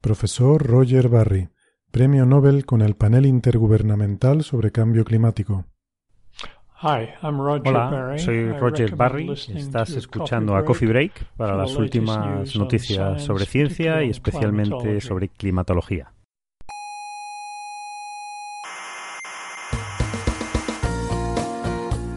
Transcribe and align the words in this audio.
Profesor 0.00 0.66
Roger 0.66 1.10
Barry, 1.10 1.50
Premio 1.90 2.24
Nobel 2.24 2.64
con 2.64 2.80
el 2.80 2.94
Panel 2.94 3.26
Intergubernamental 3.26 4.42
sobre 4.42 4.72
Cambio 4.72 5.04
Climático. 5.04 5.66
Hola, 6.82 8.14
soy 8.16 8.50
Roger 8.52 8.96
Barry. 8.96 9.30
Estás 9.30 9.90
escuchando 9.90 10.56
a 10.56 10.64
Coffee 10.64 10.88
Break 10.88 11.26
para 11.36 11.54
las 11.54 11.76
últimas 11.76 12.56
noticias 12.56 13.22
sobre 13.22 13.44
ciencia 13.44 14.02
y 14.02 14.08
especialmente 14.08 15.02
sobre 15.02 15.28
climatología. 15.28 16.14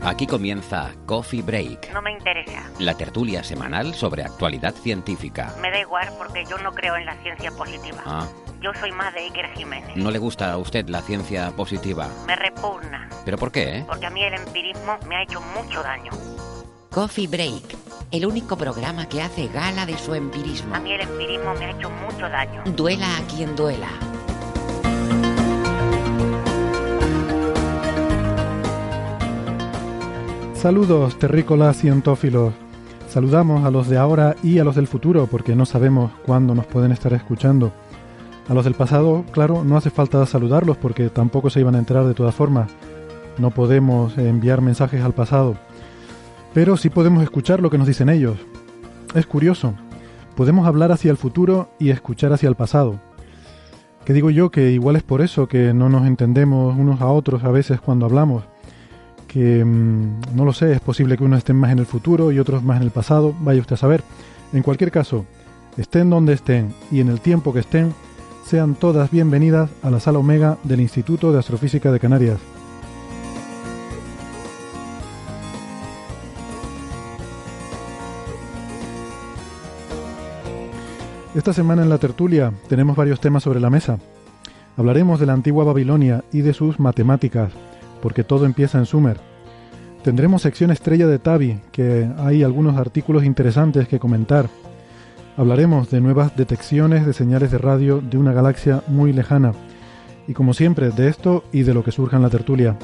Aquí 0.06 0.28
comienza 0.28 0.92
Coffee 1.06 1.42
Break. 1.42 1.94
No 1.94 2.02
me 2.02 2.12
interesa. 2.12 2.70
La 2.80 2.94
tertulia 2.94 3.42
semanal 3.42 3.94
sobre 3.94 4.24
actualidad 4.24 4.74
científica. 4.76 5.56
Me 5.62 5.72
da 5.72 5.80
igual 5.80 6.10
porque 6.18 6.44
yo 6.44 6.58
no 6.58 6.74
creo 6.74 6.98
en 6.98 7.06
la 7.06 7.16
ciencia 7.22 7.50
positiva. 7.52 8.04
Ah. 8.06 8.28
Yo 8.60 8.74
soy 8.82 8.92
más 8.92 9.14
de 9.14 9.22
Iker 9.22 9.54
Jiménez. 9.54 9.96
¿No 9.96 10.12
le 10.12 10.20
gusta 10.20 10.52
a 10.52 10.58
usted 10.58 10.90
la 10.90 11.02
ciencia 11.02 11.52
positiva? 11.52 12.10
Me 12.28 12.36
repugna. 12.36 13.08
¿Pero 13.24 13.38
por 13.38 13.54
qué? 13.54 13.86
Porque 13.88 14.06
a 14.06 14.10
mí 14.10 14.22
el 14.22 14.34
empirismo 14.34 14.98
me 15.08 15.16
ha 15.16 15.24
hecho 15.24 15.40
mucho 15.40 15.82
daño. 15.82 16.12
Coffee 16.92 17.28
Break, 17.28 17.78
el 18.12 18.26
único 18.26 18.58
programa 18.58 19.08
que 19.08 19.22
hace 19.22 19.48
gala 19.48 19.86
de 19.86 19.98
su 19.98 20.14
empirismo. 20.14 20.76
A 20.76 20.80
mí 20.82 20.92
el 20.92 21.02
empirismo 21.02 21.54
me 21.56 21.66
ha 21.66 21.72
hecho 21.72 21.90
mucho 21.90 22.28
daño. 22.28 22.62
Duela 22.66 23.18
a 23.18 23.22
quien 23.22 23.56
duela. 23.56 23.90
Saludos, 30.64 31.20
terrícolas 31.20 31.76
cientófilos. 31.76 32.54
Saludamos 33.10 33.66
a 33.66 33.70
los 33.70 33.90
de 33.90 33.98
ahora 33.98 34.38
y 34.42 34.60
a 34.60 34.64
los 34.64 34.78
del 34.78 34.88
futuro, 34.88 35.28
porque 35.28 35.58
no 35.58 35.66
sabemos 35.66 36.14
cuándo 36.26 36.56
nos 36.56 36.66
pueden 36.68 36.94
estar 36.94 37.12
escuchando. 37.12 37.74
A 38.48 38.54
los 38.54 38.64
del 38.64 38.74
pasado, 38.74 39.26
claro, 39.34 39.66
no 39.66 39.76
hace 39.76 39.90
falta 39.90 40.26
saludarlos 40.26 40.78
porque 40.78 41.10
tampoco 41.10 41.50
se 41.50 41.60
iban 41.60 41.76
a 41.76 41.80
enterar 41.80 42.06
de 42.06 42.14
todas 42.14 42.34
formas. 42.34 42.72
No 43.38 43.52
podemos 43.52 44.18
enviar 44.18 44.62
mensajes 44.62 45.04
al 45.04 45.12
pasado. 45.12 45.58
Pero 46.54 46.78
sí 46.78 46.90
podemos 46.90 47.24
escuchar 47.24 47.60
lo 47.60 47.70
que 47.70 47.78
nos 47.78 47.88
dicen 47.88 48.08
ellos. 48.08 48.38
Es 49.16 49.26
curioso. 49.26 49.74
Podemos 50.34 50.66
hablar 50.66 50.94
hacia 50.94 51.12
el 51.12 51.18
futuro 51.18 51.72
y 51.78 51.90
escuchar 51.90 52.32
hacia 52.32 52.48
el 52.48 52.56
pasado. 52.56 53.02
Que 54.06 54.14
digo 54.14 54.30
yo 54.30 54.50
que 54.50 54.72
igual 54.72 54.96
es 54.96 55.04
por 55.04 55.20
eso 55.20 55.46
que 55.50 55.74
no 55.74 55.90
nos 55.90 56.08
entendemos 56.08 56.74
unos 56.78 57.02
a 57.02 57.08
otros 57.08 57.44
a 57.44 57.52
veces 57.52 57.82
cuando 57.82 58.06
hablamos 58.06 58.46
que 59.34 59.66
mm, 59.66 60.36
no 60.36 60.46
lo 60.46 60.54
sé, 60.54 60.74
es 60.74 60.80
posible 60.80 61.18
que 61.18 61.24
unos 61.24 61.40
estén 61.40 61.56
más 61.56 61.72
en 61.72 61.80
el 61.80 61.88
futuro 61.88 62.32
y 62.32 62.38
otros 62.38 62.64
más 62.64 62.78
en 62.78 62.84
el 62.84 62.92
pasado, 62.92 63.34
vaya 63.40 63.62
usted 63.62 63.74
a 63.74 63.78
saber. 63.78 64.04
En 64.54 64.62
cualquier 64.62 64.92
caso, 64.92 65.26
estén 65.76 66.12
donde 66.12 66.34
estén 66.34 66.74
y 66.92 67.00
en 67.00 67.10
el 67.10 67.20
tiempo 67.20 67.52
que 67.52 67.62
estén, 67.62 67.94
sean 68.46 68.76
todas 68.76 69.10
bienvenidas 69.10 69.72
a 69.82 69.90
la 69.90 70.00
sala 70.00 70.20
Omega 70.20 70.60
del 70.64 70.82
Instituto 70.82 71.32
de 71.32 71.40
Astrofísica 71.40 71.92
de 71.92 72.00
Canarias. 72.00 72.38
Esta 81.34 81.54
semana 81.54 81.82
en 81.82 81.90
la 81.90 81.98
tertulia 81.98 82.54
tenemos 82.70 82.96
varios 82.96 83.20
temas 83.20 83.42
sobre 83.42 83.60
la 83.60 83.72
mesa. 83.72 83.98
Hablaremos 84.78 85.20
de 85.20 85.26
la 85.26 85.34
antigua 85.34 85.64
Babilonia 85.64 86.24
y 86.32 86.42
de 86.42 86.54
sus 86.54 86.80
matemáticas, 86.80 87.52
porque 88.04 88.24
todo 88.24 88.46
empieza 88.46 88.78
en 88.78 88.86
Sumer. 88.86 89.33
Tendremos 90.04 90.42
sección 90.42 90.70
estrella 90.70 91.08
de 91.08 91.18
Tavi, 91.18 91.62
que 91.72 92.10
hay 92.18 92.44
algunos 92.44 92.76
artículos 92.76 93.24
interesantes 93.24 93.88
que 93.88 94.00
comentar. 94.00 94.50
Hablaremos 95.38 95.90
de 95.92 96.02
nuevas 96.02 96.36
detecciones 96.36 97.06
de 97.06 97.14
señales 97.14 97.52
de 97.52 97.58
radio 97.58 98.02
de 98.02 98.18
una 98.18 98.34
galaxia 98.34 98.84
muy 98.88 99.14
lejana. 99.14 99.54
Y 100.28 100.34
como 100.34 100.54
siempre, 100.54 100.90
de 100.90 101.08
esto 101.08 101.46
y 101.54 101.64
de 101.64 101.74
lo 101.74 101.86
que 101.86 101.94
surja 101.94 102.18
en 102.18 102.24
la 102.24 102.30
tertulia. 102.30 102.78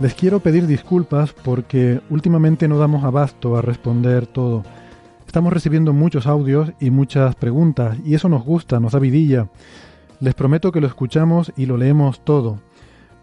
Les 0.00 0.14
quiero 0.14 0.40
pedir 0.40 0.66
disculpas 0.66 1.34
porque 1.34 2.00
últimamente 2.08 2.68
no 2.68 2.78
damos 2.78 3.04
abasto 3.04 3.58
a 3.58 3.60
responder 3.60 4.26
todo. 4.26 4.64
Estamos 5.26 5.52
recibiendo 5.52 5.92
muchos 5.92 6.26
audios 6.26 6.72
y 6.80 6.88
muchas 6.88 7.34
preguntas 7.34 7.98
y 8.02 8.14
eso 8.14 8.30
nos 8.30 8.42
gusta, 8.42 8.80
nos 8.80 8.92
da 8.92 8.98
vidilla. 8.98 9.48
Les 10.18 10.34
prometo 10.34 10.72
que 10.72 10.80
lo 10.80 10.86
escuchamos 10.86 11.52
y 11.56 11.66
lo 11.66 11.76
leemos 11.76 12.24
todo, 12.24 12.58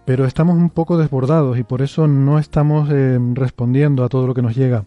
pero 0.05 0.25
estamos 0.25 0.55
un 0.57 0.69
poco 0.69 0.97
desbordados 0.97 1.57
y 1.57 1.63
por 1.63 1.81
eso 1.81 2.07
no 2.07 2.37
estamos 2.37 2.87
eh, 2.91 3.17
respondiendo 3.33 4.03
a 4.03 4.09
todo 4.09 4.27
lo 4.27 4.35
que 4.35 4.43
nos 4.43 4.55
llega. 4.55 4.85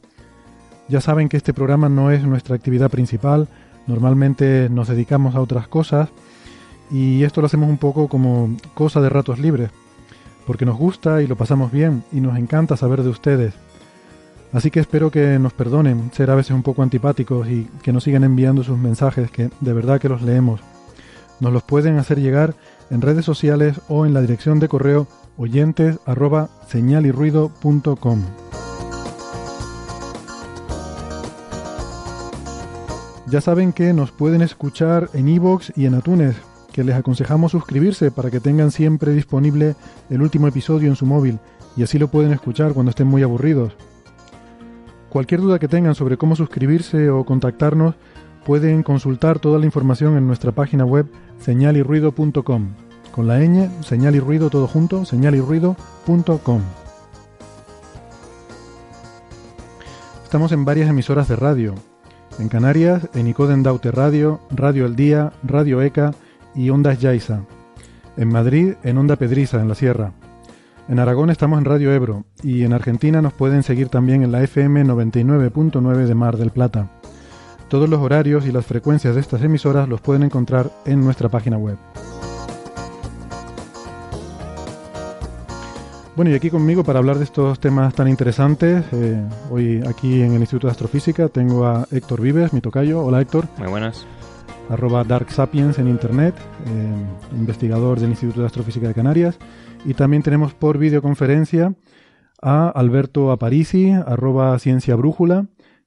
Ya 0.89 1.00
saben 1.00 1.28
que 1.28 1.37
este 1.37 1.53
programa 1.53 1.89
no 1.89 2.12
es 2.12 2.22
nuestra 2.22 2.55
actividad 2.55 2.91
principal, 2.91 3.49
normalmente 3.89 4.69
nos 4.71 4.87
dedicamos 4.87 5.34
a 5.34 5.41
otras 5.41 5.66
cosas 5.66 6.11
y 6.93 7.25
esto 7.25 7.41
lo 7.41 7.49
hacemos 7.49 7.69
un 7.69 7.78
poco 7.78 8.06
como 8.06 8.56
cosa 8.75 9.00
de 9.00 9.09
ratos 9.09 9.41
libres, 9.41 9.71
porque 10.47 10.65
nos 10.65 10.77
gusta 10.77 11.22
y 11.22 11.27
lo 11.27 11.34
pasamos 11.34 11.72
bien 11.72 12.05
y 12.12 12.21
nos 12.21 12.39
encanta 12.39 12.77
saber 12.77 13.03
de 13.03 13.09
ustedes. 13.09 13.55
Así 14.53 14.71
que 14.71 14.78
espero 14.78 15.11
que 15.11 15.41
nos 15.41 15.53
perdonen 15.55 16.12
ser 16.12 16.31
a 16.31 16.37
veces 16.37 16.53
un 16.53 16.62
poco 16.62 16.84
antipáticos 16.84 17.49
y 17.49 17.66
que 17.83 17.93
nos 17.93 18.05
sigan 18.05 18.22
enviando 18.22 18.62
sus 18.62 18.78
mensajes, 18.78 19.28
que 19.33 19.50
de 19.61 19.72
verdad 19.72 20.00
que 20.00 20.09
los 20.09 20.22
leemos. 20.22 20.61
Nos 21.41 21.53
los 21.53 21.63
pueden 21.63 21.99
hacer 21.99 22.21
llegar 22.21 22.55
en 22.91 23.03
redes 23.03 23.25
sociales 23.25 23.81
o 23.89 24.07
en 24.07 24.15
la 24.15 24.21
dirección 24.21 24.59
de 24.59 24.69
correo 24.69 25.07
oyentes 25.37 25.99
arroba. 26.07 26.49
Ya 33.29 33.41
saben 33.41 33.73
que 33.73 33.93
nos 33.93 34.13
pueden 34.13 34.41
escuchar 34.41 35.11
en 35.13 35.29
iVoox 35.29 35.73
y 35.77 35.87
en 35.87 35.99
iTunes, 35.99 36.37
que 36.73 36.85
les 36.85 36.95
aconsejamos 36.95 37.53
suscribirse 37.53 38.11
para 38.11 38.31
que 38.31 38.41
tengan 38.41 38.71
siempre 38.71 39.13
disponible 39.13 39.75
el 40.11 40.23
último 40.23 40.47
episodio 40.47 40.89
en 40.89 40.97
su 40.97 41.07
móvil 41.07 41.39
y 41.77 41.83
así 41.83 41.99
lo 41.99 42.09
pueden 42.09 42.33
escuchar 42.33 42.73
cuando 42.73 42.91
estén 42.91 43.09
muy 43.09 43.23
aburridos. 43.23 43.77
Cualquier 45.11 45.41
duda 45.41 45.59
que 45.59 45.69
tengan 45.69 45.95
sobre 45.95 46.17
cómo 46.17 46.37
suscribirse 46.37 47.11
o 47.11 47.25
contactarnos, 47.25 47.95
pueden 48.47 48.84
consultar 48.84 49.41
toda 49.41 49.59
la 49.59 49.67
información 49.67 50.17
en 50.17 50.29
nuestra 50.29 50.53
página 50.53 50.84
web 50.84 51.07
señalirruido.com. 51.41 52.69
Con 53.11 53.27
la 53.27 53.41
ñ, 53.41 53.69
señal 53.83 54.15
y 54.15 54.21
ruido 54.21 54.51
todo 54.51 54.69
junto, 54.69 55.05
señalirruido.com. 55.05 56.61
Estamos 60.23 60.53
en 60.53 60.65
varias 60.65 60.89
emisoras 60.89 61.27
de 61.27 61.34
radio. 61.34 61.75
En 62.39 62.49
Canarias, 62.49 63.09
en 63.15 63.27
Icoden 63.27 63.65
Daute 63.65 63.91
Radio, 63.91 64.39
Radio 64.51 64.87
El 64.87 64.95
Día, 64.95 65.33
Radio 65.43 65.83
ECA 65.83 66.15
y 66.55 66.71
Ondas 66.71 67.01
Yaiza. 67.01 67.41
En 68.17 68.28
Madrid, 68.28 68.75
en 68.84 68.99
Onda 68.99 69.17
Pedriza, 69.17 69.61
en 69.61 69.69
la 69.69 69.75
Sierra. 69.75 70.13
En 70.89 71.01
Aragón 71.01 71.31
estamos 71.31 71.59
en 71.59 71.65
Radio 71.65 71.93
Ebro 71.93 72.27
y 72.45 72.63
en 72.63 72.73
Argentina 72.73 73.21
nos 73.21 73.33
pueden 73.33 73.65
seguir 73.65 73.89
también 73.89 74.22
en 74.22 74.31
la 74.31 74.45
FM 74.45 74.84
99.9 74.84 76.07
de 76.07 76.15
Mar 76.15 76.37
del 76.37 76.53
Plata. 76.53 76.91
Todos 77.68 77.89
los 77.89 78.01
horarios 78.01 78.47
y 78.47 78.53
las 78.53 78.65
frecuencias 78.65 79.16
de 79.16 79.21
estas 79.21 79.42
emisoras 79.42 79.89
los 79.89 80.01
pueden 80.01 80.22
encontrar 80.22 80.71
en 80.84 81.01
nuestra 81.01 81.28
página 81.28 81.59
web. 81.59 81.77
Bueno, 86.15 86.30
y 86.30 86.34
aquí 86.34 86.48
conmigo 86.48 86.84
para 86.84 87.01
hablar 87.01 87.18
de 87.18 87.24
estos 87.24 87.59
temas 87.59 87.92
tan 87.92 88.07
interesantes, 88.09 88.84
eh, 88.92 89.21
hoy 89.51 89.83
aquí 89.86 90.22
en 90.22 90.33
el 90.33 90.41
Instituto 90.41 90.68
de 90.68 90.71
Astrofísica 90.71 91.28
tengo 91.28 91.66
a 91.66 91.86
Héctor 91.91 92.21
Vives, 92.22 92.53
mi 92.53 92.60
tocayo. 92.60 93.03
Hola 93.03 93.21
Héctor. 93.21 93.47
Muy 93.59 93.69
buenas. 93.69 94.07
Arroba 94.71 95.03
Dark 95.03 95.30
Sapiens 95.30 95.78
en 95.78 95.89
Internet, 95.89 96.36
eh, 96.66 97.36
investigador 97.36 97.98
del 97.98 98.10
Instituto 98.10 98.41
de 98.41 98.47
Astrofísica 98.47 98.86
de 98.86 98.95
Canarias. 98.95 99.39
Y 99.84 99.95
también 99.95 100.22
tenemos 100.22 100.54
por 100.54 100.78
videoconferencia 100.78 101.74
a 102.41 102.69
Alberto 102.69 103.33
Aparici, 103.33 103.91
arroba 103.91 104.57
Ciencia 104.59 104.95
Brújula, 104.95 105.47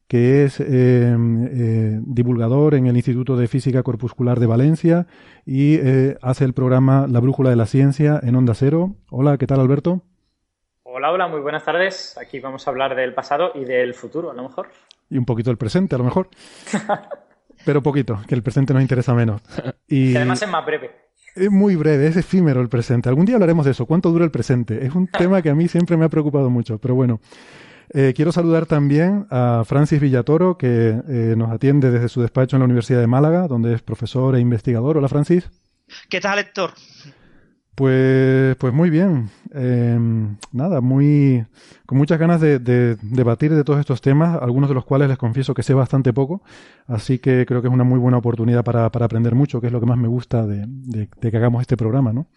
que 0.10 0.44
es 0.44 0.60
eh, 0.60 0.66
eh, 0.66 2.00
divulgador 2.02 2.74
en 2.74 2.88
el 2.88 2.96
Instituto 2.96 3.38
de 3.38 3.48
Física 3.48 3.84
Corpuscular 3.84 4.40
de 4.40 4.48
Valencia 4.48 5.06
y 5.46 5.76
eh, 5.76 6.18
hace 6.24 6.46
el 6.46 6.54
programa 6.54 7.06
La 7.08 7.20
Brújula 7.20 7.52
de 7.52 7.56
la 7.56 7.68
Ciencia 7.68 8.20
en 8.24 8.36
Onda 8.36 8.56
Cero. 8.56 8.96
Hola, 9.12 9.38
¿qué 9.38 9.46
tal 9.46 9.60
Alberto? 9.60 10.02
Hola, 10.82 11.12
hola, 11.12 11.28
muy 11.28 11.42
buenas 11.42 11.64
tardes. 11.64 12.18
Aquí 12.20 12.40
vamos 12.40 12.68
a 12.68 12.72
hablar 12.72 12.96
del 12.96 13.14
pasado 13.14 13.52
y 13.54 13.66
del 13.66 13.94
futuro, 13.94 14.32
a 14.32 14.34
lo 14.34 14.42
mejor. 14.42 14.70
y 15.12 15.18
un 15.20 15.26
poquito 15.26 15.52
del 15.52 15.58
presente, 15.58 15.94
a 15.94 16.00
lo 16.00 16.06
mejor. 16.06 16.30
Pero 17.64 17.84
poquito, 17.84 18.20
que 18.28 18.34
el 18.34 18.42
presente 18.42 18.74
nos 18.74 18.82
interesa 18.82 19.14
menos. 19.14 19.44
Y 19.88 20.16
además 20.16 20.42
es 20.42 20.50
más 20.50 20.66
breve. 20.66 20.90
Es 21.36 21.52
muy 21.52 21.76
breve, 21.76 22.08
es 22.08 22.18
efímero 22.18 22.62
el 22.62 22.70
presente. 22.70 23.10
Algún 23.10 23.26
día 23.26 23.36
hablaremos 23.36 23.64
de 23.64 23.72
eso, 23.72 23.86
cuánto 23.86 24.10
dura 24.10 24.26
el 24.26 24.32
presente. 24.32 24.84
Es 24.88 24.96
un 24.96 25.06
tema 25.20 25.44
que 25.44 25.52
a 25.52 25.56
mí 25.56 25.68
siempre 25.68 25.98
me 25.98 26.06
ha 26.06 26.10
preocupado 26.10 26.50
mucho, 26.50 26.80
pero 26.80 26.96
bueno. 26.96 27.20
Eh, 27.94 28.14
quiero 28.16 28.32
saludar 28.32 28.66
también 28.66 29.26
a 29.30 29.64
Francis 29.66 30.00
Villatoro, 30.00 30.58
que 30.58 31.02
eh, 31.08 31.36
nos 31.38 31.52
atiende 31.52 31.92
desde 31.92 32.10
su 32.10 32.22
despacho 32.22 32.56
en 32.56 32.62
la 32.62 32.66
Universidad 32.66 33.00
de 33.00 33.08
Málaga, 33.08 33.48
donde 33.48 33.74
es 33.74 33.82
profesor 33.82 34.36
e 34.36 34.40
investigador. 34.40 34.98
Hola, 34.98 35.08
Francis. 35.08 35.50
¿Qué 36.10 36.20
tal, 36.20 36.40
Héctor? 36.40 36.74
Pues, 37.80 38.58
pues 38.58 38.74
muy 38.74 38.90
bien. 38.90 39.30
Em, 39.54 40.36
nada, 40.52 40.82
muy 40.82 41.46
con 41.86 41.98
muchas 41.98 42.20
ganas 42.20 42.42
de, 42.42 42.60
debatir 42.60 43.56
de 43.56 43.64
todos 43.64 43.80
estos 43.80 44.02
temas, 44.02 44.38
algunos 44.42 44.70
de 44.70 44.76
los 44.76 44.84
cuales 44.84 45.08
les 45.08 45.18
confieso 45.18 45.54
que 45.54 45.64
sé 45.64 45.74
bastante 45.74 46.12
poco, 46.12 46.44
así 46.88 47.20
que 47.20 47.46
creo 47.48 47.62
que 47.62 47.70
es 47.70 47.74
una 47.74 47.86
muy 47.86 47.98
buena 47.98 48.18
oportunidad 48.18 48.66
para, 48.66 48.86
aprender 48.86 49.34
mucho, 49.34 49.62
que 49.62 49.68
es 49.68 49.74
lo 49.74 49.80
que 49.80 49.86
más 49.86 49.98
me 49.98 50.10
gusta 50.10 50.46
de, 50.46 51.08
que 51.22 51.38
hagamos 51.38 51.62
este 51.62 51.78
programa, 51.78 52.12
¿no? 52.12 52.28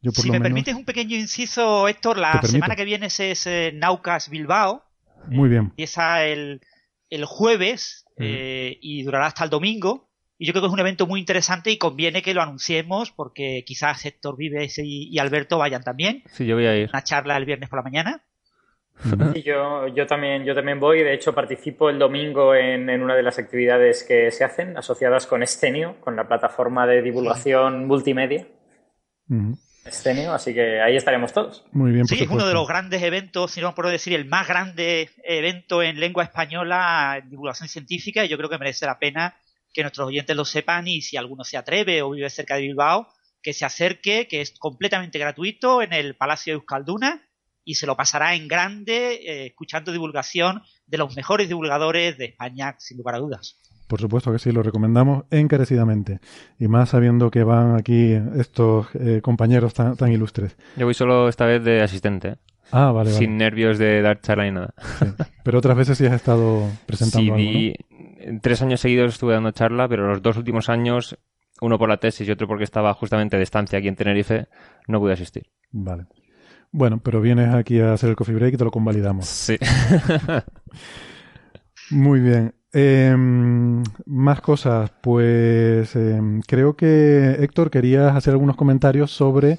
Yo 0.00 0.12
si 0.12 0.30
me 0.30 0.40
permites 0.40 0.76
un 0.76 0.84
pequeño 0.84 1.16
inciso, 1.16 1.88
Héctor, 1.88 2.16
la 2.16 2.40
semana 2.42 2.76
que 2.76 2.84
viene 2.84 3.06
es, 3.06 3.46
eh, 3.46 3.72
Naucas 3.74 4.28
Bilbao. 4.30 4.84
Muy 5.28 5.48
bien. 5.48 5.62
Empieza 5.64 6.24
el, 6.24 6.60
el 7.10 7.24
jueves 7.24 8.06
eh, 8.16 8.78
y 8.80 9.02
durará 9.02 9.26
hasta 9.26 9.44
el 9.44 9.50
domingo. 9.50 10.08
Y 10.36 10.46
yo 10.46 10.52
creo 10.52 10.62
que 10.62 10.66
es 10.66 10.72
un 10.72 10.80
evento 10.80 11.06
muy 11.06 11.20
interesante 11.20 11.70
y 11.70 11.78
conviene 11.78 12.22
que 12.22 12.34
lo 12.34 12.42
anunciemos 12.42 13.12
porque 13.12 13.62
quizás 13.64 14.04
Héctor 14.04 14.36
Vives 14.36 14.78
y, 14.78 15.16
Alberto 15.18 15.58
vayan 15.58 15.82
también. 15.82 16.22
Sí, 16.26 16.44
yo 16.44 16.56
voy 16.56 16.66
a 16.66 16.76
ir. 16.76 16.90
Una 16.90 17.04
charla 17.04 17.36
el 17.36 17.44
viernes 17.44 17.70
por 17.70 17.78
la 17.78 17.84
mañana. 17.84 18.24
Sí, 19.32 19.42
yo, 19.42 19.88
yo, 19.88 20.06
también, 20.06 20.44
yo 20.44 20.54
también 20.54 20.80
voy. 20.80 21.02
De 21.02 21.14
hecho, 21.14 21.34
participo 21.34 21.88
el 21.88 21.98
domingo 21.98 22.54
en, 22.54 22.88
una 23.00 23.14
de 23.14 23.22
las 23.22 23.38
actividades 23.38 24.04
que 24.04 24.30
se 24.30 24.44
hacen 24.44 24.76
asociadas 24.76 25.26
con 25.26 25.42
Estenio, 25.42 26.00
con 26.00 26.16
la 26.16 26.26
plataforma 26.26 26.86
de 26.86 27.02
divulgación 27.02 27.86
multimedia. 27.86 28.46
Estenio, 29.84 30.32
así 30.32 30.54
que 30.54 30.80
ahí 30.80 30.96
estaremos 30.96 31.32
todos. 31.32 31.64
Muy 31.72 31.92
bien. 31.92 32.06
sí, 32.06 32.22
es 32.22 32.28
uno 32.28 32.46
de 32.46 32.54
los 32.54 32.66
grandes 32.66 33.02
eventos, 33.02 33.52
si 33.52 33.60
no 33.60 33.74
puedo 33.74 33.90
decir 33.90 34.14
el 34.14 34.24
más 34.24 34.48
grande 34.48 35.10
evento 35.22 35.82
en 35.82 36.00
lengua 36.00 36.24
española 36.24 37.20
en 37.22 37.30
divulgación 37.30 37.68
científica 37.68 38.24
y 38.24 38.28
yo 38.28 38.36
creo 38.36 38.48
que 38.48 38.58
merece 38.58 38.86
la 38.86 38.98
pena 38.98 39.36
que 39.72 39.82
nuestros 39.82 40.08
oyentes 40.08 40.34
lo 40.36 40.44
sepan 40.44 40.88
y 40.88 41.02
si 41.02 41.16
alguno 41.16 41.44
se 41.44 41.56
atreve 41.56 42.00
o 42.00 42.10
vive 42.10 42.30
cerca 42.30 42.54
de 42.54 42.62
Bilbao, 42.62 43.08
que 43.42 43.52
se 43.52 43.66
acerque, 43.66 44.26
que 44.26 44.40
es 44.40 44.58
completamente 44.58 45.18
gratuito 45.18 45.82
en 45.82 45.92
el 45.92 46.16
Palacio 46.16 46.52
de 46.52 46.58
Euskalduna 46.58 47.28
y 47.64 47.74
se 47.74 47.86
lo 47.86 47.96
pasará 47.96 48.34
en 48.34 48.48
grande 48.48 49.14
eh, 49.14 49.46
escuchando 49.46 49.92
divulgación 49.92 50.62
de 50.86 50.98
los 50.98 51.16
mejores 51.16 51.48
divulgadores 51.48 52.16
de 52.16 52.26
España, 52.26 52.76
sin 52.78 52.98
lugar 52.98 53.16
a 53.16 53.18
dudas. 53.18 53.60
Por 53.86 54.00
supuesto 54.00 54.32
que 54.32 54.38
sí, 54.38 54.52
lo 54.52 54.62
recomendamos 54.62 55.24
encarecidamente. 55.30 56.20
Y 56.58 56.68
más 56.68 56.90
sabiendo 56.90 57.30
que 57.30 57.44
van 57.44 57.76
aquí 57.76 58.12
estos 58.36 58.88
eh, 58.94 59.20
compañeros 59.22 59.74
tan, 59.74 60.12
ilustres. 60.12 60.56
Yo 60.76 60.86
voy 60.86 60.94
solo 60.94 61.28
esta 61.28 61.46
vez 61.46 61.62
de 61.62 61.82
asistente. 61.82 62.36
Ah, 62.72 62.92
vale, 62.92 63.10
Sin 63.10 63.36
nervios 63.36 63.78
de 63.78 64.00
dar 64.00 64.20
charla 64.20 64.44
ni 64.44 64.52
nada. 64.52 64.74
Pero 65.44 65.58
otras 65.58 65.76
veces 65.76 65.98
sí 65.98 66.06
has 66.06 66.14
estado 66.14 66.66
presentando 66.86 67.36
sí, 67.36 67.74
tres 68.40 68.62
años 68.62 68.80
seguidos 68.80 69.14
estuve 69.14 69.34
dando 69.34 69.50
charla, 69.50 69.88
pero 69.88 70.08
los 70.08 70.22
dos 70.22 70.36
últimos 70.36 70.68
años, 70.68 71.18
uno 71.60 71.78
por 71.78 71.88
la 71.88 71.98
tesis 71.98 72.26
y 72.26 72.30
otro 72.30 72.48
porque 72.48 72.64
estaba 72.64 72.92
justamente 72.94 73.36
de 73.36 73.42
estancia 73.42 73.78
aquí 73.78 73.88
en 73.88 73.96
Tenerife, 73.96 74.46
no 74.88 74.98
pude 74.98 75.12
asistir. 75.12 75.50
Vale. 75.70 76.06
Bueno, 76.72 77.00
pero 77.02 77.20
vienes 77.20 77.54
aquí 77.54 77.80
a 77.80 77.92
hacer 77.92 78.10
el 78.10 78.16
coffee 78.16 78.34
break 78.34 78.54
y 78.54 78.56
te 78.56 78.64
lo 78.64 78.70
convalidamos. 78.70 79.26
Sí. 79.26 79.56
Muy 81.90 82.20
bien. 82.20 82.54
Em, 82.74 83.84
más 84.04 84.40
cosas. 84.40 84.90
Pues 85.00 85.94
em, 85.94 86.40
creo 86.42 86.76
que 86.76 87.36
Héctor 87.38 87.70
querías 87.70 88.16
hacer 88.16 88.32
algunos 88.32 88.56
comentarios 88.56 89.12
sobre 89.12 89.58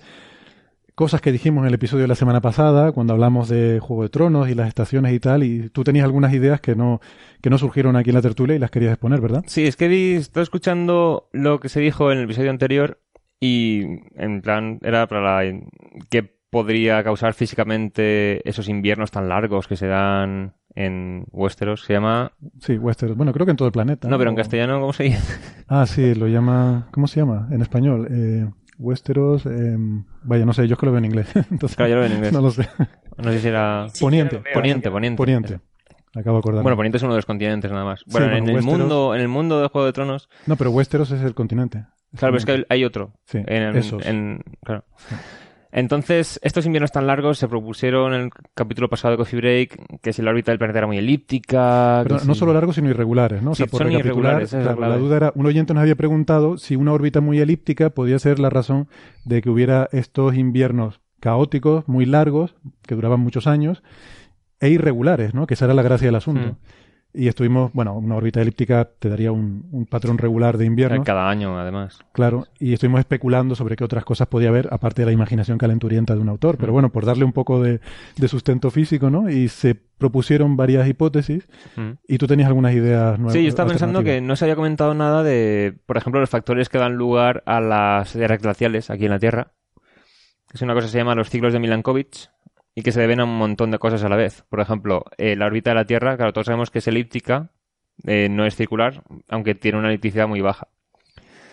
cosas 0.96 1.22
que 1.22 1.32
dijimos 1.32 1.64
en 1.64 1.70
el 1.70 1.74
episodio 1.74 2.04
de 2.04 2.08
la 2.10 2.16
semana 2.16 2.42
pasada, 2.42 2.92
cuando 2.92 3.14
hablamos 3.14 3.48
de 3.50 3.80
Juego 3.80 4.04
de 4.04 4.10
Tronos 4.10 4.50
y 4.50 4.56
las 4.56 4.68
estaciones 4.68 5.14
y 5.14 5.20
tal, 5.20 5.44
y 5.44 5.70
tú 5.70 5.84
tenías 5.84 6.06
algunas 6.06 6.34
ideas 6.34 6.62
que 6.62 6.76
no, 6.76 7.02
que 7.42 7.50
no 7.50 7.58
surgieron 7.58 7.96
aquí 7.96 8.10
en 8.10 8.16
la 8.16 8.22
tertulia 8.22 8.56
y 8.56 8.60
las 8.60 8.72
querías 8.72 8.94
exponer, 8.94 9.22
¿verdad? 9.22 9.44
Sí, 9.48 9.66
es 9.66 9.76
que 9.76 10.16
estoy 10.16 10.44
escuchando 10.44 11.30
lo 11.32 11.60
que 11.60 11.70
se 11.70 11.82
dijo 11.82 12.12
en 12.12 12.20
el 12.20 12.26
episodio 12.26 12.50
anterior 12.50 13.02
y 13.40 13.84
en 14.16 14.42
plan 14.42 14.80
era 14.82 15.08
para 15.08 15.44
la 15.44 15.60
qué 16.10 16.36
podría 16.50 17.04
causar 17.04 17.34
físicamente 17.34 18.48
esos 18.48 18.70
inviernos 18.70 19.12
tan 19.12 19.28
largos 19.28 19.68
que 19.68 19.76
se 19.76 19.88
dan 19.88 20.54
en 20.76 21.26
Westeros. 21.32 21.84
Se 21.84 21.94
llama... 21.94 22.34
Sí, 22.60 22.78
Westeros. 22.78 23.18
Bueno, 23.18 23.34
creo 23.34 23.46
que 23.46 23.52
en 23.52 23.58
todo 23.58 23.68
el 23.68 23.72
planeta. 23.72 24.08
No, 24.08 24.18
pero 24.18 24.30
en 24.30 24.36
castellano, 24.36 24.80
¿cómo 24.80 24.94
se 24.94 25.10
llama? 25.10 25.24
Ah, 25.68 25.86
sí, 25.88 26.14
lo 26.14 26.28
llama... 26.28 26.88
¿Cómo 26.92 27.08
se 27.08 27.20
llama? 27.20 27.48
En 27.52 27.62
español. 27.62 28.08
Eh... 28.12 28.50
Westeros, 28.78 29.46
em, 29.46 30.04
vaya, 30.24 30.46
no 30.46 30.52
sé, 30.52 30.68
yo 30.68 30.74
es 30.74 30.80
que 30.80 30.86
lo 30.86 30.92
veo 30.92 31.00
en 31.00 31.06
inglés. 31.06 31.28
Entonces, 31.50 31.78
claro, 31.78 31.90
yo 31.90 31.96
lo 31.96 32.02
veo 32.02 32.10
en 32.10 32.18
inglés. 32.18 32.34
No 32.34 32.42
lo 32.42 32.52
sé. 32.52 32.68
No 33.18 33.32
sé 33.32 33.40
si 33.40 33.48
era... 33.48 33.88
poniente. 34.00 34.44
poniente, 34.54 34.92
poniente. 34.92 35.18
Poniente. 35.18 35.60
Acabo 36.14 36.38
de 36.38 36.40
acordar. 36.40 36.64
Bueno, 36.64 36.78
Poniente 36.78 36.98
es 36.98 37.04
uno 37.04 37.14
de 37.14 37.18
los 37.18 37.26
continentes 37.26 37.72
nada 37.72 37.84
más. 37.84 38.04
Bueno, 38.06 38.34
en, 38.36 38.48
el 38.48 38.62
mundo, 38.62 39.16
en 39.16 39.22
el 39.22 39.28
mundo 39.28 39.62
de 39.62 39.68
Juego 39.68 39.86
de 39.86 39.94
Tronos... 39.94 40.30
No, 40.46 40.56
pero 40.56 40.72
Westeros 40.72 41.12
es 41.12 41.22
el 41.22 41.34
continente. 41.34 41.86
Claro, 42.18 42.34
pero 42.34 42.38
es 42.38 42.46
que 42.46 42.66
hay 42.70 42.86
otro. 42.86 43.14
Sí, 43.26 43.40
en, 43.46 43.76
En, 44.04 44.44
claro. 44.64 44.86
Entonces, 45.78 46.40
estos 46.42 46.66
inviernos 46.66 46.94
tan 46.94 47.06
largos 47.06 47.38
se 47.38 47.50
propusieron 47.50 48.14
en 48.14 48.22
el 48.22 48.30
capítulo 48.54 48.88
pasado 48.88 49.12
de 49.12 49.18
Coffee 49.18 49.42
Break 49.42 50.00
que 50.02 50.14
si 50.14 50.22
la 50.22 50.32
órbita 50.32 50.54
del 50.54 50.58
planeta 50.58 50.80
era 50.80 50.88
muy 50.88 50.98
elíptica. 50.98 52.00
Pero 52.04 52.24
no 52.24 52.34
solo 52.34 52.54
largos, 52.54 52.76
sino 52.76 52.90
irregulares, 52.90 53.44
¿no? 53.44 53.52
O 53.52 53.56
sea, 53.56 53.68
por 53.68 53.82
son 53.82 53.92
irregulares. 53.92 54.54
la 54.54 54.98
duda 54.98 55.18
era, 55.18 55.32
un 55.36 55.46
oyente 55.46 55.74
nos 55.74 55.82
había 55.82 55.96
preguntado 55.96 56.58
si 56.58 56.78
una 56.78 56.94
órbita 56.94 57.20
muy 57.20 57.42
elíptica 57.42 57.90
podía 57.90 58.18
ser 58.20 58.40
la 58.40 58.50
razón 58.50 58.88
de 59.26 59.42
que 59.42 59.50
hubiera 59.50 59.90
estos 59.92 60.36
inviernos 60.36 61.02
caóticos, 61.20 61.86
muy 61.90 62.06
largos, 62.06 62.56
que 62.84 62.96
duraban 62.96 63.20
muchos 63.20 63.46
años, 63.46 63.84
e 64.62 64.70
irregulares, 64.70 65.34
¿no? 65.34 65.46
Que 65.46 65.56
esa 65.56 65.66
era 65.66 65.74
la 65.74 65.84
gracia 65.84 66.08
del 66.08 66.16
asunto. 66.16 66.54
Mm. 66.54 66.58
Y 67.16 67.28
estuvimos, 67.28 67.72
bueno, 67.74 67.94
una 67.94 68.16
órbita 68.16 68.42
elíptica 68.42 68.90
te 69.00 69.10
daría 69.10 69.32
un, 69.32 69.88
patrón 69.90 70.18
regular 70.18 70.58
de 70.58 70.66
invierno. 70.66 71.04
Cada 71.04 71.30
año, 71.30 71.58
además. 71.58 72.00
Claro, 72.12 72.48
y 72.60 72.74
estuvimos 72.74 73.00
especulando 73.00 73.56
sobre 73.56 73.76
qué 73.76 73.84
otras 73.84 74.04
cosas 74.04 74.28
podía 74.28 74.50
haber, 74.50 74.68
aparte 74.72 75.02
de 75.02 75.06
la 75.08 75.12
imaginación 75.12 75.58
calenturienta 75.58 76.14
de 76.14 76.22
un 76.22 76.30
autor. 76.30 76.58
Pero 76.58 76.72
mm. 76.72 76.74
bueno, 76.74 76.92
por 76.92 77.06
darle 77.06 77.24
un 77.24 77.34
poco 77.34 77.62
de, 77.62 77.80
sustento 78.28 78.72
físico, 78.72 79.10
¿no? 79.10 79.30
Y 79.30 79.48
se 79.48 79.76
propusieron 79.76 80.58
varias 80.58 80.88
hipótesis 80.88 81.48
mm. 81.76 81.92
y 82.08 82.18
tú 82.18 82.28
tenías 82.28 82.48
algunas 82.48 82.74
ideas 82.74 83.18
nuevas. 83.18 83.34
Sí, 83.34 83.44
yo 83.44 83.50
estaba 83.50 83.70
pensando 83.70 84.04
que 84.04 84.20
no 84.20 84.36
se 84.36 84.46
había 84.46 84.56
comentado 84.56 84.94
nada 84.94 85.24
de, 85.24 85.78
por 85.86 85.98
ejemplo, 85.98 86.20
los 86.20 86.30
factores 86.30 86.70
que 86.70 86.78
dan 86.78 86.96
lugar 86.96 87.44
a 87.46 87.62
las 87.62 88.16
eras 88.16 88.42
glaciales 88.42 88.90
aquí 88.90 89.06
en 89.06 89.12
la 89.12 89.20
Tierra. 89.20 89.54
Es 90.54 90.62
una 90.62 90.74
cosa 90.74 90.88
que 90.88 90.92
se 90.92 90.98
llama 90.98 91.16
los 91.16 91.30
ciclos 91.30 91.54
de 91.54 91.60
Milankovitch, 91.60 92.30
y 92.76 92.84
que 92.84 92.92
se 92.92 93.00
deben 93.00 93.22
a 93.22 93.24
un 93.24 93.38
montón 93.38 93.72
de 93.72 93.80
cosas 93.80 94.04
a 94.04 94.10
la 94.10 94.18
vez. 94.18 94.44
Por 94.50 94.60
ejemplo, 94.60 95.06
eh, 95.18 95.36
la 95.38 95.46
órbita 95.46 95.72
de 95.72 95.76
la 95.76 95.86
Tierra, 95.86 96.18
claro, 96.18 96.34
todos 96.34 96.48
sabemos 96.48 96.70
que 96.70 96.80
es 96.80 96.88
elíptica, 96.88 97.50
eh, 98.06 98.28
no 98.30 98.46
es 98.46 98.56
circular, 98.56 99.02
aunque 99.30 99.56
tiene 99.56 99.80
una 99.80 99.88
elipticidad 99.88 100.28
muy 100.28 100.42
baja. 100.42 100.68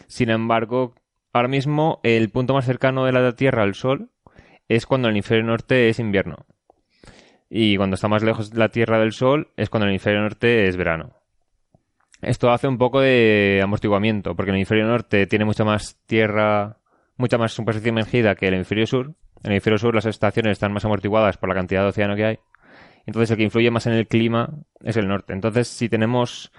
Sin 0.08 0.30
embargo, 0.30 0.94
ahora 1.32 1.48
mismo 1.48 2.00
el 2.02 2.28
punto 2.30 2.54
más 2.54 2.66
cercano 2.66 3.04
de 3.04 3.12
la 3.12 3.32
Tierra 3.32 3.62
al 3.62 3.74
Sol 3.74 4.10
es 4.68 4.84
cuando 4.84 5.08
el 5.08 5.14
hemisferio 5.14 5.44
norte 5.44 5.88
es 5.88 6.00
invierno. 6.00 6.44
Y 7.48 7.76
cuando 7.76 7.94
está 7.94 8.08
más 8.08 8.22
lejos 8.22 8.54
la 8.54 8.70
Tierra 8.70 8.98
del 8.98 9.12
Sol 9.12 9.52
es 9.56 9.70
cuando 9.70 9.86
el 9.86 9.92
hemisferio 9.92 10.20
norte 10.20 10.66
es 10.66 10.76
verano. 10.76 11.14
Esto 12.20 12.50
hace 12.50 12.68
un 12.68 12.78
poco 12.78 13.00
de 13.00 13.60
amortiguamiento, 13.62 14.34
porque 14.34 14.50
el 14.50 14.56
hemisferio 14.56 14.86
norte 14.86 15.26
tiene 15.26 15.44
mucha 15.44 15.64
más 15.64 15.98
tierra, 16.06 16.78
mucha 17.16 17.36
más 17.36 17.52
superficie 17.52 17.90
emergida 17.90 18.36
que 18.36 18.46
el 18.46 18.54
hemisferio 18.54 18.86
sur, 18.86 19.14
en 19.42 19.50
el 19.50 19.52
hemisferio 19.52 19.78
sur 19.78 19.94
las 19.94 20.06
estaciones 20.06 20.52
están 20.52 20.72
más 20.72 20.84
amortiguadas 20.84 21.36
por 21.36 21.48
la 21.48 21.54
cantidad 21.54 21.82
de 21.82 21.88
océano 21.88 22.16
que 22.16 22.24
hay. 22.24 22.38
Entonces 23.06 23.30
el 23.32 23.36
que 23.36 23.42
influye 23.42 23.70
más 23.70 23.86
en 23.86 23.94
el 23.94 24.06
clima 24.06 24.50
es 24.80 24.96
el 24.96 25.08
norte. 25.08 25.32
Entonces 25.32 25.68
si 25.68 25.88
tenemos 25.88 26.52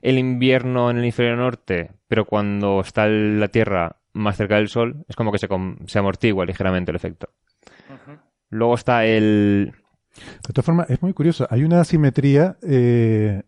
el 0.00 0.18
invierno 0.18 0.90
en 0.90 0.96
el 0.96 1.04
hemisferio 1.04 1.36
norte, 1.36 1.92
pero 2.08 2.24
cuando 2.24 2.80
está 2.80 3.06
la 3.06 3.48
Tierra 3.48 3.96
más 4.12 4.36
cerca 4.36 4.56
del 4.56 4.68
Sol, 4.68 5.04
es 5.08 5.16
como 5.16 5.32
que 5.32 5.38
se, 5.38 5.48
se 5.86 5.98
amortigua 5.98 6.44
ligeramente 6.44 6.90
el 6.90 6.96
efecto. 6.96 7.28
Luego 8.50 8.74
está 8.74 9.06
el... 9.06 9.72
De 10.14 10.52
todas 10.52 10.66
formas, 10.66 10.90
es 10.90 11.00
muy 11.00 11.14
curioso. 11.14 11.46
Hay 11.48 11.64
una 11.64 11.80
asimetría 11.80 12.56
eh, 12.62 13.42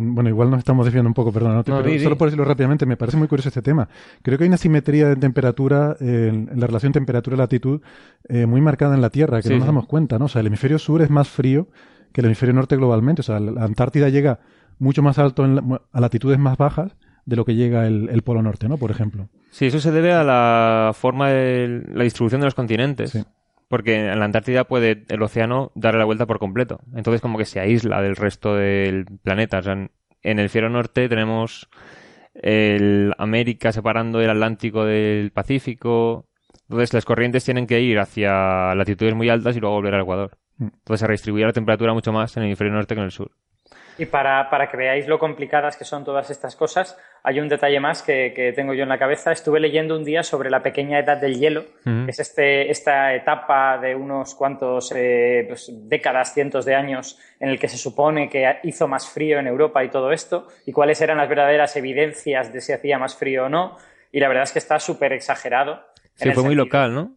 bueno, 0.00 0.28
igual 0.28 0.50
nos 0.50 0.58
estamos 0.58 0.84
desviando 0.84 1.08
un 1.08 1.14
poco, 1.14 1.32
perdón, 1.32 1.62
pero 1.64 1.82
solo 2.00 2.16
por 2.16 2.28
decirlo 2.28 2.44
rápidamente, 2.44 2.86
me 2.86 2.96
parece 2.96 3.16
muy 3.16 3.28
curioso 3.28 3.48
este 3.48 3.62
tema. 3.62 3.88
Creo 4.22 4.38
que 4.38 4.44
hay 4.44 4.48
una 4.48 4.56
simetría 4.56 5.08
de 5.08 5.16
temperatura, 5.16 5.96
en, 6.00 6.50
la 6.54 6.66
relación 6.66 6.92
temperatura-latitud, 6.92 7.80
eh, 8.28 8.46
muy 8.46 8.60
marcada 8.60 8.94
en 8.94 9.00
la 9.00 9.10
Tierra, 9.10 9.42
que 9.42 9.50
no 9.50 9.56
nos 9.56 9.66
damos 9.66 9.86
cuenta, 9.86 10.18
¿no? 10.18 10.26
O 10.26 10.28
sea, 10.28 10.40
el 10.40 10.46
hemisferio 10.46 10.78
sur 10.78 11.02
es 11.02 11.10
más 11.10 11.28
frío 11.28 11.68
que 12.12 12.20
el 12.20 12.26
hemisferio 12.26 12.54
norte 12.54 12.76
globalmente. 12.76 13.20
O 13.20 13.24
sea, 13.24 13.40
la 13.40 13.64
Antártida 13.64 14.08
llega 14.08 14.40
mucho 14.78 15.02
más 15.02 15.18
alto 15.18 15.44
a 15.92 16.00
latitudes 16.00 16.38
más 16.38 16.56
bajas 16.56 16.96
de 17.26 17.36
lo 17.36 17.44
que 17.44 17.54
llega 17.54 17.86
el, 17.86 18.22
Polo 18.22 18.42
Norte, 18.42 18.68
¿no? 18.68 18.76
Por 18.76 18.90
ejemplo. 18.90 19.28
Sí, 19.50 19.66
eso 19.66 19.78
se 19.78 19.92
debe 19.92 20.12
a 20.12 20.24
la 20.24 20.92
forma 20.94 21.28
de 21.28 21.84
la 21.92 22.04
distribución 22.04 22.40
de 22.40 22.46
los 22.46 22.54
continentes. 22.54 23.16
Porque 23.70 23.94
en 24.10 24.18
la 24.18 24.24
Antártida 24.24 24.64
puede 24.64 25.04
el 25.08 25.22
océano 25.22 25.70
darle 25.76 26.00
la 26.00 26.04
vuelta 26.04 26.26
por 26.26 26.40
completo. 26.40 26.80
Entonces 26.92 27.20
como 27.20 27.38
que 27.38 27.44
se 27.44 27.60
aísla 27.60 28.02
del 28.02 28.16
resto 28.16 28.56
del 28.56 29.06
planeta. 29.22 29.58
O 29.60 29.62
sea, 29.62 29.74
en- 29.74 30.38
el 30.40 30.48
Fiero 30.48 30.68
Norte 30.68 31.08
tenemos 31.08 31.70
el 32.34 33.14
América 33.16 33.70
separando 33.70 34.20
el 34.20 34.28
Atlántico 34.28 34.84
del 34.84 35.30
Pacífico. 35.30 36.26
Entonces 36.62 36.92
las 36.94 37.04
corrientes 37.04 37.44
tienen 37.44 37.68
que 37.68 37.80
ir 37.80 38.00
hacia 38.00 38.74
latitudes 38.74 39.14
muy 39.14 39.28
altas 39.28 39.56
y 39.56 39.60
luego 39.60 39.76
volver 39.76 39.94
al 39.94 40.02
Ecuador. 40.02 40.36
Mm. 40.58 40.64
Entonces 40.64 41.00
se 41.00 41.06
redistribuye 41.06 41.44
la 41.46 41.52
temperatura 41.52 41.94
mucho 41.94 42.12
más 42.12 42.36
en 42.36 42.42
el 42.42 42.48
hemisferio 42.48 42.72
norte 42.74 42.94
que 42.96 43.00
en 43.00 43.04
el 43.04 43.12
sur. 43.12 43.30
Y 44.00 44.06
para, 44.06 44.48
para 44.48 44.66
que 44.66 44.78
veáis 44.78 45.06
lo 45.06 45.18
complicadas 45.18 45.76
que 45.76 45.84
son 45.84 46.04
todas 46.04 46.30
estas 46.30 46.56
cosas, 46.56 46.96
hay 47.22 47.38
un 47.38 47.50
detalle 47.50 47.78
más 47.80 48.02
que, 48.02 48.32
que 48.34 48.54
tengo 48.54 48.72
yo 48.72 48.84
en 48.84 48.88
la 48.88 48.98
cabeza. 48.98 49.30
Estuve 49.30 49.60
leyendo 49.60 49.94
un 49.94 50.04
día 50.04 50.22
sobre 50.22 50.48
la 50.48 50.62
pequeña 50.62 50.98
edad 50.98 51.18
del 51.18 51.38
hielo, 51.38 51.66
que 51.84 52.06
es 52.10 52.18
este, 52.18 52.70
esta 52.70 53.14
etapa 53.14 53.76
de 53.76 53.94
unos 53.94 54.34
cuantos 54.34 54.90
eh, 54.96 55.44
pues, 55.46 55.70
décadas, 55.86 56.32
cientos 56.32 56.64
de 56.64 56.74
años, 56.74 57.18
en 57.38 57.50
el 57.50 57.58
que 57.58 57.68
se 57.68 57.76
supone 57.76 58.30
que 58.30 58.50
hizo 58.62 58.88
más 58.88 59.06
frío 59.10 59.38
en 59.38 59.46
Europa 59.46 59.84
y 59.84 59.90
todo 59.90 60.12
esto, 60.12 60.48
y 60.64 60.72
cuáles 60.72 60.98
eran 61.02 61.18
las 61.18 61.28
verdaderas 61.28 61.76
evidencias 61.76 62.54
de 62.54 62.62
si 62.62 62.72
hacía 62.72 62.98
más 62.98 63.14
frío 63.16 63.44
o 63.44 63.48
no. 63.50 63.76
Y 64.12 64.18
la 64.18 64.28
verdad 64.28 64.44
es 64.44 64.52
que 64.52 64.60
está 64.60 64.78
súper 64.80 65.12
exagerado. 65.12 65.84
Sí, 66.14 66.30
fue 66.30 66.42
muy 66.42 66.54
sentido- 66.54 66.64
local, 66.64 66.94
¿no? 66.94 67.16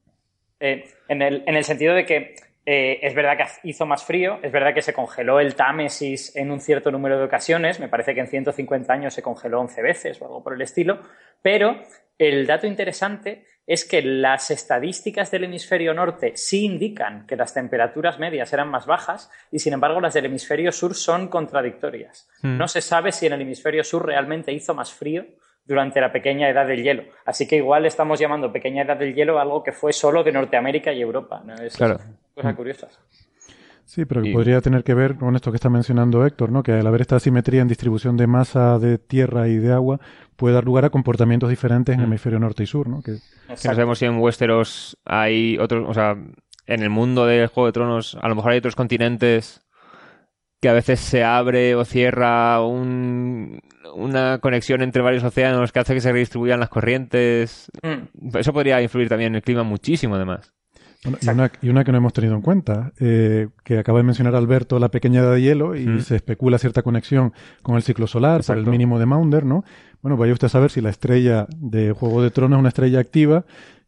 eh, 0.60 0.84
en, 1.08 1.22
el, 1.22 1.44
en 1.48 1.56
el 1.56 1.64
sentido 1.64 1.96
de 1.96 2.06
que 2.06 2.36
eh, 2.66 3.00
es 3.02 3.14
verdad 3.14 3.38
que 3.38 3.70
hizo 3.70 3.86
más 3.86 4.06
frío, 4.06 4.40
es 4.42 4.52
verdad 4.52 4.74
que 4.74 4.82
se 4.82 4.94
congeló 4.94 5.40
el 5.40 5.56
Támesis 5.56 6.36
en 6.36 6.50
un 6.50 6.62
cierto 6.62 6.92
número 6.92 7.18
de 7.18 7.26
ocasiones, 7.26 7.80
me 7.80 7.90
parece 7.90 8.14
que 8.14 8.22
en 8.22 8.28
150 8.28 8.94
años 8.94 9.14
se 9.14 9.22
congeló 9.22 9.60
11 9.60 9.82
veces 9.82 10.22
o 10.22 10.26
algo 10.26 10.44
por 10.44 10.54
el 10.54 10.62
estilo, 10.62 11.00
pero 11.42 11.82
el 12.18 12.48
dato 12.48 12.66
interesante 12.66 13.46
es 13.66 13.86
que 13.86 14.02
las 14.02 14.52
estadísticas 14.52 15.32
del 15.32 15.46
hemisferio 15.46 15.94
norte 15.94 16.34
sí 16.36 16.66
indican 16.66 17.26
que 17.26 17.36
las 17.36 17.54
temperaturas 17.54 18.20
medias 18.20 18.52
eran 18.54 18.70
más 18.70 18.86
bajas 18.86 19.30
y 19.52 19.60
sin 19.60 19.74
embargo 19.74 20.02
las 20.02 20.14
del 20.14 20.26
hemisferio 20.26 20.72
sur 20.72 20.96
son 20.96 21.28
contradictorias. 21.28 22.30
Mm. 22.42 22.58
No 22.58 22.68
se 22.68 22.82
sabe 22.82 23.12
si 23.12 23.26
en 23.26 23.34
el 23.34 23.42
hemisferio 23.42 23.84
sur 23.84 24.06
realmente 24.06 24.52
hizo 24.52 24.74
más 24.74 24.94
frío 24.94 25.26
durante 25.66 26.02
la 26.02 26.12
pequeña 26.12 26.50
edad 26.50 26.68
del 26.68 26.84
hielo. 26.84 27.04
Así 27.26 27.48
que 27.48 27.56
igual 27.58 27.86
estamos 27.86 28.20
llamando 28.20 28.52
pequeña 28.52 28.84
edad 28.84 28.98
del 28.98 29.14
hielo 29.16 29.40
algo 29.40 29.64
que 29.64 29.72
fue 29.72 29.94
solo 29.94 30.24
de 30.24 30.32
Norteamérica 30.32 30.92
y 30.92 31.02
Europa. 31.02 31.42
¿no? 31.46 31.54
Es 31.56 31.76
Claro. 31.78 32.00
cosa 32.36 32.56
curiosa. 32.56 32.88
Sí, 33.86 34.06
pero 34.06 34.22
que 34.22 34.30
Y- 34.30 34.34
podría 34.34 34.62
tener 34.62 34.84
que 34.84 34.94
ver 34.94 35.16
con 35.16 35.36
esto 35.36 35.52
que 35.52 35.58
está 35.58 35.70
mencionando 35.70 36.26
Héctor, 36.26 36.52
¿no? 36.52 36.64
Que 36.64 36.72
al 36.72 36.88
haber 36.88 37.02
esta 37.02 37.18
asimetría 37.18 37.62
en 37.62 37.68
distribución 37.68 38.16
de 38.18 38.28
masa 38.28 38.80
de 38.80 38.98
tierra 38.98 39.48
y 39.50 39.58
de 39.58 39.74
agua 39.74 40.00
puede 40.38 40.56
dar 40.56 40.64
lugar 40.64 40.86
a 40.86 40.90
comportamientos 40.90 41.50
diferentes 41.50 41.94
en 41.94 42.00
el 42.00 42.08
Mm. 42.08 42.10
hemisferio 42.12 42.40
norte 42.40 42.64
y 42.64 42.66
sur, 42.66 42.88
¿no? 42.88 43.02
Que 43.02 43.14
Que 43.14 43.50
no 43.50 43.58
sabemos 43.58 44.00
si 44.00 44.06
en 44.06 44.18
Westeros 44.20 44.98
hay 45.06 45.58
otros, 45.60 45.86
o 45.88 45.94
sea, 45.94 46.16
en 46.66 46.82
el 46.82 46.90
mundo 46.90 47.26
del 47.26 47.48
Juego 47.48 47.68
de 47.68 47.74
Tronos, 47.74 48.18
a 48.22 48.28
lo 48.30 48.36
mejor 48.36 48.52
hay 48.54 48.58
otros 48.60 48.76
continentes 48.76 49.62
que 50.64 50.70
a 50.70 50.74
veces 50.74 51.02
se 51.02 51.26
abre 51.26 51.76
o 51.76 51.84
cierra 51.84 52.62
un- 52.66 53.60
una 53.96 54.38
conexión 54.40 54.82
entre 54.82 55.02
varios 55.02 55.22
océanos 55.26 55.74
que 55.74 55.80
hace 55.80 55.94
que 55.94 56.00
se 56.00 56.14
redistribuyan 56.14 56.62
las 56.62 56.70
corrientes. 56.70 57.70
Mm. 57.84 58.38
Eso 58.38 58.54
podría 58.54 58.82
influir 58.82 59.10
también 59.10 59.34
en 59.34 59.36
el 59.36 59.42
clima 59.42 59.64
muchísimo, 59.64 60.16
además. 60.16 60.54
Bueno, 61.04 61.18
y, 61.22 61.28
una, 61.28 61.52
y 61.62 61.68
una 61.68 61.84
que 61.84 61.92
no 61.92 61.98
hemos 61.98 62.14
tenido 62.14 62.34
en 62.34 62.42
cuenta, 62.42 62.94
eh, 62.98 63.50
que 63.66 63.78
acaba 63.78 63.98
de 64.00 64.04
mencionar 64.06 64.36
Alberto, 64.36 64.80
la 64.80 64.88
pequeña 64.88 65.20
edad 65.20 65.34
de 65.34 65.42
hielo, 65.42 65.76
y 65.76 65.86
Mm. 65.86 66.00
se 66.00 66.16
especula 66.16 66.58
cierta 66.58 66.82
conexión 66.82 67.34
con 67.62 67.76
el 67.76 67.84
ciclo 67.84 68.08
solar 68.08 68.42
por 68.42 68.56
el 68.56 68.62
Exacto. 68.62 68.72
mínimo 68.72 69.00
de 69.00 69.06
Maunder, 69.06 69.44
¿no? 69.44 69.66
Bueno, 70.02 70.16
vaya 70.16 70.32
usted 70.32 70.46
a 70.46 70.50
saber 70.50 70.72
si 70.72 70.80
la 70.80 70.90
estrella 70.92 71.46
de 71.58 71.92
Juego 71.92 72.22
de 72.24 72.32
Tronos 72.32 72.56
es 72.58 72.60
una 72.62 72.70
estrella 72.70 73.00
activa 73.02 73.44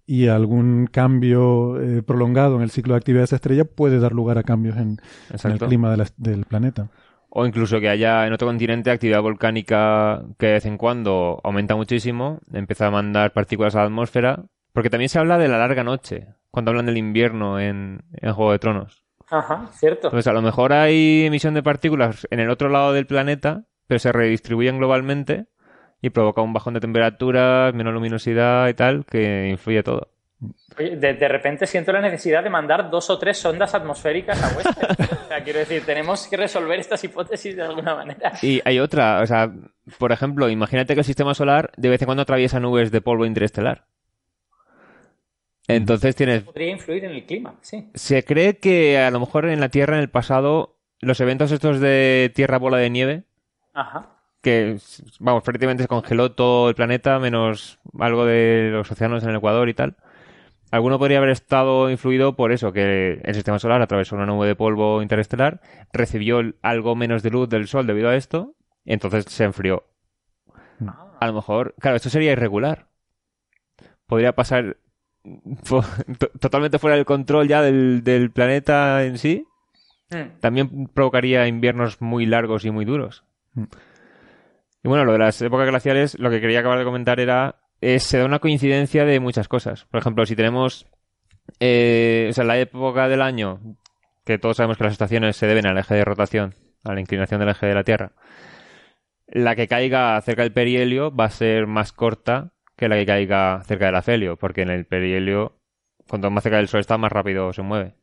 y 0.06 0.28
algún 0.28 0.88
cambio 0.92 1.82
eh, 1.82 2.04
prolongado 2.04 2.56
en 2.58 2.62
el 2.62 2.70
ciclo 2.72 2.94
de 2.94 2.98
actividad 3.00 3.22
de 3.22 3.26
esa 3.26 3.36
estrella 3.38 3.66
puede 3.66 4.00
dar 4.00 4.14
lugar 4.14 4.38
a 4.38 4.44
cambios 4.44 4.78
en, 4.78 5.00
en 5.32 5.52
el 5.52 5.60
clima 5.60 5.92
de 5.92 5.98
la- 5.98 6.08
del 6.18 6.46
planeta. 6.46 6.90
O 7.30 7.46
incluso 7.46 7.80
que 7.82 7.90
haya 7.90 8.26
en 8.28 8.34
otro 8.34 8.48
continente 8.48 8.92
actividad 8.92 9.22
volcánica 9.22 10.24
que 10.38 10.46
de 10.48 10.54
vez 10.54 10.66
en 10.66 10.78
cuando 10.78 11.42
aumenta 11.44 11.76
muchísimo, 11.76 12.40
empieza 12.54 12.88
a 12.88 12.92
mandar 12.92 13.34
partículas 13.34 13.76
a 13.76 13.80
la 13.80 13.86
atmósfera. 13.86 14.46
Porque 14.72 14.90
también 14.90 15.10
se 15.10 15.20
habla 15.20 15.38
de 15.38 15.48
la 15.48 15.58
larga 15.58 15.84
noche, 15.84 16.28
cuando 16.52 16.72
hablan 16.72 16.86
del 16.86 16.98
invierno 16.98 17.60
en, 17.60 18.04
en 18.14 18.34
Juego 18.34 18.52
de 18.52 18.60
Tronos. 18.60 19.04
Ajá, 19.30 19.70
cierto. 19.74 20.08
Entonces, 20.08 20.28
a 20.28 20.34
lo 20.34 20.42
mejor 20.42 20.72
hay 20.74 21.26
emisión 21.26 21.54
de 21.54 21.64
partículas 21.64 22.28
en 22.30 22.40
el 22.40 22.50
otro 22.50 22.70
lado 22.70 22.94
del 22.94 23.08
planeta, 23.08 23.64
pero 23.88 24.00
se 24.00 24.12
redistribuyen 24.12 24.78
globalmente 24.78 25.48
y 26.06 26.12
provoca 26.12 26.42
un 26.42 26.54
bajón 26.54 26.76
de 26.76 26.80
temperaturas, 26.80 27.74
menos 27.74 27.92
luminosidad 27.92 28.68
y 28.68 28.76
tal, 28.76 29.06
que 29.06 29.48
influye 29.50 29.82
todo. 29.82 30.10
De, 30.78 30.96
de 31.16 31.28
repente 31.28 31.66
siento 31.66 31.92
la 31.92 32.02
necesidad 32.02 32.44
de 32.44 32.52
mandar 32.52 32.92
dos 32.92 33.10
o 33.10 33.18
tres 33.18 33.40
sondas 33.40 33.74
atmosféricas 33.74 34.44
a 34.44 34.56
Westeros. 34.56 35.00
o 35.26 35.28
sea, 35.28 35.44
quiero 35.44 35.60
decir, 35.60 35.84
tenemos 35.84 36.28
que 36.28 36.38
resolver 36.38 36.80
estas 36.80 37.04
hipótesis 37.04 37.56
de 37.56 37.64
alguna 37.64 37.96
manera. 37.96 38.34
Y 38.44 38.62
hay 38.66 38.80
otra, 38.80 39.22
o 39.22 39.26
sea, 39.26 39.52
por 39.98 40.12
ejemplo, 40.12 40.48
imagínate 40.48 40.94
que 40.94 41.00
el 41.00 41.06
sistema 41.06 41.34
solar 41.34 41.72
de 41.76 41.90
vez 41.90 42.00
en 42.04 42.06
cuando 42.06 42.22
atraviesa 42.22 42.60
nubes 42.60 42.92
de 42.92 43.02
polvo 43.02 43.26
interestelar. 43.26 43.88
Entonces 45.68 46.16
tienes 46.16 46.44
Podría 46.44 46.70
influir 46.70 47.06
en 47.06 47.12
el 47.14 47.26
clima, 47.26 47.56
sí. 47.62 47.90
Se 47.96 48.24
cree 48.24 48.60
que 48.60 49.00
a 49.00 49.10
lo 49.10 49.20
mejor 49.20 49.48
en 49.48 49.60
la 49.60 49.70
Tierra 49.70 49.96
en 49.96 50.02
el 50.02 50.10
pasado 50.12 50.78
los 51.00 51.20
eventos 51.20 51.52
estos 51.52 51.80
de 51.80 52.32
Tierra 52.36 52.60
bola 52.60 52.78
de 52.78 52.92
nieve, 52.92 53.24
Ajá. 53.74 54.15
Que 54.46 54.78
vamos, 55.20 55.42
prácticamente 55.42 55.82
se 55.82 55.88
congeló 55.88 56.34
todo 56.34 56.70
el 56.70 56.76
planeta 56.76 57.18
menos 57.18 57.80
algo 58.00 58.26
de 58.26 58.70
los 58.72 58.92
océanos 58.92 59.24
en 59.24 59.32
el 59.32 59.38
Ecuador 59.38 59.68
y 59.70 59.74
tal. 59.74 59.98
Alguno 60.70 61.00
podría 61.00 61.18
haber 61.18 61.32
estado 61.32 61.90
influido 61.90 62.36
por 62.36 62.52
eso, 62.52 62.72
que 62.72 63.22
el 63.24 63.34
sistema 63.34 63.58
solar 63.58 63.82
atravesó 63.82 64.16
una 64.16 64.28
nube 64.28 64.46
de 64.46 64.56
polvo 64.56 65.02
interestelar, 65.02 65.62
recibió 65.92 66.44
algo 66.62 66.96
menos 66.96 67.24
de 67.24 67.32
luz 67.32 67.50
del 67.50 67.68
Sol 67.68 67.88
debido 67.88 68.08
a 68.08 68.16
esto, 68.16 68.54
y 68.84 68.94
entonces 68.94 69.26
se 69.30 69.46
enfrió. 69.46 69.88
A 71.20 71.26
lo 71.26 71.34
mejor, 71.34 71.74
claro, 71.80 71.98
esto 71.98 72.12
sería 72.12 72.34
irregular. 72.34 72.88
Podría 74.06 74.36
pasar 74.36 74.78
totalmente 76.40 76.78
fuera 76.78 76.98
del 76.98 77.06
control 77.06 77.48
ya 77.48 77.64
del, 77.64 78.04
del 78.04 78.30
planeta 78.30 79.06
en 79.06 79.18
sí. 79.18 79.48
Mm. 80.12 80.40
También 80.40 80.88
provocaría 80.94 81.48
inviernos 81.48 82.00
muy 82.00 82.28
largos 82.28 82.64
y 82.64 82.70
muy 82.70 82.86
duros. 82.86 83.24
Mm. 83.54 83.64
Y 84.86 84.88
bueno, 84.88 85.04
lo 85.04 85.14
de 85.14 85.18
las 85.18 85.42
épocas 85.42 85.66
glaciales, 85.66 86.16
lo 86.20 86.30
que 86.30 86.40
quería 86.40 86.60
acabar 86.60 86.78
de 86.78 86.86
comentar 86.86 87.20
era, 87.20 87.56
es, 87.82 88.04
se 88.04 88.20
da 88.20 88.26
una 88.26 88.38
coincidencia 88.38 89.04
de 89.04 89.20
muchas 89.20 89.48
cosas. 89.48 89.86
Por 89.86 90.00
ejemplo, 90.00 90.28
si 90.28 90.36
tenemos, 90.36 90.86
eh, 91.60 92.28
o 92.30 92.34
sea, 92.34 92.44
la 92.44 92.60
época 92.60 93.08
del 93.08 93.24
año, 93.24 93.60
que 94.24 94.38
todos 94.38 94.58
sabemos 94.58 94.78
que 94.78 94.84
las 94.84 94.94
estaciones 94.94 95.38
se 95.38 95.48
deben 95.48 95.66
al 95.66 95.80
eje 95.80 95.96
de 95.96 96.06
rotación, 96.06 96.54
a 96.84 96.94
la 96.94 97.00
inclinación 97.00 97.40
del 97.40 97.50
eje 97.50 97.66
de 97.66 97.74
la 97.74 97.84
Tierra, 97.84 98.12
la 99.26 99.56
que 99.56 99.68
caiga 99.68 100.22
cerca 100.22 100.44
del 100.44 100.54
perihelio 100.54 101.10
va 101.10 101.26
a 101.26 101.30
ser 101.32 101.66
más 101.66 101.92
corta 101.92 102.52
que 102.78 102.88
la 102.88 102.96
que 102.96 103.08
caiga 103.08 103.64
cerca 103.64 103.88
del 103.88 103.96
afelio, 103.96 104.38
porque 104.38 104.62
en 104.62 104.70
el 104.70 104.86
perihelio, 104.86 105.58
cuanto 106.08 106.30
más 106.30 106.44
cerca 106.44 106.58
del 106.58 106.68
Sol 106.68 106.82
está, 106.82 107.00
más 107.00 107.12
rápido 107.12 107.52
se 107.54 107.64
mueve. 107.64 107.96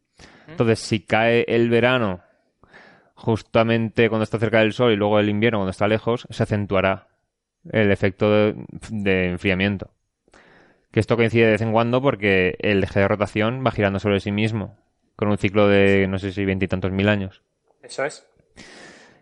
Entonces, 0.48 0.80
si 0.80 1.06
cae 1.06 1.44
el 1.46 1.70
verano 1.70 2.22
justamente 3.22 4.08
cuando 4.08 4.24
está 4.24 4.38
cerca 4.38 4.58
del 4.58 4.72
Sol 4.72 4.92
y 4.92 4.96
luego 4.96 5.20
el 5.20 5.28
invierno 5.28 5.58
cuando 5.58 5.70
está 5.70 5.86
lejos, 5.86 6.26
se 6.28 6.42
acentuará 6.42 7.08
el 7.70 7.92
efecto 7.92 8.30
de, 8.30 8.56
de 8.90 9.28
enfriamiento. 9.30 9.90
Que 10.90 11.00
esto 11.00 11.16
coincide 11.16 11.46
de 11.46 11.52
vez 11.52 11.62
en 11.62 11.72
cuando 11.72 12.02
porque 12.02 12.56
el 12.58 12.82
eje 12.82 13.00
de 13.00 13.08
rotación 13.08 13.62
va 13.64 13.70
girando 13.70 14.00
sobre 14.00 14.20
sí 14.20 14.32
mismo, 14.32 14.76
con 15.14 15.28
un 15.28 15.38
ciclo 15.38 15.68
de 15.68 16.06
no 16.08 16.18
sé 16.18 16.32
si 16.32 16.44
veintitantos 16.44 16.90
mil 16.90 17.08
años. 17.08 17.42
Eso 17.82 18.04
es. 18.04 18.26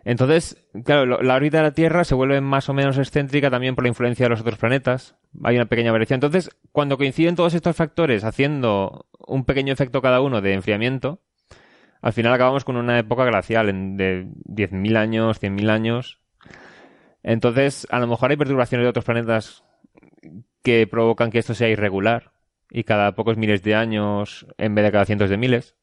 Entonces, 0.03 0.57
claro, 0.83 1.21
la 1.21 1.35
órbita 1.35 1.57
de 1.57 1.63
la 1.63 1.73
Tierra 1.73 2.03
se 2.03 2.15
vuelve 2.15 2.41
más 2.41 2.69
o 2.69 2.73
menos 2.73 2.97
excéntrica 2.97 3.51
también 3.51 3.75
por 3.75 3.83
la 3.83 3.89
influencia 3.89 4.25
de 4.25 4.31
los 4.31 4.41
otros 4.41 4.57
planetas. 4.57 5.15
Hay 5.43 5.55
una 5.55 5.67
pequeña 5.67 5.91
variación. 5.91 6.17
Entonces, 6.17 6.49
cuando 6.71 6.97
coinciden 6.97 7.35
todos 7.35 7.53
estos 7.53 7.75
factores 7.75 8.23
haciendo 8.23 9.05
un 9.27 9.45
pequeño 9.45 9.71
efecto 9.71 10.01
cada 10.01 10.21
uno 10.21 10.41
de 10.41 10.53
enfriamiento, 10.53 11.21
al 12.01 12.13
final 12.13 12.33
acabamos 12.33 12.65
con 12.65 12.77
una 12.77 12.97
época 12.99 13.25
glacial 13.25 13.69
en- 13.69 13.97
de 13.97 14.27
10.000 14.45 14.97
años, 14.97 15.39
100.000 15.39 15.69
años. 15.69 16.19
Entonces, 17.23 17.87
a 17.91 17.99
lo 17.99 18.07
mejor 18.07 18.31
hay 18.31 18.37
perturbaciones 18.37 18.85
de 18.85 18.89
otros 18.89 19.05
planetas 19.05 19.63
que 20.63 20.87
provocan 20.87 21.31
que 21.31 21.39
esto 21.39 21.53
sea 21.53 21.69
irregular 21.69 22.31
y 22.69 22.83
cada 22.83 23.13
pocos 23.13 23.37
miles 23.37 23.63
de 23.63 23.75
años 23.75 24.47
en 24.57 24.75
vez 24.75 24.85
de 24.85 24.91
cada 24.91 25.05
cientos 25.05 25.29
de 25.29 25.37
miles. 25.37 25.75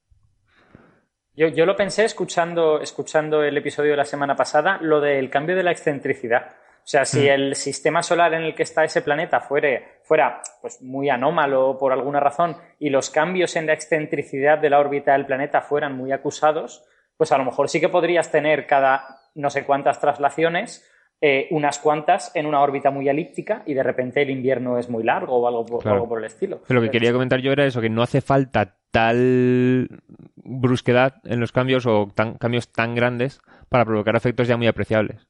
Yo, 1.34 1.46
yo 1.48 1.66
lo 1.66 1.76
pensé 1.76 2.04
escuchando, 2.04 2.80
escuchando 2.80 3.44
el 3.44 3.56
episodio 3.56 3.92
de 3.92 3.96
la 3.98 4.04
semana 4.04 4.34
pasada, 4.34 4.78
lo 4.82 5.00
del 5.00 5.30
cambio 5.30 5.54
de 5.54 5.62
la 5.62 5.70
excentricidad. 5.70 6.56
O 6.84 6.90
sea, 6.90 7.04
si 7.04 7.28
el 7.28 7.54
sistema 7.54 8.02
solar 8.02 8.32
en 8.32 8.44
el 8.44 8.54
que 8.54 8.62
está 8.62 8.82
ese 8.82 9.02
planeta 9.02 9.40
fuere, 9.40 9.98
fuera 10.04 10.40
pues, 10.62 10.80
muy 10.80 11.10
anómalo 11.10 11.76
por 11.78 11.92
alguna 11.92 12.18
razón 12.18 12.56
y 12.78 12.88
los 12.88 13.10
cambios 13.10 13.56
en 13.56 13.66
la 13.66 13.74
excentricidad 13.74 14.58
de 14.58 14.70
la 14.70 14.80
órbita 14.80 15.12
del 15.12 15.26
planeta 15.26 15.60
fueran 15.60 15.96
muy 15.96 16.12
acusados, 16.12 16.84
pues 17.16 17.30
a 17.30 17.38
lo 17.38 17.44
mejor 17.44 17.68
sí 17.68 17.78
que 17.78 17.90
podrías 17.90 18.30
tener 18.30 18.66
cada 18.66 19.20
no 19.34 19.50
sé 19.50 19.64
cuántas 19.64 20.00
traslaciones, 20.00 20.84
eh, 21.20 21.48
unas 21.50 21.78
cuantas 21.78 22.30
en 22.34 22.46
una 22.46 22.60
órbita 22.60 22.90
muy 22.90 23.08
elíptica 23.08 23.62
y 23.66 23.74
de 23.74 23.82
repente 23.82 24.22
el 24.22 24.30
invierno 24.30 24.78
es 24.78 24.88
muy 24.88 25.02
largo 25.02 25.36
o 25.36 25.48
algo 25.48 25.66
por, 25.66 25.82
Claro. 25.82 25.96
algo 25.96 26.08
por 26.08 26.20
el 26.20 26.26
estilo. 26.26 26.62
Pero 26.66 26.80
lo 26.80 26.86
que 26.86 26.92
quería 26.92 27.12
comentar 27.12 27.40
yo 27.40 27.52
era 27.52 27.66
eso, 27.66 27.80
que 27.80 27.90
no 27.90 28.02
hace 28.02 28.20
falta 28.20 28.76
tal 28.90 29.88
brusquedad 30.36 31.14
en 31.24 31.40
los 31.40 31.52
cambios 31.52 31.86
o 31.86 32.08
tan, 32.14 32.34
cambios 32.34 32.70
tan 32.72 32.94
grandes 32.94 33.40
para 33.68 33.84
provocar 33.84 34.16
efectos 34.16 34.48
ya 34.48 34.56
muy 34.56 34.68
apreciables. 34.68 35.26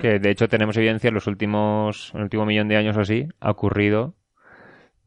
Que 0.00 0.20
de 0.20 0.30
hecho 0.30 0.48
tenemos 0.48 0.76
evidencia 0.76 1.08
en 1.08 1.14
los 1.14 1.26
últimos, 1.26 2.10
en 2.12 2.18
el 2.18 2.24
último 2.24 2.46
millón 2.46 2.68
de 2.68 2.76
años 2.76 2.96
o 2.96 3.00
así, 3.00 3.26
ha 3.40 3.50
ocurrido 3.50 4.14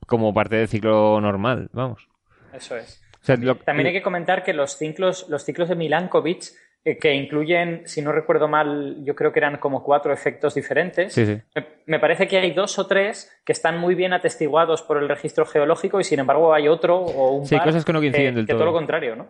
como 0.05 0.33
parte 0.33 0.57
del 0.57 0.67
ciclo 0.67 1.19
normal, 1.21 1.69
vamos. 1.71 2.07
Eso 2.53 2.75
es. 2.77 3.01
O 3.21 3.25
sea, 3.25 3.37
lo- 3.37 3.55
También 3.55 3.87
hay 3.87 3.93
que 3.93 4.01
comentar 4.01 4.43
que 4.43 4.53
los 4.53 4.77
ciclos, 4.77 5.27
los 5.29 5.43
ciclos 5.43 5.69
de 5.69 5.75
Milankovitch, 5.75 6.51
eh, 6.85 6.97
que 6.97 7.13
incluyen, 7.13 7.83
si 7.85 8.01
no 8.01 8.11
recuerdo 8.11 8.47
mal, 8.47 8.97
yo 9.03 9.15
creo 9.15 9.33
que 9.33 9.39
eran 9.39 9.57
como 9.57 9.83
cuatro 9.83 10.13
efectos 10.13 10.53
diferentes. 10.55 11.13
Sí, 11.13 11.25
sí. 11.25 11.41
Me, 11.85 11.99
parece 11.99 12.27
que 12.27 12.37
hay 12.37 12.51
dos 12.51 12.77
o 12.79 12.87
tres 12.87 13.29
que 13.45 13.51
están 13.51 13.77
muy 13.77 13.95
bien 13.95 14.13
atestiguados 14.13 14.81
por 14.83 14.97
el 14.97 15.09
registro 15.09 15.45
geológico 15.45 15.99
y 15.99 16.03
sin 16.03 16.19
embargo 16.19 16.53
hay 16.53 16.67
otro 16.67 16.97
o 16.97 17.33
un 17.33 17.45
Sí, 17.45 17.55
par 17.55 17.65
cosas 17.65 17.83
que 17.83 17.93
no 17.93 17.99
coinciden 17.99 18.35
del 18.35 18.45
que 18.45 18.53
todo. 18.53 18.59
todo 18.59 18.67
lo 18.71 18.73
contrario, 18.77 19.15
¿no? 19.15 19.27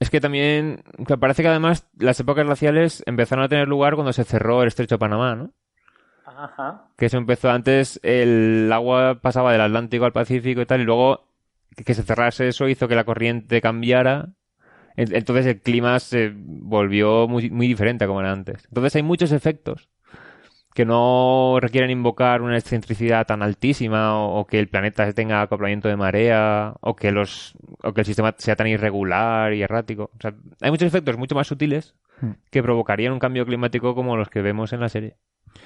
Es 0.00 0.10
que 0.10 0.20
también, 0.20 0.82
que 1.06 1.18
parece 1.18 1.42
que 1.42 1.48
además 1.48 1.86
las 1.98 2.18
épocas 2.18 2.46
glaciales 2.46 3.02
empezaron 3.06 3.44
a 3.44 3.48
tener 3.48 3.68
lugar 3.68 3.94
cuando 3.94 4.12
se 4.12 4.24
cerró 4.24 4.62
el 4.62 4.68
estrecho 4.68 4.94
de 4.96 4.98
Panamá, 4.98 5.36
¿no? 5.36 5.52
Ajá. 6.24 6.86
Que 6.96 7.06
eso 7.06 7.18
empezó 7.18 7.50
antes, 7.50 8.00
el 8.02 8.70
agua 8.72 9.20
pasaba 9.20 9.52
del 9.52 9.60
Atlántico 9.60 10.06
al 10.06 10.12
Pacífico 10.12 10.62
y 10.62 10.66
tal, 10.66 10.80
y 10.80 10.84
luego 10.84 11.26
que, 11.84 11.94
se 11.94 12.02
cerrase 12.02 12.48
eso 12.48 12.66
hizo 12.68 12.88
que 12.88 12.94
la 12.94 13.04
corriente 13.04 13.60
cambiara. 13.60 14.30
En- 14.96 15.14
Entonces 15.14 15.46
el 15.46 15.60
clima 15.60 15.98
se 16.00 16.32
volvió 16.34 17.28
muy, 17.28 17.50
muy 17.50 17.68
diferente 17.68 18.04
a 18.04 18.08
como 18.08 18.20
era 18.20 18.32
antes. 18.32 18.64
Entonces 18.68 18.96
hay 18.96 19.02
muchos 19.02 19.32
efectos 19.32 19.88
que 20.74 20.84
no 20.84 21.58
requieren 21.60 21.90
invocar 21.90 22.42
una 22.42 22.56
excentricidad 22.56 23.26
tan 23.26 23.42
altísima 23.42 24.16
o, 24.18 24.40
o 24.40 24.46
que 24.46 24.58
el 24.58 24.68
planeta 24.68 25.12
tenga 25.12 25.42
acoplamiento 25.42 25.88
de 25.88 25.96
marea 25.96 26.74
o 26.80 26.94
que 26.96 27.10
los 27.12 27.54
o 27.82 27.92
que 27.92 28.02
el 28.02 28.06
sistema 28.06 28.34
sea 28.38 28.56
tan 28.56 28.66
irregular 28.68 29.52
y 29.54 29.62
errático. 29.62 30.10
O 30.16 30.20
sea, 30.20 30.34
hay 30.60 30.70
muchos 30.70 30.86
efectos 30.86 31.16
mucho 31.16 31.34
más 31.34 31.46
sutiles 31.46 31.94
Hmm. 32.20 32.32
que 32.50 32.62
provocarían 32.62 33.12
un 33.12 33.18
cambio 33.18 33.46
climático 33.46 33.94
como 33.94 34.16
los 34.16 34.28
que 34.28 34.42
vemos 34.42 34.72
en 34.72 34.80
la 34.80 34.88
serie. 34.88 35.16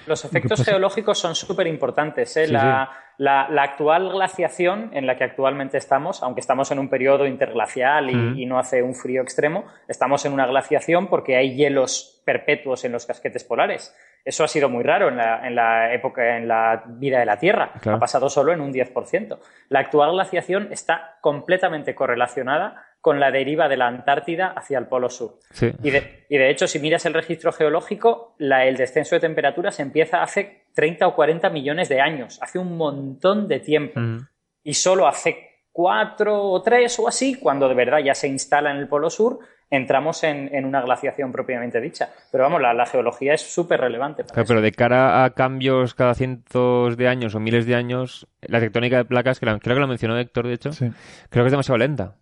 Los 0.06 0.24
efectos 0.24 0.62
geológicos 0.64 1.18
son 1.18 1.34
súper 1.34 1.66
importantes. 1.66 2.36
¿eh? 2.36 2.46
Sí, 2.46 2.52
la, 2.52 2.90
la- 3.16 3.48
la 3.48 3.62
actual 3.62 4.10
glaciación 4.10 4.90
en 4.92 5.06
la 5.06 5.16
que 5.16 5.24
actualmente 5.24 5.78
estamos, 5.78 6.22
aunque 6.22 6.40
estamos 6.40 6.70
en 6.72 6.78
un 6.78 6.88
periodo 6.90 7.26
interglacial 7.26 8.10
y, 8.10 8.14
Mm. 8.14 8.38
y 8.38 8.46
no 8.46 8.58
hace 8.58 8.82
un 8.82 8.94
frío 8.94 9.22
extremo, 9.22 9.64
estamos 9.88 10.24
en 10.26 10.32
una 10.32 10.46
glaciación 10.46 11.06
porque 11.08 11.36
hay 11.36 11.54
hielos 11.54 12.20
perpetuos 12.26 12.84
en 12.84 12.92
los 12.92 13.06
casquetes 13.06 13.44
polares. 13.44 13.96
Eso 14.24 14.42
ha 14.44 14.48
sido 14.48 14.68
muy 14.68 14.82
raro 14.82 15.08
en 15.08 15.16
la, 15.16 15.46
en 15.46 15.54
la 15.54 15.92
época, 15.94 16.36
en 16.38 16.48
la 16.48 16.82
vida 16.86 17.18
de 17.20 17.26
la 17.26 17.38
Tierra. 17.38 17.72
Claro. 17.80 17.96
Ha 17.96 18.00
pasado 18.00 18.28
solo 18.30 18.52
en 18.52 18.60
un 18.60 18.72
10%. 18.72 19.38
La 19.68 19.80
actual 19.80 20.12
glaciación 20.12 20.68
está 20.72 21.16
completamente 21.20 21.94
correlacionada 21.94 22.82
con 23.04 23.20
la 23.20 23.30
deriva 23.30 23.68
de 23.68 23.76
la 23.76 23.86
Antártida 23.86 24.54
hacia 24.56 24.78
el 24.78 24.86
Polo 24.86 25.10
Sur. 25.10 25.38
Sí. 25.50 25.70
Y 25.82 25.90
de, 25.90 26.24
y 26.30 26.38
de 26.38 26.48
hecho, 26.48 26.66
si 26.66 26.78
miras 26.78 27.04
el 27.04 27.12
registro 27.12 27.52
geológico, 27.52 28.34
la- 28.38 28.64
el 28.64 28.78
descenso 28.78 29.14
de 29.14 29.20
temperaturas 29.20 29.78
empieza 29.78 30.22
hace 30.22 30.62
30 30.74 31.06
o 31.08 31.14
40 31.14 31.50
millones 31.50 31.90
de 31.90 32.00
años, 32.00 32.38
hace 32.40 32.58
un 32.58 32.78
montón 32.78 33.46
de 33.46 33.60
tiempo. 33.60 34.00
Mm. 34.00 34.26
Y 34.62 34.72
solo 34.72 35.06
hace 35.06 35.50
cuatro 35.70 36.44
o 36.44 36.62
tres 36.62 36.98
o 36.98 37.06
así, 37.06 37.34
cuando 37.38 37.68
de 37.68 37.74
verdad 37.74 37.98
ya 37.98 38.14
se 38.14 38.26
instala 38.26 38.70
en 38.70 38.78
el 38.78 38.88
Polo 38.88 39.10
Sur, 39.10 39.38
entramos 39.68 40.24
en, 40.24 40.54
en 40.54 40.64
una 40.64 40.80
glaciación 40.80 41.30
propiamente 41.30 41.82
dicha. 41.82 42.08
Pero 42.32 42.44
vamos, 42.44 42.62
la, 42.62 42.72
la 42.72 42.86
geología 42.86 43.34
es 43.34 43.42
súper 43.42 43.80
relevante. 43.82 44.22
para 44.24 44.32
Claro, 44.32 44.44
eso. 44.44 44.48
pero 44.54 44.62
de 44.62 44.72
cara 44.72 45.24
a 45.24 45.30
cambios 45.34 45.92
cada 45.92 46.14
cientos 46.14 46.96
de 46.96 47.06
años 47.08 47.34
o 47.34 47.40
miles 47.40 47.66
de 47.66 47.74
años, 47.74 48.26
la 48.40 48.60
tectónica 48.60 48.96
de 48.96 49.04
placas, 49.04 49.38
que 49.38 49.44
la- 49.44 49.58
creo 49.58 49.76
que 49.76 49.80
lo 49.80 49.88
mencionó 49.88 50.16
Héctor, 50.18 50.46
de 50.46 50.54
hecho, 50.54 50.72
Sí. 50.72 50.90
creo 51.28 51.44
que 51.44 51.48
es 51.48 51.52
demasiado 51.52 51.76
lenta. 51.76 52.14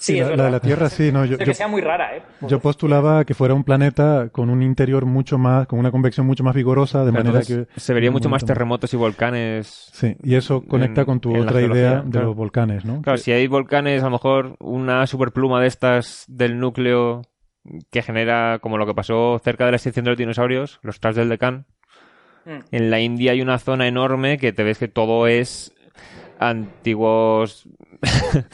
Sí, 0.00 0.18
la, 0.18 0.34
la 0.34 0.44
de 0.44 0.50
la 0.50 0.60
Tierra 0.60 0.88
sí, 0.88 1.12
no, 1.12 1.26
yo, 1.26 1.36
yo- 1.36 1.44
que 1.44 1.52
sea 1.52 1.68
muy 1.68 1.82
rara, 1.82 2.16
¿eh? 2.16 2.22
yo 2.48 2.58
postulaba 2.58 3.24
que 3.26 3.34
fuera 3.34 3.52
un 3.52 3.64
planeta 3.64 4.30
con 4.32 4.48
un 4.48 4.62
interior 4.62 5.04
mucho 5.04 5.36
más, 5.36 5.66
con 5.66 5.78
una 5.78 5.90
convección 5.90 6.26
mucho 6.26 6.42
más 6.42 6.54
vigorosa, 6.54 7.04
de 7.04 7.12
manera 7.12 7.42
que... 7.42 7.66
se 7.76 7.92
vería 7.92 8.10
mucho 8.10 8.30
más 8.30 8.42
terremotos 8.44 8.94
y 8.94 8.96
volcanes. 8.96 9.90
Sí, 9.92 10.16
y 10.22 10.36
eso 10.36 10.62
conecta 10.62 11.02
en- 11.02 11.04
con 11.06 11.20
tu 11.20 11.36
otra 11.36 11.60
idea 11.60 12.00
de 12.00 12.10
claro. 12.10 12.28
los 12.28 12.36
volcanes, 12.36 12.84
¿no? 12.86 13.02
Claro, 13.02 13.18
si 13.18 13.30
hay 13.30 13.46
volcanes, 13.46 14.00
a 14.02 14.06
lo 14.06 14.12
mejor 14.12 14.56
una 14.58 15.06
superpluma 15.06 15.60
de 15.60 15.66
estas 15.66 16.24
del 16.28 16.58
núcleo 16.58 17.22
que 17.90 18.00
genera, 18.00 18.58
como 18.62 18.78
lo 18.78 18.86
que 18.86 18.94
pasó 18.94 19.38
cerca 19.44 19.66
de 19.66 19.72
la 19.72 19.76
extinción 19.76 20.04
de 20.06 20.12
los 20.12 20.18
dinosaurios, 20.18 20.78
los 20.82 20.98
Trals 20.98 21.16
del 21.16 21.28
Deccan. 21.28 21.66
Mm. 22.46 22.58
En 22.74 22.90
la 22.90 23.00
India 23.00 23.32
hay 23.32 23.42
una 23.42 23.58
zona 23.58 23.86
enorme 23.86 24.38
que 24.38 24.54
te 24.54 24.62
ves 24.62 24.78
que 24.78 24.88
todo 24.88 25.26
es 25.26 25.74
antiguos. 26.38 27.68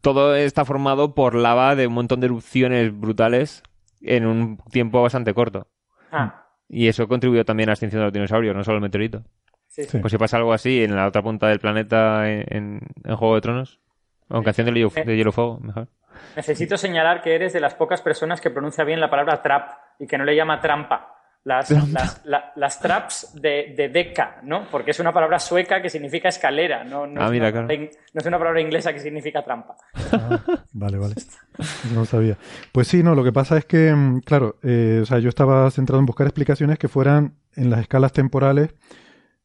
todo 0.00 0.34
está 0.34 0.64
formado 0.64 1.14
por 1.14 1.34
lava 1.34 1.74
de 1.76 1.86
un 1.86 1.94
montón 1.94 2.20
de 2.20 2.26
erupciones 2.26 2.98
brutales 2.98 3.62
en 4.00 4.26
un 4.26 4.58
tiempo 4.70 5.02
bastante 5.02 5.34
corto. 5.34 5.66
Ah, 6.12 6.46
Y 6.68 6.88
eso 6.88 7.06
contribuyó 7.08 7.44
también 7.44 7.68
a 7.68 7.70
la 7.70 7.74
extinción 7.74 8.00
de 8.00 8.04
los 8.06 8.12
dinosaurios, 8.12 8.54
no 8.56 8.64
solo 8.64 8.76
el 8.78 8.82
meteorito. 8.82 9.22
sí. 9.68 9.82
Pues 10.00 10.10
si 10.10 10.18
pasa 10.18 10.36
algo 10.36 10.52
así 10.52 10.82
en 10.82 10.96
la 10.96 11.06
otra 11.06 11.22
punta 11.22 11.48
del 11.48 11.60
planeta 11.60 12.28
en, 12.30 12.44
en- 12.48 12.80
en 13.04 13.16
Juego 13.16 13.34
de 13.36 13.40
Tronos, 13.40 13.80
o 14.28 14.36
en 14.38 14.42
Canción 14.44 14.66
de 14.66 14.72
Hielo, 14.72 14.90
Eh. 14.96 15.04
de 15.04 15.16
Hielo 15.16 15.30
y 15.30 15.32
Fuego, 15.32 15.58
mejor. 15.60 15.88
Necesito 16.36 16.76
señalar 16.76 17.22
que 17.22 17.34
eres 17.34 17.52
de 17.52 17.60
las 17.60 17.74
pocas 17.74 18.02
personas 18.02 18.40
que 18.40 18.50
pronuncia 18.50 18.84
bien 18.84 19.00
la 19.00 19.10
palabra 19.10 19.42
trap 19.42 19.70
y 19.98 20.06
que 20.06 20.18
no 20.18 20.24
le 20.24 20.34
llama 20.36 20.60
trampa. 20.60 21.14
Las, 21.42 21.70
las, 21.90 22.20
la- 22.26 22.52
las 22.56 22.78
traps 22.80 23.30
de, 23.40 23.72
de 23.74 23.88
deca, 23.88 24.40
¿no? 24.42 24.66
Porque 24.70 24.90
es 24.90 25.00
una 25.00 25.10
palabra 25.12 25.38
sueca 25.38 25.80
que 25.80 25.88
significa 25.88 26.28
escalera, 26.28 26.84
no, 26.84 27.06
no, 27.06 27.22
Ah, 27.22 27.26
es, 27.26 27.30
mira, 27.30 27.44
una 27.46 27.52
claro. 27.52 27.66
palabra 27.66 27.74
in- 27.86 27.90
no 28.12 28.20
es 28.20 28.26
una 28.26 28.38
palabra 28.38 28.60
inglesa 28.60 28.92
que 28.92 28.98
significa 29.00 29.42
trampa. 29.42 29.74
Ah, 30.12 30.38
vale, 30.72 30.98
vale. 30.98 31.14
No 31.94 32.04
sabía. 32.04 32.36
Pues 32.72 32.88
sí, 32.88 33.02
no, 33.02 33.14
lo 33.14 33.24
que 33.24 33.32
pasa 33.32 33.56
es 33.56 33.64
que, 33.64 33.92
mm, 33.94 34.20
claro, 34.20 34.58
eh, 34.62 35.00
o 35.02 35.06
sea, 35.06 35.18
yo 35.18 35.28
estaba 35.30 35.70
centrado 35.70 35.98
en 36.00 36.06
buscar 36.06 36.26
explicaciones 36.26 36.78
que 36.78 36.88
fueran 36.88 37.34
en 37.56 37.70
las 37.70 37.80
escalas 37.80 38.12
temporales 38.12 38.74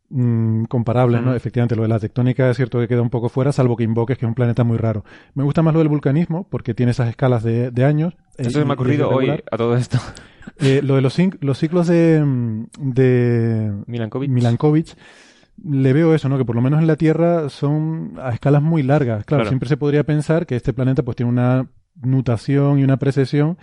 mm, 0.10 0.66
comparables, 0.66 1.22
¿no? 1.22 1.34
Efectivamente, 1.36 1.76
lo 1.76 1.82
de 1.84 1.88
la 1.90 2.00
tectónica 2.00 2.50
es 2.50 2.58
cierto 2.58 2.80
que 2.80 2.88
queda 2.88 3.02
un 3.02 3.10
poco 3.10 3.30
fuera, 3.30 3.52
salvo 3.52 3.76
que 3.76 3.84
invoques 3.84 4.18
que 4.18 4.26
es 4.26 4.28
un 4.28 4.36
planeta 4.36 4.64
muy 4.64 4.78
raro. 4.78 5.04
Me 5.34 5.44
gusta 5.44 5.62
más 5.62 5.74
lo 5.74 5.80
del 5.80 5.90
vulcanismo, 5.90 6.48
porque 6.50 6.74
tiene 6.74 6.92
esas 6.92 7.10
escalas 7.10 7.44
de, 7.44 7.72
de 7.72 7.86
años. 7.86 8.14
eh, 8.38 8.44
Eso 8.44 8.52
se 8.52 8.62
y- 8.62 8.66
me 8.66 8.72
ha 8.72 8.74
ocurrido 8.76 9.10
hoy 9.10 9.30
a 9.30 9.58
todo 9.58 9.76
esto. 9.76 9.98
Eh, 10.60 10.82
lo 10.84 10.96
de 10.96 11.02
los, 11.02 11.18
los 11.42 11.58
ciclos 11.58 11.88
de, 11.88 12.24
mm, 12.24 12.66
de 12.78 13.74
Milankovitch. 13.88 14.30
Milankovitch, 14.30 14.96
le 15.64 15.92
veo 15.94 16.14
eso, 16.14 16.30
¿no? 16.30 16.38
Que 16.38 16.46
por 16.46 16.56
lo 16.56 16.62
menos 16.62 16.80
en 16.82 16.88
la 16.88 16.96
Tierra 16.98 17.50
son 17.50 18.14
a 18.22 18.30
escalas 18.32 18.62
muy 18.62 18.84
largas. 18.84 19.26
Claro, 19.26 19.42
Claro. 19.42 19.50
siempre 19.50 19.70
se 19.70 19.78
podría 19.78 20.04
pensar 20.04 20.46
que 20.46 20.56
este 20.56 20.72
planeta 20.74 21.02
pues 21.04 21.18
tiene 21.18 21.32
una 21.32 21.68
nutación 22.02 22.78
y 22.80 22.84
una 22.84 22.98
precesión. 22.98 23.58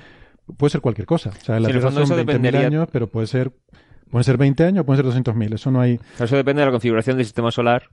Puede 0.56 0.70
ser 0.70 0.80
cualquier 0.80 1.06
cosa. 1.06 1.30
O 1.30 1.44
sea, 1.44 1.56
en 1.58 1.62
la 1.62 1.68
Sí, 1.68 1.74
Tierra 1.74 1.90
son 1.92 2.02
eso 2.02 2.14
20.000 2.16 2.26
dependería- 2.26 2.66
años, 2.66 2.88
pero 2.90 3.06
puede 3.06 3.26
ser, 3.28 3.52
pueden 4.12 4.22
ser 4.24 4.36
20 4.36 4.64
años, 4.64 4.84
pueden 4.84 5.02
ser 5.02 5.12
200.000. 5.12 5.54
Eso 5.54 5.70
no 5.72 5.80
hay... 5.80 5.98
Eso 6.20 6.36
depende 6.36 6.60
de 6.60 6.66
la 6.66 6.70
configuración 6.72 7.16
del 7.16 7.26
sistema 7.26 7.50
solar 7.50 7.88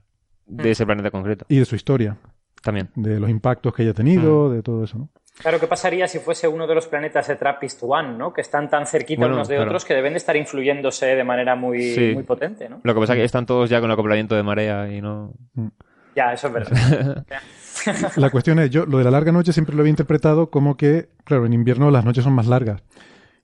de 0.46 0.68
Mm. 0.68 0.72
ese 0.72 0.86
planeta 0.86 1.10
concreto. 1.10 1.46
Y 1.48 1.56
de 1.58 1.64
su 1.64 1.74
historia, 1.74 2.16
También. 2.62 2.90
de 2.94 3.18
los 3.18 3.28
impactos 3.30 3.74
que 3.74 3.82
haya 3.82 3.94
tenido, 3.94 4.48
Mm. 4.48 4.52
de 4.52 4.62
todo 4.62 4.84
eso, 4.84 4.98
¿no? 4.98 5.08
Claro, 5.38 5.58
¿qué 5.58 5.66
pasaría 5.66 6.06
si 6.06 6.18
fuese 6.18 6.46
uno 6.48 6.66
de 6.66 6.74
los 6.74 6.86
planetas 6.86 7.26
de 7.28 7.36
Trappist-1, 7.38 8.16
¿no? 8.18 8.32
Que 8.34 8.42
están 8.42 8.68
tan 8.68 8.86
cerquita 8.86 9.20
Bueno, 9.20 9.36
unos 9.36 9.48
de 9.48 9.54
claro. 9.56 9.70
otros 9.70 9.86
que 9.86 9.94
deben 9.94 10.12
de 10.12 10.18
estar 10.18 10.36
influyéndose 10.36 11.06
de 11.06 11.24
manera 11.24 11.56
muy, 11.56 11.80
Sí. 11.94 12.10
muy 12.12 12.24
potente, 12.24 12.68
¿no? 12.68 12.80
Lo 12.82 12.92
que 12.94 13.00
pasa 13.00 13.14
es 13.14 13.18
que 13.20 13.24
están 13.24 13.46
todos 13.46 13.70
ya 13.70 13.80
con 13.80 13.88
el 13.90 13.94
acoplamiento 13.94 14.34
de 14.34 14.42
marea 14.42 14.92
y 14.92 15.00
no... 15.00 15.32
Ya, 16.14 16.32
eso 16.34 16.48
es 16.48 16.52
verdad. 16.52 17.24
La 18.16 18.28
cuestión 18.28 18.58
es, 18.58 18.68
yo 18.68 18.84
lo 18.84 18.98
de 18.98 19.04
la 19.04 19.10
larga 19.10 19.32
noche 19.32 19.54
siempre 19.54 19.74
lo 19.74 19.80
había 19.80 19.90
interpretado 19.90 20.50
como 20.50 20.76
que, 20.76 21.08
claro, 21.24 21.46
en 21.46 21.54
invierno 21.54 21.90
las 21.90 22.04
noches 22.04 22.24
son 22.24 22.34
más 22.34 22.46
largas. 22.46 22.82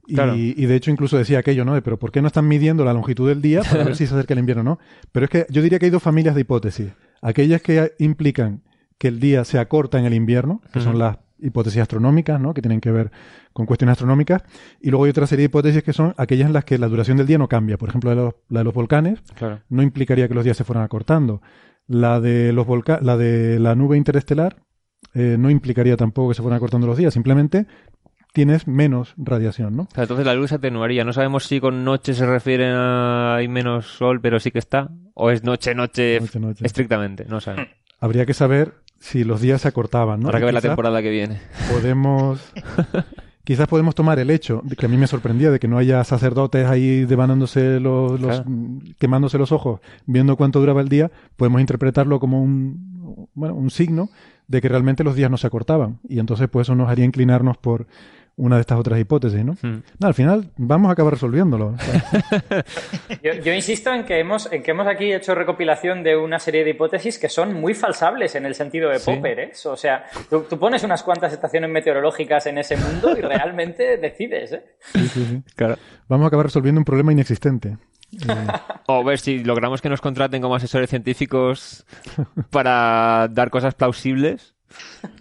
Y, 0.06 0.14
Claro. 0.14 0.36
y 0.36 0.54
de 0.66 0.74
hecho 0.76 0.90
incluso 0.90 1.16
decía 1.18 1.38
aquello, 1.40 1.64
¿no? 1.64 1.74
De, 1.74 1.82
pero 1.82 1.98
¿por 1.98 2.12
qué 2.12 2.20
no 2.22 2.28
están 2.28 2.46
midiendo 2.46 2.84
la 2.84 2.92
longitud 2.92 3.28
del 3.28 3.42
día 3.42 3.62
para 3.62 3.84
ver 3.84 3.96
si 3.96 4.06
se 4.06 4.14
acerca 4.14 4.34
el 4.34 4.40
invierno 4.40 4.60
o 4.62 4.64
no? 4.64 4.78
Pero 5.12 5.24
es 5.24 5.30
que 5.30 5.46
yo 5.50 5.62
diría 5.62 5.78
que 5.78 5.86
hay 5.86 5.90
dos 5.90 6.02
familias 6.02 6.34
de 6.34 6.42
hipótesis. 6.42 6.92
Aquellas 7.22 7.60
que 7.62 7.92
implican 7.98 8.62
que 8.98 9.08
el 9.08 9.20
día 9.20 9.44
se 9.44 9.58
acorta 9.58 9.98
en 9.98 10.04
el 10.06 10.14
invierno, 10.14 10.62
que 10.72 10.80
son 10.80 10.98
las 10.98 11.18
hipótesis 11.38 11.82
astronómicas, 11.82 12.40
¿no? 12.40 12.54
Que 12.54 12.62
tienen 12.62 12.80
que 12.80 12.90
ver 12.90 13.10
con 13.52 13.66
cuestiones 13.66 13.92
astronómicas. 13.92 14.42
Y 14.80 14.90
luego 14.90 15.04
hay 15.04 15.10
otra 15.10 15.26
serie 15.26 15.42
de 15.42 15.46
hipótesis 15.46 15.82
que 15.82 15.92
son 15.92 16.14
aquellas 16.16 16.46
en 16.46 16.52
las 16.54 16.64
que 16.64 16.78
la 16.78 16.88
duración 16.88 17.16
del 17.18 17.26
día 17.26 17.36
no 17.38 17.48
cambia. 17.48 17.76
Por 17.76 17.88
ejemplo, 17.90 18.10
la 18.10 18.16
de 18.16 18.22
los, 18.22 18.34
la 18.48 18.60
de 18.60 18.64
los 18.64 18.72
volcanes, 18.74 19.20
Claro. 19.34 19.60
no 19.68 19.82
implicaría 19.82 20.28
que 20.28 20.34
los 20.34 20.44
días 20.44 20.56
se 20.56 20.64
fueran 20.64 20.84
acortando. 20.84 21.42
La 21.88 22.20
de 22.20 22.52
los 22.52 22.66
volca 22.66 22.98
la 23.02 23.16
de 23.18 23.58
la 23.58 23.74
nube 23.74 23.96
interestelar 23.98 24.56
eh, 25.14 25.36
no 25.38 25.50
implicaría 25.50 25.96
tampoco 25.96 26.30
que 26.30 26.34
se 26.34 26.42
fueran 26.42 26.56
acortando 26.56 26.86
los 26.86 26.96
días, 26.96 27.12
simplemente 27.14 27.66
tienes 28.37 28.66
menos 28.68 29.14
radiación, 29.16 29.75
¿no? 29.77 29.85
O 29.85 29.88
sea, 29.94 30.05
entonces 30.05 30.27
la 30.27 30.35
luz 30.35 30.51
se 30.51 30.57
atenuaría. 30.57 31.05
No 31.05 31.14
sabemos 31.14 31.46
si 31.46 31.59
con 31.59 31.85
noche 31.87 32.12
se 32.12 32.27
refieren 32.27 32.72
a 32.75 33.37
hay 33.37 33.49
menos 33.49 33.87
sol, 33.87 34.20
pero 34.20 34.38
sí 34.40 34.51
que 34.51 34.59
está. 34.59 34.90
O 35.14 35.31
es 35.31 35.42
noche, 35.42 35.75
noche, 35.75 36.20
Noche, 36.20 36.38
noche. 36.38 36.66
estrictamente. 36.66 37.25
No 37.27 37.40
sabemos. 37.40 37.68
Habría 38.01 38.27
que 38.27 38.35
saber 38.35 38.75
si 39.01 39.25
los 39.25 39.40
días 39.40 39.62
se 39.62 39.68
acortaban, 39.68 40.20
¿no? 40.20 40.29
Habrá 40.29 40.40
que 40.40 40.44
ver 40.44 40.53
la 40.55 40.61
temporada 40.61 41.01
que 41.01 41.09
viene. 41.11 41.40
Podemos 41.72 42.53
quizás 43.44 43.68
podemos 43.68 43.94
tomar 43.94 44.18
el 44.18 44.29
hecho 44.31 44.61
de 44.64 44.77
que 44.77 44.85
a 44.85 44.88
mí 44.90 44.99
me 44.99 45.07
sorprendía 45.07 45.51
de 45.51 45.59
que 45.59 45.68
no 45.68 45.79
haya 45.79 46.05
sacerdotes 46.05 46.66
ahí 46.66 47.07
devanándose 47.07 47.81
los, 47.81 48.20
los- 48.20 48.42
Claro. 48.42 48.44
quemándose 48.99 49.38
los 49.38 49.51
ojos, 49.51 49.81
viendo 50.05 50.37
cuánto 50.37 50.61
duraba 50.61 50.83
el 50.83 50.88
día, 50.90 51.11
podemos 51.37 51.61
interpretarlo 51.62 52.20
como 52.20 52.42
un 52.42 53.29
bueno, 53.35 53.55
un 53.55 53.70
signo 53.70 54.11
de 54.49 54.61
que 54.61 54.68
realmente 54.68 55.03
los 55.05 55.16
días 55.16 55.31
no 55.31 55.37
se 55.38 55.46
acortaban. 55.46 55.99
Y 56.09 56.18
entonces 56.18 56.49
pues 56.51 56.66
eso 56.66 56.75
nos 56.75 56.88
haría 56.90 57.05
inclinarnos 57.07 57.57
por 57.57 57.87
una 58.38 58.57
de 58.57 58.61
estas 58.61 58.79
otras 58.79 59.01
hipótesis, 59.01 59.42
¿no? 59.44 59.53
Hmm. 59.62 59.83
No, 59.99 60.07
al 60.09 60.14
final 60.14 60.51
vamos 60.59 60.90
a 60.90 60.92
acabar 60.92 61.14
resolviéndolo. 61.14 61.75
Yo, 63.22 63.33
yo 63.35 63.53
insisto 63.53 63.92
en 63.92 64.05
que, 64.05 64.20
hemos, 64.20 64.51
en 64.53 64.62
que 64.62 64.70
hemos 64.72 64.87
aquí 64.87 65.12
hecho 65.12 65.35
recopilación 65.35 66.03
de 66.03 66.16
una 66.16 66.38
serie 66.38 66.62
de 66.64 66.70
hipótesis 66.70 67.18
que 67.18 67.29
son 67.29 67.55
muy 67.55 67.75
falsables 67.75 68.35
en 68.35 68.44
el 68.46 68.55
sentido 68.55 68.90
de 68.90 68.99
Sí. 68.99 69.11
Popper. 69.11 69.40
¿eh? 69.40 69.53
O 69.64 69.77
sea, 69.77 70.05
tú, 70.29 70.44
tú 70.49 70.59
pones 70.59 70.85
unas 70.85 71.03
cuantas 71.03 71.33
estaciones 71.33 71.70
meteorológicas 71.70 72.46
en 72.46 72.59
ese 72.59 72.77
mundo 72.77 73.16
y 73.16 73.20
realmente 73.22 73.96
decides. 73.96 74.53
¿eh? 74.53 74.64
sí, 74.81 75.09
sí, 75.09 75.25
sí. 75.25 75.42
Claro. 75.55 75.77
Vamos 76.09 76.25
a 76.25 76.29
acabar 76.29 76.46
resolviendo 76.46 76.79
un 76.81 76.85
problema 76.85 77.12
inexistente. 77.12 77.79
Eh, 78.12 78.46
O 78.87 79.03
ver 79.03 79.18
si 79.18 79.42
logramos 79.42 79.83
que 79.83 79.88
nos 79.88 80.01
contraten 80.01 80.40
como 80.42 80.55
asesores 80.55 80.90
científicos 80.90 81.85
para 82.51 83.29
dar 83.31 83.51
cosas 83.51 83.75
plausibles. 83.75 84.55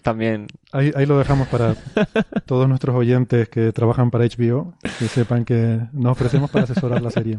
También. 0.01 0.47
ahí, 0.71 0.91
ahí 0.95 1.05
lo 1.05 1.17
dejamos 1.17 1.47
para 1.47 1.75
todos 2.45 2.67
nuestros 2.67 2.95
oyentes 2.95 3.49
que 3.49 3.71
trabajan 3.71 4.11
para 4.11 4.25
HBO, 4.25 4.73
que 4.99 5.07
sepan 5.07 5.45
que 5.45 5.79
nos 5.93 6.13
ofrecemos 6.13 6.49
para 6.51 6.65
asesorar 6.65 7.01
la 7.01 7.11
serie. 7.11 7.37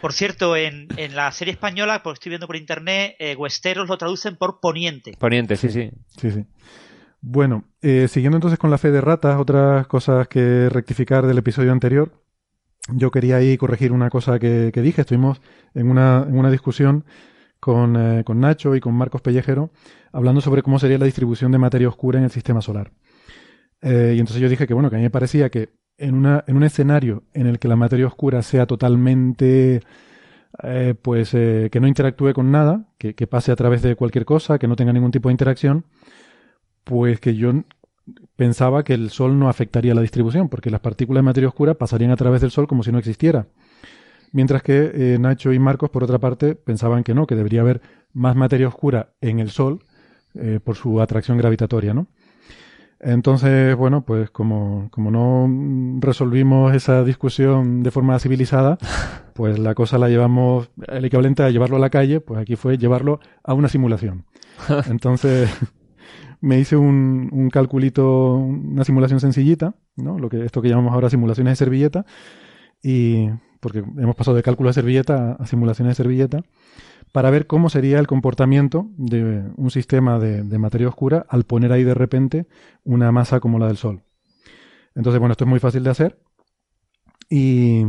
Por 0.00 0.12
cierto, 0.12 0.54
en, 0.56 0.88
en 0.96 1.16
la 1.16 1.32
serie 1.32 1.52
española, 1.52 2.02
pues 2.02 2.14
estoy 2.14 2.30
viendo 2.30 2.46
por 2.46 2.56
internet, 2.56 3.16
eh, 3.18 3.36
Westeros 3.36 3.88
lo 3.88 3.96
traducen 3.96 4.36
por 4.36 4.60
Poniente. 4.60 5.16
Poniente, 5.18 5.56
sí, 5.56 5.70
sí. 5.70 5.90
Sí, 6.18 6.30
sí. 6.30 6.44
Bueno, 7.22 7.64
eh, 7.80 8.06
siguiendo 8.08 8.36
entonces 8.36 8.58
con 8.58 8.70
la 8.70 8.76
fe 8.76 8.90
de 8.90 9.00
ratas, 9.00 9.40
otras 9.40 9.86
cosas 9.86 10.28
que 10.28 10.68
rectificar 10.68 11.26
del 11.26 11.38
episodio 11.38 11.72
anterior. 11.72 12.12
Yo 12.92 13.10
quería 13.10 13.36
ahí 13.36 13.56
corregir 13.56 13.92
una 13.92 14.10
cosa 14.10 14.38
que, 14.38 14.70
que 14.74 14.82
dije. 14.82 15.00
Estuvimos 15.00 15.40
en 15.72 15.90
una, 15.90 16.26
en 16.28 16.36
una 16.36 16.50
discusión 16.50 17.06
con, 17.58 17.96
eh, 17.96 18.24
con 18.24 18.40
Nacho 18.40 18.74
y 18.76 18.80
con 18.80 18.92
Marcos 18.92 19.22
Pellejero 19.22 19.70
hablando 20.14 20.40
sobre 20.40 20.62
cómo 20.62 20.78
sería 20.78 20.96
la 20.96 21.06
distribución 21.06 21.50
de 21.50 21.58
materia 21.58 21.88
oscura 21.88 22.18
en 22.18 22.24
el 22.24 22.30
sistema 22.30 22.62
solar. 22.62 22.92
Eh, 23.82 24.14
y 24.16 24.20
entonces 24.20 24.40
yo 24.40 24.48
dije 24.48 24.66
que, 24.66 24.72
bueno, 24.72 24.88
que 24.88 24.96
a 24.96 24.98
mí 24.98 25.02
me 25.02 25.10
parecía 25.10 25.50
que 25.50 25.70
en, 25.98 26.14
una, 26.14 26.44
en 26.46 26.56
un 26.56 26.62
escenario 26.62 27.24
en 27.34 27.48
el 27.48 27.58
que 27.58 27.68
la 27.68 27.76
materia 27.76 28.06
oscura 28.06 28.40
sea 28.42 28.66
totalmente 28.66 29.82
eh, 30.62 30.94
pues 31.02 31.34
eh, 31.34 31.68
que 31.70 31.80
no 31.80 31.88
interactúe 31.88 32.32
con 32.32 32.52
nada, 32.52 32.86
que, 32.96 33.14
que 33.14 33.26
pase 33.26 33.50
a 33.50 33.56
través 33.56 33.82
de 33.82 33.96
cualquier 33.96 34.24
cosa, 34.24 34.58
que 34.58 34.68
no 34.68 34.76
tenga 34.76 34.92
ningún 34.92 35.10
tipo 35.10 35.28
de 35.28 35.32
interacción, 35.32 35.84
pues 36.84 37.18
que 37.18 37.34
yo 37.34 37.52
pensaba 38.36 38.84
que 38.84 38.94
el 38.94 39.10
Sol 39.10 39.36
no 39.36 39.48
afectaría 39.48 39.94
la 39.94 40.00
distribución, 40.00 40.48
porque 40.48 40.70
las 40.70 40.80
partículas 40.80 41.22
de 41.22 41.24
materia 41.24 41.48
oscura 41.48 41.74
pasarían 41.74 42.12
a 42.12 42.16
través 42.16 42.40
del 42.40 42.52
Sol 42.52 42.68
como 42.68 42.84
si 42.84 42.92
no 42.92 42.98
existiera. 42.98 43.48
Mientras 44.30 44.62
que 44.62 45.16
Nacho 45.20 45.52
y 45.52 45.58
Marcos, 45.58 45.90
por 45.90 46.02
otra 46.02 46.18
parte, 46.18 46.54
pensaban 46.54 47.04
que 47.04 47.14
no, 47.14 47.26
que 47.26 47.36
debería 47.36 47.60
haber 47.60 47.80
más 48.12 48.34
materia 48.34 48.68
oscura 48.68 49.14
en 49.20 49.38
el 49.38 49.50
Sol 49.50 49.84
eh, 50.34 50.60
por 50.62 50.76
su 50.76 51.00
atracción 51.00 51.38
gravitatoria, 51.38 51.94
¿no? 51.94 52.06
Entonces, 53.00 53.76
bueno, 53.76 54.04
pues 54.04 54.30
como, 54.30 54.88
como 54.90 55.10
no 55.10 56.00
resolvimos 56.00 56.74
esa 56.74 57.04
discusión 57.04 57.82
de 57.82 57.90
forma 57.90 58.18
civilizada, 58.18 58.78
pues 59.34 59.58
la 59.58 59.74
cosa 59.74 59.98
la 59.98 60.08
llevamos, 60.08 60.70
el 60.88 61.04
equivalente 61.04 61.42
a 61.42 61.50
llevarlo 61.50 61.76
a 61.76 61.80
la 61.80 61.90
calle, 61.90 62.20
pues 62.20 62.40
aquí 62.40 62.56
fue 62.56 62.78
llevarlo 62.78 63.20
a 63.42 63.52
una 63.52 63.68
simulación. 63.68 64.24
Entonces, 64.88 65.50
me 66.40 66.58
hice 66.58 66.76
un, 66.76 67.28
un 67.30 67.50
calculito, 67.50 68.36
una 68.36 68.84
simulación 68.84 69.20
sencillita, 69.20 69.74
¿no? 69.96 70.18
Lo 70.18 70.30
que, 70.30 70.44
esto 70.44 70.62
que 70.62 70.68
llamamos 70.68 70.94
ahora 70.94 71.10
simulaciones 71.10 71.52
de 71.52 71.56
servilleta, 71.56 72.06
y 72.82 73.28
porque 73.60 73.78
hemos 73.78 74.14
pasado 74.14 74.36
de 74.36 74.42
cálculo 74.42 74.68
de 74.68 74.74
servilleta 74.74 75.32
a 75.32 75.46
simulaciones 75.46 75.92
de 75.92 76.02
servilleta, 76.02 76.42
para 77.14 77.30
ver 77.30 77.46
cómo 77.46 77.70
sería 77.70 78.00
el 78.00 78.08
comportamiento 78.08 78.90
de 78.96 79.44
un 79.54 79.70
sistema 79.70 80.18
de, 80.18 80.58
materia 80.58 80.88
oscura 80.88 81.24
al 81.28 81.44
poner 81.44 81.70
ahí 81.70 81.84
de 81.84 81.94
repente 81.94 82.48
una 82.82 83.12
masa 83.12 83.38
como 83.38 83.60
la 83.60 83.68
del 83.68 83.76
Sol. 83.76 84.02
Entonces, 84.96 85.20
bueno, 85.20 85.30
esto 85.30 85.44
es 85.44 85.48
muy 85.48 85.60
fácil 85.60 85.84
de 85.84 85.90
hacer. 85.90 86.18
Y, 87.30 87.84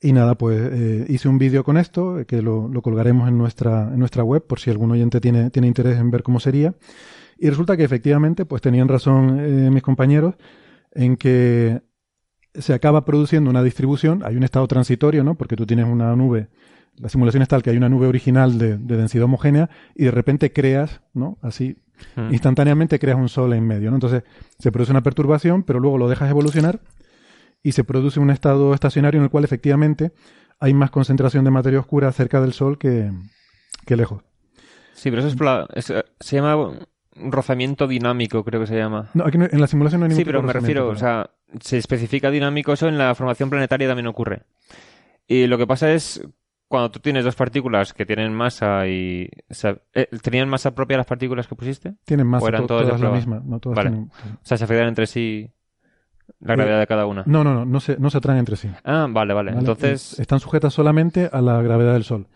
y 0.00 0.12
nada, 0.12 0.34
pues 0.34 0.58
eh, 0.60 1.06
hice 1.08 1.28
un 1.28 1.38
vídeo 1.38 1.62
con 1.62 1.76
esto, 1.76 2.18
eh, 2.18 2.26
que 2.26 2.42
lo, 2.42 2.66
lo 2.66 2.82
colgaremos 2.82 3.28
en 3.28 3.38
nuestra, 3.38 3.92
en 3.92 4.00
nuestra 4.00 4.24
web, 4.24 4.44
por 4.44 4.58
si 4.58 4.70
algún 4.70 4.90
oyente 4.90 5.20
tiene, 5.20 5.50
tiene 5.50 5.68
interés 5.68 5.96
en 5.96 6.10
ver 6.10 6.24
cómo 6.24 6.40
sería. 6.40 6.74
Y 7.38 7.48
resulta 7.48 7.76
que 7.76 7.84
efectivamente, 7.84 8.44
pues 8.44 8.60
tenían 8.60 8.88
razón 8.88 9.38
eh, 9.38 9.70
mis 9.70 9.84
compañeros 9.84 10.34
en 10.90 11.16
que 11.16 11.80
se 12.54 12.74
acaba 12.74 13.04
produciendo 13.04 13.50
una 13.50 13.62
distribución, 13.62 14.24
hay 14.24 14.34
un 14.34 14.42
estado 14.42 14.66
transitorio, 14.66 15.22
¿no? 15.22 15.36
Porque 15.36 15.54
tú 15.54 15.64
tienes 15.64 15.86
una 15.86 16.16
nube, 16.16 16.48
la 16.98 17.08
simulación 17.08 17.42
es 17.42 17.48
tal 17.48 17.62
que 17.62 17.70
hay 17.70 17.76
una 17.76 17.88
nube 17.88 18.06
original 18.06 18.58
de, 18.58 18.78
de 18.78 18.96
densidad 18.96 19.24
homogénea 19.24 19.68
y 19.94 20.04
de 20.04 20.10
repente 20.10 20.52
creas, 20.52 21.00
¿no? 21.14 21.38
Así, 21.42 21.76
Mm. 22.14 22.30
instantáneamente 22.34 22.98
creas 22.98 23.16
un 23.16 23.30
sol 23.30 23.54
en 23.54 23.66
medio, 23.66 23.88
¿no? 23.90 23.96
Entonces 23.96 24.22
se 24.58 24.70
produce 24.70 24.92
una 24.92 25.02
perturbación, 25.02 25.62
pero 25.62 25.80
luego 25.80 25.96
lo 25.96 26.08
dejas 26.10 26.28
evolucionar 26.30 26.80
y 27.62 27.72
se 27.72 27.84
produce 27.84 28.20
un 28.20 28.28
estado 28.30 28.74
estacionario 28.74 29.18
en 29.18 29.24
el 29.24 29.30
cual 29.30 29.44
efectivamente 29.44 30.12
hay 30.60 30.74
más 30.74 30.90
concentración 30.90 31.44
de 31.44 31.50
materia 31.50 31.80
oscura 31.80 32.12
cerca 32.12 32.40
del 32.42 32.52
sol 32.52 32.76
que, 32.78 33.10
que 33.86 33.96
lejos. 33.96 34.22
Sí, 34.92 35.08
pero 35.10 35.20
eso 35.20 35.28
es, 35.28 35.36
pla- 35.36 35.66
es, 35.74 35.88
eh, 35.88 36.04
se 36.20 36.36
llama 36.36 36.56
un 36.56 37.32
rozamiento 37.32 37.86
dinámico, 37.88 38.44
creo 38.44 38.60
que 38.60 38.66
se 38.66 38.76
llama. 38.76 39.08
No, 39.14 39.24
aquí 39.24 39.38
no- 39.38 39.48
en 39.50 39.58
la 39.60 39.66
simulación 39.66 40.00
no 40.00 40.04
hay 40.04 40.08
ningún 40.10 40.20
Sí, 40.20 40.24
pero 40.26 40.42
me 40.42 40.52
refiero, 40.52 40.88
o 40.88 40.96
sea, 40.96 41.30
se 41.60 41.78
especifica 41.78 42.30
dinámico, 42.30 42.74
eso 42.74 42.88
en 42.88 42.98
la 42.98 43.14
formación 43.14 43.48
planetaria 43.48 43.88
también 43.88 44.06
ocurre. 44.06 44.42
Y 45.26 45.46
lo 45.46 45.56
que 45.56 45.66
pasa 45.66 45.92
es, 45.92 46.22
cuando 46.68 46.90
tú 46.90 46.98
tienes 47.00 47.24
dos 47.24 47.36
partículas 47.36 47.92
que 47.92 48.04
tienen 48.06 48.32
masa 48.34 48.86
y... 48.88 49.28
o 49.48 49.54
sea, 49.54 49.78
eh, 49.94 50.08
¿Tenían 50.22 50.48
masa 50.48 50.74
propia 50.74 50.96
las 50.96 51.06
partículas 51.06 51.46
que 51.46 51.54
pusiste? 51.54 51.94
Tienen 52.04 52.26
más 52.26 52.42
¿O 52.42 52.48
eran 52.48 52.62
to- 52.62 52.66
todas 52.68 52.84
todas 52.86 53.00
la 53.00 53.06
prueba? 53.08 53.16
misma, 53.16 53.42
no 53.44 53.60
todas 53.60 53.76
Vale. 53.76 53.90
tienen- 53.90 54.10
O 54.34 54.38
sea, 54.42 54.56
se 54.58 54.64
afectan 54.64 54.88
entre 54.88 55.06
sí 55.06 55.50
la 56.40 56.56
gravedad 56.56 56.80
de 56.80 56.86
cada 56.88 57.06
una. 57.06 57.22
No, 57.26 57.44
no, 57.44 57.54
no, 57.54 57.64
no 57.64 57.80
se, 57.80 57.96
no 57.98 58.10
se 58.10 58.18
atraen 58.18 58.40
entre 58.40 58.56
sí. 58.56 58.68
Ah, 58.84 59.06
vale, 59.08 59.32
vale. 59.32 59.50
¿vale? 59.52 59.60
Entonces, 59.60 60.18
Están 60.18 60.40
sujetas 60.40 60.74
solamente 60.74 61.30
a 61.32 61.40
la 61.40 61.62
gravedad 61.62 61.92
del 61.92 62.04
Sol. 62.04 62.26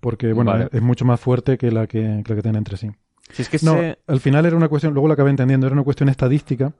Porque, 0.00 0.32
bueno, 0.32 0.52
Vale. 0.52 0.68
es 0.72 0.82
mucho 0.82 1.04
más 1.04 1.18
fuerte 1.20 1.56
que 1.58 1.70
la 1.72 1.86
que, 1.86 2.22
que 2.24 2.30
la 2.32 2.36
que 2.36 2.42
tienen 2.42 2.58
entre 2.58 2.76
sí. 2.76 2.90
si 3.30 3.42
es 3.42 3.48
que 3.48 3.58
No, 3.64 3.72
se... 3.74 3.98
al 4.06 4.20
final 4.20 4.46
era 4.46 4.56
una 4.56 4.68
cuestión, 4.68 4.92
luego 4.92 5.08
lo 5.08 5.14
acabé 5.14 5.30
entendiendo, 5.30 5.66
era 5.66 5.74
una 5.74 5.82
cuestión 5.84 6.08
estadística 6.08 6.72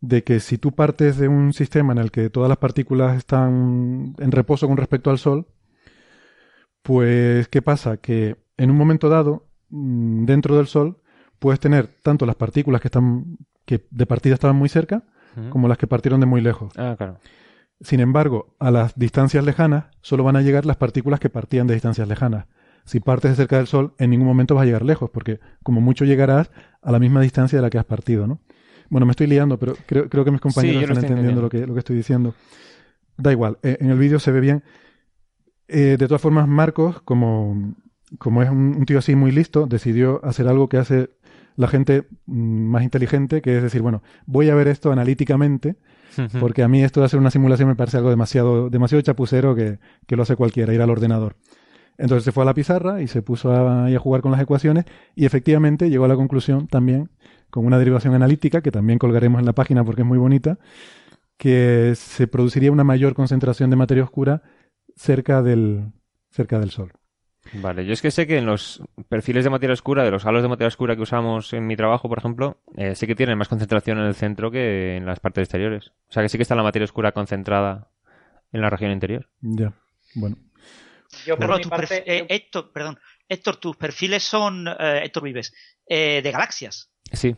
de 0.00 0.22
que 0.24 0.40
si 0.40 0.58
tú 0.58 0.72
partes 0.72 1.16
de 1.16 1.28
un 1.28 1.52
sistema 1.54 1.92
en 1.92 1.98
el 1.98 2.10
que 2.10 2.28
todas 2.30 2.48
las 2.48 2.58
partículas 2.58 3.16
están 3.16 4.14
en 4.18 4.32
reposo 4.32 4.66
con 4.68 4.76
respecto 4.76 5.10
al 5.10 5.18
Sol, 5.18 5.46
pues, 6.82 7.48
¿qué 7.48 7.62
pasa? 7.62 7.96
Que 7.96 8.36
en 8.56 8.70
un 8.70 8.76
momento 8.76 9.08
dado, 9.08 9.46
mm, 9.70 10.24
dentro 10.24 10.56
del 10.56 10.66
Sol, 10.66 10.98
puedes 11.38 11.60
tener 11.60 11.88
tanto 12.02 12.26
las 12.26 12.36
partículas 12.36 12.80
que 12.80 12.88
están, 12.88 13.38
que 13.64 13.86
de 13.90 14.06
partida 14.06 14.34
estaban 14.34 14.56
muy 14.56 14.68
cerca, 14.68 15.04
como 15.48 15.66
las 15.66 15.78
que 15.78 15.86
partieron 15.86 16.20
de 16.20 16.26
muy 16.26 16.42
lejos. 16.42 16.74
Ah, 16.76 16.94
claro. 16.96 17.18
Sin 17.80 18.00
embargo, 18.00 18.54
a 18.58 18.70
las 18.70 18.96
distancias 18.98 19.44
lejanas 19.44 19.86
solo 20.02 20.24
van 20.24 20.36
a 20.36 20.42
llegar 20.42 20.66
las 20.66 20.76
partículas 20.76 21.20
que 21.20 21.30
partían 21.30 21.66
de 21.66 21.74
distancias 21.74 22.06
lejanas. 22.06 22.46
Si 22.84 23.00
partes 23.00 23.30
de 23.32 23.36
cerca 23.36 23.56
del 23.56 23.66
Sol, 23.66 23.94
en 23.98 24.10
ningún 24.10 24.26
momento 24.26 24.54
vas 24.54 24.62
a 24.62 24.66
llegar 24.66 24.84
lejos, 24.84 25.10
porque 25.10 25.40
como 25.62 25.80
mucho 25.80 26.04
llegarás 26.04 26.50
a 26.82 26.92
la 26.92 26.98
misma 26.98 27.22
distancia 27.22 27.58
de 27.58 27.62
la 27.62 27.70
que 27.70 27.78
has 27.78 27.84
partido, 27.84 28.26
¿no? 28.26 28.40
Bueno, 28.90 29.06
me 29.06 29.12
estoy 29.12 29.26
liando, 29.26 29.58
pero 29.58 29.74
creo, 29.86 30.08
creo 30.08 30.24
que 30.24 30.30
mis 30.30 30.40
compañeros 30.40 30.82
están 30.82 31.04
entendiendo 31.04 31.40
lo 31.40 31.48
que, 31.48 31.66
lo 31.66 31.72
que 31.72 31.78
estoy 31.78 31.96
diciendo. 31.96 32.34
Da 33.16 33.32
igual, 33.32 33.58
eh, 33.62 33.78
en 33.80 33.90
el 33.90 33.98
vídeo 33.98 34.18
se 34.18 34.32
ve 34.32 34.40
bien. 34.40 34.62
Eh, 35.74 35.96
de 35.98 36.06
todas 36.06 36.20
formas, 36.20 36.46
Marcos, 36.46 37.00
como, 37.02 37.74
como 38.18 38.42
es 38.42 38.50
un, 38.50 38.76
un 38.76 38.84
tío 38.84 38.98
así 38.98 39.16
muy 39.16 39.32
listo, 39.32 39.66
decidió 39.66 40.22
hacer 40.22 40.46
algo 40.46 40.68
que 40.68 40.76
hace 40.76 41.08
la 41.56 41.66
gente 41.66 42.06
mm, 42.26 42.70
más 42.70 42.82
inteligente, 42.82 43.40
que 43.40 43.56
es 43.56 43.62
decir, 43.62 43.80
bueno, 43.80 44.02
voy 44.26 44.50
a 44.50 44.54
ver 44.54 44.68
esto 44.68 44.92
analíticamente, 44.92 45.76
porque 46.40 46.62
a 46.62 46.68
mí 46.68 46.84
esto 46.84 47.00
de 47.00 47.06
hacer 47.06 47.18
una 47.18 47.30
simulación 47.30 47.70
me 47.70 47.74
parece 47.74 47.96
algo 47.96 48.10
demasiado, 48.10 48.68
demasiado 48.68 49.00
chapucero 49.00 49.54
que, 49.54 49.78
que 50.06 50.14
lo 50.14 50.24
hace 50.24 50.36
cualquiera, 50.36 50.74
ir 50.74 50.82
al 50.82 50.90
ordenador. 50.90 51.36
Entonces 51.96 52.24
se 52.24 52.32
fue 52.32 52.42
a 52.42 52.46
la 52.46 52.52
pizarra 52.52 53.00
y 53.00 53.06
se 53.06 53.22
puso 53.22 53.50
a, 53.50 53.86
ahí 53.86 53.94
a 53.94 53.98
jugar 53.98 54.20
con 54.20 54.30
las 54.30 54.40
ecuaciones 54.42 54.84
y 55.14 55.24
efectivamente 55.24 55.88
llegó 55.88 56.04
a 56.04 56.08
la 56.08 56.16
conclusión 56.16 56.68
también, 56.68 57.08
con 57.48 57.64
una 57.64 57.78
derivación 57.78 58.12
analítica, 58.12 58.60
que 58.60 58.70
también 58.70 58.98
colgaremos 58.98 59.38
en 59.38 59.46
la 59.46 59.54
página 59.54 59.84
porque 59.84 60.02
es 60.02 60.06
muy 60.06 60.18
bonita, 60.18 60.58
que 61.38 61.94
se 61.96 62.26
produciría 62.28 62.70
una 62.70 62.84
mayor 62.84 63.14
concentración 63.14 63.70
de 63.70 63.76
materia 63.76 64.04
oscura 64.04 64.42
cerca 64.96 65.42
del, 65.42 65.92
cerca 66.30 66.58
del 66.58 66.70
Sol. 66.70 66.92
Vale, 67.54 67.84
yo 67.84 67.92
es 67.92 68.00
que 68.00 68.10
sé 68.12 68.26
que 68.26 68.38
en 68.38 68.46
los 68.46 68.82
perfiles 69.08 69.42
de 69.44 69.50
materia 69.50 69.74
oscura, 69.74 70.04
de 70.04 70.12
los 70.12 70.24
halos 70.26 70.42
de 70.42 70.48
materia 70.48 70.68
oscura 70.68 70.94
que 70.94 71.02
usamos 71.02 71.52
en 71.52 71.66
mi 71.66 71.76
trabajo, 71.76 72.08
por 72.08 72.18
ejemplo, 72.18 72.62
eh, 72.76 72.94
sí 72.94 73.06
que 73.06 73.16
tienen 73.16 73.36
más 73.36 73.48
concentración 73.48 73.98
en 73.98 74.04
el 74.06 74.14
centro 74.14 74.50
que 74.50 74.96
en 74.96 75.06
las 75.06 75.18
partes 75.18 75.42
exteriores. 75.42 75.88
O 76.08 76.12
sea 76.12 76.22
que 76.22 76.28
sí 76.28 76.38
que 76.38 76.42
está 76.42 76.54
la 76.54 76.62
materia 76.62 76.84
oscura 76.84 77.12
concentrada 77.12 77.90
en 78.52 78.60
la 78.60 78.70
región 78.70 78.92
interior. 78.92 79.28
Ya, 79.40 79.72
bueno. 80.14 80.36
Yo 81.26 81.36
por 81.36 81.40
Carlos, 81.40 81.58
mi 81.58 81.62
tus 81.64 81.70
parte, 81.70 81.86
perf- 81.86 82.02
eh, 82.06 82.26
Héctor, 82.28 82.72
perdón, 82.72 82.98
Héctor, 83.28 83.56
tus 83.56 83.76
perfiles 83.76 84.22
son, 84.22 84.68
eh, 84.68 85.00
Héctor 85.04 85.24
Vives, 85.24 85.52
eh, 85.86 86.20
de 86.22 86.30
galaxias. 86.30 86.90
Sí. 87.12 87.36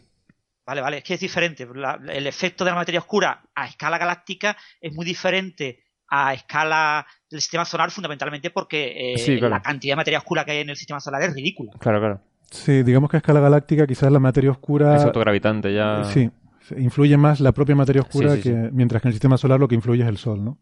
Vale, 0.67 0.81
vale, 0.81 0.99
es 0.99 1.05
que 1.05 1.15
es 1.15 1.21
diferente. 1.21 1.67
La- 1.75 1.99
el 2.09 2.27
efecto 2.27 2.65
de 2.65 2.71
la 2.71 2.77
materia 2.77 3.01
oscura 3.01 3.43
a 3.55 3.67
escala 3.67 3.99
galáctica 3.99 4.57
es 4.81 4.93
muy 4.95 5.05
diferente 5.07 5.84
a 6.17 6.35
escala 6.35 7.07
del 7.31 7.41
sistema 7.41 7.65
solar, 7.65 7.91
fundamentalmente 7.91 8.51
porque 8.51 9.15
eh, 9.15 9.19
Sí, 9.19 9.39
claro. 9.39 9.55
la 9.55 9.63
cantidad 9.63 9.93
de 9.93 9.97
materia 9.97 10.19
oscura 10.19 10.45
que 10.45 10.53
hay 10.53 10.59
en 10.59 10.71
el 10.71 10.77
sistema 10.77 11.01
solar 11.01 11.23
es 11.23 11.35
ridícula. 11.35 11.73
Claro, 11.79 11.99
claro. 11.99 12.21
Sí, 12.51 12.83
digamos 12.85 13.11
que 13.11 13.17
a 13.17 13.19
escala 13.19 13.41
galáctica 13.41 13.87
quizás 13.87 14.13
la 14.13 14.21
materia 14.21 14.51
oscura... 14.53 14.97
Es 14.97 15.03
autogravitante 15.05 15.75
ya. 15.75 16.05
Sí, 16.05 16.31
influye 16.77 17.17
más 17.17 17.41
la 17.41 17.53
propia 17.53 17.75
materia 17.75 18.03
oscura 18.03 18.37
Sí, 18.37 18.43
sí, 18.43 18.51
que 18.51 18.55
mientras 18.73 19.03
que 19.03 19.09
en 19.09 19.11
el 19.11 19.15
sistema 19.15 19.37
solar 19.37 19.59
lo 19.59 19.67
que 19.69 19.75
influye 19.75 20.03
es 20.03 20.09
el 20.09 20.19
Sol, 20.19 20.45
¿no? 20.45 20.59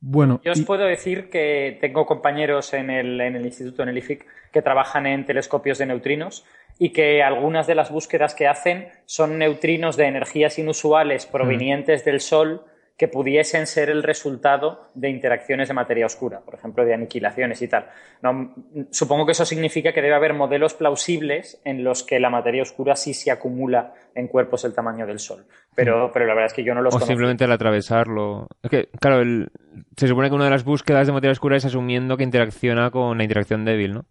Bueno, 0.00 0.40
Yo 0.44 0.52
os 0.52 0.58
y- 0.58 0.64
puedo 0.64 0.84
decir 0.84 1.30
que 1.30 1.78
tengo 1.80 2.04
compañeros 2.06 2.72
en 2.74 2.90
el, 2.90 3.20
en 3.20 3.34
el 3.36 3.46
instituto, 3.46 3.82
en 3.82 3.88
el 3.88 3.98
IFIC, 3.98 4.24
que 4.52 4.62
trabajan 4.62 5.06
en 5.06 5.24
telescopios 5.24 5.78
de 5.78 5.86
neutrinos 5.86 6.44
y 6.78 6.90
que 6.90 7.22
algunas 7.22 7.66
de 7.66 7.74
las 7.74 7.90
búsquedas 7.90 8.34
que 8.34 8.46
hacen 8.46 8.88
son 9.06 9.38
neutrinos 9.38 9.96
de 9.96 10.04
energías 10.06 10.58
inusuales 10.58 11.24
provenientes 11.26 12.04
del 12.04 12.20
Sol 12.20 12.62
que 12.96 13.08
pudiesen 13.08 13.66
ser 13.66 13.90
el 13.90 14.02
resultado 14.02 14.88
de 14.94 15.10
interacciones 15.10 15.68
de 15.68 15.74
materia 15.74 16.06
oscura, 16.06 16.40
por 16.40 16.54
ejemplo, 16.54 16.82
de 16.84 16.94
aniquilaciones 16.94 17.60
y 17.60 17.68
tal. 17.68 17.90
No, 18.22 18.54
supongo 18.90 19.26
que 19.26 19.32
eso 19.32 19.44
significa 19.44 19.92
que 19.92 20.00
debe 20.00 20.14
haber 20.14 20.32
modelos 20.32 20.72
plausibles 20.72 21.60
en 21.64 21.84
los 21.84 22.02
que 22.02 22.18
la 22.20 22.30
materia 22.30 22.62
oscura 22.62 22.96
sí 22.96 23.12
se 23.12 23.30
acumula 23.30 23.92
en 24.14 24.28
cuerpos 24.28 24.62
del 24.62 24.72
tamaño 24.72 25.06
del 25.06 25.18
Sol. 25.18 25.44
Pero, 25.74 26.10
pero 26.10 26.24
la 26.24 26.32
verdad 26.32 26.46
es 26.46 26.54
que 26.54 26.64
yo 26.64 26.74
no 26.74 26.80
los 26.80 26.94
O 26.94 26.96
conozco. 26.96 27.08
simplemente 27.12 27.44
al 27.44 27.52
atravesarlo. 27.52 28.48
Es 28.62 28.70
que, 28.70 28.88
claro, 28.98 29.20
el- 29.20 29.50
se 29.96 30.08
supone 30.08 30.30
que 30.30 30.34
una 30.34 30.44
de 30.46 30.50
las 30.52 30.64
búsquedas 30.64 31.06
de 31.06 31.12
materia 31.12 31.32
oscura 31.32 31.56
es 31.58 31.66
asumiendo 31.66 32.16
que 32.16 32.24
interacciona 32.24 32.90
con 32.90 33.18
la 33.18 33.24
interacción 33.24 33.66
débil, 33.66 33.92
¿no? 33.92 34.04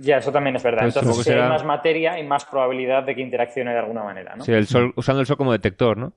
Ya, 0.00 0.18
eso 0.18 0.32
también 0.32 0.56
es 0.56 0.62
verdad. 0.64 0.82
Pues 0.82 0.96
Entonces, 0.96 1.16
si 1.24 1.30
será- 1.30 1.44
hay 1.44 1.48
más 1.50 1.64
materia, 1.64 2.12
hay 2.14 2.26
más 2.26 2.44
probabilidad 2.44 3.04
de 3.04 3.14
que 3.14 3.20
interaccione 3.20 3.72
de 3.72 3.78
alguna 3.78 4.02
manera, 4.02 4.34
¿no? 4.34 4.44
Sí, 4.44 4.52
el 4.52 4.66
sol, 4.66 4.92
usando 4.96 5.20
el 5.20 5.26
sol 5.26 5.36
como 5.36 5.52
detector, 5.52 5.96
¿no? 5.96 6.12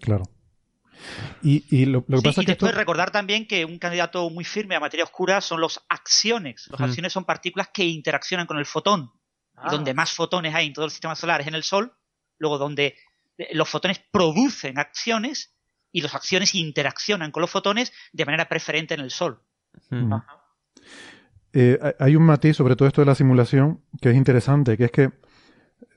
claro. 0.00 0.22
Y, 1.42 1.64
y 1.70 1.86
lo, 1.86 2.04
lo 2.08 2.18
que 2.18 2.22
Sí, 2.22 2.22
pasa 2.24 2.40
y 2.40 2.42
es 2.42 2.46
que 2.46 2.52
esto... 2.52 2.66
después 2.66 2.74
recordar 2.74 3.10
también 3.10 3.46
que 3.46 3.64
un 3.64 3.78
candidato 3.78 4.28
muy 4.30 4.44
firme 4.44 4.74
a 4.76 4.80
materia 4.80 5.04
oscura 5.04 5.40
son 5.40 5.60
los 5.60 5.80
acciones. 5.88 6.66
Los 6.70 6.80
Mm. 6.80 6.84
acciones 6.84 7.12
son 7.12 7.24
partículas 7.24 7.68
que 7.72 7.84
interaccionan 7.84 8.46
con 8.46 8.58
el 8.58 8.66
fotón. 8.66 9.10
Ah. 9.56 9.66
Y 9.68 9.70
donde 9.70 9.94
más 9.94 10.12
fotones 10.12 10.54
hay 10.54 10.66
en 10.68 10.72
todo 10.72 10.84
el 10.84 10.90
sistema 10.90 11.14
solar 11.14 11.40
es 11.40 11.46
en 11.46 11.54
el 11.54 11.62
Sol. 11.62 11.92
Luego 12.38 12.58
donde 12.58 12.96
eh, 13.38 13.48
los 13.54 13.68
fotones 13.68 14.00
producen 14.10 14.78
acciones 14.78 15.54
y 15.92 16.00
las 16.00 16.14
acciones 16.14 16.54
interaccionan 16.54 17.30
con 17.32 17.40
los 17.42 17.50
fotones 17.50 17.92
de 18.12 18.24
manera 18.24 18.48
preferente 18.48 18.94
en 18.94 19.00
el 19.00 19.10
Sol. 19.10 19.42
Mm. 19.90 20.14
Eh, 21.54 21.78
hay- 21.82 21.92
hay 21.98 22.16
un 22.16 22.22
matiz 22.24 22.56
sobre 22.56 22.76
todo 22.76 22.88
esto 22.88 23.02
de 23.02 23.06
la 23.06 23.14
simulación 23.14 23.82
que 24.00 24.10
es 24.10 24.16
interesante, 24.16 24.76
que 24.78 24.84
es 24.86 24.90
que 24.90 25.10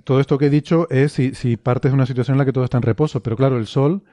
todo 0.03 0.19
esto 0.19 0.37
que 0.37 0.47
he 0.47 0.49
dicho 0.49 0.87
es 0.89 1.13
si, 1.13 1.33
si 1.33 1.55
partes 1.57 1.91
de 1.91 1.95
una 1.95 2.05
situación 2.05 2.35
en 2.35 2.39
la 2.39 2.45
que 2.45 2.51
todo 2.53 2.65
está 2.65 2.77
en 2.77 2.83
reposo, 2.83 3.23
pero 3.23 3.35
claro, 3.37 3.57
el 3.57 3.65
Sol 3.67 4.03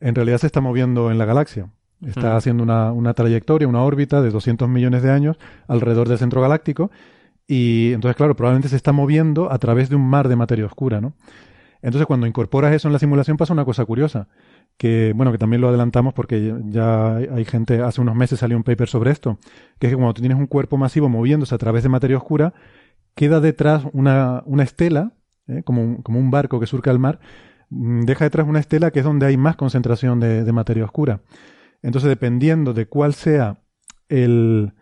en 0.00 0.14
realidad 0.14 0.38
se 0.38 0.46
está 0.46 0.60
moviendo 0.60 1.10
en 1.10 1.18
la 1.18 1.24
galaxia. 1.24 1.70
Está 2.04 2.34
Mm. 2.34 2.36
haciendo 2.36 2.62
una, 2.62 2.92
una 2.92 3.14
trayectoria, 3.14 3.66
una 3.66 3.82
órbita 3.82 4.20
de 4.20 4.30
200 4.30 4.68
millones 4.68 5.02
de 5.02 5.10
años 5.10 5.38
alrededor 5.66 6.08
del 6.08 6.18
centro 6.18 6.42
galáctico 6.42 6.90
y 7.46 7.92
entonces, 7.92 8.16
claro, 8.16 8.36
probablemente 8.36 8.68
se 8.68 8.76
está 8.76 8.92
moviendo 8.92 9.50
a 9.50 9.58
través 9.58 9.88
de 9.88 9.96
un 9.96 10.06
mar 10.06 10.28
de 10.28 10.36
materia 10.36 10.66
oscura, 10.66 11.00
¿no? 11.00 11.14
Entonces, 11.82 12.06
cuando 12.06 12.26
incorporas 12.26 12.74
eso 12.74 12.88
en 12.88 12.92
la 12.92 12.98
simulación 12.98 13.36
pasa 13.36 13.52
una 13.52 13.64
cosa 13.64 13.84
curiosa, 13.84 14.28
que, 14.76 15.12
bueno, 15.14 15.30
que 15.30 15.38
también 15.38 15.60
lo 15.60 15.68
adelantamos 15.68 16.14
porque 16.14 16.52
ya 16.66 17.16
hay 17.16 17.44
gente, 17.44 17.80
hace 17.80 18.00
unos 18.00 18.16
meses 18.16 18.40
salió 18.40 18.56
un 18.56 18.64
paper 18.64 18.88
sobre 18.88 19.10
esto, 19.12 19.38
que 19.78 19.86
es 19.86 19.92
que 19.92 19.96
cuando 19.96 20.14
tú 20.14 20.20
tienes 20.20 20.38
un 20.38 20.48
cuerpo 20.48 20.76
masivo 20.78 21.08
moviéndose 21.08 21.54
a 21.54 21.58
través 21.58 21.82
de 21.84 21.88
materia 21.88 22.16
oscura, 22.16 22.54
queda 23.14 23.40
detrás 23.40 23.84
una, 23.92 24.42
una 24.46 24.64
estela, 24.64 25.12
¿eh? 25.46 25.62
como, 25.64 25.82
un, 25.82 26.02
como 26.02 26.18
un 26.18 26.30
barco 26.30 26.58
que 26.58 26.66
surca 26.66 26.90
el 26.90 26.98
mar, 26.98 27.20
deja 27.70 28.24
detrás 28.24 28.46
una 28.46 28.60
estela 28.60 28.90
que 28.90 29.00
es 29.00 29.04
donde 29.04 29.26
hay 29.26 29.36
más 29.36 29.56
concentración 29.56 30.20
de, 30.20 30.44
de 30.44 30.52
materia 30.52 30.84
oscura. 30.84 31.20
Entonces, 31.82 32.08
dependiendo 32.08 32.72
de 32.74 32.86
cuál 32.86 33.14
sea 33.14 33.58
el, 34.08 34.72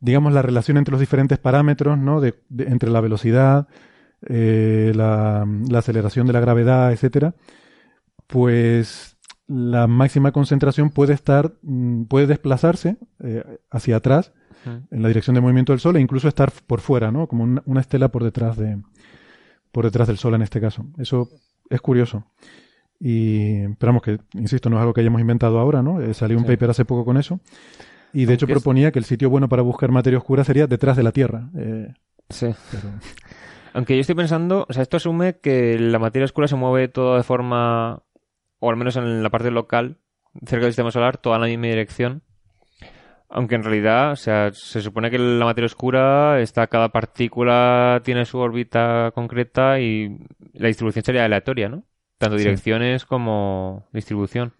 digamos, 0.00 0.32
la 0.32 0.42
relación 0.42 0.76
entre 0.76 0.92
los 0.92 1.00
diferentes 1.00 1.38
parámetros, 1.38 1.98
¿no? 1.98 2.20
De, 2.20 2.34
de- 2.48 2.64
entre 2.64 2.90
la 2.90 3.00
velocidad, 3.00 3.68
eh, 4.26 4.92
la, 4.94 5.46
la 5.68 5.78
aceleración 5.78 6.26
de 6.26 6.32
la 6.32 6.40
gravedad, 6.40 6.92
etcétera, 6.92 7.34
pues 8.26 9.16
la 9.46 9.86
máxima 9.86 10.32
concentración 10.32 10.90
puede 10.90 11.12
estar, 11.12 11.54
mm, 11.62 12.04
puede 12.04 12.26
desplazarse 12.26 12.96
eh, 13.20 13.44
hacia 13.70 13.96
atrás 13.96 14.32
Mm. 14.66 14.94
en 14.94 15.02
la 15.02 15.08
dirección 15.08 15.34
de 15.34 15.42
movimiento 15.42 15.72
del 15.74 15.80
Sol 15.80 15.96
e 15.96 16.00
incluso 16.00 16.26
estar 16.26 16.50
por 16.66 16.80
fuera, 16.80 17.10
¿no? 17.10 17.26
Como 17.26 17.44
una, 17.44 17.62
una 17.66 17.82
estela 17.82 18.08
por 18.08 18.24
detrás 18.24 18.56
de, 18.56 18.80
por 19.72 19.84
detrás 19.84 20.08
del 20.08 20.16
Sol 20.16 20.32
en 20.34 20.40
este 20.40 20.58
caso. 20.58 20.86
Eso 20.96 21.28
es 21.70 21.80
curioso. 21.80 22.24
Y 23.00 23.62
esperamos 23.70 24.02
que, 24.02 24.18
insisto, 24.34 24.70
no 24.70 24.76
es 24.76 24.80
algo 24.80 24.94
que 24.94 25.00
hayamos 25.00 25.20
inventado 25.20 25.58
ahora, 25.58 25.82
¿no? 25.82 26.00
Eh, 26.00 26.14
salió 26.14 26.36
un 26.38 26.44
Sí. 26.44 26.50
paper 26.52 26.70
hace 26.70 26.84
poco 26.84 27.04
con 27.04 27.16
eso. 27.16 27.40
Y 28.12 28.24
de 28.26 28.34
hecho 28.34 28.46
es- 28.46 28.52
proponía 28.52 28.92
que 28.92 28.98
el 28.98 29.04
sitio 29.04 29.28
bueno 29.28 29.48
para 29.48 29.62
buscar 29.62 29.90
materia 29.90 30.18
oscura 30.18 30.44
sería 30.44 30.66
detrás 30.66 30.96
de 30.96 31.02
la 31.02 31.12
Tierra. 31.12 31.50
Eh, 31.56 31.92
Sí. 32.30 32.48
pero- 32.70 32.88
Aunque 33.74 33.96
yo 33.96 34.00
estoy 34.02 34.14
pensando, 34.14 34.66
o 34.68 34.72
sea, 34.72 34.82
esto 34.82 34.96
asume 34.96 35.38
que 35.40 35.78
la 35.80 35.98
materia 35.98 36.24
oscura 36.24 36.46
se 36.46 36.54
mueve 36.54 36.86
toda 36.88 37.16
de 37.16 37.24
forma, 37.24 38.02
o 38.60 38.70
al 38.70 38.76
menos 38.76 38.96
en 38.96 39.22
la 39.22 39.30
parte 39.30 39.50
local, 39.50 39.98
cerca 40.46 40.64
del 40.64 40.72
sistema 40.72 40.92
solar, 40.92 41.16
toda 41.16 41.36
en 41.36 41.42
la 41.42 41.48
misma 41.48 41.66
dirección. 41.66 42.22
Aunque 43.36 43.56
en 43.56 43.64
realidad, 43.64 44.12
o 44.12 44.16
sea, 44.16 44.52
se 44.52 44.80
supone 44.80 45.10
que 45.10 45.18
la 45.18 45.44
materia 45.44 45.66
oscura 45.66 46.40
está, 46.40 46.68
cada 46.68 46.90
partícula 46.90 48.00
tiene 48.04 48.24
su 48.24 48.38
órbita 48.38 49.10
concreta 49.12 49.80
y 49.80 50.18
la 50.52 50.68
distribución 50.68 51.04
sería 51.04 51.24
aleatoria, 51.24 51.68
¿no? 51.68 51.82
Tanto 52.16 52.38
Sí. 52.38 52.44
direcciones 52.44 53.04
como 53.04 53.88
distribución. 53.92 54.52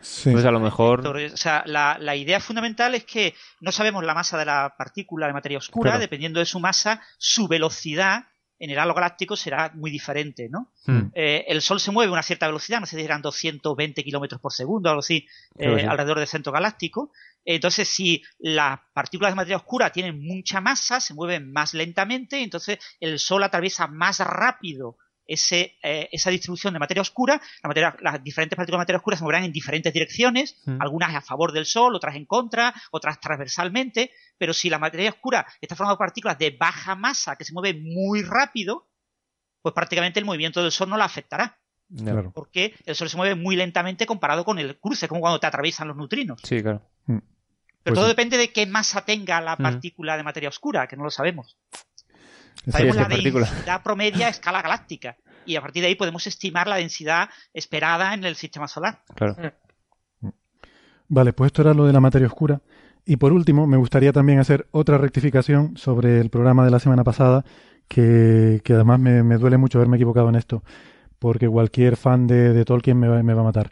sí. 0.00 0.28
Entonces 0.30 0.48
a 0.48 0.52
lo 0.52 0.60
mejor... 0.60 1.04
O 1.04 1.36
sea, 1.36 1.64
la, 1.66 1.96
la 2.00 2.14
idea 2.14 2.38
fundamental 2.38 2.94
es 2.94 3.04
que 3.04 3.34
no 3.60 3.72
sabemos 3.72 4.04
la 4.04 4.14
masa 4.14 4.38
de 4.38 4.44
la 4.44 4.74
partícula 4.78 5.26
de 5.26 5.32
materia 5.32 5.58
oscura, 5.58 5.90
Claro. 5.90 6.00
dependiendo 6.00 6.38
de 6.38 6.46
su 6.46 6.60
masa, 6.60 7.02
su 7.18 7.48
velocidad 7.48 8.26
en 8.60 8.70
el 8.70 8.78
halo 8.80 8.92
galáctico 8.94 9.36
será 9.36 9.70
muy 9.74 9.88
diferente, 9.90 10.48
¿no? 10.50 10.72
Hmm. 10.86 11.10
Eh, 11.14 11.44
el 11.48 11.62
Sol 11.62 11.78
se 11.78 11.92
mueve 11.92 12.10
a 12.10 12.12
una 12.12 12.22
cierta 12.24 12.46
velocidad, 12.46 12.80
no 12.80 12.86
sé 12.86 12.96
si 12.96 13.04
eran 13.04 13.22
220 13.22 14.02
kilómetros 14.02 14.40
por 14.40 14.52
segundo, 14.52 14.88
algo 14.88 14.98
así, 15.00 15.26
eh, 15.58 15.78
sí. 15.80 15.86
alrededor 15.86 16.18
del 16.18 16.26
centro 16.26 16.50
galáctico. 16.52 17.12
Entonces, 17.50 17.88
si 17.88 18.22
las 18.38 18.78
partículas 18.92 19.32
de 19.32 19.36
materia 19.36 19.56
oscura 19.56 19.90
tienen 19.90 20.20
mucha 20.20 20.60
masa, 20.60 21.00
se 21.00 21.14
mueven 21.14 21.50
más 21.50 21.72
lentamente, 21.72 22.42
entonces 22.42 22.78
el 23.00 23.18
Sol 23.18 23.42
atraviesa 23.42 23.86
más 23.86 24.20
rápido 24.20 24.98
ese, 25.26 25.76
eh, 25.82 26.08
esa 26.12 26.28
distribución 26.30 26.74
de 26.74 26.78
materia 26.78 27.00
oscura. 27.00 27.40
La 27.62 27.68
materia- 27.68 27.96
las 28.00 28.22
diferentes 28.22 28.54
partículas 28.56 28.78
de 28.80 28.82
materia 28.82 28.98
oscura 28.98 29.16
se 29.16 29.22
moverán 29.24 29.44
en 29.44 29.52
diferentes 29.52 29.92
direcciones, 29.94 30.60
Mm. 30.66 30.80
algunas 30.80 31.14
a 31.14 31.20
favor 31.22 31.52
del 31.52 31.64
Sol, 31.64 31.94
otras 31.94 32.16
en 32.16 32.26
contra, 32.26 32.74
otras 32.90 33.18
transversalmente. 33.20 34.10
Pero 34.36 34.52
si 34.52 34.68
la 34.68 34.78
materia 34.78 35.08
oscura 35.10 35.46
está 35.60 35.74
formada 35.74 35.96
por 35.96 36.06
partículas 36.06 36.38
de 36.38 36.50
baja 36.50 36.94
masa 36.96 37.36
que 37.36 37.44
se 37.44 37.52
mueven 37.54 37.82
muy 37.82 38.22
rápido, 38.22 38.88
pues 39.62 39.74
prácticamente 39.74 40.18
el 40.20 40.26
movimiento 40.26 40.62
del 40.62 40.70
Sol 40.72 40.88
no 40.90 40.96
la 40.98 41.04
afectará. 41.06 41.58
Claro. 41.96 42.30
Porque 42.34 42.74
el 42.84 42.94
Sol 42.94 43.08
se 43.08 43.16
mueve 43.16 43.34
muy 43.34 43.56
lentamente 43.56 44.04
comparado 44.06 44.44
con 44.44 44.58
el 44.58 44.78
cruce, 44.78 45.08
como 45.08 45.22
cuando 45.22 45.40
te 45.40 45.46
atraviesan 45.46 45.88
los 45.88 45.96
neutrinos. 45.96 46.40
Sí, 46.44 46.60
claro. 46.62 46.82
Pero 47.88 47.94
Pues 47.94 47.98
todo 48.00 48.06
sí. 48.06 48.10
depende 48.12 48.36
de 48.36 48.52
qué 48.52 48.66
masa 48.66 49.02
tenga 49.04 49.40
la 49.40 49.54
Mm. 49.56 49.62
partícula 49.62 50.16
de 50.16 50.22
materia 50.22 50.48
oscura, 50.48 50.86
que 50.86 50.96
no 50.96 51.04
lo 51.04 51.10
sabemos. 51.10 51.56
Sabemos 52.68 52.96
es 52.96 53.02
la 53.02 53.08
densidad 53.08 53.82
promedia 53.82 54.26
a 54.26 54.30
escala 54.30 54.60
galáctica. 54.62 55.16
Y 55.46 55.56
a 55.56 55.62
partir 55.62 55.80
de 55.82 55.88
ahí 55.88 55.94
podemos 55.94 56.26
estimar 56.26 56.66
la 56.68 56.76
densidad 56.76 57.30
esperada 57.54 58.12
en 58.14 58.24
el 58.24 58.34
sistema 58.36 58.68
solar. 58.68 59.00
Claro. 59.14 59.36
Vale, 61.08 61.32
pues 61.32 61.48
esto 61.48 61.62
era 61.62 61.72
lo 61.74 61.86
de 61.86 61.92
la 61.92 62.00
materia 62.00 62.26
oscura. 62.26 62.60
Y 63.06 63.16
por 63.16 63.32
último, 63.32 63.66
me 63.66 63.78
gustaría 63.78 64.12
también 64.12 64.38
hacer 64.38 64.66
otra 64.70 64.98
rectificación 64.98 65.76
sobre 65.78 66.20
el 66.20 66.28
programa 66.28 66.64
de 66.64 66.70
la 66.70 66.78
semana 66.78 67.04
pasada, 67.04 67.44
que, 67.88 68.60
que 68.64 68.74
además 68.74 69.00
me, 69.00 69.22
me 69.22 69.38
duele 69.38 69.56
mucho 69.56 69.78
haberme 69.78 69.96
equivocado 69.96 70.28
en 70.28 70.34
esto, 70.34 70.62
porque 71.18 71.48
cualquier 71.48 71.96
fan 71.96 72.26
de, 72.26 72.52
de 72.52 72.64
Tolkien 72.66 72.98
me 72.98 73.08
va, 73.08 73.22
me 73.22 73.32
va 73.32 73.40
a 73.40 73.44
matar. 73.44 73.70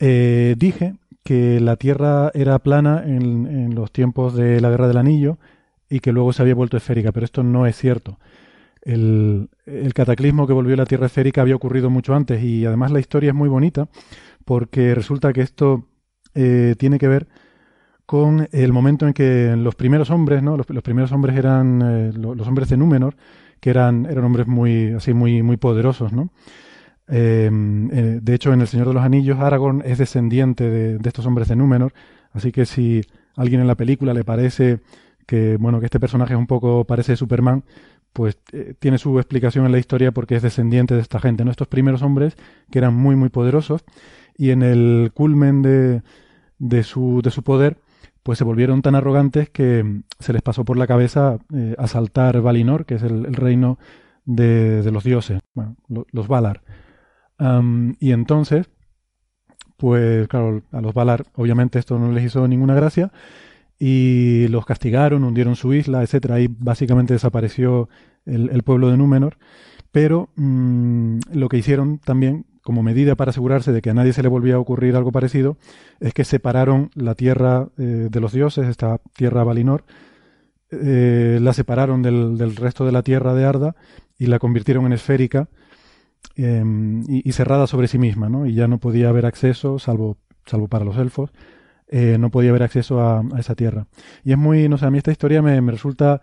Eh, 0.00 0.56
dije 0.58 0.94
que 1.26 1.60
la 1.60 1.76
Tierra 1.76 2.30
era 2.34 2.58
plana 2.60 3.04
en, 3.06 3.46
en 3.46 3.74
los 3.76 3.92
tiempos 3.92 4.34
de 4.36 4.62
la 4.62 4.70
Guerra 4.70 4.88
del 4.88 4.98
Anillo 4.98 5.38
y 5.90 6.00
que 6.00 6.12
luego 6.12 6.32
se 6.32 6.42
había 6.42 6.54
vuelto 6.56 6.78
esférica, 6.78 7.12
pero 7.12 7.26
esto 7.26 7.42
no 7.44 7.66
es 7.66 7.76
cierto. 7.76 8.18
El, 8.82 9.50
el 9.66 9.94
cataclismo 9.94 10.46
que 10.46 10.52
volvió 10.54 10.76
la 10.76 10.86
Tierra 10.86 11.06
esférica 11.06 11.42
había 11.42 11.56
ocurrido 11.56 11.90
mucho 11.90 12.14
antes 12.14 12.42
y 12.44 12.66
además 12.66 12.92
la 12.92 13.00
historia 13.00 13.30
es 13.30 13.34
muy 13.36 13.48
bonita 13.48 13.88
porque 14.44 14.94
resulta 14.94 15.32
que 15.32 15.42
esto 15.42 15.86
eh, 16.34 16.74
tiene 16.78 16.98
que 16.98 17.08
ver 17.08 17.28
con 18.06 18.48
el 18.52 18.72
momento 18.72 19.06
en 19.06 19.12
que 19.14 19.54
los 19.56 19.74
primeros 19.74 20.10
hombres, 20.10 20.42
¿no? 20.42 20.56
Los, 20.56 20.66
primeros 20.82 21.10
hombres 21.12 21.36
eran 21.36 21.82
eh, 21.82 22.12
lo- 22.16 22.34
los 22.34 22.46
hombres 22.46 22.68
de 22.68 22.76
Númenor, 22.76 23.16
que 23.60 23.70
eran, 23.70 24.06
eran 24.06 24.24
hombres 24.24 24.46
muy, 24.46 24.92
así, 24.92 25.12
muy, 25.14 25.42
muy 25.42 25.56
poderosos, 25.56 26.12
¿no? 26.12 26.30
Eh, 27.08 27.50
eh, 27.92 28.18
de 28.22 28.34
hecho, 28.34 28.52
en 28.52 28.60
El 28.60 28.66
Señor 28.66 28.88
de 28.88 28.94
los 28.94 29.02
Anillos, 29.04 29.38
Aragorn 29.38 29.82
es 29.84 29.98
descendiente 29.98 30.68
de, 30.68 30.98
estos 31.08 31.26
hombres 31.26 31.48
de 31.48 31.56
Númenor, 31.56 31.92
así 32.32 32.52
que 32.52 32.66
si 32.66 33.02
a 33.36 33.42
alguien 33.42 33.60
en 33.60 33.66
la 33.66 33.76
película 33.76 34.12
le 34.14 34.24
parece 34.24 34.80
que, 35.26 35.56
bueno, 35.56 35.78
que 35.80 35.86
este 35.86 36.00
personaje 36.00 36.34
es 36.34 36.38
un 36.38 36.46
poco 36.46 36.84
parece 36.84 37.16
Superman, 37.16 37.64
pues 38.12 38.38
eh, 38.52 38.74
tiene 38.78 38.98
su 38.98 39.18
explicación 39.18 39.66
en 39.66 39.72
la 39.72 39.78
historia 39.78 40.10
porque 40.12 40.36
es 40.36 40.42
descendiente 40.42 40.94
de 40.94 41.00
esta 41.02 41.20
gente, 41.20 41.44
¿no? 41.44 41.50
Estos 41.50 41.68
primeros 41.68 42.02
hombres 42.02 42.36
que 42.70 42.78
eran 42.78 42.94
muy, 42.94 43.14
muy 43.16 43.28
poderosos 43.28 43.84
y 44.36 44.50
en 44.50 44.62
el 44.62 45.10
culmen 45.14 45.62
de, 45.62 46.02
de, 46.58 46.82
su, 46.82 47.20
de 47.22 47.30
su 47.30 47.42
poder, 47.42 47.76
pues 48.22 48.38
se 48.38 48.44
volvieron 48.44 48.82
tan 48.82 48.94
arrogantes 48.94 49.50
que 49.50 50.02
se 50.18 50.32
les 50.32 50.42
pasó 50.42 50.64
por 50.64 50.76
la 50.76 50.86
cabeza 50.86 51.38
eh, 51.54 51.74
asaltar 51.78 52.40
Valinor, 52.40 52.86
que 52.86 52.94
es 52.96 53.02
el, 53.02 53.32
reino 53.34 53.78
de, 54.24 54.82
de 54.82 54.90
los 54.90 55.04
dioses, 55.04 55.40
bueno, 55.54 55.76
lo- 55.88 56.06
los 56.10 56.26
Valar. 56.26 56.62
Y 57.38 58.12
entonces, 58.12 58.68
pues 59.76 60.26
claro, 60.28 60.62
a 60.72 60.80
los 60.80 60.94
Valar 60.94 61.26
obviamente 61.34 61.78
esto 61.78 61.98
no 61.98 62.12
les 62.12 62.24
hizo 62.24 62.46
ninguna 62.48 62.74
gracia 62.74 63.12
y 63.78 64.48
los 64.48 64.64
castigaron, 64.64 65.24
hundieron 65.24 65.56
su 65.56 65.74
isla, 65.74 66.02
etcétera. 66.02 66.36
Ahí 66.36 66.48
básicamente 66.48 67.14
desapareció 67.14 67.88
el, 68.24 68.62
pueblo 68.62 68.90
de 68.90 68.96
Númenor. 68.96 69.36
Pero 69.92 70.30
mm, 70.36 71.18
lo 71.32 71.48
que 71.48 71.58
hicieron 71.58 71.98
también, 71.98 72.46
como 72.62 72.82
medida 72.82 73.14
para 73.16 73.30
asegurarse 73.30 73.72
de 73.72 73.82
que 73.82 73.90
a 73.90 73.94
nadie 73.94 74.12
se 74.12 74.22
le 74.22 74.28
volvía 74.28 74.54
a 74.54 74.58
ocurrir 74.58 74.96
algo 74.96 75.12
parecido, 75.12 75.58
es 76.00 76.14
que 76.14 76.24
separaron 76.24 76.90
la 76.94 77.14
tierra 77.14 77.68
eh, 77.78 78.08
de 78.10 78.20
los 78.20 78.32
dioses, 78.32 78.66
esta 78.66 78.98
tierra 79.14 79.44
Valinor, 79.44 79.84
eh, 80.70 81.38
la 81.40 81.52
separaron 81.52 82.02
del 82.02 82.56
resto 82.56 82.84
de 82.84 82.92
la 82.92 83.02
tierra 83.02 83.34
de 83.34 83.44
Arda 83.44 83.76
y 84.18 84.26
la 84.26 84.38
convirtieron 84.38 84.86
en 84.86 84.94
esférica 84.94 85.48
eh, 86.36 86.64
y, 87.08 87.32
cerrada 87.32 87.66
sobre 87.66 87.88
sí 87.88 87.98
misma, 87.98 88.28
¿no? 88.28 88.46
Y 88.46 88.54
ya 88.54 88.68
no 88.68 88.78
podía 88.78 89.08
haber 89.08 89.26
acceso, 89.26 89.78
salvo, 89.78 90.16
salvo 90.44 90.68
para 90.68 90.84
los 90.84 90.96
elfos, 90.96 91.30
eh, 91.88 92.16
no 92.18 92.30
podía 92.30 92.50
haber 92.50 92.64
acceso 92.64 93.00
a, 93.00 93.20
a 93.20 93.38
esa 93.38 93.54
tierra. 93.54 93.86
Y 94.24 94.32
es 94.32 94.38
muy, 94.38 94.68
no 94.68 94.78
sé, 94.78 94.86
a 94.86 94.90
mí 94.90 94.98
esta 94.98 95.12
historia 95.12 95.42
me, 95.42 95.60
me 95.60 95.72
resulta 95.72 96.20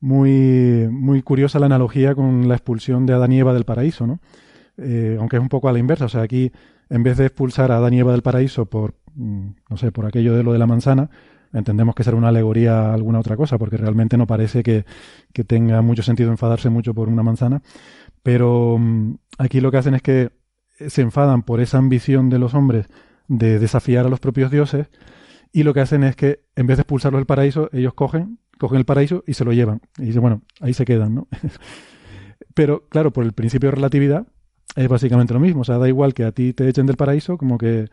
muy, 0.00 0.86
muy 0.90 1.22
curiosa 1.22 1.58
la 1.58 1.66
analogía 1.66 2.14
con 2.14 2.46
la 2.46 2.56
expulsión 2.56 3.06
de 3.06 3.14
Adán 3.14 3.32
y 3.32 3.38
Eva 3.38 3.54
del 3.54 3.64
paraíso, 3.64 4.06
¿no? 4.06 4.20
Eh, 4.76 5.16
aunque 5.18 5.36
es 5.36 5.42
un 5.42 5.48
poco 5.48 5.68
a 5.68 5.72
la 5.72 5.78
inversa, 5.78 6.06
o 6.06 6.08
sea, 6.08 6.22
aquí 6.22 6.52
en 6.90 7.02
vez 7.02 7.16
de 7.16 7.26
expulsar 7.26 7.72
a 7.72 7.78
Adán 7.78 7.94
y 7.94 8.00
Eva 8.00 8.12
del 8.12 8.22
paraíso 8.22 8.66
por, 8.66 8.94
mm, 9.14 9.48
no 9.70 9.76
sé, 9.78 9.92
por 9.92 10.04
aquello 10.04 10.34
de 10.36 10.42
lo 10.42 10.52
de 10.52 10.58
la 10.58 10.66
manzana, 10.66 11.08
entendemos 11.54 11.94
que 11.94 12.04
será 12.04 12.16
una 12.16 12.28
alegoría 12.28 12.90
a 12.90 12.94
alguna 12.94 13.20
otra 13.20 13.36
cosa, 13.36 13.56
porque 13.56 13.76
realmente 13.76 14.16
no 14.18 14.26
parece 14.26 14.62
que, 14.62 14.84
que 15.32 15.44
tenga 15.44 15.80
mucho 15.80 16.02
sentido 16.02 16.30
enfadarse 16.30 16.68
mucho 16.68 16.92
por 16.92 17.08
una 17.08 17.22
manzana, 17.22 17.62
pero 18.24 18.76
mm, 18.80 19.14
aquí 19.38 19.60
lo 19.60 19.70
que 19.70 19.76
hacen 19.76 19.94
es 19.94 20.02
que 20.02 20.32
se 20.88 21.02
enfadan 21.02 21.44
por 21.44 21.60
esa 21.60 21.78
ambición 21.78 22.30
de 22.30 22.40
los 22.40 22.54
hombres 22.54 22.88
de 23.28 23.60
desafiar 23.60 24.06
a 24.06 24.08
los 24.08 24.18
propios 24.18 24.50
dioses 24.50 24.88
y 25.52 25.62
lo 25.62 25.72
que 25.72 25.80
hacen 25.80 26.02
es 26.02 26.16
que 26.16 26.40
en 26.56 26.66
vez 26.66 26.78
de 26.78 26.82
expulsarlos 26.82 27.20
del 27.20 27.26
paraíso, 27.26 27.70
ellos 27.72 27.94
cogen, 27.94 28.40
cogen 28.58 28.78
el 28.78 28.84
paraíso 28.84 29.22
y 29.24 29.34
se 29.34 29.44
lo 29.44 29.52
llevan. 29.52 29.82
Y 29.98 30.06
dicen, 30.06 30.20
bueno, 30.20 30.42
ahí 30.60 30.74
se 30.74 30.84
quedan, 30.84 31.14
¿no? 31.14 31.28
Pero 32.54 32.88
claro, 32.88 33.12
por 33.12 33.24
el 33.24 33.32
principio 33.32 33.68
de 33.68 33.76
relatividad 33.76 34.26
es 34.74 34.88
básicamente 34.88 35.32
lo 35.32 35.38
mismo. 35.38 35.60
O 35.60 35.64
sea, 35.64 35.78
da 35.78 35.86
igual 35.86 36.12
que 36.12 36.24
a 36.24 36.32
ti 36.32 36.54
te 36.54 36.68
echen 36.68 36.86
del 36.86 36.96
paraíso 36.96 37.38
como 37.38 37.56
que, 37.58 37.88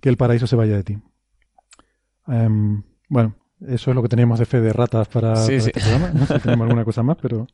que 0.00 0.08
el 0.08 0.16
paraíso 0.16 0.46
se 0.46 0.54
vaya 0.56 0.76
de 0.76 0.84
ti. 0.84 0.98
Em, 2.28 2.82
bueno, 3.08 3.34
eso 3.66 3.90
es 3.90 3.94
lo 3.94 4.02
que 4.02 4.08
teníamos 4.08 4.38
de 4.38 4.46
fe 4.46 4.60
de 4.60 4.72
ratas 4.72 5.08
para, 5.08 5.36
Sí, 5.36 5.52
para 5.52 5.60
sí. 5.60 5.70
este 5.74 5.80
programa. 5.80 6.10
No 6.14 6.26
sé 6.26 6.34
si 6.34 6.40
tenemos 6.40 6.64
alguna 6.66 6.84
cosa 6.84 7.02
más, 7.02 7.16
pero 7.20 7.46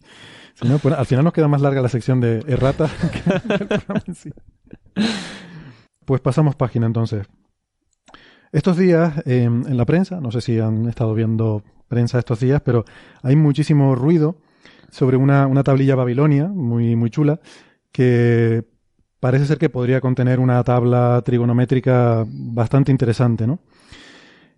si 0.54 0.68
no, 0.68 0.78
pues, 0.78 0.94
al 0.94 1.06
final 1.06 1.24
nos 1.24 1.32
queda 1.32 1.48
más 1.48 1.60
larga 1.60 1.82
la 1.82 1.88
sección 1.88 2.20
de 2.20 2.44
erratas 2.46 2.90
que 3.12 3.54
el 3.54 3.66
programa 3.66 4.02
en 4.06 4.14
sí. 4.14 4.30
Pues 6.04 6.20
pasamos 6.20 6.56
página 6.56 6.86
entonces. 6.86 7.26
Estos 8.52 8.76
días 8.76 9.18
eh, 9.26 9.44
en 9.44 9.76
la 9.76 9.84
prensa, 9.84 10.20
no 10.20 10.32
sé 10.32 10.40
si 10.40 10.58
han 10.58 10.88
estado 10.88 11.14
viendo 11.14 11.62
prensa 11.86 12.18
estos 12.18 12.40
días, 12.40 12.60
pero 12.64 12.84
hay 13.22 13.36
muchísimo 13.36 13.94
ruido 13.94 14.36
sobre 14.90 15.16
una, 15.16 15.46
una 15.46 15.62
tablilla 15.62 15.94
babilonia 15.94 16.48
muy, 16.48 16.96
muy 16.96 17.10
chula 17.10 17.40
que 17.92 18.64
parece 19.20 19.46
ser 19.46 19.58
que 19.58 19.68
podría 19.68 20.00
contener 20.00 20.40
una 20.40 20.62
tabla 20.64 21.22
trigonométrica 21.24 22.24
bastante 22.26 22.90
interesante, 22.90 23.46
¿no? 23.46 23.60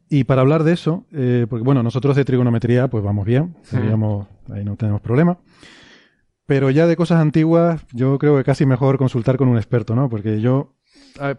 Y 0.09 0.25
para 0.25 0.43
hablar 0.43 0.63
de 0.63 0.73
eso, 0.73 1.07
eh, 1.13 1.47
porque 1.49 1.65
bueno, 1.65 1.83
nosotros 1.83 2.17
de 2.17 2.25
trigonometría 2.25 2.89
pues 2.89 3.03
vamos 3.03 3.25
bien, 3.25 3.57
digamos, 3.71 4.27
ahí 4.51 4.65
no 4.65 4.77
tenemos 4.77 5.01
problema. 5.01 5.39
Pero 6.47 6.71
ya 6.71 6.87
de 6.87 6.97
cosas 6.97 7.21
antiguas, 7.21 7.85
yo 7.93 8.19
creo 8.19 8.37
que 8.37 8.45
casi 8.45 8.67
mejor 8.67 8.99
consultar 8.99 9.37
con 9.37 9.49
un 9.49 9.57
experto, 9.57 9.95
¿no? 9.95 10.09
Porque 10.09 10.41
yo, 10.41 10.75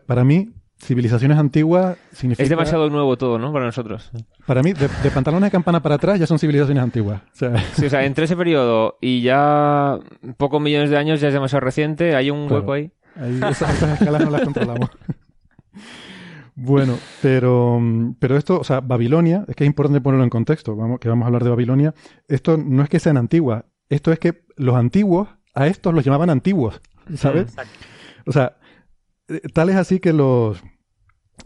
para 0.08 0.24
mí, 0.24 0.50
civilizaciones 0.78 1.38
antiguas 1.38 1.98
significa... 2.12 2.44
Es 2.44 2.50
demasiado 2.50 2.90
nuevo 2.90 3.18
todo, 3.18 3.38
¿no? 3.38 3.52
Para 3.54 3.66
nosotros. 3.66 4.12
Para 4.46 4.64
mí, 4.64 4.74
de, 4.74 4.88
de 5.04 5.12
pantalones 5.12 5.48
de 5.48 5.52
campana 5.52 5.82
para 5.82 5.96
atrás 5.96 6.20
ya 6.20 6.26
son 6.28 6.40
civilizaciones 6.40 6.84
antiguas. 6.84 7.22
O 7.34 7.36
sea, 7.36 7.54
Sí, 7.74 7.86
o 7.86 7.90
sea, 7.90 8.06
entre 8.06 8.26
ese 8.26 8.36
periodo 8.38 8.98
y 9.02 9.22
ya 9.22 10.00
pocos 10.38 10.62
millones 10.62 10.90
de 10.90 10.98
años 10.98 11.20
ya 11.22 11.28
es 11.28 11.34
demasiado 11.34 11.62
reciente, 11.62 12.16
hay 12.16 12.32
un 12.32 12.48
Claro. 12.48 12.62
hueco 12.62 12.74
ahí. 12.74 12.92
ahí 13.16 13.36
esas, 13.38 13.74
esas 13.76 14.00
escalas 14.02 14.24
no 14.24 14.32
las 14.32 14.42
controlamos. 14.42 14.90
Bueno, 16.56 16.98
pero, 17.22 17.82
pero 18.20 18.38
esto, 18.38 18.60
o 18.60 18.64
sea, 18.64 18.80
Babilonia, 18.80 19.44
es 19.48 19.56
que 19.56 19.64
es 19.64 19.68
importante 19.68 20.02
ponerlo 20.02 20.24
en 20.24 20.30
contexto, 20.30 20.76
vamos, 20.76 21.00
que 21.00 21.10
vamos 21.10 21.24
a 21.24 21.28
hablar 21.28 21.44
de 21.44 21.50
Babilonia. 21.50 21.96
Esto 22.28 22.58
no 22.58 22.84
es 22.84 22.90
que 22.90 23.00
sean 23.00 23.18
antiguas, 23.18 23.64
esto 23.90 24.12
es 24.12 24.20
que 24.20 24.44
los 24.58 24.76
antiguos 24.76 25.30
a 25.54 25.68
estos 25.68 25.94
los 25.94 26.04
llamaban 26.04 26.30
antiguos, 26.30 26.82
¿sabes? 27.16 27.44
Exacto. 27.44 27.72
O 28.26 28.32
sea, 28.32 28.58
eh, 29.28 29.42
tal 29.54 29.70
es 29.70 29.76
así 29.76 30.00
que 30.00 30.14
los... 30.14 30.62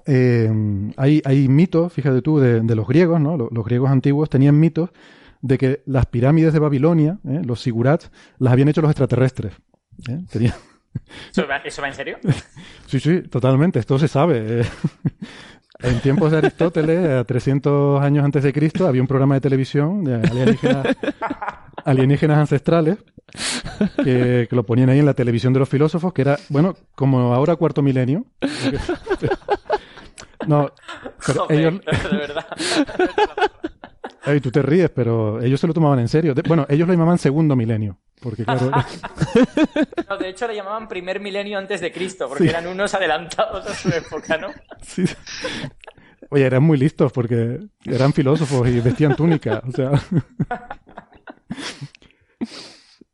eh, 0.06 0.52
hay, 0.98 1.22
hay 1.26 1.48
mitos, 1.48 1.92
fíjate 1.94 2.22
tú, 2.22 2.40
de, 2.40 2.62
de 2.62 2.76
los 2.76 2.88
griegos, 2.88 3.20
¿no? 3.20 3.38
Los, 3.38 3.52
los 3.52 3.66
griegos 3.66 3.90
antiguos 3.90 4.30
tenían 4.30 4.60
mitos 4.60 4.92
de 5.42 5.58
que 5.58 5.84
las 5.86 6.06
pirámides 6.08 6.54
de 6.54 6.60
Babilonia, 6.60 7.20
¿eh? 7.28 7.42
los 7.46 7.62
sigurats, 7.62 8.12
las 8.40 8.54
habían 8.54 8.70
hecho 8.70 8.82
los 8.82 8.92
extraterrestres. 8.92 9.54
¿eh? 10.10 10.20
Tenían- 10.32 10.56
¿Eso 11.32 11.46
va, 11.48 11.58
eso 11.58 11.82
va 11.82 11.90
en 11.90 11.94
serio? 11.94 12.18
Sí, 12.88 13.00
sí, 13.02 13.22
totalmente, 13.24 13.80
esto 13.80 14.00
se 14.00 14.08
sabe. 14.08 14.62
eh. 14.62 14.66
En 15.80 16.00
tiempos 16.00 16.32
de 16.32 16.40
Aristóteles, 16.40 17.08
a 17.08 17.24
300 17.24 18.02
años 18.02 18.26
antes 18.26 18.42
de 18.42 18.52
Cristo, 18.52 18.88
había 18.88 19.00
un 19.02 19.08
programa 19.08 19.36
de 19.36 19.42
televisión 19.42 20.04
de 20.04 20.16
alienígenas, 20.16 20.88
alienígenas 21.88 22.38
ancestrales 22.38 22.98
que, 24.04 24.48
que 24.50 24.56
lo 24.56 24.64
ponían 24.66 24.90
ahí 24.90 25.00
en 25.00 25.06
la 25.06 25.14
televisión 25.14 25.54
de 25.54 25.60
los 25.60 25.70
filósofos, 25.70 26.14
que 26.14 26.22
era, 26.22 26.38
bueno, 26.50 26.76
como 26.96 27.34
ahora 27.34 27.56
cuarto 27.56 27.82
milenio. 27.82 28.26
No, 30.48 30.72
pero 31.26 31.42
Joder, 31.46 31.60
ellos, 31.60 31.82
de 32.10 32.18
verdad. 32.18 32.46
Ay, 34.24 34.40
tú 34.40 34.50
te 34.52 34.62
ríes, 34.62 34.90
pero 34.92 35.42
ellos 35.42 35.60
se 35.60 35.68
lo 35.68 35.74
tomaban 35.74 36.00
en 36.00 36.08
serio. 36.08 36.34
De- 36.34 36.44
bueno, 36.44 36.66
ellos 36.70 36.88
lo 36.88 36.94
llamaban 36.94 37.18
segundo 37.18 37.56
milenio, 37.56 37.98
porque 38.22 38.46
claro, 38.46 38.72
No, 40.10 40.18
de 40.18 40.30
hecho, 40.30 40.48
le 40.48 40.56
llamaban 40.56 40.88
primer 40.88 41.20
milenio 41.20 41.58
antes 41.58 41.82
de 41.82 41.92
Cristo, 41.92 42.30
porque 42.30 42.46
Sí. 42.46 42.50
eran 42.50 42.68
unos 42.68 42.94
adelantados 42.94 43.66
a 43.66 43.74
su 43.74 43.90
época, 43.90 44.38
¿no? 44.38 44.48
Sí. 44.84 45.04
Oye, 46.30 46.46
eran 46.46 46.64
muy 46.64 46.78
listos 46.78 47.12
porque 47.12 47.60
eran 47.86 48.14
filósofos 48.14 48.68
y 48.70 48.80
vestían 48.80 49.16
túnica. 49.18 49.62
O 49.68 49.72
sea. 49.72 49.92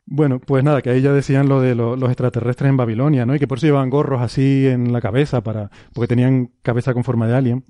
Bueno, 0.06 0.40
pues 0.40 0.64
nada, 0.64 0.82
que 0.82 0.90
ahí 0.90 1.02
ya 1.02 1.12
decían 1.14 1.48
lo 1.48 1.62
de 1.62 1.76
lo- 1.76 1.96
los 1.96 2.10
extraterrestres 2.10 2.70
en 2.70 2.78
Babilonia, 2.78 3.26
¿no? 3.26 3.36
Y 3.36 3.40
que 3.40 3.48
por 3.48 3.58
eso 3.58 3.68
llevaban 3.68 3.90
gorros 3.90 4.22
así 4.22 4.68
en 4.68 4.92
la 4.92 5.02
cabeza 5.02 5.42
para, 5.42 5.70
porque 5.94 6.08
tenían 6.10 6.52
cabeza 6.62 6.94
con 6.94 7.04
forma 7.04 7.26
de 7.28 7.36
alien. 7.36 7.66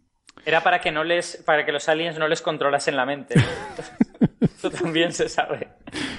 Era 0.46 0.62
para 0.64 0.82
que 0.82 0.92
no 0.92 1.04
les, 1.04 1.38
para 1.46 1.64
que 1.66 1.72
los 1.72 1.88
aliens 1.88 2.18
no 2.18 2.28
les 2.28 2.42
controlasen 2.42 2.96
la 2.98 3.06
mente. 3.06 3.36
Eso 4.42 4.72
también 4.72 5.14
se 5.14 5.30
sabe. 5.30 5.70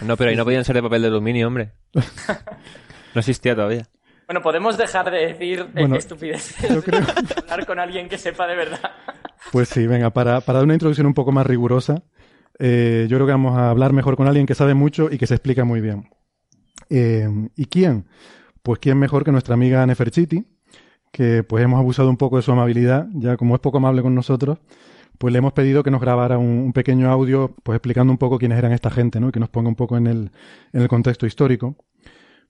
No, 0.03 0.17
pero 0.17 0.31
ahí 0.31 0.37
no 0.37 0.45
podían 0.45 0.65
ser 0.65 0.77
de 0.77 0.83
papel 0.83 1.03
de 1.03 1.09
aluminio, 1.09 1.47
hombre. 1.49 1.73
No 1.95 3.19
existía 3.21 3.55
todavía. 3.55 3.87
Bueno, 4.27 4.41
podemos 4.41 4.79
dejar 4.79 5.11
de 5.11 5.27
decir 5.27 5.67
Bueno, 5.75 5.97
estupideces 5.97 6.71
yo 6.73 6.83
creo- 6.83 7.03
hablar 7.51 7.67
con 7.67 7.79
alguien 7.79 8.09
que 8.09 8.17
sepa 8.17 8.47
de 8.47 8.57
verdad. 8.57 8.93
Pues 9.53 9.69
sí, 9.69 9.87
venga, 9.87 10.11
para, 10.11 10.41
para 10.41 10.59
dar 10.61 10.65
una 10.65 10.75
introducción 10.75 11.07
un 11.07 11.13
poco 11.15 11.33
más 11.33 11.47
rigurosa, 11.47 12.03
eh, 12.59 13.07
yo 13.09 13.17
creo 13.17 13.27
que 13.27 13.33
vamos 13.33 13.57
a 13.57 13.71
hablar 13.71 13.93
mejor 13.93 14.17
con 14.17 14.27
alguien 14.27 14.47
que 14.47 14.55
sabe 14.55 14.75
mucho 14.75 15.09
y 15.11 15.19
que 15.19 15.27
se 15.27 15.35
explica 15.35 15.65
muy 15.65 15.81
bien. 15.81 16.09
Eh, 16.91 17.29
¿Y 17.57 17.67
quién? 17.67 18.07
Pues 18.63 18.79
quién 18.79 18.99
mejor 18.99 19.25
que 19.25 19.33
nuestra 19.33 19.55
amiga 19.55 19.85
Neferchiti, 19.87 20.45
que 21.13 21.43
pues 21.43 21.65
hemos 21.65 21.79
abusado 21.79 22.11
un 22.11 22.17
poco 22.17 22.37
de 22.37 22.43
su 22.43 22.53
amabilidad, 22.53 23.09
ya 23.15 23.37
como 23.37 23.55
es 23.55 23.61
poco 23.61 23.79
amable 23.79 24.03
con 24.03 24.15
nosotros, 24.15 24.59
pues 25.19 25.33
le 25.33 25.39
hemos 25.39 25.53
pedido 25.53 25.83
que 25.83 25.91
nos 25.91 26.01
grabara 26.01 26.39
un, 26.39 26.73
pequeño 26.73 27.11
audio, 27.11 27.55
pues 27.63 27.77
explicando 27.77 28.13
un 28.13 28.19
poco 28.19 28.39
quiénes 28.39 28.59
eran 28.59 28.73
esta 28.73 28.91
gente, 28.91 29.21
¿no? 29.21 29.29
Y 29.29 29.33
que 29.33 29.41
nos 29.41 29.49
ponga 29.49 29.69
un 29.69 29.77
poco 29.77 29.97
en 29.97 30.07
el, 30.07 30.31
en 30.73 30.83
el 30.83 30.89
contexto 30.89 31.27
histórico. 31.27 31.77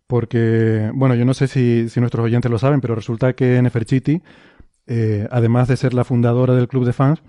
Porque, 0.06 0.90
bueno, 0.94 1.14
yo 1.14 1.24
no 1.24 1.34
sé 1.34 1.48
si, 1.48 1.88
nuestros 2.00 2.24
oyentes 2.24 2.50
lo 2.50 2.58
saben, 2.58 2.80
pero 2.80 2.94
resulta 2.94 3.34
que 3.34 3.60
Neferchiti, 3.62 4.22
eh, 4.86 5.26
además 5.30 5.68
de 5.68 5.76
ser 5.76 5.94
la 5.94 6.04
fundadora 6.04 6.54
del 6.54 6.68
club 6.68 6.84
de 6.84 6.92
fans, 6.92 7.22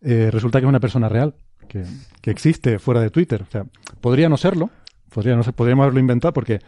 resulta 0.00 0.60
que 0.60 0.66
es 0.66 0.68
una 0.68 0.80
persona 0.80 1.08
real, 1.08 1.34
que, 1.66 1.84
que 2.20 2.30
existe 2.30 2.78
fuera 2.78 3.00
de 3.00 3.10
Twitter. 3.10 3.42
O 3.42 3.50
sea, 3.50 3.64
podría 4.00 4.28
no 4.28 4.36
serlo, 4.36 4.70
podría 5.12 5.36
no 5.36 5.42
ser, 5.42 5.54
podríamos 5.54 5.84
haberlo 5.84 6.00
inventado, 6.00 6.32
porque 6.32 6.60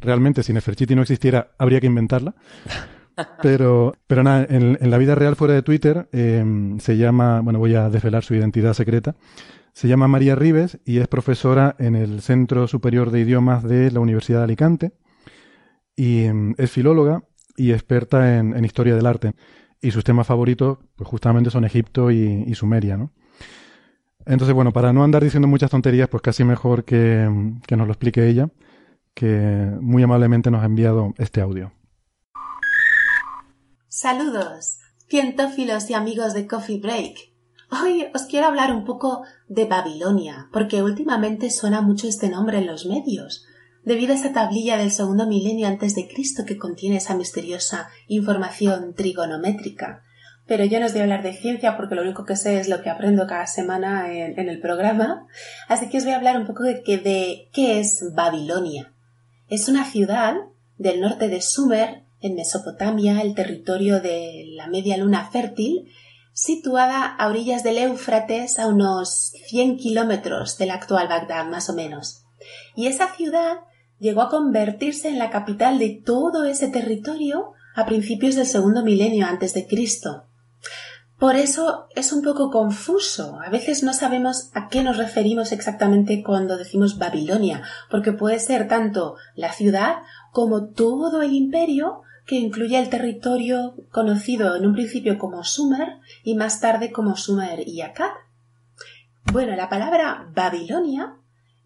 realmente 0.00 0.42
si 0.42 0.52
Neferchiti 0.52 0.94
no 0.94 1.02
existiera, 1.02 1.52
habría 1.58 1.80
que 1.80 1.86
inventarla. 1.86 2.34
Pero, 3.42 3.94
pero 4.06 4.22
nada, 4.22 4.46
en, 4.48 4.78
en 4.80 4.90
la 4.90 4.96
vida 4.96 5.14
real 5.14 5.36
fuera 5.36 5.52
de 5.52 5.60
Twitter 5.60 6.08
eh, 6.12 6.42
se 6.78 6.96
llama, 6.96 7.40
bueno, 7.40 7.58
voy 7.58 7.74
a 7.74 7.90
desvelar 7.90 8.24
su 8.24 8.34
identidad 8.34 8.72
secreta. 8.72 9.14
Se 9.72 9.88
llama 9.88 10.08
María 10.08 10.36
Ribes 10.36 10.78
y 10.86 10.98
es 10.98 11.08
profesora 11.08 11.76
en 11.78 11.96
el 11.96 12.22
Centro 12.22 12.66
Superior 12.66 13.10
de 13.10 13.20
Idiomas 13.20 13.62
de 13.62 13.90
la 13.90 14.00
Universidad 14.00 14.38
de 14.38 14.44
Alicante. 14.44 14.92
Y 15.96 16.28
mm, 16.32 16.54
es 16.56 16.70
filóloga 16.70 17.24
y 17.56 17.72
experta 17.72 18.38
en, 18.38 18.56
en 18.56 18.64
historia 18.64 18.94
del 18.94 19.06
arte. 19.06 19.32
Y 19.82 19.90
sus 19.90 20.04
temas 20.04 20.26
favoritos, 20.26 20.78
pues 20.96 21.08
justamente 21.08 21.50
son 21.50 21.64
Egipto 21.64 22.10
y, 22.10 22.44
y 22.46 22.54
Sumeria, 22.54 22.96
¿no? 22.96 23.12
Entonces, 24.26 24.54
bueno, 24.54 24.72
para 24.72 24.92
no 24.92 25.02
andar 25.02 25.24
diciendo 25.24 25.48
muchas 25.48 25.70
tonterías, 25.70 26.08
pues 26.08 26.22
casi 26.22 26.44
mejor 26.44 26.84
que, 26.84 27.28
que 27.66 27.76
nos 27.76 27.86
lo 27.86 27.92
explique 27.92 28.28
ella, 28.28 28.48
que 29.14 29.26
muy 29.80 30.02
amablemente 30.02 30.50
nos 30.50 30.62
ha 30.62 30.66
enviado 30.66 31.14
este 31.18 31.40
audio. 31.40 31.72
Saludos, 33.88 34.78
cientófilos 35.08 35.90
y 35.90 35.94
amigos 35.94 36.32
de 36.32 36.46
Coffee 36.46 36.80
Break. 36.80 37.30
Hoy 37.70 38.06
os 38.14 38.22
quiero 38.22 38.46
hablar 38.46 38.72
un 38.72 38.84
poco 38.84 39.22
de 39.48 39.64
Babilonia, 39.64 40.48
porque 40.52 40.82
últimamente 40.82 41.50
suena 41.50 41.80
mucho 41.80 42.08
este 42.08 42.28
nombre 42.28 42.58
en 42.58 42.66
los 42.66 42.86
medios, 42.86 43.44
debido 43.84 44.12
a 44.12 44.16
esa 44.16 44.32
tablilla 44.32 44.76
del 44.76 44.90
segundo 44.90 45.26
milenio 45.26 45.68
antes 45.68 45.94
de 45.94 46.08
Cristo 46.08 46.44
que 46.44 46.58
contiene 46.58 46.96
esa 46.96 47.16
misteriosa 47.16 47.88
información 48.08 48.94
trigonométrica. 48.94 50.02
Pero 50.50 50.64
yo 50.64 50.80
no 50.80 50.86
os 50.86 50.92
voy 50.92 51.02
a 51.02 51.04
hablar 51.04 51.22
de 51.22 51.32
ciencia 51.32 51.76
porque 51.76 51.94
lo 51.94 52.02
único 52.02 52.24
que 52.24 52.34
sé 52.34 52.58
es 52.58 52.68
lo 52.68 52.82
que 52.82 52.90
aprendo 52.90 53.28
cada 53.28 53.46
semana 53.46 54.12
en, 54.12 54.36
el 54.36 54.58
programa, 54.58 55.28
así 55.68 55.88
que 55.88 55.98
os 55.98 56.02
voy 56.02 56.12
a 56.12 56.16
hablar 56.16 56.36
un 56.36 56.44
poco 56.48 56.64
de, 56.64 56.82
de 56.84 57.48
qué 57.52 57.78
es 57.78 58.12
Babilonia. 58.16 58.92
Es 59.48 59.68
una 59.68 59.84
ciudad 59.84 60.34
del 60.76 61.00
norte 61.00 61.28
de 61.28 61.40
Sumer, 61.40 62.02
en 62.20 62.34
Mesopotamia, 62.34 63.20
el 63.20 63.36
territorio 63.36 64.00
de 64.00 64.46
la 64.56 64.66
media 64.66 64.96
luna 64.96 65.30
fértil, 65.30 65.88
situada 66.32 67.04
a 67.04 67.28
orillas 67.28 67.62
del 67.62 67.78
Éufrates 67.78 68.58
a 68.58 68.66
unos 68.66 69.30
100 69.46 69.76
kilómetros 69.76 70.58
del 70.58 70.72
actual 70.72 71.06
Bagdad, 71.06 71.46
más 71.46 71.70
o 71.70 71.74
menos. 71.74 72.24
Y 72.74 72.88
esa 72.88 73.14
ciudad 73.14 73.58
llegó 74.00 74.22
a 74.22 74.30
convertirse 74.30 75.10
en 75.10 75.20
la 75.20 75.30
capital 75.30 75.78
de 75.78 76.02
todo 76.04 76.42
ese 76.42 76.66
territorio 76.66 77.52
a 77.76 77.86
principios 77.86 78.34
del 78.34 78.46
segundo 78.46 78.82
milenio 78.82 79.26
antes 79.26 79.54
de 79.54 79.68
Cristo. 79.68 80.26
Por 81.20 81.36
eso 81.36 81.86
es 81.94 82.14
un 82.14 82.22
poco 82.22 82.50
confuso. 82.50 83.38
A 83.44 83.50
veces 83.50 83.82
no 83.82 83.92
sabemos 83.92 84.50
a 84.54 84.68
qué 84.68 84.82
nos 84.82 84.96
referimos 84.96 85.52
exactamente 85.52 86.22
cuando 86.22 86.56
decimos 86.56 86.96
Babilonia, 86.96 87.62
porque 87.90 88.12
puede 88.12 88.38
ser 88.38 88.68
tanto 88.68 89.16
la 89.36 89.52
ciudad 89.52 89.96
como 90.32 90.70
todo 90.70 91.20
el 91.20 91.34
imperio 91.34 92.00
que 92.24 92.36
incluye 92.36 92.78
el 92.78 92.88
territorio 92.88 93.74
conocido 93.90 94.56
en 94.56 94.64
un 94.64 94.72
principio 94.72 95.18
como 95.18 95.44
Sumer 95.44 95.98
y 96.24 96.36
más 96.36 96.58
tarde 96.58 96.90
como 96.90 97.16
Sumer 97.16 97.68
y 97.68 97.82
Akkad. 97.82 98.12
Bueno, 99.30 99.54
la 99.56 99.68
palabra 99.68 100.26
Babilonia, 100.34 101.16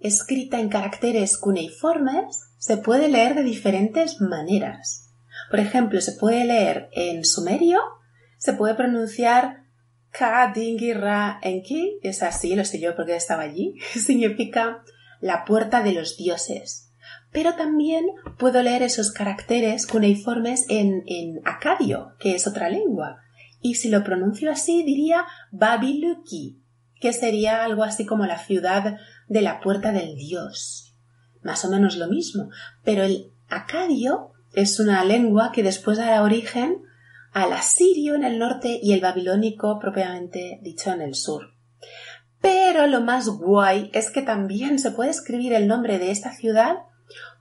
escrita 0.00 0.58
en 0.58 0.68
caracteres 0.68 1.38
cuneiformes, 1.38 2.50
se 2.58 2.78
puede 2.78 3.08
leer 3.08 3.36
de 3.36 3.44
diferentes 3.44 4.20
maneras. 4.20 5.12
Por 5.48 5.60
ejemplo, 5.60 6.00
se 6.00 6.12
puede 6.12 6.44
leer 6.44 6.88
en 6.92 7.24
sumerio, 7.24 7.78
se 8.44 8.52
puede 8.52 8.74
pronunciar 8.74 9.64
Ka 10.10 10.52
Dingi 10.54 10.92
Ra 10.92 11.38
Enki, 11.40 11.98
es 12.02 12.22
así, 12.22 12.54
lo 12.54 12.66
sé 12.66 12.78
yo 12.78 12.94
porque 12.94 13.16
estaba 13.16 13.42
allí, 13.42 13.76
significa 13.94 14.84
la 15.22 15.46
puerta 15.46 15.82
de 15.82 15.92
los 15.92 16.18
dioses 16.18 16.90
pero 17.32 17.56
también 17.56 18.06
puedo 18.38 18.62
leer 18.62 18.82
esos 18.82 19.10
caracteres 19.10 19.88
cuneiformes 19.88 20.66
en, 20.68 21.02
en 21.06 21.40
acadio, 21.44 22.14
que 22.20 22.36
es 22.36 22.46
otra 22.46 22.68
lengua. 22.68 23.16
Y 23.60 23.74
si 23.74 23.88
lo 23.88 24.04
pronuncio 24.04 24.52
así, 24.52 24.84
diría 24.84 25.24
Babiluki, 25.50 26.62
que 27.00 27.12
sería 27.12 27.64
algo 27.64 27.82
así 27.82 28.06
como 28.06 28.24
la 28.24 28.38
ciudad 28.38 28.98
de 29.26 29.42
la 29.42 29.58
puerta 29.58 29.90
del 29.90 30.14
dios. 30.14 30.94
Más 31.42 31.64
o 31.64 31.70
menos 31.70 31.96
lo 31.96 32.06
mismo, 32.06 32.50
pero 32.84 33.02
el 33.02 33.32
acadio 33.48 34.30
es 34.52 34.78
una 34.78 35.04
lengua 35.04 35.50
que 35.50 35.64
después 35.64 35.98
dará 35.98 36.22
origen 36.22 36.83
al 37.34 37.52
asirio 37.52 38.14
en 38.14 38.24
el 38.24 38.38
norte 38.38 38.78
y 38.80 38.92
el 38.92 39.00
babilónico 39.00 39.78
propiamente 39.80 40.60
dicho 40.62 40.92
en 40.92 41.02
el 41.02 41.14
sur. 41.14 41.52
Pero 42.40 42.86
lo 42.86 43.00
más 43.00 43.28
guay 43.28 43.90
es 43.92 44.10
que 44.10 44.22
también 44.22 44.78
se 44.78 44.92
puede 44.92 45.10
escribir 45.10 45.52
el 45.52 45.66
nombre 45.66 45.98
de 45.98 46.10
esta 46.10 46.32
ciudad 46.32 46.76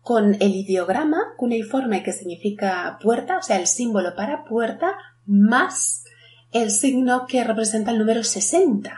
con 0.02 0.36
el 0.40 0.56
ideograma 0.56 1.20
cuneiforme 1.38 2.04
que 2.04 2.12
significa 2.12 2.98
puerta, 3.02 3.38
o 3.38 3.44
sea, 3.44 3.60
el 3.60 3.68
símbolo 3.68 4.16
para 4.16 4.44
puerta, 4.46 4.94
más 5.26 6.04
el 6.52 6.72
signo 6.72 7.26
que 7.28 7.44
representa 7.44 7.92
el 7.92 8.00
número 8.00 8.24
60, 8.24 8.96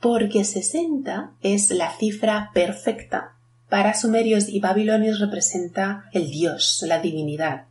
porque 0.00 0.44
60 0.44 1.34
es 1.40 1.70
la 1.70 1.90
cifra 1.92 2.50
perfecta. 2.52 3.36
Para 3.68 3.94
sumerios 3.94 4.48
y 4.48 4.60
babilonios 4.60 5.20
representa 5.20 6.04
el 6.12 6.30
dios, 6.30 6.84
la 6.86 6.98
divinidad. 6.98 7.66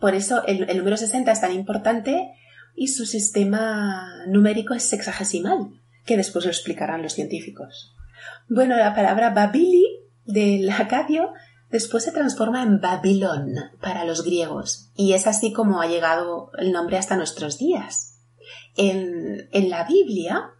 Por 0.00 0.14
eso 0.14 0.44
el, 0.46 0.66
número 0.76 0.96
60 0.96 1.30
es 1.30 1.40
tan 1.40 1.52
importante 1.52 2.32
y 2.74 2.88
su 2.88 3.06
sistema 3.06 4.24
numérico 4.26 4.74
es 4.74 4.84
sexagesimal, 4.84 5.70
que 6.04 6.16
después 6.16 6.44
lo 6.44 6.50
explicarán 6.50 7.02
los 7.02 7.14
científicos. 7.14 7.94
Bueno, 8.48 8.76
la 8.76 8.94
palabra 8.94 9.30
Babili 9.30 9.84
del 10.24 10.70
acadio 10.70 11.32
después 11.70 12.04
se 12.04 12.12
transforma 12.12 12.62
en 12.62 12.80
Babilón 12.80 13.54
para 13.80 14.04
los 14.04 14.24
griegos 14.24 14.90
y 14.94 15.12
es 15.12 15.26
así 15.26 15.52
como 15.52 15.80
ha 15.80 15.86
llegado 15.86 16.50
el 16.58 16.72
nombre 16.72 16.96
hasta 16.96 17.16
nuestros 17.16 17.58
días. 17.58 18.20
En, 18.76 19.48
en 19.52 19.70
la 19.70 19.84
Biblia 19.84 20.50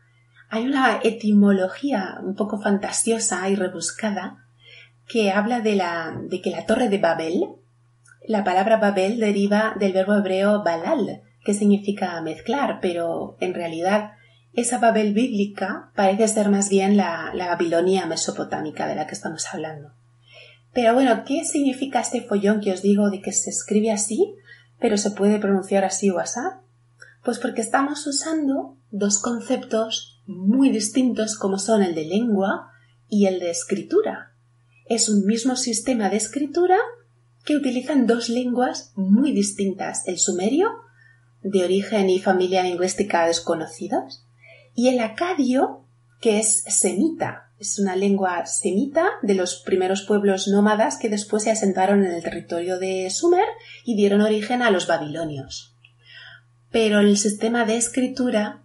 hay 0.51 0.67
una 0.67 1.01
etimología 1.03 2.19
un 2.23 2.35
poco 2.35 2.61
fantasiosa 2.61 3.49
y 3.49 3.55
rebuscada 3.55 4.49
que 5.07 5.31
habla 5.31 5.61
de, 5.61 5.75
la, 5.75 6.19
de 6.29 6.41
que 6.41 6.51
la 6.51 6.67
torre 6.67 6.89
de 6.89 6.99
Babel, 6.99 7.49
la 8.29 8.45
palabra 8.45 8.77
Babel 8.77 9.19
deriva 9.19 9.75
del 9.81 9.95
verbo 9.95 10.15
hebreo 10.15 10.63
balal, 10.63 11.23
que 11.43 11.55
significa 11.55 12.21
mezclar, 12.21 12.79
pero 12.83 13.39
en 13.41 13.55
realidad 13.55 14.13
esa 14.53 14.77
Babel 14.77 15.15
bíblica 15.15 15.91
parece 15.97 16.29
ser 16.29 16.51
más 16.51 16.69
bien 16.69 16.99
la, 16.99 17.33
la 17.35 17.47
Babilonia 17.47 18.05
mesopotámica 18.05 18.87
de 18.87 18.97
la 18.97 19.07
que 19.07 19.15
estamos 19.15 19.47
hablando. 19.51 19.93
Pero 20.75 20.93
bueno, 20.93 21.25
¿qué 21.25 21.47
significa 21.47 22.01
este 22.01 22.21
follón 22.21 22.61
que 22.61 22.71
os 22.71 22.83
digo 22.83 23.09
de 23.09 23.23
que 23.23 23.33
se 23.33 23.49
escribe 23.49 23.91
así, 23.91 24.35
pero 24.79 24.99
se 24.99 25.13
puede 25.13 25.39
pronunciar 25.39 25.85
así 25.85 26.11
o 26.11 26.19
así? 26.19 26.39
Pues 27.25 27.39
porque 27.39 27.63
estamos 27.63 28.07
usando 28.07 28.77
dos 28.91 29.21
conceptos 29.23 30.23
muy 30.27 30.69
distintos 30.69 31.39
como 31.39 31.59
son 31.59 31.83
el 31.83 31.95
de 31.95 32.05
lengua 32.05 32.73
y 33.09 33.25
el 33.25 33.41
de 33.41 33.49
escritura. 33.49 34.35
Es 34.85 35.09
un 35.09 35.25
mismo 35.25 35.57
sistema 35.57 36.11
de 36.11 36.19
escritura 36.19 36.77
que 37.49 37.57
utilizan 37.57 38.07
dos 38.07 38.29
lenguas 38.29 38.93
muy 38.95 39.33
distintas, 39.33 40.07
el 40.07 40.19
sumerio, 40.19 40.69
de 41.41 41.65
origen 41.65 42.11
y 42.11 42.21
familia 42.21 42.63
lingüística 42.63 43.27
desconocidos, 43.27 44.23
y 44.75 44.89
el 44.89 45.01
acadio, 45.01 45.81
que 46.21 46.41
es 46.41 46.63
semita, 46.69 47.49
es 47.59 47.79
una 47.79 47.97
lengua 47.97 48.45
semita 48.45 49.09
de 49.23 49.35
los 49.35 49.63
primeros 49.63 50.03
pueblos 50.03 50.47
nómadas 50.47 50.99
que 50.99 51.09
después 51.09 51.45
se 51.45 51.51
asentaron 51.51 52.05
en 52.05 52.13
el 52.13 52.23
territorio 52.23 52.79
de 52.79 53.09
Sumer 53.09 53.47
y 53.83 53.97
dieron 53.97 54.21
origen 54.21 54.61
a 54.61 54.71
los 54.71 54.87
babilonios. 54.87 55.75
Pero 56.71 57.01
el 57.01 57.17
sistema 57.17 57.65
de 57.65 57.79
escritura 57.79 58.61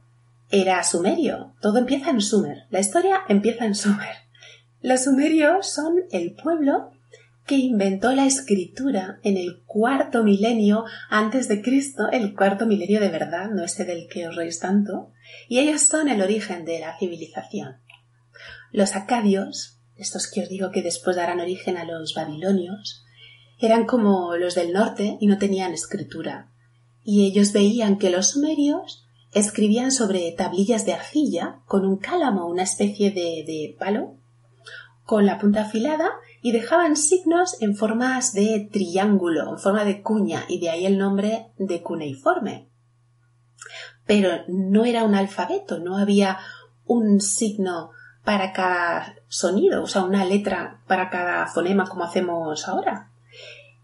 era 0.52 0.84
sumerio. 0.84 1.54
Todo 1.62 1.78
empieza 1.78 2.10
en 2.10 2.20
Sumer. 2.20 2.66
La 2.70 2.82
historia 2.82 3.22
empieza 3.30 3.66
en 3.66 3.76
Sumer. 3.76 4.18
Los 4.82 5.06
sumerios 5.06 5.72
son 5.72 6.02
el 6.12 6.34
pueblo 6.34 6.92
que 7.46 7.56
inventó 7.56 8.14
la 8.14 8.26
escritura 8.26 9.20
en 9.24 9.38
el 9.38 9.64
cuarto 9.66 10.24
milenio 10.24 10.86
antes 11.10 11.48
de 11.48 11.62
Cristo, 11.62 12.10
el 12.12 12.34
cuarto 12.36 12.66
milenio 12.66 13.02
de 13.02 13.10
verdad, 13.10 13.50
no 13.50 13.64
ese 13.64 13.84
del 13.84 14.08
que 14.08 14.28
os 14.28 14.36
reís 14.36 14.60
tanto, 14.60 15.12
y 15.50 15.60
ellos 15.60 15.82
son 15.82 16.08
el 16.08 16.22
origen 16.22 16.64
de 16.64 16.80
la 16.80 16.98
civilización. 16.98 17.78
Los 18.72 18.96
acadios, 18.96 19.80
estos 19.98 20.32
que 20.32 20.41
os 20.41 20.50
digo 20.50 20.72
que 20.72 20.82
después 20.82 21.18
darán 21.18 21.41
origen 21.41 21.78
a 21.78 21.84
los 21.84 22.14
babilonios, 22.14 23.04
eran 23.60 23.86
como 23.86 24.36
los 24.38 24.56
del 24.56 24.72
norte 24.72 25.18
y 25.20 25.28
no 25.28 25.38
tenían 25.38 25.74
escritura, 25.74 26.50
y 27.04 27.26
ellos 27.26 27.52
veían 27.52 27.98
que 27.98 28.10
los 28.10 28.30
sumerios 28.32 29.06
escribían 29.34 29.91
sobre 29.91 30.32
tablillas 30.32 30.86
de 30.86 30.94
arcilla 30.94 31.60
con 31.66 31.86
un 31.86 31.98
cálamo, 31.98 32.48
una 32.48 32.64
especie 32.64 33.12
de, 33.12 33.44
de 33.46 33.76
palo, 33.78 34.16
con 35.04 35.26
la 35.26 35.38
punta 35.38 35.64
afilada 35.64 36.10
y 36.44 36.52
dejaban 36.52 36.98
signos 36.98 37.60
en 37.62 37.76
formas 37.76 38.34
de 38.34 38.70
triángulo, 38.72 39.50
en 39.50 39.58
forma 39.58 39.86
de 39.86 40.02
cuña, 40.02 40.44
y 40.50 40.60
de 40.60 40.70
ahí 40.70 40.86
el 40.86 40.98
nombre 40.98 41.48
de 41.58 41.82
cuneiforme. 41.82 42.68
Pero 44.06 44.44
no 44.50 44.84
era 44.84 45.06
un 45.06 45.16
alfabeto, 45.16 45.80
no 45.80 45.98
había 45.98 46.38
un 46.86 47.22
signo 47.22 47.91
para 48.26 48.52
cada 48.52 49.16
sonido, 49.30 49.84
o 49.84 49.88
sea, 49.88 50.04
una 50.04 50.26
letra 50.26 50.82
para 50.86 51.10
cada 51.10 51.48
fonema 51.48 51.86
como 51.88 52.04
hacemos 52.04 52.68
ahora. 52.68 53.10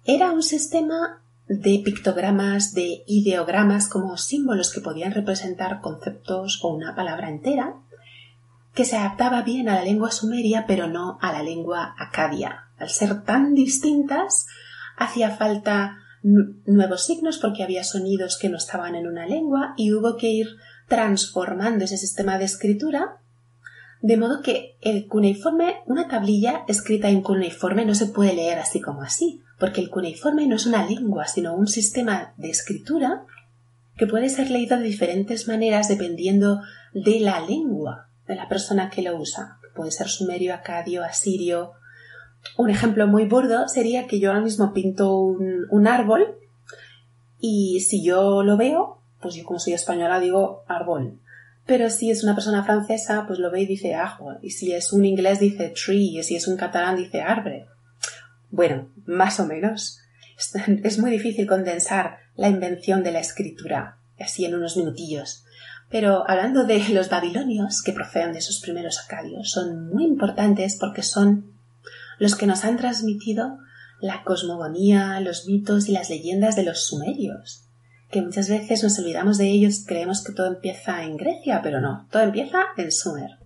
Era 0.04 0.32
un 0.32 0.44
sistema 0.44 1.24
de 1.48 1.82
pictogramas, 1.84 2.74
de 2.74 3.04
ideogramas 3.08 3.88
como 3.88 4.18
símbolos 4.18 4.74
que 4.74 4.82
podían 4.82 5.14
representar 5.14 5.80
conceptos 5.80 6.60
o 6.62 6.74
una 6.74 6.94
palabra 6.94 7.30
entera, 7.30 7.78
que 8.74 8.86
se 8.86 8.98
adaptaba 8.98 9.42
bien 9.42 9.70
a 9.70 9.76
la 9.76 9.84
lengua 9.84 10.12
sumeria 10.12 10.66
pero 10.68 10.88
no 10.88 11.18
a 11.22 11.32
la 11.32 11.44
lengua 11.44 11.96
acadia. 11.98 12.66
Al 12.78 12.90
ser 12.90 13.24
tan 13.24 13.54
distintas, 13.54 14.48
hacía 14.98 15.32
falta 15.32 15.98
nuevos 16.22 17.06
signos 17.06 17.38
porque 17.38 17.64
había 17.64 17.84
sonidos 17.84 18.38
que 18.38 18.50
no 18.50 18.58
estaban 18.58 18.96
en 18.96 19.08
una 19.08 19.26
lengua 19.26 19.74
y 19.78 19.94
hubo 19.94 20.18
que 20.18 20.30
ir 20.30 20.48
transformando 20.88 21.86
ese 21.86 21.98
sistema 21.98 22.38
de 22.38 22.46
escritura 22.46 23.20
De 24.02 24.18
modo 24.18 24.42
que 24.42 24.78
el 24.82 25.08
cuneiforme, 25.08 25.78
una 25.86 26.08
tablilla 26.08 26.64
escrita 26.68 27.10
en 27.10 27.22
cuneiforme 27.22 27.86
no 27.86 27.96
se 27.96 28.06
puede 28.06 28.34
leer 28.34 28.60
así 28.60 28.80
como 28.80 29.02
así, 29.02 29.42
porque 29.60 29.82
el 29.82 29.90
cuneiforme 29.90 30.48
no 30.48 30.56
es 30.56 30.66
una 30.66 30.86
lengua, 30.86 31.28
sino 31.28 31.54
un 31.54 31.68
sistema 31.68 32.34
de 32.38 32.50
escritura 32.50 33.26
que 33.98 34.08
puede 34.08 34.30
ser 34.30 34.50
leído 34.52 34.78
de 34.78 34.84
diferentes 34.84 35.50
maneras 35.50 35.90
dependiendo 35.90 36.62
de 36.94 37.20
la 37.20 37.42
lengua 37.42 38.09
de 38.30 38.36
la 38.36 38.48
persona 38.48 38.90
que 38.90 39.02
lo 39.02 39.18
usa. 39.18 39.58
Puede 39.76 39.92
ser 39.92 40.08
sumerio, 40.08 40.54
acadio, 40.54 41.04
asirio. 41.04 41.74
Un 42.58 42.70
ejemplo 42.70 43.08
muy 43.08 43.26
burdo 43.26 43.68
sería 43.68 44.08
que 44.08 44.20
yo 44.20 44.30
ahora 44.30 44.44
mismo 44.44 44.72
pinto 44.72 45.18
un, 45.18 45.66
un 45.70 45.88
árbol 45.88 46.38
y 47.40 47.82
si 47.82 48.04
yo 48.04 48.44
lo 48.44 48.56
veo, 48.56 49.02
pues 49.20 49.34
yo 49.34 49.44
como 49.44 49.60
soy 49.60 49.74
española 49.74 50.20
digo 50.20 50.64
árbol. 50.68 51.20
Pero 51.66 51.90
si 51.90 52.12
es 52.12 52.24
una 52.24 52.36
persona 52.36 52.64
francesa, 52.64 53.26
pues 53.28 53.40
lo 53.40 53.52
ve 53.52 53.62
y 53.62 53.66
dice 53.66 53.96
ajo. 53.96 54.36
Y 54.42 54.52
si 54.52 54.74
es 54.74 54.94
un 54.94 55.06
inglés 55.06 55.40
dice 55.40 55.70
tree. 55.70 56.18
Y 56.20 56.24
si 56.24 56.36
es 56.36 56.48
un 56.48 56.56
catalán 56.56 56.96
dice 56.96 57.22
arbre. 57.22 57.66
Bueno, 58.52 58.90
más 59.06 59.40
o 59.40 59.46
menos. 59.46 60.00
Es 60.84 60.98
muy 61.00 61.12
difícil 61.12 61.46
condensar 61.46 62.18
la 62.36 62.48
invención 62.48 63.04
de 63.04 63.12
la 63.12 63.20
escritura 63.20 64.00
así 64.20 64.46
en 64.46 64.56
unos 64.56 64.78
minutillos. 64.78 65.46
Pero 65.90 66.30
hablando 66.30 66.66
de 66.66 66.88
los 66.90 67.10
babilonios, 67.10 67.82
que 67.82 67.94
proceden 67.94 68.34
de 68.34 68.40
esos 68.40 68.60
primeros 68.60 69.00
acadios, 69.00 69.52
son 69.52 69.90
muy 69.90 70.06
importantes 70.06 70.78
porque 70.80 71.04
son 71.04 71.54
los 72.20 72.36
que 72.36 72.48
nos 72.48 72.66
han 72.66 72.78
transmitido 72.78 73.58
la 74.00 74.24
cosmogonía, 74.24 75.20
los 75.20 75.48
mitos 75.48 75.90
y 75.90 75.92
las 75.92 76.10
leyendas 76.10 76.56
de 76.56 76.64
los 76.64 76.86
sumerios 76.86 77.70
que 78.12 78.22
muchas 78.22 78.50
veces 78.50 78.84
nos 78.84 78.98
olvidamos 79.00 79.38
de 79.38 79.50
ellos 79.50 79.84
creemos 79.86 80.24
que 80.24 80.34
todo 80.34 80.48
empieza 80.48 81.04
en 81.04 81.18
Grecia, 81.18 81.62
pero 81.62 81.80
no, 81.80 82.08
todo 82.12 82.24
empieza 82.24 82.66
en 82.78 82.92
Sumer. 82.92 83.38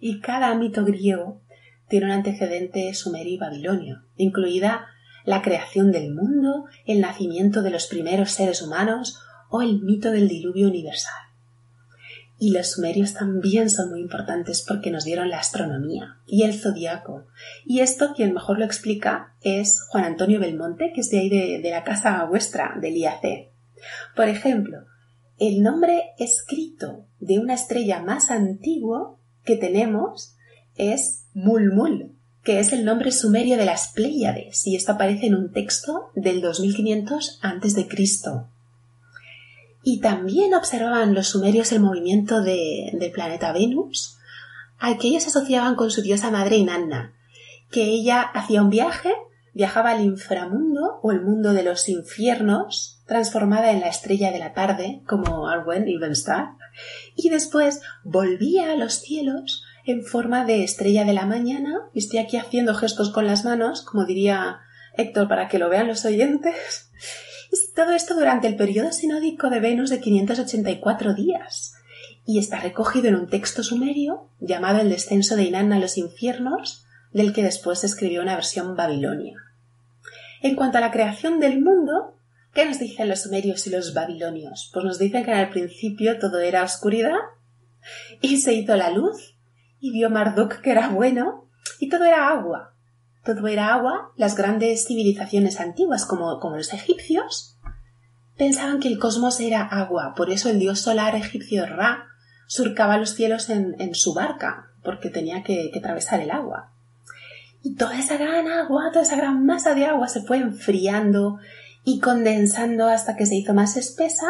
Y 0.00 0.20
cada 0.20 0.54
mito 0.54 0.84
griego 0.84 1.40
tiene 1.88 2.06
un 2.06 2.12
antecedente 2.12 2.92
sumerio 2.94 3.34
y 3.34 3.38
babilonio, 3.38 4.02
incluida 4.16 4.86
la 5.24 5.42
creación 5.42 5.92
del 5.92 6.14
mundo, 6.14 6.64
el 6.84 7.00
nacimiento 7.00 7.62
de 7.62 7.70
los 7.70 7.86
primeros 7.86 8.30
seres 8.32 8.62
humanos 8.62 9.20
o 9.50 9.62
el 9.62 9.80
mito 9.82 10.10
del 10.10 10.28
diluvio 10.28 10.68
universal. 10.68 11.27
Y 12.38 12.52
los 12.52 12.72
sumerios 12.72 13.14
también 13.14 13.68
son 13.68 13.90
muy 13.90 14.00
importantes 14.00 14.64
porque 14.66 14.90
nos 14.90 15.04
dieron 15.04 15.28
la 15.28 15.38
astronomía 15.38 16.18
y 16.26 16.44
el 16.44 16.54
zodiaco. 16.54 17.26
Y 17.66 17.80
esto 17.80 18.12
quien 18.14 18.32
mejor 18.32 18.58
lo 18.58 18.64
explica 18.64 19.34
es 19.42 19.82
Juan 19.88 20.04
Antonio 20.04 20.38
Belmonte, 20.38 20.92
que 20.94 21.00
es 21.00 21.10
de 21.10 21.18
ahí 21.18 21.28
de, 21.28 21.70
la 21.70 21.82
casa 21.82 22.24
vuestra, 22.24 22.76
del 22.80 22.96
IAC. 22.96 23.50
Por 24.14 24.28
ejemplo, 24.28 24.84
el 25.38 25.62
nombre 25.62 26.12
escrito 26.18 27.06
de 27.20 27.38
una 27.38 27.54
estrella 27.54 28.00
más 28.00 28.30
antiguo 28.30 29.18
que 29.44 29.56
tenemos 29.56 30.36
es 30.76 31.26
Mulmul, 31.34 32.12
que 32.42 32.60
es 32.60 32.72
el 32.72 32.84
nombre 32.84 33.12
sumerio 33.12 33.56
de 33.56 33.64
las 33.64 33.88
Pléyades, 33.88 34.66
y 34.66 34.76
esto 34.76 34.92
aparece 34.92 35.26
en 35.26 35.34
un 35.34 35.52
texto 35.52 36.10
del 36.14 36.40
2500 36.40 37.40
a.C. 37.42 37.88
Y 39.82 40.00
también 40.00 40.54
observaban 40.54 41.14
los 41.14 41.28
sumerios 41.28 41.72
el 41.72 41.80
movimiento 41.80 42.42
del 42.42 43.10
planeta 43.12 43.52
Venus, 43.52 44.18
al 44.78 44.98
que 44.98 45.08
ellos 45.08 45.26
asociaban 45.26 45.74
con 45.74 45.90
su 45.90 46.02
diosa 46.02 46.30
madre 46.30 46.56
Inanna, 46.56 47.14
que 47.70 47.84
ella 47.84 48.22
hacía 48.22 48.62
un 48.62 48.70
viaje, 48.70 49.12
viajaba 49.54 49.90
al 49.90 50.04
inframundo 50.04 51.00
o 51.02 51.12
el 51.12 51.22
mundo 51.22 51.52
de 51.52 51.62
los 51.62 51.88
infiernos, 51.88 53.00
transformada 53.06 53.72
en 53.72 53.80
la 53.80 53.88
estrella 53.88 54.30
de 54.30 54.38
la 54.38 54.52
tarde, 54.52 55.02
como 55.06 55.48
Arwen 55.48 55.88
Evenstar, 55.88 56.50
y 57.16 57.30
después 57.30 57.80
volvía 58.04 58.72
a 58.72 58.76
los 58.76 58.94
cielos 58.94 59.64
en 59.84 60.04
forma 60.04 60.44
de 60.44 60.64
estrella 60.64 61.04
de 61.04 61.14
la 61.14 61.26
mañana, 61.26 61.80
y 61.94 62.00
estoy 62.00 62.18
aquí 62.18 62.36
haciendo 62.36 62.74
gestos 62.74 63.10
con 63.10 63.26
las 63.26 63.44
manos, 63.44 63.82
como 63.82 64.04
diría 64.04 64.60
Héctor 64.96 65.28
para 65.28 65.48
que 65.48 65.58
lo 65.58 65.68
vean 65.68 65.88
los 65.88 66.04
oyentes. 66.04 66.90
Todo 67.74 67.92
esto 67.92 68.14
durante 68.14 68.46
el 68.48 68.56
periodo 68.56 68.92
sinódico 68.92 69.50
de 69.50 69.60
Venus 69.60 69.90
de 69.90 70.00
584 70.00 71.14
días, 71.14 71.74
y 72.24 72.38
está 72.38 72.60
recogido 72.60 73.08
en 73.08 73.16
un 73.16 73.28
texto 73.28 73.62
sumerio 73.62 74.28
llamado 74.40 74.80
El 74.80 74.90
descenso 74.90 75.36
de 75.36 75.44
Inanna 75.44 75.76
a 75.76 75.80
los 75.80 75.96
infiernos, 75.96 76.84
del 77.12 77.32
que 77.32 77.42
después 77.42 77.80
se 77.80 77.86
escribió 77.86 78.22
una 78.22 78.34
versión 78.34 78.76
babilonia. 78.76 79.36
En 80.42 80.54
cuanto 80.54 80.78
a 80.78 80.80
la 80.80 80.90
creación 80.90 81.40
del 81.40 81.60
mundo, 81.60 82.14
¿Qué 82.54 82.64
nos 82.64 82.78
dicen 82.78 83.08
los 83.08 83.22
sumerios 83.22 83.66
y 83.66 83.70
los 83.70 83.94
babilonios? 83.94 84.70
Pues 84.72 84.84
nos 84.84 84.98
dicen 84.98 85.24
que 85.24 85.32
al 85.32 85.50
principio 85.50 86.18
todo 86.18 86.40
era 86.40 86.64
oscuridad 86.64 87.14
y 88.20 88.38
se 88.38 88.54
hizo 88.54 88.74
la 88.74 88.90
luz 88.90 89.36
y 89.80 89.92
vio 89.92 90.10
Marduk 90.10 90.60
que 90.60 90.72
era 90.72 90.88
bueno 90.88 91.48
y 91.78 91.88
todo 91.88 92.04
era 92.04 92.30
agua. 92.30 92.74
Todo 93.28 93.46
era 93.46 93.74
agua. 93.74 94.12
Las 94.16 94.36
grandes 94.36 94.86
civilizaciones 94.86 95.60
antiguas 95.60 96.06
como, 96.06 96.40
los 96.56 96.72
egipcios 96.72 97.58
pensaban 98.38 98.80
que 98.80 98.88
el 98.88 98.98
cosmos 98.98 99.38
era 99.40 99.66
agua. 99.66 100.14
Por 100.16 100.30
eso 100.30 100.48
el 100.48 100.58
dios 100.58 100.80
solar 100.80 101.14
egipcio 101.14 101.66
Ra 101.66 102.06
surcaba 102.46 102.96
los 102.96 103.10
cielos 103.10 103.50
en, 103.50 103.94
su 103.94 104.14
barca 104.14 104.70
porque 104.82 105.10
tenía 105.10 105.42
que, 105.42 105.70
que 105.70 105.78
atravesar 105.78 106.20
el 106.20 106.30
agua. 106.30 106.72
Y 107.62 107.74
toda 107.74 107.98
esa 107.98 108.16
gran 108.16 108.48
agua, 108.48 108.88
toda 108.94 109.02
esa 109.02 109.16
gran 109.16 109.44
masa 109.44 109.74
de 109.74 109.84
agua 109.84 110.08
se 110.08 110.22
fue 110.22 110.38
enfriando 110.38 111.38
y 111.84 112.00
condensando 112.00 112.86
hasta 112.88 113.14
que 113.14 113.26
se 113.26 113.34
hizo 113.34 113.52
más 113.52 113.76
espesa 113.76 114.24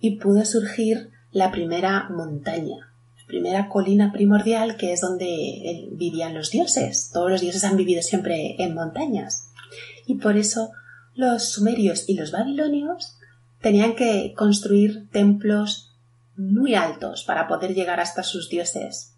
y 0.00 0.18
pudo 0.18 0.44
surgir 0.44 1.12
la 1.30 1.52
primera 1.52 2.08
montaña, 2.10 2.89
primera 3.30 3.68
colina 3.68 4.12
primordial 4.12 4.76
que 4.76 4.92
es 4.92 5.00
donde 5.00 5.88
vivían 5.92 6.34
los 6.34 6.50
dioses. 6.50 7.10
Todos 7.12 7.30
los 7.30 7.40
dioses 7.40 7.64
han 7.64 7.76
vivido 7.76 8.02
siempre 8.02 8.56
en 8.58 8.74
montañas. 8.74 9.50
Y 10.06 10.16
por 10.16 10.36
eso 10.36 10.70
los 11.14 11.50
sumerios 11.50 12.08
y 12.08 12.14
los 12.14 12.32
babilonios 12.32 13.16
tenían 13.60 13.94
que 13.94 14.34
construir 14.36 15.08
templos 15.10 15.96
muy 16.36 16.74
altos 16.74 17.24
para 17.24 17.46
poder 17.48 17.74
llegar 17.74 18.00
hasta 18.00 18.22
sus 18.22 18.48
dioses, 18.48 19.14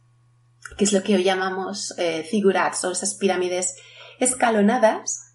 que 0.77 0.85
es 0.85 0.93
lo 0.93 1.03
que 1.03 1.15
hoy 1.15 1.25
llamamos 1.25 1.95
eh, 1.99 2.29
o 2.33 2.91
esas 2.91 3.15
pirámides 3.15 3.77
escalonadas 4.19 5.33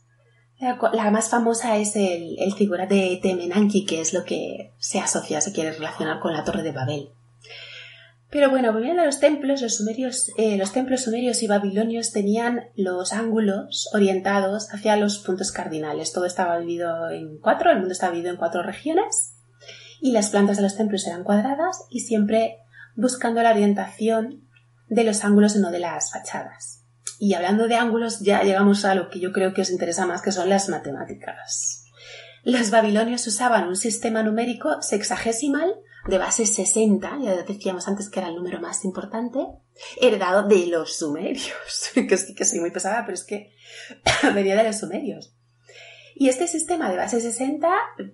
la, 0.59 1.11
más 1.11 1.29
famosa 1.29 1.77
es 1.77 1.95
el, 1.95 2.35
el 2.39 2.53
figura 2.53 2.87
de 2.87 3.19
Temenanki, 3.21 3.85
que 3.85 4.01
es 4.01 4.13
lo 4.13 4.23
que 4.23 4.73
se 4.79 4.99
asocia, 4.99 5.39
se 5.39 5.51
quiere 5.51 5.71
relacionar 5.71 6.19
con 6.19 6.33
la 6.33 6.43
Torre 6.43 6.63
de 6.63 6.71
Babel. 6.71 7.09
Pero 8.29 8.49
bueno, 8.49 8.73
volviendo 8.73 9.01
a 9.01 9.05
los 9.05 9.19
templos, 9.19 9.61
los, 9.61 9.77
sumerios, 9.77 10.31
eh, 10.37 10.57
los 10.57 10.73
templos 10.73 11.03
sumerios 11.03 11.41
y 11.43 11.47
babilonios 11.47 12.11
tenían 12.11 12.65
los 12.75 13.13
ángulos 13.13 13.89
orientados 13.93 14.73
hacia 14.73 14.97
los 14.97 15.19
puntos 15.19 15.51
cardinales. 15.51 16.11
Todo 16.11 16.25
estaba 16.25 16.59
dividido 16.59 17.09
en 17.09 17.37
cuatro, 17.37 17.71
el 17.71 17.77
mundo 17.77 17.93
estaba 17.93 18.11
dividido 18.11 18.33
en 18.33 18.39
cuatro 18.39 18.63
regiones 18.63 19.35
y 20.01 20.11
las 20.11 20.29
plantas 20.29 20.57
de 20.57 20.63
los 20.63 20.75
templos 20.75 21.07
eran 21.07 21.23
cuadradas 21.23 21.85
y 21.89 22.01
siempre 22.01 22.57
buscando 22.95 23.41
la 23.41 23.51
orientación 23.51 24.47
de 24.89 25.03
los 25.05 25.23
ángulos 25.23 25.55
y 25.55 25.59
no 25.59 25.71
de 25.71 25.79
las 25.79 26.11
fachadas. 26.11 26.83
Y 27.19 27.33
hablando 27.33 27.67
de 27.67 27.75
ángulos, 27.75 28.19
ya 28.19 28.43
llegamos 28.43 28.83
a 28.85 28.93
lo 28.93 29.09
que 29.09 29.19
yo 29.19 29.31
creo 29.31 29.53
que 29.53 29.61
os 29.61 29.71
interesa 29.71 30.05
más, 30.05 30.21
que 30.21 30.31
son 30.31 30.49
las 30.49 30.69
matemáticas. 30.69 31.85
Los 32.43 32.71
babilonios 32.71 33.25
usaban 33.25 33.67
un 33.67 33.75
sistema 33.75 34.21
numérico 34.21 34.81
sexagesimal 34.81 35.75
de 36.07 36.17
base 36.17 36.45
60, 36.45 37.19
ya 37.21 37.43
decíamos 37.43 37.87
antes 37.87 38.09
que 38.09 38.19
era 38.19 38.29
el 38.29 38.35
número 38.35 38.59
más 38.59 38.85
importante, 38.85 39.39
heredado 40.01 40.47
de 40.47 40.67
los 40.67 40.97
sumerios, 40.97 41.51
que 41.93 42.17
sí 42.17 42.33
que 42.33 42.45
soy 42.45 42.59
muy 42.59 42.71
pesada, 42.71 43.03
pero 43.05 43.15
es 43.15 43.23
que 43.23 43.53
venía 44.33 44.55
de 44.55 44.63
los 44.63 44.79
sumerios. 44.79 45.33
Y 46.15 46.29
este 46.29 46.47
sistema 46.47 46.89
de 46.89 46.97
base 46.97 47.21
60 47.21 47.69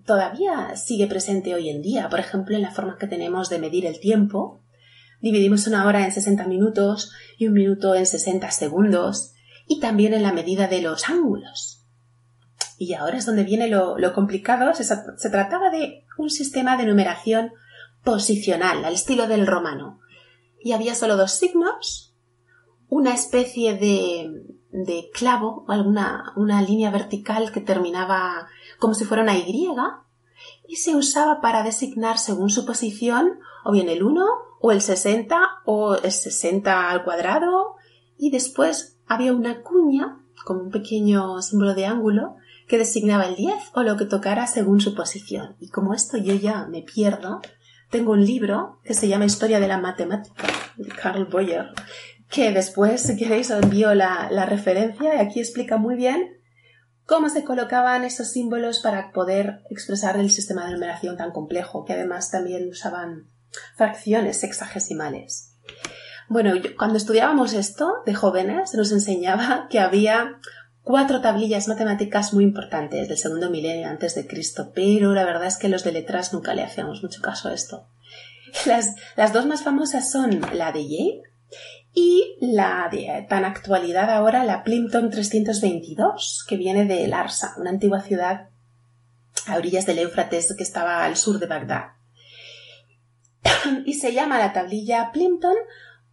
todavía 0.05 0.75
sigue 0.75 1.07
presente 1.07 1.53
hoy 1.53 1.69
en 1.69 1.81
día, 1.81 2.09
por 2.09 2.19
ejemplo, 2.19 2.55
en 2.55 2.61
la 2.61 2.71
forma 2.71 2.97
que 2.97 3.07
tenemos 3.07 3.49
de 3.49 3.59
medir 3.59 3.85
el 3.85 3.99
tiempo, 3.99 4.63
Dividimos 5.23 5.67
una 5.67 5.85
hora 5.87 6.03
en 6.03 6.11
60 6.11 6.47
minutos 6.47 7.13
y 7.37 7.47
un 7.47 7.53
minuto 7.53 7.95
en 7.95 8.05
60 8.05 8.51
segundos 8.51 9.31
y 9.65 9.79
también 9.79 10.13
en 10.13 10.21
la 10.21 10.33
medida 10.33 10.67
de 10.67 10.81
los 10.81 11.07
ángulos. 11.07 11.85
Y 12.77 12.93
ahora 12.93 13.19
es 13.19 13.25
donde 13.25 13.45
viene 13.45 13.69
lo, 13.69 13.95
complicado. 14.13 14.73
Se, 14.73 14.83
se 14.83 15.29
trataba 15.29 15.69
de 15.69 16.03
un 16.17 16.29
sistema 16.29 16.75
de 16.75 16.85
numeración 16.85 17.53
posicional, 18.04 18.84
al 18.86 18.93
estilo 18.93 19.28
del 19.28 19.47
romano. 19.47 19.99
Y 20.60 20.72
había 20.72 20.95
solo 20.95 21.18
dos 21.18 21.32
signos, 21.34 22.14
una 22.89 23.14
especie 23.14 23.76
de, 23.76 24.56
de 24.72 25.10
clavo, 25.14 25.66
alguna 25.68 26.34
una 26.36 26.62
línea 26.62 26.91
vertical 26.91 27.51
que 27.51 27.62
terminaba 27.62 28.47
como 28.80 28.93
si 28.93 29.06
fuera 29.06 29.24
una 29.24 29.38
Y, 29.38 29.70
y 30.68 30.76
se 30.78 30.95
usaba 30.95 31.41
para 31.41 31.64
designar 31.64 32.18
según 32.18 32.49
su 32.49 32.66
posición 32.66 33.39
o 33.64 33.72
bien 33.72 33.89
el 33.89 34.04
1 34.04 34.26
o 34.62 34.72
el 34.72 34.82
60 34.82 35.39
o 35.66 35.95
el 35.95 36.12
60 36.12 36.89
al 36.89 37.04
cuadrado 37.04 37.76
y 38.18 38.32
después 38.32 38.97
había 39.08 39.34
una 39.34 39.62
cuña 39.62 40.20
como 40.45 40.62
un 40.62 40.72
pequeño 40.72 41.41
símbolo 41.41 41.74
de 41.74 41.86
ángulo 41.86 42.36
que 42.68 42.78
designaba 42.78 43.26
el 43.26 43.36
10 43.36 43.72
o 43.76 43.84
lo 43.84 43.97
que 43.97 44.06
tocara 44.06 44.47
según 44.47 44.80
su 44.82 44.95
posición. 44.95 45.56
Y 45.60 45.70
como 45.70 45.93
esto 45.93 46.18
yo 46.18 46.34
ya 46.34 46.66
me 46.68 46.82
pierdo, 46.82 47.41
tengo 47.93 48.11
un 48.11 48.25
libro 48.25 48.79
que 48.83 48.95
se 48.95 49.07
llama 49.07 49.25
Historia 49.25 49.59
de 49.59 49.67
la 49.67 49.77
Matemática 49.77 50.47
de 50.77 50.89
Carl 50.89 51.25
Boyer 51.25 51.67
que 52.27 52.51
después, 52.51 53.03
si 53.03 53.15
queréis, 53.15 53.51
os 53.51 53.61
envío 53.61 53.93
la, 53.93 54.29
la 54.31 54.47
referencia 54.47 55.13
y 55.13 55.19
aquí 55.19 55.39
explica 55.39 55.77
muy 55.77 55.95
bien 55.95 56.41
cómo 57.05 57.29
se 57.29 57.43
colocaban 57.43 58.03
esos 58.03 58.31
símbolos 58.31 58.79
para 58.79 59.11
poder 59.11 59.61
expresar 59.69 60.17
el 60.17 60.31
sistema 60.31 60.65
de 60.65 60.71
numeración 60.71 61.17
tan 61.17 61.31
complejo, 61.31 61.85
que 61.85 61.93
además 61.93 62.31
también 62.31 62.67
usaban 62.67 63.29
fracciones 63.75 64.39
sexagesimales. 64.39 65.53
Bueno, 66.27 66.53
cuando 66.75 66.97
estudiábamos 66.97 67.53
esto 67.53 67.97
de 68.07 68.15
jóvenes, 68.15 68.71
se 68.71 68.77
nos 68.77 68.91
enseñaba 68.91 69.67
que 69.69 69.79
había 69.79 70.39
cuatro 70.84 71.21
tablillas 71.21 71.67
matemáticas 71.67 72.34
muy 72.34 72.43
importantes 72.43 73.07
del 73.07 73.17
segundo 73.17 73.49
milenio 73.49 73.88
antes 73.88 74.15
de 74.15 74.27
Cristo, 74.27 74.71
pero 74.75 75.13
la 75.13 75.25
verdad 75.25 75.47
es 75.47 75.57
que 75.57 75.69
los 75.69 75.84
de 75.84 75.93
letras 75.93 76.34
nunca 76.34 76.53
le 76.53 76.63
hacíamos 76.63 77.01
mucho 77.01 77.21
caso 77.21 77.49
a 77.49 77.53
esto. 77.53 77.88
Las, 78.65 78.95
las 79.15 79.34
dos 79.34 79.45
más 79.45 79.63
famosas 79.63 80.11
son 80.11 80.41
la 80.53 80.71
de 80.71 80.88
Yale 80.88 81.21
y 81.93 82.36
la 82.39 82.89
de 82.91 83.25
tan 83.29 83.45
actualidad 83.45 84.09
ahora, 84.09 84.43
la 84.43 84.63
Plimpton 84.63 85.09
322, 85.09 86.45
que 86.47 86.57
viene 86.57 86.86
de 86.86 87.07
Larsa, 87.07 87.55
una 87.57 87.69
antigua 87.69 88.01
ciudad 88.01 88.49
a 89.47 89.57
orillas 89.57 89.86
del 89.86 89.99
Éufrates 89.99 90.53
que 90.55 90.63
estaba 90.63 91.03
al 91.03 91.17
sur 91.17 91.39
de 91.39 91.47
Bagdad. 91.47 91.93
y 93.86 93.93
se 93.93 94.13
llama 94.13 94.39
la 94.39 94.53
tablilla 94.53 95.11
Plimpton 95.11 95.55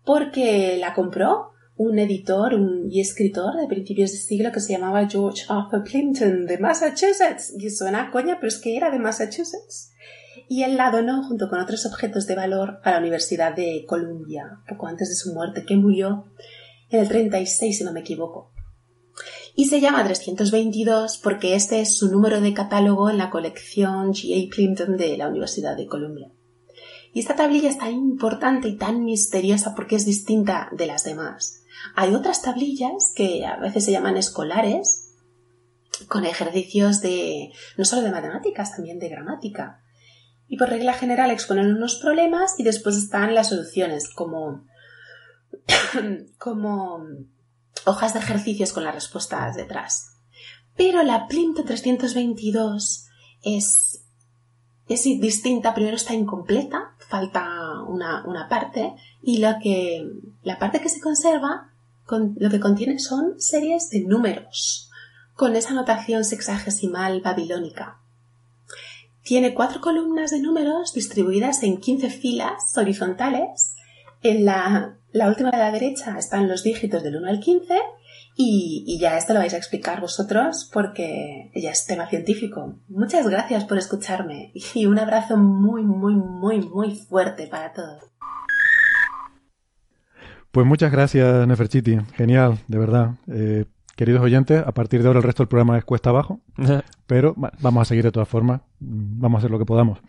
porque 0.05 0.77
la 0.79 0.95
compró 0.95 1.50
un 1.83 1.99
editor 1.99 2.53
un- 2.53 2.91
y 2.91 3.01
escritor 3.01 3.57
de 3.57 3.67
principios 3.67 4.13
de 4.13 4.19
siglo 4.19 4.53
que 4.53 4.61
se 4.61 4.75
llamaba 4.75 5.09
George 5.09 5.45
Arthur 5.49 5.83
Plimpton 5.83 6.45
de 6.45 6.59
Massachusetts. 6.59 7.55
Y 7.59 7.71
suena 7.71 8.03
a 8.03 8.11
coña, 8.11 8.37
pero 8.39 8.49
es 8.49 8.59
que 8.59 8.77
era 8.77 8.91
de 8.91 8.99
Massachusetts. 8.99 9.91
Y 10.47 10.63
él 10.63 10.77
la 10.77 10.91
donó 10.91 11.23
junto 11.23 11.49
con 11.49 11.59
otros 11.59 11.87
objetos 11.87 12.27
de 12.27 12.35
valor 12.35 12.81
a 12.85 12.91
la 12.91 12.99
Universidad 12.99 13.57
de 13.57 13.87
Columbia, 13.89 14.61
poco 14.69 14.89
antes 14.89 15.09
de 15.09 15.15
su 15.15 15.33
muerte, 15.33 15.65
que 15.67 15.77
murió 15.77 16.27
en 16.91 17.01
el 17.01 17.09
36, 17.09 17.79
si 17.79 17.85
no 17.85 17.93
me 17.95 18.01
equivoco. 18.01 18.53
Y 19.55 19.65
se 19.67 19.81
llama 19.81 20.05
322 20.05 21.17
porque 21.17 21.55
este 21.55 21.81
es 21.81 21.97
su 21.97 22.11
número 22.11 22.43
de 22.43 22.53
catálogo 22.53 23.09
en 23.09 23.17
la 23.17 23.31
colección 23.31 24.13
G.A. 24.13 24.51
Plimpton 24.55 24.99
de 24.99 25.17
la 25.17 25.29
Universidad 25.29 25.79
de 25.79 25.87
Columbia. 25.87 26.31
Y 27.15 27.21
esta 27.21 27.37
tablilla 27.37 27.71
es 27.71 27.79
tan 27.79 27.93
importante 27.93 28.69
y 28.69 28.77
tan 28.77 29.03
misteriosa 29.05 29.75
porque 29.75 29.97
es 29.97 30.05
distinta 30.05 30.69
de 30.77 30.87
las 30.87 31.05
demás. 31.05 31.60
Hay 31.95 32.15
otras 32.15 32.43
tablillas 32.43 33.13
que 33.15 33.45
a 33.47 33.57
veces 33.57 33.85
se 33.85 33.93
llaman 33.93 34.17
escolares, 34.17 35.11
con 36.09 36.25
ejercicios 36.25 37.01
de 37.01 37.53
no 37.77 37.85
solo 37.85 38.03
de 38.03 38.11
matemáticas, 38.11 38.75
también 38.75 38.99
de 38.99 39.09
gramática. 39.09 39.83
Y 40.49 40.57
por 40.57 40.69
regla 40.69 40.95
general 40.95 41.31
exponen 41.31 41.75
unos 41.75 41.97
problemas 41.97 42.59
y 42.59 42.65
después 42.65 42.97
están 42.97 43.35
las 43.35 43.51
soluciones, 43.51 44.13
como, 44.13 44.65
como 46.39 47.07
hojas 47.87 48.15
de 48.15 48.21
ejercicios 48.21 48.73
con 48.73 48.85
las 48.85 48.95
respuestas 48.95 49.57
detrás. 49.57 50.17
Pero 50.77 51.03
la 51.03 51.27
Plimpton 51.29 51.65
322 51.65 53.07
es, 53.43 54.05
es 54.89 55.05
distinta, 55.05 55.75
primero 55.75 55.97
está 55.97 56.15
incompleta, 56.15 56.97
falta 57.09 57.83
una, 57.87 58.25
una 58.27 58.49
parte, 58.49 58.95
y 59.23 59.39
lo 59.39 59.57
que, 59.63 60.09
la 60.43 60.59
parte 60.59 60.81
que 60.81 60.89
se 60.89 61.01
conserva, 61.01 61.70
lo 62.11 62.51
que 62.51 62.61
contiene 62.61 62.99
son 62.99 63.41
series 63.41 63.91
de 63.91 64.01
números, 64.01 64.91
con 65.35 65.57
esa 65.57 65.75
notación 65.75 66.25
sexagesimal 66.25 67.21
babilónica. 67.21 68.01
Tiene 69.23 69.55
cuatro 69.55 69.81
columnas 69.81 70.31
de 70.31 70.41
números 70.41 70.93
distribuidas 70.93 71.63
en 71.63 71.79
15 71.79 72.11
filas 72.11 72.77
horizontales. 72.77 73.75
En 74.23 74.45
la, 74.45 74.97
la 75.13 75.29
última 75.29 75.51
de 75.51 75.59
la 75.59 75.71
derecha 75.71 76.19
están 76.19 76.49
los 76.49 76.63
dígitos 76.63 77.03
del 77.03 77.17
1 77.17 77.29
al 77.29 77.41
15 77.41 77.75
y, 78.37 78.85
y 78.87 78.99
ya 78.99 79.17
esto 79.17 79.33
lo 79.33 79.41
vais 79.41 79.55
a 79.55 79.59
explicar 79.59 80.01
vosotros 80.01 80.69
porque 80.73 81.51
ya 81.55 81.71
es 81.71 81.87
tema 81.87 82.09
científico. 82.09 82.75
Muchas 82.89 83.29
gracias 83.29 83.65
por 83.65 83.79
escucharme 83.79 84.53
y 84.75 84.87
un 84.87 84.99
abrazo 84.99 85.37
muy, 85.37 85.83
muy, 85.83 86.15
muy, 86.15 86.61
muy 86.61 86.95
fuerte 86.97 87.47
para 87.47 87.73
todos. 87.73 88.10
Pues 90.53 90.67
muchas 90.67 90.91
gracias, 90.91 91.47
Neferchiti. 91.47 91.99
Genial, 92.15 92.59
de 92.67 92.79
verdad. 92.79 93.13
Eh, 93.29 93.67
queridos 93.97 94.21
oyentes, 94.23 94.63
a 94.67 94.73
partir 94.73 95.01
de 95.03 95.07
ahora 95.09 95.19
el 95.21 95.25
resto 95.25 95.43
del 95.43 95.49
programa 95.49 95.79
es 95.79 95.85
cuesta 95.85 96.11
abajo, 96.11 96.41
pero 97.07 97.35
va- 97.37 97.53
vamos 97.61 97.83
a 97.83 97.85
seguir 97.85 98.05
de 98.05 98.13
todas 98.13 98.29
formas. 98.29 98.61
Vamos 98.81 99.37
a 99.37 99.39
hacer 99.39 99.51
lo 99.51 99.59
que 99.59 99.65
podamos. 99.67 100.01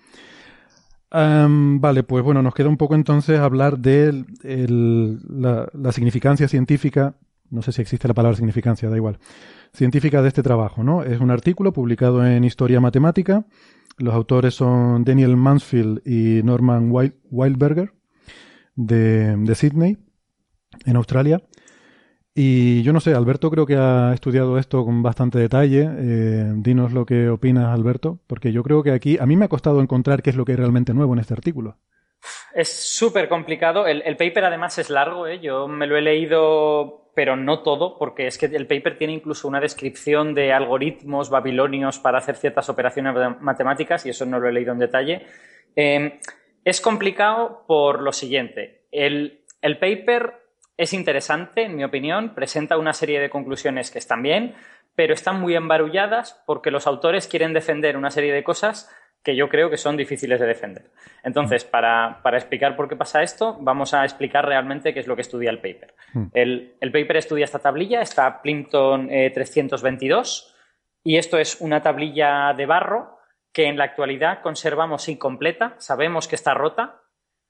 Am, 1.11 1.79
vale, 1.81 2.03
pues 2.03 2.23
bueno, 2.23 2.41
nos 2.41 2.55
queda 2.55 2.69
un 2.69 2.77
poco 2.77 2.95
entonces 2.95 3.39
hablar 3.39 3.77
de 3.79 4.23
el- 4.43 5.19
la, 5.41 5.67
la 5.73 5.91
significancia 5.91 6.47
científica, 6.47 7.15
no 7.49 7.61
sé 7.61 7.73
si 7.73 7.81
existe 7.81 8.07
la 8.07 8.13
palabra 8.13 8.37
significancia, 8.37 8.89
da 8.89 8.95
igual, 8.95 9.19
científica 9.73 10.21
de 10.21 10.29
este 10.29 10.41
trabajo, 10.41 10.83
¿no? 10.83 11.03
Es 11.03 11.19
un 11.19 11.29
artículo 11.29 11.73
publicado 11.73 12.25
en 12.25 12.43
Historia 12.45 12.79
Matemática. 12.79 13.45
Los 13.97 14.13
autores 14.13 14.55
son 14.55 15.03
Daniel 15.03 15.35
Mansfield 15.35 16.01
y 16.07 16.41
Norman 16.43 16.89
Wild- 16.91 17.15
Wildberger 17.29 17.91
de, 18.75 19.35
de 19.35 19.55
Sydney, 19.55 19.97
en 20.85 20.95
Australia. 20.95 21.41
Y 22.33 22.81
yo 22.83 22.93
no 22.93 23.01
sé, 23.01 23.13
Alberto 23.13 23.51
creo 23.51 23.65
que 23.65 23.75
ha 23.75 24.13
estudiado 24.13 24.57
esto 24.57 24.85
con 24.85 25.03
bastante 25.03 25.37
detalle. 25.37 25.89
Eh, 25.97 26.53
dinos 26.55 26.93
lo 26.93 27.05
que 27.05 27.27
opinas, 27.27 27.67
Alberto, 27.67 28.19
porque 28.27 28.53
yo 28.53 28.63
creo 28.63 28.83
que 28.83 28.91
aquí 28.91 29.17
a 29.19 29.25
mí 29.25 29.35
me 29.35 29.45
ha 29.45 29.49
costado 29.49 29.81
encontrar 29.81 30.21
qué 30.21 30.29
es 30.29 30.37
lo 30.37 30.45
que 30.45 30.53
hay 30.53 30.57
realmente 30.57 30.93
nuevo 30.93 31.13
en 31.13 31.19
este 31.19 31.33
artículo. 31.33 31.77
Es 32.53 32.71
súper 32.71 33.27
complicado. 33.27 33.85
El, 33.85 34.01
el 34.03 34.15
paper 34.15 34.45
además 34.45 34.77
es 34.77 34.89
largo, 34.89 35.27
¿eh? 35.27 35.39
yo 35.39 35.67
me 35.67 35.87
lo 35.87 35.97
he 35.97 36.01
leído, 36.01 37.11
pero 37.15 37.35
no 37.35 37.63
todo, 37.63 37.97
porque 37.97 38.27
es 38.27 38.37
que 38.37 38.45
el 38.45 38.67
paper 38.67 38.97
tiene 38.97 39.13
incluso 39.13 39.47
una 39.47 39.59
descripción 39.59 40.33
de 40.33 40.53
algoritmos 40.53 41.29
babilonios 41.29 41.99
para 41.99 42.19
hacer 42.19 42.37
ciertas 42.37 42.69
operaciones 42.69 43.13
matemáticas 43.41 44.05
y 44.05 44.09
eso 44.09 44.25
no 44.25 44.39
lo 44.39 44.47
he 44.47 44.53
leído 44.53 44.71
en 44.71 44.79
detalle. 44.79 45.25
Eh, 45.75 46.19
es 46.63 46.79
complicado 46.79 47.65
por 47.67 48.01
lo 48.01 48.13
siguiente. 48.13 48.85
El, 48.91 49.41
el 49.61 49.79
paper 49.79 50.40
es 50.81 50.93
interesante, 50.93 51.65
en 51.65 51.75
mi 51.75 51.83
opinión, 51.83 52.33
presenta 52.33 52.79
una 52.79 52.93
serie 52.93 53.19
de 53.19 53.29
conclusiones 53.29 53.91
que 53.91 53.99
están 53.99 54.23
bien, 54.23 54.55
pero 54.95 55.13
están 55.13 55.39
muy 55.39 55.55
embarulladas 55.55 56.41
porque 56.47 56.71
los 56.71 56.87
autores 56.87 57.27
quieren 57.27 57.53
defender 57.53 57.97
una 57.97 58.09
serie 58.09 58.33
de 58.33 58.43
cosas 58.43 58.89
que 59.23 59.35
yo 59.35 59.47
creo 59.47 59.69
que 59.69 59.77
son 59.77 59.95
difíciles 59.95 60.39
de 60.39 60.47
defender. 60.47 60.89
Entonces, 61.23 61.65
para, 61.65 62.21
para 62.23 62.37
explicar 62.37 62.75
por 62.75 62.89
qué 62.89 62.95
pasa 62.95 63.21
esto, 63.21 63.57
vamos 63.61 63.93
a 63.93 64.03
explicar 64.03 64.43
realmente 64.43 64.91
qué 64.91 64.99
es 65.01 65.05
lo 65.05 65.15
que 65.15 65.21
estudia 65.21 65.51
el 65.51 65.59
paper. 65.59 65.93
Mm. 66.13 66.25
El, 66.33 66.75
el 66.81 66.91
paper 66.91 67.17
estudia 67.17 67.45
esta 67.45 67.59
tablilla, 67.59 68.01
esta 68.01 68.41
Plimpton 68.41 69.11
eh, 69.11 69.29
322, 69.29 70.55
y 71.03 71.17
esto 71.17 71.37
es 71.37 71.61
una 71.61 71.83
tablilla 71.83 72.55
de 72.57 72.65
barro 72.65 73.19
que 73.53 73.67
en 73.67 73.77
la 73.77 73.83
actualidad 73.83 74.41
conservamos 74.41 75.07
incompleta, 75.09 75.75
sabemos 75.77 76.27
que 76.27 76.35
está 76.35 76.55
rota, 76.55 77.03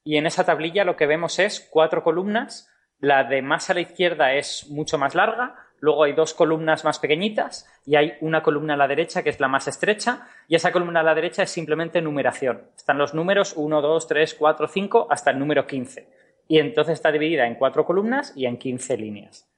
y 0.04 0.18
en 0.18 0.26
esa 0.26 0.46
tablilla 0.46 0.84
lo 0.84 0.98
que 0.98 1.06
vemos 1.06 1.40
es 1.40 1.66
cuatro 1.72 2.04
columnas, 2.04 2.71
la 3.02 3.24
de 3.24 3.42
más 3.42 3.70
a 3.70 3.74
la 3.74 3.82
izquierda 3.82 4.34
es 4.34 4.70
mucho 4.70 4.98
más 4.98 5.16
larga, 5.16 5.56
luego 5.80 6.04
hay 6.04 6.14
dos 6.14 6.36
columnas 6.36 6.86
más 6.86 7.00
pequeñitas 7.00 7.68
y 7.86 7.96
hay 7.96 8.14
una 8.22 8.44
columna 8.44 8.76
a 8.76 8.78
la 8.78 8.88
derecha 8.88 9.24
que 9.24 9.32
es 9.32 9.40
la 9.40 9.48
más 9.48 9.68
estrecha 9.68 10.28
y 10.48 10.56
esa 10.56 10.72
columna 10.72 11.00
a 11.00 11.04
la 11.04 11.16
derecha 11.16 11.44
es 11.44 11.50
simplemente 11.50 12.00
numeración. 12.00 12.62
Están 12.78 13.00
los 13.00 13.16
números 13.16 13.54
1, 13.58 13.82
2, 13.82 14.08
3, 14.08 14.36
4, 14.36 14.68
5 14.68 15.08
hasta 15.10 15.32
el 15.32 15.40
número 15.40 15.66
15. 15.66 16.08
Y 16.48 16.60
entonces 16.60 16.94
está 16.94 17.12
dividida 17.12 17.48
en 17.48 17.56
cuatro 17.56 17.86
columnas 17.86 18.34
y 18.36 18.46
en 18.46 18.58
15 18.58 18.98
líneas. 18.98 19.50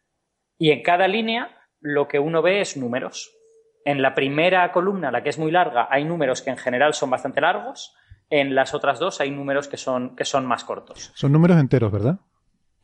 Y 0.58 0.72
en 0.72 0.82
cada 0.82 1.08
línea 1.08 1.50
lo 1.82 2.08
que 2.08 2.20
uno 2.20 2.42
ve 2.42 2.62
es 2.62 2.78
números. 2.78 3.36
En 3.84 4.02
la 4.02 4.16
primera 4.16 4.72
columna, 4.72 5.12
la 5.12 5.22
que 5.22 5.30
es 5.30 5.38
muy 5.38 5.52
larga, 5.52 5.88
hay 5.90 6.06
números 6.06 6.42
que 6.42 6.50
en 6.50 6.58
general 6.58 6.94
son 6.94 7.10
bastante 7.10 7.42
largos. 7.42 7.94
En 8.30 8.56
las 8.56 8.74
otras 8.74 9.00
dos 9.00 9.20
hay 9.20 9.32
números 9.32 9.68
que 9.68 9.76
son, 9.76 10.16
que 10.16 10.24
son 10.24 10.46
más 10.46 10.64
cortos. 10.64 11.12
Son 11.14 11.34
números 11.34 11.58
enteros, 11.60 11.92
¿verdad? 11.92 12.20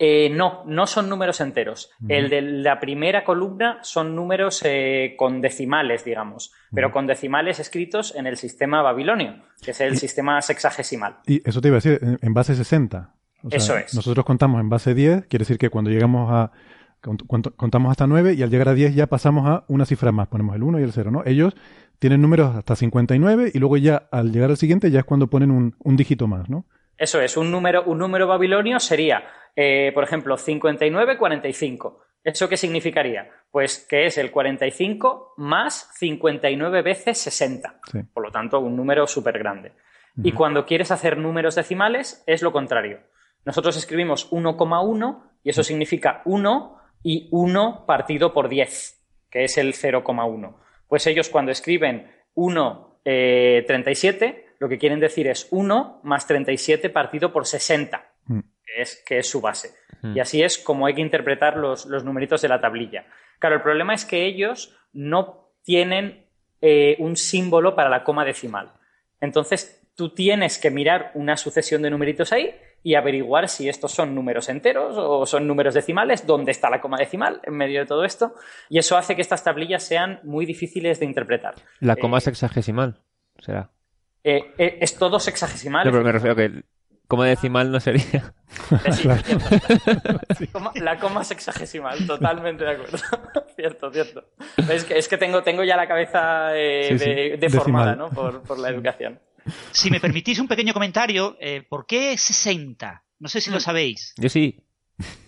Eh, 0.02 0.30
no, 0.30 0.64
no 0.66 0.88
son 0.88 1.10
números 1.10 1.42
enteros. 1.42 1.92
El 2.08 2.30
de 2.30 2.42
la 2.42 2.80
primera 2.80 3.26
columna 3.26 3.80
son 3.82 4.16
números 4.16 4.62
eh, 4.66 5.16
con 5.18 5.42
decimales, 5.42 6.06
digamos, 6.06 6.54
pero 6.74 6.92
con 6.92 7.06
decimales 7.06 7.60
escritos 7.60 8.16
en 8.16 8.26
el 8.26 8.38
sistema 8.38 8.82
babilonio, 8.82 9.44
que 9.62 9.72
es 9.72 9.82
el 9.82 9.98
sistema 9.98 10.42
sexagesimal. 10.42 11.18
Y 11.28 11.42
eso 11.48 11.60
te 11.60 11.68
iba 11.68 11.76
a 11.76 11.82
decir, 11.82 12.00
en, 12.02 12.18
en 12.22 12.34
base 12.34 12.56
60. 12.56 13.14
O 13.44 13.50
sea, 13.50 13.58
Eso 13.58 13.78
es. 13.78 13.94
Nosotros 13.94 14.26
contamos 14.26 14.62
en 14.62 14.70
base 14.70 14.94
10, 14.94 15.26
quiere 15.28 15.42
decir 15.44 15.58
que 15.58 15.70
cuando 15.70 15.90
llegamos 15.92 16.32
a. 16.32 16.52
cont- 17.02 17.26
cont- 17.28 17.54
Contamos 17.58 17.92
hasta 17.92 18.08
9 18.08 18.34
y 18.36 18.42
al 18.44 18.50
llegar 18.50 18.70
a 18.70 18.74
10 18.74 18.96
ya 18.96 19.08
pasamos 19.08 19.48
a 19.48 19.66
una 19.68 19.86
cifra 19.86 20.14
más, 20.14 20.30
ponemos 20.30 20.56
el 20.56 20.64
1 20.64 20.80
y 20.80 20.84
el 20.84 20.94
0, 20.94 21.12
¿no? 21.12 21.24
Ellos 21.26 21.54
tienen 22.00 22.22
números 22.22 22.56
hasta 22.56 22.78
59 22.78 23.52
y 23.54 23.60
luego 23.60 23.76
ya 23.76 24.08
al 24.12 24.32
llegar 24.32 24.50
al 24.50 24.56
siguiente 24.58 24.92
ya 24.92 25.00
es 25.00 25.06
cuando 25.06 25.28
ponen 25.28 25.52
un, 25.52 25.76
un 25.80 25.96
dígito 25.98 26.28
más, 26.28 26.50
¿no? 26.50 26.66
Eso 26.98 27.22
es, 27.22 27.38
un 27.38 27.50
número, 27.52 27.84
un 27.86 27.98
número 27.98 28.28
babilonio 28.28 28.78
sería, 28.82 29.24
eh, 29.56 29.92
por 29.94 30.04
ejemplo, 30.04 30.38
59-45. 30.38 31.98
¿Eso 32.24 32.50
qué 32.50 32.58
significaría? 32.58 33.30
Pues 33.52 33.86
que 33.90 34.06
es 34.06 34.18
el 34.18 34.32
45 34.32 35.34
más 35.38 35.90
59 35.96 36.82
veces 36.82 37.18
60. 37.20 37.80
Sí. 37.92 38.00
Por 38.14 38.24
lo 38.24 38.32
tanto, 38.32 38.60
un 38.60 38.76
número 38.76 39.08
súper 39.08 39.40
grande. 39.40 39.74
Y 40.22 40.34
cuando 40.34 40.66
quieres 40.66 40.92
hacer 40.92 41.18
números 41.18 41.56
decimales, 41.56 42.24
es 42.28 42.42
lo 42.42 42.52
contrario. 42.52 43.00
Nosotros 43.46 43.78
escribimos 43.78 44.30
1,1 44.32 45.24
y 45.44 45.50
eso 45.50 45.64
significa 45.64 46.22
1 46.26 46.78
y 47.04 47.30
1 47.32 47.86
partido 47.86 48.34
por 48.34 48.50
10, 48.50 49.02
que 49.30 49.46
es 49.46 49.58
el 49.58 49.74
0,1. 49.74 50.56
Pues 50.90 51.08
ellos 51.08 51.30
cuando 51.30 51.52
escriben 51.52 52.12
1, 52.34 53.02
eh, 53.06 53.64
37, 53.66 54.56
lo 54.60 54.68
que 54.68 54.78
quieren 54.78 55.00
decir 55.00 55.28
es 55.28 55.48
1 55.52 56.02
más 56.04 56.28
37 56.28 56.90
partido 56.90 57.32
por 57.32 57.46
60, 57.48 58.09
Mm. 58.09 58.09
Que, 58.76 58.82
es, 58.82 59.04
que 59.06 59.18
es 59.20 59.30
su 59.30 59.42
base. 59.42 59.72
Mm. 60.02 60.18
Y 60.18 60.20
así 60.20 60.42
es 60.44 60.58
como 60.58 60.86
hay 60.86 60.94
que 60.96 61.02
interpretar 61.02 61.58
los, 61.58 61.86
los 61.86 62.04
numeritos 62.04 62.42
de 62.42 62.50
la 62.50 62.62
tablilla. 62.62 63.06
Claro, 63.40 63.56
el 63.56 63.62
problema 63.62 63.94
es 63.94 64.06
que 64.06 64.26
ellos 64.26 64.76
no 64.94 65.50
tienen 65.64 66.26
eh, 66.62 66.96
un 67.00 67.16
símbolo 67.16 67.76
para 67.76 67.90
la 67.90 68.04
coma 68.04 68.26
decimal. 68.26 68.72
Entonces, 69.22 69.82
tú 69.96 70.10
tienes 70.14 70.58
que 70.58 70.72
mirar 70.72 71.12
una 71.14 71.36
sucesión 71.38 71.82
de 71.82 71.90
numeritos 71.90 72.32
ahí 72.32 72.56
y 72.82 72.96
averiguar 72.96 73.50
si 73.50 73.68
estos 73.68 73.92
son 73.92 74.16
números 74.16 74.48
enteros 74.48 74.96
o 74.98 75.26
son 75.26 75.46
números 75.46 75.74
decimales, 75.74 76.26
dónde 76.26 76.52
está 76.52 76.70
la 76.70 76.80
coma 76.80 76.98
decimal 76.98 77.42
en 77.44 77.54
medio 77.56 77.82
de 77.82 77.86
todo 77.86 78.06
esto. 78.06 78.34
Y 78.70 78.78
eso 78.80 78.96
hace 78.98 79.16
que 79.16 79.22
estas 79.22 79.44
tablillas 79.44 79.84
sean 79.84 80.22
muy 80.24 80.46
difíciles 80.46 81.00
de 81.00 81.06
interpretar. 81.06 81.56
La 81.82 81.98
coma 81.98 82.20
Eh, 82.20 82.22
sexagesimal 82.22 82.96
será. 83.40 83.70
eh, 84.24 84.54
eh, 84.58 84.78
es 84.80 84.96
todo 84.98 85.20
sexagesimal. 85.20 85.86
No, 85.86 85.92
pero 85.92 86.04
me 86.06 86.12
refiero 86.14 86.34
a 86.34 86.38
que 86.38 86.64
coma 87.10 87.26
decimal 87.26 87.70
no 87.72 87.80
sería. 87.82 88.34
Claro. 89.02 89.22
La 90.76 90.98
coma 91.00 91.24
sexagesimal, 91.24 92.06
totalmente 92.08 92.64
de 92.64 92.72
acuerdo. 92.72 92.98
cierto, 93.56 93.92
cierto. 93.92 94.24
Es 94.70 94.86
que, 94.86 94.98
es 94.98 95.08
que 95.08 95.18
tengo, 95.18 95.44
tengo 95.44 95.64
ya 95.64 95.76
la 95.76 95.88
cabeza 95.88 96.56
eh, 96.56 96.90
Sí, 96.92 97.00
sí, 97.00 97.06
de- 97.10 97.38
deformada. 97.38 97.96
¿no? 97.96 98.10
por, 98.10 98.42
por 98.44 98.58
la 98.60 98.70
educación. 98.70 99.20
Si 99.72 99.90
me 99.90 100.00
permitís 100.00 100.40
un 100.40 100.48
pequeño 100.48 100.74
comentario, 100.74 101.36
eh, 101.40 101.64
¿por 101.68 101.86
qué 101.86 102.16
60? 102.18 103.04
No 103.20 103.28
sé 103.28 103.42
si 103.42 103.50
lo 103.52 103.60
sabéis. 103.60 104.14
Yo 104.18 104.30
sí. 104.30 104.64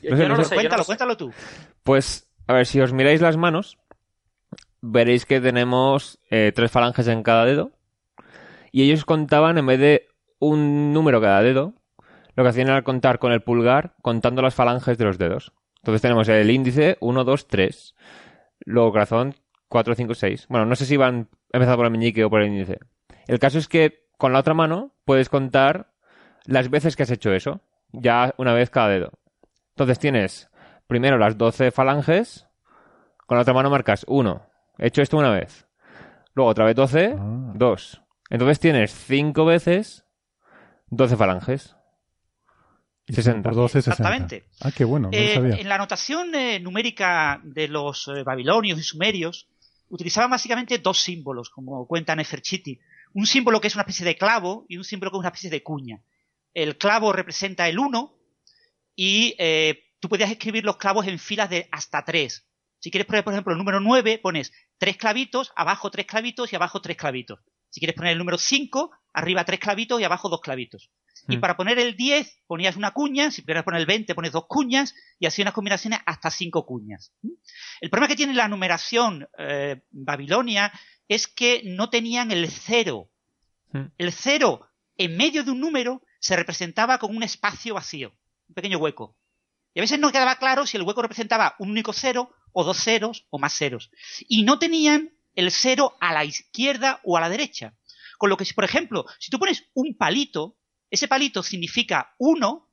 Yo, 0.02 0.12
No 0.12 0.18
sé, 0.18 0.24
yo 0.24 0.30
no 0.30 0.36
no 0.36 0.36
lo 0.38 0.44
sé. 0.44 0.50
sé, 0.50 0.56
yo 0.56 0.62
no 0.62 0.70
cuéntalo, 0.70 0.86
cuéntalo 0.86 1.18
tú. 1.18 1.34
Pues, 1.84 2.30
a 2.48 2.54
ver, 2.54 2.66
si 2.68 2.80
os 2.80 2.94
miráis 2.94 3.22
las 3.22 3.38
manos, 3.38 3.78
veréis 4.82 5.26
que 5.26 5.42
tenemos 5.42 6.20
eh, 6.30 6.52
tres 6.56 6.70
falanges 6.72 7.08
en 7.08 7.24
cada 7.24 7.46
dedo. 7.46 7.72
Y 8.72 8.84
ellos 8.84 9.04
contaban, 9.04 9.58
en 9.58 9.66
vez 9.66 9.80
de 9.80 10.08
un 10.42 10.92
número 10.92 11.22
cada 11.22 11.42
dedo, 11.42 11.74
lo 12.36 12.44
que 12.44 12.50
hacían 12.50 12.68
era 12.68 12.82
contar 12.82 13.20
con 13.20 13.32
el 13.32 13.42
pulgar, 13.42 13.94
contando 14.02 14.42
las 14.42 14.56
falanges 14.56 14.98
de 14.98 15.06
los 15.06 15.18
dedos. 15.18 15.54
Entonces 15.78 16.02
tenemos 16.02 16.28
el 16.28 16.50
índice 16.52 16.98
1, 17.00 17.24
2, 17.24 17.48
3. 17.48 17.96
Luego 18.66 18.92
corazón 18.92 19.36
4, 19.70 19.96
5, 19.96 20.14
6. 20.14 20.48
Bueno, 20.50 20.66
no 20.66 20.76
sé 20.76 20.86
si 20.86 20.98
van 20.98 21.30
empezando 21.52 21.78
por 21.78 21.86
el 21.86 21.92
meñique 21.92 22.24
o 22.26 22.30
por 22.30 22.42
el 22.42 22.50
índice. 22.50 22.80
El 23.28 23.40
caso 23.40 23.58
es 23.58 23.68
que 23.68 24.06
con 24.18 24.34
la 24.34 24.40
otra 24.40 24.54
mano 24.54 24.92
puedes 25.06 25.30
contar 25.30 25.92
las 26.46 26.70
veces 26.70 26.96
que 26.96 27.04
has 27.04 27.12
hecho 27.12 27.32
eso. 27.34 27.62
Ya 27.92 28.34
una 28.38 28.54
vez 28.54 28.70
cada 28.70 28.90
dedo. 28.90 29.12
Entonces 29.70 30.00
tienes 30.00 30.50
primero 30.88 31.18
las 31.18 31.38
12 31.38 31.72
falanges, 31.72 32.48
con 33.26 33.38
la 33.38 33.44
otra 33.44 33.54
mano 33.54 33.70
marcas 33.70 34.06
1. 34.08 34.42
He 34.78 34.88
hecho 34.88 35.02
esto 35.02 35.18
una 35.18 35.32
vez. 35.32 35.68
Luego 36.34 36.50
otra 36.52 36.66
vez 36.66 36.76
12, 36.76 37.16
Ah. 37.18 37.52
2. 37.56 38.02
Entonces 38.30 38.60
tienes 38.60 38.94
5 38.94 39.46
veces 39.46 40.01
12 40.92 41.18
falanges. 41.18 41.76
Y 43.08 43.14
60. 43.14 43.42
Por 43.50 43.56
12, 43.56 43.82
60. 43.82 43.92
Exactamente. 43.94 44.46
Ah, 44.62 44.72
qué 44.72 44.86
bueno, 44.86 45.10
no 45.12 45.18
lo 45.18 45.24
Eh, 45.24 45.34
sabía. 45.34 45.56
en 45.56 45.68
la 45.68 45.78
notación 45.80 46.34
eh, 46.36 46.60
numérica 46.60 47.42
de 47.44 47.68
los 47.68 48.08
eh, 48.08 48.24
babilonios 48.24 48.80
y 48.80 48.84
sumerios, 48.84 49.48
utilizaban 49.90 50.30
básicamente 50.30 50.78
dos 50.78 51.00
símbolos, 51.02 51.50
como 51.50 51.86
cuenta 51.88 52.16
Neferchiti. 52.16 52.80
Un 53.14 53.26
símbolo 53.26 53.60
que 53.60 53.68
es 53.68 53.76
una 53.76 53.82
especie 53.82 54.06
de 54.06 54.16
clavo 54.16 54.66
y 54.70 54.78
un 54.78 54.84
símbolo 54.84 55.12
que 55.12 55.18
es 55.18 55.22
una 55.22 55.30
especie 55.30 55.50
de 55.50 55.64
cuña. 55.64 56.02
El 56.54 56.78
clavo 56.78 57.12
representa 57.12 57.68
el 57.68 57.80
1 57.80 58.14
y 58.96 59.36
eh, 59.40 59.84
tú 60.00 60.08
podías 60.08 60.32
escribir 60.32 60.64
los 60.64 60.78
clavos 60.78 61.08
en 61.08 61.18
filas 61.20 61.50
de 61.50 61.68
hasta 61.72 62.06
3. 62.06 62.48
Si 62.80 62.92
quieres 62.92 63.06
poner, 63.08 63.24
por 63.24 63.34
ejemplo, 63.34 63.52
el 63.54 63.58
número 63.58 63.80
9, 63.80 64.20
pones 64.20 64.52
tres 64.78 64.98
clavitos, 64.98 65.52
abajo 65.56 65.92
tres 65.92 66.06
clavitos 66.06 66.52
y 66.52 66.56
abajo 66.56 66.82
tres 66.82 66.98
clavitos. 66.98 67.40
Si 67.72 67.80
quieres 67.80 67.96
poner 67.96 68.12
el 68.12 68.20
número 68.20 68.38
5, 68.38 68.92
arriba 69.14 69.44
tres 69.44 69.60
clavitos 69.60 70.00
y 70.00 70.04
abajo 70.04 70.30
dos 70.30 70.42
clavitos. 70.42 70.92
Y 71.28 71.38
Mm. 71.38 71.40
para 71.40 71.56
poner 71.58 71.80
el 71.80 71.96
10 71.96 72.42
ponías 72.48 72.76
una 72.76 72.92
cuña, 72.92 73.32
si 73.32 73.44
quieres 73.44 73.64
poner 73.64 73.80
el 73.80 73.86
20 73.88 74.14
pones 74.14 74.32
dos 74.32 74.46
cuñas 74.48 74.94
y 75.20 75.26
así 75.26 75.42
unas 75.42 75.54
combinaciones 75.54 76.00
hasta 76.06 76.30
cinco 76.30 76.66
cuñas. 76.66 77.14
El 77.80 77.90
problema 77.90 78.08
que 78.08 78.16
tiene 78.16 78.34
la 78.34 78.48
numeración 78.48 79.28
eh, 79.38 79.82
babilonia 79.92 80.72
es 81.08 81.28
que 81.28 81.62
no 81.66 81.90
tenían 81.90 82.32
el 82.32 82.50
cero. 82.50 83.10
Mm. 83.72 83.86
El 83.98 84.12
cero 84.12 84.68
en 84.98 85.16
medio 85.18 85.44
de 85.44 85.52
un 85.52 85.60
número 85.60 86.02
se 86.20 86.36
representaba 86.36 86.98
con 86.98 87.16
un 87.16 87.24
espacio 87.24 87.74
vacío, 87.76 88.14
un 88.48 88.56
pequeño 88.56 88.78
hueco. 88.80 89.16
Y 89.74 89.80
a 89.80 89.84
veces 89.84 90.00
no 90.00 90.12
quedaba 90.12 90.36
claro 90.36 90.66
si 90.66 90.76
el 90.78 90.84
hueco 90.84 91.02
representaba 91.02 91.56
un 91.60 91.72
único 91.72 91.94
cero 91.94 92.32
o 92.52 92.64
dos 92.64 92.84
ceros 92.84 93.26
o 93.30 93.40
más 93.40 93.54
ceros. 93.54 93.90
Y 94.28 94.44
no 94.44 94.60
tenían 94.60 95.12
el 95.36 95.52
cero 95.52 95.98
a 96.00 96.14
la 96.14 96.26
izquierda 96.26 97.00
o 97.04 97.18
a 97.18 97.22
la 97.22 97.30
derecha. 97.30 97.76
Con 98.18 98.30
lo 98.30 98.38
que, 98.38 98.46
si, 98.46 98.54
por 98.54 98.64
ejemplo, 98.64 99.06
si 99.20 99.32
tú 99.32 99.40
pones 99.40 99.66
un 99.74 99.96
palito, 99.98 100.58
ese 100.90 101.08
palito 101.08 101.42
significa 101.42 102.14
1 102.20 102.70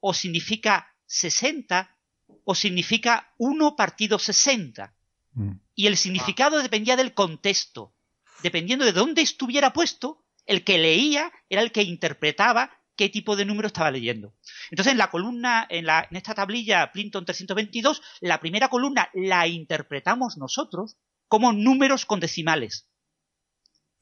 o 0.00 0.14
significa 0.14 0.94
60 1.06 1.96
o 2.44 2.54
significa 2.54 3.32
1 3.38 3.76
partido 3.76 4.18
60. 4.18 4.94
Mm. 5.32 5.52
Y 5.74 5.86
el 5.86 5.96
significado 5.96 6.62
dependía 6.62 6.96
del 6.96 7.14
contexto. 7.14 7.94
Dependiendo 8.42 8.84
de 8.84 8.92
dónde 8.92 9.22
estuviera 9.22 9.72
puesto, 9.72 10.24
el 10.46 10.64
que 10.64 10.78
leía 10.78 11.30
era 11.48 11.62
el 11.62 11.72
que 11.72 11.82
interpretaba 11.82 12.70
qué 12.96 13.08
tipo 13.08 13.36
de 13.36 13.44
número 13.44 13.68
estaba 13.68 13.90
leyendo. 13.90 14.34
Entonces, 14.70 14.92
en 14.92 14.98
la 14.98 15.10
columna, 15.10 15.66
en, 15.70 15.86
la, 15.86 16.08
en 16.10 16.16
esta 16.16 16.34
tablilla 16.34 16.90
Plinton 16.90 17.24
322, 17.24 18.02
la 18.20 18.40
primera 18.40 18.68
columna 18.68 19.08
la 19.14 19.46
interpretamos 19.46 20.36
nosotros 20.36 20.96
como 21.28 21.52
números 21.52 22.06
con 22.06 22.20
decimales. 22.20 22.88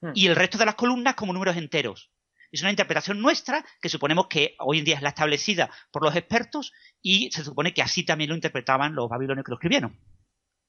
Hmm. 0.00 0.12
Y 0.14 0.26
el 0.26 0.36
resto 0.36 0.58
de 0.58 0.66
las 0.66 0.74
columnas 0.76 1.14
como 1.14 1.32
números 1.32 1.56
enteros. 1.56 2.10
Es 2.52 2.62
una 2.62 2.70
interpretación 2.70 3.20
nuestra 3.20 3.64
que 3.80 3.88
suponemos 3.88 4.28
que 4.28 4.54
hoy 4.60 4.78
en 4.78 4.84
día 4.84 4.96
es 4.96 5.02
la 5.02 5.10
establecida 5.10 5.70
por 5.90 6.02
los 6.02 6.14
expertos 6.14 6.72
y 7.02 7.30
se 7.32 7.44
supone 7.44 7.74
que 7.74 7.82
así 7.82 8.04
también 8.04 8.30
lo 8.30 8.36
interpretaban 8.36 8.94
los 8.94 9.08
babilonios 9.08 9.44
que 9.44 9.50
lo 9.50 9.56
escribieron. 9.56 10.00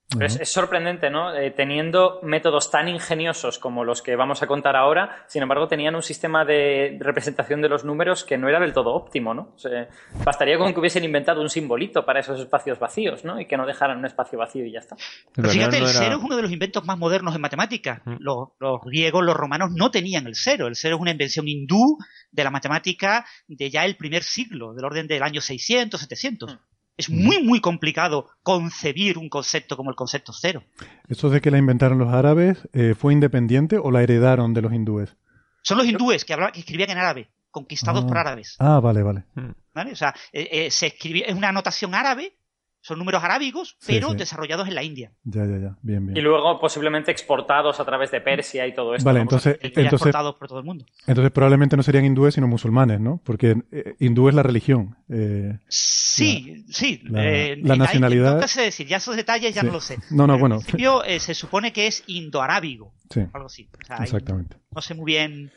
Pero 0.10 0.26
es, 0.26 0.40
es 0.40 0.50
sorprendente, 0.50 1.10
¿no? 1.10 1.36
Eh, 1.36 1.52
teniendo 1.52 2.22
métodos 2.24 2.72
tan 2.72 2.88
ingeniosos 2.88 3.60
como 3.60 3.84
los 3.84 4.02
que 4.02 4.16
vamos 4.16 4.42
a 4.42 4.48
contar 4.48 4.78
ahora, 4.78 5.26
sin 5.28 5.42
embargo, 5.42 5.68
tenían 5.68 5.96
un 5.96 6.02
sistema 6.02 6.46
de 6.46 6.98
representación 7.02 7.62
de 7.62 7.68
los 7.68 7.84
números 7.84 8.24
que 8.24 8.38
no 8.38 8.48
era 8.48 8.60
del 8.62 8.72
todo 8.72 8.94
óptimo, 8.94 9.34
¿no? 9.34 9.54
O 9.56 9.60
sea, 9.60 9.90
bastaría 10.24 10.58
con 10.58 10.74
que 10.74 10.80
hubiesen 10.80 11.04
inventado 11.04 11.42
un 11.42 11.50
simbolito 11.50 12.06
para 12.06 12.22
esos 12.22 12.40
espacios 12.40 12.80
vacíos, 12.80 13.26
¿no? 13.26 13.38
Y 13.40 13.48
que 13.48 13.58
no 13.58 13.66
dejaran 13.66 13.98
un 13.98 14.06
espacio 14.06 14.40
vacío 14.40 14.66
y 14.66 14.72
ya 14.72 14.80
está. 14.80 14.96
Pero 15.34 15.50
fíjate, 15.50 15.82
no 15.82 15.88
el 15.88 15.92
cero 15.92 16.16
es 16.18 16.24
uno 16.24 16.38
de 16.38 16.42
los 16.42 16.52
inventos 16.54 16.86
más 16.86 16.98
modernos 16.98 17.36
en 17.36 17.42
matemáticas. 17.42 18.02
Mm. 18.06 18.16
Los, 18.20 18.50
los 18.60 18.80
griegos, 18.86 19.26
los 19.26 19.36
romanos 19.36 19.72
no 19.76 19.92
tenían 19.92 20.26
el 20.26 20.36
cero. 20.36 20.68
El 20.68 20.78
cero 20.78 20.96
es 20.96 21.02
una 21.02 21.12
invención 21.12 21.50
hindú 21.50 21.98
de 22.32 22.44
la 22.46 22.50
matemática 22.50 23.26
de 23.48 23.70
ya 23.70 23.84
el 23.84 23.98
primer 23.98 24.24
siglo, 24.24 24.74
del 24.74 24.86
orden 24.86 25.08
del 25.08 25.24
año 25.24 25.42
600, 25.42 26.00
700. 26.00 26.60
Mm. 26.98 27.02
Es 27.02 27.10
muy, 27.10 27.44
muy 27.44 27.62
complicado 27.62 28.28
concebir 28.44 29.18
un 29.18 29.30
concepto 29.30 29.78
como 29.78 29.90
el 29.92 29.96
concepto 29.96 30.34
cero. 30.34 30.64
¿Eso 31.08 31.30
de 31.30 31.42
que 31.42 31.52
la 31.52 31.58
inventaron 31.60 31.98
los 32.00 32.12
árabes 32.14 32.68
eh, 32.74 32.96
fue 32.98 33.14
independiente 33.14 33.78
o 33.78 33.92
la 33.92 34.02
heredaron 34.04 34.54
de 34.54 34.62
los 34.62 34.74
hindúes? 34.74 35.16
Son 35.62 35.78
los 35.78 35.86
hindúes 35.88 36.26
que, 36.26 36.34
hablaban, 36.34 36.54
que 36.54 36.62
escribían 36.62 36.90
en 36.92 36.98
árabe, 36.98 37.30
conquistados 37.52 38.04
Ah. 38.04 38.08
por 38.08 38.18
árabes. 38.18 38.56
Ah, 38.60 38.80
vale, 38.80 39.04
vale. 39.04 39.26
¿vale? 39.74 39.92
O 39.92 39.96
sea, 39.96 40.16
eh, 40.32 40.48
eh, 40.52 40.72
se 40.72 40.88
escribía, 40.88 41.26
es 41.28 41.36
una 41.36 41.50
anotación 41.50 41.94
árabe, 41.94 42.37
son 42.82 43.00
números 43.00 43.24
arábigos, 43.24 43.76
Sí, 43.80 43.94
pero 43.94 44.12
sí. 44.12 44.16
desarrollados 44.18 44.68
en 44.68 44.76
la 44.76 44.84
India. 44.84 45.12
Ya, 45.24 45.46
ya, 45.46 45.58
ya. 45.58 45.78
Bien, 45.82 46.04
Y 46.10 46.14
bien. 46.14 46.24
luego 46.24 46.60
posiblemente 46.60 47.12
exportados 47.12 47.80
a 47.80 47.86
través 47.86 48.12
de 48.12 48.22
Persia 48.22 48.66
y 48.66 48.74
todo 48.74 48.96
esto. 48.96 49.06
Vale, 49.06 49.20
entonces, 49.22 49.58
Y 49.62 49.68
entonces, 49.68 49.94
exportados 49.94 50.36
por 50.36 50.48
todo 50.48 50.60
el 50.60 50.66
mundo. 50.66 50.86
entonces 51.06 51.32
probablemente 51.32 51.76
no 51.76 51.84
serían 51.84 52.06
hindúes 52.06 52.36
sino 52.36 52.48
musulmanes, 52.48 53.00
¿no? 53.02 53.20
Porque 53.26 53.56
eh, 53.72 53.96
hindú 54.00 54.30
es 54.30 54.36
la 54.36 54.44
religión. 54.44 54.96
eh, 55.10 55.60
Sí, 55.70 56.66
sí. 56.70 57.02
la- 57.06 57.26
eh, 57.26 57.58
la 57.62 57.76
nacionalidad- 57.76 58.36
No 58.36 58.40
te 58.42 58.48
sé 58.48 58.62
decir, 58.62 58.88
ya 58.88 58.98
esos 58.98 59.16
detalles 59.16 59.54
ya 59.54 59.62
Sí. 59.62 59.68
no 59.68 59.74
lo 59.74 59.82
sé. 59.82 59.98
No, 60.12 60.26
no, 60.28 60.34
Pero 60.34 60.40
bueno. 60.40 60.56
En 60.56 60.62
principio 60.62 61.04
eh, 61.04 61.20
se 61.20 61.34
supone 61.34 61.72
que 61.74 61.88
es 61.88 62.04
indoarábigo, 62.08 62.94
sí, 63.10 63.22
algo 63.34 63.48
así. 63.48 63.70
O 63.82 63.86
sea, 63.86 63.98
exactamente. 63.98 64.58
no 64.74 64.82
sé 64.82 64.94
muy 64.96 65.06
bien 65.06 65.52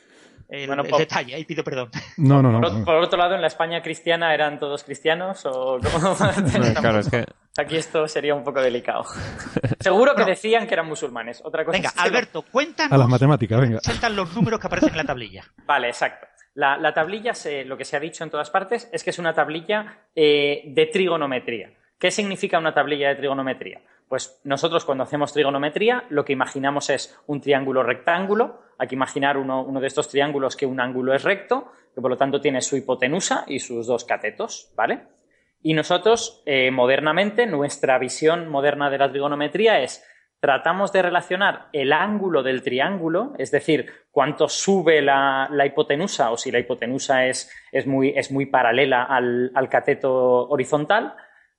el, 0.51 0.67
Bueno, 0.67 0.83
el 0.83 0.91
detalle, 0.91 1.35
ahí 1.35 1.45
pido 1.45 1.63
perdón. 1.65 1.91
No, 2.17 2.43
no, 2.43 2.51
no. 2.53 2.85
Por, 2.85 2.97
otro 2.97 3.19
lado, 3.19 3.35
en 3.35 3.41
la 3.41 3.47
España 3.47 3.83
cristiana 3.83 4.35
eran 4.35 4.59
todos 4.59 4.85
cristianos 4.85 5.47
o 5.47 5.79
cómo? 5.81 6.17
Claro, 6.81 6.99
es 7.01 7.09
que 7.09 7.25
Aquí 7.59 7.77
esto 7.77 8.07
sería 8.07 8.35
un 8.35 8.45
poco 8.45 8.61
delicado. 8.61 9.05
Seguro 9.81 10.15
que 10.15 10.25
decían 10.25 10.67
que 10.67 10.75
eran 10.75 10.87
musulmanes. 10.87 11.43
Otra 11.45 11.65
cosa 11.65 11.77
Venga, 11.77 11.89
es 11.89 11.95
que 11.95 12.01
no. 12.01 12.07
Alberto, 12.07 12.43
cuéntanos 12.43 12.93
A 12.93 12.97
las 12.97 13.09
matemáticas, 13.09 13.61
venga. 13.61 13.79
presentan 13.81 14.15
los 14.17 14.35
números 14.35 14.61
que 14.61 14.67
aparecen 14.69 14.91
en 14.91 14.97
la 14.97 15.05
tablilla. 15.05 15.45
Vale, 15.67 15.89
exacto. 15.89 16.27
La, 16.55 16.77
la 16.79 16.95
tablilla, 16.95 17.35
se- 17.35 17.65
lo 17.65 17.77
que 17.77 17.85
se 17.85 17.97
ha 17.97 18.01
dicho 18.01 18.23
en 18.25 18.31
todas 18.31 18.51
partes, 18.51 18.89
es 18.93 19.03
que 19.05 19.11
es 19.11 19.19
una 19.19 19.35
tablilla 19.35 19.99
eh, 20.15 20.63
de 20.67 20.87
trigonometría. 20.87 21.71
¿Qué 22.01 22.11
significa 22.11 22.59
una 22.59 22.73
tablilla 22.73 23.11
de 23.11 23.17
trigonometría? 23.17 23.83
Pues 24.09 24.41
nosotros 24.43 24.87
cuando 24.87 25.05
hacemos 25.05 25.35
trigonometría 25.35 26.05
lo 26.09 26.25
que 26.25 26.33
imaginamos 26.33 26.89
es 26.89 27.21
un 27.27 27.43
triángulo 27.43 27.83
rectángulo. 27.83 28.63
Hay 28.79 28.89
que 28.89 28.95
imaginar 28.95 29.37
uno, 29.37 29.79
de 29.79 29.87
estos 29.87 30.09
triángulos 30.09 30.57
que 30.57 30.65
un 30.65 30.81
ángulo 30.81 31.13
es 31.15 31.23
recto, 31.23 31.71
que 31.95 32.01
por 32.01 32.11
lo 32.11 32.17
tanto 32.17 32.41
tiene 32.41 32.63
su 32.63 32.79
hipotenusa 32.79 33.45
y 33.47 33.59
sus 33.59 33.87
dos 33.87 34.07
catetos, 34.07 34.73
¿vale? 34.75 35.09
Y 35.63 35.75
nosotros, 35.75 36.43
eh, 36.47 36.71
modernamente, 36.71 37.47
nuestra 37.47 37.99
visión 37.99 38.49
moderna 38.49 38.89
de 38.89 38.97
la 38.97 39.11
trigonometría 39.11 39.81
es 39.81 40.03
tratamos 40.41 40.91
de 40.93 41.03
relacionar 41.03 41.69
el 41.75 41.93
ángulo 41.93 42.43
del 42.43 42.63
triángulo, 42.63 43.35
es 43.37 43.51
decir, 43.51 43.93
cuánto 44.11 44.49
sube 44.49 45.03
la, 45.03 45.49
la 45.53 45.67
hipotenusa 45.67 46.31
o 46.31 46.39
si 46.39 46.51
la 46.51 46.61
hipotenusa 46.61 47.27
es, 47.27 47.53
es, 47.71 47.87
muy, 47.87 48.15
es 48.17 48.33
muy, 48.33 48.47
paralela 48.47 49.05
al, 49.05 49.53
al 49.55 49.69
cateto 49.69 50.49
horizontal, 50.49 51.15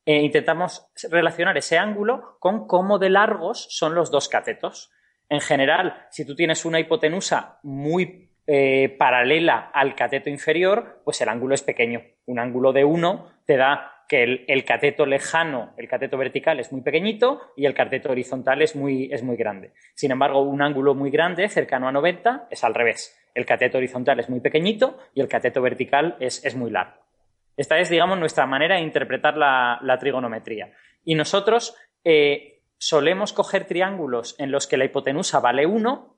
e 0.06 0.22
intentamos 0.22 0.88
relacionar 1.10 1.58
ese 1.58 1.78
ángulo 1.78 2.38
con 2.40 2.68
cómo 2.68 3.00
de 3.00 3.10
largos 3.10 3.68
son 3.70 3.96
los 3.96 4.12
dos 4.12 4.30
catetos. 4.30 4.92
En 5.30 5.42
general, 5.42 6.08
si 6.10 6.26
tú 6.26 6.36
tienes 6.36 6.66
una 6.66 6.80
hipotenusa 6.80 7.60
muy 7.64 8.32
eh, 8.48 8.96
paralela 8.98 9.72
al 9.74 9.96
cateto 9.96 10.30
inferior, 10.30 11.02
pues 11.06 11.22
el 11.22 11.30
ángulo 11.30 11.56
es 11.56 11.62
pequeño. 11.62 12.02
Un 12.26 12.40
ángulo 12.40 12.74
de 12.74 12.84
1 12.84 13.44
te 13.46 13.56
da 13.56 14.04
que 14.10 14.24
el, 14.24 14.46
el, 14.48 14.66
cateto 14.66 15.06
lejano, 15.06 15.74
el 15.78 15.88
cateto 15.88 16.18
vertical 16.18 16.60
es 16.60 16.72
muy 16.74 16.82
pequeñito 16.82 17.54
y 17.56 17.66
el 17.66 17.74
cateto 17.74 18.12
horizontal 18.12 18.62
es 18.62 18.76
muy, 18.76 19.10
es 19.14 19.24
muy 19.24 19.38
grande. 19.38 19.72
Sin 19.94 20.12
embargo, 20.12 20.42
un 20.42 20.62
ángulo 20.62 20.96
muy 20.96 21.12
grande, 21.12 21.48
cercano 21.48 21.88
a 21.88 21.94
90, 21.94 22.48
es 22.50 22.64
al 22.66 22.74
revés. 22.74 23.18
El 23.34 23.46
cateto 23.46 23.78
horizontal 23.78 24.20
es 24.20 24.30
muy 24.30 24.42
pequeñito 24.42 24.98
y 25.14 25.22
el 25.22 25.30
cateto 25.30 25.62
vertical 25.62 26.18
es, 26.20 26.44
es 26.44 26.56
muy 26.56 26.72
largo. 26.72 27.11
Esta 27.58 27.80
es, 27.80 27.90
digamos, 27.90 28.18
nuestra 28.20 28.46
manera 28.46 28.76
de 28.76 28.82
interpretar 28.82 29.38
la, 29.38 29.80
la 29.82 29.98
trigonometría. 29.98 30.74
Y 31.04 31.16
nosotros 31.16 31.76
eh, 32.04 32.62
solemos 32.78 33.34
coger 33.34 33.66
triángulos 33.66 34.36
en 34.40 34.52
los 34.52 34.68
que 34.68 34.78
la 34.78 34.86
hipotenusa 34.86 35.40
vale 35.40 35.66
1 35.66 36.18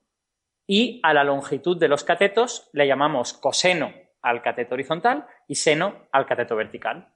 y 0.68 1.00
a 1.04 1.14
la 1.14 1.24
longitud 1.24 1.78
de 1.78 1.90
los 1.90 2.04
catetos 2.04 2.70
le 2.74 2.88
llamamos 2.88 3.34
coseno 3.34 3.94
al 4.22 4.42
cateto 4.42 4.76
horizontal 4.76 5.28
y 5.48 5.56
seno 5.56 6.08
al 6.12 6.26
cateto 6.26 6.56
vertical. 6.56 7.10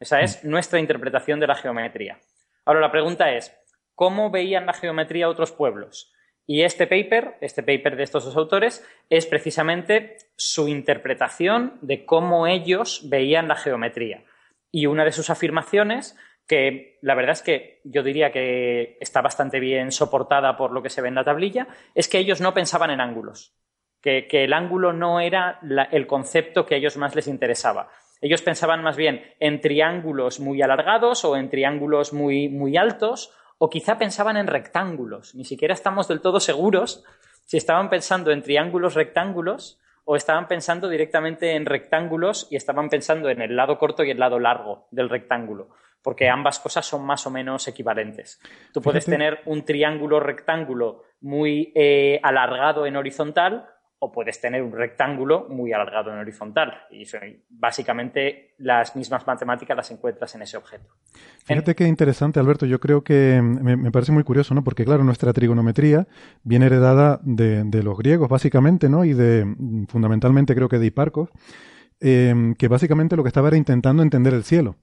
Esa 0.00 0.20
es 0.20 0.44
nuestra 0.44 0.78
interpretación 0.78 1.40
de 1.40 1.46
la 1.46 1.54
geometría. 1.54 2.18
Ahora 2.64 2.80
la 2.80 2.90
pregunta 2.90 3.32
es, 3.32 3.54
¿cómo 3.94 4.30
veían 4.30 4.66
la 4.66 4.72
geometría 4.72 5.28
otros 5.28 5.52
pueblos? 5.52 6.12
Y 6.50 6.62
este 6.62 6.86
paper, 6.86 7.36
este 7.42 7.62
paper 7.62 7.94
de 7.94 8.04
estos 8.04 8.24
dos 8.24 8.34
autores, 8.34 8.82
es 9.10 9.26
precisamente 9.26 10.16
su 10.34 10.66
interpretación 10.66 11.74
de 11.82 12.06
cómo 12.06 12.46
ellos 12.46 13.02
veían 13.10 13.48
la 13.48 13.54
geometría. 13.54 14.24
Y 14.72 14.86
una 14.86 15.04
de 15.04 15.12
sus 15.12 15.28
afirmaciones, 15.28 16.16
que 16.46 16.98
la 17.02 17.14
verdad 17.14 17.32
es 17.32 17.42
que 17.42 17.82
yo 17.84 18.02
diría 18.02 18.32
que 18.32 18.96
está 18.98 19.20
bastante 19.20 19.60
bien 19.60 19.92
soportada 19.92 20.56
por 20.56 20.72
lo 20.72 20.82
que 20.82 20.88
se 20.88 21.02
ve 21.02 21.08
en 21.08 21.16
la 21.16 21.24
tablilla, 21.24 21.68
es 21.94 22.08
que 22.08 22.18
ellos 22.18 22.40
no 22.40 22.54
pensaban 22.54 22.90
en 22.90 23.02
ángulos, 23.02 23.54
que, 24.00 24.26
el 24.30 24.54
ángulo 24.54 24.94
no 24.94 25.20
era 25.20 25.60
el 25.92 26.06
concepto 26.06 26.64
que 26.64 26.76
a 26.76 26.78
ellos 26.78 26.96
más 26.96 27.14
les 27.14 27.28
interesaba. 27.28 27.90
Ellos 28.22 28.40
pensaban 28.40 28.82
más 28.82 28.96
bien 28.96 29.34
en 29.38 29.60
triángulos 29.60 30.40
muy 30.40 30.62
alargados 30.62 31.26
o 31.26 31.36
en 31.36 31.50
triángulos 31.50 32.14
muy, 32.14 32.48
muy 32.48 32.78
altos, 32.78 33.34
o 33.58 33.68
quizá 33.68 33.98
pensaban 33.98 34.36
en 34.36 34.46
rectángulos. 34.46 35.34
Ni 35.34 35.44
siquiera 35.44 35.74
estamos 35.74 36.08
del 36.08 36.20
todo 36.20 36.40
seguros 36.40 37.04
si 37.44 37.56
estaban 37.56 37.90
pensando 37.90 38.30
en 38.30 38.42
triángulos 38.42 38.94
rectángulos 38.94 39.80
o 40.04 40.16
estaban 40.16 40.48
pensando 40.48 40.88
directamente 40.88 41.54
en 41.54 41.66
rectángulos 41.66 42.46
y 42.50 42.56
estaban 42.56 42.88
pensando 42.88 43.28
en 43.28 43.42
el 43.42 43.56
lado 43.56 43.78
corto 43.78 44.04
y 44.04 44.10
el 44.10 44.18
lado 44.18 44.38
largo 44.38 44.86
del 44.90 45.10
rectángulo, 45.10 45.68
porque 46.02 46.30
ambas 46.30 46.60
cosas 46.60 46.86
son 46.86 47.04
más 47.04 47.26
o 47.26 47.30
menos 47.30 47.68
equivalentes. 47.68 48.40
Tú 48.72 48.80
puedes 48.80 49.04
Fíjate. 49.04 49.18
tener 49.18 49.40
un 49.44 49.64
triángulo 49.64 50.18
rectángulo 50.18 51.02
muy 51.20 51.72
eh, 51.74 52.20
alargado 52.22 52.86
en 52.86 52.96
horizontal 52.96 53.68
o 54.00 54.12
puedes 54.12 54.40
tener 54.40 54.62
un 54.62 54.72
rectángulo 54.72 55.46
muy 55.48 55.72
alargado 55.72 56.12
en 56.12 56.18
horizontal. 56.18 56.72
Y 56.90 57.04
básicamente 57.50 58.54
las 58.58 58.94
mismas 58.94 59.26
matemáticas 59.26 59.76
las 59.76 59.90
encuentras 59.90 60.34
en 60.34 60.42
ese 60.42 60.56
objeto. 60.56 60.88
Fíjate 61.44 61.74
qué 61.74 61.86
interesante, 61.86 62.38
Alberto. 62.38 62.66
Yo 62.66 62.78
creo 62.78 63.02
que 63.02 63.40
mm, 63.42 63.82
me, 63.82 63.90
parece 63.90 64.12
muy 64.12 64.22
curioso, 64.22 64.54
¿no? 64.54 64.62
Porque, 64.62 64.84
claro, 64.84 65.02
nuestra 65.02 65.32
trigonometría 65.32 66.06
viene 66.44 66.66
heredada 66.66 67.20
de, 67.22 67.82
los 67.82 67.98
griegos, 67.98 68.28
básicamente, 68.28 68.88
¿no? 68.88 69.04
Y 69.04 69.14
de, 69.14 69.44
mm, 69.44 69.86
fundamentalmente, 69.86 70.54
creo 70.54 70.68
que 70.68 70.78
de 70.78 70.86
Hiparcos, 70.86 71.30
eh, 72.00 72.54
que 72.56 72.68
básicamente 72.68 73.16
lo 73.16 73.24
que 73.24 73.28
estaba 73.28 73.48
era 73.48 73.56
intentando 73.56 74.02
entender 74.02 74.34
el 74.34 74.44
cielo, 74.44 74.76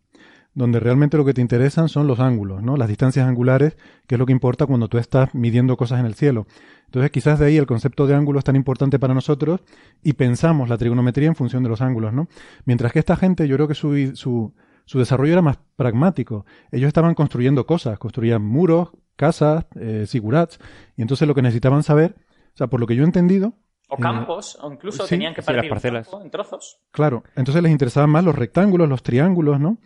donde 0.56 0.80
realmente 0.80 1.18
lo 1.18 1.26
que 1.26 1.34
te 1.34 1.42
interesan 1.42 1.90
son 1.90 2.08
los 2.08 2.20
ángulos, 2.20 2.64
¿no? 2.64 2.78
Las 2.78 2.88
distancias 2.88 3.28
angulares, 3.28 3.78
que 4.08 4.16
es 4.16 4.20
lo 4.20 4.26
que 4.26 4.32
importa 4.32 4.66
cuando 4.66 4.88
tú 4.88 4.98
estás 4.98 5.36
midiendo 5.36 5.78
cosas 5.78 6.00
en 6.00 6.06
el 6.08 6.16
cielo. 6.16 6.48
Entonces, 6.86 7.12
quizás 7.12 7.38
de 7.40 7.46
ahí 7.48 7.58
el 7.58 7.66
concepto 7.68 8.08
de 8.08 8.16
ángulo 8.16 8.40
es 8.40 8.46
tan 8.46 8.56
importante 8.56 8.98
para 8.98 9.14
nosotros 9.14 9.60
y 10.02 10.14
pensamos 10.14 10.70
la 10.70 10.78
trigonometría 10.78 11.28
en 11.28 11.36
función 11.36 11.62
de 11.62 11.70
los 11.70 11.82
ángulos, 11.82 12.14
¿no? 12.14 12.28
Mientras 12.66 12.92
que 12.94 13.00
esta 13.00 13.16
gente, 13.18 13.48
yo 13.48 13.56
creo 13.58 13.68
que 13.68 13.76
su, 13.76 14.12
su, 14.16 14.54
su 14.86 15.00
desarrollo 15.00 15.34
era 15.34 15.42
más 15.42 15.60
pragmático. 15.76 16.46
Ellos 16.72 16.88
estaban 16.88 17.16
construyendo 17.16 17.66
cosas, 17.66 18.00
construían 18.00 18.42
muros, 18.42 18.90
casas, 19.18 19.66
eh, 19.76 20.06
sigurats, 20.08 20.60
y 20.96 21.02
entonces 21.02 21.28
lo 21.28 21.36
que 21.36 21.42
necesitaban 21.42 21.84
saber, 21.84 22.16
o 22.54 22.58
sea, 22.58 22.68
por 22.68 22.80
lo 22.80 22.88
que 22.88 22.96
yo 22.96 23.04
he 23.04 23.06
entendido, 23.06 23.56
O 23.90 23.98
Eh, 23.98 24.02
campos, 24.02 24.58
o 24.62 24.72
incluso 24.72 25.06
sí, 25.06 25.10
tenían 25.10 25.34
que 25.34 25.42
sí, 25.42 25.54
las 25.54 25.68
partir 25.68 25.72
un 25.72 25.80
parcelas. 25.82 26.08
campo 26.10 26.22
en 26.24 26.32
trozos. 26.32 26.80
claro, 26.92 27.24
entonces 27.36 27.62
les 27.62 27.72
interesaban 27.72 28.10
más 28.10 28.24
los 28.24 28.36
rectángulos, 28.36 28.90
los 28.90 29.04
triángulos, 29.04 29.60
¿no? 29.60 29.78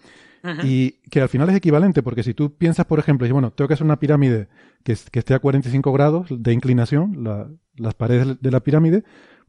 Y 0.64 0.92
que 1.12 1.22
al 1.22 1.30
final 1.30 1.50
es 1.50 1.56
equivalente, 1.56 2.02
porque 2.04 2.24
si 2.24 2.34
tú 2.34 2.54
piensas, 2.56 2.86
por 2.86 3.00
ejemplo, 3.00 3.28
y 3.28 3.32
bueno, 3.32 3.52
tengo 3.52 3.68
que 3.68 3.74
hacer 3.74 3.86
una 3.86 4.00
pirámide 4.00 4.48
que, 4.84 4.94
es- 4.94 5.10
que 5.10 5.20
esté 5.20 5.34
a 5.34 5.40
45 5.40 5.92
grados 5.92 6.28
de 6.30 6.54
inclinación, 6.54 7.24
la- 7.24 7.50
las 7.76 7.94
paredes 7.94 8.42
de 8.42 8.52
la 8.52 8.60
pirámide, 8.62 9.04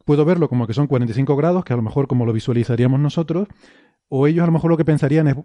puedo 0.05 0.25
verlo 0.25 0.49
como 0.49 0.67
que 0.67 0.75
son 0.75 0.87
45 0.89 1.37
grados, 1.37 1.65
que 1.65 1.73
a 1.73 1.77
lo 1.77 1.83
mejor 1.83 2.07
como 2.09 2.27
lo 2.27 2.33
visualizaríamos 2.33 2.99
nosotros, 2.99 3.47
o 4.09 4.27
ellos 4.27 4.43
a 4.43 4.47
lo 4.47 4.53
mejor 4.53 4.71
lo 4.71 4.77
que 4.77 4.85
pensarían 4.85 5.29
es 5.29 5.37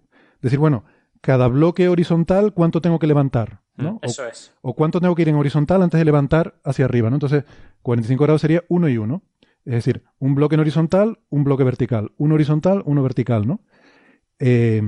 decir, 0.42 0.58
bueno, 0.60 0.84
cada 1.22 1.48
bloque 1.48 1.90
horizontal, 1.90 2.54
¿cuánto 2.54 2.82
tengo 2.82 2.98
que 3.00 3.08
levantar? 3.08 3.62
¿no? 3.78 3.96
O, 3.96 4.00
Eso 4.04 4.26
es. 4.28 4.54
o 4.62 4.74
cuánto 4.74 5.02
tengo 5.02 5.14
que 5.16 5.24
ir 5.24 5.30
en 5.30 5.36
horizontal 5.36 5.82
antes 5.84 6.00
de 6.00 6.06
levantar 6.06 6.56
hacia 6.64 6.86
arriba, 6.86 7.10
¿no? 7.10 7.18
Entonces, 7.18 7.44
45 7.82 8.24
grados 8.24 8.42
sería 8.42 8.64
1 8.70 8.88
y 8.90 8.98
1. 8.98 9.22
Es 9.66 9.74
decir, 9.74 10.04
un 10.20 10.34
bloque 10.36 10.56
en 10.56 10.62
horizontal, 10.62 11.20
un 11.30 11.44
bloque 11.44 11.64
vertical. 11.64 12.12
Uno 12.18 12.36
horizontal, 12.36 12.84
uno 12.86 13.02
vertical, 13.04 13.48
¿no? 13.48 13.60
Eh, 14.40 14.82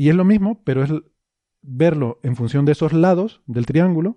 y 0.00 0.08
es 0.08 0.14
lo 0.14 0.24
mismo, 0.24 0.62
pero 0.64 0.82
es 0.82 0.90
verlo 1.60 2.20
en 2.22 2.34
función 2.34 2.64
de 2.64 2.72
esos 2.72 2.94
lados 2.94 3.42
del 3.46 3.66
triángulo 3.66 4.16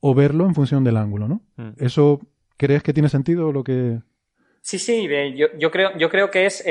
o 0.00 0.14
verlo 0.14 0.46
en 0.46 0.54
función 0.54 0.82
del 0.82 0.96
ángulo, 0.96 1.28
¿no? 1.28 1.42
Mm. 1.58 1.72
¿Eso 1.76 2.20
crees 2.56 2.82
que 2.82 2.94
tiene 2.94 3.10
sentido 3.10 3.52
lo 3.52 3.62
que...? 3.62 4.00
Sí, 4.62 4.78
sí, 4.78 5.08
yo, 5.36 5.70
creo, 5.70 5.96
yo 5.96 6.10
creo 6.10 6.30
que 6.30 6.44
es 6.44 6.62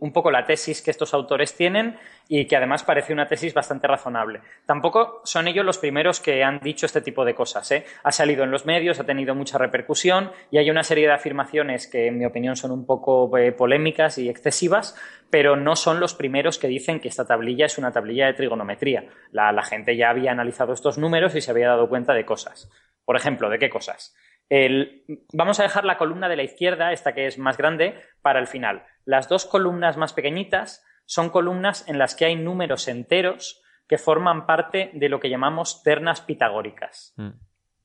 un 0.00 0.12
poco 0.12 0.32
la 0.32 0.44
tesis 0.44 0.82
que 0.82 0.90
estos 0.90 1.14
autores 1.14 1.54
tienen 1.54 1.96
y 2.28 2.46
que 2.46 2.56
además 2.56 2.82
parece 2.82 3.12
una 3.12 3.28
tesis 3.28 3.54
bastante 3.54 3.86
razonable. 3.86 4.40
Tampoco 4.66 5.20
son 5.24 5.46
ellos 5.46 5.64
los 5.64 5.78
primeros 5.78 6.18
que 6.20 6.42
han 6.42 6.58
dicho 6.58 6.86
este 6.86 7.00
tipo 7.00 7.24
de 7.24 7.34
cosas. 7.34 7.70
¿eh? 7.70 7.84
Ha 8.02 8.10
salido 8.10 8.42
en 8.42 8.50
los 8.50 8.66
medios, 8.66 8.98
ha 8.98 9.06
tenido 9.06 9.36
mucha 9.36 9.58
repercusión 9.58 10.32
y 10.50 10.58
hay 10.58 10.70
una 10.70 10.82
serie 10.82 11.06
de 11.06 11.12
afirmaciones 11.12 11.86
que, 11.86 12.08
en 12.08 12.18
mi 12.18 12.26
opinión, 12.26 12.56
son 12.56 12.72
un 12.72 12.84
poco 12.84 13.36
eh, 13.38 13.52
polémicas 13.52 14.18
y 14.18 14.28
excesivas, 14.28 14.96
pero 15.30 15.54
no 15.54 15.76
son 15.76 16.00
los 16.00 16.14
primeros 16.14 16.58
que 16.58 16.66
dicen 16.66 16.98
que 16.98 17.08
esta 17.08 17.26
tablilla 17.26 17.66
es 17.66 17.78
una 17.78 17.92
tablilla 17.92 18.26
de 18.26 18.34
trigonometría. 18.34 19.04
La 19.30 19.62
gente 19.62 19.96
ya 19.96 20.10
había 20.10 20.32
analizado 20.32 20.72
estos 20.72 20.98
números 20.98 21.36
y 21.36 21.40
se 21.40 21.52
había 21.52 21.68
dado 21.68 21.88
cuenta 21.88 22.12
de 22.12 22.24
cosas. 22.24 22.68
Por 23.04 23.16
ejemplo, 23.16 23.48
¿de 23.48 23.58
qué 23.58 23.70
cosas? 23.70 24.14
El- 24.50 25.04
vamos 25.32 25.58
a 25.60 25.62
dejar 25.62 25.84
la 25.86 25.96
columna 25.96 26.28
de 26.28 26.36
la 26.36 26.42
izquierda, 26.42 26.92
esta 26.92 27.14
que 27.14 27.26
es 27.26 27.38
más 27.38 27.56
grande, 27.56 27.98
para 28.20 28.38
el 28.40 28.46
final. 28.46 28.84
Las 29.06 29.28
dos 29.28 29.46
columnas 29.46 29.96
más 29.96 30.12
pequeñitas 30.12 30.84
son 31.06 31.30
columnas 31.30 31.88
en 31.88 31.98
las 31.98 32.14
que 32.14 32.26
hay 32.26 32.36
números 32.36 32.86
enteros 32.88 33.62
que 33.88 33.96
forman 33.96 34.46
parte 34.46 34.90
de 34.92 35.08
lo 35.08 35.18
que 35.18 35.30
llamamos 35.30 35.82
ternas 35.82 36.20
pitagóricas. 36.20 37.14
Mm. 37.16 37.30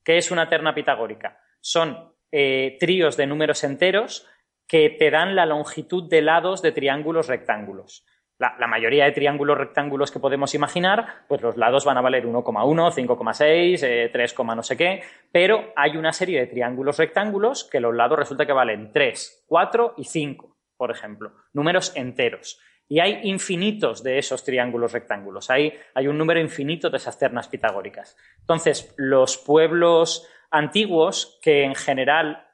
¿Qué 0.04 0.18
es 0.18 0.30
una 0.30 0.48
terna 0.48 0.74
pitagórica? 0.74 1.40
Son 1.60 2.12
eh, 2.30 2.76
tríos 2.78 3.16
de 3.16 3.26
números 3.26 3.64
enteros 3.64 4.28
que 4.68 4.90
te 4.90 5.10
dan 5.10 5.34
la 5.34 5.46
longitud 5.46 6.08
de 6.08 6.22
lados 6.22 6.62
de 6.62 6.72
triángulos 6.72 7.28
rectángulos. 7.28 8.04
La, 8.38 8.66
mayoría 8.66 9.06
de 9.06 9.12
triángulos 9.12 9.56
rectángulos 9.56 10.10
que 10.10 10.20
podemos 10.20 10.54
imaginar, 10.54 11.24
pues 11.26 11.40
los 11.40 11.56
lados 11.56 11.86
van 11.86 11.96
a 11.96 12.02
valer 12.02 12.26
1,1, 12.26 12.92
5,6, 12.92 13.82
eh, 13.82 14.10
3, 14.12 14.34
no 14.38 14.62
sé 14.62 14.76
qué, 14.76 15.02
pero 15.32 15.72
hay 15.74 15.96
una 15.96 16.12
serie 16.12 16.40
de 16.40 16.46
triángulos 16.46 16.98
rectángulos 16.98 17.64
que 17.64 17.80
los 17.80 17.94
lados 17.94 18.18
resulta 18.18 18.44
que 18.44 18.52
valen 18.52 18.92
3, 18.92 19.44
4 19.46 19.94
y 19.96 20.04
5, 20.04 20.54
por 20.76 20.90
ejemplo, 20.90 21.32
números 21.54 21.96
enteros. 21.96 22.60
Y 22.88 23.00
hay 23.00 23.20
infinitos 23.24 24.02
de 24.02 24.18
esos 24.18 24.44
triángulos 24.44 24.92
rectángulos. 24.92 25.50
Hay, 25.50 25.72
hay 25.94 26.06
un 26.06 26.18
número 26.18 26.38
infinito 26.38 26.90
de 26.90 26.98
esas 26.98 27.18
ternas 27.18 27.48
pitagóricas. 27.48 28.16
Entonces, 28.40 28.94
los 28.96 29.38
pueblos 29.38 30.28
antiguos, 30.50 31.38
que 31.42 31.64
en 31.64 31.74
general 31.74 32.45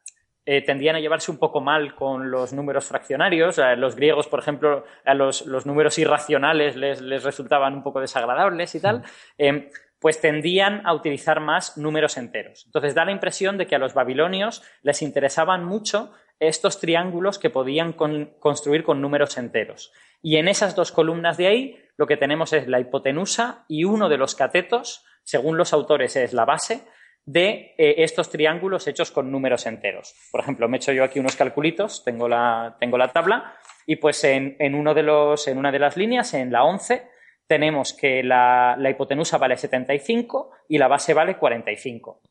eh, 0.44 0.62
tendían 0.62 0.96
a 0.96 1.00
llevarse 1.00 1.30
un 1.30 1.38
poco 1.38 1.60
mal 1.60 1.94
con 1.94 2.30
los 2.30 2.52
números 2.52 2.86
fraccionarios. 2.86 3.58
A 3.58 3.76
los 3.76 3.96
griegos, 3.96 4.26
por 4.28 4.40
ejemplo, 4.40 4.84
a 5.04 5.14
los, 5.14 5.46
los 5.46 5.66
números 5.66 5.98
irracionales 5.98 6.76
les, 6.76 7.00
les, 7.00 7.22
resultaban 7.22 7.74
un 7.74 7.82
poco 7.82 8.00
desagradables 8.00 8.74
y 8.74 8.80
tal. 8.80 9.02
Eh, 9.38 9.70
pues 10.00 10.20
tendían 10.20 10.84
a 10.84 10.94
utilizar 10.94 11.38
más 11.38 11.78
números 11.78 12.16
enteros. 12.16 12.64
Entonces 12.66 12.92
da 12.94 13.04
la 13.04 13.12
impresión 13.12 13.56
de 13.56 13.68
que 13.68 13.76
a 13.76 13.78
los 13.78 13.94
babilonios 13.94 14.62
les 14.82 15.00
interesaban 15.00 15.64
mucho 15.64 16.12
estos 16.40 16.80
triángulos 16.80 17.38
que 17.38 17.50
podían 17.50 17.92
con- 17.92 18.34
construir 18.40 18.82
con 18.82 19.00
números 19.00 19.38
enteros. 19.38 19.92
Y 20.20 20.38
en 20.38 20.48
esas 20.48 20.74
dos 20.74 20.90
columnas 20.90 21.36
de 21.36 21.46
ahí 21.46 21.78
lo 21.96 22.08
que 22.08 22.16
tenemos 22.16 22.52
es 22.52 22.66
la 22.66 22.80
hipotenusa 22.80 23.64
y 23.68 23.84
uno 23.84 24.08
de 24.08 24.16
los 24.18 24.34
catetos, 24.34 25.04
según 25.22 25.56
los 25.56 25.72
autores 25.72 26.16
es 26.16 26.32
la 26.32 26.44
base, 26.46 26.84
de 27.24 27.74
eh, 27.78 27.94
estos 27.98 28.30
triángulos 28.30 28.86
hechos 28.88 29.10
con 29.10 29.30
números 29.30 29.66
enteros. 29.66 30.14
Por 30.30 30.40
ejemplo, 30.40 30.68
me 30.68 30.76
he 30.76 30.78
hecho 30.78 30.92
yo 30.92 31.04
aquí 31.04 31.20
unos 31.20 31.36
calculitos, 31.36 32.04
tengo 32.04 32.28
la, 32.28 32.76
tengo 32.80 32.98
la 32.98 33.08
tabla, 33.08 33.54
y 33.86 33.96
pues 33.96 34.22
en, 34.24 34.56
en 34.58 34.74
uno 34.74 34.94
de 34.94 35.02
los, 35.02 35.46
en 35.48 35.58
una 35.58 35.70
de 35.70 35.78
las 35.78 35.96
líneas, 35.96 36.34
en 36.34 36.52
la 36.52 36.64
11, 36.64 37.08
tenemos 37.46 37.92
que 37.92 38.22
la, 38.22 38.76
la 38.78 38.90
hipotenusa 38.90 39.38
vale 39.38 39.56
75 39.56 40.50
y 40.68 40.78
la 40.78 40.88
base 40.88 41.14
vale 41.14 41.36
45. 41.36 42.22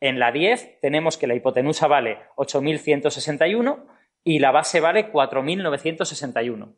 En 0.00 0.18
la 0.18 0.30
10 0.30 0.80
tenemos 0.80 1.18
que 1.18 1.26
la 1.26 1.34
hipotenusa 1.34 1.88
vale 1.88 2.18
8.161 2.36 3.84
y 4.24 4.38
la 4.38 4.52
base 4.52 4.80
vale 4.80 5.12
4.961. 5.12 6.76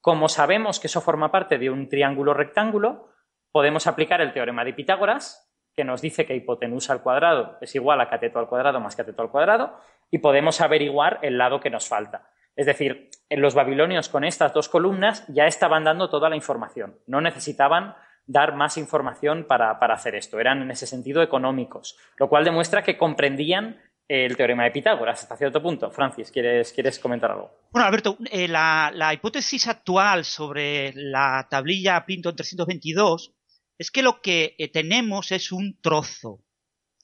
Como 0.00 0.28
sabemos 0.28 0.80
que 0.80 0.86
eso 0.86 1.00
forma 1.00 1.30
parte 1.30 1.58
de 1.58 1.70
un 1.70 1.88
triángulo 1.88 2.34
rectángulo, 2.34 3.08
podemos 3.52 3.86
aplicar 3.86 4.20
el 4.20 4.32
teorema 4.32 4.64
de 4.64 4.74
Pitágoras, 4.74 5.49
que 5.76 5.84
nos 5.84 6.02
dice 6.02 6.26
que 6.26 6.34
hipotenusa 6.34 6.92
al 6.92 7.02
cuadrado 7.02 7.58
es 7.60 7.74
igual 7.74 8.00
a 8.00 8.08
cateto 8.08 8.38
al 8.38 8.48
cuadrado 8.48 8.80
más 8.80 8.96
cateto 8.96 9.22
al 9.22 9.30
cuadrado, 9.30 9.76
y 10.10 10.18
podemos 10.18 10.60
averiguar 10.60 11.18
el 11.22 11.38
lado 11.38 11.60
que 11.60 11.70
nos 11.70 11.88
falta. 11.88 12.30
Es 12.56 12.66
decir, 12.66 13.10
los 13.30 13.54
babilonios 13.54 14.08
con 14.08 14.24
estas 14.24 14.52
dos 14.52 14.68
columnas 14.68 15.24
ya 15.28 15.46
estaban 15.46 15.84
dando 15.84 16.10
toda 16.10 16.28
la 16.28 16.36
información. 16.36 16.98
No 17.06 17.20
necesitaban 17.20 17.94
dar 18.26 18.54
más 18.54 18.76
información 18.76 19.44
para, 19.44 19.78
para 19.78 19.94
hacer 19.94 20.14
esto. 20.14 20.38
Eran 20.38 20.62
en 20.62 20.70
ese 20.70 20.86
sentido 20.86 21.22
económicos, 21.22 21.96
lo 22.16 22.28
cual 22.28 22.44
demuestra 22.44 22.82
que 22.82 22.98
comprendían 22.98 23.80
el 24.08 24.36
teorema 24.36 24.64
de 24.64 24.72
Pitágoras 24.72 25.22
hasta 25.22 25.36
cierto 25.36 25.62
punto. 25.62 25.90
Francis, 25.90 26.32
¿quieres, 26.32 26.72
quieres 26.72 26.98
comentar 26.98 27.30
algo? 27.30 27.52
Bueno, 27.70 27.86
Alberto, 27.86 28.16
eh, 28.30 28.48
la, 28.48 28.90
la 28.92 29.14
hipótesis 29.14 29.68
actual 29.68 30.24
sobre 30.24 30.92
la 30.94 31.46
tablilla 31.48 32.04
Pinton 32.04 32.34
322 32.34 33.32
es 33.80 33.90
que 33.90 34.02
lo 34.02 34.20
que 34.20 34.54
eh, 34.58 34.68
tenemos 34.68 35.32
es 35.32 35.52
un 35.52 35.80
trozo, 35.80 36.44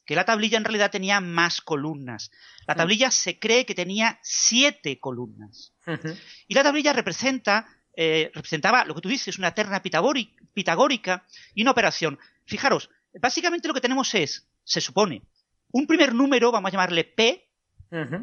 que 0.04 0.14
la 0.14 0.26
tablilla 0.26 0.58
en 0.58 0.64
realidad 0.64 0.90
tenía 0.90 1.20
más 1.20 1.62
columnas. 1.62 2.30
La 2.66 2.74
tablilla 2.74 3.10
se 3.10 3.38
cree 3.38 3.64
que 3.64 3.74
tenía 3.74 4.20
siete 4.22 5.00
columnas. 5.00 5.72
Y 6.46 6.54
la 6.54 6.62
tablilla 6.62 6.92
representa, 6.92 7.66
eh, 7.96 8.30
representaba 8.34 8.84
lo 8.84 8.94
que 8.94 9.00
tú 9.00 9.08
dices, 9.08 9.38
una 9.38 9.54
terna 9.54 9.82
pitagóri- 9.82 10.34
pitagórica 10.52 11.24
y 11.54 11.62
una 11.62 11.70
operación. 11.70 12.18
Fijaros, 12.44 12.90
básicamente 13.20 13.68
lo 13.68 13.74
que 13.74 13.80
tenemos 13.80 14.14
es, 14.14 14.46
se 14.62 14.82
supone, 14.82 15.22
un 15.72 15.86
primer 15.86 16.12
número, 16.14 16.52
vamos 16.52 16.68
a 16.68 16.72
llamarle 16.72 17.04
P, 17.04 17.48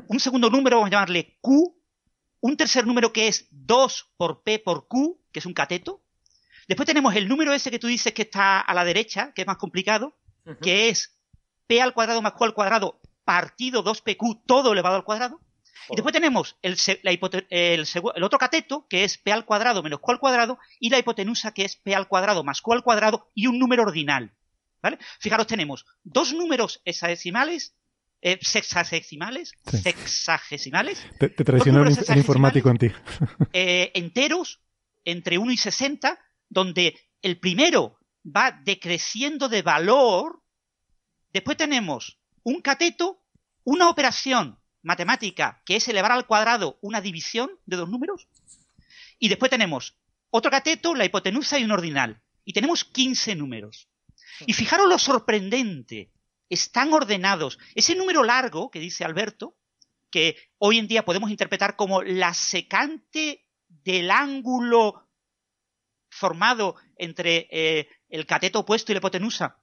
un 0.09 0.19
segundo 0.19 0.51
número, 0.51 0.75
vamos 0.77 0.89
a 0.89 0.91
llamarle 0.91 1.37
Q, 1.41 1.75
un 2.41 2.55
tercer 2.55 2.85
número 2.85 3.11
que 3.11 3.27
es 3.29 3.47
2 3.49 4.11
por 4.15 4.43
P 4.43 4.59
por 4.59 4.87
Q, 4.87 5.19
que 5.31 5.39
es 5.39 5.45
un 5.47 5.53
cateto. 5.55 6.02
Después 6.67 6.85
tenemos 6.87 7.15
el 7.15 7.27
número 7.27 7.53
ese 7.53 7.71
que 7.71 7.79
tú 7.79 7.87
dices 7.87 8.13
que 8.13 8.23
está 8.23 8.59
a 8.59 8.73
la 8.73 8.85
derecha, 8.85 9.31
que 9.33 9.41
es 9.41 9.47
más 9.47 9.57
complicado, 9.57 10.17
que 10.61 10.89
es 10.89 11.17
P 11.67 11.81
al 11.81 11.93
cuadrado 11.93 12.21
más 12.21 12.33
Q 12.33 12.43
al 12.45 12.53
cuadrado 12.53 12.99
partido 13.23 13.83
2PQ 13.83 14.43
todo 14.45 14.73
elevado 14.73 14.95
al 14.95 15.03
cuadrado. 15.03 15.39
Y 15.89 15.95
después 15.95 16.13
tenemos 16.13 16.57
el, 16.61 16.77
la 17.03 18.25
otro 18.25 18.37
cateto, 18.39 18.87
que 18.89 19.03
es 19.03 19.17
P 19.17 19.31
al 19.33 19.45
cuadrado 19.45 19.83
menos 19.83 19.99
Q 19.99 20.11
al 20.11 20.19
cuadrado, 20.19 20.59
y 20.79 20.89
la 20.89 20.99
hipotenusa, 20.99 21.53
que 21.53 21.65
es 21.65 21.75
P 21.75 21.93
al 21.95 22.07
cuadrado 22.07 22.43
más 22.43 22.61
Q 22.61 22.73
al 22.73 22.83
cuadrado, 22.83 23.29
y 23.33 23.47
un 23.47 23.59
número 23.59 23.83
ordinal. 23.83 24.31
¿Vale? 24.81 24.97
Fijaros, 25.19 25.47
tenemos 25.47 25.85
dos 26.03 26.33
números 26.33 26.81
hexadecimales, 26.83 27.73
eh, 28.21 28.37
sexagesimales, 28.41 29.53
Sí. 29.69 29.77
sexagesimales, 29.77 31.05
Te, 31.19 31.29
te 31.29 31.43
traicionó 31.43 31.79
el, 31.83 31.89
números 31.89 32.09
el 32.09 32.17
informático 32.17 32.69
en 32.69 32.77
ti. 32.77 32.91
eh, 33.53 33.91
enteros 33.93 34.61
entre 35.05 35.37
1 35.37 35.51
y 35.51 35.57
60, 35.57 36.19
donde 36.53 36.99
el 37.21 37.39
primero 37.39 37.99
va 38.25 38.51
decreciendo 38.63 39.49
de 39.49 39.61
valor. 39.61 40.41
Después 41.33 41.57
tenemos 41.57 42.19
un 42.43 42.61
cateto, 42.61 43.21
una 43.63 43.89
operación 43.89 44.59
matemática 44.83 45.61
que 45.65 45.77
es 45.77 45.87
elevar 45.87 46.11
al 46.11 46.27
cuadrado 46.27 46.77
una 46.81 47.01
división 47.01 47.49
de 47.65 47.77
dos 47.77 47.89
números. 47.89 48.27
Y 49.19 49.29
después 49.29 49.49
tenemos 49.49 49.97
otro 50.29 50.51
cateto, 50.51 50.95
la 50.95 51.05
hipotenusa 51.05 51.59
y 51.59 51.63
un 51.63 51.71
ordinal. 51.71 52.21
Y 52.45 52.53
tenemos 52.53 52.83
15 52.83 53.35
números. 53.35 53.87
Y 54.45 54.53
fijaros 54.53 54.89
lo 54.89 54.99
sorprendente. 54.99 56.11
Están 56.49 56.93
ordenados. 56.93 57.57
Ese 57.73 57.95
número 57.95 58.23
largo 58.23 58.69
que 58.69 58.79
dice 58.79 59.05
Alberto, 59.05 59.55
que 60.11 60.35
hoy 60.57 60.77
en 60.77 60.87
día 60.87 61.05
podemos 61.05 61.31
interpretar 61.31 61.75
como 61.75 62.03
la 62.03 62.33
secante 62.33 63.45
del 63.67 64.11
ángulo 64.11 65.02
formado 66.13 66.75
entre 66.97 67.47
eh, 67.51 67.87
el 68.09 68.25
cateto 68.25 68.59
opuesto 68.59 68.91
y 68.91 68.95
la 68.95 68.99
hipotenusa 68.99 69.57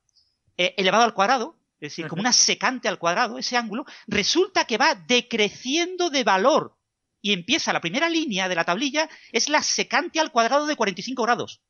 eh, 0.57 0.75
elevado 0.77 1.05
al 1.05 1.15
cuadrado, 1.15 1.57
es 1.75 1.91
decir, 1.91 2.09
como 2.09 2.21
una 2.21 2.33
secante 2.33 2.89
al 2.89 2.99
cuadrado, 2.99 3.39
ese 3.39 3.57
ángulo, 3.57 3.85
resulta 4.07 4.65
que 4.65 4.79
va 4.79 4.95
decreciendo 4.95 6.11
de 6.11 6.25
valor. 6.25 6.77
Y 7.23 7.33
empieza 7.33 7.73
la 7.73 7.81
primera 7.81 8.09
línea 8.09 8.49
de 8.49 8.55
la 8.55 8.65
tablilla, 8.65 9.09
es 9.33 9.49
la 9.49 9.63
secante 9.63 10.21
al 10.21 10.33
cuadrado 10.33 10.67
de 10.67 10.77
45 10.77 11.23
grados. 11.23 11.61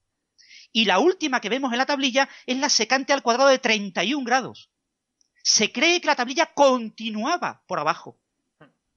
Y 0.72 0.84
la 0.84 1.00
última 1.00 1.40
que 1.40 1.48
vemos 1.48 1.72
en 1.72 1.78
la 1.78 1.86
tablilla 1.86 2.28
es 2.46 2.58
la 2.58 2.68
secante 2.68 3.12
al 3.12 3.22
cuadrado 3.22 3.48
de 3.48 3.58
31 3.58 4.24
grados. 4.24 4.70
Se 5.42 5.72
cree 5.72 6.00
que 6.00 6.06
la 6.06 6.16
tablilla 6.16 6.52
continuaba 6.54 7.62
por 7.66 7.80
abajo 7.80 8.20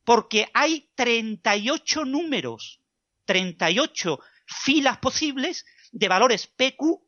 porque 0.04 0.50
hay 0.54 0.90
38 0.96 2.06
números, 2.06 2.82
38 3.26 4.20
filas 4.46 4.98
posibles 4.98 5.66
de 5.94 6.08
valores 6.10 6.48
PQ, 6.48 7.00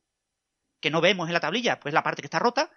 que 0.79 0.89
no 0.91 1.01
vemos 1.01 1.27
en 1.27 1.33
la 1.33 1.39
tablilla, 1.41 1.79
pues 1.79 1.93
la 1.93 2.03
parte 2.03 2.21
que 2.21 2.27
está 2.27 2.39
rota, 2.39 2.71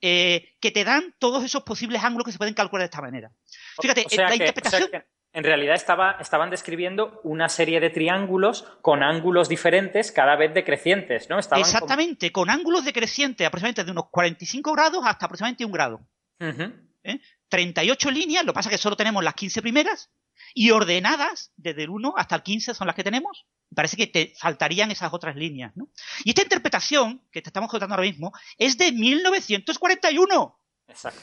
eh, 0.00 0.54
que 0.60 0.70
te 0.70 0.84
dan 0.84 1.14
todos 1.18 1.42
esos 1.42 1.62
posibles 1.62 2.04
ángulos 2.04 2.26
que 2.26 2.32
se 2.32 2.38
pueden 2.38 2.54
calcular 2.54 2.82
de 2.82 2.86
esta 2.86 3.00
manera. 3.00 3.32
Fíjate, 3.80 4.04
O 4.06 4.08
sea 4.10 4.24
la 4.24 4.28
que- 4.28 4.34
o 4.34 4.36
sea 4.36 4.46
interpretación... 4.48 4.90
que 4.90 5.04
en 5.32 5.42
realidad 5.44 5.74
estaba, 5.74 6.12
estaban 6.20 6.50
describiendo 6.50 7.20
una 7.24 7.48
serie 7.48 7.80
de 7.80 7.90
triángulos 7.90 8.62
con 8.82 9.02
ángulos 9.02 9.48
diferentes, 9.48 10.12
cada 10.12 10.36
vez 10.36 10.54
decrecientes, 10.54 11.28
¿no? 11.28 11.38
Estaban 11.40 11.62
como- 11.64 11.72
Exactamente, 11.74 12.30
con 12.30 12.50
ángulos 12.50 12.84
decrecientes 12.84 13.44
aproximadamente 13.46 13.82
de 13.84 13.90
unos 13.90 14.10
45 14.10 14.72
grados 14.74 15.02
hasta 15.06 15.26
aproximadamente 15.26 15.64
un 15.64 15.72
grado. 15.72 16.06
Ujú. 16.40 16.72
¿eh? 17.02 17.20
38 17.48 18.10
líneas, 18.10 18.44
lo 18.44 18.52
que 18.52 18.56
pasa 18.56 18.68
es 18.68 18.74
que 18.76 18.82
solo 18.82 18.96
tenemos 18.96 19.24
las 19.24 19.34
15 19.34 19.60
primeras, 19.62 20.10
y 20.54 20.70
ordenadas 20.70 21.52
desde 21.56 21.84
el 21.84 21.90
1 21.90 22.14
hasta 22.16 22.36
el 22.36 22.42
15 22.42 22.74
son 22.74 22.86
las 22.86 22.94
que 22.94 23.02
tenemos. 23.04 23.46
Parece 23.74 23.96
que 23.96 24.06
te 24.06 24.32
faltarían 24.38 24.90
esas 24.90 25.12
otras 25.12 25.36
líneas. 25.36 25.72
¿no? 25.76 25.88
Y 26.24 26.30
esta 26.30 26.42
interpretación 26.42 27.22
que 27.30 27.42
te 27.42 27.48
estamos 27.48 27.68
contando 27.70 27.94
ahora 27.94 28.06
mismo 28.06 28.32
es 28.58 28.76
de 28.78 28.92
1941. 28.92 30.58
Exacto. 30.88 31.20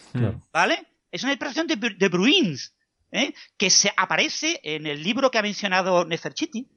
¿Vale? 0.51 0.85
Es 1.11 1.23
una 1.23 1.33
interpretación 1.33 1.67
de, 1.67 1.77
Bru- 1.77 1.97
de 1.97 2.09
Bruins, 2.09 2.73
¿eh? 3.11 3.33
que 3.57 3.69
se 3.69 3.91
aparece 3.95 4.59
en 4.63 4.87
el 4.87 5.03
libro 5.03 5.29
que 5.31 5.37
ha 5.37 5.41
mencionado 5.41 6.05
Neferchiti, 6.05 6.67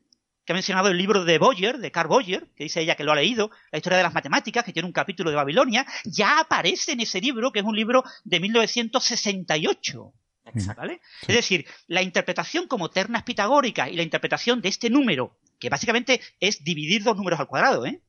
que 0.45 0.53
ha 0.53 0.55
mencionado 0.55 0.89
el 0.89 0.99
libro 0.99 1.25
de 1.25 1.39
Boyer, 1.39 1.79
de 1.79 1.91
Carl 1.91 2.09
Boyer, 2.09 2.49
que 2.55 2.65
dice 2.65 2.81
ella 2.83 2.97
que 2.97 3.05
lo 3.05 3.13
ha 3.13 3.17
leído, 3.17 3.51
la 3.73 3.79
historia 3.79 3.97
de 3.97 4.03
las 4.03 4.13
matemáticas, 4.13 4.63
que 4.65 4.73
tiene 4.75 4.87
un 4.87 4.93
capítulo 4.93 5.31
de 5.31 5.37
Babilonia, 5.37 5.87
ya 6.05 6.39
aparece 6.41 6.93
en 6.93 7.01
ese 7.01 7.21
libro, 7.21 7.51
que 7.51 7.61
es 7.61 7.65
un 7.65 7.75
libro 7.77 8.05
de 8.25 8.41
1968. 8.41 10.13
¿Vale? 10.77 11.01
Es 11.23 11.35
decir, 11.37 11.67
la 11.87 12.03
interpretación 12.03 12.67
como 12.69 12.91
ternas 12.91 13.23
pitagóricas 13.23 13.89
y 13.89 13.97
la 13.97 14.03
interpretación 14.03 14.61
de 14.61 14.69
este 14.69 14.91
número, 14.91 15.39
que 15.65 15.71
básicamente 15.71 16.21
es 16.41 16.63
dividir 16.63 17.03
dos 17.03 17.17
números 17.17 17.41
al 17.41 17.47
cuadrado, 17.47 17.87
¿eh? 17.87 18.03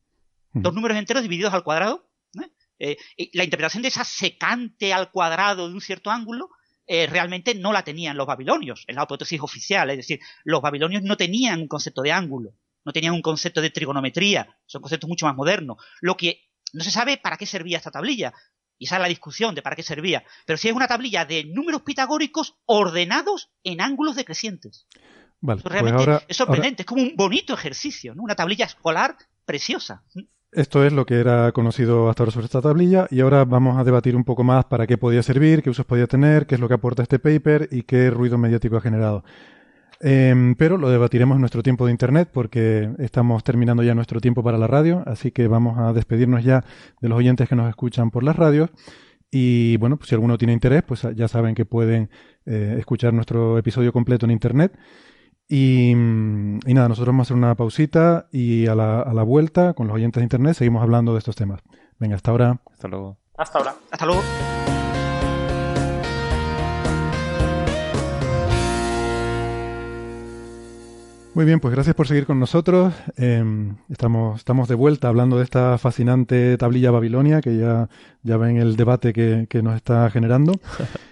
Dos 0.51 0.73
números 0.73 0.97
enteros 0.97 1.23
divididos 1.23 1.53
al 1.53 1.63
cuadrado. 1.63 2.09
¿eh? 2.79 2.97
Eh, 3.17 3.29
la 3.33 3.45
interpretación 3.45 3.81
de 3.81 3.87
esa 3.87 4.03
secante 4.03 4.93
al 4.93 5.09
cuadrado 5.09 5.69
de 5.69 5.73
un 5.73 5.79
cierto 5.79 6.11
ángulo 6.11 6.49
eh, 6.85 7.07
realmente 7.07 7.55
no 7.55 7.71
la 7.71 7.83
tenían 7.83 8.17
los 8.17 8.27
babilonios, 8.27 8.83
en 8.87 8.95
la 8.95 9.03
hipótesis 9.03 9.39
oficial. 9.39 9.89
Es 9.89 9.97
decir, 9.97 10.19
los 10.43 10.61
babilonios 10.61 11.01
no 11.03 11.15
tenían 11.15 11.61
un 11.61 11.67
concepto 11.69 12.01
de 12.01 12.11
ángulo, 12.11 12.55
no 12.83 12.91
tenían 12.91 13.13
un 13.13 13.21
concepto 13.21 13.61
de 13.61 13.69
trigonometría, 13.69 14.57
son 14.65 14.81
conceptos 14.81 15.07
mucho 15.07 15.25
más 15.25 15.35
modernos. 15.35 15.77
Lo 16.01 16.17
que 16.17 16.49
no 16.73 16.83
se 16.83 16.91
sabe 16.91 17.17
para 17.17 17.37
qué 17.37 17.45
servía 17.45 17.77
esta 17.77 17.91
tablilla. 17.91 18.33
Y 18.77 18.85
esa 18.85 18.95
es 18.97 19.01
la 19.01 19.07
discusión 19.07 19.55
de 19.55 19.61
para 19.61 19.77
qué 19.77 19.83
servía. 19.83 20.25
Pero 20.45 20.57
si 20.57 20.67
es 20.67 20.75
una 20.75 20.87
tablilla 20.87 21.23
de 21.23 21.45
números 21.45 21.83
pitagóricos 21.83 22.57
ordenados 22.65 23.49
en 23.63 23.79
ángulos 23.79 24.17
decrecientes. 24.17 24.85
Vale, 25.45 25.61
pues 25.61 25.71
realmente 25.71 25.99
ahora, 25.99 26.15
es 26.27 26.39
ahora 26.39 26.53
sorprendente, 26.53 26.81
es 26.81 26.85
como 26.85 27.03
un 27.03 27.13
bonito 27.15 27.53
ejercicio, 27.53 28.15
¿no? 28.15 28.23
Una 28.23 28.35
tablilla 28.35 28.65
escolar 28.65 29.15
preciosa. 29.45 30.03
esto 30.51 30.83
es 30.85 30.93
lo 30.93 31.05
que 31.05 31.15
era 31.15 31.51
conocido 31.51 32.09
hasta 32.09 32.23
ahora 32.23 32.31
sobre 32.31 32.45
esta 32.45 32.61
tablilla 32.61 33.07
y 33.11 33.19
ahora 33.19 33.45
vamos 33.45 33.77
a 33.77 33.83
debatir 33.83 34.15
un 34.15 34.23
poco 34.23 34.43
más 34.43 34.65
para 34.65 34.87
qué 34.87 34.97
podía 34.97 35.21
servir, 35.21 35.61
qué 35.61 35.69
usos 35.69 35.85
podía 35.85 36.07
tener, 36.07 36.47
qué 36.47 36.55
es 36.55 36.61
lo 36.61 36.67
que 36.67 36.73
aporta 36.73 37.03
este 37.03 37.19
paper 37.19 37.69
y 37.71 37.83
qué 37.83 38.09
ruido 38.09 38.37
mediático 38.37 38.77
ha 38.77 38.81
generado. 38.81 39.23
Em, 40.01 40.55
pero 40.55 40.77
lo 40.77 40.89
debatiremos 40.89 41.35
en 41.35 41.41
nuestro 41.41 41.63
tiempo 41.63 41.85
de 41.85 41.91
internet 41.91 42.29
porque 42.33 42.91
estamos 42.99 43.43
terminando 43.43 43.81
ya 43.83 43.95
nuestro 43.95 44.19
tiempo 44.19 44.43
para 44.43 44.57
la 44.57 44.67
radio, 44.67 45.03
así 45.05 45.31
que 45.31 45.47
vamos 45.47 45.77
a 45.79 45.93
despedirnos 45.93 46.43
ya 46.43 46.63
de 47.01 47.09
los 47.09 47.17
oyentes 47.17 47.47
que 47.47 47.55
nos 47.55 47.69
escuchan 47.69 48.11
por 48.11 48.23
las 48.23 48.35
radios. 48.35 48.69
Y 49.31 49.77
bueno, 49.77 49.97
pues 49.97 50.09
si 50.09 50.15
alguno 50.15 50.37
tiene 50.37 50.53
interés, 50.53 50.83
pues 50.83 51.07
ya 51.15 51.27
saben 51.27 51.55
que 51.55 51.65
pueden 51.65 52.09
eh, 52.45 52.75
escuchar 52.77 53.13
nuestro 53.13 53.57
episodio 53.57 53.91
completo 53.91 54.25
en 54.25 54.31
Internet. 54.31 54.77
Y, 55.47 55.91
y 55.91 56.73
nada, 56.73 56.87
nosotros 56.89 57.13
vamos 57.13 57.25
a 57.25 57.27
hacer 57.27 57.37
una 57.37 57.55
pausita 57.55 58.27
y 58.31 58.67
a 58.67 58.75
la, 58.75 59.01
a 59.01 59.13
la 59.13 59.23
vuelta 59.23 59.73
con 59.73 59.87
los 59.87 59.95
oyentes 59.95 60.21
de 60.21 60.25
Internet 60.25 60.55
seguimos 60.55 60.81
hablando 60.81 61.13
de 61.13 61.19
estos 61.19 61.35
temas. 61.35 61.61
Venga, 61.99 62.15
hasta 62.15 62.31
ahora. 62.31 62.59
Hasta 62.71 62.87
luego. 62.87 63.17
Hasta 63.37 63.59
ahora. 63.59 63.75
Hasta 63.91 64.05
luego. 64.05 64.21
Muy 71.35 71.43
bien, 71.43 71.59
pues 71.59 71.73
gracias 71.73 71.93
por 71.95 72.07
seguir 72.07 72.25
con 72.25 72.39
nosotros. 72.39 72.93
Eh, 73.17 73.43
estamos, 73.89 74.39
estamos 74.39 74.69
de 74.69 74.75
vuelta 74.75 75.09
hablando 75.09 75.37
de 75.37 75.43
esta 75.43 75.77
fascinante 75.77 76.57
tablilla 76.57 76.91
Babilonia 76.91 77.41
que 77.41 77.57
ya, 77.57 77.89
ya 78.23 78.37
ven 78.37 78.55
el 78.55 78.77
debate 78.77 79.11
que, 79.11 79.45
que 79.49 79.61
nos 79.61 79.75
está 79.75 80.09
generando. 80.09 80.53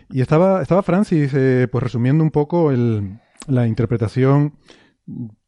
Y 0.09 0.21
estaba, 0.21 0.61
estaba 0.61 0.83
Francis 0.83 1.33
eh, 1.33 1.67
pues 1.71 1.83
resumiendo 1.83 2.23
un 2.23 2.29
poco 2.29 2.69
el, 2.69 3.19
la 3.47 3.67
interpretación 3.67 4.57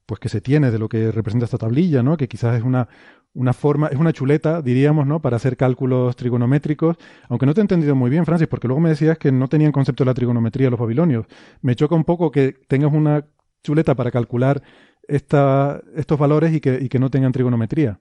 pues 0.05 0.19
que 0.19 0.29
se 0.29 0.41
tiene 0.41 0.71
de 0.71 0.79
lo 0.79 0.89
que 0.89 1.11
representa 1.11 1.45
esta 1.45 1.57
tablilla, 1.57 2.03
¿no? 2.03 2.17
Que 2.17 2.27
quizás 2.27 2.57
es 2.57 2.63
una, 2.63 2.87
una 3.33 3.53
forma, 3.53 3.87
es 3.87 3.97
una 3.97 4.13
chuleta, 4.13 4.61
diríamos, 4.61 5.07
¿no? 5.07 5.21
Para 5.21 5.37
hacer 5.37 5.57
cálculos 5.57 6.15
trigonométricos. 6.15 6.97
Aunque 7.27 7.45
no 7.45 7.53
te 7.53 7.61
he 7.61 7.63
entendido 7.63 7.95
muy 7.95 8.09
bien, 8.09 8.25
Francis, 8.25 8.47
porque 8.47 8.67
luego 8.67 8.81
me 8.81 8.89
decías 8.89 9.17
que 9.17 9.31
no 9.31 9.47
tenían 9.47 9.71
concepto 9.71 10.03
de 10.03 10.09
la 10.09 10.13
trigonometría 10.13 10.69
los 10.69 10.79
babilonios. 10.79 11.25
Me 11.61 11.75
choca 11.75 11.95
un 11.95 12.03
poco 12.03 12.31
que 12.31 12.53
tengas 12.67 12.93
una 12.93 13.25
chuleta 13.63 13.95
para 13.95 14.11
calcular 14.11 14.61
esta, 15.07 15.81
estos 15.95 16.19
valores 16.19 16.53
y 16.53 16.61
que, 16.61 16.79
y 16.81 16.89
que 16.89 16.99
no 16.99 17.09
tengan 17.09 17.31
trigonometría. 17.31 17.99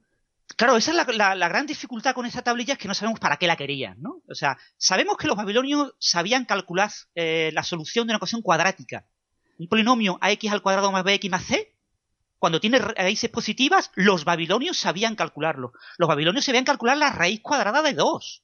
Claro, 0.56 0.76
esa 0.76 0.90
es 0.90 1.16
la, 1.16 1.34
la, 1.34 1.48
gran 1.48 1.66
dificultad 1.66 2.14
con 2.14 2.26
esta 2.26 2.42
tablilla, 2.42 2.74
es 2.74 2.78
que 2.78 2.86
no 2.86 2.94
sabemos 2.94 3.18
para 3.18 3.38
qué 3.38 3.46
la 3.46 3.56
querían, 3.56 4.00
¿no? 4.00 4.22
O 4.28 4.34
sea, 4.34 4.58
sabemos 4.76 5.16
que 5.16 5.26
los 5.26 5.36
babilonios 5.36 5.94
sabían 5.98 6.44
calcular 6.44 6.90
eh, 7.14 7.50
la 7.54 7.62
solución 7.62 8.06
de 8.06 8.12
una 8.12 8.18
ecuación 8.18 8.42
cuadrática. 8.42 9.06
Un 9.58 9.68
polinomio 9.68 10.18
ax 10.20 10.50
al 10.50 10.62
cuadrado 10.62 10.90
más 10.92 11.04
bx 11.04 11.30
más 11.30 11.44
c, 11.44 11.72
cuando 12.38 12.60
tiene 12.60 12.78
raíces 12.78 13.30
positivas, 13.30 13.90
los 13.94 14.24
babilonios 14.24 14.76
sabían 14.76 15.16
calcularlo. 15.16 15.72
Los 15.96 16.08
babilonios 16.08 16.44
sabían 16.44 16.64
calcular 16.64 16.96
la 16.96 17.10
raíz 17.10 17.40
cuadrada 17.40 17.80
de 17.80 17.94
2. 17.94 18.42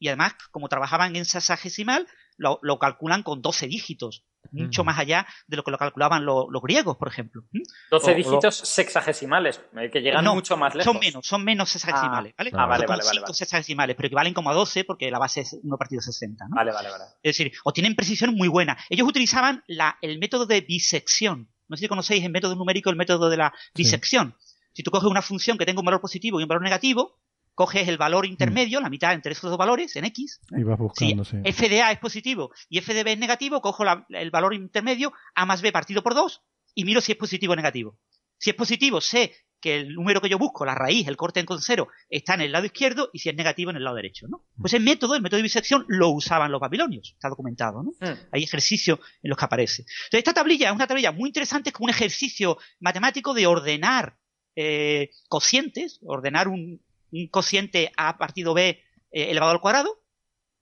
Y 0.00 0.08
además, 0.08 0.34
como 0.50 0.68
trabajaban 0.68 1.14
en 1.14 1.24
sexagesimal, 1.24 2.08
lo, 2.36 2.58
lo 2.62 2.80
calculan 2.80 3.22
con 3.22 3.42
12 3.42 3.68
dígitos 3.68 4.24
mucho 4.52 4.84
más 4.84 4.98
allá 4.98 5.26
de 5.46 5.56
lo 5.56 5.64
que 5.64 5.70
lo 5.70 5.78
calculaban 5.78 6.24
lo, 6.24 6.50
los 6.50 6.62
griegos, 6.62 6.96
por 6.96 7.08
ejemplo. 7.08 7.42
12 7.90 8.10
o, 8.10 8.14
dígitos 8.14 8.62
o, 8.62 8.64
sexagesimales, 8.64 9.60
que 9.92 10.00
llegan 10.00 10.24
no, 10.24 10.34
mucho 10.34 10.56
más 10.56 10.74
lejos. 10.74 10.92
Son 10.92 11.00
menos, 11.00 11.26
son 11.26 11.44
menos 11.44 11.70
sexagesimales, 11.70 12.32
ah, 12.32 12.36
¿vale? 12.38 12.50
Ah, 12.54 12.66
vale, 12.66 12.86
vale, 12.86 13.04
vale, 13.04 13.20
vale. 13.20 13.34
sexagesimales, 13.34 13.96
pero 13.96 14.06
equivalen 14.06 14.34
como 14.34 14.50
a 14.50 14.54
12 14.54 14.84
porque 14.84 15.10
la 15.10 15.18
base 15.18 15.42
es 15.42 15.56
1 15.62 15.76
partido 15.76 16.02
60, 16.02 16.48
¿no? 16.48 16.56
Vale, 16.56 16.72
vale, 16.72 16.90
vale. 16.90 17.04
Es 17.22 17.36
decir, 17.36 17.52
o 17.64 17.72
tienen 17.72 17.94
precisión 17.94 18.34
muy 18.34 18.48
buena. 18.48 18.76
Ellos 18.88 19.06
utilizaban 19.06 19.62
la, 19.66 19.98
el 20.00 20.18
método 20.18 20.46
de 20.46 20.60
bisección. 20.62 21.50
No 21.68 21.76
sé 21.76 21.82
si 21.82 21.88
conocéis 21.88 22.24
el 22.24 22.32
método 22.32 22.56
numérico, 22.56 22.90
el 22.90 22.96
método 22.96 23.30
de 23.30 23.36
la 23.36 23.54
disección. 23.74 24.34
Sí. 24.38 24.56
Si 24.72 24.82
tú 24.82 24.90
coges 24.90 25.08
una 25.08 25.22
función 25.22 25.58
que 25.58 25.66
tenga 25.66 25.80
un 25.80 25.86
valor 25.86 26.00
positivo 26.00 26.40
y 26.40 26.42
un 26.42 26.48
valor 26.48 26.62
negativo, 26.62 27.18
coges 27.60 27.88
el 27.88 27.98
valor 27.98 28.24
intermedio, 28.24 28.80
mm. 28.80 28.82
la 28.82 28.88
mitad 28.88 29.12
entre 29.12 29.32
esos 29.32 29.50
dos 29.50 29.58
valores, 29.58 29.94
en 29.94 30.06
X. 30.06 30.40
Y 30.50 30.62
vas 30.62 30.78
buscando, 30.78 31.26
si 31.26 31.32
sí. 31.32 31.42
f 31.44 31.68
de 31.68 31.82
A 31.82 31.92
es 31.92 31.98
positivo 31.98 32.52
y 32.70 32.78
f 32.78 32.94
de 32.94 33.04
B 33.04 33.12
es 33.12 33.18
negativo, 33.18 33.60
cojo 33.60 33.84
la, 33.84 34.06
el 34.08 34.30
valor 34.30 34.54
intermedio, 34.54 35.12
A 35.34 35.44
más 35.44 35.60
B 35.60 35.70
partido 35.70 36.02
por 36.02 36.14
2, 36.14 36.42
y 36.74 36.86
miro 36.86 37.02
si 37.02 37.12
es 37.12 37.18
positivo 37.18 37.52
o 37.52 37.56
negativo. 37.56 37.98
Si 38.38 38.48
es 38.48 38.56
positivo, 38.56 39.02
sé 39.02 39.34
que 39.60 39.76
el 39.76 39.92
número 39.92 40.22
que 40.22 40.30
yo 40.30 40.38
busco, 40.38 40.64
la 40.64 40.74
raíz, 40.74 41.06
el 41.06 41.18
corte 41.18 41.44
con 41.44 41.60
cero, 41.60 41.88
está 42.08 42.32
en 42.32 42.40
el 42.40 42.52
lado 42.52 42.64
izquierdo 42.64 43.10
y 43.12 43.18
si 43.18 43.28
es 43.28 43.36
negativo 43.36 43.70
en 43.70 43.76
el 43.76 43.84
lado 43.84 43.96
derecho, 43.96 44.26
¿no? 44.26 44.46
Pues 44.58 44.72
el 44.72 44.82
método, 44.82 45.14
el 45.14 45.20
método 45.20 45.36
de 45.36 45.42
bisección, 45.42 45.84
lo 45.86 46.08
usaban 46.08 46.50
los 46.50 46.62
babilonios, 46.62 47.12
está 47.12 47.28
documentado, 47.28 47.82
¿no? 47.82 47.90
Mm. 48.00 48.18
Hay 48.32 48.42
ejercicios 48.42 49.00
en 49.22 49.28
los 49.28 49.36
que 49.36 49.44
aparece. 49.44 49.82
Entonces, 49.82 50.20
esta 50.20 50.32
tablilla 50.32 50.70
es 50.70 50.74
una 50.74 50.86
tablilla 50.86 51.12
muy 51.12 51.28
interesante, 51.28 51.68
es 51.68 51.74
como 51.74 51.84
un 51.84 51.90
ejercicio 51.90 52.56
matemático 52.78 53.34
de 53.34 53.46
ordenar 53.46 54.16
eh, 54.56 55.10
cocientes, 55.28 55.98
ordenar 56.02 56.48
un, 56.48 56.80
un 57.12 57.28
cociente 57.28 57.92
A 57.96 58.18
partido 58.18 58.54
B 58.54 58.68
eh, 58.68 59.30
elevado 59.30 59.52
al 59.52 59.60
cuadrado 59.60 60.02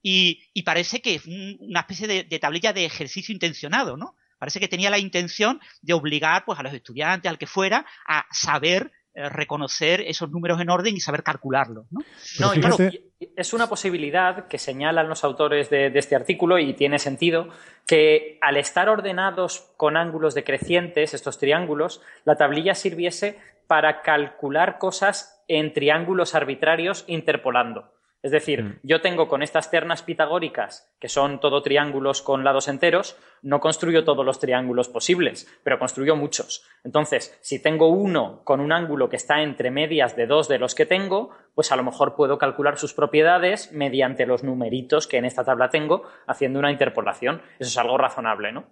y, 0.01 0.43
y, 0.53 0.63
parece 0.63 1.01
que 1.01 1.15
es 1.15 1.25
un, 1.25 1.57
una 1.59 1.81
especie 1.81 2.07
de, 2.07 2.23
de, 2.23 2.39
tablilla 2.39 2.71
de 2.73 2.85
ejercicio 2.85 3.33
intencionado, 3.33 3.97
¿no? 3.97 4.15
Parece 4.37 4.61
que 4.61 4.69
tenía 4.69 4.89
la 4.89 4.97
intención 4.97 5.59
de 5.81 5.93
obligar 5.93 6.45
pues, 6.45 6.57
a 6.57 6.63
los 6.63 6.73
estudiantes, 6.73 7.29
al 7.29 7.37
que 7.37 7.47
fuera, 7.47 7.85
a 8.07 8.25
saber 8.31 8.93
eh, 9.13 9.27
reconocer 9.27 10.01
esos 10.01 10.29
números 10.31 10.61
en 10.61 10.69
orden 10.69 10.95
y 10.95 11.01
saber 11.01 11.23
calcularlos, 11.23 11.87
¿no? 11.91 11.99
No, 12.39 12.53
y 12.53 12.59
claro, 12.61 12.77
es 13.19 13.53
una 13.53 13.67
posibilidad 13.67 14.47
que 14.47 14.57
señalan 14.57 15.09
los 15.09 15.25
autores 15.25 15.69
de, 15.69 15.89
de, 15.89 15.99
este 15.99 16.15
artículo 16.15 16.57
y 16.57 16.73
tiene 16.73 16.99
sentido 16.99 17.49
que 17.85 18.37
al 18.41 18.55
estar 18.55 18.87
ordenados 18.87 19.71
con 19.75 19.97
ángulos 19.97 20.35
decrecientes, 20.35 21.13
estos 21.13 21.37
triángulos, 21.37 22.01
la 22.23 22.37
tablilla 22.37 22.75
sirviese 22.75 23.39
para 23.67 24.01
calcular 24.03 24.77
cosas 24.77 25.38
en 25.49 25.73
triángulos 25.73 26.35
arbitrarios 26.35 27.03
interpolando. 27.07 27.91
Es 28.21 28.31
decir, 28.31 28.63
mm. 28.63 28.79
yo 28.83 28.99
tengo 28.99 29.29
con 29.29 29.41
estas 29.41 29.71
ternas 29.71 30.03
pitagóricas, 30.03 30.93
que 30.99 31.07
son 31.07 31.39
todo 31.39 31.61
triángulos 31.61 32.21
con 32.21 32.43
lados 32.43 32.67
enteros, 32.67 33.17
no 33.41 33.61
construyo 33.61 34.03
todos 34.03 34.25
los 34.25 34.39
triángulos 34.39 34.89
posibles, 34.89 35.47
pero 35.63 35.79
construyo 35.79 36.17
muchos. 36.17 36.65
Entonces, 36.83 37.37
si 37.41 37.61
tengo 37.61 37.87
uno 37.87 38.41
con 38.43 38.59
un 38.59 38.73
ángulo 38.73 39.09
que 39.09 39.15
está 39.15 39.41
entre 39.41 39.71
medias 39.71 40.17
de 40.17 40.27
dos 40.27 40.49
de 40.49 40.59
los 40.59 40.75
que 40.75 40.85
tengo, 40.85 41.29
pues 41.55 41.71
a 41.71 41.77
lo 41.77 41.83
mejor 41.83 42.15
puedo 42.15 42.37
calcular 42.37 42.77
sus 42.77 42.93
propiedades 42.93 43.71
mediante 43.71 44.25
los 44.25 44.43
numeritos 44.43 45.07
que 45.07 45.17
en 45.17 45.25
esta 45.25 45.45
tabla 45.45 45.69
tengo, 45.69 46.03
haciendo 46.27 46.59
una 46.59 46.71
interpolación. 46.71 47.41
Eso 47.57 47.69
es 47.69 47.77
algo 47.77 47.97
razonable, 47.97 48.51
¿no? 48.51 48.65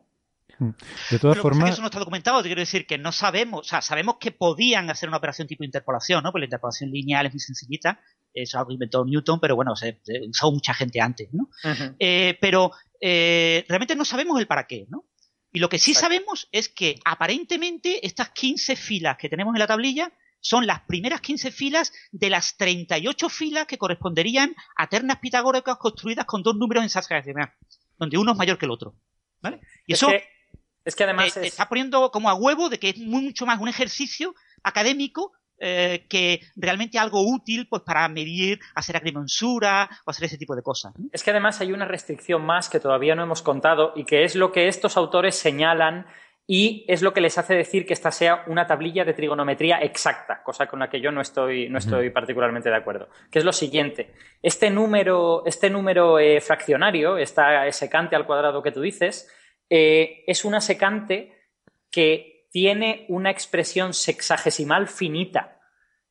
De 0.60 1.20
todas 1.20 1.36
Pero 1.36 1.42
formas. 1.42 1.72
Eso 1.72 1.82
no 1.82 1.88
está 1.88 2.00
documentado, 2.00 2.42
te 2.42 2.50
quiero 2.50 2.62
decir 2.62 2.88
que 2.88 2.98
no 2.98 3.12
sabemos, 3.12 3.62
o 3.62 3.64
sea, 3.64 3.82
sabemos 3.82 4.18
que 4.20 4.32
podían 4.32 4.90
hacer 4.90 5.08
una 5.08 5.18
operación 5.18 5.48
tipo 5.48 5.64
interpolación, 5.64 6.24
¿no? 6.24 6.32
Porque 6.32 6.42
la 6.42 6.46
interpolación 6.46 6.90
lineal 6.90 7.28
es 7.28 7.34
muy 7.34 7.40
sencillita, 7.40 8.00
es 8.34 8.56
algo 8.56 8.70
que 8.70 8.74
inventó 8.74 9.06
Newton, 9.06 9.40
pero 9.40 9.56
bueno, 9.56 9.76
se, 9.76 10.00
se 10.04 10.22
usó 10.28 10.52
mucha 10.52 10.74
gente 10.74 11.00
antes, 11.00 11.30
¿no? 11.32 11.44
Uh 11.64 11.68
-huh. 11.68 11.96
eh, 12.00 12.38
pero 12.42 12.72
eh, 13.00 13.66
realmente 13.68 13.96
no 13.96 14.06
sabemos 14.06 14.40
el 14.40 14.48
para 14.48 14.66
qué, 14.66 14.88
¿no? 14.90 15.06
Y 15.54 15.60
lo 15.60 15.70
que 15.70 15.80
sí 15.80 15.92
Exacto. 15.92 16.14
sabemos 16.14 16.50
es 16.52 16.70
que 16.70 17.00
aparentemente 17.06 18.06
estas 18.06 18.30
15 18.30 18.76
filas 18.76 19.18
que 19.18 19.30
tenemos 19.30 19.54
en 19.56 19.60
la 19.60 19.68
tablilla 19.68 20.12
son 20.40 20.68
las 20.68 20.82
primeras 20.82 21.22
15 21.22 21.52
filas 21.52 21.94
de 22.12 22.30
las 22.30 22.58
38 22.58 23.30
filas 23.30 23.66
que 23.68 23.78
corresponderían 23.78 24.56
a 24.76 24.88
ternas 24.88 25.18
pitagóricas 25.20 25.78
construidas 25.78 26.26
con 26.26 26.44
dos 26.44 26.56
números 26.56 26.84
en 26.84 26.90
sexagesimal, 26.90 27.54
donde 27.98 28.18
uno 28.18 28.32
es 28.32 28.38
mayor 28.38 28.58
que 28.58 28.66
el 28.66 28.72
otro. 28.72 28.96
¿Vale? 29.42 29.60
Y 29.86 29.94
es 29.94 30.02
eso 30.02 30.12
es 30.88 30.96
que 30.96 31.04
además 31.04 31.36
eh, 31.38 31.42
es... 31.42 31.48
está 31.48 31.68
poniendo 31.68 32.10
como 32.12 32.30
a 32.30 32.36
huevo 32.36 32.70
de 32.70 32.80
que 32.80 32.90
es 32.90 32.98
mucho 32.98 33.46
más 33.46 33.60
un 33.60 33.68
ejercicio 33.68 34.34
académico 34.64 35.34
eh, 35.60 36.06
que 36.08 36.42
realmente 36.56 36.98
algo 37.00 37.22
útil 37.22 37.68
pues 37.68 37.82
para 37.82 38.08
medir, 38.08 38.60
hacer 38.76 38.96
agrimensura 38.96 39.90
o 40.06 40.12
hacer 40.12 40.26
ese 40.26 40.38
tipo 40.38 40.56
de 40.56 40.62
cosas. 40.62 40.94
¿no? 40.98 41.10
Es 41.12 41.24
que 41.24 41.32
además 41.32 41.60
hay 41.62 41.74
una 41.74 41.86
restricción 41.86 42.46
más 42.46 42.70
que 42.70 42.80
todavía 42.80 43.16
no 43.16 43.24
hemos 43.24 43.42
contado 43.42 43.92
y 43.96 44.06
que 44.06 44.24
es 44.24 44.36
lo 44.36 44.52
que 44.52 44.68
estos 44.68 44.98
autores 44.98 45.36
señalan 45.36 46.06
y 46.50 46.86
es 46.88 47.02
lo 47.02 47.14
que 47.14 47.20
les 47.20 47.38
hace 47.38 47.56
decir 47.56 47.86
que 47.86 47.94
esta 47.94 48.12
sea 48.12 48.44
una 48.48 48.66
tablilla 48.66 49.04
de 49.04 49.14
trigonometría 49.14 49.80
exacta, 49.80 50.42
cosa 50.44 50.68
con 50.68 50.80
la 50.80 50.90
que 50.90 51.02
yo 51.02 51.12
no 51.12 51.20
estoy, 51.20 51.68
no 51.68 51.78
estoy 51.78 52.10
particularmente 52.12 52.70
de 52.70 52.78
acuerdo. 52.78 53.10
Que 53.30 53.40
es 53.40 53.46
lo 53.46 53.52
siguiente: 53.52 54.14
este 54.42 54.70
número, 54.70 55.44
este 55.46 55.70
número 55.70 56.20
eh, 56.20 56.40
fraccionario, 56.40 57.18
esta 57.18 57.70
secante 57.74 58.16
al 58.16 58.26
cuadrado 58.26 58.64
que 58.64 58.72
tú 58.72 58.80
dices, 58.80 59.30
eh, 59.70 60.24
es 60.28 60.46
una 60.46 60.62
secante 60.62 61.34
que 61.92 62.48
tiene 62.52 63.06
una 63.10 63.32
expresión 63.32 63.94
sexagesimal 63.94 64.88
finita. 64.88 65.60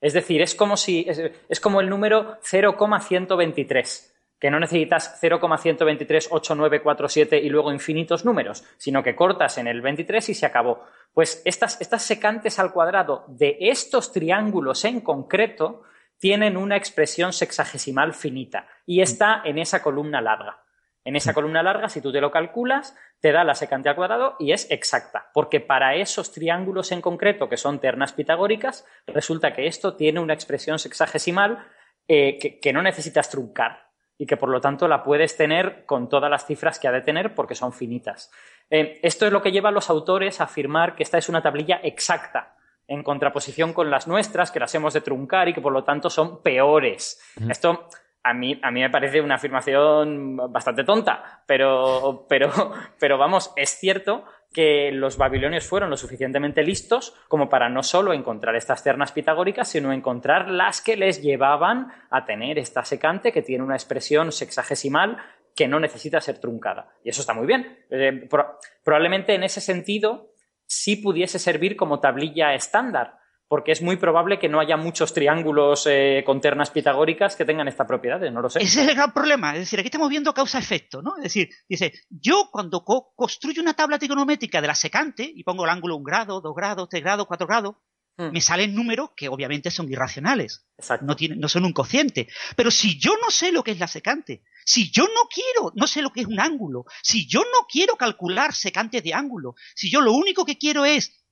Es 0.00 0.12
decir, 0.12 0.42
es 0.42 0.54
como 0.54 0.76
si 0.76 1.06
es, 1.08 1.60
como 1.60 1.80
el 1.80 1.88
número 1.88 2.36
0,123 2.42 4.12
que 4.38 4.50
no 4.50 4.60
necesitas 4.60 5.18
0,1238947 5.22 7.42
y 7.42 7.48
luego 7.48 7.72
infinitos 7.72 8.26
números, 8.26 8.64
sino 8.76 9.02
que 9.02 9.16
cortas 9.16 9.56
en 9.56 9.66
el 9.66 9.80
23 9.80 10.28
y 10.28 10.34
se 10.34 10.44
acabó. 10.44 10.84
Pues 11.14 11.40
estas 11.46 12.02
secantes 12.02 12.58
al 12.58 12.72
cuadrado 12.72 13.24
de 13.28 13.56
estos 13.60 14.12
triángulos 14.12 14.84
en 14.84 15.00
concreto 15.00 15.84
tienen 16.18 16.58
una 16.58 16.76
expresión 16.76 17.32
sexagesimal 17.32 18.12
finita 18.12 18.68
y 18.84 19.00
está 19.00 19.40
en 19.44 19.56
esa 19.58 19.82
columna 19.82 20.20
larga. 20.20 20.65
En 21.06 21.14
esa 21.14 21.32
columna 21.32 21.62
larga, 21.62 21.88
si 21.88 22.00
tú 22.00 22.10
te 22.10 22.20
lo 22.20 22.32
calculas, 22.32 22.96
te 23.20 23.30
da 23.30 23.44
la 23.44 23.54
secante 23.54 23.88
al 23.88 23.94
cuadrado 23.94 24.34
y 24.40 24.50
es 24.50 24.68
exacta, 24.72 25.30
porque 25.32 25.60
para 25.60 25.94
esos 25.94 26.32
triángulos 26.32 26.90
en 26.90 27.00
concreto, 27.00 27.48
que 27.48 27.56
son 27.56 27.78
ternas 27.78 28.12
pitagóricas, 28.12 28.84
resulta 29.06 29.52
que 29.52 29.68
esto 29.68 29.94
tiene 29.94 30.18
una 30.18 30.34
expresión 30.34 30.80
sexagesimal 30.80 31.64
eh, 32.08 32.38
que, 32.38 32.58
que 32.58 32.72
no 32.72 32.82
necesitas 32.82 33.30
truncar 33.30 33.86
y 34.18 34.26
que 34.26 34.36
por 34.36 34.48
lo 34.48 34.60
tanto 34.60 34.88
la 34.88 35.04
puedes 35.04 35.36
tener 35.36 35.84
con 35.86 36.08
todas 36.08 36.28
las 36.28 36.44
cifras 36.44 36.80
que 36.80 36.88
ha 36.88 36.92
de 36.92 37.02
tener 37.02 37.36
porque 37.36 37.54
son 37.54 37.72
finitas. 37.72 38.32
Eh, 38.68 38.98
esto 39.02 39.26
es 39.26 39.32
lo 39.32 39.42
que 39.42 39.52
lleva 39.52 39.68
a 39.68 39.72
los 39.72 39.88
autores 39.90 40.40
a 40.40 40.44
afirmar 40.44 40.96
que 40.96 41.04
esta 41.04 41.18
es 41.18 41.28
una 41.28 41.40
tablilla 41.40 41.80
exacta, 41.84 42.56
en 42.88 43.02
contraposición 43.02 43.72
con 43.72 43.90
las 43.90 44.08
nuestras, 44.08 44.50
que 44.50 44.60
las 44.60 44.74
hemos 44.74 44.94
de 44.94 45.02
truncar 45.02 45.48
y 45.48 45.54
que 45.54 45.60
por 45.60 45.72
lo 45.72 45.84
tanto 45.84 46.10
son 46.10 46.42
peores. 46.42 47.20
Mm. 47.36 47.50
Esto 47.50 47.88
a 48.28 48.34
mí, 48.34 48.58
a 48.62 48.70
mí 48.70 48.80
me 48.80 48.90
parece 48.90 49.20
una 49.20 49.36
afirmación 49.36 50.36
bastante 50.52 50.84
tonta, 50.84 51.42
pero, 51.46 52.26
pero, 52.28 52.50
pero 52.98 53.18
vamos, 53.18 53.52
es 53.56 53.70
cierto 53.70 54.24
que 54.52 54.90
los 54.92 55.16
babilonios 55.18 55.66
fueron 55.66 55.90
lo 55.90 55.96
suficientemente 55.96 56.62
listos 56.62 57.14
como 57.28 57.48
para 57.48 57.68
no 57.68 57.82
solo 57.82 58.12
encontrar 58.12 58.56
estas 58.56 58.82
ternas 58.82 59.12
pitagóricas, 59.12 59.68
sino 59.68 59.92
encontrar 59.92 60.48
las 60.48 60.80
que 60.80 60.96
les 60.96 61.20
llevaban 61.22 61.92
a 62.10 62.24
tener 62.24 62.58
esta 62.58 62.84
secante 62.84 63.32
que 63.32 63.42
tiene 63.42 63.64
una 63.64 63.74
expresión 63.74 64.32
sexagesimal 64.32 65.18
que 65.54 65.68
no 65.68 65.78
necesita 65.80 66.20
ser 66.20 66.38
truncada. 66.38 66.88
Y 67.04 67.10
eso 67.10 67.20
está 67.20 67.34
muy 67.34 67.46
bien. 67.46 67.78
Eh, 67.90 68.26
pro- 68.30 68.58
probablemente 68.84 69.34
en 69.34 69.42
ese 69.42 69.60
sentido 69.60 70.30
sí 70.66 70.96
pudiese 70.96 71.38
servir 71.38 71.76
como 71.76 72.00
tablilla 72.00 72.54
estándar, 72.54 73.18
porque 73.48 73.72
es 73.72 73.82
muy 73.82 73.96
probable 73.96 74.38
que 74.38 74.48
no 74.48 74.58
haya 74.60 74.76
muchos 74.76 75.12
triángulos 75.14 75.86
eh, 75.88 76.22
con 76.26 76.40
ternas 76.40 76.70
pitagóricas 76.70 77.36
que 77.36 77.44
tengan 77.44 77.68
esta 77.68 77.86
propiedad, 77.86 78.20
no 78.30 78.40
lo 78.40 78.50
sé. 78.50 78.60
Ese 78.60 78.82
es 78.82 78.88
el 78.88 78.94
gran 78.96 79.12
problema. 79.12 79.52
Es 79.54 79.60
decir, 79.60 79.78
aquí 79.78 79.86
estamos 79.88 80.08
viendo 80.10 80.34
causa-efecto, 80.34 81.02
¿no? 81.02 81.16
Es 81.16 81.24
decir, 81.24 81.50
dice, 81.68 81.92
yo 82.10 82.48
cuando 82.50 82.84
co- 82.84 83.12
construyo 83.14 83.62
una 83.62 83.74
tabla 83.74 83.98
trigonométrica 83.98 84.60
de 84.60 84.66
la 84.66 84.74
secante 84.74 85.30
y 85.34 85.44
pongo 85.44 85.64
el 85.64 85.70
ángulo 85.70 85.96
un 85.96 86.04
grado, 86.04 86.40
dos 86.40 86.54
grados, 86.54 86.88
tres 86.88 87.02
grados, 87.02 87.26
cuatro 87.26 87.46
grados, 87.46 87.76
Hmm. 88.18 88.30
me 88.32 88.40
salen 88.40 88.74
números 88.74 89.10
que 89.14 89.28
obviamente 89.28 89.70
son 89.70 89.92
irracionales. 89.92 90.64
Exacto. 90.78 91.04
No, 91.04 91.14
tienen, 91.16 91.38
no 91.38 91.48
son 91.50 91.66
un 91.66 91.74
cociente. 91.74 92.28
Pero 92.56 92.70
si 92.70 92.98
yo 92.98 93.12
no 93.22 93.30
sé 93.30 93.52
lo 93.52 93.62
que 93.62 93.72
es 93.72 93.78
la 93.78 93.88
secante, 93.88 94.42
si 94.64 94.90
yo 94.90 95.02
no 95.04 95.28
quiero, 95.30 95.70
no 95.74 95.86
sé 95.86 96.00
lo 96.00 96.10
que 96.10 96.22
es 96.22 96.26
un 96.26 96.40
ángulo, 96.40 96.86
si 97.02 97.28
yo 97.28 97.40
no 97.40 97.66
quiero 97.70 97.96
calcular 97.96 98.54
secantes 98.54 99.04
de 99.04 99.12
ángulo, 99.12 99.54
si 99.74 99.90
yo 99.90 100.00
lo 100.00 100.12
único 100.12 100.46
que 100.46 100.56
quiero 100.56 100.86
es 100.86 101.25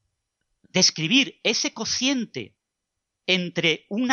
describir 0.74 1.40
ese 1.42 1.72
cociente 1.72 2.54
entre 3.26 3.86
un, 3.88 4.06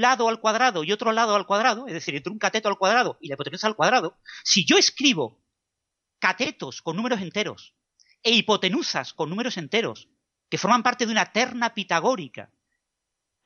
lado 0.00 0.28
al 0.28 0.40
cuadrado 0.40 0.84
y 0.84 0.92
otro 0.92 1.12
lado 1.12 1.34
al 1.34 1.46
cuadrado, 1.46 1.86
es 1.86 1.94
decir, 1.94 2.14
entre 2.14 2.30
un 2.30 2.38
cateto 2.38 2.68
al 2.68 2.76
cuadrado 2.76 3.16
y 3.22 3.28
la 3.28 3.34
hipotenusa 3.34 3.66
al 3.66 3.76
cuadrado, 3.76 4.18
si 4.44 4.66
yo 4.66 4.76
escribo 4.76 5.42
catetos 6.18 6.82
con 6.82 6.96
números 6.96 7.22
enteros 7.22 7.74
e 8.22 8.32
hipotenusas 8.32 9.14
con 9.14 9.30
números 9.30 9.56
enteros, 9.56 10.10
que 10.50 10.58
forman 10.58 10.82
parte 10.82 11.06
de 11.06 11.12
una 11.12 11.32
terna 11.32 11.72
pitagórica, 11.72 12.50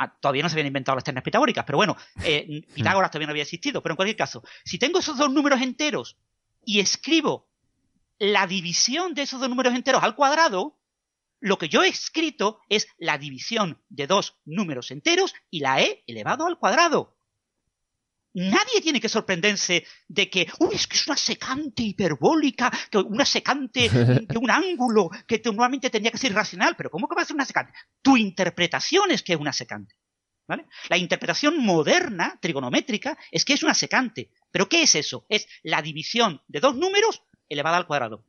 Ah, 0.03 0.19
todavía 0.21 0.43
no 0.43 0.49
se 0.49 0.55
habían 0.55 0.67
inventado 0.67 0.97
las 0.97 1.05
ternas 1.05 1.23
pitagóricas, 1.23 1.65
pero 1.65 1.79
bueno, 1.79 1.97
eh, 2.25 2.63
Pitágoras 2.75 3.09
todavía 3.13 3.29
no 3.29 3.33
había 3.33 3.45
existido, 3.45 3.81
pero 3.83 3.93
en 3.93 3.97
cualquier 3.97 4.17
caso, 4.17 4.43
si 4.65 4.77
tengo 4.77 4.99
esos 4.99 5.17
dos 5.17 5.33
números 5.33 5.61
enteros 5.61 6.17
y 6.65 6.81
escribo 6.81 7.49
la 8.19 8.49
división 8.49 9.15
de 9.15 9.23
esos 9.23 9.39
dos 9.39 9.49
números 9.49 9.75
enteros 9.75 10.03
al 10.03 10.17
cuadrado, 10.17 10.77
lo 11.43 11.59
que 11.59 11.69
yo 11.69 11.83
he 11.83 11.89
escrito 11.89 12.61
es 12.69 12.87
la 12.99 13.19
división 13.19 13.83
de 13.89 14.07
dos 14.07 14.39
números 14.45 14.91
enteros 14.91 15.35
y 15.51 15.61
la 15.61 15.83
he 15.83 16.03
elevado 16.07 16.47
al 16.47 16.59
cuadrado. 16.59 17.19
Nadie 18.35 18.81
tiene 18.81 18.99
que 19.01 19.11
sorprenderse 19.11 19.85
de 20.09 20.31
que, 20.31 20.47
uy, 20.61 20.75
es 20.75 20.87
que 20.87 20.97
es 20.97 21.07
una 21.07 21.19
secante 21.19 21.83
hiperbólica, 21.83 22.71
que 22.91 22.97
una 22.99 23.27
secante 23.27 23.91
de 24.27 24.39
un 24.39 24.51
ángulo 24.51 25.11
que 25.27 25.39
te- 25.39 25.51
normalmente 25.51 25.91
tendría 25.91 26.13
que 26.13 26.17
ser 26.19 26.31
irracional, 26.33 26.75
pero 26.75 26.91
¿cómo 26.91 27.07
que 27.09 27.15
va 27.15 27.23
a 27.23 27.25
ser 27.27 27.35
una 27.35 27.45
secante? 27.45 27.75
Tu 28.01 28.17
interpretación 28.17 29.11
es 29.11 29.23
que 29.23 29.35
es 29.35 29.39
una 29.39 29.53
secante. 29.53 29.97
¿vale? 30.49 30.65
La 30.89 30.97
interpretación 30.97 31.59
moderna, 31.59 32.39
trigonométrica, 32.41 33.19
es 33.31 33.45
que 33.45 33.53
es 33.53 33.63
una 33.63 33.75
secante. 33.75 34.31
¿Pero 34.51 34.67
qué 34.69 34.83
es 34.83 34.95
eso? 34.95 35.27
Es 35.29 35.47
la 35.63 35.83
división 35.83 36.41
de 36.49 36.61
dos 36.61 36.75
números 36.75 37.23
elevada 37.51 37.77
al 37.77 37.87
cuadrado. 37.87 38.25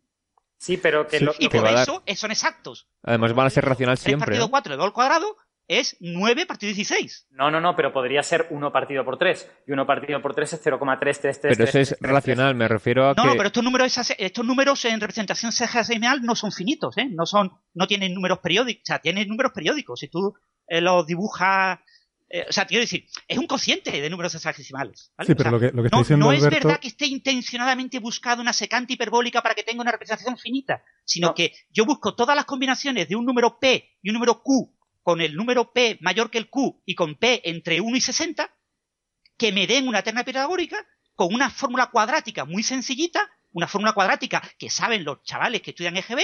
Sí, 0.63 0.77
pero 0.77 1.05
que 1.07 1.19
Sí, 1.19 1.25
lo, 1.25 1.33
Y 1.39 1.49
por 1.49 1.61
dar- 1.63 1.83
eso 1.83 2.01
eh, 2.05 2.15
son 2.15 2.31
exactos. 2.31 2.87
Además 3.03 3.33
van 3.33 3.47
a 3.47 3.49
ser 3.49 3.65
racional 3.65 3.97
3 3.97 4.03
siempre. 4.05 4.27
partido 4.27 4.45
¿no? 4.45 4.51
4 4.51 4.71
elevado 4.71 4.87
al 4.87 4.93
cuadrado 4.93 5.35
es 5.67 5.97
9 5.99 6.45
partido 6.45 6.69
16. 6.73 7.27
No, 7.31 7.51
no, 7.51 7.59
no, 7.59 7.75
pero 7.75 7.91
podría 7.91 8.23
ser 8.23 8.47
1 8.49 8.71
partido 8.71 9.03
por 9.03 9.17
3. 9.17 9.49
Y 9.67 9.73
1 9.73 9.85
partido 9.85 10.21
por 10.21 10.33
3 10.33 10.53
es 10.53 10.61
0,333. 10.61 11.57
Pero 11.57 11.69
eso 11.69 11.79
es 11.79 11.97
racional, 11.99 12.55
me 12.55 12.67
refiero 12.69 13.05
a 13.09 13.13
No, 13.13 13.23
que... 13.23 13.27
no, 13.29 13.33
pero 13.35 13.47
estos 13.47 13.63
números, 13.63 13.97
estos 14.17 14.45
números 14.45 14.85
en 14.85 15.01
representación 15.01 15.51
sexagesimal 15.51 16.21
no 16.21 16.33
son 16.35 16.51
finitos, 16.53 16.97
¿eh? 16.97 17.07
No 17.11 17.25
son, 17.25 17.51
no 17.73 17.85
tienen 17.87 18.13
números 18.13 18.39
periódicos, 18.39 18.83
o 18.83 18.85
sea, 18.85 18.99
tienen 18.99 19.27
números 19.27 19.51
periódicos. 19.53 19.99
Si 19.99 20.07
tú 20.07 20.33
eh, 20.67 20.79
los 20.79 21.05
dibujas, 21.05 21.79
eh, 22.35 22.47
o 22.49 22.51
sea, 22.51 22.65
quiero 22.65 22.81
decir, 22.81 23.05
es 23.27 23.37
un 23.37 23.45
cociente 23.45 23.91
de 23.91 24.09
números 24.09 24.31
sexagesimales. 24.31 25.11
¿vale? 25.15 25.27
Sí, 25.27 25.33
O 25.33 25.35
pero 25.35 25.49
sea, 25.49 25.51
lo 25.51 25.59
que, 25.59 25.65
lo 25.75 25.83
que 25.83 25.87
está 25.87 25.97
no, 25.97 26.01
diciendo 26.03 26.25
no 26.25 26.31
es 26.31 26.41
verdad 26.43 26.79
que 26.79 26.87
esté 26.87 27.05
intencionadamente 27.05 27.99
buscado 27.99 28.41
una 28.41 28.53
secante 28.53 28.93
hiperbólica 28.93 29.43
para 29.43 29.53
que 29.53 29.61
tenga 29.61 29.81
una 29.83 29.91
representación 29.91 30.35
finita, 30.39 30.83
sino 31.05 31.27
No. 31.27 31.35
que 31.35 31.53
yo 31.69 31.85
busco 31.85 32.15
todas 32.15 32.35
las 32.35 32.45
combinaciones 32.45 33.07
de 33.07 33.15
un 33.15 33.23
número 33.25 33.59
P 33.59 33.97
y 34.01 34.09
un 34.09 34.15
número 34.15 34.41
Q 34.41 34.75
con 35.03 35.21
el 35.21 35.35
número 35.35 35.71
P 35.73 35.99
mayor 36.01 36.31
que 36.31 36.39
el 36.39 36.49
Q 36.49 36.81
y 36.87 36.95
con 36.95 37.15
P 37.19 37.47
entre 37.47 37.79
1 37.81 37.95
y 37.97 38.01
60, 38.01 38.49
que 39.37 39.51
me 39.51 39.67
den 39.67 39.87
una 39.87 40.01
terna 40.01 40.23
pitagórica 40.23 40.83
con 41.13 41.35
una 41.35 41.51
fórmula 41.51 41.91
cuadrática 41.91 42.45
muy 42.45 42.63
sencillita, 42.63 43.29
una 43.51 43.67
fórmula 43.67 43.93
cuadrática 43.93 44.41
que 44.57 44.71
saben 44.71 45.03
los 45.03 45.21
chavales 45.21 45.61
que 45.61 45.69
estudian 45.69 45.95
EGB, 45.97 46.19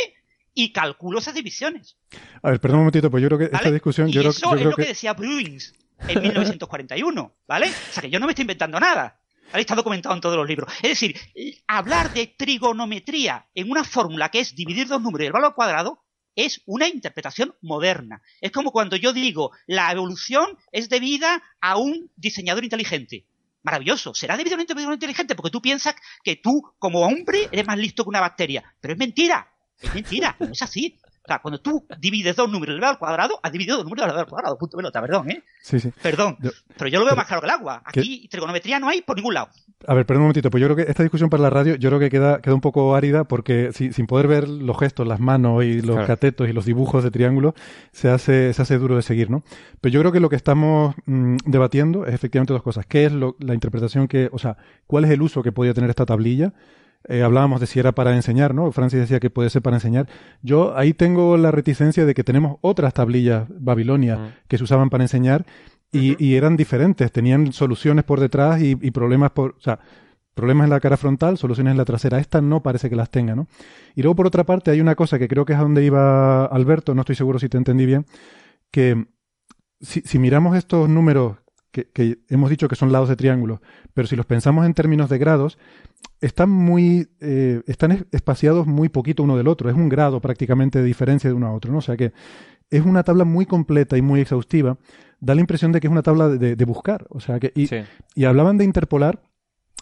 y 0.56 0.74
calculo 0.74 1.20
esas 1.20 1.36
divisiones. 1.36 1.98
A 2.42 2.50
ver, 2.50 2.60
perdón 2.60 2.80
un 2.80 2.86
momentito, 2.86 3.12
pues 3.12 3.22
yo 3.22 3.28
creo 3.30 3.38
que 3.38 3.56
esta 3.56 3.70
discusión... 3.70 4.10
y 4.10 4.14
Yo 4.14 4.22
creo, 4.22 4.32
eso 4.32 4.42
yo 4.42 4.56
es 4.56 4.58
creo 4.58 4.70
lo 4.72 4.76
que... 4.76 4.82
que... 4.84 4.90
decía 4.90 5.14
Bruins 5.14 5.74
en 6.08 6.22
1941, 6.22 7.36
¿vale? 7.48 7.68
O 7.68 7.94
sea 7.94 8.02
que 8.02 8.10
yo 8.10 8.20
no 8.20 8.26
me 8.26 8.32
estoy 8.32 8.44
inventando 8.44 8.80
nada. 8.80 9.20
¿vale? 9.52 9.62
Está 9.62 9.76
documentado 9.76 10.16
en 10.16 10.22
todos 10.22 10.38
los 10.38 10.48
libros. 10.48 10.72
Es 10.82 10.90
decir, 10.90 11.20
hablar 11.68 12.14
de 12.14 12.28
trigonometría 12.28 13.48
en 13.54 13.72
una 13.72 13.84
fórmula 13.84 14.30
que 14.30 14.40
es 14.40 14.56
dividir 14.56 14.88
dos 14.88 15.02
números 15.02 15.24
y 15.24 15.28
el 15.28 15.34
valor 15.34 15.48
al 15.50 15.56
cuadrado 15.56 16.04
es 16.36 16.62
una 16.66 16.88
interpretación 16.88 17.56
moderna. 17.62 18.22
Es 18.40 18.52
como 18.52 18.72
cuando 18.72 18.96
yo 18.96 19.12
digo 19.14 19.52
la 19.68 19.92
evolución 19.92 20.58
es 20.72 20.90
debida 20.90 21.44
a 21.60 21.78
un 21.78 22.12
diseñador 22.16 22.64
inteligente. 22.64 23.26
Maravilloso, 23.62 24.14
será 24.14 24.38
debido 24.38 24.56
a 24.56 24.60
un 24.60 24.66
diseñador 24.66 24.94
inteligente 24.94 25.36
porque 25.36 25.52
tú 25.52 25.62
piensas 25.62 25.96
que 26.24 26.38
tú, 26.38 26.74
como 26.80 27.02
hombre, 27.02 27.50
eres 27.52 27.68
más 27.68 27.78
listo 27.78 28.04
que 28.04 28.10
una 28.10 28.22
bacteria. 28.22 28.74
Pero 28.80 28.94
es 28.94 28.98
mentira, 28.98 29.52
es 29.82 29.94
mentira, 29.94 30.36
no 30.40 30.52
es 30.52 30.62
así. 30.62 30.98
Sea, 31.30 31.40
cuando 31.44 31.62
tú 31.62 31.86
divides 32.00 32.36
dos 32.36 32.50
números 32.50 32.74
elevado 32.74 32.94
al 32.94 32.98
cuadrado, 32.98 33.40
has 33.44 33.52
dividido 33.52 33.76
dos 33.78 33.86
números 33.86 34.04
elevado 34.06 34.22
al 34.24 34.28
cuadrado. 34.30 34.58
Punto 34.58 34.78
pelota, 34.78 35.00
perdón, 35.00 35.30
¿eh? 35.30 35.44
Sí, 35.62 35.80
sí. 35.80 35.92
Perdón. 36.02 36.38
Yo- 36.42 36.50
Pero 36.76 36.90
yo 36.90 36.98
lo 37.00 37.06
veo 37.06 37.12
pero- 37.12 37.18
más 37.18 37.28
claro 37.28 37.42
que 37.42 37.46
el 37.46 37.52
agua. 37.52 37.84
Aquí 37.86 38.28
trigonometría 38.32 38.80
no 38.80 38.90
hay 38.90 39.04
por 39.04 39.16
ningún 39.16 39.36
lado. 39.36 39.50
A 39.88 39.94
ver, 39.94 40.08
perdón 40.08 40.22
un 40.22 40.28
momentito, 40.30 40.50
pues 40.50 40.60
yo 40.60 40.68
creo 40.68 40.76
que 40.76 40.90
esta 40.92 41.04
discusión 41.04 41.30
para 41.30 41.44
la 41.44 41.50
radio, 41.52 41.76
yo 41.76 41.90
creo 41.90 42.00
que 42.00 42.10
queda, 42.10 42.42
queda 42.42 42.56
un 42.56 42.62
poco 42.62 42.96
árida 42.96 43.26
porque 43.26 43.70
si- 43.74 43.94
sin 43.94 44.08
poder 44.08 44.28
ver 44.28 44.48
los 44.50 44.78
gestos, 44.80 45.08
las 45.08 45.20
manos 45.20 45.64
y 45.64 45.76
los 45.82 45.92
Claro. 45.98 46.08
catetos 46.08 46.50
y 46.50 46.54
los 46.54 46.66
dibujos 46.66 47.04
de 47.04 47.12
triángulo, 47.12 47.54
se 47.92 48.10
hace, 48.10 48.52
se 48.54 48.62
hace 48.64 48.78
duro 48.80 48.96
de 48.96 49.04
seguir, 49.04 49.30
¿no? 49.30 49.44
Pero 49.82 49.94
yo 49.94 50.00
creo 50.00 50.12
que 50.12 50.20
lo 50.20 50.30
que 50.30 50.36
estamos 50.36 50.96
mm, 51.06 51.38
debatiendo 51.46 52.06
es 52.08 52.14
efectivamente 52.16 52.54
dos 52.54 52.64
cosas. 52.64 52.88
¿Qué 52.88 53.06
es 53.06 53.12
lo- 53.12 53.36
la 53.40 53.54
interpretación 53.54 54.08
que, 54.08 54.30
o 54.32 54.40
sea, 54.40 54.58
cuál 54.88 55.06
es 55.06 55.12
el 55.12 55.22
uso 55.22 55.44
que 55.44 55.52
podía 55.52 55.74
tener 55.76 55.92
esta 55.92 56.06
tablilla? 56.08 56.54
Eh, 57.08 57.24
hablábamos 57.24 57.60
de 57.62 57.68
si 57.68 57.80
era 57.80 57.94
para 57.94 58.16
enseñar, 58.16 58.54
¿no? 58.54 58.72
Francis 58.72 59.00
decía 59.00 59.20
que 59.20 59.30
puede 59.30 59.50
ser 59.50 59.62
para 59.62 59.78
enseñar. 59.78 60.08
Yo 60.42 60.78
ahí 60.78 60.94
tengo 60.94 61.38
la 61.38 61.50
reticencia 61.52 62.06
de 62.06 62.14
que 62.14 62.24
tenemos 62.24 62.58
otras 62.62 62.94
tablillas 62.94 63.48
babilonias 63.50 64.20
Mm. 64.20 64.24
que 64.48 64.58
se 64.58 64.64
usaban 64.66 64.90
para 64.90 65.04
enseñar 65.04 65.46
y, 65.92 66.24
y 66.24 66.36
eran 66.36 66.56
diferentes, 66.58 67.12
tenían 67.12 67.52
soluciones 67.54 68.04
por 68.04 68.20
detrás 68.20 68.62
y, 68.62 68.72
y 68.82 68.92
problemas 68.92 69.32
por, 69.32 69.56
o 69.58 69.62
sea, 69.62 69.80
problemas 70.36 70.66
en 70.66 70.70
la 70.72 70.80
cara 70.80 70.98
frontal, 70.98 71.38
soluciones 71.38 71.72
en 71.72 71.78
la 71.78 71.86
trasera. 71.86 72.20
Esta 72.20 72.42
no 72.42 72.62
parece 72.62 72.90
que 72.90 72.96
las 72.96 73.10
tenga, 73.10 73.36
¿no? 73.36 73.48
Y 73.96 74.02
luego 74.04 74.16
por 74.16 74.28
otra 74.28 74.44
parte 74.44 74.70
hay 74.72 74.82
una 74.82 74.96
cosa 74.96 75.18
que 75.18 75.28
creo 75.28 75.46
que 75.46 75.54
es 75.54 75.60
a 75.60 75.64
donde 75.64 75.84
iba 75.84 76.46
Alberto, 76.46 76.94
no 76.94 77.02
estoy 77.02 77.16
seguro 77.16 77.40
si 77.40 77.50
te 77.50 77.58
entendí 77.58 77.86
bien, 77.86 78.06
que 78.72 79.08
si, 79.82 80.02
si 80.02 80.20
miramos 80.20 80.56
estos 80.58 80.88
números 80.90 81.38
que, 81.72 81.90
que 81.90 82.20
hemos 82.30 82.50
dicho 82.50 82.68
que 82.68 82.76
son 82.76 82.92
lados 82.92 83.10
de 83.10 83.16
triángulos, 83.16 83.60
pero 83.94 84.08
si 84.08 84.16
los 84.16 84.26
pensamos 84.26 84.66
en 84.66 84.74
términos 84.74 85.10
de 85.10 85.18
grados, 85.18 85.58
están 86.22 86.50
muy, 86.50 87.08
eh, 87.22 87.62
están 87.68 87.92
es- 87.92 88.06
espaciados 88.12 88.68
muy 88.68 88.90
poquito 88.90 89.24
uno 89.24 89.38
del 89.38 89.48
otro. 89.48 89.70
Es 89.70 89.76
un 89.76 89.90
grado 89.90 90.20
prácticamente 90.22 90.80
de 90.80 90.86
diferencia 90.86 91.30
de 91.30 91.36
uno 91.36 91.48
a 91.48 91.54
otro, 91.54 91.72
¿no? 91.72 91.78
O 91.80 91.82
sea 91.82 91.96
que 91.98 92.12
es 92.70 92.86
una 92.86 93.04
tabla 93.04 93.24
muy 93.26 93.46
completa 93.46 93.98
y 93.98 94.02
muy 94.02 94.20
exhaustiva. 94.22 94.78
Da 95.20 95.36
la 95.36 95.42
impresión 95.42 95.72
de 95.72 95.80
que 95.80 95.88
es 95.88 95.92
una 95.92 96.04
tabla 96.04 96.30
de, 96.30 96.38
de- 96.38 96.56
de 96.56 96.66
buscar. 96.66 97.06
O 97.10 97.20
sea 97.20 97.40
que, 97.40 97.52
y, 97.56 97.68
Sí. 97.68 97.78
y 98.16 98.26
hablaban 98.26 98.58
de 98.58 98.66
interpolar. 98.66 99.22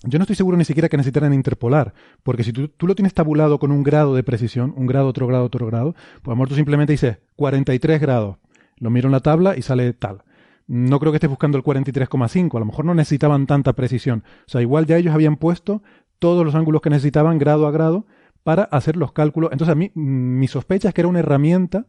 Yo 0.03 0.19
no 0.19 0.23
estoy 0.23 0.35
seguro 0.35 0.57
ni 0.57 0.65
siquiera 0.65 0.89
que 0.89 0.97
necesitaran 0.97 1.33
interpolar, 1.33 1.93
porque 2.21 2.43
si 2.43 2.53
tú, 2.53 2.67
tú 2.67 2.85
lo 2.85 2.93
tienes 2.93 3.15
tabulado 3.15 3.57
con 3.57 3.71
un 3.71 3.81
grado 3.81 4.13
de 4.13 4.21
precisión, 4.21 4.73
un 4.77 4.85
grado, 4.85 5.07
otro 5.07 5.25
grado, 5.25 5.43
otro 5.45 5.65
grado, 5.65 5.93
pues 6.21 6.27
a 6.27 6.29
lo 6.29 6.35
mejor 6.35 6.49
tú 6.49 6.55
simplemente 6.55 6.93
dices 6.93 7.17
43 7.35 7.99
grados, 7.99 8.37
lo 8.77 8.91
miro 8.91 9.07
en 9.07 9.11
la 9.13 9.21
tabla 9.21 9.57
y 9.57 9.63
sale 9.63 9.93
tal. 9.93 10.23
No 10.67 10.99
creo 10.99 11.11
que 11.11 11.17
estés 11.17 11.29
buscando 11.29 11.57
el 11.57 11.63
43,5, 11.63 12.55
a 12.55 12.59
lo 12.59 12.65
mejor 12.65 12.85
no 12.85 12.93
necesitaban 12.93 13.47
tanta 13.47 13.73
precisión. 13.73 14.23
O 14.45 14.49
sea, 14.49 14.61
igual 14.61 14.85
ya 14.85 14.97
ellos 14.97 15.13
habían 15.13 15.37
puesto 15.37 15.81
todos 16.19 16.45
los 16.45 16.55
ángulos 16.55 16.81
que 16.81 16.89
necesitaban 16.89 17.37
grado 17.37 17.67
a 17.67 17.71
grado 17.71 18.05
para 18.43 18.63
hacer 18.63 18.97
los 18.97 19.13
cálculos. 19.13 19.51
Entonces 19.51 19.71
a 19.71 19.75
mí 19.75 19.91
mm, 19.93 20.39
mi 20.39 20.47
sospecha 20.47 20.89
es 20.89 20.93
que 20.93 21.01
era 21.01 21.07
una 21.07 21.19
herramienta 21.19 21.79
A 21.79 21.85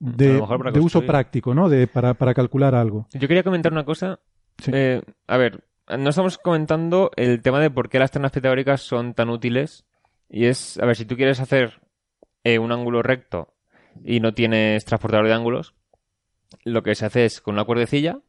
de, 0.00 0.80
uso 0.80 1.04
práctico, 1.04 1.54
¿no? 1.54 1.68
De, 1.68 1.86
para, 1.86 2.14
para 2.14 2.34
calcular 2.34 2.74
algo. 2.74 3.08
Yo 3.12 3.26
quería 3.26 3.42
comentar 3.42 3.72
una 3.72 3.84
cosa. 3.84 4.20
Sí. 4.58 4.70
Eh, 4.74 5.02
a 5.26 5.36
ver, 5.36 5.64
no 5.96 6.10
estamos 6.10 6.38
comentando 6.38 7.10
el 7.16 7.42
tema 7.42 7.60
de 7.60 7.70
por 7.70 7.88
qué 7.88 7.98
las 7.98 8.10
ternas 8.10 8.32
pitagóricas 8.32 8.80
son 8.80 9.14
tan 9.14 9.30
útiles. 9.30 9.86
Y 10.28 10.46
es, 10.46 10.78
a 10.78 10.86
ver, 10.86 10.96
si 10.96 11.04
tú 11.04 11.16
quieres 11.16 11.40
hacer 11.40 11.80
eh, 12.44 12.58
un 12.58 12.72
ángulo 12.72 13.02
recto 13.02 13.54
y 14.04 14.20
no 14.20 14.34
tienes 14.34 14.84
transportador 14.84 15.26
de 15.26 15.34
ángulos, 15.34 15.74
lo 16.64 16.82
que 16.82 16.94
se 16.94 17.06
hace 17.06 17.24
es 17.24 17.40
con 17.40 17.54
una 17.54 17.64
cuerdecilla 17.64 18.20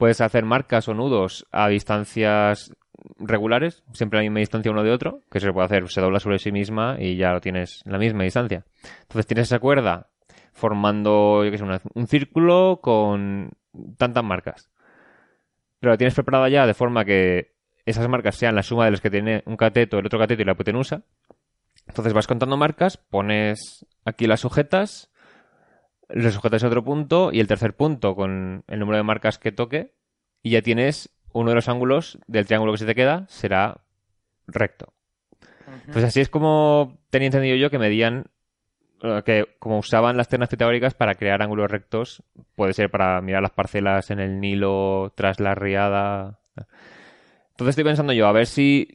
puedes 0.00 0.22
hacer 0.22 0.46
marcas 0.46 0.88
o 0.88 0.94
nudos 0.94 1.46
a 1.52 1.68
distancias 1.68 2.74
regulares, 3.18 3.84
siempre 3.92 4.18
a 4.18 4.22
la 4.22 4.24
misma 4.24 4.40
distancia 4.40 4.72
uno 4.72 4.82
de 4.82 4.92
otro, 4.92 5.20
que 5.30 5.40
se 5.40 5.52
puede 5.52 5.66
hacer, 5.66 5.86
se 5.90 6.00
dobla 6.00 6.20
sobre 6.20 6.38
sí 6.38 6.50
misma 6.52 6.96
y 6.98 7.16
ya 7.16 7.32
lo 7.32 7.42
tienes 7.42 7.82
en 7.84 7.92
la 7.92 7.98
misma 7.98 8.24
distancia. 8.24 8.64
Entonces 9.02 9.26
tienes 9.26 9.48
esa 9.48 9.58
cuerda 9.58 10.08
formando, 10.54 11.42
qué 11.42 11.62
un 11.92 12.06
círculo 12.06 12.80
con 12.82 13.50
tantas 13.98 14.24
marcas. 14.24 14.70
Pero 15.80 15.92
la 15.92 15.98
tienes 15.98 16.14
preparada 16.14 16.48
ya 16.48 16.66
de 16.66 16.72
forma 16.72 17.04
que 17.04 17.52
esas 17.84 18.08
marcas 18.08 18.36
sean 18.36 18.54
la 18.54 18.62
suma 18.62 18.86
de 18.86 18.92
las 18.92 19.02
que 19.02 19.10
tiene 19.10 19.42
un 19.44 19.58
cateto, 19.58 19.98
el 19.98 20.06
otro 20.06 20.18
cateto 20.18 20.40
y 20.40 20.46
la 20.46 20.52
hipotenusa. 20.52 21.02
Entonces 21.86 22.14
vas 22.14 22.26
contando 22.26 22.56
marcas, 22.56 22.96
pones 22.96 23.84
aquí 24.06 24.26
las 24.26 24.40
sujetas, 24.40 25.09
le 26.12 26.30
sujetas 26.30 26.64
a 26.64 26.68
otro 26.68 26.84
punto 26.84 27.30
y 27.32 27.40
el 27.40 27.46
tercer 27.46 27.74
punto 27.74 28.14
con 28.14 28.64
el 28.66 28.78
número 28.78 28.96
de 28.96 29.02
marcas 29.02 29.38
que 29.38 29.52
toque 29.52 29.94
y 30.42 30.50
ya 30.50 30.62
tienes 30.62 31.10
uno 31.32 31.50
de 31.50 31.54
los 31.54 31.68
ángulos 31.68 32.18
del 32.26 32.46
triángulo 32.46 32.72
que 32.72 32.78
se 32.78 32.86
te 32.86 32.94
queda 32.94 33.26
será 33.28 33.80
recto. 34.46 34.92
Pues 35.92 36.04
así 36.04 36.20
es 36.20 36.28
como 36.28 36.98
tenía 37.10 37.26
entendido 37.26 37.56
yo 37.56 37.70
que 37.70 37.78
medían 37.78 38.26
eh, 39.02 39.22
que 39.24 39.56
como 39.58 39.78
usaban 39.78 40.16
las 40.16 40.28
ternas 40.28 40.48
pitagóricas 40.48 40.94
para 40.94 41.14
crear 41.14 41.42
ángulos 41.42 41.70
rectos, 41.70 42.22
puede 42.54 42.72
ser 42.72 42.90
para 42.90 43.20
mirar 43.20 43.42
las 43.42 43.52
parcelas 43.52 44.10
en 44.10 44.20
el 44.20 44.40
Nilo 44.40 45.12
tras 45.14 45.40
la 45.40 45.54
riada. 45.54 46.40
Entonces 47.60 47.72
estoy 47.72 47.84
pensando 47.84 48.14
yo, 48.14 48.26
a 48.26 48.32
ver 48.32 48.46
si 48.46 48.88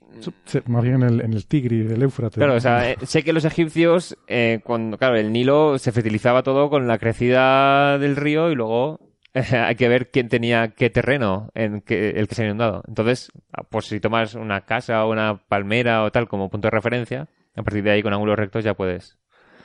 Sí, 0.45 0.59
Más 0.65 0.81
bien 0.81 0.95
en 0.95 1.03
el, 1.03 1.21
en 1.21 1.33
el 1.33 1.45
el 1.91 2.01
Éufrates. 2.01 2.37
Claro, 2.37 2.55
o 2.55 2.59
sea, 2.59 2.89
eh, 2.89 2.97
sé 3.05 3.23
que 3.23 3.31
los 3.31 3.45
egipcios, 3.45 4.17
eh, 4.27 4.59
cuando, 4.63 4.97
claro, 4.97 5.17
el 5.17 5.31
Nilo 5.31 5.77
se 5.77 5.91
fertilizaba 5.91 6.41
todo 6.41 6.69
con 6.71 6.87
la 6.87 6.97
crecida 6.97 7.99
del 7.99 8.15
río 8.15 8.49
y 8.49 8.55
luego 8.55 8.99
eh, 9.35 9.43
hay 9.55 9.75
que 9.75 9.87
ver 9.87 10.09
quién 10.09 10.29
tenía 10.29 10.69
qué 10.69 10.89
terreno 10.89 11.51
en 11.53 11.81
que, 11.81 12.11
el 12.11 12.27
que 12.27 12.33
se 12.33 12.41
ha 12.41 12.45
inundado. 12.45 12.81
Entonces, 12.87 13.31
ah, 13.53 13.61
pues 13.69 13.85
si 13.85 13.99
tomas 13.99 14.33
una 14.33 14.61
casa 14.61 15.05
o 15.05 15.11
una 15.11 15.37
palmera 15.47 16.03
o 16.03 16.11
tal 16.11 16.27
como 16.27 16.49
punto 16.49 16.67
de 16.67 16.71
referencia, 16.71 17.27
a 17.55 17.61
partir 17.61 17.83
de 17.83 17.91
ahí 17.91 18.01
con 18.01 18.13
ángulos 18.13 18.35
rectos 18.37 18.63
ya 18.63 18.73
puedes 18.73 19.17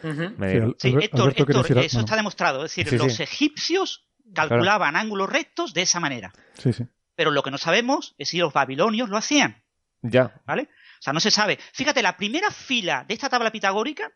Ujú. 0.03 0.35
medir. 0.37 0.63
Al- 0.63 0.77
Sí, 0.79 0.89
Héctor, 1.01 1.21
Alberto, 1.23 1.43
Héctor, 1.45 1.47
¿querías 1.47 1.71
ir 1.71 1.79
a- 1.79 1.81
eso 1.83 1.97
bueno. 1.97 2.05
está 2.05 2.17
demostrado. 2.17 2.65
Es 2.67 2.75
decir, 2.77 2.89
Sí, 2.91 2.99
los 2.99 3.15
sí. 3.15 3.23
egipcios 3.23 4.05
calculaban 4.35 4.95
ángulos 4.97 5.31
rectos 5.31 5.73
de 5.73 5.83
esa 5.83 6.01
manera. 6.01 6.33
Sí, 6.55 6.73
sí. 6.75 6.85
Pero 7.21 7.33
lo 7.33 7.43
que 7.43 7.51
no 7.51 7.59
sabemos 7.59 8.15
es 8.17 8.31
si 8.31 8.39
los 8.39 8.51
babilonios 8.51 9.11
lo 9.11 9.19
hacían. 9.19 9.63
Ya. 10.01 10.41
¿Vale? 10.47 10.63
O 10.63 11.03
sea, 11.03 11.13
no 11.13 11.21
se 11.21 11.31
sabe. 11.31 11.59
Fíjate, 11.75 12.01
la 12.01 12.17
primera 12.17 12.51
fila 12.51 13.05
de 13.07 13.13
esta 13.13 13.29
tabla 13.29 13.53
pitagórica 13.53 14.11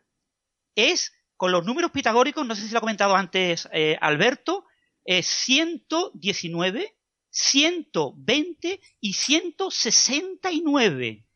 es 0.73 1.13
con 1.37 1.51
los 1.51 1.63
números 1.63 1.91
pitagóricos, 1.91 2.47
no 2.47 2.55
sé 2.55 2.63
si 2.63 2.71
lo 2.71 2.79
ha 2.79 2.81
comentado 2.81 3.15
antes 3.15 3.69
eh, 3.71 3.95
Alberto, 4.01 4.65
es 5.03 5.27
119, 5.27 6.97
120 7.29 8.81
y 9.01 9.13
169. 9.13 11.27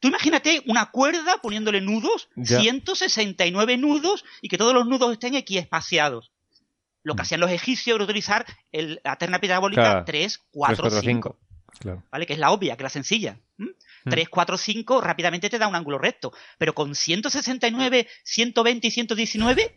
Tú 0.00 0.08
imagínate 0.08 0.62
una 0.66 0.90
cuerda 0.90 1.38
poniéndole 1.38 1.80
nudos, 1.80 2.28
Ya. 2.36 2.60
169 2.60 3.78
nudos 3.78 4.22
y 4.42 4.50
que 4.50 4.58
todos 4.58 4.74
los 4.74 4.86
nudos 4.86 5.12
estén 5.12 5.34
aquí 5.34 5.56
espaciados. 5.56 6.30
Lo 7.04 7.14
Mm. 7.14 7.16
que 7.16 7.22
hacían 7.22 7.40
los 7.40 7.50
egipcios 7.50 7.94
era 7.96 8.04
utilizar 8.04 8.44
el- 8.70 9.00
la 9.04 9.16
terna 9.16 9.40
pitagórica 9.40 9.82
Claro. 9.82 10.04
3, 10.04 10.34
3, 10.34 10.48
4, 10.52 10.76
4, 10.82 11.00
5. 11.00 11.36
5. 11.38 11.38
Claro. 11.80 12.02
¿vale? 12.12 12.26
Que 12.26 12.34
es 12.34 12.38
la 12.38 12.50
obvia, 12.52 12.76
que 12.76 12.82
es 12.82 12.84
la 12.84 12.88
sencilla. 12.90 13.38
Mm. 13.56 13.66
3, 14.10 14.28
4, 14.28 14.56
5 14.58 15.00
rápidamente 15.00 15.48
te 15.50 15.58
da 15.58 15.68
un 15.68 15.74
ángulo 15.74 15.98
recto. 15.98 16.32
Pero 16.58 16.74
con 16.74 16.94
169, 16.94 18.06
120 18.24 18.86
y 18.86 18.90
119, 18.90 19.74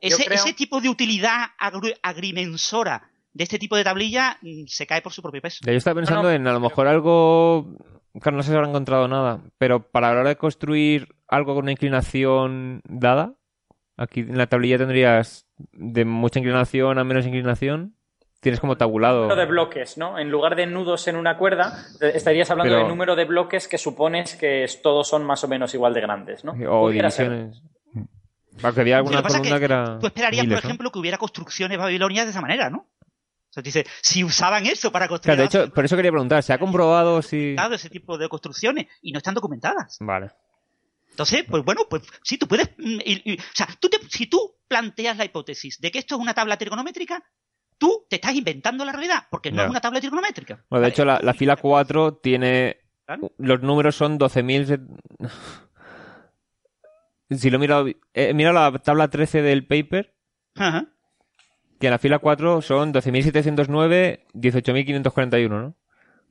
ese, 0.00 0.24
creo- 0.24 0.34
ese 0.34 0.52
tipo 0.54 0.80
de 0.80 0.88
utilidad 0.88 1.48
agri- 1.58 1.96
agrimensora 2.02 3.10
de 3.32 3.44
este 3.44 3.58
tipo 3.58 3.76
de 3.76 3.84
tablilla 3.84 4.38
mm, 4.42 4.64
se 4.66 4.86
cae 4.86 5.02
por 5.02 5.12
su 5.12 5.22
propio 5.22 5.40
peso. 5.40 5.58
Ya 5.64 5.72
yo 5.72 5.78
estaba 5.78 5.94
pensando 5.96 6.22
No, 6.24 6.28
no, 6.30 6.34
en 6.34 6.46
a 6.46 6.52
lo 6.52 6.60
mejor 6.60 6.86
algo. 6.88 7.76
Claro, 8.20 8.36
no 8.38 8.42
sé 8.42 8.50
si 8.50 8.56
habrá 8.56 8.68
encontrado 8.68 9.06
nada, 9.06 9.40
pero 9.56 9.88
para 9.88 10.12
la 10.12 10.20
hora 10.20 10.28
de 10.30 10.36
construir 10.36 11.14
algo 11.28 11.54
con 11.54 11.62
una 11.62 11.72
inclinación 11.72 12.80
dada, 12.84 13.34
aquí 14.02 14.20
en 14.20 14.36
la 14.38 14.46
tablilla 14.46 14.78
tendrías 14.78 15.46
de 15.72 16.04
mucha 16.04 16.38
inclinación 16.38 16.98
a 16.98 17.04
menos 17.04 17.26
inclinación. 17.26 17.94
Tienes 18.40 18.58
como 18.58 18.76
tabulado. 18.78 19.20
número 19.24 19.36
de 19.38 19.44
bloques, 19.46 19.98
¿no? 19.98 20.18
En 20.18 20.30
lugar 20.30 20.56
de 20.56 20.64
nudos 20.66 21.06
en 21.08 21.16
una 21.16 21.36
cuerda, 21.36 21.84
eh, 22.00 22.12
estarías 22.14 22.50
hablando 22.50 22.72
Pero- 22.72 22.84
de 22.84 22.88
número 22.88 23.14
de 23.14 23.26
bloques 23.26 23.68
que 23.68 23.76
supones 23.76 24.34
que 24.36 24.64
todos 24.82 25.06
son 25.06 25.24
más 25.24 25.44
o 25.44 25.48
menos 25.48 25.74
igual 25.74 25.92
de 25.92 26.00
grandes, 26.00 26.42
¿no? 26.42 26.52
O 26.52 26.90
ser. 26.90 27.02
divisiones. 27.02 27.62
Aunque 28.62 28.80
había 28.80 28.96
Lo 28.96 28.98
alguna 29.00 29.18
es 29.18 29.22
columna 29.26 29.52
que 29.54 29.58
que 29.58 29.64
era. 29.66 29.98
Tú 29.98 30.06
esperarías, 30.06 30.44
miles, 30.44 30.56
por 30.58 30.64
¿no? 30.64 30.68
ejemplo, 30.68 30.90
que 30.90 30.98
hubiera 30.98 31.18
construcciones 31.18 31.76
babilonias 31.78 32.24
de 32.24 32.30
esa 32.30 32.40
manera, 32.40 32.70
¿no? 32.70 32.78
O 32.78 33.52
sea, 33.52 33.62
te 33.62 33.68
dice, 33.68 33.84
si 34.00 34.22
usaban 34.24 34.64
eso 34.64 34.90
para 34.92 35.06
construir 35.08 35.36
Claro, 35.36 35.50
de 35.50 35.64
hecho, 35.64 35.74
por 35.74 35.84
eso 35.84 35.96
quería 35.96 36.10
preguntar, 36.12 36.42
¿se 36.42 36.52
ha 36.52 36.58
comprobado 36.58 37.20
si. 37.20 37.56
ese 37.74 37.90
tipo 37.90 38.16
de 38.16 38.28
construcciones 38.28 38.86
y 39.02 39.12
no 39.12 39.18
están 39.18 39.34
documentadas. 39.34 39.98
Vale. 40.00 40.30
Entonces, 41.10 41.44
pues 41.48 41.64
bueno, 41.64 41.82
pues 41.90 42.02
sí, 42.22 42.38
tú 42.38 42.46
puedes. 42.48 42.70
mm, 42.78 43.00
y- 43.04 43.32
y- 43.32 43.38
o 43.38 43.42
sea, 43.54 43.68
tú 43.80 43.88
te- 43.88 43.98
si 44.08 44.26
tú 44.26 44.56
planteas 44.68 45.16
la 45.16 45.24
hipótesis 45.24 45.78
de 45.80 45.90
que 45.90 45.98
esto 45.98 46.14
es 46.14 46.20
una 46.20 46.34
tabla 46.34 46.56
trigonométrica, 46.56 47.22
tú 47.78 48.06
te 48.08 48.16
estás 48.16 48.34
inventando 48.34 48.84
la 48.84 48.92
realidad, 48.92 49.24
porque 49.30 49.50
no 49.50 49.62
es 49.62 49.70
una 49.70 49.80
tabla 49.80 50.00
trigonométrica. 50.00 50.64
Bueno, 50.70 50.82
de 50.84 50.90
hecho, 50.90 51.04
la, 51.04 51.18
la 51.22 51.34
fila 51.34 51.56
4 51.56 52.14
tiene. 52.18 52.78
Claro. 53.06 53.32
Los 53.38 53.60
números 53.62 53.96
son 53.96 54.18
12.000. 54.18 54.66
set- 54.66 54.80
Si 57.30 57.50
lo 57.50 57.58
miro. 57.58 57.86
Eh, 58.14 58.34
mira 58.34 58.52
la 58.52 58.72
tabla 58.78 59.08
13 59.08 59.40
del 59.42 59.66
paper, 59.66 60.14
Ajá. 60.56 60.86
que 61.78 61.86
en 61.86 61.90
la 61.92 61.98
fila 61.98 62.18
4 62.18 62.60
son 62.60 62.92
12.709, 62.92 64.26
18.541, 64.34 65.48
¿no? 65.48 65.74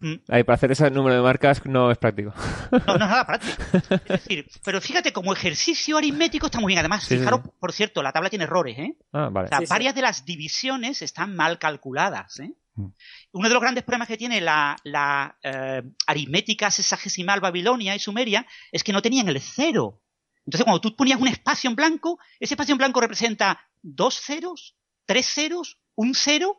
Mm. 0.01 0.15
Ahí, 0.29 0.43
para 0.43 0.55
hacer 0.55 0.71
ese 0.71 0.89
número 0.91 1.15
de 1.15 1.21
marcas 1.21 1.65
no 1.65 1.91
es 1.91 1.97
práctico. 1.97 2.33
No, 2.71 2.79
no 2.85 2.93
es 2.93 2.99
nada 2.99 3.25
práctico. 3.27 3.63
Es 4.05 4.07
decir, 4.07 4.49
pero 4.63 4.79
fíjate, 4.81 5.11
como 5.11 5.33
ejercicio 5.33 5.97
aritmético 5.97 6.45
está 6.45 6.59
muy 6.59 6.69
bien. 6.71 6.79
Además, 6.79 7.03
Sí, 7.03 7.17
fijaros, 7.17 7.41
sí. 7.43 7.49
por 7.59 7.73
cierto, 7.73 8.01
la 8.01 8.11
tabla 8.13 8.29
tiene 8.29 8.45
errores, 8.45 8.77
¿eh? 8.79 8.97
Ah, 9.11 9.29
vale. 9.31 9.47
O 9.47 9.49
sea, 9.49 9.57
Sí, 9.59 9.65
sí. 9.65 9.69
varias 9.69 9.95
de 9.95 10.01
las 10.01 10.25
divisiones 10.25 11.01
están 11.01 11.35
mal 11.35 11.59
calculadas. 11.59 12.39
¿eh? 12.39 12.53
Mm. 12.75 12.87
Uno 13.33 13.47
de 13.47 13.53
los 13.53 13.61
grandes 13.61 13.83
problemas 13.83 14.07
que 14.07 14.17
tiene 14.17 14.39
la, 14.41 14.77
la, 14.83 15.37
eh, 15.43 15.83
aritmética 16.07 16.71
sexagesimal 16.71 17.41
babilonia 17.41 17.93
y 17.95 17.99
sumeria 17.99 18.45
es 18.71 18.83
que 18.83 18.93
no 18.93 19.01
tenían 19.01 19.27
el 19.27 19.41
cero. 19.41 20.01
Entonces, 20.45 20.63
cuando 20.63 20.81
tú 20.81 20.95
ponías 20.95 21.19
un 21.19 21.27
espacio 21.27 21.69
en 21.69 21.75
blanco, 21.75 22.19
ese 22.39 22.53
espacio 22.53 22.71
en 22.73 22.77
blanco 22.79 23.01
representa 23.01 23.59
dos 23.81 24.19
ceros, 24.21 24.77
tres 25.05 25.27
ceros, 25.27 25.77
un 25.95 26.15
cero. 26.15 26.57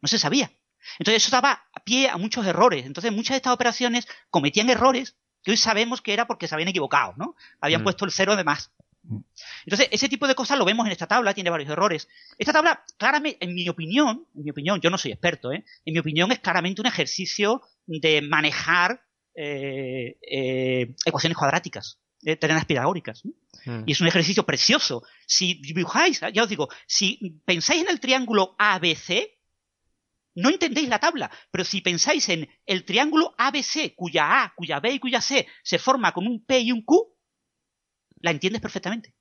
No 0.00 0.08
se 0.08 0.18
sabía. 0.18 0.50
Entonces, 0.98 1.22
eso 1.22 1.30
daba 1.30 1.64
pie 1.84 2.08
a 2.08 2.16
muchos 2.16 2.46
errores. 2.46 2.86
Entonces, 2.86 3.12
muchas 3.12 3.30
de 3.34 3.36
estas 3.36 3.52
operaciones 3.52 4.06
cometían 4.30 4.70
errores 4.70 5.16
que 5.42 5.50
hoy 5.50 5.56
sabemos 5.56 6.00
que 6.00 6.12
era 6.12 6.26
porque 6.26 6.48
se 6.48 6.54
habían 6.54 6.68
equivocado, 6.68 7.14
¿no? 7.16 7.36
Habían 7.60 7.82
Mm. 7.82 7.84
puesto 7.84 8.04
el 8.04 8.10
cero 8.12 8.36
de 8.36 8.44
más. 8.44 8.70
Entonces, 9.66 9.88
ese 9.90 10.08
tipo 10.08 10.26
de 10.26 10.34
cosas 10.34 10.58
lo 10.58 10.64
vemos 10.64 10.86
en 10.86 10.92
esta 10.92 11.06
tabla, 11.06 11.34
tiene 11.34 11.50
varios 11.50 11.68
errores. 11.70 12.08
Esta 12.38 12.54
tabla, 12.54 12.82
claramente, 12.96 13.44
en 13.44 13.54
mi 13.54 13.68
opinión, 13.68 14.26
en 14.34 14.44
mi 14.44 14.50
opinión, 14.50 14.80
yo 14.80 14.88
no 14.88 14.96
soy 14.96 15.12
experto, 15.12 15.52
¿eh? 15.52 15.62
En 15.84 15.92
mi 15.92 15.98
opinión 15.98 16.32
es 16.32 16.38
claramente 16.38 16.80
un 16.80 16.86
ejercicio 16.86 17.60
de 17.86 18.22
manejar 18.22 19.02
eh, 19.36 20.16
eh, 20.22 20.94
ecuaciones 21.04 21.36
cuadráticas, 21.36 21.98
eh, 22.24 22.36
terrenas 22.36 22.64
pitagóricas. 22.64 23.24
¿no? 23.24 23.32
Mm. 23.66 23.82
Y 23.86 23.92
es 23.92 24.00
un 24.00 24.06
ejercicio 24.06 24.46
precioso. 24.46 25.02
Si 25.26 25.54
dibujáis, 25.60 26.20
ya 26.32 26.42
os 26.42 26.48
digo, 26.48 26.68
si 26.86 27.18
pensáis 27.44 27.82
en 27.82 27.88
el 27.88 28.00
triángulo 28.00 28.54
ABC, 28.58 29.28
no 30.34 30.50
entendéis 30.50 30.88
la 30.88 30.98
tabla, 30.98 31.30
pero 31.50 31.64
si 31.64 31.80
pensáis 31.80 32.28
en 32.28 32.48
el 32.66 32.84
triángulo 32.84 33.34
ABC, 33.38 33.94
cuya 33.94 34.42
A, 34.44 34.52
cuya 34.54 34.80
B 34.80 34.92
y 34.92 34.98
cuya 34.98 35.20
C 35.20 35.46
se 35.62 35.78
forma 35.78 36.12
con 36.12 36.26
un 36.26 36.44
P 36.44 36.58
y 36.60 36.72
un 36.72 36.82
Q, 36.84 37.14
la 38.20 38.30
entiendes 38.30 38.60
perfectamente. 38.62 39.14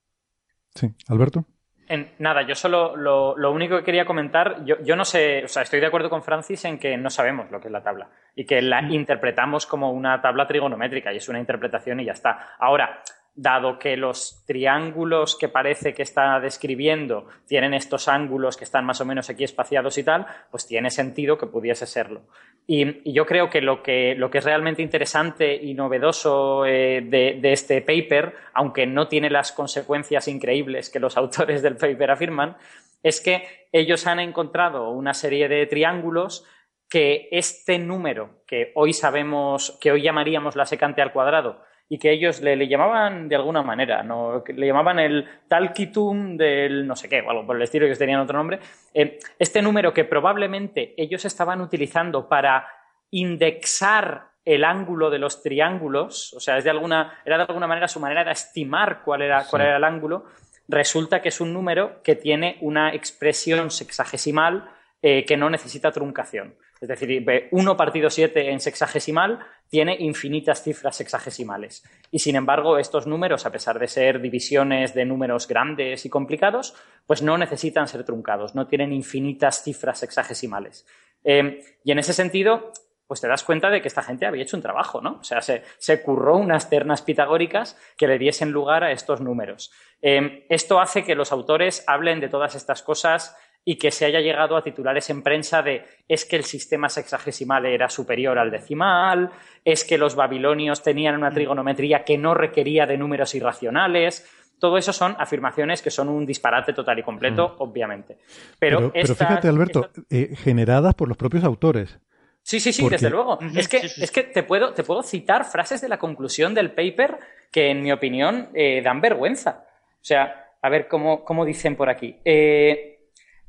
Sí. 0.73 0.88
Alberto. 1.07 1.45
En- 1.88 2.14
nada, 2.19 2.48
yo 2.48 2.56
solo 2.56 2.95
lo, 2.95 3.38
lo 3.38 3.52
único 3.52 3.77
que 3.77 3.84
quería 3.84 4.06
comentar, 4.06 4.64
yo, 4.65 4.77
yo 4.84 4.95
no 4.95 5.03
sé, 5.03 5.44
o 5.44 5.48
sea, 5.48 5.64
estoy 5.64 5.81
de 5.81 5.88
acuerdo 5.88 6.10
con 6.10 6.23
Francis 6.23 6.64
en 6.65 6.80
que 6.80 6.98
no 6.98 7.10
sabemos 7.10 7.52
lo 7.52 7.60
que 7.60 7.68
es 7.68 7.72
la 7.73 7.84
tabla 7.84 8.10
y 8.35 8.45
que 8.45 8.61
la 8.61 8.81
interpretamos 8.90 9.65
como 9.68 9.91
una 9.91 10.22
tabla 10.22 10.48
trigonométrica 10.48 11.14
y 11.14 11.18
es 11.18 11.27
una 11.27 11.40
interpretación 11.40 11.99
y 11.99 12.06
ya 12.06 12.14
está. 12.14 12.56
Ahora, 12.57 13.03
dado 13.35 13.80
que 13.80 13.97
los 13.97 14.43
triángulos 14.45 15.35
que 15.35 15.49
parece 15.49 15.93
que 15.93 16.03
está 16.03 16.39
describiendo 16.39 17.27
tienen 17.47 17.73
estos 17.73 18.07
ángulos 18.07 18.57
que 18.57 18.64
están 18.64 18.85
más 18.85 19.01
o 19.01 19.05
menos 19.05 19.30
aquí 19.30 19.43
espaciados 19.43 19.97
y 19.97 20.03
tal, 20.03 20.27
pues 20.51 20.68
tiene 20.68 20.91
sentido 20.91 21.38
que 21.38 21.47
pudiese 21.47 21.88
serlo. 21.88 22.22
Y, 22.68 23.11
yo 23.11 23.26
creo 23.26 23.49
que 23.49 23.61
lo, 23.61 23.81
que 23.81 24.15
lo 24.15 24.30
que 24.30 24.38
es 24.38 24.43
realmente 24.43 24.81
interesante 24.81 25.55
y 25.55 25.73
novedoso 25.73 26.65
eh, 26.65 27.01
de, 27.01 27.39
de 27.41 27.53
este 27.53 27.81
paper, 27.81 28.35
aunque 28.53 28.85
no 28.85 29.07
tiene 29.07 29.30
las 29.30 29.51
consecuencias 29.51 30.27
increíbles 30.27 30.89
que 30.89 30.99
los 30.99 31.18
autores 31.18 31.61
del 31.64 31.77
paper 31.77 32.11
afirman, 32.11 32.55
es 33.01 33.19
que 33.19 33.68
ellos 33.72 34.05
han 34.07 34.19
encontrado 34.19 34.89
una 34.91 35.14
serie 35.14 35.47
de 35.49 35.65
triángulos 35.65 36.45
que 36.89 37.27
este 37.31 37.80
número 37.80 38.43
que 38.45 38.72
hoy 38.76 38.93
sabemos, 38.93 39.77
que 39.81 39.91
hoy 39.91 40.03
llamaríamos 40.03 40.55
la 40.55 40.68
secante 40.68 41.01
al 41.01 41.11
cuadrado, 41.11 41.60
y 41.89 41.97
que 41.99 42.11
ellos 42.11 42.41
le, 42.41 42.55
le 42.55 42.68
llamaban 42.68 43.27
de 43.30 43.35
alguna 43.35 43.61
manera, 43.61 44.03
¿no? 44.03 44.43
Le 44.47 44.68
llamaban 44.68 44.99
el 44.99 45.27
talquitum 45.47 46.38
del 46.38 46.88
no 46.88 46.95
sé 46.95 47.10
qué, 47.10 47.22
o 47.22 47.30
algo 47.30 47.45
por 47.45 47.55
el 47.55 47.61
estilo, 47.61 47.88
que 47.88 47.95
tenían 47.95 48.22
otro 48.22 48.38
nombre. 48.38 48.60
Eh, 48.93 49.19
este 49.38 49.61
número 49.61 49.93
que 49.93 50.05
probablemente 50.05 50.93
ellos 50.97 51.26
estaban 51.26 51.61
utilizando 51.61 52.27
para 52.27 52.68
indexar 53.11 54.34
el 54.45 54.64
ángulo 54.64 55.10
de 55.10 55.19
los 55.19 55.41
triángulos, 55.41 56.34
o 56.34 56.39
sea, 56.39 56.57
es 56.57 56.64
de 56.64 56.69
alguna, 56.69 57.22
era 57.26 57.38
de 57.38 57.43
alguna 57.43 57.68
manera 57.68 57.88
su 57.88 57.99
manera 57.99 58.23
de 58.23 58.31
estimar 58.31 59.01
cuál 59.03 59.22
era, 59.22 59.45
cuál 59.49 59.61
era 59.61 59.77
el 59.77 59.84
ángulo, 59.84 60.26
resulta 60.68 61.22
que 61.22 61.30
es 61.30 61.39
un 61.39 61.53
número 61.53 62.01
que 62.01 62.15
tiene 62.15 62.57
una 62.61 62.93
expresión 62.93 63.72
sexagesimal 63.72 64.69
eh, 65.01 65.26
que 65.26 65.38
no 65.38 65.49
necesita 65.49 65.91
truncación. 65.91 66.55
Es 66.84 66.89
decir, 66.89 67.26
1 67.49 67.77
partido 67.77 68.10
7 68.10 68.51
en 68.51 68.60
sexagesimal 68.60 69.39
tiene 69.69 69.95
infinitas 69.99 70.61
cifras 70.61 70.97
sexagesimales. 70.97 71.81
Y 72.11 72.19
sin 72.19 72.35
embargo, 72.35 72.77
estos 72.77 73.07
números, 73.07 73.45
a 73.45 73.53
pesar 73.53 73.80
de 73.80 73.88
ser 73.88 74.19
divisiones 74.19 74.93
de 74.93 75.05
números 75.05 75.47
grandes 75.47 76.05
y 76.05 76.10
complicados, 76.10 76.76
pues 77.07 77.22
no 77.22 77.38
necesitan 77.38 77.88
ser 77.88 78.03
truncados, 78.03 78.53
no 78.53 78.68
tienen 78.68 78.91
infinitas 78.91 79.64
cifras 79.64 79.99
sexagesimales. 79.99 80.85
Eh, 81.23 81.64
y 81.85 81.93
en 81.93 81.99
ese 81.99 82.11
sentido, 82.11 82.73
pues 83.07 83.22
te 83.22 83.30
das 83.30 83.43
cuenta 83.43 83.69
de 83.69 83.81
que 83.81 83.88
esta 83.88 84.01
gente 84.01 84.26
había 84.26 84.43
hecho 84.43 84.57
un 84.57 84.64
trabajo, 84.64 84.99
¿no? 84.99 85.19
O 85.22 85.23
sea, 85.23 85.39
se, 85.39 86.03
curró 86.03 86.35
unas 86.35 86.69
ternas 86.69 87.01
pitagóricas 87.01 87.80
que 87.95 88.07
le 88.07 88.18
diesen 88.18 88.51
lugar 88.51 88.84
a 88.84 88.91
estos 88.91 89.22
números. 89.22 89.72
Eh, 90.01 90.45
esto 90.49 90.81
hace 90.81 91.05
que 91.05 91.15
los 91.15 91.31
autores 91.31 91.85
hablen 91.88 92.19
de 92.19 92.27
todas 92.27 92.55
estas 92.55 92.81
cosas 92.81 93.38
y 93.65 93.77
que 93.77 93.91
se 93.91 94.06
haya 94.06 94.19
llegado 94.19 94.57
a 94.57 94.64
titulares 94.64 95.10
en 95.10 95.22
prensa 95.22 95.61
de 95.61 95.85
es 96.07 96.26
que 96.26 96.35
el 96.35 96.44
sistema 96.44 96.90
sexagesimal 96.90 97.65
era 97.65 97.90
superior 97.90 98.38
al 98.38 98.52
decimal, 98.52 99.31
es 99.64 99.84
que 99.84 99.98
los 99.98 100.15
babilonios 100.15 100.84
tenían 100.84 101.15
una 101.15 101.31
trigonometría 101.31 102.03
que 102.03 102.18
no 102.18 102.34
requería 102.34 102.85
de 102.85 102.98
números 102.98 103.34
irracionales. 103.35 104.27
Todo 104.60 104.77
eso 104.77 104.94
son 104.94 105.15
afirmaciones 105.18 105.81
que 105.81 105.91
son 105.91 106.10
un 106.10 106.26
disparate 106.26 106.73
total 106.73 106.99
y 106.99 107.03
completo, 107.03 107.56
obviamente. 107.60 108.18
Pero, 108.60 108.91
fíjate, 108.91 109.48
Alberto, 109.48 109.90
eh, 110.10 110.35
generadas 110.35 110.94
por 110.95 111.07
los 111.07 111.18
propios 111.18 111.44
autores. 111.44 111.99
Sí, 112.44 112.60
sí, 112.60 112.73
sí, 112.73 112.88
desde 112.90 113.10
luego. 113.10 113.40
Es 113.56 113.68
que, 113.69 113.77
es 113.77 114.11
que 114.11 114.23
te, 114.23 114.44
puedo, 114.44 114.73
te 114.73 114.84
puedo 114.84 115.02
citar 115.02 115.45
frases 115.45 115.81
de 115.81 115.88
la 115.88 115.98
conclusión 115.98 116.53
del 116.53 116.72
paper 116.72 117.18
que, 117.52 117.72
en 117.72 117.81
mi 117.81 117.91
opinión, 117.91 118.49
eh, 118.53 118.81
dan 118.81 118.99
vergüenza. 118.99 119.65
O 119.95 120.06
sea, 120.06 120.52
a 120.61 120.69
ver 120.69 120.88
cómo, 120.88 121.23
cómo 121.23 121.45
dicen 121.45 121.76
por 121.76 121.90
aquí. 121.90 122.18
Eh, 122.23 122.92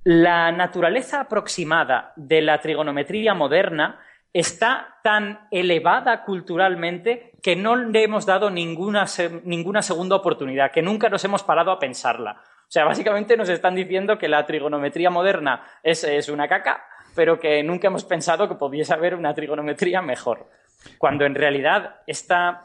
la 0.05 0.52
naturaleza 0.52 1.20
aproximada 1.20 2.12
de 2.16 2.43
la 2.43 2.60
trigonometría 2.60 3.35
moderna 3.35 4.01
está 4.35 4.98
tan 5.02 5.47
elevada 5.51 6.24
culturalmente 6.24 7.32
que 7.43 7.56
no 7.56 7.76
le 7.76 8.02
hemos 8.02 8.26
dado 8.26 8.51
ninguna, 8.51 9.06
ninguna 9.44 9.81
segunda 9.81 10.16
oportunidad, 10.16 10.70
que 10.72 10.82
nunca 10.82 11.09
nos 11.09 11.24
hemos 11.24 11.43
parado 11.43 11.70
a 11.70 11.78
pensarla. 11.78 12.43
O 12.43 12.70
sea, 12.74 12.85
básicamente 12.85 13.36
nos 13.36 13.48
están 13.48 13.74
diciendo 13.74 14.18
que 14.18 14.28
la 14.28 14.44
trigonometría 14.44 15.09
moderna 15.09 15.62
es, 15.82 16.28
una 16.28 16.48
caca 16.48 16.85
pero 17.14 17.39
que 17.39 17.62
nunca 17.62 17.86
hemos 17.86 18.05
pensado 18.05 18.48
que 18.48 18.56
pudiese 18.56 18.93
haber 18.93 19.14
una 19.14 19.35
trigonometría 19.35 20.02
mejor. 20.02 20.51
Cuando 20.98 21.24
en 21.24 21.36
realidad, 21.36 22.01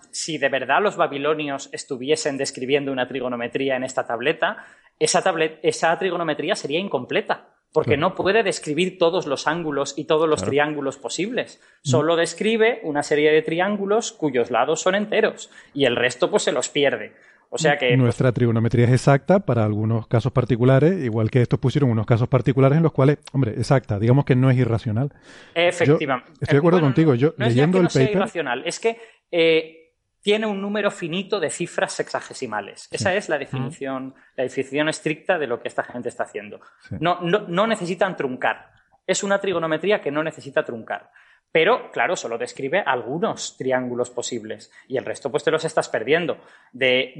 si 0.10 0.40
de 0.40 0.50
verdad 0.50 0.82
los 0.82 0.98
babilonios 0.98 1.70
estuviesen 1.72 2.36
describiendo 2.36 2.92
una 2.92 3.08
trigonometría 3.08 3.76
en 3.76 3.84
esta 3.84 4.08
tableta, 4.08 4.66
esa, 5.00 5.24
esa 5.64 5.98
trigonometría 5.98 6.56
sería 6.56 6.80
incompleta, 6.80 7.50
porque 7.72 7.98
no 7.98 8.16
puede 8.16 8.44
describir 8.44 8.98
todos 8.98 9.28
los 9.28 9.48
ángulos 9.48 9.94
y 9.98 10.06
todos 10.06 10.28
los 10.28 10.44
triángulos 10.44 10.98
posibles. 10.98 11.62
Solo 11.84 12.16
describe 12.16 12.82
una 12.84 13.04
serie 13.04 13.32
de 13.32 13.42
triángulos 13.42 14.12
cuyos 14.12 14.52
lados 14.52 14.82
son 14.82 14.96
enteros 14.96 15.52
y 15.74 15.86
el 15.86 15.96
resto 15.96 16.30
pues 16.30 16.44
se 16.44 16.52
los 16.52 16.70
pierde. 16.70 17.14
O 17.52 17.58
sea 17.58 17.78
que. 17.78 17.98
Nuestra 17.98 18.32
trigonometría 18.32 18.86
es 18.86 18.92
exacta 18.92 19.40
para 19.40 19.66
algunos 19.66 20.08
casos 20.08 20.32
particulares, 20.32 21.04
igual 21.04 21.32
que 21.32 21.42
estos 21.42 21.60
pusieron 21.60 21.90
unos 21.90 22.06
casos 22.06 22.28
particulares 22.28 22.78
en 22.78 22.84
los 22.84 22.92
cuales, 22.92 23.18
hombre, 23.34 23.54
exacta, 23.54 23.98
digamos 23.98 24.26
que 24.26 24.36
no 24.36 24.52
es 24.52 24.58
irracional. 24.58 25.12
Efectivamente. 25.56 26.32
estoy 26.42 26.56
de 26.56 26.60
acuerdo 26.60 26.80
contigo. 26.80 27.16
Yo, 27.16 27.34
no 27.38 27.46
leyendo 27.48 27.82
es 27.82 27.94
que 27.94 28.00
no 28.00 28.06
el 28.06 28.12
irracional, 28.12 28.64
es 28.66 28.80
que 28.80 28.98
eh, 29.32 29.79
tiene 30.22 30.46
un 30.46 30.62
número 30.62 30.92
finito 30.92 31.40
de 31.40 31.50
cifras 31.50 31.94
sexagesimales. 31.94 32.88
Esa 32.92 33.16
es 33.16 33.30
la 33.30 33.38
definición, 33.38 34.16
la 34.36 34.44
definición 34.44 34.90
estricta 34.90 35.38
de 35.38 35.48
lo 35.48 35.62
que 35.62 35.68
esta 35.68 35.84
gente 35.84 36.10
está 36.10 36.24
haciendo. 36.24 36.60
No, 37.00 37.20
no, 37.22 37.48
no 37.48 37.68
necesitan 37.68 38.18
truncar. 38.18 38.72
Es 39.08 39.24
una 39.24 39.40
trigonometría 39.40 40.02
que 40.02 40.12
no 40.12 40.24
necesita 40.24 40.64
truncar. 40.64 41.12
Pero, 41.52 41.92
claro, 41.92 42.16
solo 42.16 42.38
describe 42.38 42.84
algunos 42.86 43.58
triángulos 43.58 44.12
posibles 44.12 44.72
y 44.88 44.98
el 44.98 45.06
resto 45.06 45.32
pues 45.32 45.44
te 45.44 45.52
los 45.52 45.66
estás 45.66 45.90
perdiendo. 45.90 46.38
De, 46.72 47.14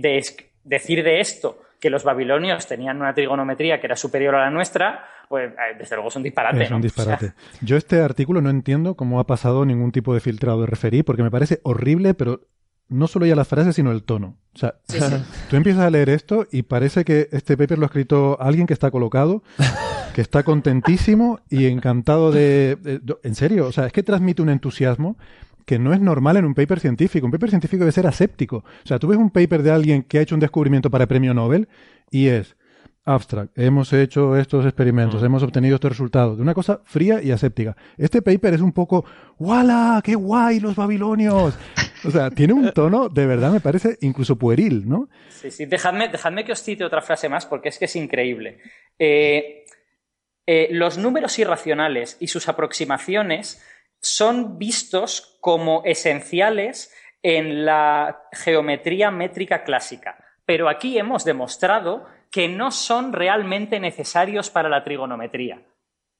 decir 0.64 1.04
de 1.04 1.20
esto 1.20 1.62
que 1.80 1.90
los 1.90 2.04
babilonios 2.04 2.68
tenían 2.68 2.98
una 2.98 3.14
trigonometría 3.14 3.80
que 3.80 3.88
era 3.88 3.96
superior 3.96 4.36
a 4.36 4.42
la 4.42 4.52
nuestra, 4.52 5.06
pues 5.28 5.52
eh, 5.52 5.78
desde 5.80 5.96
luego 5.96 6.10
es 6.10 6.16
un 6.16 6.24
disparate. 6.24 6.64
Es 6.64 6.72
un 6.72 6.82
disparate. 6.82 7.34
Yo 7.62 7.78
este 7.78 8.02
artículo 8.02 8.42
no 8.42 8.50
entiendo 8.50 8.96
cómo 8.96 9.20
ha 9.20 9.26
pasado 9.26 9.66
ningún 9.66 9.92
tipo 9.92 10.14
de 10.14 10.20
filtrado 10.20 10.62
de 10.62 10.68
referí, 10.68 11.02
porque 11.02 11.24
me 11.24 11.32
parece 11.32 11.60
horrible, 11.64 12.14
pero 12.14 12.42
no 12.90 13.08
solo 13.08 13.26
ya 13.26 13.36
las 13.36 13.48
frases, 13.48 13.76
sino 13.76 13.92
el 13.92 14.04
tono. 14.04 14.36
O 14.54 14.58
sea, 14.58 14.76
tú 15.50 15.56
empiezas 15.56 15.84
a 15.84 15.90
leer 15.90 16.10
esto 16.10 16.48
y 16.52 16.64
parece 16.64 17.06
que 17.06 17.30
este 17.32 17.56
paper 17.56 17.78
lo 17.78 17.86
ha 17.86 17.88
escrito 17.88 18.38
alguien 18.42 18.68
que 18.68 18.74
está 18.74 18.92
colocado, 18.92 19.44
que 20.14 20.22
está 20.22 20.44
contentísimo 20.44 21.40
y 21.50 21.66
encantado 21.66 22.32
de, 22.32 22.78
En 23.24 23.36
serio, 23.36 23.68
o 23.68 23.72
sea, 23.72 23.86
es 23.86 23.94
que 23.94 24.04
transmite 24.04 24.42
un 24.42 24.50
entusiasmo 24.50 25.18
que 25.66 25.78
no 25.78 25.94
es 25.94 26.02
normal 26.02 26.38
en 26.38 26.46
un 26.46 26.56
paper 26.56 26.80
científico. 26.80 27.28
Un 27.28 27.32
paper 27.32 27.52
científico 27.52 27.82
debe 27.82 27.92
ser 27.92 28.08
aséptico. 28.08 28.58
O 28.58 28.88
sea, 28.88 28.98
tú 28.98 29.08
ves 29.08 29.20
un 29.20 29.30
paper 29.30 29.62
de 29.62 29.70
alguien 29.70 30.02
que 30.02 30.18
ha 30.18 30.22
hecho 30.22 30.34
un 30.34 30.42
descubrimiento 30.42 30.90
para 30.90 31.06
premio 31.06 31.34
Nobel 31.36 31.68
y 32.10 32.26
es 32.28 32.56
abstract, 33.14 33.58
hemos 33.58 33.92
hecho 33.94 34.38
estos 34.38 34.66
experimentos, 34.66 35.22
mm. 35.22 35.26
hemos 35.26 35.44
obtenido 35.44 35.76
estos 35.76 35.92
resultados, 35.92 36.38
de 36.38 36.44
una 36.44 36.54
cosa 36.54 36.82
fría 36.86 37.22
y 37.22 37.32
aséptica. 37.32 37.76
Este 37.98 38.22
paper 38.22 38.54
es 38.54 38.62
un 38.62 38.72
poco, 38.72 39.06
¡wala! 39.38 40.02
¡Qué 40.04 40.16
guay 40.16 40.60
los 40.60 40.76
babilonios! 40.76 41.58
O 42.06 42.12
sea, 42.12 42.32
tiene 42.32 42.54
un 42.54 42.72
tono, 42.72 43.10
de 43.10 43.26
verdad, 43.26 43.52
me 43.52 43.60
parece 43.60 43.98
incluso 44.00 44.38
pueril, 44.38 44.88
¿no? 44.88 45.10
Sí, 45.28 45.52
sí, 45.52 45.66
dejadme, 45.66 46.08
dejadme 46.08 46.46
que 46.46 46.54
os 46.54 46.64
cite 46.64 46.86
otra 46.86 47.02
frase 47.02 47.28
más 47.28 47.46
porque 47.46 47.68
es 47.68 47.78
que 47.78 47.84
es 47.84 47.96
increíble. 47.98 48.60
Eh, 48.98 49.66
eh, 50.48 50.70
los 50.72 50.98
números 50.98 51.38
irracionales 51.40 52.16
y 52.22 52.28
sus 52.28 52.48
aproximaciones 52.48 53.62
son 54.00 54.58
vistos 54.58 55.38
como 55.42 55.84
esenciales 55.84 56.94
en 57.22 57.66
la 57.66 58.24
geometría 58.32 59.12
métrica 59.12 59.64
clásica. 59.64 60.18
Pero 60.46 60.70
aquí 60.70 60.98
hemos 60.98 61.26
demostrado 61.26 62.08
que 62.32 62.48
no 62.48 62.72
son 62.72 63.14
realmente 63.14 63.80
necesarios 63.80 64.50
para 64.50 64.70
la 64.70 64.84
trigonometría. 64.84 65.66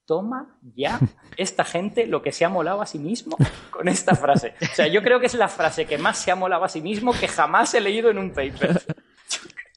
Toma 0.06 0.58
ya 0.74 0.98
esta 1.36 1.64
gente 1.64 2.06
lo 2.06 2.22
que 2.22 2.32
se 2.32 2.44
ha 2.44 2.48
molado 2.48 2.82
a 2.82 2.86
sí 2.86 2.98
mismo 2.98 3.36
con 3.70 3.88
esta 3.88 4.14
frase. 4.14 4.54
O 4.60 4.74
sea, 4.74 4.88
yo 4.88 5.02
creo 5.02 5.20
que 5.20 5.26
es 5.26 5.34
la 5.34 5.48
frase 5.48 5.86
que 5.86 5.98
más 5.98 6.18
se 6.18 6.30
ha 6.30 6.36
molado 6.36 6.64
a 6.64 6.68
sí 6.68 6.80
mismo 6.80 7.12
que 7.12 7.28
jamás 7.28 7.74
he 7.74 7.80
leído 7.80 8.10
en 8.10 8.18
un 8.18 8.30
paper. 8.30 8.82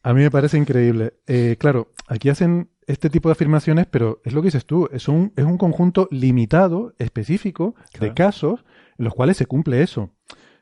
A 0.01 0.13
mí 0.13 0.21
me 0.21 0.31
parece 0.31 0.57
increíble. 0.57 1.13
Eh, 1.27 1.55
claro, 1.59 1.93
aquí 2.07 2.29
hacen 2.29 2.69
este 2.87 3.09
tipo 3.09 3.29
de 3.29 3.33
afirmaciones, 3.33 3.85
pero 3.85 4.21
es 4.25 4.33
lo 4.33 4.41
que 4.41 4.47
dices 4.47 4.65
tú, 4.65 4.89
es 4.91 5.07
un, 5.07 5.31
es 5.37 5.45
un 5.45 5.57
conjunto 5.57 6.09
limitado, 6.11 6.93
específico, 6.97 7.75
de 7.99 8.13
casos 8.13 8.65
en 8.97 9.05
los 9.05 9.13
cuales 9.13 9.37
se 9.37 9.45
cumple 9.45 9.81
eso. 9.81 10.09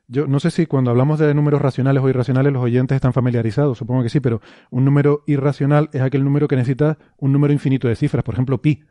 Yo 0.07 0.27
no 0.27 0.39
sé 0.39 0.51
si 0.51 0.65
cuando 0.65 0.91
hablamos 0.91 1.19
de 1.19 1.33
números 1.33 1.61
racionales 1.61 2.03
o 2.03 2.09
irracionales 2.09 2.51
los 2.51 2.63
oyentes 2.63 2.95
están 2.95 3.13
familiarizados, 3.13 3.77
supongo 3.77 4.03
que 4.03 4.09
sí, 4.09 4.19
pero 4.19 4.41
un 4.69 4.83
número 4.83 5.23
irracional 5.25 5.89
es 5.93 6.01
aquel 6.01 6.23
número 6.23 6.47
que 6.47 6.55
necesita 6.55 6.97
un 7.17 7.31
número 7.31 7.53
infinito 7.53 7.87
de 7.87 7.95
cifras, 7.95 8.23
por 8.23 8.35
ejemplo, 8.35 8.61
pi. 8.61 8.83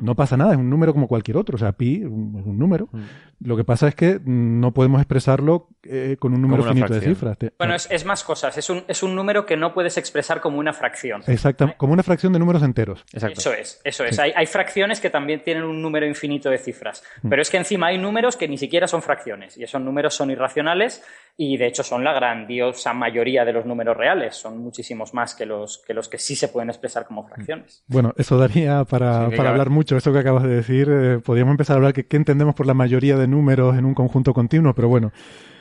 No 0.00 0.14
pasa 0.14 0.36
nada, 0.36 0.52
es 0.52 0.58
un 0.58 0.70
número 0.70 0.92
como 0.92 1.08
cualquier 1.08 1.36
otro. 1.36 1.56
O 1.56 1.58
sea, 1.58 1.72
pi 1.72 1.96
es 1.96 2.06
un 2.06 2.58
número. 2.58 2.88
Mm. 2.92 3.02
Lo 3.40 3.56
que 3.56 3.64
pasa 3.64 3.88
es 3.88 3.94
que 3.94 4.20
no 4.24 4.72
podemos 4.72 5.00
expresarlo 5.00 5.68
eh, 5.84 6.16
con 6.18 6.34
un 6.34 6.42
número 6.42 6.64
finito 6.64 6.92
de 6.92 7.00
cifras. 7.00 7.38
Bueno, 7.58 7.74
es, 7.74 8.04
más 8.04 8.24
cosas. 8.24 8.56
Es 8.58 8.68
un, 8.68 8.84
es 8.88 9.02
un 9.02 9.14
número 9.14 9.46
que 9.46 9.56
no 9.56 9.72
puedes 9.72 9.96
expresar 9.96 10.40
como 10.40 10.58
una 10.58 10.72
fracción. 10.72 11.22
Exacto, 11.26 11.72
como 11.76 11.92
una 11.92 12.02
fracción 12.02 12.32
de 12.32 12.38
números 12.38 12.62
enteros. 12.62 13.04
Eso 13.12 13.52
es, 13.52 13.80
eso 13.84 14.04
es. 14.04 14.18
Hay, 14.18 14.32
hay, 14.34 14.46
fracciones 14.46 15.00
que 15.00 15.10
también 15.10 15.42
tienen 15.42 15.64
un 15.64 15.80
número 15.80 16.06
infinito 16.06 16.50
de 16.50 16.58
cifras. 16.58 17.02
Mm. 17.22 17.28
Pero 17.28 17.42
es 17.42 17.50
que 17.50 17.56
encima 17.56 17.88
hay 17.88 17.98
números 17.98 18.36
que 18.36 18.48
ni 18.48 18.58
siquiera 18.58 18.86
son 18.86 19.02
fracciones. 19.02 19.56
Y 19.56 19.64
esos 19.64 19.80
números 19.80 20.14
son 20.14 20.30
irracionales 20.30 21.02
y 21.40 21.56
de 21.56 21.68
hecho 21.68 21.84
son 21.84 22.02
la 22.02 22.12
grandiosa 22.12 22.92
mayoría 22.92 23.44
de 23.44 23.52
los 23.52 23.64
números 23.64 23.96
reales. 23.96 24.34
Son 24.34 24.58
muchísimos 24.58 25.14
más 25.14 25.36
que 25.36 25.46
los 25.46 25.78
que, 25.86 25.94
los 25.94 26.08
que 26.08 26.18
sí 26.18 26.34
se 26.34 26.48
pueden 26.48 26.68
expresar 26.68 27.06
como 27.06 27.28
fracciones. 27.28 27.84
Bueno, 27.86 28.12
eso 28.16 28.36
daría 28.36 28.84
para, 28.84 29.30
para 29.30 29.50
hablar 29.50 29.70
mucho 29.70 29.96
eso 29.96 30.12
que 30.12 30.18
acabas 30.18 30.42
de 30.42 30.48
decir, 30.48 30.88
eh, 30.90 31.20
podríamos 31.20 31.52
empezar 31.52 31.74
a 31.74 31.76
hablar 31.76 31.92
que 31.92 32.08
qué 32.08 32.16
entendemos 32.16 32.56
por 32.56 32.66
la 32.66 32.74
mayoría 32.74 33.16
de 33.16 33.28
números 33.28 33.78
en 33.78 33.84
un 33.84 33.94
conjunto 33.94 34.34
continuo, 34.34 34.74
pero 34.74 34.88
bueno. 34.88 35.12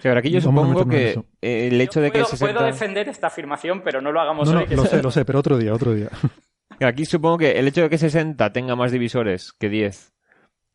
aquí 0.04 0.32
yo 0.32 0.42
supongo 0.42 0.88
que 0.88 1.22
el 1.42 1.80
hecho 1.80 2.02
de 2.02 2.10
que 2.10 2.24
puedo, 2.24 2.38
puedo 2.40 2.64
defender 2.66 3.08
esta 3.08 3.28
afirmación, 3.28 3.84
pero 3.84 4.02
no 4.02 4.12
lo 4.12 4.20
hagamos 4.20 4.50
hoy. 4.50 4.66
lo 4.72 4.86
sé, 4.86 5.04
lo 5.04 5.12
sé, 5.12 5.26
pero 5.26 5.38
otro 5.38 5.60
día, 5.60 5.76
otro 5.76 5.94
día. 5.94 6.10
Aquí 6.80 7.06
supongo 7.06 7.38
que 7.38 7.52
el 7.60 7.68
hecho 7.68 7.82
de 7.84 7.90
que 7.90 8.00
60 8.00 8.52
tenga 8.52 8.76
más 8.76 8.92
divisores 8.92 9.54
que 9.54 9.70
10 9.70 10.14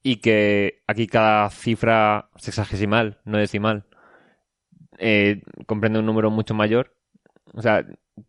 y 0.02 0.16
que 0.16 0.82
aquí 0.88 1.06
cada 1.06 1.48
cifra 1.50 2.28
sexagesimal, 2.36 3.20
no 3.24 3.38
decimal, 3.38 3.86
eh, 5.02 5.42
comprende 5.66 5.98
un 6.00 6.06
número 6.06 6.30
mucho 6.30 6.54
mayor. 6.54 6.96
O 7.54 7.62
sea, 7.62 7.86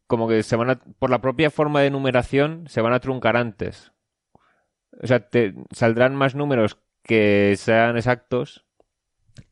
como 0.08 0.28
que 0.28 0.44
se 0.44 0.56
van 0.58 0.72
a, 0.72 0.76
por 1.00 1.10
la 1.10 1.22
propia 1.22 1.52
forma 1.52 1.82
de 1.82 1.92
numeración, 1.92 2.66
se 2.68 2.82
van 2.82 2.94
a 2.94 3.00
truncar 3.00 3.38
antes. 3.38 3.94
O 5.02 5.08
sea, 5.08 5.28
te 5.30 5.54
saldrán 5.72 6.16
más 6.16 6.36
números 6.36 6.80
que 7.04 7.56
sean 7.58 7.98
exactos 7.98 8.66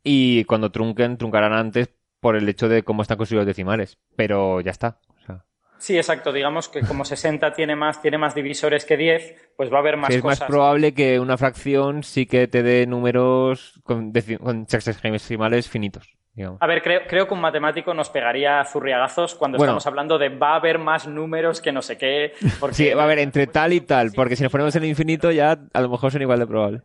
Y 0.03 0.45
cuando 0.45 0.71
trunquen, 0.71 1.17
truncarán 1.17 1.53
antes 1.53 1.89
por 2.19 2.35
el 2.35 2.47
hecho 2.49 2.69
de 2.69 2.83
cómo 2.83 3.01
están 3.03 3.17
construidos 3.17 3.45
los 3.45 3.47
decimales. 3.55 3.99
Pero 4.15 4.61
ya 4.61 4.71
está. 4.71 4.99
O 5.09 5.21
sea, 5.25 5.45
Sí, 5.77 5.97
exacto. 5.97 6.31
Digamos 6.33 6.69
que 6.69 6.83
como 6.85 7.05
60 7.05 7.53
tiene 7.53 7.75
más, 7.75 8.01
tiene 8.01 8.17
más 8.17 8.35
divisores 8.35 8.85
que 8.85 8.97
10, 8.97 9.53
pues 9.57 9.71
va 9.71 9.77
a 9.77 9.79
haber 9.81 9.97
más 9.97 10.13
sí, 10.13 10.15
es 10.15 10.21
cosas. 10.21 10.39
más 10.41 10.41
probable 10.41 10.93
que 10.93 11.19
una 11.19 11.37
fracción 11.37 12.03
sí 12.03 12.25
que 12.27 12.47
te 12.47 12.63
dé 12.63 12.85
números 12.87 13.79
con, 13.83 14.11
con 14.39 14.67
sexagesimales 14.67 15.69
finitos. 15.69 16.17
Digamos. 16.33 16.61
A 16.61 16.67
ver, 16.67 16.81
creo, 16.81 17.01
creo 17.07 17.27
que 17.27 17.33
un 17.33 17.41
matemático 17.41 17.93
nos 17.93 18.09
pegaría 18.09 18.63
zurriagazos 18.63 19.35
cuando 19.35 19.57
Bueno. 19.57 19.71
estamos 19.73 19.87
hablando 19.87 20.17
de 20.17 20.29
va 20.29 20.53
a 20.53 20.55
haber 20.55 20.79
más 20.79 21.05
números 21.07 21.59
que 21.61 21.71
no 21.73 21.81
sé 21.81 21.97
qué. 21.97 22.33
Porque, 22.59 22.75
Sí, 22.75 22.89
va 22.93 23.01
a 23.01 23.05
haber 23.05 23.19
entre 23.19 23.47
tal 23.47 23.73
y 23.73 23.81
tal, 23.81 24.11
porque 24.13 24.35
si 24.37 24.43
nos 24.43 24.51
ponemos 24.51 24.73
en 24.75 24.83
el 24.83 24.89
infinito 24.89 25.29
ya 25.31 25.57
a 25.73 25.81
lo 25.81 25.89
mejor 25.89 26.11
son 26.11 26.21
igual 26.21 26.39
de 26.39 26.47
probable. 26.47 26.81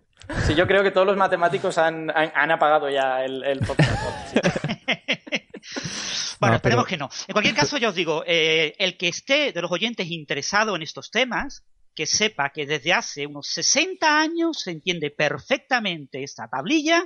Sí, 0.46 0.56
yo 0.56 0.66
creo 0.66 0.82
que 0.82 0.90
todos 0.90 1.06
los 1.06 1.16
matemáticos 1.16 1.78
han, 1.78 2.10
han, 2.10 2.32
han 2.34 2.50
apagado 2.50 2.90
ya 2.90 3.24
el, 3.24 3.44
el 3.44 3.60
podcast. 3.60 4.32
Sí. 4.32 4.40
Bueno, 6.38 6.52
No, 6.52 6.56
esperemos 6.56 6.84
pero- 6.84 6.88
que 6.90 6.96
no. 6.98 7.08
En 7.28 7.32
cualquier 7.32 7.54
caso, 7.54 7.78
ya 7.78 7.88
os 7.88 7.94
digo, 7.94 8.22
eh, 8.26 8.74
el 8.78 8.96
que 8.98 9.08
esté 9.08 9.52
de 9.52 9.62
los 9.62 9.72
oyentes 9.72 10.10
interesado 10.10 10.76
en 10.76 10.82
estos 10.82 11.10
temas, 11.10 11.64
que 11.94 12.04
sepa 12.06 12.50
que 12.50 12.66
desde 12.66 12.92
hace 12.92 13.26
unos 13.26 13.46
60 13.48 14.20
años 14.20 14.60
se 14.60 14.70
entiende 14.72 15.10
perfectamente 15.10 16.22
esta 16.22 16.46
tablilla 16.46 17.04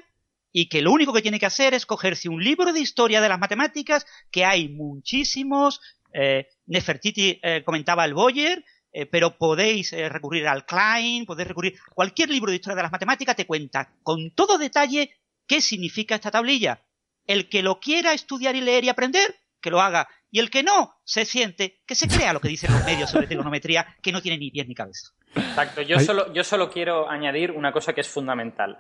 y 0.52 0.68
que 0.68 0.82
lo 0.82 0.93
único 0.93 1.12
que 1.12 1.22
tiene 1.22 1.39
que 1.39 1.47
hacer 1.47 1.74
es 1.74 1.86
cogerse 1.86 2.28
un 2.28 2.43
libro 2.43 2.72
de 2.72 2.81
historia 2.81 3.20
de 3.20 3.28
las 3.28 3.39
matemáticas, 3.39 4.06
que 4.31 4.44
hay 4.44 4.68
muchísimos. 4.68 5.81
Eh, 6.12 6.48
Nefertiti 6.66 7.39
eh, 7.43 7.62
comentaba 7.64 8.05
el 8.05 8.14
Boyer, 8.14 8.64
eh, 8.93 9.06
pero 9.06 9.39
podéis 9.39 9.93
eh, 9.93 10.09
recurrir 10.09 10.48
al 10.48 10.66
Klein, 10.66 11.24
podéis 11.24 11.48
recurrir. 11.48 11.78
Cualquier 11.94 12.31
libro 12.31 12.51
de 12.51 12.56
historia 12.56 12.77
de 12.77 12.82
las 12.82 12.93
matemáticas 12.93 13.36
te 13.36 13.47
cuenta 13.47 13.93
con 14.02 14.32
todo 14.32 14.59
detalle 14.59 15.14
qué 15.47 15.60
significa 15.60 16.16
esta 16.16 16.31
tablilla. 16.31 16.82
El 17.27 17.48
que 17.48 17.62
lo 17.62 17.78
quiera 17.78 18.12
estudiar 18.12 18.56
y 18.56 18.60
leer 18.60 18.85
y 18.85 18.89
aprender, 18.89 19.36
que 19.60 19.70
lo 19.70 19.81
haga. 19.81 20.09
Y 20.32 20.40
el 20.40 20.51
que 20.51 20.62
no 20.62 21.01
se 21.05 21.24
siente, 21.24 21.82
que 21.86 21.94
se 21.94 22.09
crea 22.09 22.32
lo 22.32 22.40
que 22.40 22.48
dicen 22.48 22.72
los 22.72 22.85
medios 22.85 23.10
sobre 23.10 23.27
trigonometría, 23.27 23.97
que 24.02 24.10
no 24.10 24.22
tiene 24.22 24.39
ni 24.39 24.51
pies 24.51 24.66
ni 24.66 24.74
cabeza. 24.74 25.10
Exacto. 25.35 25.82
Yo 25.82 26.01
solo, 26.01 26.32
yo 26.32 26.43
solo 26.43 26.70
quiero 26.70 27.09
añadir 27.09 27.52
una 27.52 27.72
cosa 27.72 27.93
que 27.93 28.01
es 28.01 28.09
fundamental. 28.09 28.78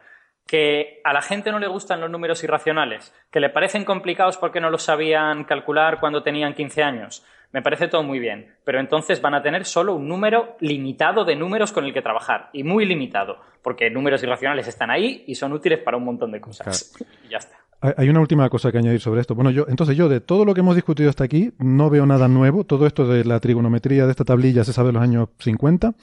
Que 0.50 1.00
a 1.04 1.12
la 1.12 1.22
gente 1.22 1.52
no 1.52 1.60
le 1.60 1.68
gustan 1.68 2.00
los 2.00 2.10
números 2.10 2.42
irracionales, 2.42 3.14
que 3.30 3.38
le 3.38 3.50
parecen 3.50 3.84
complicados 3.84 4.36
porque 4.36 4.60
no 4.60 4.68
los 4.68 4.82
sabían 4.82 5.44
calcular 5.44 6.00
cuando 6.00 6.24
tenían 6.24 6.54
15 6.54 6.82
años. 6.82 7.24
Me 7.52 7.62
parece 7.62 7.86
todo 7.86 8.02
muy 8.02 8.18
bien, 8.18 8.56
pero 8.64 8.80
entonces 8.80 9.22
van 9.22 9.34
a 9.34 9.42
tener 9.44 9.64
solo 9.64 9.94
un 9.94 10.08
número 10.08 10.56
limitado 10.58 11.24
de 11.24 11.36
números 11.36 11.70
con 11.70 11.84
el 11.84 11.92
que 11.94 12.02
trabajar, 12.02 12.50
y 12.52 12.64
muy 12.64 12.84
limitado, 12.84 13.38
porque 13.62 13.90
números 13.90 14.24
irracionales 14.24 14.66
están 14.66 14.90
ahí 14.90 15.22
y 15.28 15.36
son 15.36 15.52
útiles 15.52 15.78
para 15.84 15.96
un 15.96 16.04
montón 16.04 16.32
de 16.32 16.40
cosas. 16.40 16.94
Y 17.24 17.28
ya 17.28 17.38
está. 17.38 17.56
Hay- 17.80 17.92
Hay 17.96 18.08
una 18.08 18.20
última 18.20 18.48
cosa 18.50 18.72
que 18.72 18.78
añadir 18.78 19.00
sobre 19.00 19.20
esto. 19.20 19.36
Bueno, 19.36 19.50
yo, 19.50 19.66
entonces 19.68 19.96
yo 19.96 20.08
de 20.08 20.20
todo 20.20 20.44
lo 20.44 20.52
que 20.52 20.60
hemos 20.62 20.74
discutido 20.74 21.08
hasta 21.10 21.22
aquí 21.24 21.52
no 21.58 21.90
veo 21.90 22.06
nada 22.06 22.26
nuevo. 22.28 22.64
Todo 22.64 22.86
esto 22.86 23.06
de 23.06 23.24
la 23.24 23.38
trigonometría 23.40 24.04
de 24.04 24.10
esta 24.10 24.24
tablilla 24.24 24.64
se 24.64 24.72
sabe 24.72 24.88
en 24.88 24.94
los 24.96 25.02
años 25.04 25.28
50. 25.38 25.94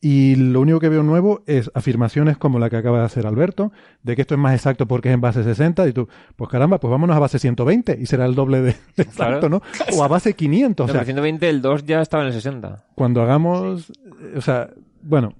Y 0.00 0.36
lo 0.36 0.60
único 0.60 0.78
que 0.78 0.88
veo 0.88 1.02
nuevo 1.02 1.42
es 1.46 1.70
afirmaciones 1.74 2.36
como 2.38 2.60
la 2.60 2.70
que 2.70 2.76
acaba 2.76 3.00
de 3.00 3.04
hacer 3.06 3.26
Alberto, 3.26 3.72
de 4.04 4.14
que 4.14 4.22
esto 4.22 4.34
es 4.34 4.40
más 4.40 4.54
exacto 4.54 4.86
porque 4.86 5.08
es 5.08 5.14
en 5.14 5.20
base 5.20 5.42
60. 5.42 5.88
Y 5.88 5.92
tú, 5.92 6.08
pues 6.36 6.48
caramba, 6.50 6.78
pues 6.78 6.90
vámonos 6.90 7.16
a 7.16 7.18
base 7.18 7.38
120 7.40 7.98
y 8.00 8.06
será 8.06 8.24
el 8.26 8.36
doble 8.36 8.60
de, 8.60 8.74
de 8.96 9.02
exacto, 9.02 9.48
¿no? 9.48 9.60
O 9.96 10.04
a 10.04 10.08
base 10.08 10.34
500. 10.34 10.84
O 10.84 10.86
No, 10.86 10.92
sea, 10.92 11.00
pero 11.00 11.06
120, 11.06 11.48
el 11.48 11.60
2 11.60 11.84
ya 11.84 12.00
estaba 12.00 12.22
en 12.22 12.28
el 12.28 12.32
60. 12.34 12.86
cuando 12.94 13.22
hagamos, 13.22 13.90
o 14.36 14.40
sea, 14.40 14.70
bueno, 15.02 15.34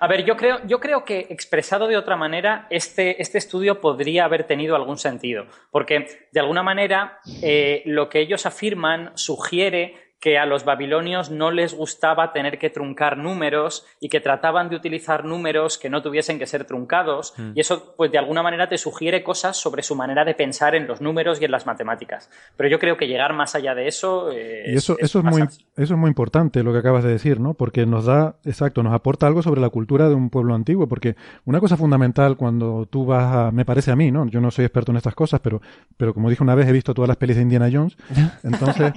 A 0.00 0.06
ver, 0.06 0.24
yo 0.24 0.36
creo, 0.36 0.58
yo 0.66 0.78
creo 0.80 1.04
que 1.04 1.26
expresado 1.30 1.88
de 1.88 1.96
otra 1.96 2.16
manera, 2.16 2.66
este, 2.70 3.20
este 3.22 3.38
estudio 3.38 3.80
podría 3.80 4.24
haber 4.26 4.44
tenido 4.44 4.76
algún 4.76 4.98
sentido. 4.98 5.46
Porque, 5.70 6.06
de 6.30 6.40
alguna 6.40 6.62
manera, 6.62 7.18
eh, 7.42 7.82
lo 7.86 8.08
que 8.08 8.20
ellos 8.20 8.44
afirman 8.46 9.10
sugiere 9.14 9.94
que 10.24 10.38
a 10.38 10.46
los 10.46 10.64
babilonios 10.64 11.30
no 11.30 11.50
les 11.50 11.74
gustaba 11.74 12.32
tener 12.32 12.58
que 12.58 12.70
truncar 12.70 13.18
números 13.18 13.84
y 14.00 14.08
que 14.08 14.20
trataban 14.20 14.70
de 14.70 14.76
utilizar 14.76 15.22
números 15.22 15.76
que 15.76 15.90
no 15.90 16.00
tuviesen 16.00 16.38
que 16.38 16.46
ser 16.46 16.64
truncados. 16.64 17.34
Y 17.54 17.60
eso, 17.60 17.92
pues, 17.98 18.10
de 18.10 18.16
alguna 18.16 18.42
manera 18.42 18.66
te 18.66 18.78
sugiere 18.78 19.22
cosas 19.22 19.58
sobre 19.58 19.82
su 19.82 19.94
manera 19.94 20.24
de 20.24 20.32
pensar 20.34 20.74
en 20.76 20.86
los 20.86 21.02
números 21.02 21.42
y 21.42 21.44
en 21.44 21.50
las 21.50 21.66
matemáticas. 21.66 22.30
Pero 22.56 22.70
yo 22.70 22.78
creo 22.78 22.96
que 22.96 23.06
llegar 23.06 23.34
más 23.34 23.54
allá 23.54 23.74
de 23.74 23.86
eso. 23.86 24.32
eh, 24.32 24.72
Y 24.72 24.76
eso, 24.76 24.96
eso, 24.98 25.18
es 25.18 25.24
muy, 25.26 25.42
eso 25.42 25.60
es 25.76 25.90
muy 25.90 26.08
importante 26.08 26.62
lo 26.62 26.72
que 26.72 26.78
acabas 26.78 27.04
de 27.04 27.10
decir, 27.10 27.38
¿no? 27.38 27.52
Porque 27.52 27.84
nos 27.84 28.06
da, 28.06 28.36
exacto, 28.46 28.82
nos 28.82 28.94
aporta 28.94 29.26
algo 29.26 29.42
sobre 29.42 29.60
la 29.60 29.68
cultura 29.68 30.08
de 30.08 30.14
un 30.14 30.30
pueblo 30.30 30.54
antiguo. 30.54 30.88
Porque 30.88 31.16
una 31.44 31.60
cosa 31.60 31.76
fundamental 31.76 32.38
cuando 32.38 32.86
tú 32.86 33.04
vas 33.04 33.36
a, 33.36 33.50
me 33.50 33.66
parece 33.66 33.90
a 33.90 33.96
mí, 33.96 34.10
¿no? 34.10 34.26
Yo 34.28 34.40
no 34.40 34.50
soy 34.50 34.64
experto 34.64 34.90
en 34.90 34.96
estas 34.96 35.14
cosas, 35.14 35.40
pero, 35.40 35.60
pero 35.98 36.14
como 36.14 36.30
dije 36.30 36.42
una 36.42 36.54
vez, 36.54 36.66
he 36.66 36.72
visto 36.72 36.94
todas 36.94 37.08
las 37.08 37.18
pelis 37.18 37.36
de 37.36 37.42
Indiana 37.42 37.68
Jones. 37.70 37.98
Entonces, 38.42 38.94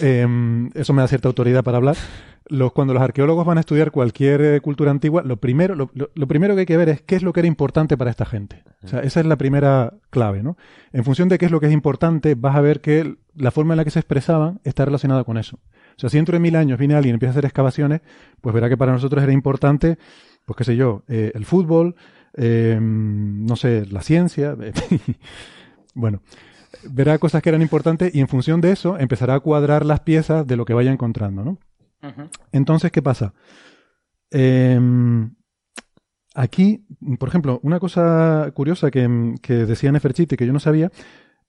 em, 0.00 0.70
eso 0.74 0.92
me 0.92 1.02
da 1.02 1.08
cierta 1.08 1.28
autoridad 1.28 1.62
para 1.64 1.78
hablar. 1.78 1.96
Los, 2.50 2.72
cuando 2.72 2.94
los 2.94 3.02
arqueólogos 3.02 3.44
van 3.44 3.58
a 3.58 3.60
estudiar 3.60 3.90
cualquier 3.90 4.40
eh, 4.40 4.60
cultura 4.62 4.90
antigua, 4.90 5.22
lo 5.22 5.36
primero, 5.36 5.74
lo, 5.74 5.88
primero 6.28 6.54
que 6.54 6.60
hay 6.60 6.66
que 6.66 6.78
ver 6.78 6.88
es 6.88 7.02
qué 7.02 7.16
es 7.16 7.22
lo 7.22 7.34
que 7.34 7.40
era 7.40 7.46
importante 7.46 7.98
para 7.98 8.10
esta 8.10 8.24
gente. 8.24 8.64
Esa 8.82 9.20
es 9.20 9.26
la 9.26 9.36
primera 9.36 9.92
clave, 10.08 10.42
¿no? 10.42 10.56
En 10.92 11.04
función 11.04 11.28
de 11.28 11.36
qué 11.36 11.44
es 11.44 11.50
lo 11.50 11.60
que 11.60 11.66
es 11.66 11.72
importante, 11.72 12.34
vas 12.36 12.56
a 12.56 12.62
ver 12.62 12.80
que 12.80 13.16
la 13.34 13.50
forma 13.50 13.74
en 13.74 13.78
la 13.78 13.84
que 13.84 13.90
se 13.90 13.98
expresaban 13.98 14.60
está 14.64 14.86
relacionada 14.86 15.24
con 15.24 15.36
eso. 15.36 15.58
O 15.98 16.00
sea, 16.00 16.08
si 16.08 16.16
dentro 16.16 16.34
de 16.34 16.40
mil 16.40 16.56
años 16.56 16.78
viene 16.78 16.94
alguien 16.94 17.14
y 17.14 17.16
empieza 17.16 17.30
a 17.30 17.34
hacer 17.34 17.44
excavaciones, 17.44 18.00
pues 18.40 18.54
verá 18.54 18.68
que 18.68 18.76
para 18.76 18.92
nosotros 18.92 19.22
era 19.22 19.32
importante, 19.32 19.98
pues 20.46 20.56
qué 20.56 20.64
sé 20.64 20.76
yo, 20.76 21.02
eh, 21.08 21.32
el 21.34 21.44
fútbol, 21.44 21.96
eh, 22.34 22.78
no 22.80 23.56
sé, 23.56 23.84
la 23.86 24.00
ciencia. 24.00 24.56
bueno, 25.94 26.22
verá 26.90 27.18
cosas 27.18 27.42
que 27.42 27.48
eran 27.48 27.62
importantes 27.62 28.14
y 28.14 28.20
en 28.20 28.28
función 28.28 28.60
de 28.60 28.72
eso 28.72 28.98
empezará 28.98 29.34
a 29.34 29.40
cuadrar 29.40 29.84
las 29.86 30.00
piezas 30.00 30.46
de 30.46 30.56
lo 30.56 30.64
que 30.64 30.74
vaya 30.74 30.92
encontrando, 30.92 31.44
¿no? 31.44 31.58
Entonces, 32.52 32.92
¿qué 32.92 33.02
pasa? 33.02 33.32
Eh, 34.30 34.78
aquí, 36.34 36.84
por 37.18 37.28
ejemplo, 37.28 37.60
una 37.62 37.80
cosa 37.80 38.50
curiosa 38.54 38.90
que, 38.90 39.34
que 39.42 39.54
decía 39.66 39.92
Nefertiti 39.92 40.36
que 40.36 40.46
yo 40.46 40.52
no 40.52 40.60
sabía 40.60 40.90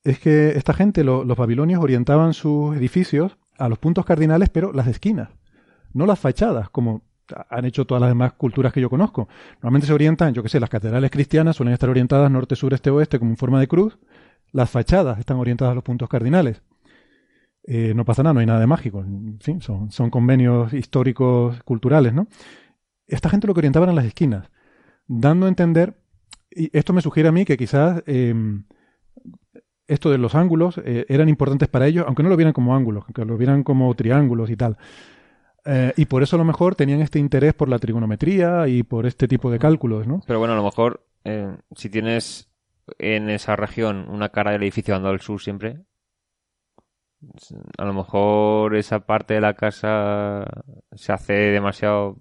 es 0.03 0.19
que 0.19 0.49
esta 0.51 0.73
gente, 0.73 1.03
lo- 1.03 1.23
los 1.25 1.37
babilonios, 1.37 1.83
orientaban 1.83 2.33
sus 2.33 2.75
edificios 2.77 3.37
a 3.57 3.67
los 3.67 3.77
puntos 3.79 4.05
cardinales, 4.05 4.49
pero 4.49 4.71
las 4.71 4.87
esquinas, 4.87 5.29
no 5.93 6.05
las 6.05 6.19
fachadas, 6.19 6.69
como 6.69 7.01
han 7.49 7.65
hecho 7.65 7.85
todas 7.85 8.01
las 8.01 8.09
demás 8.09 8.33
culturas 8.33 8.73
que 8.73 8.81
yo 8.81 8.89
conozco. 8.89 9.27
Normalmente 9.55 9.85
se 9.87 9.93
orientan, 9.93 10.33
yo 10.33 10.41
qué 10.41 10.49
sé, 10.49 10.59
las 10.59 10.69
catedrales 10.69 11.11
cristianas 11.11 11.57
suelen 11.57 11.73
estar 11.73 11.89
orientadas 11.89 12.31
norte, 12.31 12.55
sur, 12.55 12.73
este, 12.73 12.89
oeste, 12.89 13.19
como 13.19 13.31
en 13.31 13.37
forma 13.37 13.59
de 13.59 13.67
cruz. 13.67 13.99
Las 14.51 14.69
fachadas 14.69 15.19
están 15.19 15.37
orientadas 15.37 15.71
a 15.71 15.75
los 15.75 15.83
puntos 15.83 16.09
cardinales. 16.09 16.61
Eh, 17.63 17.93
no 17.95 18.05
pasa 18.05 18.23
nada, 18.23 18.33
no 18.33 18.39
hay 18.39 18.45
nada 18.45 18.59
de 18.59 18.67
mágico. 18.67 19.01
En 19.01 19.39
fin, 19.41 19.61
son, 19.61 19.91
son 19.91 20.09
convenios 20.09 20.73
históricos, 20.73 21.61
culturales, 21.63 22.13
¿no? 22.13 22.27
Esta 23.07 23.29
gente 23.29 23.47
lo 23.47 23.53
que 23.53 23.59
orientaban 23.59 23.87
eran 23.87 23.95
las 23.95 24.05
esquinas, 24.05 24.49
dando 25.07 25.45
a 25.45 25.49
entender, 25.49 25.97
y 26.51 26.75
esto 26.77 26.93
me 26.93 27.01
sugiere 27.01 27.29
a 27.29 27.31
mí 27.31 27.45
que 27.45 27.57
quizás 27.57 28.03
eh, 28.05 28.33
esto 29.89 30.11
de 30.11 30.19
los 30.19 30.35
ángulos 30.35 30.79
eh, 30.85 31.05
eran 31.09 31.27
importantes 31.29 31.67
para 31.67 31.87
ellos, 31.87 32.05
aunque 32.07 32.23
no 32.23 32.29
lo 32.29 32.37
vieran 32.37 32.53
como 32.53 32.75
ángulos, 32.75 33.03
aunque 33.05 33.25
lo 33.25 33.37
vieran 33.37 33.63
como 33.63 33.93
triángulos 33.95 34.49
y 34.49 34.55
tal. 34.55 34.77
Eh, 35.65 35.93
y 35.97 36.05
por 36.05 36.23
eso 36.23 36.35
a 36.35 36.39
lo 36.39 36.45
mejor 36.45 36.75
tenían 36.75 37.01
este 37.01 37.19
interés 37.19 37.53
por 37.53 37.69
la 37.69 37.79
trigonometría 37.79 38.67
y 38.67 38.83
por 38.83 39.05
este 39.05 39.27
tipo 39.27 39.51
de 39.51 39.59
cálculos, 39.59 40.07
¿no? 40.07 40.21
Pero 40.25 40.39
bueno, 40.39 40.53
a 40.53 40.57
lo 40.57 40.63
mejor 40.63 41.05
eh, 41.25 41.57
si 41.75 41.89
tienes 41.89 42.48
en 42.97 43.29
esa 43.29 43.55
región 43.55 44.07
una 44.09 44.29
cara 44.29 44.51
del 44.51 44.63
edificio 44.63 44.93
dando 44.93 45.09
al 45.09 45.19
sur 45.21 45.41
siempre, 45.41 45.81
a 47.77 47.85
lo 47.85 47.93
mejor 47.93 48.75
esa 48.75 49.01
parte 49.05 49.33
de 49.33 49.41
la 49.41 49.53
casa 49.53 50.45
se 50.93 51.11
hace 51.11 51.33
demasiado 51.33 52.17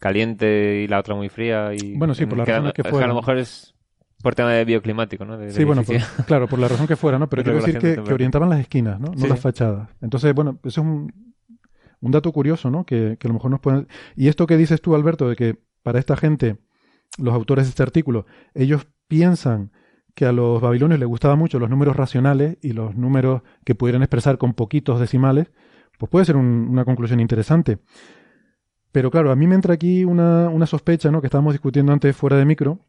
caliente 0.00 0.82
y 0.82 0.88
la 0.88 0.98
otra 1.00 1.14
muy 1.14 1.28
fría 1.28 1.72
y 1.74 1.96
Bueno, 1.96 2.14
sí, 2.14 2.24
por 2.24 2.38
las 2.38 2.46
que 2.46 2.52
a- 2.52 2.54
razones 2.56 2.72
que 2.72 2.82
es 2.82 2.94
a 2.94 3.06
lo 3.06 3.14
mejor 3.14 3.36
es 3.38 3.74
por 4.22 4.34
tema 4.34 4.52
de 4.52 4.64
bioclimático, 4.64 5.24
¿no? 5.24 5.36
De- 5.36 5.50
Sí, 5.50 5.64
bueno, 5.64 5.82
por- 5.82 5.96
claro, 6.26 6.46
por 6.48 6.58
la 6.58 6.68
razón 6.68 6.86
que 6.86 6.96
fuera, 6.96 7.18
¿no? 7.18 7.28
Pero 7.28 7.42
quiero 7.44 7.60
decir 7.60 7.78
que, 7.78 7.98
orientaban 8.12 8.48
las 8.48 8.60
esquinas, 8.60 8.98
¿no? 9.00 9.08
No 9.08 9.18
Sí, 9.18 9.28
las 9.28 9.40
fachadas. 9.40 9.90
Entonces, 10.00 10.32
bueno, 10.34 10.58
eso 10.62 10.80
es 10.80 10.86
un, 10.86 11.34
un 12.00 12.10
dato 12.10 12.32
curioso, 12.32 12.70
¿no? 12.70 12.86
Que, 12.86 13.16
que 13.18 13.26
a 13.26 13.28
lo 13.28 13.34
mejor 13.34 13.50
nos 13.50 13.60
pueden... 13.60 13.88
Y 14.16 14.28
esto 14.28 14.46
que 14.46 14.56
dices 14.56 14.80
tú, 14.80 14.94
Alberto, 14.94 15.28
de 15.28 15.36
que 15.36 15.58
para 15.82 15.98
esta 15.98 16.16
gente, 16.16 16.56
los 17.18 17.34
autores 17.34 17.66
de 17.66 17.70
este 17.70 17.82
artículo, 17.82 18.24
ellos 18.54 18.86
piensan 19.08 19.72
que 20.14 20.26
a 20.26 20.32
los 20.32 20.60
babilonios 20.60 21.00
les 21.00 21.08
gustaban 21.08 21.38
mucho 21.38 21.58
los 21.58 21.70
números 21.70 21.96
racionales 21.96 22.58
y 22.62 22.72
los 22.72 22.94
números 22.96 23.42
que 23.64 23.74
pudieran 23.74 24.02
expresar 24.02 24.36
con 24.38 24.52
poquitos 24.54 25.00
decimales, 25.00 25.50
pues 25.98 26.10
puede 26.10 26.24
ser 26.26 26.36
un- 26.36 26.68
una 26.70 26.84
conclusión 26.84 27.20
interesante. 27.20 27.78
Pero 28.92 29.10
claro, 29.10 29.30
a 29.30 29.36
mí 29.36 29.46
me 29.46 29.54
entra 29.54 29.72
aquí 29.74 30.04
una, 30.04 30.48
una 30.50 30.66
sospecha, 30.66 31.10
¿no? 31.10 31.20
Que 31.22 31.28
estábamos 31.28 31.54
discutiendo 31.54 31.92
antes 31.92 32.14
fuera 32.14 32.36
de 32.36 32.44
micro, 32.44 32.80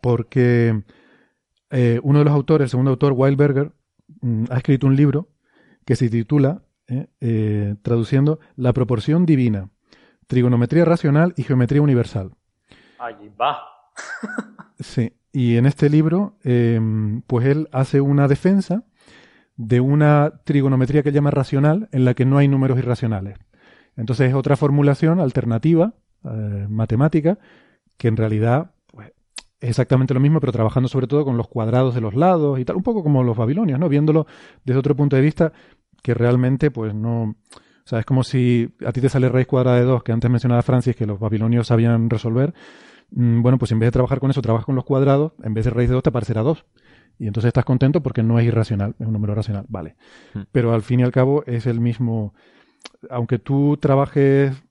porque 0.00 0.82
eh, 1.70 2.00
uno 2.02 2.18
de 2.20 2.24
los 2.24 2.34
autores, 2.34 2.64
el 2.66 2.70
segundo 2.70 2.90
autor, 2.92 3.12
Wildberger, 3.14 3.72
mm, 4.22 4.44
ha 4.50 4.56
escrito 4.56 4.86
un 4.86 4.96
libro 4.96 5.28
que 5.84 5.94
se 5.96 6.08
titula, 6.08 6.62
eh, 6.88 7.06
eh, 7.20 7.74
traduciendo, 7.82 8.40
La 8.56 8.72
proporción 8.72 9.26
divina, 9.26 9.68
trigonometría 10.26 10.84
racional 10.84 11.34
y 11.36 11.42
geometría 11.42 11.82
universal. 11.82 12.32
Allí 12.98 13.30
va. 13.40 13.58
Sí, 14.80 15.12
y 15.32 15.56
en 15.56 15.66
este 15.66 15.88
libro, 15.88 16.36
eh, 16.42 16.80
pues 17.26 17.46
él 17.46 17.68
hace 17.70 18.00
una 18.00 18.26
defensa 18.26 18.84
de 19.56 19.80
una 19.80 20.40
trigonometría 20.44 21.02
que 21.02 21.12
llama 21.12 21.30
racional 21.30 21.88
en 21.92 22.06
la 22.06 22.14
que 22.14 22.24
no 22.24 22.38
hay 22.38 22.48
números 22.48 22.78
irracionales. 22.78 23.36
Entonces 23.96 24.30
es 24.30 24.34
otra 24.34 24.56
formulación 24.56 25.20
alternativa, 25.20 25.92
eh, 26.24 26.66
matemática, 26.68 27.38
que 27.98 28.08
en 28.08 28.16
realidad 28.16 28.70
pues, 28.86 29.12
es 29.60 29.68
exactamente 29.68 30.14
lo 30.14 30.20
mismo, 30.20 30.40
pero 30.40 30.52
trabajando 30.52 30.88
sobre 30.88 31.06
todo 31.06 31.26
con 31.26 31.36
los 31.36 31.46
cuadrados 31.46 31.94
de 31.94 32.00
los 32.00 32.14
lados 32.14 32.58
y 32.58 32.64
tal, 32.64 32.76
un 32.76 32.82
poco 32.82 33.02
como 33.02 33.22
los 33.22 33.36
babilonios, 33.36 33.78
¿no? 33.78 33.90
Viéndolo 33.90 34.26
desde 34.64 34.78
otro 34.78 34.96
punto 34.96 35.16
de 35.16 35.22
vista 35.22 35.52
que 36.02 36.14
realmente 36.14 36.70
pues 36.70 36.94
no... 36.94 37.22
O 37.22 37.88
sea, 37.90 37.98
es 37.98 38.06
como 38.06 38.24
si 38.24 38.72
a 38.86 38.92
ti 38.92 39.00
te 39.00 39.08
sale 39.08 39.28
raíz 39.28 39.46
cuadrada 39.46 39.76
de 39.76 39.84
2, 39.84 40.02
que 40.02 40.12
antes 40.12 40.30
mencionaba 40.30 40.62
Francis, 40.62 40.96
que 40.96 41.06
los 41.06 41.18
babilonios 41.18 41.66
sabían 41.66 42.08
resolver. 42.08 42.54
Mm, 43.12 43.42
bueno, 43.42 43.58
pues 43.58 43.72
en 43.72 43.78
vez 43.78 43.88
de 43.88 43.92
trabajar 43.92 44.20
con 44.20 44.30
eso, 44.30 44.42
trabajas 44.42 44.66
con 44.66 44.74
los 44.76 44.84
cuadrados, 44.84 45.32
en 45.42 45.54
vez 45.54 45.64
de 45.64 45.70
raíz 45.70 45.88
de 45.88 45.94
2 45.94 46.02
te 46.02 46.10
aparecerá 46.10 46.42
2. 46.42 46.64
Y 47.18 47.26
entonces 47.26 47.48
estás 47.48 47.64
contento 47.64 48.02
porque 48.02 48.22
no 48.22 48.38
es 48.38 48.46
irracional, 48.46 48.94
es 48.98 49.06
un 49.06 49.12
número 49.12 49.34
racional, 49.34 49.66
vale. 49.68 49.96
Hmm. 50.34 50.42
Pero 50.52 50.72
al 50.72 50.82
fin 50.82 51.00
y 51.00 51.02
al 51.02 51.12
cabo 51.12 51.42
es 51.46 51.66
el 51.66 51.80
mismo, 51.80 52.34
aunque 53.10 53.38
tú 53.38 53.76
trabajes 53.76 54.62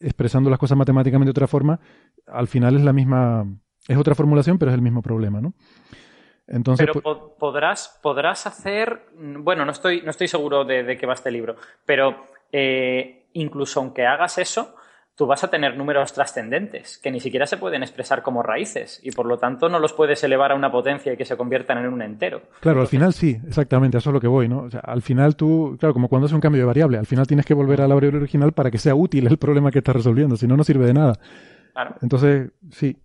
expresando 0.00 0.50
las 0.50 0.58
cosas 0.58 0.76
matemáticamente 0.78 1.28
de 1.28 1.32
otra 1.32 1.46
forma, 1.46 1.78
al 2.26 2.48
final 2.48 2.76
es 2.76 2.82
la 2.82 2.92
misma, 2.92 3.46
es 3.86 3.96
otra 3.96 4.14
formulación, 4.14 4.58
pero 4.58 4.70
es 4.70 4.74
el 4.74 4.82
mismo 4.82 5.02
problema, 5.02 5.40
¿no? 5.40 5.54
Entonces, 6.48 6.86
Pero 6.86 7.00
po- 7.00 7.36
podrás, 7.38 7.98
podrás 8.02 8.46
hacer, 8.46 9.06
bueno, 9.16 9.64
no 9.64 9.70
estoy, 9.72 10.02
no 10.02 10.10
estoy 10.10 10.28
seguro 10.28 10.64
de, 10.64 10.82
de 10.82 10.96
qué 10.96 11.06
va 11.06 11.14
este 11.14 11.30
libro, 11.30 11.56
pero 11.86 12.26
eh, 12.50 13.28
incluso 13.34 13.80
aunque 13.80 14.06
hagas 14.06 14.38
eso, 14.38 14.74
tú 15.16 15.26
vas 15.26 15.44
a 15.44 15.48
tener 15.48 15.76
números 15.76 16.12
trascendentes 16.12 16.98
que 16.98 17.10
ni 17.10 17.20
siquiera 17.20 17.46
se 17.46 17.56
pueden 17.56 17.82
expresar 17.82 18.22
como 18.22 18.42
raíces 18.42 19.00
y 19.02 19.10
por 19.10 19.26
lo 19.26 19.38
tanto 19.38 19.68
no 19.68 19.78
los 19.78 19.92
puedes 19.92 20.22
elevar 20.24 20.52
a 20.52 20.54
una 20.54 20.72
potencia 20.72 21.12
y 21.12 21.16
que 21.16 21.24
se 21.24 21.36
conviertan 21.36 21.78
en 21.78 21.92
un 21.92 22.02
entero. 22.02 22.42
Claro, 22.60 22.80
al 22.80 22.86
final 22.86 23.12
sí, 23.12 23.38
exactamente, 23.46 23.96
a 23.96 23.98
eso 23.98 24.10
es 24.10 24.14
lo 24.14 24.20
que 24.20 24.28
voy, 24.28 24.48
¿no? 24.48 24.60
O 24.62 24.70
sea, 24.70 24.80
al 24.80 25.02
final 25.02 25.36
tú, 25.36 25.76
claro, 25.78 25.92
como 25.92 26.08
cuando 26.08 26.26
haces 26.26 26.34
un 26.34 26.40
cambio 26.40 26.62
de 26.62 26.66
variable, 26.66 26.98
al 26.98 27.06
final 27.06 27.26
tienes 27.26 27.44
que 27.44 27.54
volver 27.54 27.82
a 27.82 27.88
la 27.88 27.94
variable 27.94 28.20
original 28.20 28.52
para 28.52 28.70
que 28.70 28.78
sea 28.78 28.94
útil 28.94 29.26
el 29.26 29.38
problema 29.38 29.70
que 29.70 29.78
estás 29.78 29.96
resolviendo, 29.96 30.36
si 30.36 30.46
no, 30.46 30.56
no 30.56 30.64
sirve 30.64 30.86
de 30.86 30.94
nada. 30.94 31.18
Claro. 31.72 31.96
Entonces, 32.00 32.50
sí. 32.70 32.96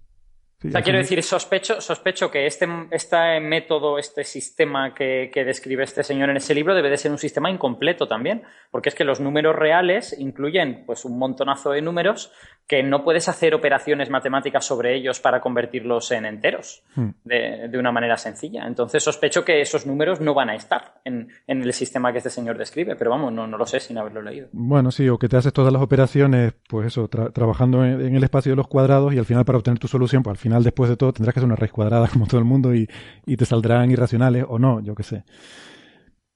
Sí, 0.61 0.67
O 0.67 0.71
sea, 0.71 0.79
al 0.79 0.84
quiero 0.84 0.99
decir, 0.99 1.21
sospecho, 1.23 1.81
sospecho 1.81 2.31
que 2.31 2.45
este, 2.45 2.67
este 2.91 3.39
método, 3.39 3.97
este 3.97 4.23
sistema 4.23 4.93
que, 4.93 5.29
que 5.34 5.43
describe 5.43 5.84
este 5.84 6.03
señor 6.03 6.29
en 6.29 6.38
ese 6.38 6.53
libro 6.53 6.75
debe 6.75 6.89
de 6.89 6.97
ser 6.97 7.11
un 7.11 7.17
sistema 7.17 7.49
incompleto 7.49 8.07
también, 8.07 8.43
porque 8.71 8.89
es 8.89 8.95
que 8.95 9.03
los 9.03 9.19
números 9.19 9.55
reales 9.55 10.15
incluyen 10.17 10.84
pues 10.85 11.05
un 11.05 11.17
montonazo 11.17 11.71
de 11.71 11.81
números 11.81 12.31
que 12.68 12.84
no 12.84 13.02
puedes 13.03 13.30
hacer 13.30 13.56
operaciones 13.56 14.10
matemáticas 14.10 14.65
sobre 14.65 14.94
ellos 14.94 15.22
para 15.22 15.39
convertirlos 15.39 16.11
en 16.11 16.26
enteros 16.26 16.84
Hmm. 16.95 17.11
de, 17.23 17.69
de 17.69 17.77
una 17.77 17.91
manera 17.94 18.18
sencilla. 18.18 18.65
Entonces 18.68 19.02
sospecho 19.03 19.45
que 19.45 19.61
esos 19.61 19.85
números 19.85 20.19
no 20.19 20.34
van 20.34 20.49
a 20.49 20.56
estar 20.56 20.95
en, 21.06 21.30
en 21.48 21.61
el 21.61 21.72
sistema 21.72 22.11
que 22.11 22.18
este 22.18 22.30
señor 22.30 22.57
describe, 22.57 22.95
pero 22.98 23.11
vamos, 23.11 23.31
no, 23.31 23.48
no 23.48 23.57
lo 23.57 23.65
sé 23.65 23.80
sin 23.80 23.98
haberlo 23.98 24.22
leído. 24.22 24.49
Bueno, 24.52 24.91
sí, 24.91 25.07
o 25.07 25.18
que 25.18 25.30
te 25.30 25.38
haces 25.38 25.53
todas 25.53 25.72
las 25.72 25.81
operaciones, 25.81 26.53
pues 26.68 26.88
eso, 26.88 27.10
tra- 27.10 27.31
trabajando 27.31 27.85
en, 27.85 28.02
en 28.02 28.15
el 28.15 28.23
espacio 28.23 28.52
de 28.52 28.57
los 28.57 28.68
cuadrados 28.68 29.14
y 29.14 29.18
al 29.18 29.26
final 29.26 29.45
para 29.45 29.57
obtener 29.60 29.80
tu 29.80 29.88
solución, 29.88 30.22
pues 30.23 30.34
al 30.34 30.38
final 30.38 30.64
después 30.64 30.89
de 30.89 30.98
todo 30.98 31.14
tendrás 31.14 31.34
que 31.34 31.39
hacer 31.39 31.48
una 31.48 31.56
raíz 31.56 31.72
cuadrada 31.72 32.07
como 32.11 32.27
todo 32.27 32.39
el 32.39 32.45
mundo 32.45 32.76
y, 32.76 32.89
y 33.26 33.38
te 33.38 33.45
saldrán 33.45 33.89
irracionales 33.91 34.44
o 34.48 34.60
no, 34.60 34.81
yo 34.81 34.94
qué 34.94 35.03
sé. 35.03 35.23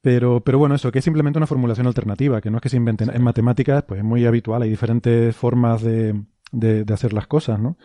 Pero, 0.01 0.41
pero 0.41 0.57
bueno, 0.57 0.75
eso, 0.75 0.91
que 0.91 0.99
es 0.99 1.05
simplemente 1.05 1.37
una 1.37 1.45
formulación 1.47 1.85
alternativa, 1.87 2.41
que 2.41 2.49
no 2.49 2.57
es 2.57 2.63
que 2.63 2.69
se 2.69 2.77
inventen. 2.77 3.11
En 3.13 3.21
matemáticas, 3.23 3.83
pues 3.83 3.99
es 3.99 4.03
muy 4.05 4.25
habitual, 4.25 4.61
hay 4.63 4.69
diferentes 4.69 5.35
formas 5.35 5.83
de, 5.83 6.19
de, 6.51 6.83
de 6.85 6.93
hacer 6.93 7.13
las 7.13 7.27
cosas, 7.27 7.59
¿no? 7.59 7.77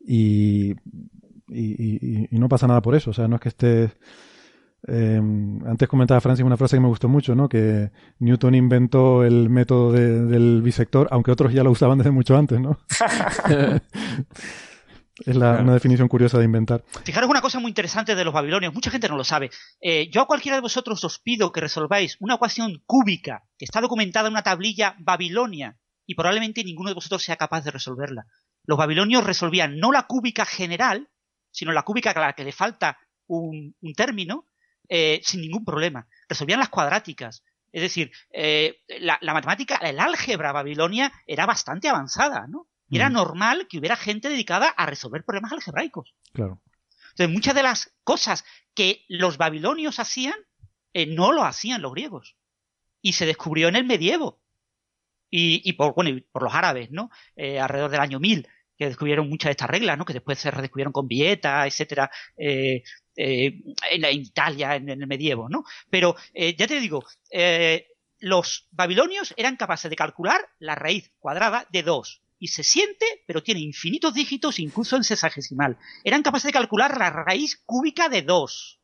Y, 0.00 0.70
y, 0.70 0.76
y- 1.50 2.28
y 2.30 2.38
no 2.38 2.48
pasa 2.48 2.66
nada 2.66 2.80
por 2.82 2.94
eso, 2.94 3.10
o 3.10 3.12
sea, 3.14 3.28
no 3.28 3.36
es 3.36 3.42
que 3.42 3.48
estés... 3.50 3.96
eh, 4.86 5.20
antes 5.66 5.88
comentaba 5.88 6.20
Francis 6.20 6.44
una 6.46 6.56
frase 6.56 6.76
que 6.76 6.80
me 6.80 6.88
gustó 6.88 7.08
mucho, 7.08 7.34
¿no? 7.34 7.48
Que 7.48 7.90
Newton 8.20 8.54
inventó 8.54 9.24
el 9.24 9.50
método 9.50 9.92
de- 9.92 10.24
del 10.24 10.62
bisector, 10.62 11.08
aunque 11.10 11.32
otros 11.32 11.52
ya 11.52 11.64
lo 11.64 11.70
usaban 11.72 11.98
desde 11.98 12.10
mucho 12.12 12.36
antes, 12.36 12.60
¿no? 12.60 12.78
es 15.24 15.36
la- 15.36 15.58
una 15.60 15.74
definición 15.74 16.08
curiosa 16.08 16.38
de 16.38 16.44
inventar. 16.44 16.84
Fijaros 17.04 17.28
una 17.30 17.40
cosa 17.40 17.58
muy 17.60 17.70
interesante 17.70 18.14
de 18.14 18.24
los 18.24 18.32
babilonios, 18.34 18.72
mucha 18.74 18.90
gente 18.90 19.08
no 19.08 19.16
lo 19.16 19.24
sabe. 19.24 19.50
Eh, 19.80 20.08
yo 20.10 20.20
a 20.22 20.26
cualquiera 20.26 20.56
de 20.56 20.62
vosotros 20.62 21.02
os 21.04 21.18
pido 21.18 21.52
que 21.52 21.60
resolváis 21.60 22.16
una 22.20 22.34
ecuación 22.36 22.82
cúbica 22.86 23.44
que 23.58 23.64
está 23.64 23.80
documentada 23.80 24.28
en 24.28 24.34
una 24.34 24.42
tablilla 24.42 24.94
babilonia 24.98 25.76
y 26.06 26.14
probablemente 26.14 26.64
ninguno 26.64 26.90
de 26.90 26.94
vosotros 26.94 27.22
sea 27.22 27.36
capaz 27.36 27.64
de 27.64 27.70
resolverla. 27.70 28.26
Los 28.64 28.78
babilonios 28.78 29.24
resolvían 29.24 29.78
no 29.78 29.92
la 29.92 30.04
cúbica 30.06 30.44
general, 30.44 31.08
sino 31.50 31.72
la 31.72 31.82
cúbica 31.82 32.10
a 32.10 32.20
la 32.20 32.32
que 32.34 32.44
le 32.44 32.52
falta 32.52 32.98
un, 33.26 33.74
un 33.80 33.94
término, 33.94 34.46
eh, 34.88 35.20
sin 35.22 35.40
ningún 35.42 35.64
problema. 35.64 36.06
Resolvían 36.28 36.60
las 36.60 36.68
cuadráticas. 36.70 37.42
Es 37.72 37.82
decir, 37.82 38.10
eh, 38.32 38.78
la, 39.00 39.18
la 39.20 39.34
matemática, 39.34 39.76
el 39.76 39.98
álgebra 40.00 40.52
babilonia 40.52 41.12
era 41.26 41.44
bastante 41.44 41.88
avanzada, 41.88 42.46
¿no? 42.48 42.68
Y 42.90 42.96
era 42.96 43.10
Mm. 43.10 43.12
normal 43.14 43.66
que 43.68 43.78
hubiera 43.78 43.96
gente 43.96 44.28
dedicada 44.28 44.68
a 44.68 44.86
resolver 44.86 45.24
problemas 45.24 45.52
algebraicos. 45.52 46.14
Claro. 46.32 46.60
Entonces, 47.10 47.28
muchas 47.34 47.54
de 47.54 47.62
las 47.62 47.94
cosas 48.04 48.44
que 48.74 49.04
los 49.08 49.38
babilonios 49.38 49.98
hacían, 49.98 50.36
eh, 50.92 51.06
no 51.06 51.32
lo 51.32 51.44
hacían 51.44 51.82
los 51.82 51.92
griegos. 51.92 52.36
Y 53.02 53.12
se 53.14 53.26
descubrió 53.26 53.68
en 53.68 53.76
el 53.76 53.84
medievo. 53.84 54.40
Y, 55.30 55.60
y 55.68 55.72
por, 55.74 55.94
bueno, 55.94 56.10
y 56.10 56.20
por 56.22 56.42
los 56.42 56.54
árabes, 56.54 56.90
¿no? 56.90 57.10
Eh, 57.36 57.60
alrededor 57.60 57.90
del 57.90 58.00
año 58.00 58.18
1000, 58.20 58.48
que 58.78 58.86
descubrieron 58.86 59.28
muchas 59.28 59.48
de 59.48 59.52
estas 59.52 59.68
reglas, 59.68 59.98
¿no? 59.98 60.04
Que 60.04 60.14
después 60.14 60.38
se 60.38 60.50
redescubrieron 60.50 60.92
con 60.92 61.06
Vieta, 61.08 61.66
etcétera, 61.66 62.10
eh, 62.36 62.82
en, 63.16 63.74
en 64.04 64.20
Italia, 64.20 64.76
en, 64.76 64.88
en 64.88 65.02
el 65.02 65.06
medievo, 65.08 65.48
¿no? 65.48 65.64
Pero, 65.90 66.14
ya 66.34 66.66
te 66.66 66.80
digo, 66.80 67.04
los 68.20 68.68
babilonios 68.70 69.34
eran 69.36 69.56
capaces 69.56 69.90
de 69.90 69.96
calcular 69.96 70.40
la 70.60 70.74
raíz 70.76 71.12
cuadrada 71.18 71.66
de 71.70 71.82
2. 71.82 72.22
Y 72.38 72.48
se 72.48 72.62
siente, 72.62 73.04
pero 73.26 73.42
tiene 73.42 73.60
infinitos 73.60 74.14
dígitos, 74.14 74.58
incluso 74.60 74.96
en 74.96 75.04
sexagesimal. 75.04 75.76
Eran 76.04 76.22
capaces 76.22 76.46
de 76.48 76.52
calcular 76.52 76.96
la 76.96 77.10
raíz 77.10 77.60
cúbica 77.66 78.08
de 78.08 78.22
2. 78.22 78.80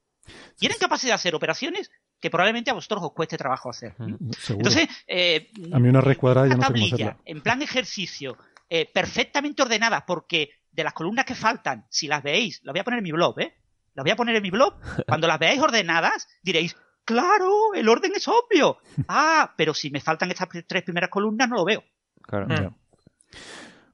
Y 0.60 0.66
eran 0.66 0.78
capaces 0.78 1.06
de 1.08 1.12
hacer 1.12 1.34
operaciones 1.34 1.90
que 2.20 2.30
probablemente 2.30 2.70
a 2.70 2.74
vosotros 2.74 3.02
os 3.04 3.12
cueste 3.12 3.36
trabajo 3.36 3.70
hacer. 3.70 3.94
¿no? 3.98 4.16
Seguro. 4.38 4.68
Entonces, 4.68 4.88
eh, 5.06 5.50
A 5.72 5.78
mí 5.78 5.88
una 5.88 6.00
raíz 6.00 6.18
cuadrada 6.18 6.48
ya 6.48 6.54
una 6.54 6.56
no 6.56 6.62
sé 6.62 6.72
cómo 6.72 6.80
tablilla 6.80 7.08
hacerla. 7.10 7.22
en 7.26 7.40
plan 7.42 7.62
ejercicio, 7.62 8.38
eh, 8.70 8.90
perfectamente 8.92 9.62
ordenada, 9.62 10.04
porque 10.06 10.50
de 10.72 10.82
las 10.84 10.94
columnas 10.94 11.24
que 11.26 11.34
faltan, 11.34 11.86
si 11.90 12.08
las 12.08 12.22
veis, 12.22 12.60
las 12.64 12.72
voy 12.72 12.80
a 12.80 12.84
poner 12.84 12.98
en 12.98 13.04
mi 13.04 13.12
blog, 13.12 13.38
¿eh? 13.40 13.54
Las 13.94 14.02
voy 14.02 14.10
a 14.10 14.16
poner 14.16 14.34
en 14.34 14.42
mi 14.42 14.50
blog. 14.50 14.74
Cuando 15.06 15.26
las 15.28 15.38
veáis 15.38 15.60
ordenadas, 15.60 16.26
diréis, 16.42 16.74
claro, 17.04 17.74
el 17.74 17.88
orden 17.88 18.12
es 18.16 18.26
obvio. 18.26 18.78
Ah, 19.08 19.52
pero 19.56 19.74
si 19.74 19.90
me 19.90 20.00
faltan 20.00 20.30
estas 20.30 20.48
tres 20.66 20.82
primeras 20.82 21.10
columnas, 21.10 21.48
no 21.48 21.56
lo 21.56 21.64
veo. 21.64 21.84
Claro. 22.22 22.46
Mm. 22.48 22.74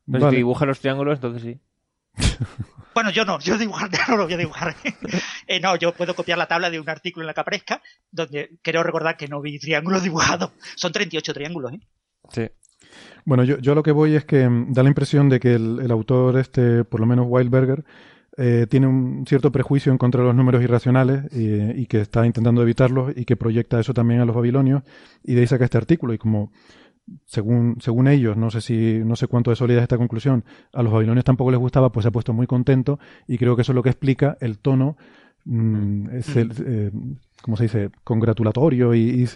Si 0.06 0.12
Vale. 0.18 0.36
dibuja 0.36 0.66
los 0.66 0.80
triángulos, 0.80 1.18
entonces 1.18 1.42
sí. 1.42 1.60
Bueno, 2.92 3.10
yo 3.10 3.24
no, 3.24 3.38
yo 3.38 3.56
dibujar 3.56 3.88
no 4.08 4.16
lo 4.16 4.24
voy 4.24 4.34
a 4.34 4.36
dibujar. 4.36 4.74
Eh, 5.46 5.60
no, 5.60 5.76
yo 5.76 5.94
puedo 5.94 6.14
copiar 6.14 6.38
la 6.38 6.48
tabla 6.48 6.70
de 6.70 6.80
un 6.80 6.88
artículo 6.88 7.22
en 7.22 7.28
la 7.28 7.34
que 7.34 7.40
aparezca, 7.40 7.82
donde 8.10 8.58
creo 8.62 8.82
recordar 8.82 9.16
que 9.16 9.28
no 9.28 9.40
vi 9.40 9.58
triángulos 9.58 10.02
dibujados. 10.04 10.50
Son 10.74 10.92
38 10.92 11.32
triángulos, 11.32 11.72
¿eh? 11.72 11.80
Sí. 12.30 12.48
Bueno, 13.24 13.44
yo, 13.44 13.58
yo 13.58 13.72
a 13.72 13.74
lo 13.74 13.82
que 13.82 13.92
voy 13.92 14.16
es 14.16 14.24
que 14.24 14.48
mm, 14.48 14.72
da 14.72 14.82
la 14.82 14.88
impresión 14.88 15.28
de 15.28 15.38
que 15.38 15.54
el, 15.54 15.78
el 15.80 15.90
autor, 15.90 16.38
este, 16.38 16.84
por 16.84 17.00
lo 17.00 17.06
menos 17.06 17.26
Wildberger, 17.28 17.84
eh, 18.36 18.66
tiene 18.68 18.86
un 18.86 19.24
cierto 19.26 19.52
prejuicio 19.52 19.92
en 19.92 19.98
contra 19.98 20.22
de 20.22 20.28
los 20.28 20.36
números 20.36 20.62
irracionales 20.62 21.24
y, 21.32 21.82
y 21.82 21.86
que 21.86 22.00
está 22.00 22.24
intentando 22.26 22.62
evitarlos 22.62 23.12
y 23.16 23.24
que 23.24 23.36
proyecta 23.36 23.78
eso 23.78 23.92
también 23.92 24.20
a 24.20 24.24
los 24.24 24.34
babilonios 24.34 24.82
y 25.22 25.34
de 25.34 25.40
ahí 25.42 25.46
saca 25.46 25.64
este 25.64 25.78
artículo 25.78 26.14
y 26.14 26.18
como 26.18 26.52
según, 27.26 27.76
según 27.80 28.08
ellos, 28.08 28.36
no 28.36 28.50
sé 28.50 28.60
si, 28.60 29.00
no 29.04 29.16
sé 29.16 29.26
cuánto 29.26 29.50
de 29.50 29.56
sólida 29.56 29.78
es 29.78 29.82
esta 29.82 29.96
conclusión, 29.98 30.44
a 30.72 30.82
los 30.82 30.92
babilonios 30.92 31.24
tampoco 31.24 31.50
les 31.50 31.60
gustaba, 31.60 31.90
pues 31.92 32.04
se 32.04 32.08
ha 32.08 32.12
puesto 32.12 32.32
muy 32.32 32.46
contento 32.46 32.98
y 33.26 33.38
creo 33.38 33.56
que 33.56 33.62
eso 33.62 33.72
es 33.72 33.76
lo 33.76 33.82
que 33.82 33.90
explica 33.90 34.36
el 34.40 34.58
tono, 34.58 34.96
mm, 35.44 36.10
es 36.16 36.36
el, 36.36 36.52
eh, 36.66 36.90
¿cómo 37.42 37.56
se 37.56 37.64
dice? 37.64 37.90
congratulatorio 38.04 38.94
y, 38.94 39.00
y 39.24 39.28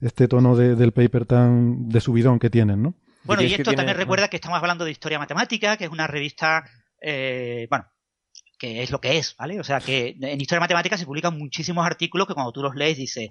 este 0.00 0.28
tono 0.28 0.54
de- 0.56 0.76
del 0.76 0.92
paper 0.92 1.24
tan 1.26 1.88
de 1.88 2.00
subidón 2.00 2.38
que 2.38 2.50
tienen, 2.50 2.82
¿no? 2.82 2.94
Bueno, 3.24 3.42
y 3.42 3.46
esto 3.46 3.62
tiene- 3.64 3.76
también 3.78 3.96
recuerda 3.96 4.28
que 4.28 4.36
estamos 4.36 4.58
hablando 4.58 4.84
de 4.84 4.92
historia 4.92 5.18
matemática, 5.18 5.76
que 5.76 5.84
es 5.86 5.90
una 5.90 6.06
revista, 6.06 6.64
eh, 7.02 7.66
bueno, 7.70 7.86
que 8.58 8.82
es 8.82 8.90
lo 8.90 9.00
que 9.00 9.18
es, 9.18 9.34
¿vale? 9.36 9.58
O 9.58 9.64
sea, 9.64 9.80
que 9.80 10.16
en 10.20 10.40
historia 10.40 10.60
matemática 10.60 10.96
se 10.96 11.06
publican 11.06 11.36
muchísimos 11.36 11.84
artículos 11.84 12.26
que 12.28 12.34
cuando 12.34 12.52
tú 12.52 12.62
los 12.62 12.74
lees 12.76 12.96
dices, 12.96 13.30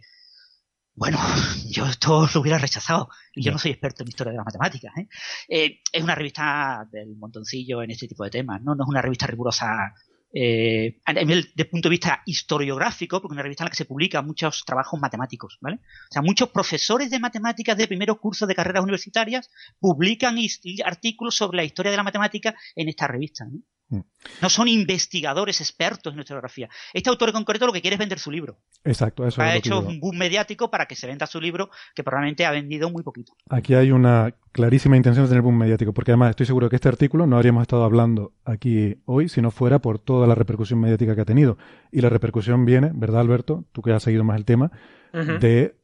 bueno, 0.95 1.19
yo 1.69 1.85
esto 1.85 2.27
lo 2.34 2.41
hubiera 2.41 2.57
rechazado 2.57 3.09
y 3.34 3.43
yo 3.43 3.51
no 3.51 3.59
soy 3.59 3.72
experto 3.72 4.03
en 4.03 4.09
historia 4.09 4.31
de 4.31 4.38
las 4.38 4.45
matemáticas. 4.45 4.93
¿eh? 4.97 5.07
Eh, 5.49 5.80
es 5.91 6.03
una 6.03 6.15
revista 6.15 6.88
del 6.91 7.15
montoncillo 7.17 7.84
en 7.84 7.91
este 7.91 8.07
tipo 8.07 8.23
de 8.23 8.30
temas, 8.30 8.61
¿no? 8.61 8.76
No 8.76 8.84
es 8.84 8.89
una 8.89 9.01
revista 9.01 9.27
rigurosa 9.27 9.93
eh, 10.34 10.99
a 11.05 11.13
nivel 11.13 11.51
de 11.55 11.65
punto 11.65 11.88
de 11.88 11.91
vista 11.91 12.22
historiográfico, 12.26 13.22
porque 13.22 13.34
es 13.34 13.38
una 13.38 13.43
revista 13.43 13.63
en 13.63 13.65
la 13.65 13.72
que 13.72 13.77
se 13.77 13.85
publican 13.85 14.26
muchos 14.26 14.63
trabajos 14.65 14.99
matemáticos, 14.99 15.57
¿vale? 15.61 15.77
O 15.77 16.11
sea, 16.11 16.22
muchos 16.22 16.49
profesores 16.49 17.09
de 17.09 17.19
matemáticas 17.19 17.77
de 17.77 17.88
primeros 17.88 18.19
cursos 18.19 18.47
de 18.47 18.55
carreras 18.55 18.84
universitarias 18.84 19.49
publican 19.80 20.38
artículos 20.84 21.35
sobre 21.35 21.57
la 21.57 21.63
historia 21.63 21.91
de 21.91 21.97
la 21.97 22.03
matemática 22.03 22.55
en 22.76 22.89
esta 22.89 23.07
revista. 23.07 23.45
¿no? 23.45 23.59
Mm. 23.90 23.99
No 24.41 24.49
son 24.49 24.68
investigadores 24.68 25.62
expertos 25.62 26.14
en 26.14 26.20
historiografía. 26.20 26.70
Este 26.94 27.10
autor 27.10 27.30
en 27.30 27.36
concreto 27.36 27.68
lo 27.68 27.74
que 27.74 27.82
quiere 27.82 27.95
es 27.95 27.99
vender 27.99 28.20
su 28.20 28.32
libro. 28.32 28.57
Exacto, 28.84 29.28
eso 29.28 29.41
ha 29.41 29.49
es 29.49 29.56
lo 29.56 29.62
que 29.62 29.68
hecho 29.68 29.80
un 29.88 29.99
boom 29.99 30.18
mediático 30.18 30.72
para 30.72 30.88
que 30.88 30.95
se 30.95 31.07
venda 31.07 31.28
su 31.28 31.40
libro, 31.40 31.70
que 31.94 32.03
probablemente 32.03 32.45
ha 32.45 32.52
vendido 32.52 32.90
muy 32.90 33.03
poquito. 33.03 33.34
Aquí 33.49 33.76
hay 33.76 33.91
una 33.91 34.34
clarísima 34.52 34.98
intención 34.98 35.26
de 35.26 35.30
tener 35.30 35.44
boom 35.44 35.57
mediático, 35.57 35.94
porque 35.94 36.12
además 36.12 36.32
estoy 36.32 36.45
seguro 36.45 36.70
que 36.70 36.78
este 36.78 36.90
artículo 36.90 37.28
no 37.28 37.36
habríamos 37.36 37.62
estado 37.62 37.84
hablando 37.84 38.34
aquí 38.44 38.98
hoy 39.06 39.30
si 39.30 39.41
no 39.41 39.52
fuera 39.52 39.80
por 39.80 39.99
toda 39.99 40.28
la 40.28 40.36
repercusión 40.36 40.80
mediática 40.80 41.16
que 41.16 41.22
ha 41.22 41.26
tenido. 41.26 41.57
Y 41.91 42.02
la 42.02 42.10
repercusión 42.10 42.66
viene, 42.66 42.91
¿verdad, 42.94 43.22
Alberto? 43.22 43.66
Tú 43.72 43.82
que 43.82 43.91
has 43.91 44.03
seguido 44.03 44.24
más 44.24 44.38
el 44.38 44.45
tema, 44.45 44.72
de 45.14 45.78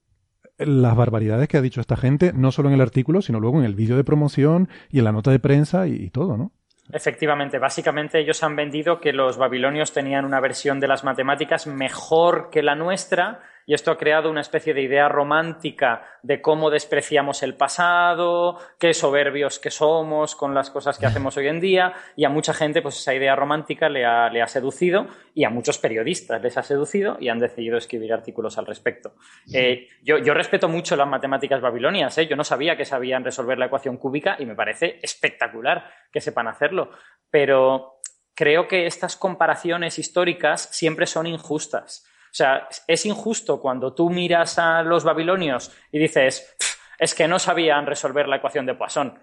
las 0.58 0.96
barbaridades 0.96 1.48
que 1.48 1.58
ha 1.58 1.62
dicho 1.62 1.82
esta 1.82 1.96
gente, 1.96 2.34
no 2.34 2.52
solo 2.52 2.70
en 2.70 2.76
el 2.76 2.82
artículo, 2.82 3.22
sino 3.22 3.40
luego 3.40 3.60
en 3.60 3.66
el 3.66 3.76
vídeo 3.76 3.96
de 3.96 4.04
promoción 4.04 4.70
y 4.90 5.00
en 5.00 5.06
la 5.06 5.12
nota 5.12 5.32
de 5.32 5.40
prensa 5.40 5.88
y, 5.88 5.94
y 5.94 6.10
todo, 6.10 6.38
¿no? 6.38 6.52
Efectivamente, 6.92 7.60
básicamente 7.60 8.20
ellos 8.20 8.44
han 8.44 8.56
vendido 8.56 9.00
que 9.00 9.14
los 9.14 9.38
babilonios 9.38 9.94
tenían 9.94 10.26
una 10.26 10.40
versión 10.40 10.80
de 10.80 10.88
las 10.88 11.04
matemáticas 11.04 11.68
mejor 11.68 12.50
que 12.50 12.64
la 12.64 12.76
nuestra 12.76 13.42
y 13.66 13.74
esto 13.74 13.92
ha 13.92 13.98
creado 13.98 14.30
una 14.30 14.42
especie 14.42 14.74
de 14.74 14.82
idea 14.82 15.08
romántica 15.10 16.04
de 16.24 16.42
cómo 16.42 16.70
despreciamos 16.70 17.44
el 17.44 17.56
pasado, 17.56 18.58
qué 18.80 18.94
soberbios 18.94 19.60
que 19.60 19.72
somos 19.72 20.36
con 20.36 20.54
las 20.54 20.70
cosas 20.70 20.98
que 20.98 21.06
hacemos 21.06 21.38
hoy 21.38 21.48
en 21.48 21.60
día 21.60 21.94
y 22.16 22.26
a 22.26 22.30
mucha 22.30 22.54
gente 22.54 22.82
pues 22.82 22.98
esa 22.98 23.14
idea 23.14 23.36
romántica 23.36 23.90
le 23.90 24.06
ha, 24.06 24.30
le 24.30 24.42
ha 24.42 24.48
seducido 24.48 25.08
y 25.34 25.44
a 25.44 25.50
muchos 25.50 25.78
periodistas 25.78 26.42
les 26.42 26.58
ha 26.58 26.64
seducido 26.64 27.18
y 27.20 27.30
han 27.30 27.40
decidido 27.40 27.78
escribir 27.78 28.14
artículos 28.14 28.58
al 28.58 28.66
respecto. 28.66 29.14
Eh, 29.54 29.88
yo, 30.02 30.18
yo 30.18 30.34
respeto 30.34 30.68
mucho 30.68 30.96
las 30.96 31.08
matemáticas 31.08 31.62
babilonias, 31.62 32.18
¿eh? 32.18 32.28
yo 32.28 32.36
no 32.36 32.44
sabía 32.44 32.78
que 32.78 32.86
sabían 32.86 33.24
resolver 33.24 33.58
la 33.58 33.66
ecuación 33.66 33.98
cúbica 33.98 34.36
y 34.40 34.46
me 34.46 34.56
parece 34.56 35.00
espectacular 35.02 35.90
que 36.12 36.22
sepan 36.22 36.48
hacerlo, 36.48 36.92
pero 37.30 38.00
creo 38.36 38.68
que 38.68 38.86
estas 38.86 39.16
comparaciones 39.16 40.00
históricas 40.00 40.70
siempre 40.72 41.06
son 41.06 41.28
injustas. 41.28 42.06
O 42.32 42.34
sea, 42.34 42.68
es 42.88 43.06
injusto 43.06 43.60
cuando 43.60 43.94
tú 43.94 44.10
miras 44.10 44.58
a 44.58 44.84
los 44.84 45.04
babilonios 45.04 45.72
y 45.92 46.00
dices, 46.00 46.56
"Pf, 46.58 46.82
es 47.02 47.16
que 47.16 47.28
no 47.28 47.40
sabían 47.40 47.88
resolver 47.88 48.28
la 48.28 48.38
ecuación 48.38 48.68
de 48.68 48.76
Poisson. 48.76 49.20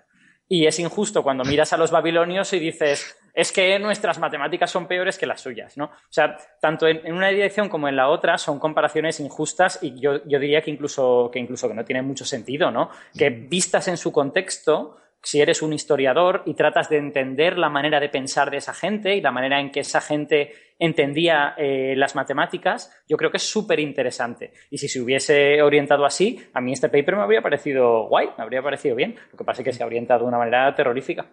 Y 0.49 0.67
es 0.67 0.79
injusto 0.81 1.23
cuando 1.23 1.45
miras 1.45 1.73
a 1.73 1.77
los 1.77 1.91
babilonios 1.91 2.53
y 2.55 2.59
dices, 2.59 3.17
es 3.35 3.53
que 3.53 3.79
nuestras 3.79 4.19
matemáticas 4.19 4.71
son 4.71 4.89
peores 4.89 5.17
que 5.17 5.27
las 5.27 5.43
suyas, 5.43 5.77
¿no? 5.77 5.85
O 5.85 6.11
sea, 6.11 6.37
tanto 6.61 6.89
en, 6.89 7.07
en 7.07 7.15
una 7.15 7.29
dirección 7.29 7.69
como 7.69 7.87
en 7.87 7.95
la 7.95 8.09
otra 8.09 8.37
son 8.37 8.59
comparaciones 8.59 9.21
injustas 9.21 9.79
y 9.81 10.01
yo, 10.01 10.25
yo 10.27 10.41
diría 10.41 10.61
que 10.61 10.73
incluso, 10.73 11.31
que 11.33 11.39
incluso 11.39 11.69
que 11.69 11.75
no 11.75 11.85
tienen 11.85 12.05
mucho 12.05 12.25
sentido, 12.25 12.71
¿no? 12.71 12.91
Que 13.17 13.31
vistas 13.31 13.87
en 13.87 13.97
su 13.97 14.11
contexto, 14.11 14.97
si 15.23 15.41
eres 15.41 15.63
un 15.63 15.73
historiador 15.73 16.43
y 16.47 16.55
tratas 16.55 16.89
de 16.89 16.99
entender 16.99 17.59
la 17.59 17.69
manera 17.69 18.01
de 18.01 18.09
pensar 18.09 18.51
de 18.51 18.59
esa 18.59 18.73
gente 18.73 19.17
y 19.17 19.21
la 19.21 19.31
manera 19.31 19.61
en 19.61 19.71
que 19.71 19.81
esa 19.81 20.01
gente 20.01 20.53
entendía 20.79 21.55
eh, 21.59 21.95
las 21.97 22.15
matemáticas, 22.15 22.91
yo 23.09 23.17
creo 23.17 23.31
que 23.31 23.39
es 23.39 23.43
súper 23.43 23.81
interesante. 23.81 24.53
Y 24.71 24.79
si 24.79 24.89
se 24.89 25.01
hubiese 25.01 25.61
orientado 25.61 26.05
así, 26.05 26.41
a 26.55 26.61
mí 26.61 26.73
este 26.73 26.89
paper 26.89 27.17
me 27.17 27.23
habría 27.23 27.43
parecido 27.43 28.09
guay, 28.09 28.29
me 28.37 28.45
habría 28.45 28.63
parecido 28.63 28.95
bien. 28.95 29.17
Lo 29.33 29.39
que 29.39 29.45
pasa 29.45 29.63
es 29.63 29.65
que 29.65 29.73
se 29.73 29.83
ha 29.83 29.87
orientado 29.87 30.21
de 30.21 30.29
una 30.29 30.39
manera 30.39 30.75
terrorífica. 30.75 31.27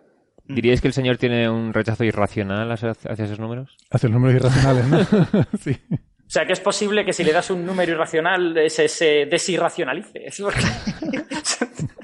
¿Diríais 0.48 0.82
que 0.82 0.88
el 0.88 0.94
señor 0.94 1.18
tiene 1.18 1.49
un 1.49 1.74
rechazo 1.74 2.03
irracional 2.03 2.72
hacia, 2.72 2.91
hacia 2.91 3.26
esos 3.26 3.40
números? 3.40 3.78
Hacia 3.90 4.10
los 4.10 4.20
números 4.20 4.36
irracionales, 4.36 4.88
¿no? 4.88 5.44
sí. 5.60 5.76
O 5.91 6.30
sea, 6.30 6.45
que 6.45 6.53
es 6.53 6.60
posible 6.60 7.06
que 7.06 7.14
si 7.14 7.24
le 7.24 7.32
das 7.32 7.52
un 7.52 7.66
número 7.66 7.91
irracional 7.91 8.70
se, 8.70 8.88
se 8.88 9.26
desirracionalice. 9.26 10.26
Es 10.26 10.40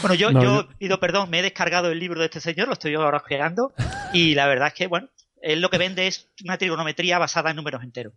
Bueno, 0.00 0.14
yo, 0.14 0.32
No, 0.32 0.42
yo 0.42 0.62
yo- 0.62 0.68
pido 0.78 1.00
perdón, 1.00 1.30
me 1.30 1.38
he 1.40 1.42
descargado 1.42 1.90
el 1.90 1.98
libro 1.98 2.20
de 2.20 2.26
este 2.26 2.40
señor, 2.40 2.66
lo 2.68 2.74
estoy 2.74 2.94
ahora 2.94 3.18
hojeando, 3.18 3.72
y 4.12 4.34
la 4.34 4.46
verdad 4.46 4.68
es 4.68 4.74
que, 4.74 4.86
bueno, 4.86 5.08
él 5.42 5.60
lo 5.60 5.70
que 5.70 5.78
vende 5.78 6.06
es 6.06 6.28
una 6.44 6.58
trigonometría 6.58 7.18
basada 7.18 7.50
en 7.50 7.56
números 7.56 7.82
enteros. 7.82 8.12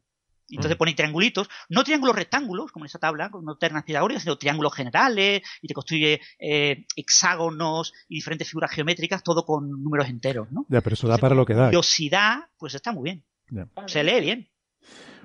Y 0.50 0.56
Entonces 0.58 0.78
pone 0.78 0.94
triangulitos, 0.94 1.50
no 1.70 1.84
triángulos 1.86 2.16
rectángulos, 2.18 2.72
como 2.72 2.84
en 2.86 2.88
esa 2.88 3.00
tabla, 3.00 3.30
con 3.32 3.46
no 3.46 3.56
ternas 3.56 3.84
pitagóricas, 3.86 4.24
sino 4.24 4.38
triángulos 4.38 4.74
generales, 4.76 5.42
y 5.62 5.68
te 5.68 5.74
construye 5.74 6.20
eh, 6.38 6.86
hexágonos 6.98 7.94
y 8.10 8.16
diferentes 8.16 8.50
figuras 8.50 8.72
geométricas, 8.72 9.24
todo 9.24 9.46
con 9.46 9.70
números 9.84 10.10
enteros, 10.10 10.52
¿no? 10.52 10.66
Ya, 10.68 10.82
pero 10.82 10.96
eso 10.96 11.08
da 11.08 11.18
para 11.18 11.34
lo 11.34 11.46
que 11.46 11.54
da. 11.54 11.66
Curiosidad, 11.68 12.40
pues 12.58 12.76
está 12.76 12.92
muy 12.92 13.04
bien. 13.06 13.24
Ya. 13.50 13.68
Se 13.88 14.04
lee 14.04 14.20
bien. 14.20 14.50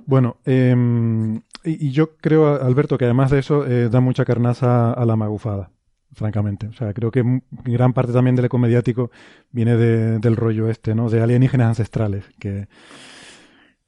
Bueno, 0.07 0.39
eh, 0.47 0.75
y, 1.65 1.89
y 1.89 1.91
yo 1.91 2.17
creo, 2.17 2.63
Alberto, 2.63 2.97
que 2.97 3.05
además 3.05 3.31
de 3.31 3.41
eso 3.41 3.67
eh, 3.67 3.89
da 3.89 4.01
mucha 4.01 4.25
carnaza 4.25 4.93
a 4.93 5.05
la 5.05 5.17
magufada, 5.17 5.73
francamente. 6.15 6.67
O 6.69 6.73
sea, 6.73 6.93
creo 6.95 7.11
que 7.11 7.23
gran 7.65 7.93
parte 7.93 8.13
también 8.13 8.37
del 8.37 8.47
eco 8.47 8.59
mediático 8.59 9.11
viene 9.51 9.77
de- 9.77 10.19
del 10.19 10.37
rollo 10.37 10.69
este, 10.71 10.95
¿no? 10.95 11.09
De 11.11 11.21
alienígenas 11.23 11.69
ancestrales, 11.69 12.25
que... 12.39 12.67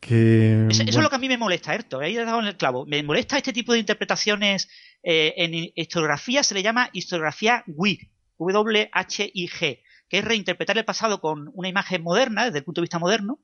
que 0.01 0.67
Eso, 0.71 0.83
eso 0.83 0.99
es 0.99 1.03
lo 1.03 1.11
que 1.11 1.17
a 1.17 1.19
mí 1.19 1.29
me 1.29 1.39
molesta, 1.39 1.75
Erto. 1.75 2.01
Ahí 2.01 2.17
he 2.17 2.25
dado 2.25 2.41
en 2.41 2.47
el 2.47 2.57
clavo. 2.57 2.87
Me 2.87 3.03
molesta 3.03 3.37
este 3.37 3.53
tipo 3.53 3.73
de 3.73 3.79
interpretaciones. 3.81 4.69
eh, 5.03 5.35
en 5.37 5.55
historiografía 5.75 6.43
se 6.43 6.55
le 6.55 6.63
llama 6.63 6.91
historiografía 6.93 7.65
WIG, 7.67 8.11
W-H-I-G, 8.39 9.81
que 10.09 10.19
es 10.19 10.25
reinterpretar 10.25 10.77
el 10.79 10.85
pasado 10.85 11.21
con 11.21 11.51
una 11.55 11.69
imagen 11.69 12.03
moderna, 12.03 12.45
desde 12.47 12.59
el 12.59 12.65
punto 12.65 12.81
de 12.81 12.85
vista 12.85 12.99
moderno. 12.99 13.39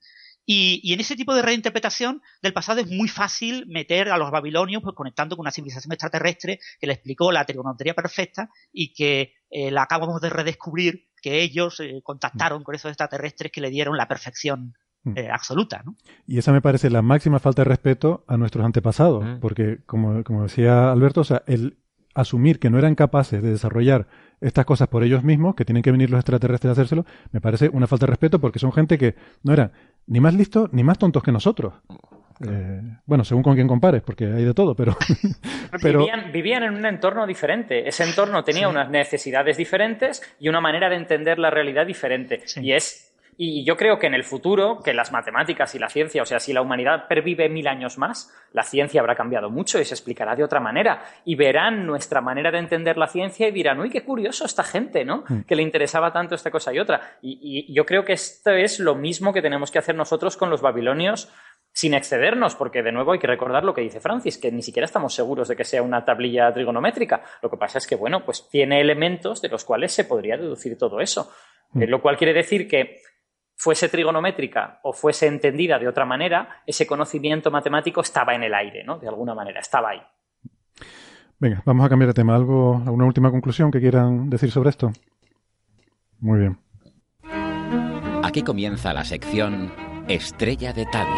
Y, 0.46 0.80
y 0.82 0.92
en 0.94 1.00
ese 1.00 1.16
tipo 1.16 1.34
de 1.34 1.42
reinterpretación 1.42 2.22
del 2.40 2.52
pasado 2.52 2.80
es 2.80 2.88
muy 2.88 3.08
fácil 3.08 3.66
meter 3.66 4.08
a 4.10 4.16
los 4.16 4.30
babilonios 4.30 4.82
pues, 4.82 4.94
conectando 4.94 5.36
con 5.36 5.42
una 5.44 5.50
civilización 5.50 5.92
extraterrestre 5.92 6.60
que 6.80 6.86
le 6.86 6.92
explicó 6.94 7.32
la 7.32 7.44
trigonometría 7.44 7.94
perfecta 7.94 8.48
y 8.72 8.94
que 8.94 9.34
eh, 9.50 9.70
la 9.70 9.82
acabamos 9.82 10.20
de 10.20 10.30
redescubrir, 10.30 11.08
que 11.20 11.42
ellos 11.42 11.80
eh, 11.80 12.00
contactaron 12.02 12.62
con 12.62 12.74
esos 12.74 12.90
extraterrestres 12.90 13.50
que 13.52 13.60
le 13.60 13.70
dieron 13.70 13.96
la 13.96 14.08
perfección 14.08 14.74
Mm. 15.06 15.12
eh, 15.18 15.28
absoluta. 15.30 15.82
¿no? 15.86 15.94
Y 16.26 16.38
esa 16.38 16.50
me 16.50 16.60
parece 16.60 16.90
la 16.90 17.00
máxima 17.00 17.38
falta 17.38 17.62
de 17.62 17.68
respeto 17.68 18.24
a 18.26 18.36
nuestros 18.36 18.64
antepasados, 18.64 19.24
Mm. 19.24 19.40
porque 19.40 19.78
como, 19.86 20.24
como 20.24 20.42
decía 20.42 20.90
Alberto, 20.90 21.20
o 21.20 21.24
sea, 21.24 21.44
el 21.46 21.76
asumir 22.14 22.58
que 22.58 22.70
no 22.70 22.78
eran 22.78 22.94
capaces 22.96 23.40
de 23.40 23.50
desarrollar 23.50 24.08
estas 24.40 24.64
cosas 24.64 24.88
por 24.88 25.04
ellos 25.04 25.22
mismos, 25.22 25.54
que 25.54 25.64
tienen 25.64 25.82
que 25.84 25.92
venir 25.92 26.10
los 26.10 26.18
extraterrestres 26.18 26.70
a 26.70 26.72
hacérselo, 26.72 27.04
me 27.30 27.40
parece 27.40 27.68
una 27.72 27.86
falta 27.86 28.06
de 28.06 28.10
respeto 28.10 28.40
porque 28.40 28.58
son 28.58 28.72
gente 28.72 28.98
que 28.98 29.14
no 29.44 29.52
eran 29.52 29.70
ni 30.06 30.20
más 30.20 30.34
listos 30.34 30.72
ni 30.72 30.84
más 30.84 30.98
tontos 30.98 31.22
que 31.22 31.32
nosotros. 31.32 31.74
Eh, 32.46 32.82
bueno, 33.06 33.24
según 33.24 33.42
con 33.42 33.54
quién 33.54 33.66
compares, 33.66 34.02
porque 34.02 34.26
hay 34.26 34.44
de 34.44 34.54
todo, 34.54 34.74
pero... 34.74 34.96
pero 35.82 36.00
Vivían, 36.00 36.32
vivían 36.32 36.62
en 36.64 36.74
un 36.74 36.86
entorno 36.86 37.26
diferente. 37.26 37.88
Ese 37.88 38.04
entorno 38.04 38.44
tenía 38.44 38.68
unas 38.68 38.90
necesidades 38.90 39.56
diferentes 39.56 40.22
y 40.38 40.48
una 40.48 40.60
manera 40.60 40.88
de 40.88 40.96
entender 40.96 41.38
la 41.38 41.50
realidad 41.50 41.86
diferente. 41.86 42.42
Sí. 42.44 42.60
Y 42.62 42.72
es. 42.72 43.14
Y 43.38 43.64
yo 43.64 43.76
creo 43.76 43.98
que 43.98 44.06
en 44.06 44.14
el 44.14 44.24
futuro, 44.24 44.80
que 44.82 44.94
las 44.94 45.12
matemáticas 45.12 45.74
y 45.74 45.78
la 45.78 45.90
ciencia, 45.90 46.22
o 46.22 46.26
sea, 46.26 46.40
si 46.40 46.52
la 46.54 46.62
humanidad 46.62 47.06
pervive 47.06 47.48
mil 47.50 47.68
años 47.68 47.98
más, 47.98 48.32
la 48.52 48.62
ciencia 48.62 49.00
habrá 49.00 49.14
cambiado 49.14 49.50
mucho 49.50 49.78
y 49.78 49.84
se 49.84 49.94
explicará 49.94 50.34
de 50.34 50.42
otra 50.42 50.58
manera. 50.58 51.04
Y 51.24 51.34
verán 51.34 51.86
nuestra 51.86 52.22
manera 52.22 52.50
de 52.50 52.58
entender 52.58 52.96
la 52.96 53.08
ciencia 53.08 53.48
y 53.48 53.52
dirán, 53.52 53.78
uy, 53.78 53.90
qué 53.90 54.04
curioso 54.04 54.46
esta 54.46 54.62
gente, 54.62 55.04
¿no? 55.04 55.24
Que 55.46 55.54
le 55.54 55.62
interesaba 55.62 56.12
tanto 56.12 56.34
esta 56.34 56.50
cosa 56.50 56.72
y 56.72 56.78
otra. 56.78 57.18
Y, 57.20 57.66
y 57.68 57.74
yo 57.74 57.84
creo 57.84 58.04
que 58.04 58.14
esto 58.14 58.52
es 58.52 58.80
lo 58.80 58.94
mismo 58.94 59.34
que 59.34 59.42
tenemos 59.42 59.70
que 59.70 59.78
hacer 59.78 59.94
nosotros 59.94 60.36
con 60.38 60.48
los 60.48 60.62
babilonios 60.62 61.30
sin 61.72 61.92
excedernos, 61.92 62.54
porque 62.54 62.82
de 62.82 62.90
nuevo 62.90 63.12
hay 63.12 63.18
que 63.18 63.26
recordar 63.26 63.62
lo 63.62 63.74
que 63.74 63.82
dice 63.82 64.00
Francis, 64.00 64.38
que 64.38 64.50
ni 64.50 64.62
siquiera 64.62 64.86
estamos 64.86 65.12
seguros 65.12 65.46
de 65.46 65.56
que 65.56 65.64
sea 65.64 65.82
una 65.82 66.06
tablilla 66.06 66.50
trigonométrica. 66.54 67.22
Lo 67.42 67.50
que 67.50 67.58
pasa 67.58 67.76
es 67.76 67.86
que, 67.86 67.96
bueno, 67.96 68.24
pues 68.24 68.48
tiene 68.48 68.80
elementos 68.80 69.42
de 69.42 69.50
los 69.50 69.62
cuales 69.66 69.92
se 69.92 70.04
podría 70.04 70.38
deducir 70.38 70.78
todo 70.78 71.00
eso. 71.00 71.30
Eh, 71.74 71.86
lo 71.86 72.00
cual 72.00 72.16
quiere 72.16 72.32
decir 72.32 72.66
que 72.66 73.02
fuese 73.56 73.88
trigonométrica 73.88 74.80
o 74.82 74.92
fuese 74.92 75.26
entendida 75.26 75.78
de 75.78 75.88
otra 75.88 76.04
manera, 76.04 76.62
ese 76.66 76.86
conocimiento 76.86 77.50
matemático 77.50 78.02
estaba 78.02 78.34
en 78.34 78.44
el 78.44 78.54
aire, 78.54 78.84
¿no? 78.84 78.98
De 78.98 79.08
alguna 79.08 79.34
manera, 79.34 79.60
estaba 79.60 79.90
ahí. 79.90 80.02
venga, 81.38 81.62
vamos 81.64 81.84
a 81.84 81.88
cambiar 81.88 82.08
de 82.08 82.14
tema. 82.14 82.36
¿Algo, 82.36 82.76
¿Alguna 82.76 83.06
última 83.06 83.30
conclusión 83.30 83.70
que 83.70 83.80
quieran 83.80 84.30
decir 84.30 84.50
sobre 84.50 84.70
esto? 84.70 84.92
Muy 86.20 86.38
bien. 86.38 86.58
Aquí 88.22 88.42
comienza 88.42 88.92
la 88.92 89.04
sección 89.04 89.72
Estrella 90.08 90.72
de 90.72 90.84
Tabi. 90.86 91.10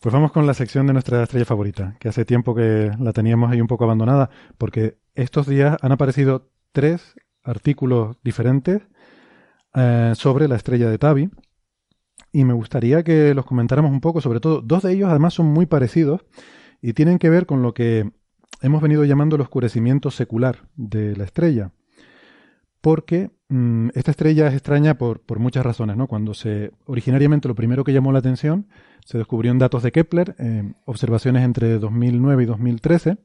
Pues 0.00 0.12
vamos 0.12 0.30
con 0.30 0.46
la 0.46 0.54
sección 0.54 0.86
de 0.86 0.92
nuestra 0.92 1.24
estrella 1.24 1.44
favorita, 1.44 1.96
que 1.98 2.08
hace 2.08 2.24
tiempo 2.24 2.54
que 2.54 2.92
la 3.00 3.12
teníamos 3.12 3.50
ahí 3.50 3.60
un 3.60 3.66
poco 3.66 3.84
abandonada, 3.84 4.30
porque 4.56 4.96
estos 5.14 5.46
días 5.46 5.76
han 5.82 5.90
aparecido 5.90 6.48
tres 6.72 7.16
artículos 7.48 8.16
diferentes 8.22 8.82
eh, 9.74 10.12
sobre 10.14 10.48
la 10.48 10.56
estrella 10.56 10.88
de 10.90 10.98
Tabi, 10.98 11.30
y 12.32 12.44
me 12.44 12.52
gustaría 12.52 13.02
que 13.02 13.34
los 13.34 13.46
comentáramos 13.46 13.90
un 13.90 14.00
poco, 14.00 14.20
sobre 14.20 14.40
todo, 14.40 14.60
dos 14.60 14.82
de 14.82 14.92
ellos 14.92 15.08
además 15.08 15.34
son 15.34 15.46
muy 15.46 15.66
parecidos 15.66 16.24
y 16.82 16.92
tienen 16.92 17.18
que 17.18 17.30
ver 17.30 17.46
con 17.46 17.62
lo 17.62 17.72
que 17.74 18.10
hemos 18.60 18.82
venido 18.82 19.04
llamando 19.04 19.36
el 19.36 19.42
oscurecimiento 19.42 20.10
secular 20.10 20.68
de 20.76 21.16
la 21.16 21.24
estrella. 21.24 21.72
Porque 22.80 23.30
mm, 23.48 23.88
esta 23.94 24.10
estrella 24.12 24.46
es 24.48 24.54
extraña 24.54 24.98
por, 24.98 25.20
por 25.20 25.38
muchas 25.38 25.64
razones, 25.64 25.96
¿no? 25.96 26.06
Cuando 26.06 26.34
se 26.34 26.70
originariamente 26.84 27.48
lo 27.48 27.54
primero 27.54 27.82
que 27.82 27.92
llamó 27.92 28.12
la 28.12 28.20
atención 28.20 28.68
se 29.04 29.18
descubrió 29.18 29.50
en 29.50 29.58
datos 29.58 29.82
de 29.82 29.90
Kepler, 29.90 30.36
eh, 30.38 30.74
observaciones 30.84 31.42
entre 31.42 31.78
2009 31.78 32.42
y 32.42 32.46
2013. 32.46 33.16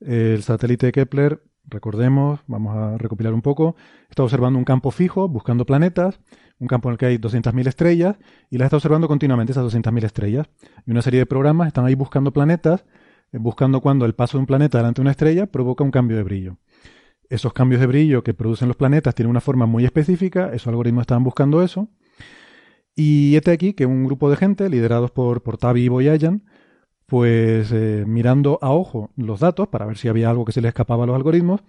El 0.00 0.42
satélite 0.42 0.92
Kepler 0.92 1.42
recordemos, 1.70 2.40
vamos 2.46 2.76
a 2.76 2.98
recopilar 2.98 3.32
un 3.32 3.42
poco, 3.42 3.76
está 4.08 4.22
observando 4.22 4.58
un 4.58 4.64
campo 4.64 4.90
fijo, 4.90 5.28
buscando 5.28 5.64
planetas, 5.64 6.20
un 6.58 6.68
campo 6.68 6.88
en 6.88 6.92
el 6.92 6.98
que 6.98 7.06
hay 7.06 7.16
200.000 7.16 7.66
estrellas, 7.66 8.16
y 8.50 8.58
las 8.58 8.66
está 8.66 8.76
observando 8.76 9.08
continuamente, 9.08 9.52
esas 9.52 9.72
200.000 9.72 10.04
estrellas. 10.04 10.48
Y 10.86 10.90
una 10.90 11.02
serie 11.02 11.20
de 11.20 11.26
programas 11.26 11.68
están 11.68 11.86
ahí 11.86 11.94
buscando 11.94 12.32
planetas, 12.32 12.84
eh, 13.32 13.38
buscando 13.38 13.80
cuando 13.80 14.04
el 14.04 14.14
paso 14.14 14.36
de 14.36 14.40
un 14.40 14.46
planeta 14.46 14.78
delante 14.78 15.00
de 15.00 15.02
una 15.02 15.12
estrella 15.12 15.46
provoca 15.46 15.84
un 15.84 15.90
cambio 15.90 16.16
de 16.16 16.22
brillo. 16.22 16.58
Esos 17.28 17.52
cambios 17.52 17.80
de 17.80 17.86
brillo 17.86 18.22
que 18.24 18.34
producen 18.34 18.68
los 18.68 18.76
planetas 18.76 19.14
tienen 19.14 19.30
una 19.30 19.40
forma 19.40 19.66
muy 19.66 19.84
específica, 19.84 20.50
esos 20.52 20.68
algoritmos 20.68 21.02
estaban 21.02 21.24
buscando 21.24 21.62
eso. 21.62 21.88
Y 22.94 23.36
este 23.36 23.52
aquí 23.52 23.72
que 23.72 23.86
un 23.86 24.04
grupo 24.04 24.28
de 24.28 24.36
gente, 24.36 24.68
liderados 24.68 25.10
por, 25.10 25.42
por 25.42 25.56
Tavi 25.56 25.84
y 25.84 25.88
Boyayan, 25.88 26.44
pues 27.10 27.72
eh, 27.72 28.04
mirando 28.06 28.60
a 28.62 28.70
ojo 28.70 29.10
los 29.16 29.40
datos 29.40 29.66
para 29.66 29.84
ver 29.84 29.98
si 29.98 30.06
había 30.06 30.30
algo 30.30 30.44
que 30.44 30.52
se 30.52 30.60
le 30.60 30.68
escapaba 30.68 31.02
a 31.02 31.06
los 31.08 31.16
algoritmos, 31.16 31.60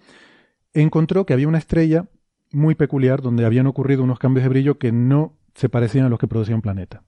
encontró 0.72 1.26
que 1.26 1.32
había 1.32 1.48
una 1.48 1.58
estrella 1.58 2.06
muy 2.52 2.76
peculiar 2.76 3.22
donde 3.22 3.44
habían 3.44 3.66
ocurrido 3.66 4.04
unos 4.04 4.20
cambios 4.20 4.44
de 4.44 4.50
brillo 4.50 4.78
que 4.78 4.92
no 4.92 5.36
se 5.56 5.68
parecían 5.68 6.06
a 6.06 6.08
los 6.08 6.20
que 6.20 6.28
producía 6.28 6.54
un 6.54 6.62
planeta. 6.62 7.02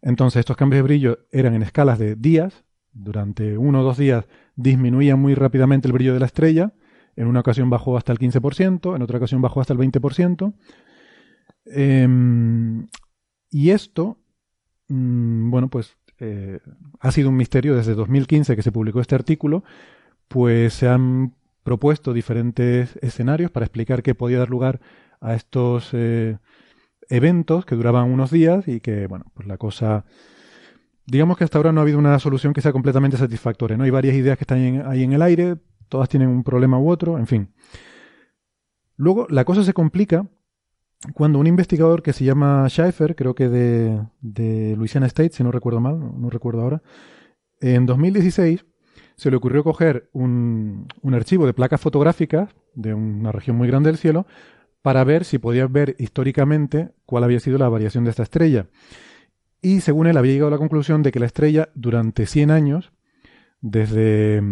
Entonces 0.00 0.38
estos 0.38 0.56
cambios 0.56 0.78
de 0.78 0.82
brillo 0.82 1.18
eran 1.32 1.54
en 1.54 1.62
escalas 1.62 1.98
de 1.98 2.14
días, 2.14 2.64
durante 2.92 3.58
uno 3.58 3.80
o 3.80 3.82
dos 3.82 3.98
días 3.98 4.26
disminuía 4.54 5.16
muy 5.16 5.34
rápidamente 5.34 5.88
el 5.88 5.92
brillo 5.92 6.14
de 6.14 6.20
la 6.20 6.26
estrella, 6.26 6.72
en 7.16 7.26
una 7.26 7.40
ocasión 7.40 7.68
bajó 7.68 7.96
hasta 7.96 8.12
el 8.12 8.20
15%, 8.20 8.94
en 8.94 9.02
otra 9.02 9.18
ocasión 9.18 9.42
bajó 9.42 9.60
hasta 9.60 9.72
el 9.72 9.78
20%. 9.80 10.54
Em, 11.64 12.86
y 13.50 13.70
esto, 13.70 14.18
mm, 14.86 15.50
bueno, 15.50 15.68
pues 15.68 15.96
eh, 16.20 16.60
ha 17.00 17.12
sido 17.12 17.28
un 17.30 17.36
misterio 17.36 17.74
desde 17.74 17.94
2015 17.94 18.56
que 18.56 18.62
se 18.62 18.72
publicó 18.72 19.00
este 19.00 19.14
artículo, 19.14 19.64
pues 20.28 20.74
se 20.74 20.88
han 20.88 21.34
propuesto 21.62 22.12
diferentes 22.12 22.96
escenarios 23.02 23.50
para 23.50 23.66
explicar 23.66 24.02
qué 24.02 24.14
podía 24.14 24.38
dar 24.38 24.50
lugar 24.50 24.80
a 25.20 25.34
estos 25.34 25.90
eh, 25.92 26.38
eventos 27.08 27.66
que 27.66 27.74
duraban 27.74 28.10
unos 28.10 28.30
días 28.30 28.66
y 28.68 28.80
que, 28.80 29.06
bueno, 29.06 29.26
pues 29.34 29.46
la 29.46 29.58
cosa... 29.58 30.04
Digamos 31.06 31.36
que 31.36 31.44
hasta 31.44 31.58
ahora 31.58 31.72
no 31.72 31.80
ha 31.80 31.82
habido 31.82 31.98
una 31.98 32.18
solución 32.18 32.52
que 32.52 32.60
sea 32.60 32.72
completamente 32.72 33.16
satisfactoria, 33.16 33.76
¿no? 33.76 33.84
Hay 33.84 33.90
varias 33.90 34.14
ideas 34.14 34.38
que 34.38 34.44
están 34.44 34.82
ahí 34.86 35.02
en 35.02 35.12
el 35.12 35.22
aire, 35.22 35.56
todas 35.88 36.08
tienen 36.08 36.28
un 36.28 36.44
problema 36.44 36.78
u 36.78 36.88
otro, 36.88 37.18
en 37.18 37.26
fin. 37.26 37.48
Luego, 38.96 39.26
la 39.28 39.44
cosa 39.44 39.64
se 39.64 39.72
complica 39.72 40.26
cuando 41.14 41.38
un 41.38 41.46
investigador 41.46 42.02
que 42.02 42.12
se 42.12 42.24
llama 42.24 42.66
Schaeffer, 42.68 43.16
creo 43.16 43.34
que 43.34 43.48
de, 43.48 44.04
de 44.20 44.74
Louisiana 44.76 45.06
State, 45.06 45.32
si 45.32 45.42
no 45.42 45.50
recuerdo 45.50 45.80
mal, 45.80 45.98
no, 45.98 46.28
recuerdo 46.28 46.62
ahora, 46.62 46.82
en 47.60 47.86
2016 47.86 48.66
se 49.16 49.30
le 49.30 49.36
ocurrió 49.36 49.64
coger 49.64 50.08
un, 50.12 50.88
un, 51.02 51.14
archivo 51.14 51.46
de 51.46 51.52
placas 51.52 51.80
fotográficas 51.80 52.54
de 52.74 52.94
una 52.94 53.32
región 53.32 53.56
muy 53.56 53.68
grande 53.68 53.90
del 53.90 53.98
cielo 53.98 54.26
para 54.82 55.04
ver 55.04 55.24
si 55.24 55.38
podía 55.38 55.66
ver 55.66 55.94
históricamente 55.98 56.90
cuál 57.04 57.24
había 57.24 57.40
sido 57.40 57.58
la 57.58 57.68
variación 57.68 58.04
de 58.04 58.10
esta 58.10 58.22
estrella. 58.22 58.66
Y 59.62 59.80
según 59.80 60.06
él 60.06 60.16
había 60.16 60.32
llegado 60.32 60.48
a 60.48 60.52
la 60.52 60.58
conclusión 60.58 61.02
de 61.02 61.12
que 61.12 61.20
la 61.20 61.26
estrella 61.26 61.68
durante 61.74 62.24
100 62.24 62.50
años, 62.50 62.92
desde, 63.60 64.42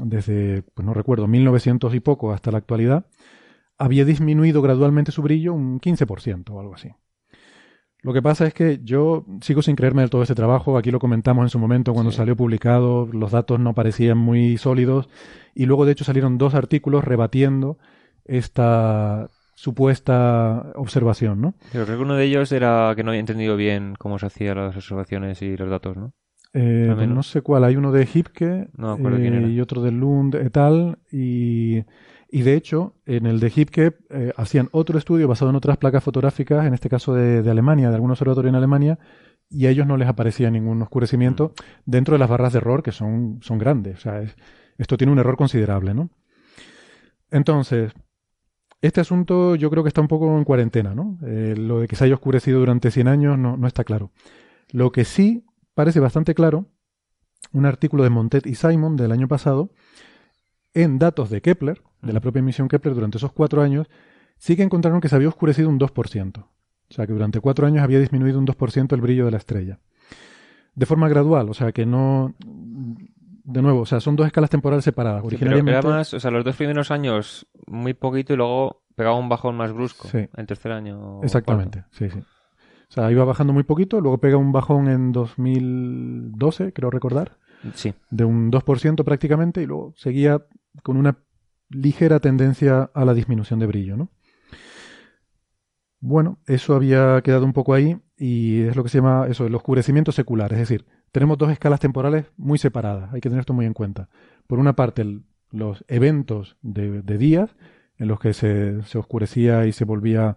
desde 0.00 0.62
pues 0.74 0.86
no 0.86 0.94
recuerdo, 0.94 1.26
1900 1.26 1.92
y 1.94 2.00
poco 2.00 2.32
hasta 2.32 2.52
la 2.52 2.58
actualidad, 2.58 3.06
había 3.82 4.04
disminuido 4.04 4.62
gradualmente 4.62 5.10
su 5.10 5.22
brillo 5.22 5.52
un 5.52 5.80
15% 5.80 6.50
o 6.50 6.60
algo 6.60 6.74
así. 6.74 6.90
Lo 8.00 8.12
que 8.12 8.22
pasa 8.22 8.46
es 8.46 8.54
que 8.54 8.80
yo 8.82 9.26
sigo 9.40 9.62
sin 9.62 9.76
creerme 9.76 10.02
del 10.02 10.10
todo 10.10 10.22
ese 10.22 10.34
trabajo. 10.34 10.76
Aquí 10.76 10.90
lo 10.90 11.00
comentamos 11.00 11.44
en 11.44 11.48
su 11.48 11.58
momento 11.58 11.92
cuando 11.92 12.12
salió 12.12 12.36
publicado, 12.36 13.08
los 13.12 13.32
datos 13.32 13.58
no 13.58 13.74
parecían 13.74 14.18
muy 14.18 14.56
sólidos 14.56 15.08
y 15.54 15.66
luego 15.66 15.84
de 15.84 15.92
hecho 15.92 16.04
salieron 16.04 16.38
dos 16.38 16.54
artículos 16.54 17.04
rebatiendo 17.04 17.78
esta 18.24 19.30
supuesta 19.54 20.72
observación, 20.76 21.40
¿no? 21.40 21.54
Pero 21.72 21.84
creo 21.84 21.98
que 21.98 22.04
uno 22.04 22.14
de 22.14 22.24
ellos 22.24 22.50
era 22.52 22.92
que 22.96 23.02
no 23.02 23.10
había 23.10 23.20
entendido 23.20 23.56
bien 23.56 23.94
cómo 23.98 24.18
se 24.18 24.26
hacían 24.26 24.56
las 24.56 24.76
observaciones 24.76 25.42
y 25.42 25.56
los 25.56 25.70
datos, 25.70 25.96
¿no? 25.96 26.12
Eh, 26.54 26.92
pues 26.94 27.08
no 27.08 27.22
sé 27.22 27.42
cuál. 27.42 27.64
Hay 27.64 27.76
uno 27.76 27.92
de 27.92 28.06
Hipke 28.06 28.68
eh, 28.68 29.48
y 29.48 29.60
otro 29.60 29.82
de 29.82 29.90
Lund 29.90 30.34
et 30.34 30.56
al. 30.56 30.98
Y 31.10 31.84
y 32.34 32.42
de 32.42 32.54
hecho, 32.54 32.94
en 33.04 33.26
el 33.26 33.40
de 33.40 33.50
HIPKE 33.50 33.92
eh, 34.08 34.32
hacían 34.38 34.70
otro 34.72 34.96
estudio 34.96 35.28
basado 35.28 35.50
en 35.50 35.56
otras 35.56 35.76
placas 35.76 36.02
fotográficas, 36.02 36.64
en 36.64 36.72
este 36.72 36.88
caso 36.88 37.12
de, 37.12 37.48
Alemania, 37.48 37.90
de 37.90 37.94
algún 37.94 38.10
observatorio 38.10 38.48
en 38.48 38.54
Alemania, 38.54 38.98
y 39.50 39.66
a 39.66 39.70
ellos 39.70 39.86
no 39.86 39.98
les 39.98 40.08
aparecía 40.08 40.50
ningún 40.50 40.80
oscurecimiento 40.80 41.48
mm. 41.54 41.62
dentro 41.84 42.14
de 42.14 42.18
las 42.18 42.30
barras 42.30 42.54
de 42.54 42.60
error, 42.60 42.82
que 42.82 42.90
son, 42.90 43.40
son 43.42 43.58
grandes. 43.58 43.98
O 43.98 44.00
sea, 44.00 44.22
esto 44.78 44.96
tiene 44.96 45.12
un 45.12 45.18
error 45.18 45.36
considerable, 45.36 45.92
¿no? 45.92 46.08
Entonces, 47.30 47.92
este 48.80 49.02
asunto 49.02 49.54
yo 49.54 49.68
creo 49.68 49.82
que 49.82 49.88
está 49.88 50.00
un 50.00 50.08
poco 50.08 50.34
en 50.38 50.44
cuarentena, 50.44 50.94
¿no? 50.94 51.18
Eh, 51.26 51.54
lo 51.54 51.80
de 51.80 51.86
que 51.86 51.96
se 51.96 52.04
haya 52.04 52.14
oscurecido 52.14 52.60
durante 52.60 52.90
100 52.90 53.08
años 53.08 53.38
no, 53.38 53.58
no 53.58 53.66
está 53.66 53.84
claro. 53.84 54.10
Lo 54.70 54.90
que 54.90 55.04
sí 55.04 55.44
parece 55.74 56.00
bastante 56.00 56.34
claro, 56.34 56.64
un 57.52 57.66
artículo 57.66 58.04
de 58.04 58.10
Montet 58.10 58.46
y 58.46 58.54
Simon 58.54 58.96
del 58.96 59.12
año 59.12 59.28
pasado, 59.28 59.68
en 60.74 60.98
datos 60.98 61.30
de 61.30 61.40
Kepler, 61.40 61.82
de 62.00 62.12
la 62.12 62.20
propia 62.20 62.42
misión 62.42 62.68
Kepler, 62.68 62.94
durante 62.94 63.18
esos 63.18 63.32
cuatro 63.32 63.62
años, 63.62 63.88
sí 64.36 64.56
que 64.56 64.62
encontraron 64.62 65.00
que 65.00 65.08
se 65.08 65.16
había 65.16 65.28
oscurecido 65.28 65.68
un 65.68 65.78
2%. 65.78 66.38
O 66.38 66.94
sea, 66.94 67.06
que 67.06 67.12
durante 67.12 67.40
cuatro 67.40 67.66
años 67.66 67.82
había 67.82 68.00
disminuido 68.00 68.38
un 68.38 68.46
2% 68.46 68.92
el 68.92 69.00
brillo 69.00 69.24
de 69.24 69.30
la 69.30 69.38
estrella. 69.38 69.78
De 70.74 70.86
forma 70.86 71.08
gradual, 71.08 71.48
o 71.48 71.54
sea, 71.54 71.72
que 71.72 71.86
no... 71.86 72.34
De 72.38 73.60
nuevo, 73.60 73.80
o 73.80 73.86
sea, 73.86 74.00
son 74.00 74.14
dos 74.14 74.26
escalas 74.26 74.50
temporales 74.50 74.84
separadas. 74.84 75.24
Originalmente... 75.24 75.72
pero 75.72 75.88
más, 75.90 76.14
o 76.14 76.20
sea, 76.20 76.30
los 76.30 76.44
dos 76.44 76.54
primeros 76.54 76.90
años 76.90 77.46
muy 77.66 77.92
poquito 77.92 78.34
y 78.34 78.36
luego 78.36 78.82
pegaba 78.94 79.16
un 79.16 79.28
bajón 79.28 79.56
más 79.56 79.72
brusco. 79.72 80.08
Sí. 80.08 80.28
El 80.36 80.46
tercer 80.46 80.72
año. 80.72 81.20
Exactamente, 81.22 81.84
sí, 81.90 82.08
sí. 82.08 82.18
O 82.18 82.94
sea, 82.94 83.10
iba 83.10 83.24
bajando 83.24 83.52
muy 83.52 83.64
poquito, 83.64 84.00
luego 84.00 84.18
pega 84.18 84.36
un 84.36 84.52
bajón 84.52 84.88
en 84.88 85.12
2012, 85.12 86.72
creo 86.72 86.90
recordar. 86.90 87.38
Sí. 87.74 87.94
De 88.10 88.24
un 88.24 88.52
2% 88.52 89.02
prácticamente 89.02 89.62
y 89.62 89.66
luego 89.66 89.94
seguía 89.96 90.42
con 90.82 90.96
una 90.96 91.18
ligera 91.70 92.20
tendencia 92.20 92.90
a 92.94 93.04
la 93.04 93.14
disminución 93.14 93.58
de 93.60 93.66
brillo, 93.66 93.96
¿no? 93.96 94.10
Bueno, 96.00 96.40
eso 96.46 96.74
había 96.74 97.20
quedado 97.22 97.44
un 97.44 97.52
poco 97.52 97.74
ahí 97.74 97.96
y 98.16 98.62
es 98.62 98.74
lo 98.74 98.82
que 98.82 98.88
se 98.88 98.98
llama 98.98 99.26
eso, 99.28 99.46
el 99.46 99.54
oscurecimiento 99.54 100.10
secular. 100.10 100.52
Es 100.52 100.58
decir, 100.58 100.84
tenemos 101.12 101.38
dos 101.38 101.52
escalas 101.52 101.78
temporales 101.78 102.26
muy 102.36 102.58
separadas. 102.58 103.12
Hay 103.14 103.20
que 103.20 103.28
tener 103.28 103.40
esto 103.40 103.52
muy 103.52 103.66
en 103.66 103.72
cuenta. 103.72 104.08
Por 104.48 104.58
una 104.58 104.74
parte, 104.74 105.20
los 105.52 105.84
eventos 105.86 106.56
de, 106.60 107.02
días 107.02 107.54
en 107.98 108.08
los 108.08 108.18
que 108.18 108.32
se, 108.32 108.82
se, 108.82 108.98
oscurecía 108.98 109.66
y 109.66 109.72
se 109.72 109.84
volvía 109.84 110.36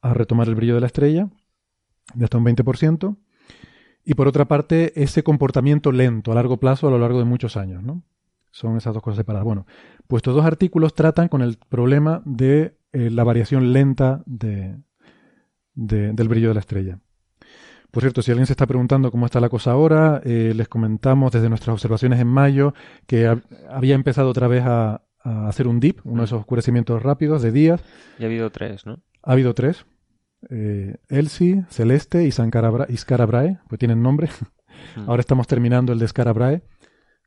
a 0.00 0.12
retomar 0.12 0.48
el 0.48 0.56
brillo 0.56 0.74
de 0.74 0.80
la 0.80 0.88
estrella, 0.88 1.28
de 2.14 2.24
hasta 2.24 2.38
un 2.38 2.44
20%. 2.44 3.16
Y 4.04 4.14
por 4.14 4.26
otra 4.26 4.46
parte, 4.46 4.92
ese 5.00 5.22
comportamiento 5.22 5.92
lento 5.92 6.32
a 6.32 6.34
largo 6.34 6.58
plazo 6.58 6.88
a 6.88 6.90
lo 6.90 6.98
largo 6.98 7.20
de 7.20 7.26
muchos 7.26 7.56
años, 7.56 7.82
¿no? 7.82 8.02
Son 8.50 8.76
esas 8.76 8.94
dos 8.94 9.02
cosas 9.02 9.18
separadas. 9.18 9.44
Bueno, 9.44 9.66
pues 10.06 10.20
estos 10.20 10.34
dos 10.34 10.44
artículos 10.44 10.94
tratan 10.94 11.28
con 11.28 11.42
el 11.42 11.58
problema 11.68 12.22
de 12.24 12.76
eh, 12.92 13.10
la 13.10 13.24
variación 13.24 13.72
lenta 13.72 14.22
de, 14.26 14.76
del 15.74 16.28
brillo 16.28 16.48
de 16.48 16.54
la 16.54 16.60
estrella. 16.60 16.98
Por 17.90 18.02
cierto, 18.02 18.22
si 18.22 18.30
alguien 18.30 18.46
se 18.46 18.52
está 18.52 18.66
preguntando 18.66 19.10
cómo 19.10 19.26
está 19.26 19.40
la 19.40 19.48
cosa 19.48 19.72
ahora, 19.72 20.20
eh, 20.24 20.52
les 20.54 20.68
comentamos 20.68 21.32
desde 21.32 21.48
nuestras 21.48 21.74
observaciones 21.74 22.20
en 22.20 22.26
mayo 22.26 22.74
que 23.06 23.26
había 23.70 23.94
empezado 23.94 24.28
otra 24.28 24.48
vez 24.48 24.64
a, 24.66 25.02
hacer 25.24 25.66
un 25.66 25.80
dip, 25.80 26.00
uno 26.04 26.22
de 26.22 26.26
esos 26.26 26.40
oscurecimientos 26.40 27.02
rápidos 27.02 27.42
de 27.42 27.50
días. 27.50 27.82
Y 28.18 28.22
ha 28.22 28.26
habido 28.26 28.50
tres, 28.50 28.86
¿no? 28.86 29.00
Ha 29.22 29.32
habido 29.32 29.54
tres. 29.54 29.84
Eh, 30.50 30.98
Elsie, 31.08 31.64
Celeste 31.68 32.24
y, 32.24 32.30
Scarabrae, 32.30 33.58
pues 33.68 33.78
tienen 33.78 34.02
nombre. 34.02 34.28
Hmm. 34.94 35.08
Ahora 35.08 35.20
estamos 35.20 35.46
terminando 35.46 35.92
el 35.92 35.98
de 35.98 36.06
Scarabrae. 36.06 36.62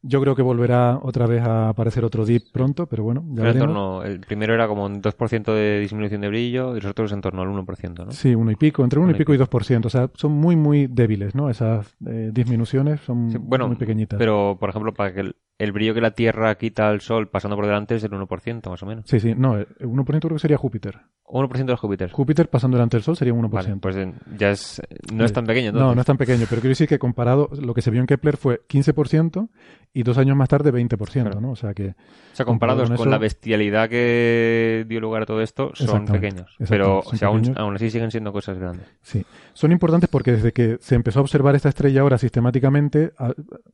Yo 0.01 0.21
creo 0.21 0.35
que 0.35 0.41
volverá 0.41 0.99
otra 1.01 1.27
vez 1.27 1.41
a 1.41 1.69
aparecer 1.69 2.05
otro 2.05 2.25
dip 2.25 2.51
pronto, 2.51 2.87
pero 2.87 3.03
bueno, 3.03 3.25
ya 3.33 3.49
el 3.49 4.19
primero 4.21 4.53
era 4.53 4.67
como 4.67 4.85
un 4.85 5.01
2% 5.01 5.53
de 5.53 5.79
disminución 5.79 6.21
de 6.21 6.29
brillo 6.29 6.77
y 6.77 6.81
los 6.81 6.91
otros 6.91 7.11
en 7.11 7.21
torno 7.21 7.41
al 7.41 7.49
1%, 7.49 8.05
¿no? 8.05 8.11
Sí, 8.11 8.33
uno 8.33 8.51
y 8.51 8.55
pico, 8.55 8.83
entre 8.83 8.99
uno, 8.99 9.11
y 9.11 9.15
pico 9.15 9.33
y 9.33 9.37
2%. 9.37 9.85
O 9.85 9.89
sea, 9.89 10.09
son 10.13 10.31
muy, 10.31 10.55
muy 10.55 10.87
débiles, 10.87 11.35
¿no? 11.35 11.49
Esas 11.49 11.95
eh, 12.05 12.31
disminuciones 12.33 13.01
son 13.01 13.27
muy 13.27 13.75
pequeñitas. 13.75 14.17
Pero, 14.17 14.57
por 14.59 14.69
ejemplo, 14.69 14.93
para 14.93 15.13
que 15.13 15.33
el, 15.59 15.71
brillo 15.71 15.93
que 15.93 16.01
la 16.01 16.11
Tierra 16.11 16.55
quita 16.55 16.89
al 16.89 17.01
Sol 17.01 17.27
pasando 17.27 17.55
por 17.55 17.65
delante 17.65 17.95
es 17.95 18.01
del 18.01 18.11
1%, 18.11 18.69
más 18.69 18.81
o 18.81 18.85
menos. 18.85 19.05
Sí, 19.07 19.19
sí, 19.19 19.35
no, 19.35 19.57
el 19.57 19.67
1% 19.67 20.05
creo 20.05 20.33
que 20.33 20.39
sería 20.39 20.57
Júpiter. 20.57 20.99
1% 21.25 21.65
de 21.65 21.75
Júpiter. 21.75 22.11
Júpiter 22.11 22.49
pasando 22.49 22.77
delante 22.77 22.97
del 22.97 23.03
Sol 23.03 23.15
sería 23.15 23.33
un 23.33 23.45
1%. 23.45 23.49
Vale, 23.51 23.75
pues 23.77 23.95
ya 24.37 24.49
es, 24.49 24.81
no 25.13 25.25
es 25.25 25.33
tan 25.33 25.45
pequeño. 25.45 25.71
No, 25.71 25.93
no 25.93 26.01
es 26.01 26.07
tan 26.07 26.17
pequeño, 26.17 26.45
pero 26.49 26.61
quiero 26.61 26.71
decir 26.71 26.87
que 26.87 26.97
comparado, 26.97 27.49
lo 27.61 27.73
que 27.73 27.81
se 27.81 27.91
vio 27.91 28.01
en 28.01 28.07
Kepler 28.07 28.37
fue 28.37 28.61
15% 28.67 29.49
y 29.93 30.03
dos 30.03 30.17
años 30.17 30.35
más 30.35 30.49
tarde 30.49 30.71
20%, 30.71 31.39
¿no? 31.39 31.51
O 31.51 31.55
sea 31.55 31.73
que... 31.73 31.89
O 31.89 32.35
sea, 32.35 32.45
comparados 32.45 32.89
con, 32.91 33.09
la 33.09 33.17
bestialidad 33.17 33.89
que 33.89 34.85
dio 34.87 34.99
lugar 34.99 35.23
a 35.23 35.25
todo 35.25 35.41
esto, 35.41 35.71
son 35.73 36.05
pequeños. 36.05 36.55
Pero 36.69 37.03
aún, 37.21 37.53
aún, 37.57 37.75
así 37.75 37.89
siguen 37.89 38.11
siendo 38.11 38.31
cosas 38.31 38.57
grandes. 38.57 38.87
Sí. 39.01 39.25
Son 39.53 39.71
importantes 39.71 40.09
porque 40.09 40.31
desde 40.31 40.51
que 40.51 40.77
se 40.79 40.95
empezó 40.95 41.19
a 41.19 41.21
observar 41.23 41.55
esta 41.55 41.69
estrella 41.69 42.01
ahora 42.01 42.17
sistemáticamente, 42.17 43.11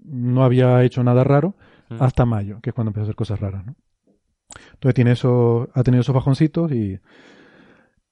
no 0.03 0.44
había 0.44 0.84
hecho 0.84 1.03
nada 1.03 1.24
raro 1.24 1.56
hasta 1.90 2.26
mayo, 2.26 2.60
que 2.62 2.70
es 2.70 2.74
cuando 2.74 2.90
empezó 2.90 3.02
a 3.02 3.06
hacer 3.06 3.16
cosas 3.16 3.40
raras, 3.40 3.66
¿no? 3.66 3.76
Entonces 4.74 4.95
tiene 4.95 5.12
eso, 5.12 5.70
ha 5.74 5.84
tenido 5.84 6.02
esos 6.02 6.16
bajoncitos 6.16 6.72
y, 6.72 6.99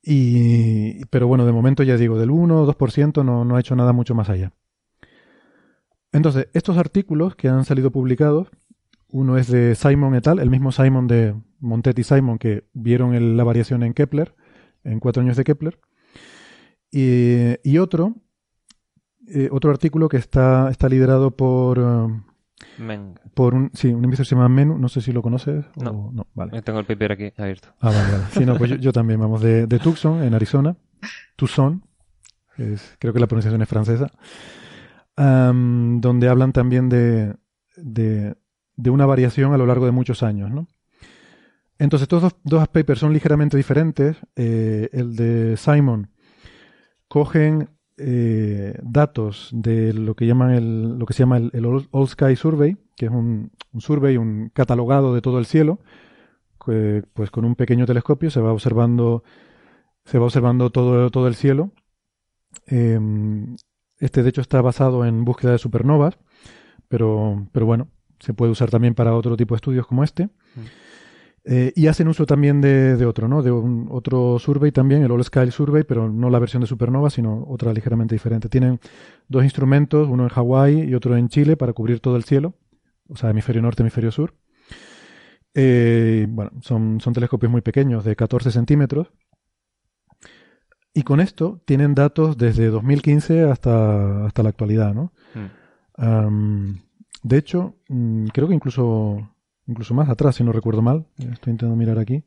y 0.02 1.06
pero 1.06 1.28
bueno, 1.28 1.46
de 1.46 1.52
momento 1.52 1.84
ya 1.84 1.98
digo, 1.98 2.18
del 2.18 2.32
1 2.32 2.64
o 2.64 2.74
2% 2.74 3.24
no, 3.24 3.46
no 3.46 3.56
ha 3.56 3.60
hecho 3.60 3.76
nada 3.76 3.94
mucho 3.94 4.16
más 4.16 4.30
allá. 4.30 4.52
Entonces, 6.12 6.48
estos 6.54 6.78
artículos 6.78 7.36
que 7.36 7.50
han 7.50 7.66
salido 7.66 7.92
publicados, 7.92 8.50
uno 9.10 9.38
es 9.38 9.48
de 9.48 9.76
Simon 9.76 10.16
et 10.16 10.28
al., 10.28 10.40
el 10.40 10.50
mismo 10.50 10.72
Simon 10.72 11.08
de 11.08 11.36
Montet 11.60 11.98
y 11.98 12.04
Simon 12.04 12.38
que 12.38 12.66
vieron 12.74 13.38
la 13.38 13.44
variación 13.44 13.84
en 13.84 13.94
Kepler, 13.94 14.36
en 14.84 15.00
cuatro 15.00 15.22
años 15.22 15.38
de 15.38 15.44
Kepler, 15.44 15.80
y, 16.92 17.58
y 17.64 17.78
otro, 17.80 18.16
eh, 19.28 19.50
otro 19.52 19.72
artículo 19.72 20.10
que 20.10 20.18
está, 20.18 20.70
está 20.70 20.90
liderado 20.90 21.32
por, 21.32 21.80
eh, 21.80 22.33
Venga. 22.78 23.22
por 23.34 23.54
un, 23.56 23.72
sí, 23.74 23.88
un 23.88 24.04
investigador 24.04 24.26
se 24.28 24.36
llama 24.36 24.50
Menu, 24.50 24.78
no 24.78 24.88
sé 24.90 25.02
si 25.02 25.12
lo 25.12 25.22
conoces. 25.22 25.66
o- 25.78 25.84
No. 25.84 26.10
no 26.14 26.28
vale. 26.34 26.62
Tengo 26.62 26.80
el 26.80 26.86
paper 26.86 27.12
aquí 27.14 27.34
abierto. 27.38 27.70
Ah, 27.82 27.90
vale, 27.92 28.12
vale. 28.12 28.24
Sí, 28.32 28.46
no, 28.46 28.58
pues 28.58 28.70
yo, 28.72 28.76
yo 28.78 28.92
también, 28.94 29.20
vamos, 29.20 29.42
de, 29.42 29.68
de 29.68 29.80
Tucson, 29.80 30.24
en 30.24 30.34
Arizona. 30.34 30.76
Tucson, 31.36 31.84
es- 32.58 32.96
creo 33.00 33.14
que 33.14 33.20
la 33.20 33.28
pronunciación 33.28 33.62
es 33.62 33.70
francesa. 33.70 34.12
Donde 35.16 36.28
hablan 36.30 36.54
también 36.54 36.90
de, 36.90 37.36
de, 37.78 38.36
de 38.76 38.90
una 38.90 39.06
variación 39.06 39.54
a 39.54 39.58
lo 39.58 39.66
largo 39.66 39.86
de 39.86 39.92
muchos 39.92 40.24
años, 40.24 40.50
¿no? 40.52 40.68
Entonces, 41.80 42.04
estos 42.04 42.22
dos, 42.22 42.36
dos 42.44 42.68
papers 42.70 43.00
son 43.00 43.14
ligeramente 43.14 43.58
diferentes. 43.58 44.18
Eh, 44.36 44.90
el 44.94 45.16
de 45.16 45.58
Simon 45.58 46.10
cogen 47.08 47.70
eh, 47.98 48.78
datos 48.82 49.50
de 49.52 49.94
lo 49.94 50.16
que 50.16 50.26
llaman 50.26 50.52
el, 50.52 50.98
lo 50.98 51.06
que 51.06 51.14
se 51.14 51.20
llama 51.20 51.38
el, 51.38 51.52
el 51.54 51.66
All 51.66 52.08
Sky 52.08 52.36
Survey, 52.36 52.78
que 52.96 53.06
es 53.06 53.12
un, 53.12 53.52
un 53.72 53.82
survey, 53.82 54.18
un 54.18 54.50
catalogado 54.54 55.14
de 55.14 55.22
todo 55.22 55.40
el 55.40 55.46
cielo, 55.46 55.80
pues 57.14 57.30
con 57.32 57.46
un 57.46 57.56
pequeño 57.56 57.86
telescopio 57.86 58.32
se 58.32 58.40
va 58.40 58.54
observando, 58.54 59.24
se 60.06 60.18
va 60.18 60.26
observando 60.26 60.70
todo, 60.70 61.10
todo 61.10 61.28
el 61.28 61.36
cielo. 61.36 61.72
Eh, 62.68 63.00
este 64.00 64.24
de 64.24 64.30
hecho 64.30 64.42
está 64.42 64.62
basado 64.62 65.06
en 65.06 65.26
búsqueda 65.26 65.52
de 65.52 65.58
supernovas, 65.58 66.18
pero, 66.88 67.48
pero 67.52 67.66
bueno, 67.66 67.90
se 68.20 68.34
puede 68.34 68.52
usar 68.52 68.70
también 68.70 68.96
para 68.96 69.16
otro 69.16 69.36
tipo 69.36 69.56
de 69.56 69.58
estudios 69.58 69.88
como 69.88 70.04
este. 70.04 70.30
Eh, 71.46 71.74
y 71.76 71.88
hacen 71.88 72.08
uso 72.08 72.26
también 72.26 72.62
de, 72.62 72.96
de 72.96 73.06
otro, 73.06 73.28
¿no? 73.28 73.44
De 73.44 73.52
un, 73.52 73.88
otro 73.92 74.40
survey 74.40 74.72
también, 74.72 75.04
el 75.04 75.12
All 75.12 75.24
Sky 75.24 75.52
Survey, 75.52 75.84
pero 75.84 76.10
no 76.10 76.30
la 76.30 76.40
versión 76.40 76.62
de 76.62 76.68
supernova, 76.68 77.10
sino 77.10 77.46
otra 77.48 77.74
ligeramente 77.74 78.16
diferente. 78.16 78.48
Tienen 78.48 78.80
dos 79.28 79.44
instrumentos, 79.44 80.08
uno 80.08 80.24
en 80.24 80.30
Hawái 80.30 80.84
y 80.84 80.96
otro 80.96 81.18
en 81.18 81.28
Chile, 81.28 81.58
para 81.58 81.74
cubrir 81.74 82.00
todo 82.00 82.16
el 82.16 82.24
cielo, 82.24 82.54
o 83.10 83.18
sea, 83.18 83.30
hemisferio 83.32 83.62
norte, 83.62 83.84
hemisferio 83.84 84.12
sur. 84.12 84.34
Eh, 85.54 86.26
bueno, 86.30 86.52
son, 86.62 87.02
son 87.02 87.14
telescopios 87.14 87.52
muy 87.52 87.62
pequeños, 87.62 88.06
de 88.06 88.16
14 88.16 88.52
centímetros. 88.52 89.12
Y 90.94 91.04
con 91.04 91.20
esto 91.20 91.62
tienen 91.66 91.96
datos 91.96 92.38
desde 92.38 92.68
2015 92.68 93.44
hasta, 93.44 94.26
hasta 94.26 94.44
la 94.44 94.50
actualidad, 94.50 94.94
¿no? 94.94 95.12
Mm. 95.98 96.76
De 97.24 97.38
hecho, 97.38 97.76
mm, 97.90 98.28
creo 98.28 98.48
que 98.48 98.54
incluso, 98.54 99.33
incluso 99.68 99.94
más 99.94 100.10
atrás, 100.10 100.36
si 100.36 100.44
no 100.44 100.52
recuerdo 100.52 100.82
mal. 100.82 101.06
Estoy 101.18 101.52
intentando 101.52 101.76
mirar 101.76 102.00
aquí. 102.00 102.24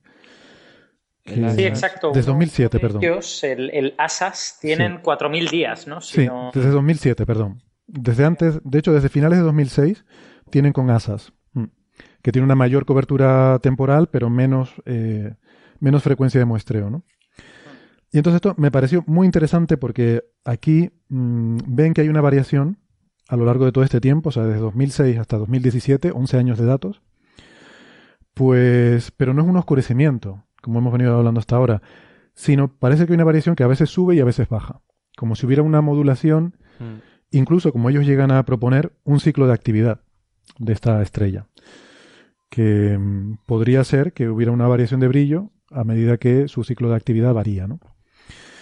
Que- 1.25 1.51
Sí, 1.51 1.65
exacto. 1.65 2.13
Desde 2.15 2.29
2007, 2.31 2.77
Uno 2.77 2.83
de 2.89 2.95
perdón. 3.01 3.23
el, 3.43 3.71
el 3.71 3.95
ASAS, 3.99 4.59
tienen 4.61 5.01
4.000 5.03 5.51
días, 5.51 5.87
¿no? 5.89 6.01
Si 6.01 6.21
Sí, 6.23 6.27
no- 6.27 6.51
desde 6.55 6.71
2007, 6.71 7.27
perdón. 7.27 7.63
Desde 7.89 8.25
antes, 8.25 8.61
de 8.65 8.79
hecho, 8.79 8.93
desde 8.93 9.09
finales 9.09 9.39
de 9.39 9.45
2006 9.45 10.05
tienen 10.51 10.73
con 10.73 10.89
ASAS, 10.91 11.33
mm, 11.53 11.65
que 12.23 12.33
tiene 12.33 12.45
una 12.45 12.55
mayor 12.55 12.85
cobertura 12.85 13.59
temporal, 13.61 14.09
pero 14.09 14.31
menos, 14.31 14.71
eh, 14.87 15.35
menos 15.81 16.03
frecuencia 16.03 16.39
de 16.39 16.45
muestreo, 16.45 16.91
¿no? 16.91 17.05
Y 18.13 18.19
entonces 18.19 18.37
esto 18.37 18.55
me 18.57 18.71
pareció 18.71 19.03
muy 19.07 19.27
interesante 19.27 19.77
porque 19.77 20.23
aquí 20.45 20.91
mm, 21.09 21.59
ven 21.67 21.93
que 21.93 22.01
hay 22.03 22.09
una 22.09 22.21
variación 22.21 22.79
a 23.29 23.37
lo 23.37 23.45
largo 23.45 23.65
de 23.65 23.73
todo 23.73 23.83
este 23.83 24.01
tiempo, 24.01 24.29
o 24.29 24.33
sea, 24.33 24.45
desde 24.45 24.61
2006 24.61 25.19
hasta 25.19 25.37
2017, 25.39 26.13
11 26.13 26.37
años 26.39 26.59
de 26.59 26.67
datos, 26.67 27.03
pues, 28.41 29.13
pero 29.13 29.33
no 29.33 29.41
es 29.41 29.49
un 29.49 29.57
oscurecimiento, 29.57 30.45
como 30.61 30.79
hemos 30.81 30.93
venido 30.93 31.17
hablando 31.17 31.41
hasta 31.41 31.57
ahora, 31.57 31.81
sino 32.35 32.69
parece 32.69 33.07
que 33.07 33.13
hay 33.13 33.15
una 33.15 33.25
variación 33.25 33.57
que 33.57 33.65
a 33.65 33.67
veces 33.67 33.89
sube 33.89 34.15
y 34.15 34.21
a 34.21 34.27
veces 34.27 34.47
baja, 34.51 34.83
como 35.17 35.35
si 35.37 35.47
hubiera 35.47 35.63
una 35.63 35.81
modulación, 35.81 36.55
Mm. 36.79 36.97
incluso 37.31 37.73
como 37.73 37.89
ellos 37.89 38.05
llegan 38.05 38.31
a 38.31 38.45
proponer, 38.45 38.93
un 39.05 39.21
ciclo 39.21 39.47
de 39.47 39.55
actividad 39.55 40.03
de 40.59 40.75
esta 40.75 41.01
estrella, 41.01 41.47
que 42.51 42.99
mm, 42.99 43.39
podría 43.47 43.83
ser 43.85 44.13
que 44.13 44.29
hubiera 44.29 44.53
una 44.53 44.69
variación 44.69 45.01
de 45.01 45.09
brillo 45.09 45.51
a 45.71 45.85
medida 45.85 46.19
que 46.19 46.47
su 46.49 46.63
ciclo 46.63 46.91
de 46.91 46.97
actividad 46.97 47.33
varía, 47.33 47.67
¿no? 47.67 47.81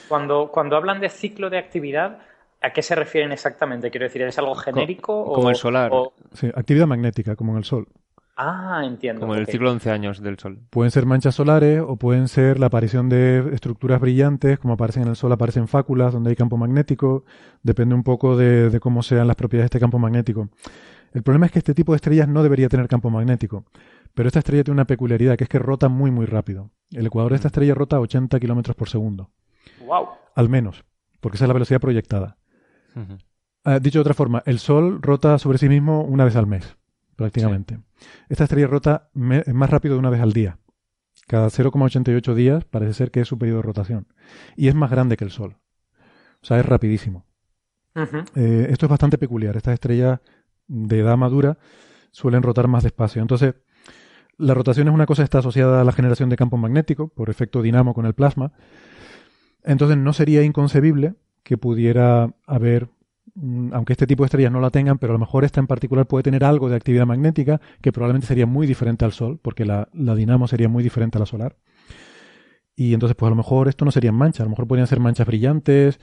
Cuando, 0.08 0.50
cuando 0.52 0.76
hablan 0.76 1.00
de 1.00 1.08
ciclo 1.10 1.50
de 1.50 1.58
actividad, 1.58 2.20
¿a 2.60 2.72
qué 2.72 2.80
se 2.82 2.94
refieren 2.94 3.32
exactamente? 3.32 3.90
Quiero 3.90 4.04
decir, 4.04 4.22
¿es 4.22 4.38
algo 4.38 4.54
genérico? 4.54 5.24
como 5.24 5.48
o- 5.48 5.50
el 5.50 5.56
solar. 5.56 5.90
o- 5.92 6.12
Sí, 6.32 6.46
actividad 6.54 6.86
magnética, 6.86 7.34
como 7.34 7.50
en 7.52 7.58
el 7.58 7.64
Sol. 7.64 7.88
Ah, 8.36 8.82
entiendo. 8.84 9.20
Como 9.20 9.34
en 9.34 9.40
el 9.40 9.46
ciclo 9.46 9.68
de 9.68 9.74
11 9.74 9.90
años 9.90 10.20
del 10.20 10.38
Sol. 10.38 10.58
Pueden 10.70 10.90
ser 10.90 11.06
manchas 11.06 11.36
solares 11.36 11.80
o 11.86 11.96
pueden 11.96 12.26
ser 12.28 12.58
la 12.58 12.66
aparición 12.66 13.08
de 13.08 13.50
estructuras 13.52 14.00
brillantes, 14.00 14.58
como 14.58 14.74
aparecen 14.74 15.04
en 15.04 15.10
el 15.10 15.16
Sol, 15.16 15.30
aparecen 15.32 15.68
fáculas 15.68 16.12
donde 16.12 16.30
hay 16.30 16.36
campo 16.36 16.56
magnético. 16.56 17.24
Depende 17.62 17.94
un 17.94 18.02
poco 18.02 18.36
de, 18.36 18.70
de 18.70 18.80
cómo 18.80 19.02
sean 19.02 19.28
las 19.28 19.36
propiedades 19.36 19.70
de 19.70 19.76
este 19.76 19.80
campo 19.80 19.98
magnético. 19.98 20.48
El 21.12 21.22
problema 21.22 21.46
es 21.46 21.52
que 21.52 21.60
este 21.60 21.74
tipo 21.74 21.92
de 21.92 21.96
estrellas 21.96 22.28
no 22.28 22.42
debería 22.42 22.68
tener 22.68 22.88
campo 22.88 23.08
magnético. 23.08 23.64
Pero 24.14 24.28
esta 24.28 24.40
estrella 24.40 24.64
tiene 24.64 24.74
una 24.74 24.86
peculiaridad, 24.86 25.36
que 25.36 25.44
es 25.44 25.50
que 25.50 25.58
rota 25.58 25.88
muy, 25.88 26.10
muy 26.10 26.26
rápido. 26.26 26.70
El 26.90 27.06
ecuador 27.06 27.32
de 27.32 27.36
esta 27.36 27.48
estrella 27.48 27.74
rota 27.74 27.96
a 27.96 28.00
80 28.00 28.38
kilómetros 28.40 28.76
por 28.76 28.88
segundo. 28.88 29.30
Wow. 29.86 30.08
Al 30.34 30.48
menos. 30.48 30.84
Porque 31.20 31.36
esa 31.36 31.44
es 31.44 31.48
la 31.48 31.54
velocidad 31.54 31.80
proyectada. 31.80 32.36
Ah, 33.64 33.78
dicho 33.80 33.98
de 33.98 34.02
otra 34.02 34.14
forma, 34.14 34.42
el 34.46 34.58
Sol 34.58 35.00
rota 35.02 35.38
sobre 35.38 35.58
sí 35.58 35.68
mismo 35.68 36.02
una 36.02 36.24
vez 36.24 36.36
al 36.36 36.46
mes, 36.46 36.76
prácticamente. 37.16 37.78
Esta 38.28 38.44
estrella 38.44 38.66
rota 38.66 39.10
más 39.14 39.70
rápido 39.70 39.94
de 39.94 40.00
una 40.00 40.10
vez 40.10 40.20
al 40.20 40.32
día. 40.32 40.58
Cada 41.26 41.48
0,88 41.48 42.34
días 42.34 42.64
parece 42.64 42.92
ser 42.92 43.10
que 43.10 43.20
es 43.20 43.28
su 43.28 43.38
periodo 43.38 43.58
de 43.58 43.62
rotación. 43.62 44.06
Y 44.56 44.68
es 44.68 44.74
más 44.74 44.90
grande 44.90 45.16
que 45.16 45.24
el 45.24 45.30
Sol. 45.30 45.56
O 46.42 46.46
sea, 46.46 46.58
es 46.58 46.66
rapidísimo. 46.66 47.24
Eh, 48.34 48.66
esto 48.70 48.86
es 48.86 48.90
bastante 48.90 49.18
peculiar. 49.18 49.56
Estas 49.56 49.74
estrellas 49.74 50.20
de 50.66 51.00
edad 51.00 51.16
madura 51.16 51.58
suelen 52.10 52.42
rotar 52.42 52.68
más 52.68 52.82
despacio. 52.82 53.22
Entonces, 53.22 53.54
la 54.36 54.54
rotación 54.54 54.88
es 54.88 54.94
una 54.94 55.06
cosa 55.06 55.22
que 55.22 55.24
está 55.24 55.38
asociada 55.38 55.80
a 55.80 55.84
la 55.84 55.92
generación 55.92 56.28
de 56.28 56.36
campo 56.36 56.56
magnético 56.56 57.08
por 57.08 57.30
efecto 57.30 57.62
dinamo 57.62 57.94
con 57.94 58.04
el 58.04 58.14
plasma. 58.14 58.52
Entonces, 59.62 59.96
no 59.96 60.12
sería 60.12 60.42
inconcebible 60.42 61.14
que 61.42 61.56
pudiera 61.56 62.34
haber, 62.46 62.88
aunque 63.72 63.92
este 63.92 64.06
tipo 64.06 64.22
de 64.22 64.26
estrellas 64.26 64.52
no 64.52 64.60
la 64.60 64.70
tengan, 64.70 64.98
pero 64.98 65.12
a 65.12 65.14
lo 65.14 65.18
mejor 65.18 65.44
esta 65.44 65.60
en 65.60 65.66
particular 65.66 66.06
puede 66.06 66.22
tener 66.22 66.44
algo 66.44 66.68
de 66.68 66.76
actividad 66.76 67.06
magnética 67.06 67.60
que 67.80 67.92
probablemente 67.92 68.26
sería 68.26 68.46
muy 68.46 68.66
diferente 68.66 69.04
al 69.04 69.12
Sol, 69.12 69.38
porque 69.42 69.64
la, 69.64 69.88
la 69.92 70.14
dinamo 70.14 70.46
sería 70.46 70.68
muy 70.68 70.82
diferente 70.82 71.18
a 71.18 71.20
la 71.20 71.26
solar. 71.26 71.56
Y 72.76 72.92
entonces, 72.92 73.16
pues 73.16 73.28
a 73.28 73.30
lo 73.30 73.36
mejor 73.36 73.68
esto 73.68 73.84
no 73.84 73.90
serían 73.90 74.14
manchas, 74.14 74.40
a 74.40 74.44
lo 74.44 74.50
mejor 74.50 74.66
podrían 74.66 74.86
ser 74.86 75.00
manchas 75.00 75.26
brillantes, 75.26 76.00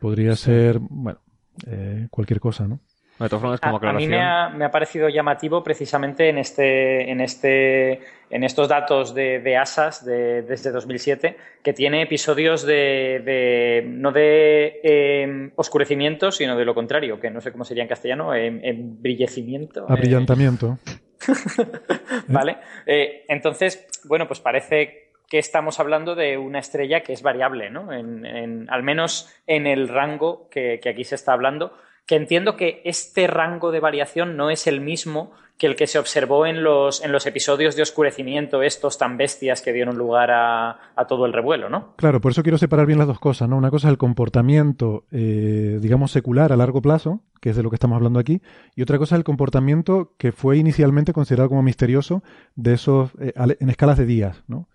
podría 0.00 0.34
ser, 0.36 0.78
bueno, 0.80 1.20
eh, 1.66 2.08
cualquier 2.10 2.40
cosa, 2.40 2.66
¿no? 2.66 2.80
De 3.18 3.28
todas 3.28 3.40
formas, 3.42 3.60
A, 3.62 3.92
mí 3.92 4.06
me 4.08 4.20
ha, 4.20 4.48
me 4.48 4.64
ha 4.64 4.70
parecido 4.70 5.08
llamativo 5.08 5.62
precisamente 5.62 6.28
en 6.28 6.38
este, 6.38 7.10
en 7.10 7.20
este, 7.20 8.00
en 8.30 8.42
estos 8.42 8.68
datos 8.68 9.14
de, 9.14 9.38
de 9.38 9.56
ASAS 9.56 10.04
de, 10.04 10.42
desde 10.42 10.72
2007 10.72 11.36
que 11.62 11.72
tiene 11.72 12.02
episodios 12.02 12.66
de, 12.66 13.20
de- 13.24 13.84
no 13.86 14.10
de 14.10 14.80
eh, 14.82 15.50
oscurecimiento 15.56 16.32
sino 16.32 16.56
de 16.56 16.64
lo 16.64 16.74
contrario 16.74 17.20
que 17.20 17.30
no 17.30 17.40
sé 17.40 17.52
cómo 17.52 17.64
sería 17.64 17.84
en 17.84 17.88
castellano 17.88 18.34
em- 18.34 18.60
embrillecimiento 18.64 19.82
eh, 19.82 19.86
Abrillantamiento. 19.88 20.78
¿Vale? 22.28 22.56
Eh, 22.86 23.24
entonces, 23.28 23.86
bueno, 24.04 24.26
pues 24.26 24.40
parece 24.40 25.10
que 25.28 25.38
estamos 25.38 25.78
hablando 25.80 26.14
de 26.14 26.36
una 26.36 26.58
estrella 26.58 27.02
que 27.02 27.12
es 27.12 27.22
variable, 27.22 27.70
¿no? 27.70 27.92
En, 27.92 28.26
en- 28.26 28.66
al 28.70 28.82
menos 28.82 29.32
en 29.46 29.66
el 29.66 29.88
rango 29.88 30.48
que, 30.50 30.80
que 30.82 30.88
aquí 30.88 31.04
se 31.04 31.14
está 31.14 31.32
hablando, 31.32 31.76
que 32.06 32.16
entiendo 32.16 32.56
que 32.56 32.82
este 32.84 33.26
rango 33.26 33.70
de 33.70 33.80
variación 33.80 34.36
no 34.36 34.50
es 34.50 34.66
el 34.66 34.80
mismo 34.80 35.32
que 35.62 35.68
el 35.68 35.76
que 35.76 35.86
se 35.86 36.00
observó 36.00 36.44
en 36.44 36.64
los, 36.64 37.04
en 37.04 37.12
los 37.12 37.24
episodios 37.24 37.76
de 37.76 37.82
oscurecimiento, 37.82 38.62
estos 38.62 38.98
tan 38.98 39.16
bestias 39.16 39.62
que 39.62 39.72
dieron 39.72 39.96
lugar 39.96 40.32
a, 40.32 40.70
a 40.96 41.06
todo 41.06 41.24
el 41.24 41.32
revuelo, 41.32 41.68
¿no? 41.68 41.94
Claro, 41.96 42.20
por 42.20 42.32
eso 42.32 42.42
quiero 42.42 42.58
separar 42.58 42.84
bien 42.84 42.98
las 42.98 43.06
dos 43.06 43.20
cosas, 43.20 43.48
¿no? 43.48 43.58
Una 43.58 43.70
cosa 43.70 43.86
es 43.86 43.92
el 43.92 43.98
comportamiento, 43.98 45.04
eh, 45.12 45.78
digamos, 45.80 46.10
secular 46.10 46.52
a 46.52 46.56
largo 46.56 46.82
plazo, 46.82 47.20
que 47.40 47.50
es 47.50 47.56
de 47.56 47.62
lo 47.62 47.70
que 47.70 47.76
estamos 47.76 47.94
hablando 47.94 48.18
aquí, 48.18 48.42
y 48.74 48.82
otra 48.82 48.98
cosa 48.98 49.14
es 49.14 49.20
el 49.20 49.24
comportamiento 49.24 50.14
que 50.18 50.32
fue 50.32 50.56
inicialmente 50.56 51.12
considerado 51.12 51.50
como 51.50 51.62
misterioso 51.62 52.24
de 52.56 52.74
esos, 52.74 53.12
eh, 53.20 53.32
en 53.36 53.70
escalas 53.70 53.98
de 53.98 54.06
días, 54.06 54.42
¿no? 54.48 54.68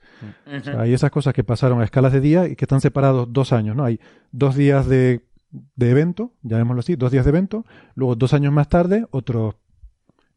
O 0.48 0.60
sea, 0.62 0.82
hay 0.82 0.94
esas 0.94 1.12
cosas 1.12 1.34
que 1.34 1.44
pasaron 1.44 1.82
a 1.82 1.84
escalas 1.84 2.14
de 2.14 2.22
día 2.22 2.48
y 2.48 2.56
que 2.56 2.66
están 2.66 2.82
separados 2.82 3.28
dos 3.32 3.52
años, 3.52 3.76
¿no? 3.76 3.84
Hay 3.84 4.00
dos 4.32 4.56
días 4.56 4.88
de, 4.88 5.27
de 5.52 5.90
evento, 5.92 6.34
llamémoslo 6.42 6.80
así, 6.82 6.96
dos 6.96 7.12
días 7.12 7.26
de 7.26 7.30
evento, 7.30 7.66
luego 7.96 8.16
dos 8.16 8.34
años 8.34 8.52
más 8.54 8.68
tarde, 8.70 9.06
otros 9.12 9.56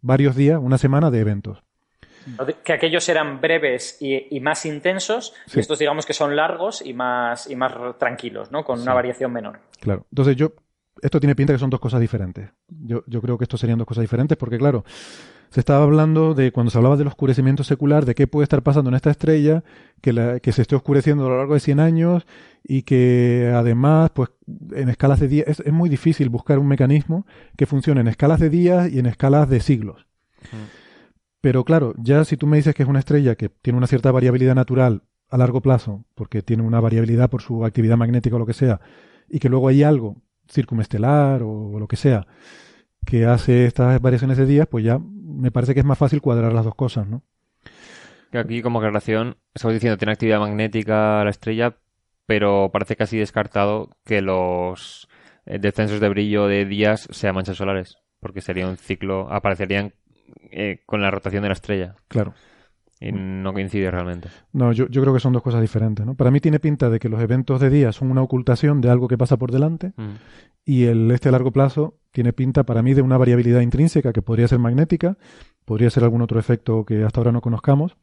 varios 0.01 0.37
días, 0.37 0.59
una 0.62 0.78
semana 0.78 1.11
de 1.11 1.20
eventos. 1.20 1.62
Que 2.65 2.74
aquellos 2.74 3.09
eran 3.09 3.41
breves 3.41 3.97
y, 4.01 4.37
y 4.37 4.41
más 4.41 4.66
intensos, 4.66 5.32
Sí. 5.47 5.59
y 5.59 5.61
estos 5.61 5.78
digamos 5.78 6.05
que 6.07 6.12
son 6.12 6.37
largos 6.37 6.82
y 6.85 6.93
más, 6.93 7.49
y 7.51 7.57
más 7.57 7.73
tranquilos, 7.99 8.53
¿no? 8.53 8.62
Con 8.65 8.81
una 8.81 8.93
variación 8.95 9.32
menor. 9.32 9.61
Claro. 9.81 10.07
Entonces 10.11 10.37
yo, 10.37 10.53
esto 11.03 11.19
tiene 11.19 11.35
pinta 11.35 11.53
que 11.55 11.59
son 11.59 11.70
dos 11.70 11.81
cosas 11.81 11.99
diferentes. 12.01 12.51
Yo, 12.69 13.03
yo 13.07 13.23
creo 13.23 13.39
que 13.39 13.45
esto 13.45 13.57
serían 13.57 13.78
dos 13.78 13.87
cosas 13.89 14.03
diferentes 14.03 14.37
porque, 14.37 14.59
claro, 14.59 14.85
se 15.51 15.61
estaba 15.61 15.83
hablando 15.83 16.35
de, 16.35 16.53
cuando 16.53 16.71
se 16.71 16.79
hablaba 16.79 16.97
del 16.97 17.09
oscurecimiento 17.09 17.65
secular, 17.65 18.05
de 18.05 18.15
qué 18.15 18.27
puede 18.27 18.45
estar 18.45 18.63
pasando 18.63 18.89
en 18.89 18.95
esta 18.95 19.11
estrella, 19.11 19.65
que, 20.01 20.13
la, 20.13 20.39
que 20.39 20.53
se 20.53 20.63
esté 20.63 20.77
oscureciendo 20.77 21.27
a 21.27 21.29
lo 21.29 21.39
largo 21.39 21.55
de 21.55 21.61
100 21.61 21.81
años 21.81 22.27
y 22.63 22.83
que 22.83 23.53
además, 23.55 24.11
pues, 24.15 24.31
en 24.73 24.89
escalas 24.89 25.19
de 25.19 25.29
días, 25.29 25.49
es, 25.49 25.61
es 25.61 25.73
muy 25.73 25.89
difícil 25.89 26.29
buscar 26.29 26.59
un 26.59 26.69
mecanismo 26.69 27.27
que 27.57 27.67
funcione 27.67 28.01
en 28.01 28.09
escalas 28.09 28.39
de 28.39 28.49
días 28.49 28.93
y 28.93 29.01
en 29.01 29.07
escalas 29.07 29.49
de 29.49 29.61
siglos. 29.61 30.07
Pero 31.41 31.65
claro, 31.65 31.95
ya 31.99 32.25
si 32.25 32.37
tú 32.37 32.47
me 32.47 32.57
dices 32.57 32.75
que 32.75 32.85
es 32.85 32.89
una 32.89 33.01
estrella 33.01 33.35
que 33.35 33.49
tiene 33.49 33.77
una 33.77 33.89
cierta 33.89 34.13
variabilidad 34.13 34.55
natural 34.55 35.03
a 35.29 35.37
largo 35.37 35.61
plazo, 35.61 36.05
porque 36.15 36.43
tiene 36.43 36.63
una 36.63 36.81
variabilidad 36.81 37.29
por 37.29 37.43
su 37.43 37.65
actividad 37.65 37.97
magnética 37.97 38.37
o 38.37 38.39
lo 38.39 38.47
que 38.47 38.53
sea, 38.53 38.81
y 39.29 39.41
que 39.41 39.49
luego 39.49 39.69
hay 39.69 39.83
algo 39.83 40.23
circumestelar 40.49 41.43
o 41.43 41.79
lo 41.79 41.89
que 41.89 41.97
sea 41.97 42.27
que 43.05 43.27
hace 43.27 43.67
estas 43.67 44.01
variaciones 44.01 44.37
de 44.39 44.47
días, 44.47 44.67
pues 44.71 44.85
ya 44.85 45.01
me 45.31 45.51
parece 45.51 45.74
que 45.74 45.81
es 45.81 45.86
más 45.86 45.98
fácil 45.98 46.20
cuadrar 46.20 46.52
las 46.52 46.65
dos 46.65 46.74
cosas, 46.74 47.07
¿no? 47.07 47.23
Que 48.31 48.39
aquí 48.39 48.62
como 48.62 48.81
relación, 48.81 49.36
estamos 49.55 49.74
diciendo, 49.74 49.97
tiene 49.97 50.12
actividad 50.12 50.40
magnética 50.40 51.24
la 51.24 51.31
estrella, 51.31 51.77
pero 52.27 52.70
parece 52.73 52.97
casi 52.97 53.19
descartado 53.19 53.90
que 54.05 54.23
los 54.23 55.09
eh, 55.47 55.59
descensos 55.59 56.01
de 56.01 56.09
brillo 56.09 56.47
de 56.47 56.65
días 56.65 57.09
sean 57.11 57.35
manchas 57.35 57.57
solares, 57.57 57.97
porque 58.20 58.40
sería 58.40 58.69
un 58.69 58.77
ciclo, 58.77 59.32
aparecerían 59.32 59.94
eh, 60.51 60.82
con 60.86 61.02
la 61.02 61.11
rotación 61.11 61.43
de 61.43 61.48
la 61.48 61.55
estrella. 61.55 61.97
Claro. 62.09 62.35
Y 63.03 63.13
no 63.13 63.55
coincide 63.55 63.91
realmente. 63.91 64.29
No, 64.53 64.73
yo, 64.73 64.87
yo 64.89 65.01
creo 65.01 65.15
que 65.15 65.21
son 65.21 65.33
dos 65.33 65.43
cosas 65.43 65.63
diferentes, 65.63 66.05
¿no? 66.05 66.15
Para 66.15 66.31
mí 66.31 66.39
tiene 66.41 66.61
pinta 66.61 66.91
de 66.91 66.99
que 66.99 67.09
los 67.09 67.21
eventos 67.23 67.59
de 67.59 67.71
día 67.71 67.93
son 67.93 68.11
una 68.11 68.21
ocultación 68.21 68.83
de 68.83 68.91
algo 68.91 69.09
que 69.09 69.17
pasa 69.17 69.39
por 69.39 69.51
delante 69.53 69.95
Mm. 69.97 70.17
y 70.67 70.85
el 70.85 71.11
este 71.11 71.31
a 71.31 71.33
largo 71.33 71.51
plazo 71.51 71.99
tiene 72.11 72.35
pinta 72.35 72.65
para 72.65 72.83
mí 72.83 72.93
de 72.93 73.01
una 73.01 73.17
variabilidad 73.17 73.63
intrínseca 73.63 74.13
que 74.13 74.21
podría 74.21 74.49
ser 74.49 74.59
magnética, 74.59 75.17
podría 75.65 75.89
ser 75.89 76.05
algún 76.05 76.21
otro 76.21 76.39
efecto 76.39 76.85
que 76.85 77.03
hasta 77.03 77.21
ahora 77.21 77.33
no 77.33 77.41
conozcamos, 77.41 77.97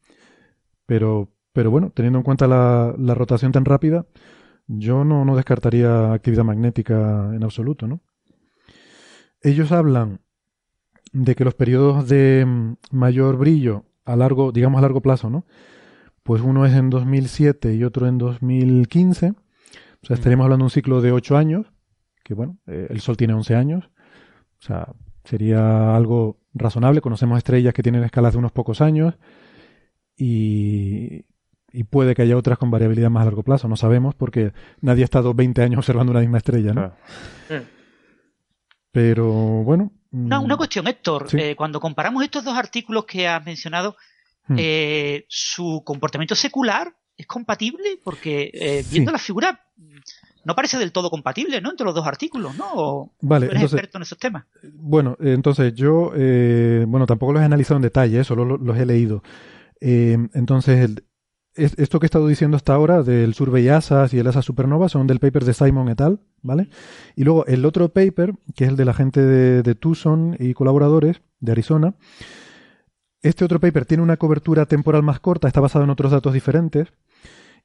pero, 0.87 1.29
pero 1.53 1.69
bueno, 1.69 1.91
teniendo 1.93 2.17
en 2.19 2.23
cuenta 2.23 2.47
la, 2.47 2.95
la 2.97 3.13
rotación 3.13 3.51
tan 3.51 3.65
rápida, 3.65 4.07
yo 4.65 5.03
no, 5.05 5.23
no 5.25 5.35
descartaría 5.35 6.11
actividad 6.11 6.43
magnética 6.43 7.29
en 7.35 7.43
absoluto, 7.43 7.87
¿no? 7.87 8.01
Ellos 9.41 9.71
hablan 9.71 10.21
de 11.13 11.35
que 11.35 11.45
los 11.45 11.53
periodos 11.53 12.09
de 12.09 12.43
mm, 12.45 12.73
mayor 12.91 13.37
brillo 13.37 13.85
a 14.07 14.15
largo, 14.15 14.51
digamos 14.51 14.79
a 14.79 14.81
largo 14.81 15.01
plazo, 15.01 15.29
¿no? 15.29 15.45
Pues 16.23 16.41
uno 16.41 16.65
es 16.65 16.73
en 16.73 16.89
2007 16.89 17.75
y 17.75 17.83
otro 17.83 18.07
en 18.07 18.17
2015. 18.17 19.29
O 19.29 20.05
sea, 20.05 20.15
estaríamos 20.15 20.45
hablando 20.45 20.63
de 20.63 20.67
un 20.67 20.71
ciclo 20.71 21.01
de 21.01 21.11
8 21.11 21.37
años, 21.37 21.67
que 22.23 22.33
bueno, 22.33 22.57
eh, 22.67 22.87
el 22.89 23.01
Sol 23.01 23.17
tiene 23.17 23.33
11 23.33 23.55
años. 23.55 23.89
O 24.59 24.61
sea, 24.61 24.93
sería 25.25 25.95
algo 25.95 26.39
razonable. 26.53 27.01
Conocemos 27.01 27.37
estrellas 27.37 27.73
que 27.73 27.83
tienen 27.83 28.03
escalas 28.03 28.33
de 28.33 28.39
unos 28.39 28.51
pocos 28.53 28.81
años 28.81 29.15
y, 30.15 31.25
y 31.71 31.83
puede 31.83 32.15
que 32.15 32.21
haya 32.21 32.37
otras 32.37 32.57
con 32.57 32.71
variabilidad 32.71 33.09
más 33.09 33.21
a 33.21 33.25
largo 33.25 33.43
plazo. 33.43 33.67
No 33.67 33.75
sabemos 33.75 34.15
porque 34.15 34.53
nadie 34.81 35.03
ha 35.03 35.05
estado 35.05 35.33
20 35.33 35.61
años 35.61 35.79
observando 35.79 36.11
una 36.11 36.21
misma 36.21 36.37
estrella, 36.37 36.73
¿no? 36.73 36.93
Claro. 37.47 37.65
Pero 38.91 39.31
bueno. 39.63 39.91
Una, 40.11 40.39
mm, 40.39 40.43
una 40.43 40.57
cuestión, 40.57 40.87
Héctor. 40.87 41.29
Sí. 41.29 41.37
eh, 41.39 41.55
cuando 41.55 41.79
comparamos 41.79 42.23
estos 42.23 42.43
dos 42.43 42.57
artículos 42.57 43.05
que 43.05 43.27
has 43.27 43.43
mencionado, 43.45 43.95
Hmm. 44.47 44.55
eh, 44.57 45.25
¿su 45.27 45.81
comportamiento 45.85 46.33
secular 46.35 46.93
es 47.17 47.27
compatible? 47.27 47.99
Porque 48.03 48.49
eh, 48.53 48.83
Sí. 48.83 48.89
viendo 48.93 49.11
la 49.11 49.17
figura, 49.17 49.59
no 50.45 50.55
parece 50.55 50.77
del 50.77 50.93
todo 50.93 51.09
compatible, 51.09 51.59
¿no? 51.59 51.71
Entre 51.71 51.83
los 51.85 51.93
dos 51.93 52.07
artículos, 52.07 52.55
¿no? 52.55 52.65
¿O 52.73 53.11
Vale, 53.19 53.47
tú 53.47 53.51
eres 53.51 53.63
entonces- 53.63 53.73
experto 53.73 53.97
en 53.97 54.01
esos 54.03 54.17
temas. 54.17 54.45
Bueno, 54.73 55.17
entonces 55.19 55.73
yo, 55.73 56.11
bueno, 56.87 57.05
tampoco 57.05 57.33
los 57.33 57.41
he 57.41 57.45
analizado 57.45 57.75
en 57.75 57.81
detalle, 57.81 58.23
solo 58.23 58.45
lo- 58.45 58.57
los 58.57 58.77
he 58.77 58.85
leído. 58.85 59.21
Entonces, 59.81 60.79
el- 60.85 61.03
esto 61.57 61.99
que 61.99 62.05
he 62.05 62.07
estado 62.07 62.27
diciendo 62.27 62.55
hasta 62.55 62.73
ahora 62.73 63.03
del 63.03 63.33
Survey 63.33 63.67
ASAS 63.67 64.13
y 64.13 64.19
el 64.19 64.27
ASAS 64.27 64.45
Supernova 64.45 64.89
son 64.89 65.07
del 65.07 65.19
paper 65.19 65.43
de 65.43 65.53
Simon 65.53 65.89
et 65.89 65.99
al, 66.01 66.19
¿vale? 66.41 66.69
Y 67.15 67.23
luego 67.23 67.45
el 67.47 67.65
otro 67.65 67.89
paper, 67.89 68.33
que 68.55 68.65
es 68.65 68.69
el 68.69 68.75
de 68.77 68.85
la 68.85 68.93
gente 68.93 69.21
de, 69.21 69.63
de 69.63 69.75
Tucson 69.75 70.35
y 70.39 70.53
colaboradores 70.53 71.21
de 71.39 71.51
Arizona, 71.51 71.95
este 73.21 73.43
otro 73.43 73.59
paper 73.59 73.85
tiene 73.85 74.03
una 74.03 74.17
cobertura 74.17 74.65
temporal 74.65 75.03
más 75.03 75.19
corta, 75.19 75.47
está 75.47 75.59
basado 75.59 75.83
en 75.83 75.89
otros 75.89 76.11
datos 76.11 76.33
diferentes 76.33 76.89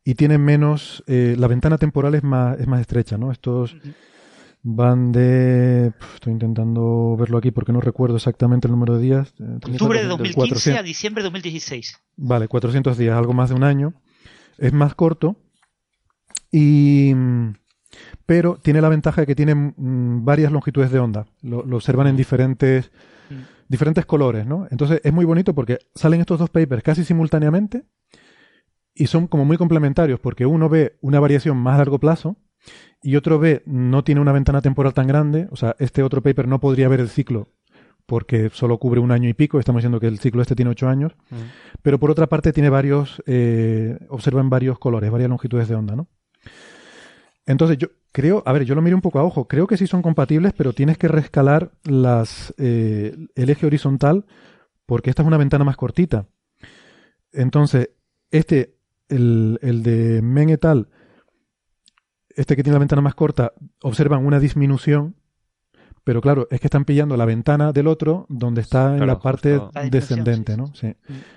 y 0.05 0.15
tiene 0.15 0.39
menos, 0.39 1.05
eh, 1.07 1.37
la 1.39 1.47
ventana 1.47 1.79
temporal 1.79 2.15
es 2.15 2.25
más, 2.25 2.59
es 2.59 2.67
más 2.67 2.81
estrecha, 2.81 3.19
¿no? 3.19 3.31
Estos 3.31 3.77
van 4.65 5.11
de, 5.13 5.93
estoy 6.15 6.33
intentando 6.33 7.17
verlo 7.19 7.39
aquí 7.39 7.51
porque 7.51 7.73
no 7.73 7.81
recuerdo 7.81 8.17
exactamente 8.17 8.69
el 8.69 8.73
número 8.73 8.97
de 8.97 9.03
días. 9.03 9.35
eh, 9.41 9.45
Octubre 9.57 9.99
de 9.99 10.05
que- 10.05 10.09
2015 10.09 10.35
400. 10.49 10.81
a 10.81 10.83
diciembre 10.83 11.23
de 11.23 11.27
2016. 11.27 11.99
Vale, 12.17 12.49
400 12.49 12.97
días, 12.97 13.17
algo 13.17 13.33
más 13.33 13.49
de 13.51 13.57
un 13.57 13.65
año. 13.65 13.95
Es 14.59 14.73
más 14.73 14.95
corto. 14.95 15.37
Y. 16.51 17.13
mm, 17.15 17.55
Pero 18.27 18.57
tiene 18.63 18.81
la 18.81 18.89
ventaja 18.89 19.23
de 19.23 19.27
que 19.27 19.35
tiene 19.35 19.55
mm, 19.55 20.25
varias 20.25 20.53
longitudes 20.53 20.91
de 20.91 20.99
onda. 20.99 21.27
Lo, 21.43 21.65
lo 21.65 21.77
observan 21.77 22.07
en 22.07 22.17
diferentes, 22.17 22.91
diferentes 23.69 24.07
colores, 24.07 24.47
¿no? 24.47 24.67
Entonces 24.71 25.01
es 25.03 25.13
muy 25.13 25.25
bonito 25.25 25.55
porque 25.55 25.79
salen 25.95 26.21
estos 26.21 26.39
dos 26.39 26.51
papers 26.51 26.83
casi 26.83 27.05
simultáneamente 27.05 27.85
y 28.95 29.07
son 29.07 29.27
como 29.27 29.45
muy 29.45 29.57
complementarios 29.57 30.21
porque 30.21 30.47
uno 30.47 30.69
ve 30.69 30.97
una 31.01 31.19
variación 31.21 31.57
más 31.57 31.75
a 31.75 31.79
largo 31.79 31.99
plazo 31.99 32.37
y 33.03 33.17
otro 33.17 33.39
ve 33.39 33.63
no 33.67 34.05
tiene 34.05 34.21
una 34.21 34.33
ventana 34.33 34.61
temporal 34.63 34.95
tan 34.95 35.07
grande. 35.07 35.49
O 35.51 35.57
sea, 35.57 35.77
este 35.79 36.03
otro 36.03 36.23
paper 36.23 36.47
no 36.49 36.61
podría 36.61 36.89
ver 36.89 37.01
el 37.01 37.09
ciclo 37.09 37.49
porque 38.07 38.51
solo 38.53 38.79
cubre 38.79 39.01
un 39.01 39.11
año 39.11 39.29
y 39.29 39.35
pico. 39.35 39.59
Estamos 39.59 39.81
diciendo 39.81 40.01
que 40.01 40.07
el 40.07 40.19
ciclo 40.19 40.43
este 40.43 40.55
tiene 40.55 40.71
ocho 40.71 40.89
años. 40.89 41.13
Pero 41.83 41.99
por 41.99 42.11
otra 42.11 42.29
parte 42.29 42.53
tiene 42.53 42.69
varios, 42.69 43.23
eh, 43.27 43.99
observan 44.09 44.51
varios 44.51 44.79
colores, 44.79 45.11
varias 45.11 45.31
longitudes 45.31 45.69
de 45.69 45.75
onda, 45.75 45.97
¿no? 45.97 46.09
Entonces 47.45 47.79
yo 47.79 47.89
creo, 48.13 48.43
a 48.47 48.53
ver, 48.53 48.65
yo 48.65 48.75
lo 48.75 48.83
miro 48.83 48.97
un 48.97 49.03
poco 49.03 49.19
a 49.19 49.25
ojo, 49.25 49.49
creo 49.49 49.67
que 49.67 49.77
sí 49.77 49.87
son 49.87 50.03
compatibles, 50.03 50.53
pero 50.53 50.73
tienes 50.73 50.97
que 50.97 51.09
rescalar 51.09 51.73
las, 51.85 52.55
eh, 52.59 53.17
el 53.35 53.51
eje 53.51 53.67
horizontal 53.67 54.27
porque 54.87 55.11
esta 55.11 55.23
es 55.23 55.29
una 55.29 55.39
ventana 55.39 55.65
más 55.65 55.77
cortita. 55.77 56.27
Entonces, 57.33 57.91
este, 58.31 58.77
el, 59.09 59.59
el 59.63 59.83
de 59.83 60.23
Men 60.23 60.51
et 60.51 60.65
al, 60.65 60.89
este 62.37 62.57
que 62.57 62.63
tiene 62.63 62.75
la 62.75 62.81
ventana 62.81 63.03
más 63.03 63.15
corta, 63.15 63.53
observan 63.83 64.25
una 64.25 64.41
disminución, 64.41 65.17
pero 66.05 66.21
claro, 66.21 66.49
es 66.51 66.61
que 66.61 66.67
están 66.67 66.85
pillando 66.85 67.17
la 67.17 67.25
ventana 67.25 67.73
del 67.73 67.87
otro 67.87 68.27
donde 68.29 68.61
está 68.61 68.91
en 68.91 68.97
Claro, 68.97 69.07
la 69.07 69.21
parte. 69.21 69.61
La 69.73 69.89
descendente, 69.89 70.53
sí, 70.55 70.59
¿no? 70.59 70.75
sí. 70.75 70.95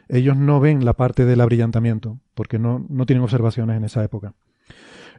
Ellos 0.10 0.36
no 0.36 0.60
ven 0.60 0.84
la 0.86 0.94
parte 0.94 1.26
del 1.26 1.42
abrillantamiento, 1.42 2.20
porque 2.34 2.58
no, 2.58 2.86
no 2.90 3.06
tienen 3.06 3.24
observaciones 3.24 3.78
en 3.78 3.84
esa 3.84 4.04
época. 4.04 4.34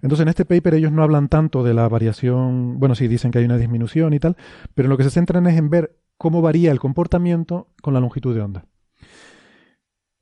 Entonces, 0.02 0.22
en 0.24 0.28
este 0.28 0.44
paper 0.44 0.74
ellos 0.74 0.92
no 0.92 1.02
hablan 1.02 1.28
tanto 1.28 1.62
de 1.62 1.74
la 1.74 1.88
variación, 1.88 2.78
bueno, 2.78 2.94
sí 2.94 3.08
dicen 3.08 3.30
que 3.30 3.38
hay 3.38 3.44
una 3.44 3.56
disminución 3.56 4.12
y 4.12 4.18
tal, 4.18 4.36
pero 4.74 4.88
lo 4.88 4.96
que 4.96 5.04
se 5.04 5.10
centran 5.10 5.46
es 5.46 5.56
en 5.56 5.70
ver 5.70 5.96
cómo 6.18 6.42
varía 6.42 6.70
el 6.70 6.80
comportamiento 6.80 7.68
con 7.82 7.94
la 7.94 8.00
longitud 8.00 8.34
de 8.34 8.42
onda. 8.42 8.66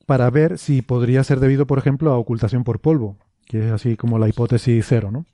Para 0.06 0.28
ver 0.30 0.58
si 0.58 0.82
podría 0.82 1.24
ser 1.24 1.40
debido, 1.40 1.66
por 1.66 1.78
ejemplo, 1.78 2.12
a 2.12 2.18
ocultación 2.18 2.62
por 2.62 2.80
polvo, 2.80 3.16
que 3.46 3.66
es 3.66 3.72
así 3.72 3.96
como 3.96 4.18
la 4.18 4.28
hipótesis 4.28 4.84
cero, 4.86 5.10
¿no? 5.10 5.24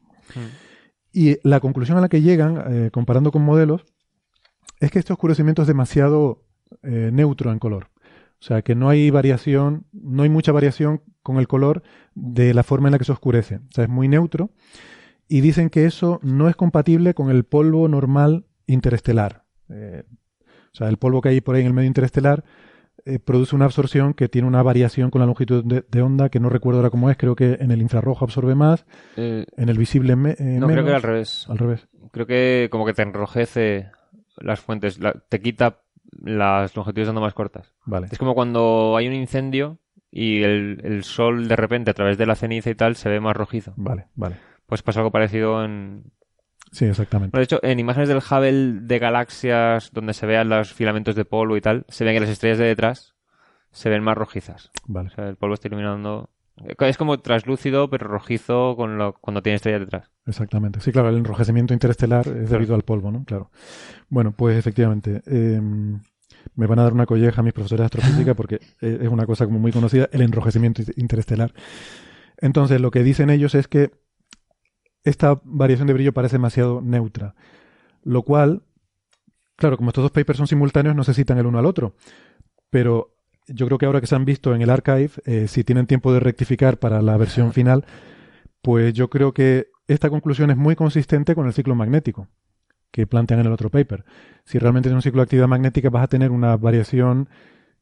Y 1.12 1.38
la 1.42 1.60
conclusión 1.60 1.98
a 1.98 2.00
la 2.00 2.08
que 2.08 2.22
llegan, 2.22 2.62
eh, 2.68 2.90
comparando 2.92 3.32
con 3.32 3.42
modelos, 3.42 3.84
es 4.80 4.90
que 4.90 4.98
este 4.98 5.12
oscurecimiento 5.12 5.62
es 5.62 5.68
demasiado 5.68 6.44
eh, 6.82 7.10
neutro 7.12 7.52
en 7.52 7.58
color. 7.58 7.88
O 8.40 8.42
sea, 8.42 8.62
que 8.62 8.74
no 8.74 8.88
hay 8.88 9.10
variación, 9.10 9.86
no 9.92 10.22
hay 10.22 10.30
mucha 10.30 10.52
variación 10.52 11.02
con 11.22 11.36
el 11.36 11.46
color 11.46 11.82
de 12.14 12.54
la 12.54 12.62
forma 12.62 12.88
en 12.88 12.92
la 12.92 12.98
que 12.98 13.04
se 13.04 13.12
oscurece. 13.12 13.56
O 13.56 13.72
sea, 13.74 13.84
es 13.84 13.90
muy 13.90 14.08
neutro. 14.08 14.50
Y 15.28 15.42
dicen 15.42 15.68
que 15.68 15.84
eso 15.84 16.20
no 16.22 16.48
es 16.48 16.56
compatible 16.56 17.14
con 17.14 17.30
el 17.30 17.44
polvo 17.44 17.86
normal 17.88 18.46
interestelar. 18.66 19.44
Eh, 19.68 20.04
o 20.48 20.74
sea, 20.74 20.88
el 20.88 20.96
polvo 20.96 21.20
que 21.20 21.28
hay 21.28 21.40
por 21.40 21.54
ahí 21.54 21.60
en 21.60 21.68
el 21.68 21.74
medio 21.74 21.88
interestelar 21.88 22.44
eh, 23.06 23.18
produce 23.18 23.54
una 23.56 23.64
absorción 23.66 24.14
que 24.14 24.28
tiene 24.28 24.46
una 24.48 24.62
variación 24.62 25.10
con 25.10 25.20
la 25.20 25.26
longitud 25.26 25.64
de, 25.64 25.84
de 25.88 26.02
onda 26.02 26.28
que 26.28 26.40
no 26.40 26.48
recuerdo 26.48 26.80
ahora 26.80 26.90
cómo 26.90 27.10
es. 27.10 27.16
Creo 27.16 27.34
que 27.36 27.54
en 27.60 27.70
el 27.70 27.80
infrarrojo 27.82 28.24
absorbe 28.24 28.54
más, 28.54 28.86
Eh, 29.16 29.46
en 29.56 29.68
el 29.68 29.78
visible 29.78 30.16
me- 30.16 30.32
eh, 30.38 30.58
no, 30.60 30.66
creo 30.68 30.84
que 30.84 30.92
al 30.92 31.02
revés. 31.02 31.46
Al 31.48 31.58
revés. 31.58 31.88
Creo 32.12 32.26
que 32.26 32.68
como 32.70 32.84
que 32.86 32.94
te 32.94 33.02
enrojece 33.02 33.90
las 34.38 34.60
fuentes, 34.60 34.98
la- 35.00 35.14
te 35.28 35.40
quita 35.40 35.78
las 36.22 36.74
longitudes 36.76 37.06
de 37.06 37.10
onda 37.10 37.20
más 37.20 37.34
cortas. 37.34 37.72
Vale. 37.84 38.08
Es 38.10 38.18
como 38.18 38.34
cuando 38.34 38.96
hay 38.96 39.06
un 39.06 39.14
incendio 39.14 39.78
y 40.10 40.42
el, 40.42 40.80
el 40.82 41.04
sol 41.04 41.46
de 41.46 41.54
repente 41.56 41.90
a 41.92 41.94
través 41.94 42.18
de 42.18 42.26
la 42.26 42.34
ceniza 42.34 42.68
y 42.70 42.74
tal 42.74 42.96
se 42.96 43.08
ve 43.08 43.20
más 43.20 43.36
rojizo. 43.36 43.74
Vale, 43.76 44.06
vale. 44.16 44.36
Pues 44.66 44.82
pasa 44.82 45.00
algo 45.00 45.10
parecido 45.12 45.64
en... 45.64 46.04
Sí, 46.70 46.84
exactamente. 46.84 47.32
Bueno, 47.32 47.40
de 47.40 47.44
hecho, 47.44 47.60
en 47.62 47.78
imágenes 47.78 48.08
del 48.08 48.18
Hubble 48.18 48.80
de 48.82 48.98
galaxias 48.98 49.90
donde 49.92 50.14
se 50.14 50.26
vean 50.26 50.48
los 50.48 50.72
filamentos 50.72 51.14
de 51.14 51.24
polvo 51.24 51.56
y 51.56 51.60
tal, 51.60 51.84
se 51.88 52.04
ven 52.04 52.14
que 52.14 52.20
las 52.20 52.28
estrellas 52.28 52.58
de 52.58 52.66
detrás 52.66 53.14
se 53.72 53.88
ven 53.88 54.02
más 54.02 54.16
rojizas. 54.16 54.70
Vale. 54.86 55.08
O 55.08 55.10
sea, 55.10 55.28
el 55.28 55.36
polvo 55.36 55.54
está 55.54 55.68
iluminando... 55.68 56.30
Es 56.78 56.98
como 56.98 57.18
traslúcido, 57.20 57.88
pero 57.88 58.06
rojizo 58.06 58.76
con 58.76 58.98
lo... 58.98 59.14
cuando 59.14 59.42
tiene 59.42 59.56
estrellas 59.56 59.80
detrás. 59.80 60.10
Exactamente. 60.26 60.80
Sí, 60.80 60.92
claro, 60.92 61.08
el 61.08 61.16
enrojecimiento 61.16 61.72
interestelar 61.72 62.28
es 62.28 62.50
debido 62.50 62.74
al 62.74 62.82
polvo, 62.82 63.10
¿no? 63.10 63.24
Claro. 63.24 63.50
Bueno, 64.08 64.32
pues 64.32 64.58
efectivamente. 64.58 65.22
eh, 65.26 65.60
me 66.54 66.66
van 66.66 66.78
a 66.78 66.84
dar 66.84 66.92
una 66.92 67.06
colleja 67.06 67.40
a 67.40 67.44
mis 67.44 67.52
profesores 67.52 67.80
de 67.80 67.84
astrofísica 67.86 68.34
porque 68.36 68.56
eh, 68.80 68.98
es 69.02 69.08
una 69.08 69.26
cosa 69.26 69.46
como 69.46 69.58
muy 69.58 69.72
conocida, 69.72 70.08
el 70.12 70.22
enrojecimiento 70.22 70.82
interestelar. 70.96 71.52
Entonces, 72.38 72.80
lo 72.80 72.90
que 72.90 73.02
dicen 73.02 73.30
ellos 73.30 73.54
es 73.54 73.68
que 73.68 73.90
esta 75.04 75.40
variación 75.44 75.86
de 75.86 75.94
brillo 75.94 76.12
parece 76.12 76.36
demasiado 76.36 76.80
neutra, 76.80 77.34
lo 78.02 78.22
cual, 78.22 78.62
claro, 79.56 79.76
como 79.76 79.90
estos 79.90 80.02
dos 80.02 80.12
papers 80.12 80.36
son 80.36 80.46
simultáneos, 80.46 80.96
no 80.96 81.04
se 81.04 81.14
citan 81.14 81.38
el 81.38 81.46
uno 81.46 81.58
al 81.58 81.66
otro, 81.66 81.94
pero 82.70 83.14
yo 83.46 83.66
creo 83.66 83.78
que 83.78 83.86
ahora 83.86 84.00
que 84.00 84.06
se 84.06 84.14
han 84.14 84.24
visto 84.24 84.54
en 84.54 84.62
el 84.62 84.70
archive, 84.70 85.10
eh, 85.24 85.48
si 85.48 85.64
tienen 85.64 85.86
tiempo 85.86 86.12
de 86.12 86.20
rectificar 86.20 86.78
para 86.78 87.02
la 87.02 87.16
versión 87.16 87.52
final, 87.52 87.84
pues 88.62 88.94
yo 88.94 89.08
creo 89.10 89.32
que 89.32 89.68
esta 89.88 90.10
conclusión 90.10 90.50
es 90.50 90.56
muy 90.56 90.76
consistente 90.76 91.34
con 91.34 91.46
el 91.46 91.52
ciclo 91.52 91.74
magnético 91.74 92.28
que 92.90 93.06
plantean 93.06 93.40
en 93.40 93.46
el 93.46 93.52
otro 93.52 93.70
paper. 93.70 94.04
Si 94.44 94.58
realmente 94.58 94.88
tienes 94.88 94.98
un 94.98 95.02
ciclo 95.02 95.20
de 95.20 95.24
actividad 95.24 95.48
magnética, 95.48 95.90
vas 95.90 96.04
a 96.04 96.08
tener 96.08 96.30
una 96.30 96.56
variación 96.56 97.28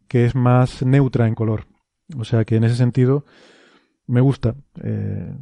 que 0.06 0.24
es 0.24 0.34
más 0.34 0.82
neutra 0.82 1.26
en 1.26 1.34
color. 1.34 1.66
O 2.16 2.24
sea 2.24 2.44
que 2.44 2.56
en 2.56 2.64
ese 2.64 2.76
sentido 2.76 3.24
me 4.06 4.20
gusta. 4.20 4.54
Eh, 4.82 5.34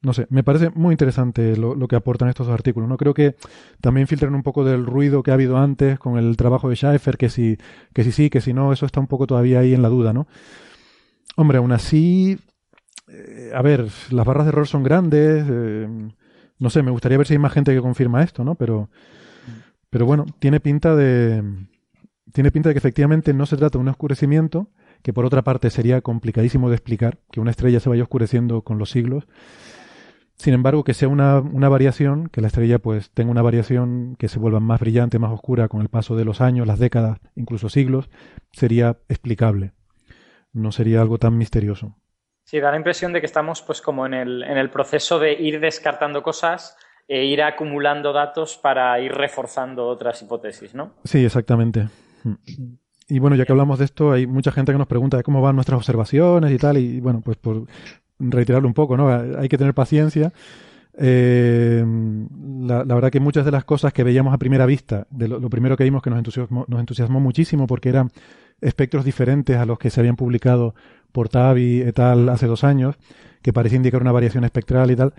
no 0.00 0.12
sé, 0.12 0.26
me 0.30 0.44
parece 0.44 0.70
muy 0.70 0.92
interesante 0.92 1.56
lo, 1.56 1.88
que 1.88 1.96
aportan 1.96 2.28
estos 2.28 2.48
artículos. 2.48 2.88
No 2.88 2.96
creo 2.96 3.14
que 3.14 3.34
también 3.80 4.06
filtren 4.06 4.34
un 4.34 4.42
poco 4.42 4.64
del 4.64 4.86
ruido 4.86 5.22
que 5.22 5.32
ha 5.32 5.34
habido 5.34 5.56
antes 5.56 5.98
con 5.98 6.18
el 6.18 6.36
trabajo 6.36 6.68
de 6.68 6.76
Schaeffer, 6.76 7.16
que 7.16 7.28
si, 7.28 7.58
que 7.92 8.04
sí, 8.04 8.30
que 8.30 8.40
si 8.40 8.52
no, 8.52 8.72
eso 8.72 8.86
está 8.86 9.00
un 9.00 9.08
poco 9.08 9.26
todavía 9.26 9.60
ahí 9.60 9.74
en 9.74 9.82
la 9.82 9.88
duda, 9.88 10.12
¿no? 10.12 10.28
Hombre, 11.36 11.58
aún 11.58 11.72
así, 11.72 12.38
eh, 13.08 13.50
a 13.54 13.62
ver, 13.62 13.88
las 14.10 14.26
barras 14.26 14.46
de 14.46 14.50
error 14.50 14.68
son 14.68 14.82
grandes. 14.84 15.44
Eh, 15.48 15.88
no 16.58 16.70
sé, 16.70 16.82
me 16.82 16.90
gustaría 16.90 17.18
ver 17.18 17.26
si 17.26 17.34
hay 17.34 17.38
más 17.38 17.52
gente 17.52 17.74
que 17.74 17.80
confirma 17.80 18.22
esto, 18.22 18.44
¿no? 18.44 18.54
Pero, 18.54 18.90
pero 19.90 20.06
bueno, 20.06 20.26
tiene 20.38 20.60
pinta 20.60 20.94
de. 20.94 21.42
Tiene 22.32 22.52
pinta 22.52 22.68
de 22.68 22.74
que 22.74 22.78
efectivamente 22.78 23.32
no 23.32 23.46
se 23.46 23.56
trata 23.56 23.78
de 23.78 23.82
un 23.82 23.88
oscurecimiento, 23.88 24.68
que 25.02 25.12
por 25.12 25.24
otra 25.24 25.42
parte 25.42 25.70
sería 25.70 26.02
complicadísimo 26.02 26.68
de 26.68 26.76
explicar, 26.76 27.18
que 27.32 27.40
una 27.40 27.50
estrella 27.50 27.80
se 27.80 27.88
vaya 27.88 28.02
oscureciendo 28.02 28.62
con 28.62 28.78
los 28.78 28.90
siglos. 28.90 29.26
Sin 30.38 30.54
embargo, 30.54 30.84
que 30.84 30.94
sea 30.94 31.08
una, 31.08 31.40
una 31.40 31.68
variación, 31.68 32.28
que 32.28 32.40
la 32.40 32.46
estrella 32.46 32.78
pues 32.78 33.10
tenga 33.10 33.32
una 33.32 33.42
variación 33.42 34.14
que 34.18 34.28
se 34.28 34.38
vuelva 34.38 34.60
más 34.60 34.78
brillante, 34.78 35.18
más 35.18 35.32
oscura 35.32 35.66
con 35.66 35.80
el 35.80 35.88
paso 35.88 36.14
de 36.14 36.24
los 36.24 36.40
años, 36.40 36.66
las 36.66 36.78
décadas, 36.78 37.18
incluso 37.34 37.68
siglos, 37.68 38.08
sería 38.52 38.98
explicable. 39.08 39.72
No 40.52 40.70
sería 40.70 41.00
algo 41.00 41.18
tan 41.18 41.36
misterioso. 41.36 41.96
Sí, 42.44 42.60
da 42.60 42.70
la 42.70 42.76
impresión 42.76 43.12
de 43.12 43.20
que 43.20 43.26
estamos 43.26 43.62
pues 43.62 43.82
como 43.82 44.06
en 44.06 44.14
el, 44.14 44.42
en 44.44 44.56
el 44.56 44.70
proceso 44.70 45.18
de 45.18 45.32
ir 45.32 45.58
descartando 45.60 46.22
cosas 46.22 46.76
e 47.08 47.24
ir 47.24 47.42
acumulando 47.42 48.12
datos 48.12 48.56
para 48.56 48.98
ir 49.00 49.12
reforzando 49.12 49.86
otras 49.88 50.22
hipótesis, 50.22 50.74
¿no? 50.74 50.94
Sí, 51.04 51.24
exactamente. 51.24 51.88
Y 53.08 53.18
bueno, 53.18 53.34
ya 53.34 53.44
que 53.44 53.52
hablamos 53.52 53.78
de 53.78 53.86
esto, 53.86 54.12
hay 54.12 54.26
mucha 54.26 54.52
gente 54.52 54.72
que 54.72 54.78
nos 54.78 54.86
pregunta 54.86 55.16
de 55.16 55.22
cómo 55.24 55.40
van 55.40 55.56
nuestras 55.56 55.78
observaciones 55.78 56.52
y 56.52 56.58
tal, 56.58 56.78
y 56.78 57.00
bueno, 57.00 57.22
pues 57.24 57.38
por 57.38 57.66
reiterarlo 58.18 58.68
un 58.68 58.74
poco, 58.74 58.96
¿no? 58.96 59.08
Hay 59.08 59.48
que 59.48 59.58
tener 59.58 59.74
paciencia. 59.74 60.32
Eh, 61.00 61.84
la, 62.62 62.84
la, 62.84 62.94
verdad 62.94 63.10
que 63.10 63.20
muchas 63.20 63.44
de 63.44 63.52
las 63.52 63.64
cosas 63.64 63.92
que 63.92 64.02
veíamos 64.02 64.34
a 64.34 64.38
primera 64.38 64.66
vista, 64.66 65.06
de 65.10 65.28
lo, 65.28 65.38
lo 65.38 65.48
primero 65.48 65.76
que 65.76 65.84
vimos 65.84 66.02
que 66.02 66.10
nos 66.10 66.18
entusiasmó, 66.18 66.64
nos 66.68 66.80
entusiasmó 66.80 67.20
muchísimo 67.20 67.66
porque 67.68 67.88
eran 67.90 68.10
espectros 68.60 69.04
diferentes 69.04 69.56
a 69.56 69.64
los 69.64 69.78
que 69.78 69.90
se 69.90 70.00
habían 70.00 70.16
publicado 70.16 70.74
por 71.12 71.28
Tavi 71.28 71.82
et 71.82 71.98
al 72.00 72.28
hace 72.28 72.46
dos 72.46 72.64
años, 72.64 72.96
que 73.42 73.52
parecía 73.52 73.76
indicar 73.76 74.02
una 74.02 74.10
variación 74.12 74.42
espectral 74.44 74.90
y 74.90 74.96
tal, 74.96 75.14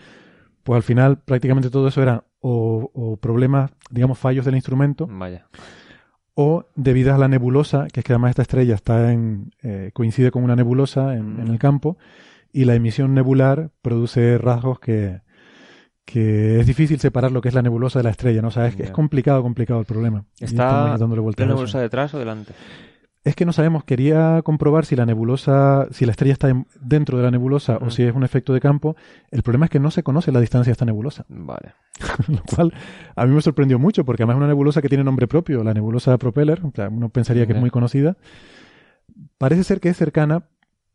pues 0.63 0.75
al 0.75 0.83
final 0.83 1.19
prácticamente 1.19 1.69
todo 1.69 1.87
eso 1.87 2.01
era 2.01 2.25
o, 2.41 2.91
o 2.93 3.15
problemas, 3.17 3.71
digamos, 3.89 4.17
fallos 4.19 4.43
del 4.45 4.55
instrumento, 4.55 5.07
Vaya. 5.09 5.47
o 6.35 6.65
debidas 6.75 7.15
a 7.15 7.17
la 7.17 7.27
nebulosa, 7.29 7.87
que 7.91 8.01
es 8.01 8.03
que 8.05 8.11
además 8.13 8.31
esta 8.31 8.41
estrella 8.41 8.75
está 8.75 9.13
en, 9.13 9.51
eh, 9.63 9.91
coincide 9.93 10.31
con 10.31 10.43
una 10.43 10.55
nebulosa 10.57 11.15
en, 11.15 11.37
Mm. 11.37 11.39
en, 11.41 11.47
el 11.47 11.59
campo, 11.59 11.97
y 12.51 12.65
la 12.65 12.75
emisión 12.75 13.13
nebular 13.13 13.71
produce 13.81 14.37
rasgos 14.37 14.79
que, 14.79 15.21
que 16.05 16.59
es 16.59 16.65
difícil 16.67 16.99
separar 16.99 17.31
lo 17.31 17.41
que 17.41 17.49
es 17.49 17.53
la 17.55 17.61
nebulosa 17.61 17.99
de 17.99 18.03
la 18.03 18.09
estrella, 18.09 18.41
¿no? 18.41 18.47
O 18.47 18.51
sea, 18.51 18.67
es, 18.67 18.91
complicado, 18.91 19.41
complicado 19.43 19.79
el 19.79 19.85
problema. 19.85 20.25
¿Está 20.39 20.87
¿La 20.89 20.93
a 20.95 20.97
nebulosa 20.97 21.79
detrás 21.79 22.13
o 22.13 22.19
delante? 22.19 22.53
Es 23.23 23.35
que 23.35 23.45
no 23.45 23.51
sabemos, 23.51 23.83
quería 23.83 24.41
comprobar 24.43 24.85
si 24.85 24.95
la 24.95 25.05
nebulosa, 25.05 25.87
si 25.91 26.05
la 26.05 26.11
estrella 26.11 26.31
está 26.33 26.49
en- 26.49 26.65
dentro 26.81 27.17
de 27.17 27.23
la 27.25 27.31
nebulosa 27.31 27.77
o 27.77 27.85
Mm. 27.87 27.91
si 27.91 28.03
es 28.03 28.15
un 28.15 28.23
efecto 28.23 28.53
de 28.53 28.61
campo. 28.61 28.95
El 29.29 29.43
problema 29.43 29.65
es 29.65 29.69
que 29.71 29.79
no 29.79 29.91
se 29.91 30.03
conoce 30.03 30.31
la 30.31 30.39
distancia 30.39 30.69
de 30.69 30.73
esta 30.73 30.85
nebulosa, 30.85 31.25
Vale. 31.29 31.73
lo 32.29 32.41
cual 32.43 32.73
a 33.15 33.25
mí 33.25 33.35
me 33.35 33.41
sorprendió 33.41 33.77
mucho 33.77 34.05
porque 34.05 34.23
además 34.23 34.35
es 34.35 34.37
una 34.39 34.47
nebulosa 34.47 34.81
que 34.81 34.87
tiene 34.87 35.03
nombre 35.03 35.27
propio, 35.27 35.63
la 35.65 35.73
nebulosa 35.73 36.17
Propeller, 36.17 36.61
o 36.63 36.71
sea, 36.73 36.87
uno 36.87 37.09
pensaría 37.09 37.45
que 37.45 37.53
es 37.53 37.59
muy 37.59 37.69
conocida. 37.69 38.15
Parece 39.37 39.63
ser 39.63 39.79
que 39.81 39.89
es 39.89 39.97
cercana, 39.97 40.43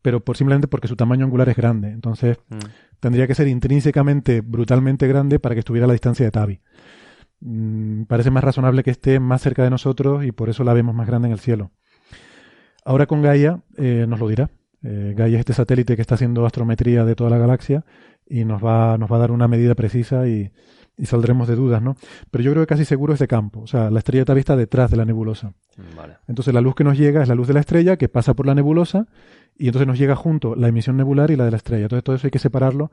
pero 0.05 0.21
por, 0.21 0.37
simplemente 0.37 0.69
porque 0.69 0.87
su 0.87 0.97
tamaño 0.97 1.25
angular 1.25 1.49
es 1.49 1.57
grande. 1.57 1.89
Entonces 1.89 2.37
Mm. 2.51 2.59
tendría 3.01 3.27
que 3.27 3.35
ser 3.35 3.49
intrínsecamente, 3.49 4.43
brutalmente 4.43 5.09
grande 5.09 5.39
para 5.39 5.55
que 5.55 5.61
estuviera 5.61 5.87
a 5.87 5.89
la 5.89 5.95
distancia 5.95 6.27
de 6.27 6.31
Tavi. 6.31 6.61
Mm, 7.41 8.03
parece 8.03 8.31
más 8.31 8.45
razonable 8.45 8.83
que 8.83 8.91
esté 8.91 9.19
más 9.19 9.41
cerca 9.41 9.65
de 9.65 9.71
nosotros 9.71 10.23
y 10.27 10.31
por 10.31 10.51
eso 10.51 10.63
la 10.63 10.75
vemos 10.75 10.95
más 10.95 11.07
grande 11.07 11.29
en 11.29 11.33
el 11.33 11.39
cielo. 11.39 11.71
Ahora 12.85 13.07
con 13.07 13.23
Gaia 13.23 13.63
eh, 13.79 14.05
nos 14.07 14.21
lo 14.21 14.29
dirá. 14.29 14.51
Eh, 14.83 15.15
Gaia 15.17 15.37
es 15.37 15.41
este 15.41 15.55
satélite 15.55 15.97
que 15.97 16.03
está 16.03 16.17
haciendo 16.17 16.45
astrometría 16.45 17.07
de 17.07 17.15
toda 17.15 17.31
la 17.31 17.39
galaxia 17.39 17.87
y 18.29 18.45
nos 18.45 18.63
va, 18.63 18.99
nos 18.99 19.11
va 19.11 19.17
a 19.17 19.21
dar 19.21 19.31
una 19.31 19.49
medida 19.49 19.75
precisa 19.75 20.29
y, 20.29 20.51
y 20.97 21.07
saldremos 21.07 21.49
de 21.49 21.57
dudas, 21.57 21.83
¿no? 21.83 21.97
Pero 22.31 22.45
yo 22.45 22.53
creo 22.53 22.63
que 22.63 22.69
casi 22.69 22.85
seguro 22.85 23.15
es 23.15 23.19
de 23.19 23.27
campo. 23.27 23.61
O 23.61 23.67
sea, 23.67 23.91
la 23.91 23.99
estrella 23.99 24.25
está 24.37 24.57
detrás 24.57 24.91
de 24.91 24.97
la 24.97 25.05
nebulosa. 25.05 25.53
Vale. 25.97 26.19
Entonces 26.29 26.55
la 26.55 26.61
luz 26.61 26.75
que 26.75 26.85
nos 26.85 26.97
llega 26.97 27.23
es 27.23 27.29
la 27.29 27.35
luz 27.35 27.49
de 27.49 27.55
la 27.55 27.61
estrella 27.61 27.97
que 27.97 28.09
pasa 28.09 28.35
por 28.35 28.47
la 28.47 28.55
nebulosa 28.55 29.07
y 29.57 29.67
entonces 29.67 29.87
nos 29.87 29.99
llega 29.99 30.15
junto 30.15 30.55
la 30.55 30.69
emisión 30.69 30.97
nebular 30.97 31.31
y 31.31 31.37
la 31.37 31.45
de 31.45 31.51
la 31.51 31.57
estrella. 31.57 31.85
Entonces 31.85 32.05
todo 32.05 32.17
eso 32.17 32.27
hay 32.27 32.31
que 32.31 32.39
separarlo 32.39 32.93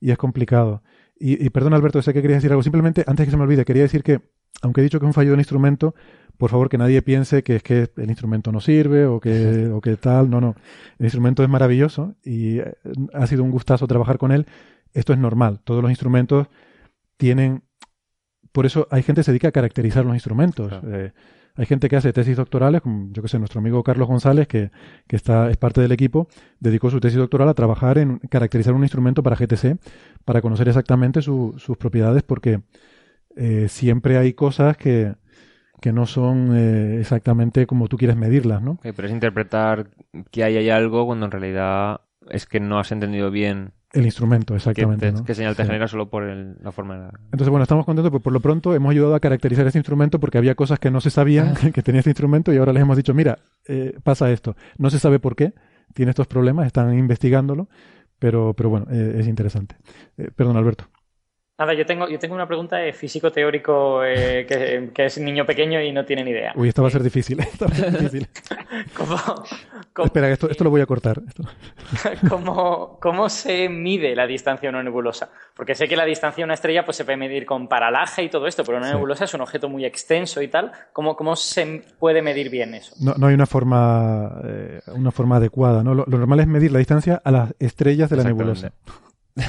y 0.00 0.10
es 0.10 0.18
complicado. 0.18 0.82
Y, 1.18 1.44
y 1.44 1.50
perdón 1.50 1.74
Alberto, 1.74 2.00
sé 2.02 2.14
que 2.14 2.22
querías 2.22 2.38
decir 2.38 2.52
algo. 2.52 2.62
Simplemente, 2.62 3.04
antes 3.06 3.26
que 3.26 3.30
se 3.30 3.36
me 3.36 3.42
olvide, 3.42 3.64
quería 3.64 3.82
decir 3.82 4.02
que, 4.02 4.20
aunque 4.62 4.80
he 4.80 4.84
dicho 4.84 4.98
que 5.00 5.06
es 5.06 5.08
un 5.08 5.14
fallo 5.14 5.30
del 5.30 5.40
instrumento, 5.40 5.94
por 6.38 6.50
favor 6.50 6.70
que 6.70 6.78
nadie 6.78 7.02
piense 7.02 7.42
que 7.42 7.56
es 7.56 7.62
que 7.62 7.90
el 7.98 8.08
instrumento 8.08 8.50
no 8.50 8.60
sirve 8.60 9.04
o 9.04 9.20
que, 9.20 9.66
o 9.66 9.80
que 9.82 9.96
tal. 9.96 10.30
No, 10.30 10.40
no. 10.40 10.54
El 10.98 11.06
instrumento 11.06 11.42
es 11.42 11.50
maravilloso 11.50 12.14
y 12.24 12.60
eh, 12.60 12.74
ha 13.12 13.26
sido 13.26 13.44
un 13.44 13.50
gustazo 13.50 13.86
trabajar 13.86 14.16
con 14.16 14.32
él. 14.32 14.46
Esto 14.94 15.12
es 15.12 15.18
normal. 15.18 15.60
Todos 15.64 15.82
los 15.82 15.90
instrumentos 15.90 16.46
tienen... 17.20 17.62
Por 18.50 18.64
eso 18.66 18.88
hay 18.90 19.02
gente 19.04 19.20
que 19.20 19.24
se 19.24 19.30
dedica 19.32 19.48
a 19.48 19.52
caracterizar 19.52 20.04
los 20.04 20.14
instrumentos. 20.14 20.68
Claro. 20.68 20.88
Eh, 20.96 21.12
hay 21.54 21.66
gente 21.66 21.88
que 21.88 21.96
hace 21.96 22.12
tesis 22.12 22.36
doctorales, 22.36 22.80
como 22.80 23.12
yo 23.12 23.22
que 23.22 23.28
sé, 23.28 23.38
nuestro 23.38 23.60
amigo 23.60 23.82
Carlos 23.84 24.08
González, 24.08 24.48
que, 24.48 24.70
que 25.06 25.16
está, 25.16 25.50
es 25.50 25.56
parte 25.58 25.80
del 25.82 25.92
equipo, 25.92 26.28
dedicó 26.58 26.90
su 26.90 26.98
tesis 27.00 27.18
doctoral 27.18 27.48
a 27.48 27.54
trabajar 27.54 27.98
en 27.98 28.18
caracterizar 28.30 28.72
un 28.72 28.82
instrumento 28.82 29.22
para 29.22 29.36
GTC, 29.36 29.78
para 30.24 30.40
conocer 30.40 30.68
exactamente 30.68 31.20
su- 31.20 31.54
sus 31.58 31.76
propiedades, 31.76 32.22
porque 32.22 32.62
eh, 33.36 33.66
siempre 33.68 34.16
hay 34.16 34.32
cosas 34.32 34.76
que, 34.76 35.14
que 35.80 35.92
no 35.92 36.06
son 36.06 36.56
eh, 36.56 36.98
exactamente 37.00 37.66
como 37.66 37.88
tú 37.88 37.96
quieres 37.98 38.16
medirlas, 38.16 38.62
¿no? 38.62 38.78
Pero 38.82 39.06
es 39.06 39.12
interpretar 39.12 39.90
que 40.30 40.44
ahí 40.44 40.56
hay 40.56 40.70
algo 40.70 41.04
cuando 41.04 41.26
en 41.26 41.32
realidad 41.32 42.00
es 42.30 42.46
que 42.46 42.58
no 42.60 42.78
has 42.78 42.90
entendido 42.90 43.30
bien 43.30 43.72
El 43.92 44.04
instrumento, 44.04 44.52
qué, 44.54 44.58
exactamente. 44.58 45.06
te- 45.06 45.12
¿no? 45.18 45.24
qué 45.24 45.34
señal 45.34 45.56
te 45.56 45.62
Sí. 45.62 45.66
genera 45.66 45.88
solo 45.88 46.08
por 46.08 46.22
el- 46.22 46.54
la 46.62 46.70
forma 46.70 46.94
de 46.94 47.00
la... 47.00 47.10
Entonces, 47.32 47.48
bueno, 47.48 47.62
estamos 47.64 47.84
contentos 47.84 48.10
porque 48.12 48.22
por 48.22 48.32
lo 48.32 48.40
pronto 48.40 48.74
hemos 48.74 48.90
ayudado 48.92 49.14
a 49.16 49.20
caracterizar 49.20 49.66
este 49.66 49.78
instrumento 49.80 50.20
porque 50.20 50.38
había 50.38 50.54
cosas 50.54 50.78
que 50.78 50.90
no 50.92 51.00
se 51.00 51.10
sabían 51.10 51.54
que 51.74 51.82
tenía 51.82 51.98
este 52.00 52.10
instrumento 52.10 52.52
y 52.52 52.56
ahora 52.58 52.72
les 52.72 52.82
hemos 52.82 52.96
dicho, 52.96 53.14
mira, 53.14 53.38
eh, 53.66 53.94
pasa 54.04 54.30
esto. 54.30 54.54
No 54.78 54.90
se 54.90 54.98
sabe 55.00 55.18
por 55.18 55.34
qué, 55.34 55.54
tiene 55.92 56.10
estos 56.10 56.28
problemas, 56.28 56.66
están 56.66 56.96
investigándolo, 56.96 57.68
pero, 58.20 58.54
pero 58.54 58.68
bueno, 58.70 58.86
eh, 58.92 59.16
es 59.18 59.26
interesante. 59.26 59.74
Eh, 60.18 60.30
perdón, 60.36 60.56
Alberto. 60.56 60.84
Nada, 61.58 61.74
yo 61.74 61.84
tengo, 61.84 62.08
yo 62.08 62.18
tengo 62.18 62.34
una 62.34 62.46
pregunta 62.46 62.76
de 62.76 62.92
físico 62.94 63.30
teórico 63.32 64.02
eh, 64.04 64.46
que, 64.48 64.90
que 64.94 65.04
es 65.06 65.18
niño 65.18 65.44
pequeño 65.44 65.80
y 65.82 65.92
no 65.92 66.04
tiene 66.04 66.24
ni 66.24 66.30
idea. 66.30 66.52
Uy, 66.54 66.68
esta 66.68 66.80
va 66.80 66.88
a 66.88 66.90
ser 66.92 67.02
difícil. 67.02 67.40
esta 67.52 67.66
va 67.66 67.72
a 67.72 67.74
ser 67.74 67.92
difícil. 67.98 68.28
¿Cómo, 68.96 69.16
cómo- 70.00 70.06
Espera, 70.06 70.30
esto, 70.30 70.50
esto 70.50 70.64
lo 70.64 70.70
voy 70.70 70.80
a 70.80 70.86
cortar. 70.86 71.20
Cómo- 72.28 72.98
cómo 73.00 73.28
se 73.28 73.68
mide 73.68 74.14
la 74.14 74.26
distancia 74.26 74.68
a 74.68 74.70
una 74.72 74.82
nebulosa? 74.82 75.30
Porque 75.54 75.74
sé 75.74 75.88
que 75.88 75.96
la 75.96 76.04
distancia 76.04 76.44
a 76.44 76.46
una 76.46 76.54
estrella 76.54 76.84
pues, 76.84 76.96
se 76.96 77.04
puede 77.04 77.16
medir 77.16 77.46
con 77.46 77.68
paralaje 77.68 78.22
y 78.22 78.28
todo 78.28 78.46
esto, 78.46 78.64
pero 78.64 78.78
una 78.78 78.88
Sí. 78.88 78.94
nebulosa 78.94 79.24
es 79.24 79.34
un 79.34 79.40
objeto 79.40 79.68
muy 79.68 79.84
extenso 79.84 80.42
y 80.42 80.48
tal. 80.48 80.72
¿Cómo, 80.92 81.16
cómo 81.16 81.36
se 81.36 81.84
puede 81.98 82.22
medir 82.22 82.50
bien 82.50 82.74
eso? 82.74 82.94
No, 83.00 83.14
no 83.16 83.26
hay 83.26 83.34
una 83.34 83.46
forma, 83.46 84.40
eh, 84.44 84.80
una 84.94 85.10
forma 85.10 85.36
adecuada. 85.36 85.82
¿no? 85.82 85.94
Lo, 85.94 86.04
lo 86.06 86.18
normal 86.18 86.40
es 86.40 86.46
medir 86.46 86.72
la 86.72 86.78
distancia 86.78 87.20
a 87.24 87.30
las 87.30 87.54
estrellas 87.58 88.10
de 88.10 88.16
la 88.16 88.24
nebulosa. 88.24 88.72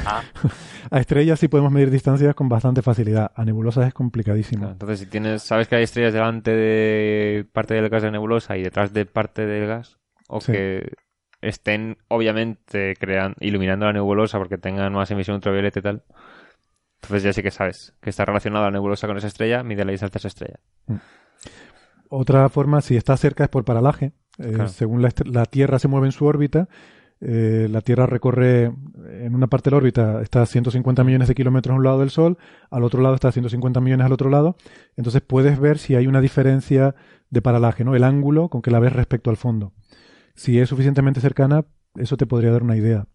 Ah, 0.05 0.21
A 0.91 0.99
estrellas 0.99 1.39
sí 1.39 1.47
podemos 1.47 1.71
medir 1.71 1.89
distancias 1.89 2.35
con 2.35 2.47
bastante 2.49 2.81
facilidad. 2.81 3.31
A 3.35 3.45
nebulosas 3.45 3.87
es 3.87 3.93
complicadísimo. 3.93 4.59
Claro, 4.61 4.73
entonces, 4.73 4.99
si 4.99 5.05
tienes, 5.07 5.41
sabes 5.41 5.67
que 5.67 5.75
hay 5.75 5.83
estrellas 5.83 6.13
delante 6.13 6.51
de 6.51 7.45
parte 7.51 7.73
del 7.73 7.89
gas 7.89 8.01
de 8.01 8.07
la 8.09 8.11
nebulosa 8.13 8.57
y 8.57 8.63
detrás 8.63 8.93
de 8.93 9.05
parte 9.05 9.45
del 9.45 9.67
gas, 9.67 9.97
o 10.31 10.41
Sí. 10.41 10.51
que 10.51 10.93
estén 11.41 11.97
obviamente 12.07 12.95
crean, 12.99 13.35
iluminando 13.39 13.85
la 13.85 13.93
nebulosa 13.93 14.37
porque 14.37 14.57
tengan 14.57 14.93
más 14.93 15.09
emisión 15.11 15.35
ultravioleta 15.35 15.79
y 15.79 15.81
tal. 15.81 16.03
Entonces 17.01 17.23
ya 17.23 17.33
sí 17.33 17.41
que 17.41 17.51
sabes 17.51 17.93
que 18.01 18.09
está 18.11 18.25
relacionada 18.25 18.65
la 18.65 18.71
nebulosa 18.71 19.07
con 19.07 19.17
esa 19.17 19.27
estrella, 19.27 19.63
mide 19.63 19.83
la 19.85 19.91
distancia 19.91 20.17
a 20.17 20.19
esa 20.19 20.27
estrella. 20.27 20.59
Otra 22.09 22.47
forma, 22.49 22.81
si 22.81 22.95
está 22.97 23.15
cerca, 23.17 23.43
es 23.45 23.49
por 23.49 23.63
paralaje. 23.65 24.13
Eh, 24.37 24.51
Claro. 24.53 24.67
Según 24.69 25.01
la 25.01 25.45
Tierra 25.45 25.79
se 25.79 25.87
mueve 25.87 26.07
en 26.07 26.11
su 26.11 26.25
órbita, 26.25 26.67
eh, 27.21 27.67
la 27.69 27.81
Tierra 27.81 28.05
recorre 28.05 28.65
en 28.65 29.35
una 29.35 29.47
parte 29.47 29.69
de 29.69 29.71
la 29.71 29.77
órbita, 29.77 30.21
está 30.21 30.41
a 30.41 30.45
150 30.45 31.03
millones 31.03 31.27
de 31.27 31.35
kilómetros 31.35 31.73
a 31.73 31.77
un 31.77 31.83
lado 31.83 31.99
del 31.99 32.09
Sol, 32.09 32.37
al 32.69 32.83
otro 32.83 33.01
lado 33.01 33.15
está 33.15 33.29
a 33.29 33.31
150 33.31 33.79
millones 33.81 34.05
al 34.05 34.13
otro 34.13 34.29
lado. 34.29 34.55
Entonces 34.97 35.21
puedes 35.21 35.59
ver 35.59 35.77
si 35.77 35.95
hay 35.95 36.07
una 36.07 36.21
diferencia 36.21 36.95
de 37.29 37.41
paralaje, 37.41 37.83
¿no? 37.83 37.95
El 37.95 38.03
ángulo 38.03 38.49
con 38.49 38.61
que 38.61 38.71
la 38.71 38.79
ves 38.79 38.93
respecto 38.93 39.29
al 39.29 39.37
fondo. 39.37 39.73
Si 40.41 40.59
es 40.59 40.69
suficientemente 40.69 41.21
cercana, 41.21 41.65
eso 41.95 42.17
te 42.17 42.25
podría 42.25 42.51
dar 42.51 42.63
una 42.63 42.75
idea. 42.75 43.05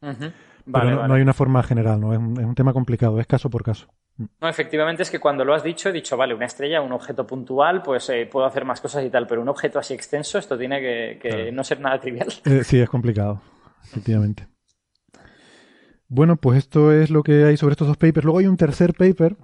Pero 0.00 0.16
Vale, 0.66 0.90
no, 0.90 0.96
vale. 0.96 1.08
no 1.08 1.14
hay 1.14 1.22
una 1.22 1.32
forma 1.32 1.62
general, 1.62 2.00
¿no? 2.00 2.12
Es 2.12 2.18
un, 2.18 2.32
es 2.40 2.44
un 2.44 2.54
tema 2.56 2.72
complicado, 2.72 3.20
es 3.20 3.28
caso 3.28 3.48
por 3.48 3.62
caso. 3.62 3.86
No, 4.40 4.48
efectivamente 4.48 5.04
es 5.04 5.10
que 5.10 5.20
cuando 5.20 5.44
lo 5.44 5.54
has 5.54 5.62
dicho, 5.62 5.88
he 5.88 5.92
dicho, 5.92 6.16
vale, 6.16 6.34
una 6.34 6.46
estrella, 6.46 6.80
un 6.82 6.90
objeto 6.90 7.24
puntual, 7.24 7.80
pues 7.82 8.08
eh, 8.10 8.28
puedo 8.30 8.44
hacer 8.44 8.64
más 8.64 8.80
cosas 8.80 9.04
y 9.04 9.10
tal, 9.10 9.28
pero 9.28 9.40
un 9.40 9.48
objeto 9.48 9.78
así 9.78 9.94
extenso, 9.94 10.36
esto 10.36 10.58
tiene 10.58 10.80
que, 10.80 11.18
que 11.22 11.28
Claro. 11.28 11.52
no 11.52 11.62
ser 11.62 11.78
nada 11.80 12.00
trivial. 12.00 12.26
Eh, 12.44 12.64
sí, 12.64 12.80
es 12.80 12.88
complicado, 12.90 13.40
efectivamente. 13.84 14.48
Bueno, 16.08 16.36
pues 16.36 16.58
esto 16.58 16.90
es 16.92 17.10
lo 17.10 17.22
que 17.22 17.44
hay 17.44 17.56
sobre 17.56 17.74
estos 17.74 17.86
dos 17.86 17.96
papers. 17.96 18.24
Luego 18.24 18.40
hay 18.40 18.46
un 18.48 18.56
tercer 18.56 18.94
paper 18.94 19.36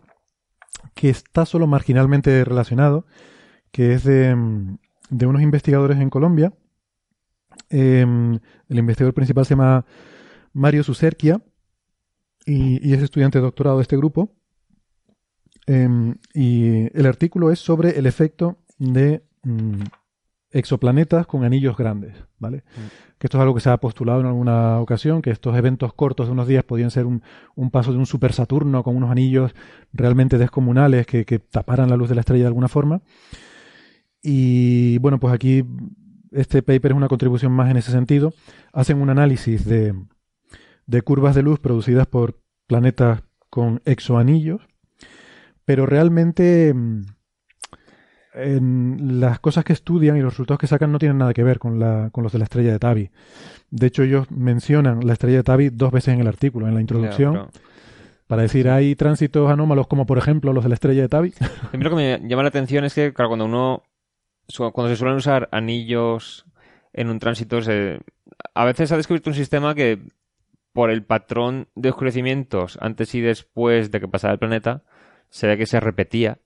que 0.95 1.11
está 1.11 1.47
solo 1.47 1.66
marginalmente 1.69 2.45
relacionado, 2.45 3.07
que 3.70 3.93
es 3.93 4.03
de, 4.03 4.35
mm, 4.35 4.78
de 5.11 5.27
unos 5.27 5.43
investigadores 5.43 5.99
en 6.01 6.11
Colombia. 6.11 6.53
Em, 7.76 8.38
el 8.68 8.78
investigador 8.78 9.14
principal 9.14 9.44
se 9.44 9.56
llama 9.56 9.84
Mario 10.52 10.84
Suserquia 10.84 11.42
y, 12.46 12.88
y 12.88 12.94
es 12.94 13.02
estudiante 13.02 13.38
de 13.38 13.42
doctorado 13.42 13.78
de 13.78 13.82
este 13.82 13.96
grupo. 13.96 14.32
Em, 15.66 16.14
y 16.32 16.96
el 16.96 17.06
artículo 17.06 17.51
es 17.51 17.59
sobre 17.59 17.98
el 17.98 18.06
efecto 18.06 18.59
de 18.78 19.24
mm, 19.42 19.82
exoplanetas 20.52 21.26
con 21.26 21.42
anillos 21.42 21.76
grandes, 21.76 22.14
¿vale? 22.38 22.62
Que 23.18 23.26
esto 23.26 23.38
es 23.38 23.42
algo 23.42 23.56
que 23.56 23.60
se 23.60 23.70
ha 23.70 23.76
postulado 23.78 24.20
en 24.20 24.26
alguna 24.26 24.78
ocasión, 24.78 25.20
que 25.20 25.30
estos 25.30 25.56
eventos 25.56 25.94
cortos 25.94 26.28
de 26.28 26.32
unos 26.32 26.46
días 26.46 26.62
podían 26.62 26.92
ser 26.92 27.06
un, 27.06 27.24
un 27.56 27.72
paso 27.72 27.90
de 27.90 27.98
un 27.98 28.06
super 28.06 28.32
Saturno 28.32 28.84
con 28.84 28.94
unos 28.94 29.10
anillos 29.10 29.52
realmente 29.92 30.38
descomunales 30.38 31.09
que, 31.09 31.24
que 31.24 31.40
taparan 31.40 31.90
la 31.90 31.96
luz 31.96 32.09
de 32.09 32.14
la 32.14 32.20
estrella 32.20 32.44
de 32.44 32.48
alguna 32.48 32.68
forma. 32.68 33.02
Y 34.22 34.96
bueno, 34.98 35.18
pues 35.18 35.34
aquí 35.34 35.64
este 36.35 36.62
paper 36.62 36.93
es 36.93 36.97
una 36.97 37.09
contribución 37.09 37.52
más 37.52 37.70
en 37.70 37.77
ese 37.77 37.90
sentido. 37.90 38.35
Hacen 38.73 39.01
un 39.01 39.11
análisis 39.11 39.65
de, 39.65 39.94
de 40.86 41.02
curvas 41.02 41.35
de 41.35 41.43
luz 41.43 41.61
producidas 41.61 42.06
por 42.06 42.40
planetas 42.66 43.23
con 43.51 43.81
exoanillos, 43.85 44.62
pero 45.65 45.86
realmente 45.86 46.74
mm, 46.74 47.02
en 48.35 49.20
las 49.20 49.39
cosas 49.39 49.65
que 49.65 49.73
estudian 49.73 50.16
y 50.16 50.20
los 50.20 50.32
resultados 50.32 50.59
que 50.59 50.66
sacan 50.66 50.90
no 50.90 50.98
tienen 50.98 51.19
nada 51.19 51.32
que 51.32 51.44
ver 51.44 51.59
con, 51.59 51.78
la, 51.78 52.11
con 52.11 52.24
los 52.24 52.32
de 52.32 52.39
la 52.39 52.44
estrella 52.44 52.73
de 52.73 52.78
Tabi. 52.78 53.11
De 53.70 53.86
hecho, 53.86 54.02
ellos 54.02 54.31
mencionan 54.31 55.06
la 55.06 55.12
estrella 55.12 55.39
de 55.39 55.43
Tabi 55.44 55.70
dos 55.70 55.93
veces 55.93 56.15
en 56.15 56.20
el 56.20 56.27
artículo, 56.27 56.66
en 56.66 56.74
la 56.74 56.81
introducción, 56.81 57.48
para 58.27 58.43
decir 58.43 58.69
hay 58.69 58.97
tránsitos 58.97 59.51
anómalos 59.51 59.86
como 59.86 60.06
por 60.06 60.19
ejemplo 60.19 60.52
los 60.52 60.65
de 60.65 60.70
la 60.70 60.74
estrella 60.74 61.02
de 61.02 61.09
Tabi. 61.09 61.35
A 61.73 61.77
mí 61.77 61.85
lo 61.85 61.90
que 61.90 61.97
me 61.97 62.20
llama 62.28 62.43
la 62.43 62.48
atención 62.48 62.85
es 62.85 62.94
que, 62.94 63.12
claro, 63.12 63.28
cuando 63.28 63.44
uno. 63.44 63.82
Cuando 64.73 64.89
se 64.89 64.97
suelen 64.97 65.16
usar 65.16 65.49
anillos 65.53 66.45
en 66.93 67.09
un 67.09 67.19
tránsito, 67.19 67.61
se- 67.62 68.01
a 68.55 68.65
veces 68.65 68.93
ha 68.93 68.97
descubierto 68.97 69.31
un 69.31 69.37
sistema 69.37 69.75
que, 69.75 70.01
por 70.73 70.91
el 70.91 71.05
patrón 71.05 71.69
de 71.75 71.91
oscurecimientos 71.91 72.79
antes 72.81 73.15
y 73.15 73.21
después 73.21 73.91
de 73.91 74.01
que 74.01 74.09
pasara 74.09 74.33
el 74.35 74.39
planeta, 74.39 74.83
se 75.31 75.47
ve 75.47 75.57
que 75.57 75.66
se 75.66 75.81
repetía 75.81 76.39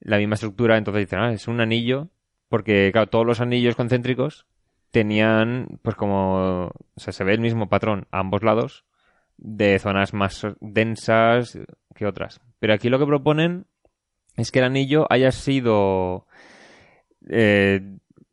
la 0.00 0.18
misma 0.18 0.34
estructura. 0.34 0.76
Entonces 0.78 1.06
dicen, 1.06 1.18
ah, 1.18 1.32
es 1.32 1.48
un 1.48 1.60
anillo, 1.60 2.08
porque, 2.48 2.90
claro, 2.92 3.08
todos 3.08 3.26
los 3.26 3.40
anillos 3.40 3.76
concéntricos 3.76 4.46
tenían, 4.90 5.78
pues 5.82 5.96
como. 5.96 6.66
O 6.66 7.00
sea, 7.00 7.12
se 7.12 7.24
ve 7.24 7.32
el 7.34 7.40
mismo 7.40 7.68
patrón 7.68 8.06
a 8.10 8.20
ambos 8.20 8.42
lados, 8.42 8.84
de 9.36 9.78
zonas 9.78 10.12
más 10.14 10.46
densas 10.60 11.58
que 11.94 12.06
otras. 12.06 12.40
Pero 12.58 12.74
aquí 12.74 12.88
lo 12.88 12.98
que 12.98 13.06
proponen 13.06 13.66
es 14.36 14.50
que 14.50 14.58
el 14.58 14.66
anillo 14.66 15.06
haya 15.10 15.32
sido 15.32 16.26
eh, 17.28 17.80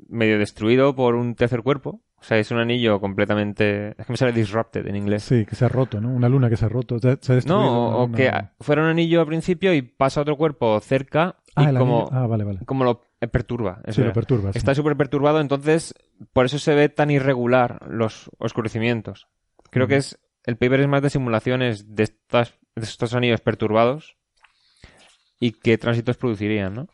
medio 0.10 0.40
destruido 0.40 0.96
por 0.96 1.16
un 1.16 1.36
tercer 1.36 1.62
cuerpo. 1.64 2.02
O 2.20 2.24
sea, 2.24 2.40
es 2.40 2.50
un 2.50 2.58
anillo 2.58 3.00
completamente... 3.00 3.90
Es 4.00 4.06
que 4.08 4.14
me 4.14 4.18
sale 4.18 4.32
disrupted 4.32 4.88
en 4.88 4.96
inglés. 4.96 5.22
Sí, 5.24 5.46
que 5.46 5.56
se 5.56 5.66
ha 5.66 5.70
roto, 5.70 6.02
¿no? 6.02 6.10
Una 6.10 6.28
luna 6.28 6.50
que 6.50 6.58
se 6.58 6.66
ha 6.66 6.70
roto. 6.70 6.98
Se, 6.98 7.18
se 7.22 7.32
ha 7.32 7.36
destruido 7.36 7.62
No, 7.64 7.98
o, 8.00 8.12
que 8.12 8.32
fuera 8.60 8.82
un 8.82 8.88
anillo 8.90 9.22
al 9.22 9.28
principio 9.28 9.72
y 9.74 9.84
pasa 9.84 10.22
otro 10.22 10.36
cuerpo 10.36 10.80
cerca 10.80 11.36
y 11.56 11.66
Ah, 11.66 11.74
como, 11.78 12.10
Ah, 12.12 12.26
vale, 12.26 12.44
vale. 12.44 12.60
como 12.66 12.84
lo 12.84 13.04
perturba. 13.32 13.82
Sí, 13.90 14.02
lo 14.04 14.14
perturba. 14.14 14.50
Está 14.54 14.74
súper 14.74 14.96
perturbado, 14.98 15.40
entonces 15.42 15.94
por 16.34 16.46
eso 16.46 16.58
se 16.58 16.74
ve 16.74 16.90
tan 16.90 17.12
irregular 17.12 17.86
los 17.88 18.32
oscurecimientos. 18.40 19.28
Creo 19.70 19.88
que 19.88 19.98
es 19.98 20.20
el 20.46 20.58
paper 20.58 20.82
es 20.82 20.88
más 20.88 21.04
de 21.04 21.10
simulaciones 21.12 21.96
de, 21.96 22.04
estas, 22.04 22.56
de 22.76 22.84
estos 22.84 23.14
anillos 23.14 23.42
perturbados 23.42 24.18
y 25.40 25.52
qué 25.52 25.78
tránsitos 25.78 26.18
producirían, 26.18 26.74
¿no? 26.74 26.88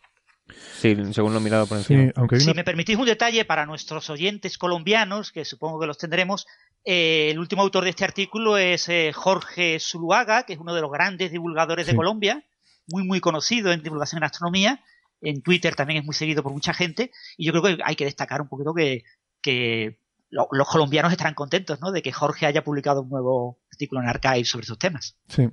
Sí, 0.80 0.96
según 1.14 1.34
lo 1.34 1.40
mirado 1.40 1.66
por 1.68 1.78
encima. 1.78 2.04
Sí, 2.06 2.12
aunque 2.16 2.40
Si 2.40 2.54
me 2.54 2.64
permitís 2.64 2.98
un 2.98 3.06
detalle 3.06 3.46
para 3.46 3.66
nuestros 3.66 4.10
oyentes 4.10 4.58
colombianos, 4.58 5.32
que 5.32 5.46
supongo 5.46 5.80
que 5.80 5.88
los 5.88 5.98
tendremos, 5.98 6.46
eh, 6.86 7.30
el 7.32 7.40
último 7.40 7.62
autor 7.62 7.86
de 7.86 7.92
este 7.92 8.04
artículo 8.04 8.58
es 8.58 8.90
eh, 8.90 9.12
Jorge 9.14 9.78
Zuluaga, 9.80 10.44
que 10.44 10.54
es 10.54 10.60
uno 10.60 10.74
de 10.76 10.82
los 10.82 10.92
grandes 10.92 11.32
divulgadores 11.32 11.86
Sí. 11.86 11.92
de 11.92 11.96
Colombia, 11.98 12.44
muy 12.92 13.04
muy 13.06 13.22
conocido 13.22 13.72
en 13.72 13.82
divulgación 13.84 14.18
en 14.20 14.26
astronomía. 14.26 14.84
En 15.22 15.42
Twitter 15.42 15.74
también 15.76 16.00
es 16.02 16.06
muy 16.06 16.14
seguido 16.14 16.44
por 16.44 16.52
mucha 16.52 16.74
gente. 16.74 17.12
Y 17.38 17.46
yo 17.46 17.54
creo 17.54 17.64
que 17.78 17.84
hay 17.84 17.96
que 17.96 18.04
destacar 18.04 18.42
un 18.42 18.50
poquito 18.50 18.74
que, 18.74 19.04
que 19.42 20.00
lo- 20.30 20.50
los 20.52 20.68
colombianos 20.68 21.14
estarán 21.14 21.34
contentos 21.36 21.80
¿no? 21.80 21.94
de 21.94 22.02
que 22.02 22.12
Jorge 22.12 22.46
haya 22.46 22.66
publicado 22.66 23.02
un 23.04 23.10
nuevo 23.10 23.60
artículo 23.72 24.02
en 24.02 24.10
Archive 24.10 24.44
sobre 24.44 24.64
estos 24.64 24.78
temas. 24.80 25.16
Sí, 25.30 25.48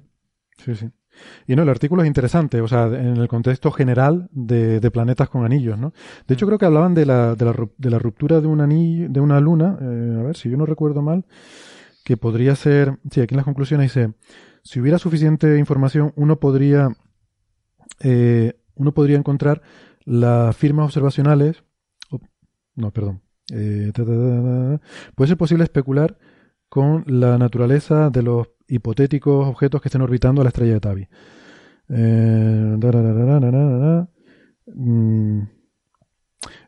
sí, 0.65 0.75
sí. 0.75 0.87
Y 1.47 1.57
no, 1.57 1.63
el 1.63 1.69
artículo 1.69 2.03
es 2.03 2.09
interesante, 2.09 2.61
o 2.61 2.69
sea, 2.69 2.87
en 2.87 3.17
el 3.17 3.29
contexto 3.29 3.71
general 3.71 4.29
de, 4.33 4.91
planetas 4.91 5.29
con 5.29 5.45
anillos, 5.45 5.79
¿no? 5.79 5.93
De 6.27 6.35
hecho, 6.35 6.47
creo 6.47 6.59
que 6.59 6.67
hablaban 6.67 6.95
de 6.95 7.07
la, 7.07 7.35
de 7.35 7.45
la, 7.45 7.55
de 7.77 7.91
la 7.91 7.99
ruptura 7.99 8.41
de 8.41 8.47
un 8.47 8.61
anillo, 8.61 9.09
de 9.09 9.21
una 9.21 9.41
luna, 9.41 9.79
eh, 9.81 10.17
a 10.19 10.23
ver, 10.23 10.37
si 10.37 10.51
yo 10.51 10.57
no 10.57 10.67
recuerdo 10.67 11.03
mal, 11.03 11.25
que 12.05 12.17
podría 12.17 12.57
ser, 12.57 12.99
sí, 13.11 13.21
aquí 13.21 13.35
en 13.35 13.39
las 13.39 13.45
conclusiones 13.45 13.95
dice, 13.95 14.15
si 14.63 14.81
hubiera 14.81 14.99
suficiente 14.99 15.59
información, 15.59 16.13
uno 16.17 16.39
podría, 16.39 16.89
eh, 18.01 18.55
uno 18.75 18.93
podría 18.93 19.17
encontrar 19.17 19.63
las 20.05 20.57
firmas 20.57 20.87
observacionales, 20.87 21.63
oh, 22.11 22.21
no, 22.75 22.91
perdón, 22.91 23.23
eh, 23.53 23.93
puede 25.15 25.29
ser 25.29 25.37
posible 25.37 25.65
especular 25.65 26.19
con 26.69 27.05
la 27.07 27.37
naturaleza 27.37 28.11
de 28.11 28.23
los 28.23 28.49
hipotéticos 28.71 29.47
objetos 29.47 29.81
que 29.81 29.89
estén 29.89 30.03
orbitando 30.03 30.41
a 30.41 30.45
la 30.45 30.49
estrella 30.49 30.75
de 30.75 30.81
Tabi. 30.81 31.09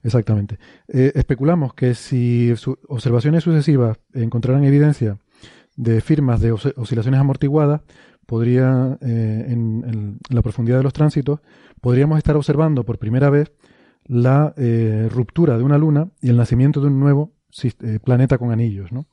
Exactamente. 0.02 0.58
Especulamos 0.88 1.74
que 1.74 1.94
si 1.94 2.52
observaciones 2.88 3.44
sucesivas 3.44 3.98
encontraran 4.12 4.64
evidencia 4.64 5.18
de 5.76 6.00
firmas 6.00 6.40
de 6.40 6.52
os- 6.52 6.74
oscilaciones 6.76 7.20
amortiguadas, 7.20 7.82
podría, 8.26 8.98
eh, 9.00 9.46
en, 9.48 9.84
en 9.86 10.18
la 10.28 10.42
profundidad 10.42 10.78
de 10.78 10.82
los 10.84 10.92
tránsitos, 10.92 11.40
podríamos 11.80 12.18
estar 12.18 12.36
observando 12.36 12.84
por 12.84 12.98
primera 12.98 13.30
vez 13.30 13.52
la 14.04 14.52
eh, 14.56 15.08
ruptura 15.10 15.56
de 15.56 15.64
una 15.64 15.78
luna 15.78 16.08
y 16.20 16.28
el 16.28 16.36
nacimiento 16.36 16.80
de 16.80 16.88
un 16.88 17.00
nuevo 17.00 17.32
eh, 17.62 17.98
planeta 18.04 18.38
con 18.38 18.50
anillos, 18.50 18.92
¿no? 18.92 19.06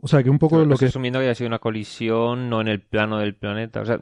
O 0.00 0.08
sea, 0.08 0.22
que 0.22 0.30
un 0.30 0.38
poco 0.38 0.56
Pero 0.56 0.66
lo 0.66 0.76
que... 0.76 0.86
asumiendo 0.86 1.18
que 1.18 1.24
haya 1.26 1.34
sido 1.34 1.48
una 1.48 1.58
colisión, 1.58 2.48
no 2.48 2.60
en 2.60 2.68
el 2.68 2.80
plano 2.80 3.18
del 3.18 3.34
planeta. 3.34 3.80
O 3.80 3.84
sea, 3.84 4.00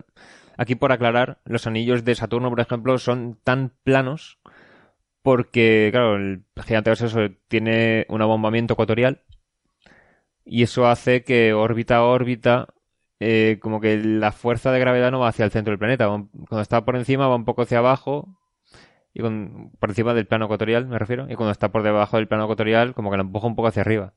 aquí 0.57 0.75
por 0.75 0.93
aclarar, 0.93 1.39
los 1.45 1.67
anillos 1.67 2.05
de 2.05 2.15
Saturno, 2.15 2.51
por 2.51 2.61
ejemplo, 2.61 2.99
son 2.99 3.39
tan 3.45 3.73
planos 3.83 4.39
porque, 5.23 5.89
claro, 5.93 6.17
el 6.17 6.45
gigante 6.65 6.91
gaseoso 6.91 7.21
tiene 7.49 8.07
un 8.09 8.23
abombamiento 8.23 8.75
ecuatorial 8.75 9.23
y 10.45 10.63
eso 10.63 10.87
hace 10.87 11.25
que 11.25 11.53
órbita 11.53 11.97
a 11.97 12.03
órbita, 12.05 12.69
eh, 13.19 13.59
como 13.61 13.81
que 13.81 13.97
la 13.99 14.33
fuerza 14.33 14.71
de 14.73 14.79
gravedad 14.81 15.11
no 15.11 15.21
va 15.21 15.29
hacia 15.29 15.45
el 15.45 15.51
centro 15.51 15.73
del 15.73 15.79
planeta. 15.79 16.07
Cuando 16.07 16.61
está 16.61 16.85
por 16.85 16.97
encima 16.97 17.27
va 17.29 17.37
un 17.37 17.45
poco 17.45 17.63
hacia 17.63 17.79
abajo 17.79 18.39
y 19.15 19.23
con- 19.23 19.73
por 19.81 19.91
encima 19.91 20.15
del 20.15 20.27
plano 20.27 20.47
ecuatorial, 20.47 20.87
me 20.87 20.99
refiero, 20.99 21.27
y 21.31 21.35
cuando 21.37 21.53
está 21.53 21.71
por 21.73 21.83
debajo 21.83 22.17
del 22.19 22.29
plano 22.29 22.45
ecuatorial, 22.45 22.95
como 22.95 23.11
que 23.11 23.17
la 23.17 23.23
empuja 23.25 23.47
un 23.47 23.57
poco 23.57 23.69
hacia 23.69 23.83
arriba. 23.83 24.15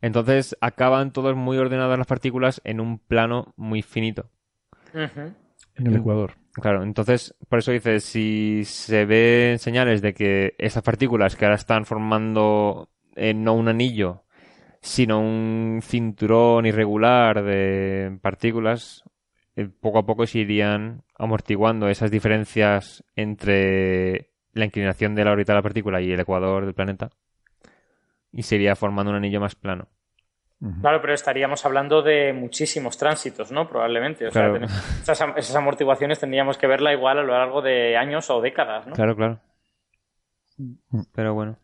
Entonces 0.00 0.56
acaban 0.60 1.12
todos 1.12 1.36
muy 1.36 1.58
ordenadas 1.58 1.98
las 1.98 2.06
partículas 2.06 2.60
en 2.64 2.80
un 2.80 2.98
plano 2.98 3.52
muy 3.56 3.82
finito. 3.82 4.30
En 5.76 5.86
el 5.86 5.96
Ecuador. 5.96 6.32
Claro, 6.52 6.82
entonces 6.82 7.34
por 7.48 7.60
eso 7.60 7.72
dice, 7.72 8.00
si 8.00 8.64
se 8.64 9.04
ven 9.04 9.58
señales 9.58 10.02
de 10.02 10.14
que 10.14 10.54
esas 10.58 10.82
partículas 10.82 11.36
que 11.36 11.44
ahora 11.44 11.56
están 11.56 11.84
formando 11.84 12.88
eh, 13.14 13.34
no 13.34 13.54
un 13.54 13.68
anillo, 13.68 14.24
sino 14.80 15.20
un 15.20 15.80
cinturón 15.82 16.66
irregular 16.66 17.44
de 17.44 18.18
partículas, 18.20 19.04
eh, 19.54 19.68
poco 19.68 19.98
a 19.98 20.06
poco 20.06 20.26
se 20.26 20.40
irían 20.40 21.02
amortiguando 21.16 21.88
esas 21.88 22.10
diferencias 22.10 23.04
entre 23.14 24.30
la 24.52 24.64
inclinación 24.64 25.14
de 25.14 25.24
la 25.24 25.32
órbita 25.32 25.52
de 25.52 25.58
la 25.58 25.62
partícula 25.62 26.00
y 26.00 26.10
el 26.10 26.20
ecuador 26.20 26.64
del 26.64 26.74
planeta 26.74 27.10
y 28.32 28.42
se 28.42 28.56
iría 28.56 28.76
formando 28.76 29.10
un 29.10 29.16
anillo 29.16 29.40
más 29.40 29.54
plano. 29.54 29.88
Claro, 30.82 31.00
pero 31.00 31.14
estaríamos 31.14 31.64
hablando 31.64 32.02
de 32.02 32.34
muchísimos 32.34 32.98
tránsitos, 32.98 33.50
¿no? 33.50 33.66
Probablemente. 33.66 34.26
O 34.26 34.30
Claro. 34.30 34.58
sea, 34.58 34.66
esas, 35.02 35.20
am- 35.22 35.32
esas 35.38 35.56
amortiguaciones 35.56 36.18
tendríamos 36.20 36.58
que 36.58 36.66
verla 36.66 36.92
igual 36.92 37.18
a 37.18 37.22
lo 37.22 37.32
largo 37.32 37.62
de 37.62 37.96
años 37.96 38.28
o 38.28 38.42
décadas, 38.42 38.86
¿no? 38.86 38.92
Claro, 38.94 39.16
claro. 39.16 39.40
Pero 41.14 41.34
bueno. 41.34 41.56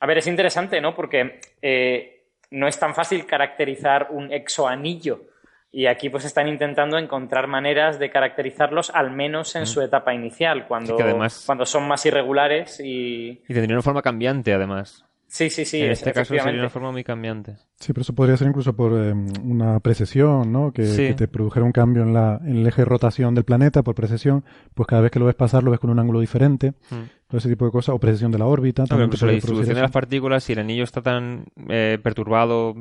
A 0.00 0.06
ver, 0.06 0.18
es 0.18 0.26
interesante, 0.26 0.80
¿no? 0.80 0.94
Porque 0.94 1.40
eh, 1.62 2.26
no 2.50 2.68
es 2.68 2.78
tan 2.78 2.94
fácil 2.94 3.24
caracterizar 3.26 4.08
un 4.10 4.30
exoanillo. 4.32 5.22
Y 5.70 5.86
aquí 5.86 6.08
pues 6.10 6.24
están 6.24 6.48
intentando 6.48 6.98
encontrar 6.98 7.46
maneras 7.46 7.98
de 7.98 8.10
caracterizarlos 8.10 8.90
al 8.90 9.10
menos 9.10 9.54
en 9.56 9.66
su 9.66 9.80
etapa 9.82 10.14
inicial, 10.14 10.66
cuando, 10.66 10.92
Sí, 10.92 10.96
que 10.98 11.02
además- 11.02 11.42
cuando 11.46 11.66
son 11.66 11.86
más 11.88 12.04
irregulares 12.06 12.80
y... 12.80 13.42
Y 13.48 13.54
tendría 13.54 13.74
una 13.76 13.82
forma 13.82 14.02
cambiante, 14.02 14.52
además. 14.52 15.04
Sí, 15.30 15.50
sí, 15.50 15.66
sí, 15.66 15.82
en 15.82 15.90
es- 15.90 15.98
este 15.98 16.12
caso 16.14 16.34
sería 16.34 16.58
una 16.58 16.70
forma 16.70 16.90
muy 16.90 17.04
cambiante. 17.04 17.56
Sí, 17.76 17.92
pero 17.92 18.00
eso 18.00 18.14
podría 18.14 18.36
ser 18.38 18.48
incluso 18.48 18.74
por 18.74 18.92
eh, 18.94 19.12
una 19.44 19.78
precesión, 19.80 20.50
¿no? 20.50 20.72
Que, 20.72 20.86
Sí. 20.86 21.08
que 21.08 21.14
te 21.14 21.28
produjera 21.28 21.64
un 21.66 21.72
cambio 21.72 22.02
en, 22.02 22.14
la, 22.14 22.40
en 22.42 22.56
el 22.56 22.66
eje 22.66 22.80
de 22.80 22.86
rotación 22.86 23.34
del 23.34 23.44
planeta 23.44 23.82
por 23.82 23.94
precesión, 23.94 24.42
pues 24.74 24.86
cada 24.86 25.02
vez 25.02 25.10
que 25.10 25.18
lo 25.18 25.26
ves 25.26 25.34
pasar 25.34 25.62
lo 25.62 25.70
ves 25.70 25.80
con 25.80 25.90
un 25.90 25.98
ángulo 25.98 26.20
diferente, 26.20 26.70
Mm. 26.90 27.28
todo 27.28 27.38
ese 27.38 27.48
tipo 27.50 27.66
de 27.66 27.70
cosas, 27.70 27.94
o 27.94 27.98
precesión 28.00 28.32
de 28.32 28.38
la 28.38 28.46
órbita. 28.46 28.82
No, 28.82 28.86
pero 28.88 28.96
también 28.96 29.10
te 29.10 29.16
incluso 29.16 29.26
la 29.26 29.32
distribución 29.32 29.74
de 29.76 29.82
las 29.82 29.90
partículas, 29.90 30.42
si 30.44 30.54
el 30.54 30.58
anillo 30.60 30.84
está 30.84 31.02
tan 31.02 31.44
eh, 31.68 31.98
perturbado, 32.02 32.74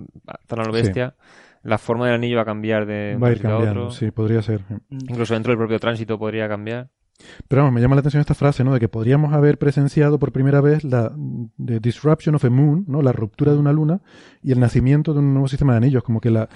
tan 0.48 0.60
a 0.62 0.64
lo 0.64 0.72
bestia, 0.72 1.16
la 1.64 1.78
forma 1.78 2.06
del 2.06 2.16
anillo 2.16 2.38
va 2.38 2.44
a 2.44 2.46
cambiar 2.46 2.86
de 2.86 3.14
un 3.18 3.24
Va 3.24 3.28
a 3.28 3.32
ir 3.34 3.42
cambiando, 3.42 3.82
otro. 3.88 3.92
sí, 3.92 4.10
podría 4.12 4.42
ser. 4.42 4.62
Incluso 4.90 5.34
dentro 5.34 5.52
del 5.52 5.58
propio 5.58 5.80
tránsito 5.80 6.18
podría 6.18 6.48
cambiar. 6.48 6.88
Pero 7.48 7.64
vamos, 7.64 7.74
me 7.74 7.82
llama 7.82 7.96
la 7.96 8.02
atención 8.02 8.22
esta 8.22 8.34
frase, 8.34 8.64
¿no? 8.64 8.74
De 8.74 8.80
que 8.80 8.90
podríamos 8.90 9.34
haber 9.34 9.58
presenciado 9.58 10.20
por 10.20 10.32
primera 10.32 10.62
vez 10.62 10.84
la 10.84 11.12
the 11.64 11.80
disruption 11.80 12.36
of 12.36 12.46
a 12.46 12.50
moon, 12.50 12.86
¿no? 12.88 13.02
La 13.02 13.12
ruptura 13.12 13.54
de 13.54 13.60
una 13.60 13.74
luna 13.74 14.02
y 14.44 14.52
el 14.52 14.60
nacimiento 14.60 15.14
de 15.14 15.20
un 15.20 15.34
nuevo 15.34 15.48
sistema 15.48 15.74
de 15.74 15.78
anillos, 15.78 16.04
como 16.04 16.22
que 16.22 16.30
la 16.30 16.50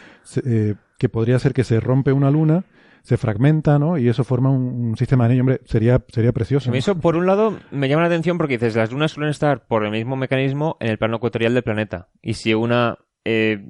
eh, 0.46 0.76
que 0.98 1.10
podría 1.10 1.40
ser 1.40 1.54
que 1.54 1.64
se 1.64 1.80
rompe 1.80 2.12
una 2.12 2.30
luna, 2.30 2.64
se 3.02 3.18
fragmenta, 3.18 3.80
¿no? 3.80 3.98
Y 3.98 4.08
eso 4.08 4.24
forma 4.24 4.52
un, 4.52 4.90
un 4.90 4.98
sistema 4.98 5.24
de 5.24 5.30
anillos. 5.30 5.42
Hombre, 5.42 5.62
sería 5.66 6.04
sería 6.10 6.32
precioso. 6.32 6.72
Eso, 6.74 6.96
por 6.96 7.16
un 7.16 7.26
lado, 7.26 7.58
me 7.72 7.90
llama 7.90 8.04
la 8.04 8.08
atención 8.08 8.38
porque 8.38 8.58
dices, 8.58 8.76
las 8.76 8.92
lunas 8.92 9.12
suelen 9.12 9.32
estar 9.32 9.66
por 9.66 9.84
el 9.84 9.92
mismo 9.92 10.16
mecanismo 10.16 10.78
en 10.80 10.90
el 10.92 10.98
plano 10.98 11.18
ecuatorial 11.18 11.54
del 11.54 11.64
planeta. 11.64 12.10
Y 12.22 12.36
si 12.36 12.54
una, 12.54 13.00
eh, 13.26 13.64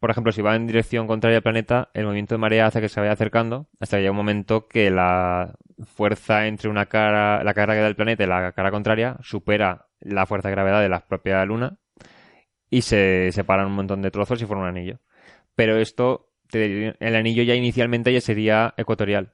por 0.00 0.10
ejemplo, 0.10 0.32
si 0.32 0.42
va 0.42 0.56
en 0.56 0.66
dirección 0.66 1.06
contraria 1.06 1.38
al 1.38 1.42
planeta, 1.42 1.90
el 1.94 2.04
movimiento 2.04 2.34
de 2.34 2.38
marea 2.38 2.66
hace 2.66 2.80
que 2.80 2.88
se 2.88 3.00
vaya 3.00 3.12
acercando 3.12 3.68
hasta 3.80 3.96
que 3.96 4.02
llega 4.02 4.10
un 4.12 4.16
momento 4.16 4.66
que 4.66 4.90
la 4.90 5.54
fuerza 5.84 6.46
entre 6.46 6.68
una 6.70 6.86
cara, 6.86 7.44
la 7.44 7.54
cara 7.54 7.74
del 7.74 7.94
planeta 7.96 8.24
y 8.24 8.26
la 8.26 8.52
cara 8.52 8.70
contraria 8.70 9.16
supera 9.22 9.86
la 10.00 10.26
fuerza 10.26 10.48
de 10.48 10.54
gravedad 10.54 10.80
de 10.80 10.88
la 10.88 11.00
propia 11.00 11.44
luna 11.44 11.76
y 12.70 12.82
se 12.82 13.30
separan 13.32 13.66
un 13.66 13.74
montón 13.74 14.02
de 14.02 14.10
trozos 14.10 14.40
y 14.42 14.46
forman 14.46 14.64
un 14.70 14.76
anillo. 14.76 14.98
Pero 15.54 15.76
esto, 15.78 16.30
el 16.52 17.14
anillo 17.16 17.42
ya 17.42 17.54
inicialmente 17.54 18.12
ya 18.12 18.20
sería 18.20 18.74
ecuatorial. 18.76 19.32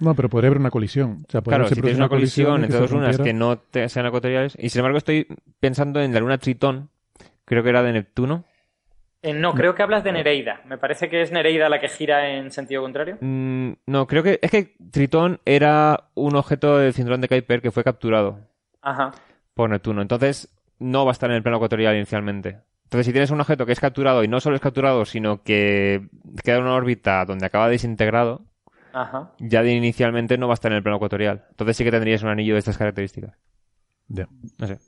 No, 0.00 0.14
pero 0.14 0.28
podría 0.28 0.48
haber 0.48 0.58
una 0.58 0.70
colisión. 0.70 1.24
O 1.28 1.30
sea, 1.30 1.42
Claro, 1.42 1.68
si 1.68 1.74
tienes 1.76 1.98
una 1.98 2.08
colisión 2.08 2.56
que 2.60 2.64
entre 2.66 2.78
dos 2.78 2.90
lunas 2.90 3.16
que 3.24 3.32
no 3.32 3.58
te- 3.58 3.88
sean 3.88 4.06
ecuatoriales, 4.06 4.56
y 4.58 4.68
sin 4.68 4.80
embargo 4.80 4.98
estoy 4.98 5.26
pensando 5.60 6.00
en 6.00 6.12
la 6.12 6.20
luna 6.20 6.38
Tritón, 6.38 6.90
creo 7.44 7.62
que 7.62 7.68
era 7.70 7.82
de 7.82 7.92
Neptuno. 7.92 8.44
Eh, 9.22 9.34
no, 9.34 9.52
creo 9.52 9.74
que 9.74 9.82
hablas 9.82 10.02
de 10.02 10.12
Nereida. 10.12 10.62
Me 10.64 10.78
parece 10.78 11.10
que 11.10 11.20
es 11.20 11.30
Nereida 11.30 11.68
la 11.68 11.78
que 11.78 11.88
gira 11.88 12.30
en 12.36 12.50
sentido 12.50 12.82
contrario. 12.82 13.18
Mm, 13.20 13.72
no, 13.86 14.06
creo 14.06 14.22
que 14.22 14.38
es 14.40 14.50
que 14.50 14.76
Tritón 14.90 15.40
era 15.44 16.04
un 16.14 16.36
objeto 16.36 16.78
del 16.78 16.94
cinturón 16.94 17.20
de 17.20 17.28
Kuiper 17.28 17.60
que 17.60 17.70
fue 17.70 17.84
capturado 17.84 18.40
Ajá. 18.80 19.12
por 19.54 19.68
Neptuno. 19.68 20.00
Entonces 20.00 20.48
no 20.78 21.04
va 21.04 21.10
a 21.10 21.12
estar 21.12 21.28
en 21.30 21.36
el 21.36 21.42
plano 21.42 21.58
ecuatorial 21.58 21.96
inicialmente. 21.96 22.60
Entonces 22.84 23.06
si 23.06 23.12
tienes 23.12 23.30
un 23.30 23.40
objeto 23.40 23.66
que 23.66 23.72
es 23.72 23.80
capturado 23.80 24.24
y 24.24 24.28
no 24.28 24.40
solo 24.40 24.56
es 24.56 24.62
capturado, 24.62 25.04
sino 25.04 25.42
que 25.42 26.08
queda 26.42 26.56
en 26.56 26.62
una 26.62 26.74
órbita 26.74 27.24
donde 27.26 27.44
acaba 27.46 27.68
desintegrado, 27.68 28.46
Ajá. 28.94 29.32
ya 29.38 29.62
de 29.62 29.72
inicialmente 29.72 30.38
no 30.38 30.48
va 30.48 30.54
a 30.54 30.56
estar 30.56 30.72
en 30.72 30.76
el 30.78 30.82
plano 30.82 30.96
ecuatorial. 30.96 31.44
Entonces 31.50 31.76
sí 31.76 31.84
que 31.84 31.90
tendrías 31.90 32.22
un 32.22 32.30
anillo 32.30 32.54
de 32.54 32.60
estas 32.60 32.78
características. 32.78 33.36
Ya. 34.08 34.26
No 34.58 34.66
sé. 34.66 34.78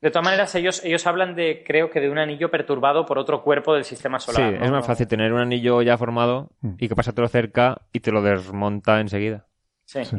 De 0.00 0.10
todas 0.10 0.24
maneras, 0.24 0.54
ellos, 0.54 0.82
ellos 0.84 1.06
hablan 1.06 1.34
de, 1.34 1.62
creo 1.66 1.90
que 1.90 2.00
de 2.00 2.08
un 2.08 2.18
anillo 2.18 2.50
perturbado 2.50 3.04
por 3.04 3.18
otro 3.18 3.42
cuerpo 3.42 3.74
del 3.74 3.84
sistema 3.84 4.18
solar. 4.18 4.52
sí, 4.54 4.58
¿no? 4.58 4.64
es 4.64 4.70
más 4.70 4.86
fácil 4.86 5.06
tener 5.06 5.32
un 5.32 5.40
anillo 5.40 5.82
ya 5.82 5.98
formado 5.98 6.50
Mm. 6.62 6.74
y 6.78 6.88
que 6.88 6.96
pásatelo 6.96 7.28
cerca 7.28 7.82
y 7.92 8.00
te 8.00 8.10
lo 8.12 8.22
desmonta 8.22 9.00
enseguida. 9.00 9.46
Sí. 9.84 10.04
Sí. 10.04 10.16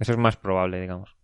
Eso 0.00 0.12
es 0.12 0.18
más 0.18 0.36
probable, 0.36 0.80
digamos. 0.80 1.16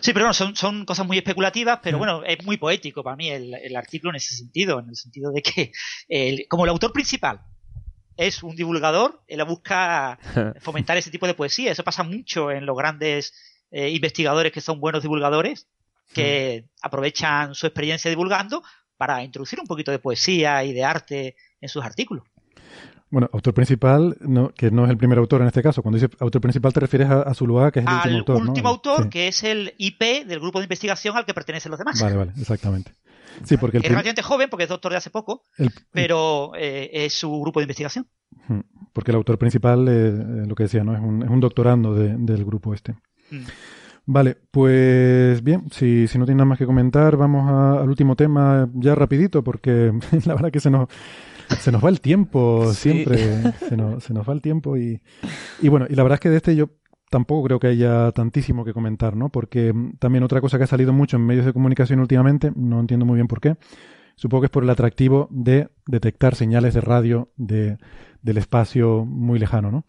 Sí, 0.00 0.12
pero 0.12 0.24
bueno, 0.24 0.32
son, 0.34 0.56
son 0.56 0.84
cosas 0.84 1.06
muy 1.06 1.18
especulativas, 1.18 1.80
pero 1.82 1.98
bueno, 1.98 2.24
es 2.24 2.42
muy 2.44 2.56
poético 2.56 3.02
para 3.04 3.16
mí 3.16 3.28
el, 3.28 3.54
el 3.54 3.76
artículo 3.76 4.10
en 4.10 4.16
ese 4.16 4.34
sentido, 4.34 4.80
en 4.80 4.88
el 4.88 4.96
sentido 4.96 5.30
de 5.32 5.42
que 5.42 5.72
el- 6.08 6.46
como 6.48 6.64
el 6.64 6.70
autor 6.70 6.92
principal 6.92 7.40
es 8.16 8.42
un 8.42 8.56
divulgador, 8.56 9.22
él 9.28 9.44
busca 9.44 10.18
fomentar 10.60 10.96
ese 10.96 11.10
tipo 11.10 11.26
de 11.26 11.34
poesía. 11.34 11.70
Eso 11.72 11.84
pasa 11.84 12.02
mucho 12.02 12.50
en 12.50 12.64
los 12.64 12.76
grandes 12.76 13.34
eh, 13.70 13.90
investigadores 13.90 14.50
que 14.52 14.60
son 14.62 14.80
buenos 14.80 15.02
divulgadores, 15.02 15.68
que 16.12 16.66
aprovechan 16.82 17.54
su 17.54 17.66
experiencia 17.66 18.08
divulgando 18.08 18.62
para 18.96 19.22
introducir 19.22 19.60
un 19.60 19.66
poquito 19.66 19.90
de 19.90 19.98
poesía 19.98 20.64
y 20.64 20.72
de 20.72 20.84
arte 20.84 21.36
en 21.60 21.68
sus 21.68 21.84
artículos. 21.84 22.24
Bueno, 23.08 23.30
autor 23.32 23.54
principal, 23.54 24.16
no, 24.20 24.48
que 24.52 24.70
no 24.70 24.84
es 24.84 24.90
el 24.90 24.96
primer 24.96 25.18
autor 25.18 25.40
en 25.42 25.46
este 25.46 25.62
caso. 25.62 25.80
Cuando 25.82 25.96
dices 25.98 26.10
autor 26.20 26.40
principal 26.40 26.72
te 26.72 26.80
refieres 26.80 27.08
a, 27.08 27.22
a 27.22 27.34
Zuluaga, 27.34 27.70
que 27.70 27.78
es 27.80 27.86
el 27.86 27.92
Al 27.92 27.98
último 27.98 28.18
autor, 28.18 28.42
¿no? 28.44 28.50
último 28.50 28.68
autor, 28.68 29.02
Sí. 29.04 29.08
que 29.10 29.28
es 29.28 29.44
el 29.44 29.74
IP 29.78 30.02
del 30.26 30.40
grupo 30.40 30.58
de 30.58 30.64
investigación 30.64 31.16
al 31.16 31.24
que 31.24 31.32
pertenecen 31.32 31.70
los 31.70 31.78
demás. 31.78 32.00
Vale, 32.02 32.16
vale, 32.16 32.32
exactamente. 32.38 32.94
Sí, 33.44 33.58
porque 33.58 33.76
el, 33.76 33.84
es 33.84 33.90
relativamente 33.90 34.22
joven 34.22 34.48
porque 34.50 34.64
es 34.64 34.68
doctor 34.70 34.90
de 34.92 34.98
hace 34.98 35.10
poco, 35.10 35.44
el- 35.58 35.70
pero 35.92 36.52
eh, 36.56 36.90
es 36.92 37.12
su 37.14 37.30
grupo 37.40 37.60
de 37.60 37.64
investigación. 37.64 38.08
Ujú. 38.48 38.64
porque 38.92 39.10
el 39.12 39.16
autor 39.16 39.38
principal, 39.38 39.86
eh, 39.88 39.92
eh, 39.92 40.46
lo 40.46 40.54
que 40.54 40.64
decía, 40.64 40.82
¿no? 40.82 40.94
Es 40.94 41.00
un, 41.00 41.22
es 41.22 41.28
un 41.30 41.38
doctorando 41.40 41.94
de- 41.94 42.16
del 42.16 42.44
grupo 42.44 42.74
este. 42.74 42.92
Mm. 43.30 43.44
Vale, 44.08 44.36
pues 44.52 45.42
bien, 45.42 45.64
si, 45.72 46.06
si 46.06 46.16
no 46.18 46.24
tiene 46.26 46.36
nada 46.38 46.44
más 46.50 46.58
que 46.58 46.66
comentar, 46.66 47.16
vamos 47.16 47.50
a- 47.50 47.80
al 47.80 47.88
último 47.88 48.14
tema 48.14 48.68
ya 48.74 48.94
rapidito, 48.94 49.42
porque 49.42 49.92
la 50.26 50.34
verdad 50.34 50.52
que 50.52 50.60
se 50.60 50.70
nos, 50.70 50.88
se 51.58 51.72
nos 51.72 51.84
va 51.84 51.88
el 51.88 52.00
tiempo 52.00 52.70
Sí. 52.72 52.90
siempre, 52.92 53.18
se 53.68 53.76
nos, 53.76 54.04
se 54.04 54.14
nos 54.14 54.28
va 54.28 54.32
el 54.32 54.40
tiempo 54.42 54.76
y, 54.76 55.00
y 55.60 55.68
bueno, 55.68 55.86
y 55.88 55.94
la 55.96 56.04
verdad 56.04 56.14
es 56.16 56.20
que 56.20 56.30
de 56.30 56.36
este 56.36 56.54
yo 56.54 56.70
tampoco 57.10 57.44
creo 57.48 57.58
que 57.58 57.66
haya 57.68 58.12
tantísimo 58.12 58.64
que 58.64 58.72
comentar, 58.72 59.16
¿no? 59.16 59.28
Porque 59.28 59.72
mm, 59.72 59.96
también 59.98 60.22
otra 60.24 60.40
cosa 60.40 60.56
que 60.58 60.64
ha 60.64 60.68
salido 60.68 60.92
mucho 60.92 61.16
en 61.16 61.26
medios 61.26 61.44
de 61.44 61.52
comunicación 61.52 61.98
últimamente, 62.00 62.52
no 62.54 62.78
entiendo 62.78 63.06
muy 63.06 63.16
bien 63.16 63.26
por 63.28 63.40
qué, 63.40 63.56
supongo 64.14 64.42
que 64.42 64.46
es 64.46 64.50
por 64.52 64.62
el 64.62 64.70
atractivo 64.70 65.26
de 65.32 65.68
detectar 65.86 66.36
señales 66.36 66.74
de 66.74 66.80
radio 66.80 67.30
de, 67.36 67.76
del 68.22 68.38
espacio 68.38 69.04
muy 69.04 69.38
lejano, 69.40 69.70
¿no? 69.72 69.84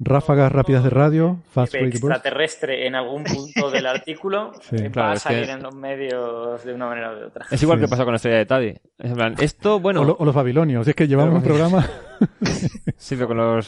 Ráfagas 0.00 0.52
rápidas 0.52 0.84
de 0.84 0.90
radio, 0.90 1.38
fast 1.50 1.74
extraterrestre 1.74 2.86
en 2.86 2.94
algún 2.94 3.24
punto 3.24 3.68
del 3.68 3.84
artículo 3.86 4.52
Sí. 4.60 4.76
eh, 4.76 4.84
va 4.84 4.90
Claro, 4.92 5.10
a 5.10 5.14
es 5.14 5.22
que- 5.24 5.28
salir 5.34 5.50
en 5.50 5.62
los 5.62 5.74
medios 5.74 6.64
de 6.64 6.72
una 6.72 6.86
manera 6.86 7.10
o 7.10 7.16
de 7.16 7.24
otra. 7.24 7.46
Es 7.50 7.60
igual 7.62 7.78
Sí. 7.78 7.84
que 7.84 7.88
pasó 7.90 8.04
con 8.04 8.12
la 8.12 8.16
estrella 8.16 8.38
de 8.38 8.46
Taddy. 8.46 8.74
Es 8.98 9.12
plan, 9.12 9.34
esto, 9.40 9.80
bueno, 9.80 10.02
O, 10.02 10.04
lo- 10.04 10.16
o 10.20 10.24
los 10.24 10.34
babilonios, 10.34 10.86
es 10.86 10.94
que 10.94 11.08
llevamos 11.08 11.34
un 11.34 11.42
programa. 11.42 11.84
sí, 12.96 13.16
pero 13.16 13.26
con 13.26 13.36
los 13.38 13.66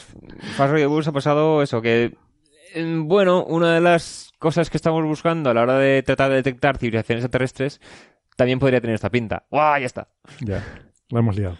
Fast 0.57 0.73
Radio 0.73 0.89
Bulls 0.89 1.09
ha 1.09 1.13
pasado 1.13 1.63
eso, 1.63 1.83
que, 1.83 2.15
eh, 2.75 2.97
bueno, 3.03 3.43
una 3.45 3.75
de 3.75 3.81
las 3.81 4.31
cosas 4.39 4.71
que 4.71 4.77
estamos 4.77 5.05
buscando 5.05 5.51
a 5.51 5.55
la 5.55 5.63
hora 5.63 5.79
de 5.79 6.03
tratar 6.05 6.31
de 6.31 6.37
detectar 6.37 6.79
civilizaciones 6.79 7.25
extraterrestres 7.25 7.81
también 8.37 8.61
podría 8.61 8.81
tener 8.81 8.95
esta 8.95 9.11
pinta. 9.11 9.45
¡Guau! 9.51 9.81
Ya 9.81 9.87
está. 9.87 10.09
ya, 10.41 10.65
lo 11.11 11.19
hemos 11.19 11.37
liado. 11.37 11.57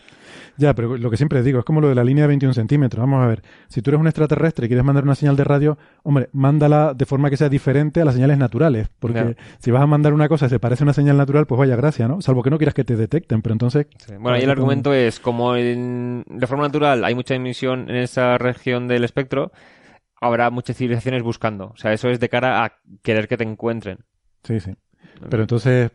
Ya, 0.57 0.75
pero 0.75 0.97
lo 0.99 1.11
que 1.11 1.17
siempre 1.17 1.43
digo, 1.43 1.59
es 1.61 1.65
como 1.65 1.81
lo 1.81 1.89
de 1.89 1.95
la 1.95 2.05
línea 2.05 2.25
de 2.25 2.29
21 2.29 2.53
centímetros. 2.53 3.01
Vamos 3.01 3.25
a 3.25 3.27
ver, 3.27 3.43
si 3.69 3.81
tú 3.81 3.91
eres 3.91 4.01
un 4.01 4.07
extraterrestre 4.07 4.67
y 4.67 4.69
quieres 4.69 4.85
mandar 4.85 5.05
una 5.05 5.15
señal 5.15 5.35
de 5.35 5.45
radio, 5.45 5.79
hombre, 6.03 6.29
mándala 6.33 6.93
de 6.93 7.07
forma 7.07 7.31
que 7.31 7.39
sea 7.39 7.49
diferente 7.49 8.01
a 8.03 8.05
las 8.05 8.15
señales 8.15 8.37
naturales. 8.37 8.89
Porque 8.99 9.37
si 9.59 9.71
vas 9.71 9.83
a 9.83 9.87
mandar 9.87 10.13
una 10.13 10.29
cosa 10.29 10.47
y 10.47 10.49
se 10.51 10.61
parece 10.61 10.83
a 10.83 10.87
una 10.87 10.93
señal 10.93 11.17
natural, 11.17 11.47
pues 11.47 11.59
vaya 11.59 11.77
gracia, 11.77 12.09
¿no? 12.09 12.21
Salvo 12.21 12.43
que 12.43 12.51
no 12.51 12.59
quieras 12.59 12.75
que 12.75 12.85
te 12.85 12.95
detecten, 12.97 13.41
pero 13.41 13.55
entonces... 13.55 13.87
Sí. 13.99 14.13
Bueno, 14.19 14.33
ahí 14.37 14.43
el 14.43 14.51
argumento 14.51 14.93
es, 14.93 15.19
como 15.19 15.57
en- 15.57 16.25
de 16.29 16.47
forma 16.47 16.65
natural 16.65 17.05
hay 17.05 17.15
mucha 17.15 17.35
emisión 17.35 17.89
en 17.89 17.97
esa 17.97 18.37
región 18.37 18.87
del 18.87 19.05
espectro, 19.05 19.53
habrá 20.21 20.51
muchas 20.51 20.77
civilizaciones 20.77 21.23
buscando. 21.23 21.69
O 21.69 21.77
sea, 21.79 21.95
eso 21.95 22.11
es 22.11 22.21
de 22.21 22.29
cara 22.29 22.65
a 22.65 22.75
querer 23.03 23.29
que 23.29 23.39
te 23.39 23.45
encuentren. 23.45 24.01
Sí, 24.45 24.61
sí. 24.61 24.73
Pero 25.31 25.43
entonces, 25.43 25.91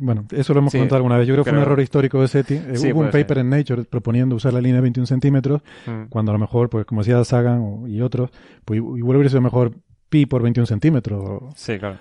bueno, 0.00 0.26
eso 0.30 0.52
lo 0.54 0.60
hemos 0.60 0.72
Sí, 0.72 0.78
comentado 0.78 0.96
alguna 0.96 1.16
vez. 1.18 1.26
Yo 1.28 1.34
creo 1.34 1.44
que 1.44 1.50
fue 1.50 1.58
un 1.58 1.62
error 1.64 1.80
histórico 1.80 2.20
de 2.20 2.28
SETI. 2.28 2.54
Eh, 2.54 2.70
Sí, 2.76 2.92
Hubo 2.92 3.00
un 3.00 3.10
paper 3.10 3.38
en 3.38 3.50
Nature 3.50 3.84
proponiendo 3.84 4.36
usar 4.36 4.52
la 4.52 4.60
línea 4.60 4.76
de 4.76 4.82
21 4.82 5.06
centímetros, 5.06 5.62
Mm. 5.86 6.04
cuando 6.08 6.32
a 6.32 6.34
lo 6.34 6.38
mejor, 6.38 6.68
pues 6.70 6.84
como 6.86 7.02
decía 7.02 7.22
Sagan 7.24 7.60
o- 7.60 7.86
y 7.88 8.00
otros, 8.00 8.30
pues 8.64 8.78
igual 8.78 9.16
hubiera 9.16 9.28
sido 9.30 9.40
mejor 9.40 9.72
pi 10.08 10.26
por 10.26 10.42
21 10.42 10.66
centímetros. 10.66 11.22
o- 11.24 11.50
Sí, 11.56 11.78
claro. 11.78 11.96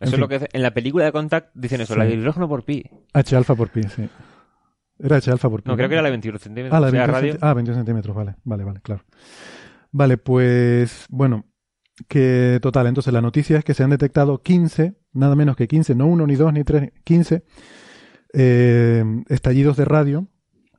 Eso 0.00 0.04
es 0.06 0.10
fin. 0.10 0.20
lo 0.20 0.28
que 0.28 0.48
en 0.52 0.62
la 0.62 0.72
película 0.74 1.04
de 1.04 1.12
Contact 1.12 1.50
dicen 1.54 1.80
eso, 1.80 1.94
Sí. 1.94 1.98
la 1.98 2.04
de 2.04 2.14
hidrógeno 2.14 2.48
por 2.48 2.64
pi. 2.64 2.84
H 3.12 3.36
alfa 3.36 3.54
por 3.54 3.68
pi, 3.70 3.82
sí. 3.84 4.08
Era 4.98 5.16
H 5.16 5.30
alfa 5.30 5.48
por 5.48 5.62
pi. 5.62 5.70
No, 5.70 5.76
creo 5.76 5.88
que 5.88 5.94
era 5.94 6.02
la 6.02 6.08
de 6.08 6.12
21 6.12 6.38
centímetros. 6.38 6.76
Ah, 6.76 6.80
la 6.80 6.86
o 6.88 6.90
sea, 6.90 7.06
21 7.06 7.20
radio. 7.20 7.38
ah, 7.40 7.54
21 7.54 7.76
centímetros, 7.78 8.14
vale, 8.16 8.34
vale, 8.44 8.64
vale, 8.64 8.80
claro. 8.82 9.02
Vale, 9.92 10.18
pues, 10.18 11.06
bueno, 11.08 11.46
que 12.08 12.58
total, 12.60 12.88
entonces 12.88 13.12
la 13.12 13.20
noticia 13.20 13.58
es 13.58 13.64
que 13.64 13.74
se 13.74 13.84
han 13.84 13.90
detectado 13.90 14.42
15, 14.42 14.94
nada 15.14 15.34
menos 15.36 15.56
que 15.56 15.66
15, 15.68 15.94
no 15.94 16.06
uno, 16.06 16.26
ni 16.26 16.34
dos, 16.36 16.52
ni 16.52 16.64
tres, 16.64 16.92
15 17.04 17.42
eh, 18.32 19.04
estallidos 19.28 19.76
de 19.76 19.84
radio. 19.84 20.26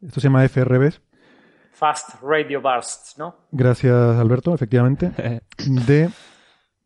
Esto 0.02 0.20
se 0.20 0.28
llama 0.28 0.48
FRBs. 0.48 1.02
Fast 1.72 2.22
Radio 2.22 2.62
Bursts, 2.62 3.18
¿no? 3.18 3.36
Gracias, 3.52 3.94
Alberto, 4.18 4.54
efectivamente. 4.54 5.12
De 5.88 6.10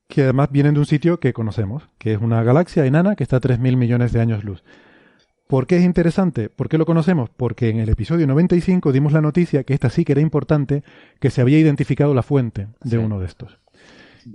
que 0.07 0.23
además 0.23 0.49
vienen 0.51 0.73
de 0.73 0.80
un 0.80 0.85
sitio 0.88 1.19
que 1.19 1.34
conocemos, 1.34 1.88
que 1.99 2.13
es 2.13 2.19
una 2.19 2.41
galaxia 2.41 2.84
enana 2.85 3.15
que 3.15 3.21
está 3.23 3.38
a 3.38 3.41
3.000 3.41 3.77
millones 3.77 4.11
de 4.11 4.19
años 4.19 4.43
luz. 4.43 4.63
¿Por 5.47 5.67
qué 5.67 5.77
es 5.77 5.84
interesante? 5.84 6.49
¿Por 6.49 6.67
qué 6.69 6.80
lo 6.80 6.85
conocemos? 6.88 7.30
Porque 7.30 7.69
en 7.69 7.77
el 7.80 7.89
episodio 7.89 8.26
95 8.26 8.91
dimos 8.91 9.13
la 9.13 9.21
noticia, 9.21 9.63
que 9.63 9.76
esta 9.76 9.91
sí 9.91 10.05
que 10.05 10.13
era 10.13 10.21
importante, 10.21 10.84
que 11.19 11.30
se 11.30 11.41
había 11.41 11.59
identificado 11.59 12.15
la 12.15 12.23
fuente 12.23 12.69
de 12.84 12.89
Sí. 12.89 12.97
uno 12.97 13.19
de 13.19 13.27
estos. 13.27 13.59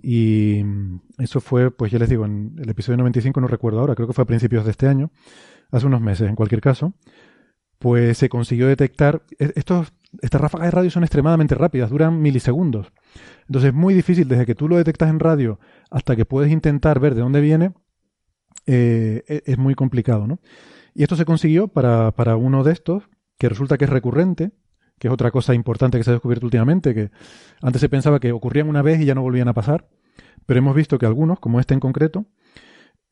Y 0.03 0.63
mm, 0.65 1.01
eso 1.19 1.41
fue, 1.41 1.71
pues 1.71 1.93
ya 1.93 1.99
les 1.99 2.09
digo, 2.09 2.25
en 2.25 2.57
el 2.59 2.69
episodio 2.69 2.97
95 2.99 3.41
no 3.41 3.47
recuerdo 3.47 3.81
ahora, 3.81 3.95
creo 3.95 4.07
que 4.07 4.15
fue 4.15 4.23
a 4.23 4.27
principios 4.27 4.65
de 4.65 4.71
este 4.71 4.87
año, 4.89 5.11
hace 5.71 5.87
unos 5.87 6.01
meses 6.01 6.29
en 6.29 6.37
cualquier 6.37 6.61
caso, 6.61 6.95
pues 7.79 8.19
se 8.19 8.29
consiguió 8.29 8.67
detectar, 8.67 9.23
e- 9.39 9.53
estos, 9.57 9.93
estas 10.23 10.41
ráfagas 10.41 10.69
de 10.69 10.71
radio 10.73 10.91
son 10.91 11.03
extremadamente 11.05 11.55
rápidas, 11.55 11.91
duran 11.91 12.21
milisegundos. 12.21 12.93
Entonces 13.47 13.69
es 13.69 13.75
muy 13.75 13.95
difícil 13.95 14.29
desde 14.29 14.47
que 14.47 14.55
tú 14.55 14.69
lo 14.69 14.77
detectas 14.77 15.11
en 15.11 15.21
radio 15.21 15.59
hasta 15.91 16.17
que 16.17 16.25
puedes 16.25 16.51
intentar 16.51 17.01
ver 17.01 17.15
de 17.15 17.21
dónde 17.21 17.41
viene, 17.41 17.73
eh, 18.67 19.23
e- 19.29 19.43
es 19.47 19.59
muy 19.59 19.75
complicado, 19.75 20.27
¿no? 20.27 20.41
Y 20.95 21.03
esto 21.03 21.17
se 21.17 21.25
consiguió 21.25 21.69
para, 21.69 22.13
para 22.13 22.37
uno 22.37 22.63
de 22.65 22.73
estos, 22.73 23.03
que 23.39 23.49
resulta 23.49 23.77
que 23.77 23.85
es 23.85 23.91
recurrente, 23.91 24.53
que 24.99 25.09
es 25.09 25.15
otra 25.15 25.31
cosa 25.31 25.55
importante 25.55 25.99
que 25.99 26.05
se 26.05 26.11
ha 26.11 26.15
descubierto 26.15 26.47
últimamente, 26.47 26.95
que 26.95 27.11
antes 27.61 27.81
se 27.81 27.89
pensaba 27.89 28.21
que 28.21 28.33
ocurrían 28.33 28.69
una 28.69 28.83
vez 28.83 29.01
y 29.01 29.05
ya 29.05 29.15
no 29.15 29.23
volvían 29.23 29.49
a 29.49 29.55
pasar, 29.55 29.89
pero 30.47 30.59
hemos 30.59 30.75
visto 30.75 30.99
que 30.99 31.07
algunos, 31.07 31.41
como 31.41 31.61
este 31.61 31.75
en 31.75 31.81
concreto, 31.81 32.27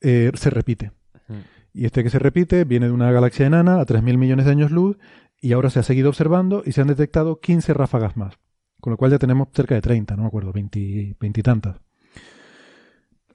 eh, 0.01 0.31
se 0.35 0.51
repite. 0.51 0.93
Mm. 1.29 1.35
Y 1.75 1.85
este 1.87 2.03
que 2.03 2.11
se 2.11 2.19
repite 2.19 2.65
viene 2.65 2.87
de 2.87 2.93
una 2.93 3.11
galaxia 3.13 3.47
enana 3.47 3.81
a 3.81 3.87
3.000 3.87 4.19
millones 4.19 4.45
de 4.45 4.53
años 4.53 4.71
luz 4.71 4.99
y 5.41 5.53
ahora 5.53 5.71
se 5.71 5.81
ha 5.81 5.83
seguido 5.83 6.11
observando 6.11 6.63
y 6.65 6.73
se 6.73 6.83
han 6.83 6.89
detectado 6.89 7.41
15 7.41 7.75
ráfagas 7.75 8.17
más. 8.17 8.39
Con 8.81 8.91
lo 8.91 8.97
cual 8.97 9.13
ya 9.13 9.19
tenemos 9.19 9.49
cerca 9.53 9.75
de 9.75 9.81
30, 9.81 10.17
no 10.17 10.23
me 10.23 10.29
acuerdo, 10.29 10.53
20, 10.53 11.17
20 11.19 11.41
y 11.41 11.43
tantas. 11.43 11.81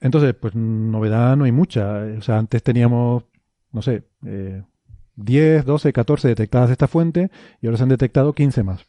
Entonces, 0.00 0.34
pues 0.34 0.54
novedad 0.54 1.36
no 1.36 1.44
hay 1.44 1.52
mucha. 1.52 2.02
O 2.18 2.20
sea, 2.20 2.38
antes 2.38 2.62
teníamos, 2.62 3.24
no 3.72 3.82
sé, 3.82 4.04
eh, 4.26 4.62
10, 5.18 5.64
12, 5.64 5.92
14 5.92 6.28
detectadas 6.28 6.68
de 6.68 6.72
esta 6.72 6.88
fuente 6.88 7.30
y 7.60 7.66
ahora 7.66 7.76
se 7.76 7.82
han 7.82 7.88
detectado 7.88 8.32
15 8.34 8.62
más. 8.62 8.86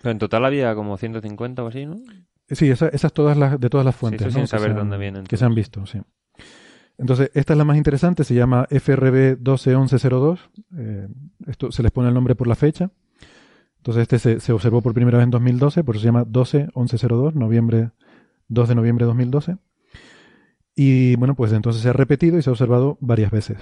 Pero 0.00 0.12
en 0.12 0.18
total 0.18 0.44
había 0.44 0.74
como 0.74 0.96
150 0.96 1.62
o 1.64 1.68
así, 1.68 1.86
¿no? 1.86 1.94
Eh, 1.96 2.54
Sí, 2.54 2.70
esa- 2.70 2.88
esas 2.88 3.12
todas 3.12 3.36
las, 3.36 3.60
de 3.60 3.68
todas 3.68 3.84
las 3.84 3.94
fuentes. 3.96 4.22
eso 4.22 4.28
¿no? 4.28 4.32
sin 4.34 4.42
que 4.42 4.46
saber 4.46 4.68
se 4.68 4.70
han- 4.72 4.76
dónde 4.78 4.96
vienen 4.96 5.24
Que 5.24 5.36
se 5.36 5.44
han 5.44 5.54
visto, 5.54 5.84
sí. 5.86 6.00
Entonces, 6.96 7.30
esta 7.34 7.52
es 7.52 7.56
la 7.58 7.64
más 7.64 7.76
interesante, 7.76 8.24
se 8.24 8.34
llama 8.34 8.66
FRB 8.70 9.36
121102. 9.38 10.40
Eh, 10.76 11.08
esto 11.46 11.70
se 11.70 11.82
les 11.82 11.92
pone 11.92 12.08
el 12.08 12.14
nombre 12.14 12.34
por 12.34 12.46
la 12.48 12.54
fecha. 12.56 12.90
Entonces, 13.76 14.02
este 14.02 14.18
se, 14.18 14.40
se 14.40 14.52
observó 14.52 14.82
por 14.82 14.94
primera 14.94 15.18
vez 15.18 15.24
en 15.24 15.30
2012, 15.30 15.84
por 15.84 15.94
eso 15.96 16.02
se 16.02 16.06
llama 16.08 16.24
121102, 16.24 17.34
noviembre, 17.34 17.90
2 18.48 18.68
de 18.68 18.74
noviembre 18.74 19.04
de 19.04 19.08
2012. 19.08 19.56
Y 20.74 21.16
bueno, 21.16 21.34
pues 21.34 21.52
entonces 21.52 21.82
se 21.82 21.88
ha 21.88 21.92
repetido 21.92 22.38
y 22.38 22.42
se 22.42 22.50
ha 22.50 22.52
observado 22.52 22.96
varias 23.00 23.30
veces. 23.30 23.58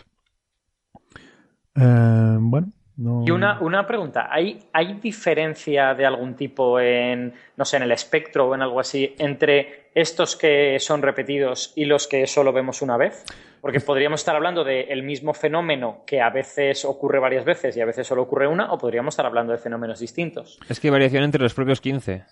Eh, 1.76 2.36
bueno, 2.40 2.68
no. 2.96 3.24
Y 3.26 3.30
una, 3.30 3.60
una 3.60 3.86
pregunta, 3.86 4.28
¿hay, 4.30 4.58
¿hay 4.72 4.94
diferencia 4.94 5.94
de 5.94 6.06
algún 6.06 6.34
tipo 6.34 6.80
en, 6.80 7.34
no 7.56 7.64
sé, 7.64 7.76
en 7.76 7.82
el 7.82 7.92
espectro 7.92 8.48
o 8.48 8.54
en 8.54 8.62
algo 8.62 8.80
así 8.80 9.14
entre 9.18 9.90
estos 9.94 10.36
que 10.36 10.78
son 10.80 11.02
repetidos 11.02 11.72
y 11.76 11.84
los 11.84 12.06
que 12.06 12.26
solo 12.26 12.52
vemos 12.52 12.80
una 12.80 12.96
vez? 12.96 13.24
Porque 13.60 13.80
podríamos 13.80 14.20
estar 14.20 14.34
hablando 14.34 14.64
del 14.64 15.02
mismo 15.02 15.34
fenómeno 15.34 16.02
que 16.06 16.20
a 16.20 16.30
veces 16.30 16.84
ocurre 16.84 17.18
varias 17.18 17.44
veces 17.44 17.76
y 17.76 17.80
a 17.80 17.84
veces 17.84 18.06
solo 18.06 18.22
ocurre 18.22 18.46
una, 18.46 18.72
o 18.72 18.78
podríamos 18.78 19.12
estar 19.12 19.26
hablando 19.26 19.52
de 19.52 19.58
fenómenos 19.58 20.00
distintos. 20.00 20.58
Es 20.68 20.80
que 20.80 20.88
hay 20.88 20.92
variación 20.92 21.24
entre 21.24 21.42
los 21.42 21.52
propios 21.52 21.80
15 21.80 22.24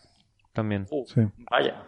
también. 0.55 0.87
Uh, 0.91 1.05
Sí. 1.07 1.21
Vaya. 1.51 1.83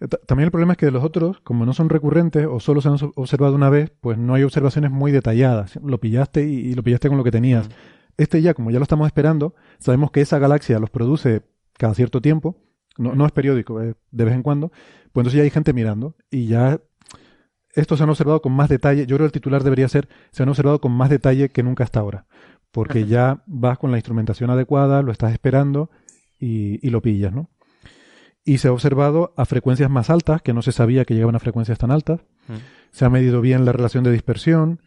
Eh, 0.00 0.08
ta- 0.08 0.18
También 0.26 0.46
el 0.46 0.50
problema 0.50 0.72
es 0.72 0.78
que 0.78 0.86
de 0.86 0.92
los 0.92 1.02
otros, 1.04 1.40
como 1.40 1.64
no 1.64 1.72
son 1.72 1.88
recurrentes 1.88 2.46
o 2.46 2.60
solo 2.60 2.80
se 2.80 2.88
han 2.88 2.96
observado 3.14 3.54
una 3.54 3.70
vez, 3.70 3.90
pues 4.00 4.18
no 4.18 4.34
hay 4.34 4.42
observaciones 4.42 4.90
muy 4.90 5.12
detalladas. 5.12 5.76
Lo 5.82 5.98
pillaste 5.98 6.46
y, 6.46 6.54
y 6.56 6.74
lo 6.74 6.82
pillaste 6.82 7.08
con 7.08 7.16
lo 7.16 7.24
que 7.24 7.30
tenías. 7.30 7.68
Este 8.18 8.42
ya, 8.42 8.52
como 8.52 8.70
ya 8.70 8.78
lo 8.78 8.82
estamos 8.82 9.06
esperando, 9.06 9.54
sabemos 9.78 10.10
que 10.10 10.20
esa 10.20 10.38
galaxia 10.38 10.78
los 10.78 10.90
produce 10.90 11.42
cada 11.78 11.94
cierto 11.94 12.20
tiempo. 12.20 12.56
No, 12.98 13.14
no 13.14 13.24
es 13.24 13.32
periódico, 13.32 13.80
es 13.80 13.94
de 14.10 14.24
vez 14.24 14.34
en 14.34 14.42
cuando. 14.42 14.68
Pues 14.68 15.22
entonces 15.22 15.34
ya 15.38 15.42
hay 15.44 15.50
gente 15.50 15.72
mirando 15.72 16.16
y 16.30 16.46
ya 16.46 16.80
estos 17.74 17.98
se 17.98 18.04
han 18.04 18.10
observado 18.10 18.42
con 18.42 18.52
más 18.52 18.68
detalle. 18.68 19.06
Yo 19.06 19.16
creo 19.16 19.20
que 19.20 19.24
el 19.26 19.32
titular 19.32 19.62
debería 19.62 19.88
ser, 19.88 20.08
se 20.32 20.42
han 20.42 20.48
observado 20.48 20.80
con 20.80 20.92
más 20.92 21.08
detalle 21.08 21.48
que 21.50 21.62
nunca 21.62 21.84
hasta 21.84 22.00
ahora. 22.00 22.26
Porque 22.72 23.06
ya 23.06 23.42
vas 23.46 23.78
con 23.78 23.90
la 23.90 23.96
instrumentación 23.98 24.50
adecuada, 24.50 25.02
lo 25.02 25.12
estás 25.12 25.32
esperando 25.32 25.90
y, 26.38 26.84
y 26.86 26.90
lo 26.90 27.00
pillas, 27.00 27.32
¿no? 27.32 27.48
Y 28.52 28.58
se 28.58 28.68
ha 28.68 28.72
observado 28.72 29.32
a 29.36 29.44
frecuencias 29.44 29.90
más 29.90 30.10
altas, 30.10 30.42
que 30.42 30.52
no 30.52 30.62
se 30.62 30.72
sabía 30.72 31.04
que 31.04 31.14
llegaban 31.14 31.36
a 31.36 31.40
frecuencias 31.40 31.78
tan 31.78 31.90
altas. 31.90 32.20
Mm. 32.48 32.54
Se 32.90 33.04
ha 33.04 33.10
medido 33.10 33.40
bien 33.40 33.64
la 33.64 33.72
relación 33.72 34.02
de 34.04 34.10
dispersión. 34.10 34.80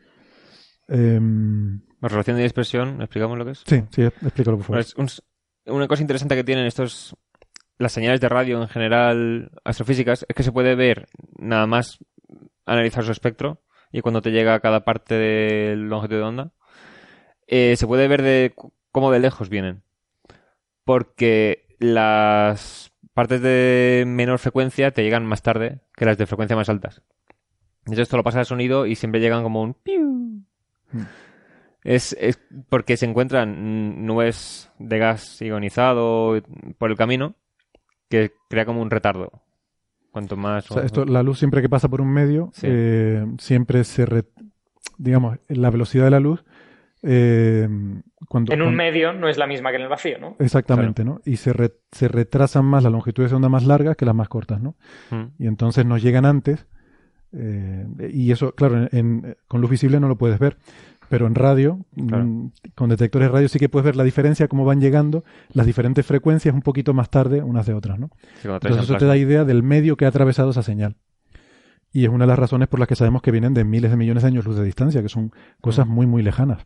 Em, 0.88 1.82
La 2.02 2.10
relación 2.10 2.36
de 2.38 2.44
dispersión, 2.44 3.02
¿explicamos 3.02 3.38
lo 3.38 3.46
que 3.46 3.52
es? 3.52 3.64
sí, 3.66 3.84
sí, 3.92 4.02
explícalo 4.04 4.58
por 4.58 4.66
favor. 4.66 4.78
Pues 4.84 4.96
un- 4.96 5.74
una 5.74 5.88
cosa 5.88 6.02
interesante 6.02 6.36
que 6.36 6.44
tienen 6.44 6.66
estos 6.66 7.16
las 7.80 7.92
señales 7.94 8.20
de 8.22 8.30
radio 8.30 8.62
en 8.62 8.68
general 8.68 9.52
astrofísicas 9.64 10.26
es 10.28 10.36
que 10.36 10.44
se 10.44 10.52
puede 10.52 10.76
ver 10.76 11.08
nada 11.38 11.66
más 11.66 11.98
analizar 12.66 13.04
su 13.04 13.12
espectro 13.12 13.62
y 13.92 14.02
cuando 14.02 14.22
te 14.22 14.32
llega 14.32 14.54
a 14.54 14.60
cada 14.60 14.84
parte 14.84 15.16
de 15.16 15.76
longitud 15.76 16.16
de 16.18 16.22
onda 16.22 16.52
eh, 17.48 17.76
se 17.78 17.88
puede 17.88 18.08
ver 18.08 18.22
de 18.22 18.54
cómo 18.92 19.12
de 19.12 19.20
lejos 19.20 19.50
vienen 19.50 19.82
porque 20.84 21.66
las 21.80 22.93
partes 23.14 23.42
de 23.42 24.04
menor 24.08 24.40
frecuencia 24.40 24.92
te 24.92 25.04
llegan 25.04 25.26
más 25.26 25.42
tarde 25.42 25.82
que 25.96 26.06
las 26.06 26.18
de 26.18 26.26
frecuencia 26.26 26.56
más 26.56 26.70
altas 26.70 27.02
entonces 27.80 28.04
esto 28.04 28.18
lo 28.18 28.24
pasa 28.24 28.40
al 28.40 28.46
sonido 28.46 28.86
y 28.86 28.96
siempre 28.96 29.20
llegan 29.22 29.44
como 29.44 29.62
un 29.62 29.74
piu 29.74 30.42
es, 31.84 32.16
es 32.20 32.40
porque 32.70 32.98
se 32.98 33.06
encuentran 33.06 34.06
nubes 34.06 34.72
de 34.80 34.98
gas 35.00 35.42
ionizado 35.42 36.42
por 36.78 36.92
el 36.92 36.98
camino 36.98 37.36
que 38.10 38.32
crea 38.50 38.66
como 38.66 38.82
un 38.82 38.92
retardo. 38.92 39.42
Cuanto 40.12 40.38
más... 40.38 40.70
O 40.70 40.76
sea, 40.76 40.84
esto, 40.84 41.04
la 41.06 41.24
luz 41.24 41.40
siempre 41.40 41.62
que 41.62 41.70
pasa 41.70 41.90
por 41.90 42.00
un 42.00 42.14
medio, 42.14 42.52
Sí. 42.54 42.68
eh, 42.70 43.26
siempre 43.40 43.84
se, 43.84 44.06
re- 44.06 44.26
digamos, 44.98 45.40
la 45.48 45.72
velocidad 45.72 46.06
de 46.06 46.12
la 46.12 46.20
luz, 46.20 46.46
eh, 47.04 47.68
cuando, 48.30 48.54
En 48.54 48.62
un 48.62 48.68
cuando- 48.68 48.72
medio 48.72 49.14
no 49.14 49.28
es 49.28 49.38
la 49.38 49.46
misma 49.48 49.70
que 49.72 49.76
en 49.78 49.82
el 49.84 49.90
vacío, 49.90 50.18
¿no? 50.20 50.36
exactamente, 50.40 51.04
¿no? 51.04 51.20
Y 51.26 51.36
se, 51.38 51.52
re- 51.54 51.74
se 51.92 52.08
retrasan 52.08 52.66
más 52.66 52.82
las 52.84 52.92
longitudes 52.92 53.30
de 53.32 53.36
onda 53.36 53.50
más 53.50 53.66
largas 53.66 53.96
que 53.98 54.06
las 54.06 54.16
más 54.16 54.30
cortas, 54.30 54.62
¿no? 54.62 54.76
Mm. 55.12 55.24
y 55.44 55.48
entonces 55.48 55.86
nos 55.86 56.02
llegan 56.02 56.26
antes. 56.26 56.66
eh, 57.36 57.88
y 58.14 58.32
eso, 58.32 58.54
claro, 58.54 58.78
en- 58.78 58.90
en- 58.92 59.36
con 59.48 59.60
luz 59.60 59.70
visible 59.72 60.00
no 60.00 60.08
lo 60.08 60.18
puedes 60.20 60.38
ver, 60.38 60.58
pero 61.10 61.26
en 61.26 61.34
radio, 61.36 61.80
Claro. 62.08 62.26
mm, 62.26 62.52
con 62.76 62.90
detectores 62.90 63.28
de 63.28 63.34
radio 63.34 63.50
sí 63.50 63.58
que 63.58 63.70
puedes 63.70 63.86
ver 63.86 63.96
la 63.96 64.04
diferencia, 64.04 64.48
cómo 64.48 64.66
van 64.66 64.80
llegando 64.80 65.24
las 65.52 65.66
diferentes 65.66 66.06
frecuencias 66.06 66.54
un 66.54 66.62
poquito 66.62 66.94
más 66.94 67.10
tarde 67.10 67.42
unas 67.42 67.66
de 67.66 67.74
otras, 67.74 67.98
¿no? 68.00 68.10
Sí, 68.42 68.48
Entonces 68.48 68.78
en 68.78 68.84
eso 68.84 68.98
te 68.98 69.06
da 69.06 69.18
idea 69.18 69.46
del 69.46 69.64
medio 69.64 69.98
que 69.98 70.06
ha 70.06 70.10
atravesado 70.10 70.52
esa 70.52 70.62
señal. 70.62 70.96
Y 71.92 72.04
es 72.06 72.10
una 72.10 72.26
de 72.26 72.30
las 72.30 72.40
razones 72.40 72.68
por 72.68 72.80
las 72.80 72.88
que 72.88 72.96
sabemos 72.96 73.22
que 73.24 73.32
vienen 73.32 73.54
de 73.56 73.64
miles 73.64 73.90
de 73.92 73.98
millones 73.98 74.22
de 74.24 74.28
años 74.30 74.46
luz 74.46 74.56
de 74.58 74.64
distancia, 74.64 75.02
que 75.02 75.10
son 75.10 75.32
cosas 75.60 75.88
muy, 75.88 76.06
muy 76.08 76.22
lejanas. 76.24 76.66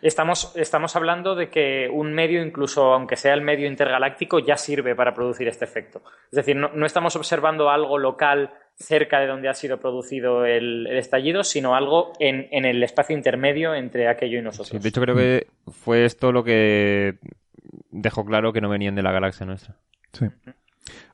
Estamos, 0.00 0.52
estamos 0.56 0.94
hablando 0.96 1.34
de 1.34 1.50
que 1.50 1.88
un 1.92 2.12
medio, 2.12 2.42
incluso 2.42 2.92
aunque 2.92 3.16
sea 3.16 3.34
el 3.34 3.42
medio 3.42 3.66
intergaláctico, 3.66 4.38
ya 4.38 4.56
sirve 4.56 4.94
para 4.94 5.14
producir 5.14 5.48
este 5.48 5.64
efecto. 5.64 6.02
Es 6.30 6.36
decir, 6.36 6.56
no, 6.56 6.70
no 6.74 6.86
estamos 6.86 7.16
observando 7.16 7.70
algo 7.70 7.98
local 7.98 8.52
cerca 8.76 9.18
de 9.18 9.26
donde 9.26 9.48
ha 9.48 9.54
sido 9.54 9.78
producido 9.78 10.44
el, 10.44 10.86
el 10.86 10.98
estallido, 10.98 11.42
sino 11.42 11.74
algo 11.74 12.12
en, 12.20 12.46
en 12.52 12.64
el 12.64 12.82
espacio 12.82 13.16
intermedio 13.16 13.74
entre 13.74 14.08
aquello 14.08 14.38
y 14.38 14.42
nosotros. 14.42 14.68
Sí, 14.68 14.78
de 14.78 14.88
hecho 14.88 15.00
creo 15.00 15.16
que 15.16 15.48
fue 15.68 16.04
esto 16.04 16.30
lo 16.30 16.44
que 16.44 17.18
dejó 17.90 18.24
claro 18.24 18.52
que 18.52 18.60
no 18.60 18.68
venían 18.68 18.94
de 18.94 19.02
la 19.02 19.10
galaxia 19.10 19.46
nuestra. 19.46 19.74
Sí. 20.12 20.26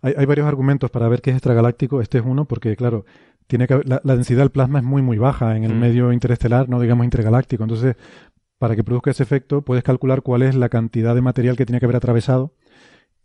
Hay, 0.03 0.15
hay 0.17 0.27
varios 0.27 0.47
argumentos 0.47 0.91
para 0.91 1.09
ver 1.09 1.23
qué 1.23 1.31
es 1.31 1.37
extragaláctico. 1.37 2.03
Este 2.03 2.19
es 2.19 2.25
uno 2.25 2.45
porque, 2.45 2.77
claro, 2.77 3.07
tiene 3.47 3.67
que 3.67 3.81
la, 3.85 4.01
la 4.05 4.15
densidad 4.15 4.41
del 4.41 4.51
plasma 4.51 4.79
es 4.79 4.85
muy, 4.85 5.03
muy 5.03 5.19
baja 5.19 5.57
en 5.57 5.65
el 5.65 5.75
Mm. 5.75 5.79
medio 5.79 6.13
interestelar, 6.13 6.69
no 6.69 6.81
digamos 6.81 7.05
intergaláctico. 7.05 7.63
Entonces, 7.65 7.97
para 8.59 8.75
que 8.77 8.85
produzca 8.85 9.11
ese 9.11 9.23
efecto, 9.23 9.63
puedes 9.63 9.85
calcular 9.85 10.23
cuál 10.23 10.43
es 10.43 10.55
la 10.55 10.69
cantidad 10.69 11.15
de 11.15 11.21
material 11.21 11.57
que 11.57 11.67
tiene 11.67 11.81
que 11.81 11.87
haber 11.87 11.97
atravesado 11.97 12.55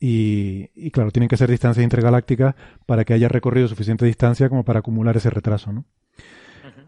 Y, 0.01 0.69
y, 0.75 0.91
claro, 0.91 1.11
tienen 1.11 1.27
que 1.27 1.35
ser 1.35 1.49
distancias 1.49 1.83
intergalácticas 1.83 2.55
para 2.85 3.03
que 3.03 3.13
haya 3.13 3.27
recorrido 3.27 3.67
suficiente 3.67 4.05
distancia 4.05 4.47
como 4.47 4.63
para 4.63 4.79
acumular 4.79 5.17
ese 5.17 5.29
retraso, 5.29 5.73
¿no? 5.73 5.83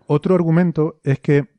Otro 0.07 0.33
argumento 0.33 1.01
es 1.03 1.19
que 1.19 1.49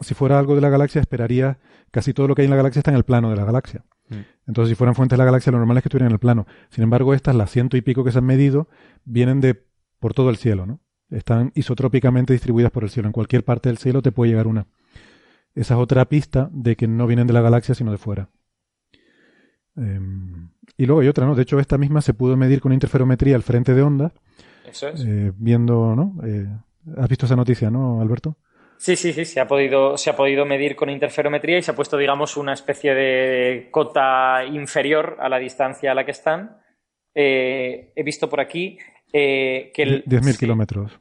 si 0.00 0.12
fuera 0.12 0.38
algo 0.38 0.54
de 0.54 0.60
la 0.60 0.68
galaxia, 0.68 1.00
esperaría 1.00 1.58
casi 1.90 2.12
todo 2.12 2.28
lo 2.28 2.34
que 2.34 2.42
hay 2.42 2.46
en 2.46 2.50
la 2.50 2.56
galaxia 2.58 2.80
está 2.80 2.90
en 2.90 2.98
el 2.98 3.04
plano 3.04 3.30
de 3.30 3.36
la 3.36 3.44
galaxia. 3.46 3.82
Mm. 4.10 4.14
Entonces, 4.46 4.68
si 4.70 4.74
fueran 4.74 4.94
fuentes 4.94 5.16
de 5.16 5.18
la 5.18 5.24
galaxia, 5.24 5.50
lo 5.52 5.58
normal 5.58 5.78
es 5.78 5.82
que 5.84 5.88
estuvieran 5.88 6.08
en 6.10 6.14
el 6.14 6.18
plano. 6.18 6.46
Sin 6.68 6.84
embargo, 6.84 7.14
estas, 7.14 7.34
las 7.34 7.50
ciento 7.50 7.78
y 7.78 7.80
pico 7.80 8.04
que 8.04 8.12
se 8.12 8.18
han 8.18 8.26
medido, 8.26 8.68
vienen 9.04 9.40
de 9.40 9.54
por 10.00 10.12
todo 10.12 10.28
el 10.28 10.36
cielo, 10.36 10.66
¿no? 10.66 10.80
Están 11.10 11.52
isotrópicamente 11.54 12.32
distribuidas 12.32 12.70
por 12.70 12.84
el 12.84 12.90
cielo. 12.90 13.08
En 13.08 13.12
cualquier 13.12 13.44
parte 13.44 13.68
del 13.68 13.78
cielo 13.78 14.02
te 14.02 14.12
puede 14.12 14.30
llegar 14.30 14.46
una. 14.46 14.66
Esa 15.54 15.74
es 15.74 15.80
otra 15.80 16.04
pista 16.04 16.48
de 16.52 16.76
que 16.76 16.86
no 16.86 17.06
vienen 17.06 17.26
de 17.26 17.32
la 17.32 17.40
galaxia, 17.40 17.74
sino 17.74 17.90
de 17.90 17.98
fuera. 17.98 18.28
Eh, 19.76 20.00
y 20.76 20.86
luego 20.86 21.00
hay 21.00 21.08
otra, 21.08 21.26
¿no? 21.26 21.34
De 21.34 21.42
hecho, 21.42 21.58
esta 21.58 21.78
misma 21.78 22.00
se 22.00 22.14
pudo 22.14 22.36
medir 22.36 22.60
con 22.60 22.72
interferometría 22.72 23.36
al 23.36 23.42
frente 23.42 23.74
de 23.74 23.82
onda. 23.82 24.12
Eso 24.64 24.88
es. 24.88 25.04
Eh, 25.04 25.32
viendo, 25.36 25.96
¿no? 25.96 26.14
Eh, 26.24 26.46
¿Has 26.96 27.08
visto 27.08 27.26
esa 27.26 27.36
noticia, 27.36 27.70
no, 27.70 28.00
Alberto? 28.00 28.36
Sí, 28.78 28.96
sí, 28.96 29.12
sí, 29.12 29.26
se 29.26 29.40
ha 29.40 29.46
podido, 29.46 29.98
se 29.98 30.08
ha 30.08 30.16
podido 30.16 30.46
medir 30.46 30.74
con 30.74 30.88
interferometría 30.88 31.58
y 31.58 31.62
se 31.62 31.70
ha 31.70 31.76
puesto, 31.76 31.98
digamos, 31.98 32.38
una 32.38 32.54
especie 32.54 32.94
de 32.94 33.68
cota 33.70 34.42
inferior 34.46 35.18
a 35.20 35.28
la 35.28 35.38
distancia 35.38 35.92
a 35.92 35.94
la 35.94 36.06
que 36.06 36.12
están. 36.12 36.56
Eh, 37.14 37.92
he 37.94 38.02
visto 38.02 38.28
por 38.30 38.40
aquí 38.40 38.78
eh, 39.12 39.70
que 39.74 39.82
el... 39.82 40.04
10.000 40.04 40.32
sí, 40.32 40.38
kilómetros. 40.38 40.99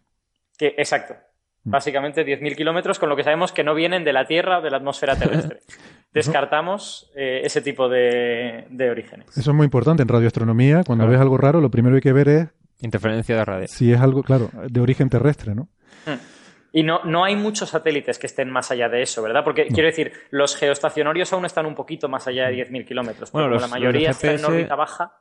Que, 0.60 0.76
exacto. 0.77 1.15
Mm. 1.64 1.72
Básicamente 1.72 2.26
10.000 2.26 2.56
kilómetros, 2.56 2.99
con 2.99 3.10
lo 3.10 3.15
que 3.15 3.23
sabemos 3.23 3.52
que 3.52 3.64
no 3.64 3.73
vienen 3.73 4.03
de 4.03 4.14
la 4.14 4.26
Tierra 4.26 4.60
o 4.60 4.61
de 4.61 4.69
la 4.69 4.77
atmósfera 4.77 5.15
terrestre. 5.15 5.61
Descartamos 6.14 7.11
eh, 7.15 7.41
ese 7.44 7.61
tipo 7.61 7.88
de, 7.88 8.65
de, 8.69 8.90
orígenes. 8.90 9.27
Eso 9.38 9.52
es 9.52 9.56
muy 9.56 9.65
importante 9.65 10.03
en 10.03 10.10
radioastronomía. 10.10 10.84
Cuando 10.86 11.06
claro. 11.06 11.11
ves 11.11 11.22
algo 11.22 11.38
raro, 11.38 11.61
lo 11.61 11.72
primero 11.72 11.94
que 11.94 11.98
hay 11.98 12.02
que 12.02 12.14
ver 12.14 12.30
es... 12.30 12.48
Interferencia 12.81 13.36
de 13.36 13.45
radio. 13.45 13.68
Si 13.68 13.91
es 13.91 13.99
algo, 13.99 14.23
claro, 14.23 14.49
de 14.69 14.80
origen 14.80 15.10
terrestre, 15.10 15.53
¿no? 15.53 15.64
Mm. 16.06 16.40
Y 16.72 16.84
no, 16.84 17.03
no 17.03 17.23
hay 17.23 17.36
muchos 17.36 17.69
satélites 17.69 18.19
que 18.19 18.27
estén 18.27 18.49
más 18.49 18.72
allá 18.72 18.90
de 18.90 19.02
eso, 19.02 19.22
¿verdad? 19.22 19.44
Porque 19.44 19.65
no. 19.65 19.73
quiero 19.73 19.88
decir, 19.88 20.14
los 20.30 20.56
geoestacionarios 20.56 21.34
aún 21.34 21.45
están 21.45 21.65
un 21.65 21.76
poquito 21.76 22.07
más 22.07 22.27
allá 22.27 22.48
de 22.48 22.65
10.000 22.65 22.86
kilómetros. 22.86 23.31
Bueno, 23.31 23.49
los, 23.49 23.61
la 23.61 23.68
mayoría 23.68 24.14
GPS, 24.14 24.36
están 24.36 24.52
en 24.52 24.57
órbita 24.57 24.76
baja. 24.76 25.14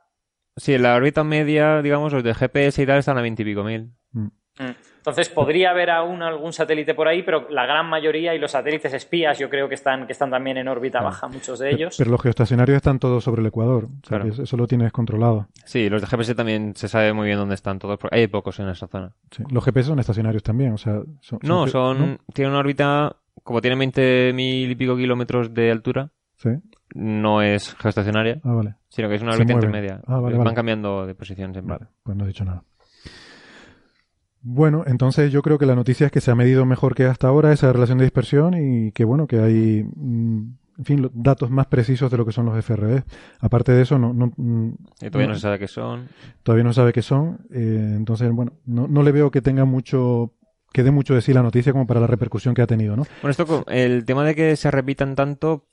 Sí, 0.55 0.75
en 0.75 0.83
la 0.83 0.95
órbita 0.95 1.23
media, 1.23 1.81
digamos, 1.81 2.13
los 2.13 2.23
de 2.23 2.33
GPS 2.33 2.81
y 2.81 2.85
tal 2.85 2.99
están 2.99 3.17
a 3.17 3.21
20 3.21 3.41
y 3.41 3.45
pico 3.45 3.63
mil. 3.63 3.91
Mm. 4.11 4.27
Entonces 5.09 5.33
podría 5.33 5.71
haber 5.71 5.89
aún 5.89 6.21
algún 6.21 6.53
satélite 6.53 6.93
por 6.93 7.07
ahí, 7.07 7.23
pero 7.23 7.47
la 7.49 7.65
gran 7.65 7.87
mayoría 7.89 8.33
y 8.35 8.39
los 8.39 8.51
satélites 8.51 8.93
espías 8.93 9.37
yo 9.39 9.49
creo 9.49 9.67
que 9.67 9.75
están, 9.75 10.05
que 10.07 10.13
están 10.13 10.29
también 10.29 10.57
en 10.57 10.67
órbita 10.67 10.99
claro. 10.99 11.05
baja, 11.13 11.27
muchos 11.27 11.59
de 11.59 11.69
ellos. 11.71 11.95
Pero, 11.97 12.05
pero, 12.07 12.11
los 12.11 12.21
geoestacionarios 12.21 12.77
están 12.77 12.99
todos 12.99 13.23
sobre 13.23 13.41
el 13.41 13.47
Ecuador. 13.47 13.85
O 13.85 14.07
sea, 14.07 14.19
Claro. 14.19 14.43
Eso 14.43 14.57
lo 14.57 14.67
tienes 14.67 14.91
controlado. 14.91 15.47
Sí, 15.65 15.89
los 15.89 16.01
de 16.01 16.07
GPS 16.07 16.35
también 16.35 16.75
se 16.75 16.87
sabe 16.87 17.13
muy 17.13 17.25
bien 17.27 17.37
dónde 17.37 17.55
están 17.55 17.79
todos, 17.79 17.97
porque 17.99 18.15
hay 18.17 18.27
pocos 18.27 18.59
en 18.59 18.69
esa 18.69 18.87
zona. 18.87 19.11
Sí. 19.31 19.43
Los 19.51 19.63
GPS 19.65 19.87
son 19.89 19.99
estacionarios 19.99 20.43
también. 20.43 20.73
O 20.73 20.77
sea, 20.77 21.01
son, 21.21 21.39
No, 21.43 21.67
son, 21.67 21.99
¿no? 21.99 22.17
tienen 22.33 22.51
una 22.51 22.59
órbita, 22.59 23.15
como 23.43 23.61
tienen 23.61 23.79
20 23.79 24.31
mil 24.33 24.69
y 24.71 24.75
pico 24.75 24.95
kilómetros 24.95 25.53
de 25.53 25.71
altura, 25.71 26.09
Sí. 26.35 26.49
no 26.95 27.41
es 27.41 27.75
geoestacionaria, 27.75 28.39
Ah, 28.43 28.53
vale. 28.53 28.75
sino 28.87 29.09
que 29.09 29.15
es 29.15 29.21
una 29.21 29.33
órbita 29.33 29.53
intermedia. 29.53 30.01
Ah, 30.07 30.19
vale, 30.19 30.35
Van 30.37 30.45
vale. 30.45 30.55
cambiando 30.55 31.05
de 31.05 31.13
posición 31.15 31.51
siempre. 31.53 31.75
Vale, 31.77 31.91
pues 32.03 32.15
no 32.17 32.23
he 32.23 32.27
dicho 32.27 32.45
nada. 32.45 32.63
Bueno, 34.41 34.83
entonces 34.87 35.31
yo 35.31 35.41
creo 35.41 35.57
que 35.57 35.65
la 35.65 35.75
noticia 35.75 36.05
es 36.05 36.11
que 36.11 36.21
se 36.21 36.31
ha 36.31 36.35
medido 36.35 36.65
mejor 36.65 36.95
que 36.95 37.05
hasta 37.05 37.27
ahora 37.27 37.51
esa 37.51 37.73
relación 37.73 37.97
de 37.97 38.05
dispersión 38.05 38.53
y 38.53 38.91
que 38.93 39.03
bueno, 39.03 39.27
que 39.27 39.39
hay, 39.39 39.83
mm, 39.95 40.39
en 40.79 40.85
fin, 40.85 41.09
datos 41.13 41.49
más 41.51 41.67
precisos 41.67 42.09
de 42.09 42.15
lo 42.17 42.25
que 42.25 42.31
son 42.31 42.45
los 42.45 42.57
FRB. 42.57 43.03
Aparte 43.41 43.73
de 43.73 43.81
eso, 43.81 43.99
no, 43.99 44.13
no, 44.13 44.31
mm, 44.37 44.69
Y 45.01 45.09
todavía 45.09 45.27
no 45.27 45.33
no- 45.33 45.35
se 45.35 45.41
sabe 45.41 45.59
qué 45.59 45.67
son. 45.67 46.07
todavía 46.43 46.63
no 46.63 46.71
sabe 46.73 46.93
qué 46.93 47.01
son. 47.01 47.39
eh, 47.51 47.93
entonces, 47.97 48.31
bueno, 48.31 48.53
no, 48.65 48.87
no 48.87 49.03
le 49.03 49.11
veo 49.11 49.29
que 49.29 49.41
tenga 49.41 49.65
mucho, 49.65 50.31
que 50.71 50.83
dé 50.83 50.91
mucho 50.91 51.15
de 51.15 51.21
sí 51.21 51.33
la 51.33 51.43
noticia 51.43 51.73
como 51.73 51.85
para 51.85 51.99
la 51.99 52.07
repercusión 52.07 52.53
que 52.55 52.61
ha 52.61 52.67
tenido, 52.67 52.95
¿no? 52.95 53.03
Bueno, 53.21 53.31
esto, 53.31 53.65
el 53.67 54.05
tema 54.05 54.23
de 54.23 54.35
que 54.35 54.55
se 54.55 54.71
repitan 54.71 55.15
tanto 55.15 55.65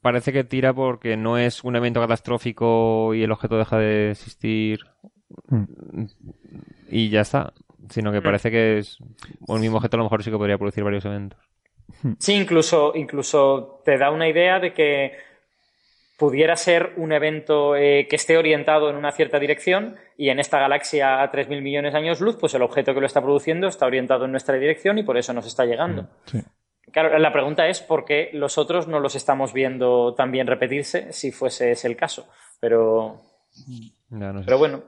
parece 0.00 0.32
que 0.32 0.44
tira 0.44 0.72
porque 0.74 1.16
no 1.16 1.38
es 1.38 1.64
un 1.64 1.74
evento 1.74 2.00
catastrófico 2.00 3.14
y 3.14 3.22
el 3.24 3.32
objeto 3.32 3.56
deja 3.58 3.78
de 3.78 4.10
existir 4.12 4.80
Mm. 5.48 5.64
y 6.90 7.08
ya 7.08 7.22
está, 7.22 7.54
sino 7.90 8.12
que 8.12 8.22
parece 8.22 8.50
que 8.50 8.78
es 8.78 8.98
un 9.48 9.60
mismo 9.60 9.76
objeto 9.78 9.96
a 9.96 9.98
lo 9.98 10.04
mejor 10.04 10.22
sí 10.22 10.30
que 10.30 10.36
podría 10.38 10.58
producir 10.58 10.84
varios 10.84 11.04
eventos. 11.04 11.38
Sí, 12.18 12.34
incluso, 12.34 12.92
incluso 12.94 13.80
te 13.84 13.98
da 13.98 14.10
una 14.10 14.28
idea 14.28 14.58
de 14.60 14.72
que 14.72 15.12
pudiera 16.16 16.54
ser 16.56 16.92
un 16.96 17.12
evento 17.12 17.74
eh, 17.74 18.06
que 18.08 18.16
esté 18.16 18.36
orientado 18.36 18.88
en 18.90 18.96
una 18.96 19.10
cierta 19.12 19.38
dirección 19.38 19.96
y 20.16 20.28
en 20.28 20.38
esta 20.38 20.58
galaxia 20.60 21.20
a 21.22 21.32
3.000 21.32 21.60
millones 21.62 21.92
de 21.92 21.98
años 21.98 22.20
luz, 22.20 22.36
pues 22.38 22.54
el 22.54 22.62
objeto 22.62 22.94
que 22.94 23.00
lo 23.00 23.06
está 23.06 23.20
produciendo 23.20 23.66
está 23.66 23.86
orientado 23.86 24.24
en 24.24 24.30
nuestra 24.30 24.54
dirección 24.56 24.98
y 24.98 25.02
por 25.02 25.16
eso 25.18 25.32
nos 25.32 25.46
está 25.46 25.64
llegando. 25.64 26.08
Sí. 26.26 26.40
Claro, 26.92 27.18
la 27.18 27.32
pregunta 27.32 27.66
es 27.68 27.80
por 27.80 28.04
qué 28.04 28.30
los 28.34 28.58
otros 28.58 28.86
no 28.86 29.00
los 29.00 29.16
estamos 29.16 29.52
viendo 29.52 30.14
también 30.14 30.46
repetirse 30.46 31.12
si 31.12 31.32
fuese 31.32 31.72
ese 31.72 31.88
el 31.88 31.96
caso. 31.96 32.28
Pero, 32.60 33.20
Ya, 34.10 34.32
no 34.32 34.40
sé. 34.40 34.44
pero 34.46 34.58
bueno, 34.58 34.82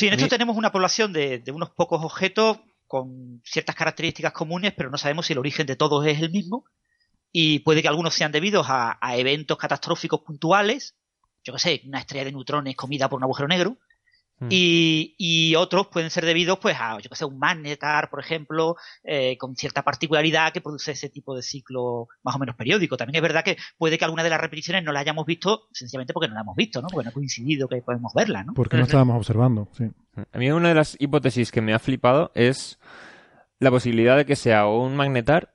Sí, 0.00 0.08
en 0.08 0.14
esto 0.14 0.24
mí- 0.24 0.28
tenemos 0.28 0.56
una 0.56 0.72
población 0.72 1.12
de, 1.12 1.38
de 1.38 1.52
unos 1.52 1.70
pocos 1.70 2.02
objetos 2.04 2.58
con 2.86 3.40
ciertas 3.44 3.76
características 3.76 4.32
comunes, 4.32 4.72
pero 4.76 4.90
no 4.90 4.98
sabemos 4.98 5.26
si 5.26 5.32
el 5.32 5.38
origen 5.38 5.66
de 5.66 5.76
todos 5.76 6.06
es 6.06 6.20
el 6.20 6.30
mismo. 6.30 6.64
Y 7.32 7.60
puede 7.60 7.82
que 7.82 7.88
algunos 7.88 8.14
sean 8.14 8.32
debidos 8.32 8.66
a, 8.70 8.98
a 9.00 9.16
eventos 9.16 9.58
catastróficos 9.58 10.20
puntuales, 10.22 10.96
yo 11.44 11.52
qué 11.54 11.58
sé, 11.58 11.82
una 11.86 12.00
estrella 12.00 12.24
de 12.26 12.32
neutrones 12.32 12.76
comida 12.76 13.08
por 13.08 13.18
un 13.18 13.24
agujero 13.24 13.48
negro, 13.48 13.78
Mm. 14.40 14.48
y, 14.48 15.14
y 15.18 15.54
otros 15.54 15.88
pueden 15.88 16.08
ser 16.08 16.24
debidos 16.24 16.58
pues 16.58 16.74
a, 16.80 16.98
yo 16.98 17.10
que 17.10 17.16
sé, 17.16 17.26
un 17.26 17.38
magnetar, 17.38 18.08
por 18.08 18.20
ejemplo, 18.20 18.76
eh, 19.04 19.36
con 19.36 19.54
cierta 19.54 19.82
particularidad 19.82 20.50
que 20.52 20.62
produce 20.62 20.92
ese 20.92 21.10
tipo 21.10 21.36
de 21.36 21.42
ciclo 21.42 22.08
más 22.22 22.36
o 22.36 22.38
menos 22.38 22.56
periódico. 22.56 22.96
También 22.96 23.16
es 23.16 23.22
verdad 23.22 23.44
que 23.44 23.58
puede 23.76 23.98
que 23.98 24.04
alguna 24.06 24.22
de 24.22 24.30
las 24.30 24.40
repeticiones 24.40 24.82
no 24.82 24.92
la 24.92 25.00
hayamos 25.00 25.26
visto 25.26 25.68
sencillamente 25.72 26.14
porque 26.14 26.28
no 26.28 26.34
la 26.34 26.40
hemos 26.40 26.56
visto, 26.56 26.80
¿no? 26.80 26.88
Porque 26.88 27.04
no 27.04 27.10
ha 27.10 27.12
coincidido 27.12 27.68
que 27.68 27.82
podemos 27.82 28.14
verla, 28.14 28.42
¿no? 28.42 28.54
Porque 28.54 28.78
no 28.78 28.84
estábamos 28.84 29.16
observando, 29.16 29.68
sí. 29.72 29.90
A 30.32 30.38
mí 30.38 30.50
una 30.50 30.70
de 30.70 30.74
las 30.74 30.96
hipótesis 30.98 31.52
que 31.52 31.60
me 31.60 31.74
ha 31.74 31.78
flipado 31.78 32.32
es 32.34 32.78
la 33.58 33.70
posibilidad 33.70 34.16
de 34.16 34.24
que 34.24 34.36
sea 34.36 34.66
un 34.66 34.96
magnetar 34.96 35.52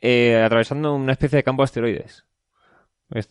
eh, 0.00 0.42
atravesando 0.42 0.94
una 0.94 1.12
especie 1.12 1.36
de 1.36 1.42
campo 1.42 1.62
de 1.62 1.64
asteroides. 1.64 2.24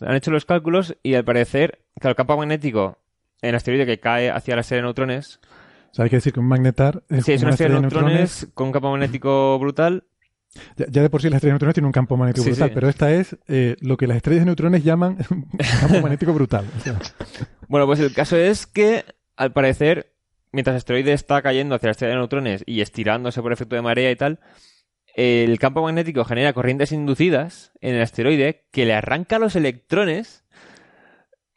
Han 0.02 0.16
hecho 0.16 0.32
los 0.32 0.46
cálculos 0.46 0.96
y 1.02 1.16
al 1.16 1.26
parecer, 1.26 1.80
claro, 1.96 2.12
el 2.12 2.16
campo 2.16 2.38
magnético 2.38 3.00
el 3.42 3.56
asteroide 3.56 3.86
que 3.86 4.00
cae 4.00 4.30
hacia 4.32 4.56
la 4.56 4.62
estrella 4.62 4.82
de 4.82 4.88
neutrones, 4.88 5.40
O 5.92 5.94
sea, 5.96 6.04
hay 6.04 6.10
que 6.10 6.18
decir 6.18 6.34
que 6.34 6.40
un 6.40 6.48
magnetar 6.48 7.04
es, 7.10 7.26
sí, 7.26 7.34
es 7.34 7.42
una 7.42 7.48
una 7.48 7.52
estrella 7.52 7.70
de 7.70 7.76
estrella 7.76 7.80
neutrones. 7.82 8.14
neutrones 8.14 8.48
con 8.54 8.68
un 8.68 8.74
campo 8.74 8.92
magnético 8.92 9.58
brutal. 9.60 10.04
Ya, 10.76 10.86
ya 10.90 11.02
de 11.04 11.10
por 11.10 11.22
sí 11.22 11.30
las 11.30 11.38
estrellas 11.38 11.52
de 11.52 11.54
neutrones 11.56 11.74
tienen 11.76 11.88
un 11.88 11.92
campo 11.92 12.18
magnético 12.18 12.44
Sí, 12.44 12.50
brutal, 12.52 12.70
sí. 12.70 12.74
pero 12.74 12.90
esta 12.90 13.12
es 13.14 13.38
eh, 13.48 13.76
lo 13.82 13.98
que 13.98 14.08
las 14.08 14.18
estrellas 14.18 14.42
de 14.42 14.46
neutrones 14.48 14.84
llaman 14.84 15.18
un 15.30 15.48
campo 15.82 16.02
magnético 16.02 16.34
brutal. 16.34 16.66
O 16.78 16.80
sea, 16.82 16.98
Bueno, 17.68 17.86
pues 17.86 18.00
el 18.00 18.14
caso 18.14 18.38
es 18.38 18.66
que, 18.66 19.06
al 19.36 19.52
parecer, 19.54 20.14
mientras 20.52 20.74
el 20.74 20.78
asteroide 20.78 21.14
está 21.14 21.42
cayendo 21.42 21.76
hacia 21.76 21.88
la 21.88 21.92
estrella 21.92 22.14
de 22.14 22.20
neutrones 22.20 22.64
y 22.66 22.82
estirándose 22.82 23.42
por 23.42 23.52
efecto 23.54 23.76
de 23.76 23.82
marea 23.84 24.10
y 24.10 24.16
tal, 24.16 24.40
el 25.16 25.58
campo 25.60 25.82
magnético 25.84 26.24
genera 26.26 26.54
corrientes 26.54 26.92
inducidas 26.92 27.72
en 27.82 27.96
el 27.96 28.02
asteroide 28.02 28.66
que 28.72 28.86
le 28.86 28.94
arranca 28.94 29.40
los 29.40 29.56
electrones 29.56 30.44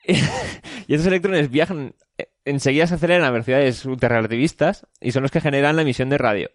y 0.86 0.94
esos 0.94 1.06
electrones 1.06 1.50
viajan, 1.50 1.94
eh, 2.18 2.28
enseguida 2.44 2.86
se 2.86 2.94
aceleran 2.94 3.24
a 3.24 3.30
velocidades 3.30 3.84
ultrarrelativistas 3.84 4.86
y 5.00 5.12
son 5.12 5.22
los 5.22 5.30
que 5.30 5.40
generan 5.40 5.76
la 5.76 5.82
emisión 5.82 6.08
de 6.08 6.18
radio. 6.18 6.50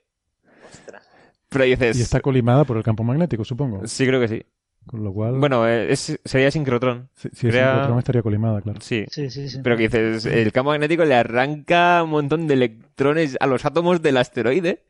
Pero 1.49 1.64
dices... 1.65 1.98
y 1.98 2.01
está 2.01 2.19
colimada 2.19 2.64
por 2.65 2.77
el 2.77 2.83
campo 2.83 3.03
magnético, 3.03 3.45
supongo. 3.45 3.85
Sí, 3.88 4.06
creo 4.06 4.19
que 4.19 4.27
sí. 4.27 4.45
Con 4.88 5.03
lo 5.03 5.11
cual, 5.14 5.35
Bueno, 5.40 5.67
eh, 5.67 5.91
es- 5.91 6.19
sería 6.25 6.51
sincrotrón. 6.51 7.09
si, 7.15 7.30
si 7.30 7.48
es 7.48 7.53
crea- 7.53 7.72
sincrotrón 7.72 7.99
estaría 7.99 8.22
colimada, 8.22 8.61
claro. 8.61 8.80
Sí. 8.82 9.06
Sí, 9.09 9.30
sí, 9.32 9.49
sí. 9.49 9.59
Pero 9.64 9.77
que 9.77 9.83
dices, 9.83 10.25
el 10.25 10.51
campo 10.51 10.69
magnético 10.72 11.06
le 11.06 11.15
arranca 11.15 12.03
un 12.03 12.11
montón 12.11 12.48
de 12.48 12.53
electrones 12.56 13.35
a 13.40 13.48
los 13.48 13.65
átomos 13.65 14.01
del 14.01 14.17
asteroide 14.17 14.83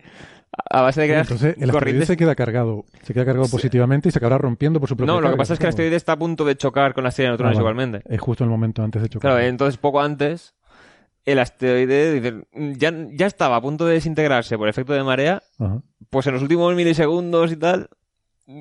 a 0.70 0.82
base 0.82 1.02
de 1.02 1.08
crear 1.08 1.22
Entonces, 1.22 1.56
el 1.60 1.70
asteroide 1.70 2.06
se 2.06 2.18
queda 2.18 2.36
cargado, 2.36 2.86
se 3.04 3.14
queda 3.14 3.26
cargado 3.26 3.48
positivamente 3.50 4.10
y 4.10 4.12
se 4.12 4.20
acabará 4.20 4.38
rompiendo 4.38 4.80
por 4.80 4.90
su 4.90 4.96
propia 4.96 5.14
No, 5.14 5.22
lo 5.22 5.32
que 5.32 5.38
pasa 5.38 5.54
es 5.54 5.60
que 5.60 5.66
el 5.66 5.70
asteroide 5.70 5.96
está 5.96 6.14
a 6.14 6.18
punto 6.18 6.46
de 6.46 6.56
chocar 6.56 6.94
con 6.94 7.04
la 7.04 7.10
estrella 7.10 7.30
de 7.30 7.32
neutrones 7.34 7.58
Ah, 7.58 7.62
vale. 7.64 7.72
igualmente. 7.74 8.14
Es 8.14 8.22
justo 8.22 8.44
el 8.44 8.50
momento 8.50 8.84
antes 8.84 9.02
de 9.02 9.10
chocar. 9.10 9.32
Claro, 9.32 9.46
entonces 9.46 9.78
poco 9.78 10.02
antes, 10.02 10.56
el 11.26 11.40
asteroide 11.40 12.44
ya, 12.78 12.94
ya 13.12 13.26
estaba 13.26 13.56
a 13.58 13.62
punto 13.62 13.86
de 13.86 13.96
desintegrarse 13.96 14.58
por 14.58 14.70
efecto 14.70 14.94
de 14.94 15.04
marea, 15.04 15.42
Ajá. 15.60 15.82
pues 16.10 16.28
en 16.28 16.34
los 16.34 16.42
últimos 16.42 16.74
milisegundos 16.76 17.52
y 17.52 17.58
tal, 17.58 17.90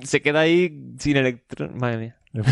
se 0.03 0.23
queda 0.23 0.41
ahí 0.41 0.95
sin 0.99 1.17
electrones. 1.17 1.77
Madre 1.81 1.97
mía. 1.99 2.17
Y 2.35 2.39
la, 2.39 2.45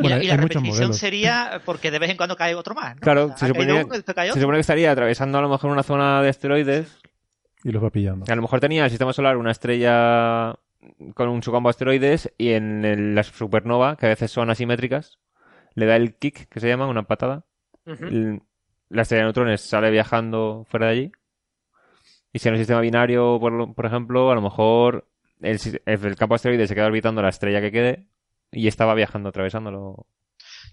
bueno, 0.00 0.22
y 0.22 0.26
la 0.28 0.32
hay 0.34 0.38
muchos 0.40 0.62
repetición 0.62 0.94
sería 0.94 1.60
porque 1.66 1.90
de 1.90 1.98
vez 1.98 2.08
en 2.10 2.16
cuando 2.16 2.36
cae 2.36 2.54
otro 2.54 2.74
más. 2.74 2.94
¿no? 2.94 3.00
Claro, 3.02 3.30
Ha 3.34 3.36
se 3.36 3.48
supone, 3.48 3.84
se 3.84 4.40
supone 4.40 4.56
que 4.56 4.60
estaría 4.60 4.90
atravesando 4.90 5.36
a 5.36 5.42
lo 5.42 5.50
mejor 5.50 5.70
una 5.70 5.82
zona 5.82 6.22
de 6.22 6.30
asteroides 6.30 6.96
Y 7.66 7.72
los 7.72 7.82
va 7.82 7.90
pillando. 7.90 8.24
A 8.30 8.36
lo 8.36 8.42
mejor 8.42 8.60
tenía 8.60 8.84
el 8.84 8.90
sistema 8.90 9.12
solar 9.12 9.36
una 9.36 9.50
estrella 9.50 10.54
con 11.14 11.28
un 11.28 11.42
su 11.42 11.50
de 11.50 11.68
asteroides 11.68 12.32
y 12.38 12.50
en 12.50 12.84
el- 12.84 13.14
la 13.16 13.24
supernova, 13.24 13.96
que 13.96 14.06
a 14.06 14.10
veces 14.10 14.30
son 14.30 14.50
asimétricas, 14.50 15.18
le 15.74 15.86
da 15.86 15.96
el 15.96 16.14
kick, 16.14 16.48
que 16.48 16.60
se 16.60 16.68
llama, 16.68 16.86
una 16.86 17.02
patada, 17.02 17.44
el- 18.06 18.42
la 18.88 19.02
estrella 19.02 19.22
de 19.22 19.24
neutrones 19.24 19.62
sale 19.62 19.90
viajando 19.90 20.64
fuera 20.68 20.86
de 20.86 20.92
allí. 20.92 21.12
Y 22.32 22.38
si 22.38 22.46
en 22.48 22.54
el 22.54 22.60
sistema 22.60 22.80
binario, 22.82 23.38
por, 23.40 23.74
por 23.74 23.84
ejemplo, 23.86 24.30
a 24.30 24.36
lo 24.36 24.42
mejor 24.42 25.08
el, 25.40 25.58
el 25.86 26.16
campo 26.16 26.36
asteroide 26.36 26.68
se 26.68 26.74
queda 26.76 26.86
orbitando 26.86 27.20
la 27.20 27.30
estrella 27.30 27.60
que 27.60 27.72
quede 27.72 28.06
y 28.52 28.68
estaba 28.68 28.94
viajando, 28.94 29.30
atravesándolo. 29.30 30.06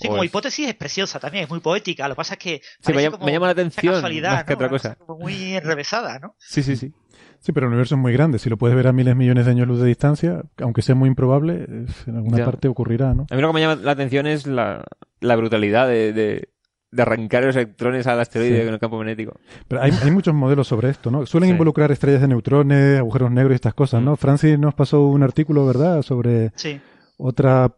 Sí, 0.04 0.08
como 0.10 0.24
es- 0.24 0.30
hipótesis 0.30 0.68
es 0.70 0.76
preciosa 0.76 1.20
también, 1.20 1.46
es 1.46 1.50
muy 1.50 1.60
poética. 1.60 2.08
Lo 2.08 2.14
que 2.14 2.18
pasa 2.18 2.36
es 2.36 2.40
que. 2.40 2.62
Sí, 2.80 2.94
me 2.94 3.02
llama- 3.02 3.18
como 3.18 3.26
me 3.26 3.32
llama 3.34 3.48
la 3.48 3.52
atención, 3.54 3.94
casualidad, 3.96 4.34
más 4.34 4.44
que 4.46 4.52
¿no? 4.52 4.56
otra 4.56 4.70
cosa. 4.70 4.96
como 4.96 5.20
Muy 5.20 5.54
enrevesada, 5.56 6.20
¿no? 6.20 6.36
Sí, 6.40 6.62
sí, 6.64 6.76
sí. 6.76 6.94
Sí, 7.40 7.52
pero 7.52 7.66
el 7.66 7.72
universo 7.74 7.96
es 7.96 8.02
muy 8.02 8.14
grande. 8.14 8.40
Si 8.40 8.50
lo 8.50 8.58
puedes 8.58 8.76
ver 8.78 8.88
a 8.88 8.94
miles 8.94 9.16
millones 9.18 9.46
de 9.46 9.52
años 9.52 9.68
luz 9.68 9.82
de 9.82 9.88
distancia, 9.88 10.44
aunque 10.62 10.82
sea 10.82 10.96
muy 10.96 11.10
improbable, 11.10 11.66
en 12.08 12.16
alguna 12.16 12.38
Ya. 12.38 12.46
parte 12.46 12.70
ocurrirá, 12.70 13.14
¿no? 13.14 13.26
A 13.30 13.36
mí 13.36 13.42
lo 13.42 13.50
que 13.50 13.54
me 13.56 13.60
llama 13.62 13.76
la 13.84 13.92
atención 13.92 14.28
es 14.28 14.48
la, 14.48 14.86
la 15.20 15.36
brutalidad 15.36 15.86
de, 15.90 16.14
de, 16.14 16.50
de 16.92 17.02
arrancar 17.02 17.44
los 17.44 17.56
electrones 17.58 18.08
al 18.08 18.22
asteroide 18.22 18.60
Sí. 18.60 18.64
con 18.66 18.74
el 18.76 18.80
campo 18.80 18.98
magnético. 18.98 19.38
Pero 19.68 19.82
hay, 19.82 19.92
hay 20.04 20.12
muchos 20.12 20.34
modelos 20.34 20.68
sobre 20.70 20.90
esto, 20.90 21.12
¿no? 21.12 21.26
Suelen 21.26 21.50
Sí. 21.50 21.52
involucrar 21.52 21.92
estrellas 21.92 22.22
de 22.22 22.30
neutrones, 22.30 23.00
agujeros 23.00 23.30
negros 23.32 23.52
y 23.52 23.56
estas 23.56 23.74
cosas, 23.74 24.02
¿no? 24.02 24.14
Mm. 24.14 24.18
Francis 24.18 24.58
nos 24.58 24.74
pasó 24.74 25.06
un 25.06 25.22
artículo, 25.24 25.66
¿verdad?, 25.66 26.02
sobre 26.02 26.52
Sí. 26.56 26.80
otra 27.18 27.74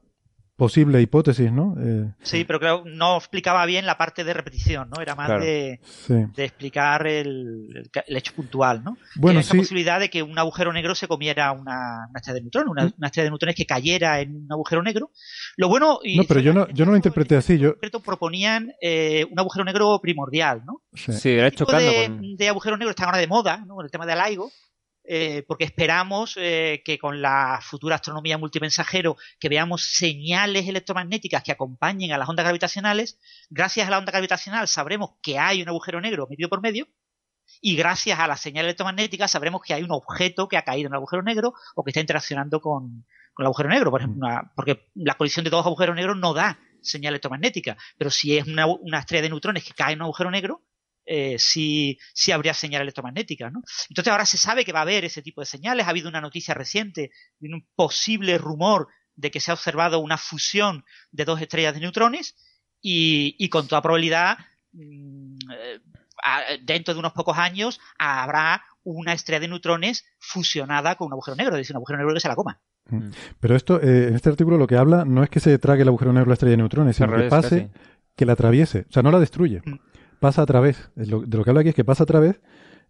posible 0.56 1.02
hipótesis, 1.02 1.52
¿no? 1.52 1.76
Eh, 1.80 2.12
Sí, 2.22 2.46
pero 2.46 2.60
creo 2.60 2.84
no 2.86 3.18
explicaba 3.18 3.66
bien 3.66 3.86
la 3.86 3.98
parte 3.98 4.24
de 4.24 4.34
repetición, 4.34 4.90
¿no? 4.90 5.02
Era 5.02 5.14
más 5.16 5.28
Claro. 5.28 5.44
de, 5.44 5.80
sí. 5.84 6.14
de 6.34 6.46
explicar 6.46 7.06
el, 7.08 7.68
el 7.76 7.90
ca- 7.92 8.06
el 8.08 8.16
hecho 8.18 8.34
puntual, 8.34 8.84
¿no? 8.84 8.98
Bueno, 9.16 9.40
esa 9.42 9.52
sí. 9.52 9.58
posibilidad 9.58 10.00
de 10.00 10.10
que 10.10 10.24
un 10.24 10.38
agujero 10.40 10.72
negro 10.72 10.96
se 10.96 11.08
comiera 11.08 11.52
una, 11.52 12.08
una 12.10 12.18
estrella 12.20 12.36
de 12.36 12.42
neutrones, 12.42 12.72
una, 12.72 12.84
una 12.98 13.08
estrella 13.08 13.26
de 13.26 13.30
neutrones 13.32 13.56
que 13.56 13.66
cayera 13.66 14.20
en 14.22 14.36
un 14.36 14.48
agujero 14.52 14.82
negro. 14.82 15.12
Lo 15.58 15.68
bueno... 15.68 16.00
y 16.04 16.18
No, 16.18 16.24
pero 16.24 16.40
yo 16.40 16.54
no, 16.54 16.68
yo 16.70 16.86
no 16.86 16.92
lo 16.92 16.98
este 16.98 17.10
interpreté 17.10 17.36
así. 17.36 17.58
Yo, 17.58 17.72
concreto 17.74 18.00
proponían 18.00 18.72
eh, 18.82 19.26
un 19.30 19.38
agujero 19.40 19.66
negro 19.66 20.00
primordial, 20.02 20.64
¿no? 20.66 20.82
sí. 20.94 21.12
Sí, 21.14 21.30
era 21.32 21.50
tipo 21.52 21.66
chocando 21.66 21.92
de, 21.92 22.08
con... 22.08 22.36
de 22.38 22.48
agujeros 22.50 22.80
negros 22.80 22.92
están 22.92 23.08
ahora 23.08 23.18
de 23.18 23.28
moda, 23.28 23.58
¿no? 23.68 23.76
Con 23.76 23.86
el 23.86 23.92
tema 23.92 24.06
del 24.06 24.20
LIGO, 24.30 24.50
eh, 25.08 25.44
porque 25.48 25.66
esperamos 25.66 26.36
eh, 26.38 26.82
que 26.84 26.98
con 26.98 27.22
la 27.22 27.60
futura 27.62 27.96
astronomía 27.96 28.38
multimensajero 28.38 29.18
que 29.40 29.50
veamos 29.50 29.84
señales 29.84 30.68
electromagnéticas 30.68 31.44
que 31.44 31.52
acompañen 31.52 32.12
a 32.12 32.18
las 32.18 32.28
ondas 32.28 32.46
gravitacionales. 32.46 33.20
Gracias 33.50 33.88
a 33.88 33.92
la 33.92 34.00
onda 34.00 34.12
gravitacional 34.12 34.68
sabremos 34.68 35.12
que 35.22 35.38
hay 35.38 35.62
un 35.62 35.70
agujero 35.70 36.02
negro 36.02 36.28
medio 36.30 36.50
por 36.50 36.62
medio. 36.62 36.88
Y 37.62 37.76
gracias 37.76 38.20
a 38.20 38.28
la 38.28 38.38
señal 38.38 38.66
electromagnética 38.66 39.28
sabremos 39.28 39.62
que 39.62 39.74
hay 39.74 39.84
un 39.84 39.92
objeto 39.92 40.48
que 40.48 40.58
ha 40.58 40.64
caído 40.64 40.88
en 40.88 40.94
el 40.94 40.98
agujero 40.98 41.22
negro 41.22 41.54
o 41.76 41.84
que 41.84 41.92
está 41.92 42.02
interaccionando 42.02 42.60
con, 42.60 43.06
con 43.34 43.44
el 43.44 43.46
agujero 43.46 43.70
negro. 43.70 43.92
Por 43.92 44.02
ejemplo, 44.02 44.28
porque 44.56 44.90
la 44.96 45.16
colisión 45.16 45.44
de 45.44 45.52
dos 45.52 45.66
agujeros 45.66 45.96
negros 45.96 46.18
no 46.18 46.34
da 46.34 46.60
señal 46.82 47.14
electromagnética. 47.14 47.78
Pero 47.98 48.10
si 48.10 48.38
es 48.38 48.46
una 48.48 49.00
estrella 49.00 49.24
de 49.24 49.30
neutrones 49.30 49.64
que 49.64 49.74
cae 49.74 49.94
en 49.94 50.00
un 50.00 50.04
agujero 50.04 50.32
negro, 50.32 50.62
eh, 51.06 51.38
sí, 51.38 51.98
sí 52.14 52.32
habría 52.32 52.54
señal 52.54 52.82
electromagnética, 52.82 53.50
¿no? 53.50 53.62
Entonces 53.90 54.12
ahora 54.12 54.26
se 54.26 54.38
sabe 54.38 54.66
que 54.66 54.72
va 54.72 54.80
a 54.80 54.84
haber 54.84 55.06
ese 55.06 55.22
tipo 55.22 55.42
de 55.42 55.46
señales. 55.46 55.86
Ha 55.86 55.90
habido 55.90 56.10
una 56.10 56.22
noticia 56.22 56.54
reciente 56.54 57.12
de 57.40 57.54
un 57.54 57.68
posible 57.76 58.38
rumor 58.38 58.88
de 59.16 59.32
que 59.32 59.40
se 59.40 59.52
ha 59.52 59.54
observado 59.54 60.00
una 60.00 60.18
fusión 60.18 60.84
de 61.12 61.26
dos 61.26 61.42
estrellas 61.42 61.74
de 61.74 61.80
neutrones 61.80 62.36
y, 62.82 63.36
y 63.40 63.50
con 63.50 63.68
toda 63.68 63.82
probabilidad 63.82 64.38
mm, 64.74 65.38
eh, 65.52 66.60
dentro 66.64 66.94
de 66.94 67.00
unos 67.00 67.14
pocos 67.14 67.38
años 67.38 67.80
habrá 67.98 68.64
una 68.84 69.14
estrella 69.14 69.40
de 69.40 69.48
neutrones 69.48 70.06
fusionada 70.20 70.96
con 70.96 71.08
un 71.08 71.14
agujero 71.14 71.36
negro, 71.36 71.56
es 71.56 71.62
decir, 71.62 71.76
un 71.76 71.78
agujero 71.78 72.00
negro 72.00 72.14
que 72.14 72.20
se 72.20 72.28
la 72.28 72.36
coma. 72.36 72.62
Pero 73.40 73.56
esto, 73.56 73.82
eh, 73.82 74.10
en 74.10 74.16
este 74.16 74.30
artículo 74.30 74.58
lo 74.58 74.68
que 74.68 74.78
habla 74.78 75.06
no 75.06 75.24
es 75.24 75.30
que 75.30 75.40
se 75.40 75.58
trague 75.58 75.82
el 75.82 75.88
agujero 75.88 76.14
negro 76.14 76.30
la 76.30 76.34
estrella 76.34 76.52
de 76.52 76.58
neutrones, 76.58 76.96
sino 76.96 77.16
que 77.16 77.24
pase, 77.24 77.68
casi. 77.68 77.86
que 78.16 78.26
la 78.26 78.34
atraviese. 78.34 78.86
O 78.90 78.94
sea, 78.94 79.02
no 79.02 79.12
la 79.12 79.20
destruye. 79.20 79.62
Pasa 80.20 80.42
a 80.42 80.46
través. 80.46 80.90
Es 80.96 81.10
lo- 81.10 81.22
de 81.22 81.38
lo 81.38 81.44
que 81.44 81.50
habla 81.50 81.62
aquí 81.62 81.70
es 81.70 81.76
que 81.76 81.86
pasa 81.86 82.04
a 82.04 82.08
través 82.08 82.40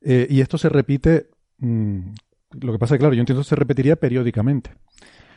eh, 0.02 0.28
y 0.30 0.42
esto 0.42 0.58
se 0.58 0.70
repite. 0.70 1.30
mm, 1.60 2.00
lo 2.62 2.72
que 2.74 2.80
pasa 2.80 2.94
es 2.96 2.98
que, 2.98 3.02
claro, 3.02 3.14
yo 3.16 3.20
entiendo 3.22 3.42
que 3.44 3.50
se 3.50 3.56
repetiría 3.56 3.96
periódicamente. 3.98 4.72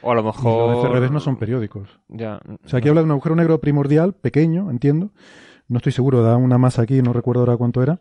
O 0.03 0.13
a 0.13 0.15
lo 0.15 0.21
Y 0.21 0.25
los 0.25 0.37
mejor... 0.37 0.87
FRBs 0.87 1.11
no 1.11 1.21
son 1.21 1.37
periódicos. 1.37 1.99
Ya. 2.09 2.41
O 2.65 2.69
sea, 2.69 2.79
aquí 2.79 2.89
habla 2.89 3.01
de 3.01 3.07
un 3.07 3.11
agujero 3.13 3.35
negro 3.35 3.61
primordial, 3.61 4.13
pequeño, 4.15 4.71
entiendo. 4.71 5.11
No 5.67 5.79
estoy 5.79 5.93
seguro, 5.93 6.23
da 6.23 6.37
una 6.37 6.59
masa 6.59 6.83
aquí, 6.83 7.03
no 7.03 7.13
recuerdo 7.13 7.41
ahora 7.41 7.57
cuánto 7.57 7.83
era. 7.83 7.99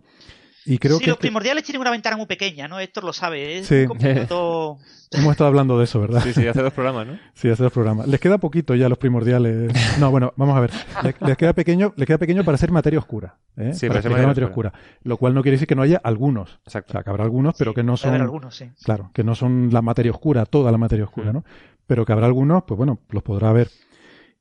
Y 0.68 0.78
creo 0.80 0.98
sí, 0.98 1.06
que 1.06 1.10
los 1.12 1.16
este- 1.16 1.28
primordiales 1.28 1.64
tienen 1.64 1.82
una 1.82 1.92
ventana 1.92 2.18
muy 2.18 2.26
pequeña, 2.26 2.68
¿no? 2.68 2.80
Héctor 2.80 3.04
lo 3.06 3.14
sabe, 3.14 3.58
es 3.60 3.68
Sí. 3.68 3.86
completo- 3.88 4.78
hemos 5.12 5.32
estado 5.32 5.48
hablando 5.48 5.78
de 5.78 5.86
eso, 5.86 6.00
¿verdad? 6.02 6.22
Sí, 6.24 6.34
sí, 6.34 6.46
hace 6.46 6.62
dos 6.62 6.74
programas, 6.74 7.08
¿no? 7.08 7.18
Sí, 7.34 7.50
hace 7.50 7.64
dos 7.64 7.72
programas. 7.72 8.08
Les 8.08 8.20
queda 8.20 8.38
poquito 8.38 8.76
ya 8.76 8.90
los 8.90 8.98
primordiales. 8.98 9.72
No, 10.00 10.12
bueno, 10.12 10.34
vamos 10.36 10.58
a 10.58 10.60
ver. 10.60 10.72
Les, 11.04 11.16
les 11.22 11.38
queda 11.38 11.54
pequeño, 11.54 11.94
les 11.96 12.06
queda 12.06 12.18
pequeo 12.18 12.44
para 12.44 12.58
ser 12.58 12.72
materia 12.72 13.00
oscura. 13.00 13.38
¿eh? 13.56 13.74
Sí, 13.74 13.88
para 13.88 14.02
para 14.02 14.16
ser 14.18 14.28
materia 14.28 14.48
oscura. 14.48 14.74
Lo 15.04 15.18
cual 15.18 15.34
no 15.34 15.42
quiere 15.42 15.56
decir 15.56 15.68
que 15.68 15.76
no 15.76 15.82
haya 15.82 16.02
algunos. 16.04 16.60
Exacto. 16.66 16.92
O 16.92 16.94
sea, 16.94 17.04
que 17.04 17.10
habrá 17.10 17.24
algunos, 17.24 17.56
pero 17.58 17.74
que 17.74 17.84
no 17.84 17.96
son. 17.98 18.14
algunos, 18.16 18.56
sí. 18.56 18.70
Claro, 18.84 19.10
que 19.14 19.24
no 19.24 19.36
son 19.36 19.70
la 19.72 19.82
materia 19.82 20.12
oscura, 20.12 20.46
toda 20.46 20.72
la 20.72 20.78
materia 20.78 21.06
oscura, 21.06 21.32
Mm. 21.32 21.34
¿no? 21.36 21.46
Pero 21.88 22.06
que 22.06 22.12
habrá 22.12 22.26
algunos, 22.28 22.64
pues 22.68 22.78
bueno, 22.78 23.00
los 23.10 23.24
podrá 23.24 23.50
haber. 23.50 23.70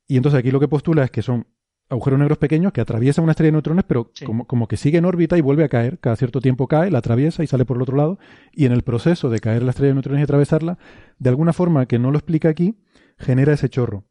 Y 0.07 0.17
entonces 0.17 0.39
aquí 0.39 0.51
lo 0.51 0.59
que 0.59 0.67
postula 0.67 1.03
es 1.05 1.11
que 1.11 1.21
son 1.21 1.47
agujeros 1.89 2.19
negros 2.19 2.37
pequeños 2.37 2.73
que 2.73 2.81
atraviesan 2.81 3.23
una 3.23 3.31
estrella 3.31 3.47
de 3.47 3.51
neutrones, 3.53 3.85
pero 3.87 4.11
Sí. 4.13 4.25
como, 4.25 4.45
como 4.45 4.67
que 4.67 4.75
sigue 4.77 4.97
en 4.97 5.05
órbita 5.05 5.37
y 5.37 5.41
vuelve 5.41 5.63
a 5.63 5.69
caer. 5.69 5.99
Cada 5.99 6.15
cierto 6.15 6.41
tiempo 6.41 6.67
cae, 6.67 6.91
la 6.91 6.99
atraviesa 6.99 7.43
y 7.43 7.47
sale 7.47 7.65
por 7.65 7.77
el 7.77 7.83
otro 7.83 7.95
lado. 7.97 8.19
Y 8.51 8.65
en 8.65 8.71
el 8.73 8.83
proceso 8.83 9.29
de 9.29 9.39
caer 9.39 9.63
la 9.63 9.69
estrella 9.71 9.89
de 9.89 9.93
neutrones 9.95 10.19
y 10.21 10.23
atravesarla, 10.23 10.77
de 11.19 11.29
alguna 11.29 11.53
forma 11.53 11.85
que 11.85 11.99
no 11.99 12.11
lo 12.11 12.17
explica 12.17 12.49
aquí, 12.49 12.75
genera 13.17 13.53
ese 13.53 13.69
chorro. 13.69 14.03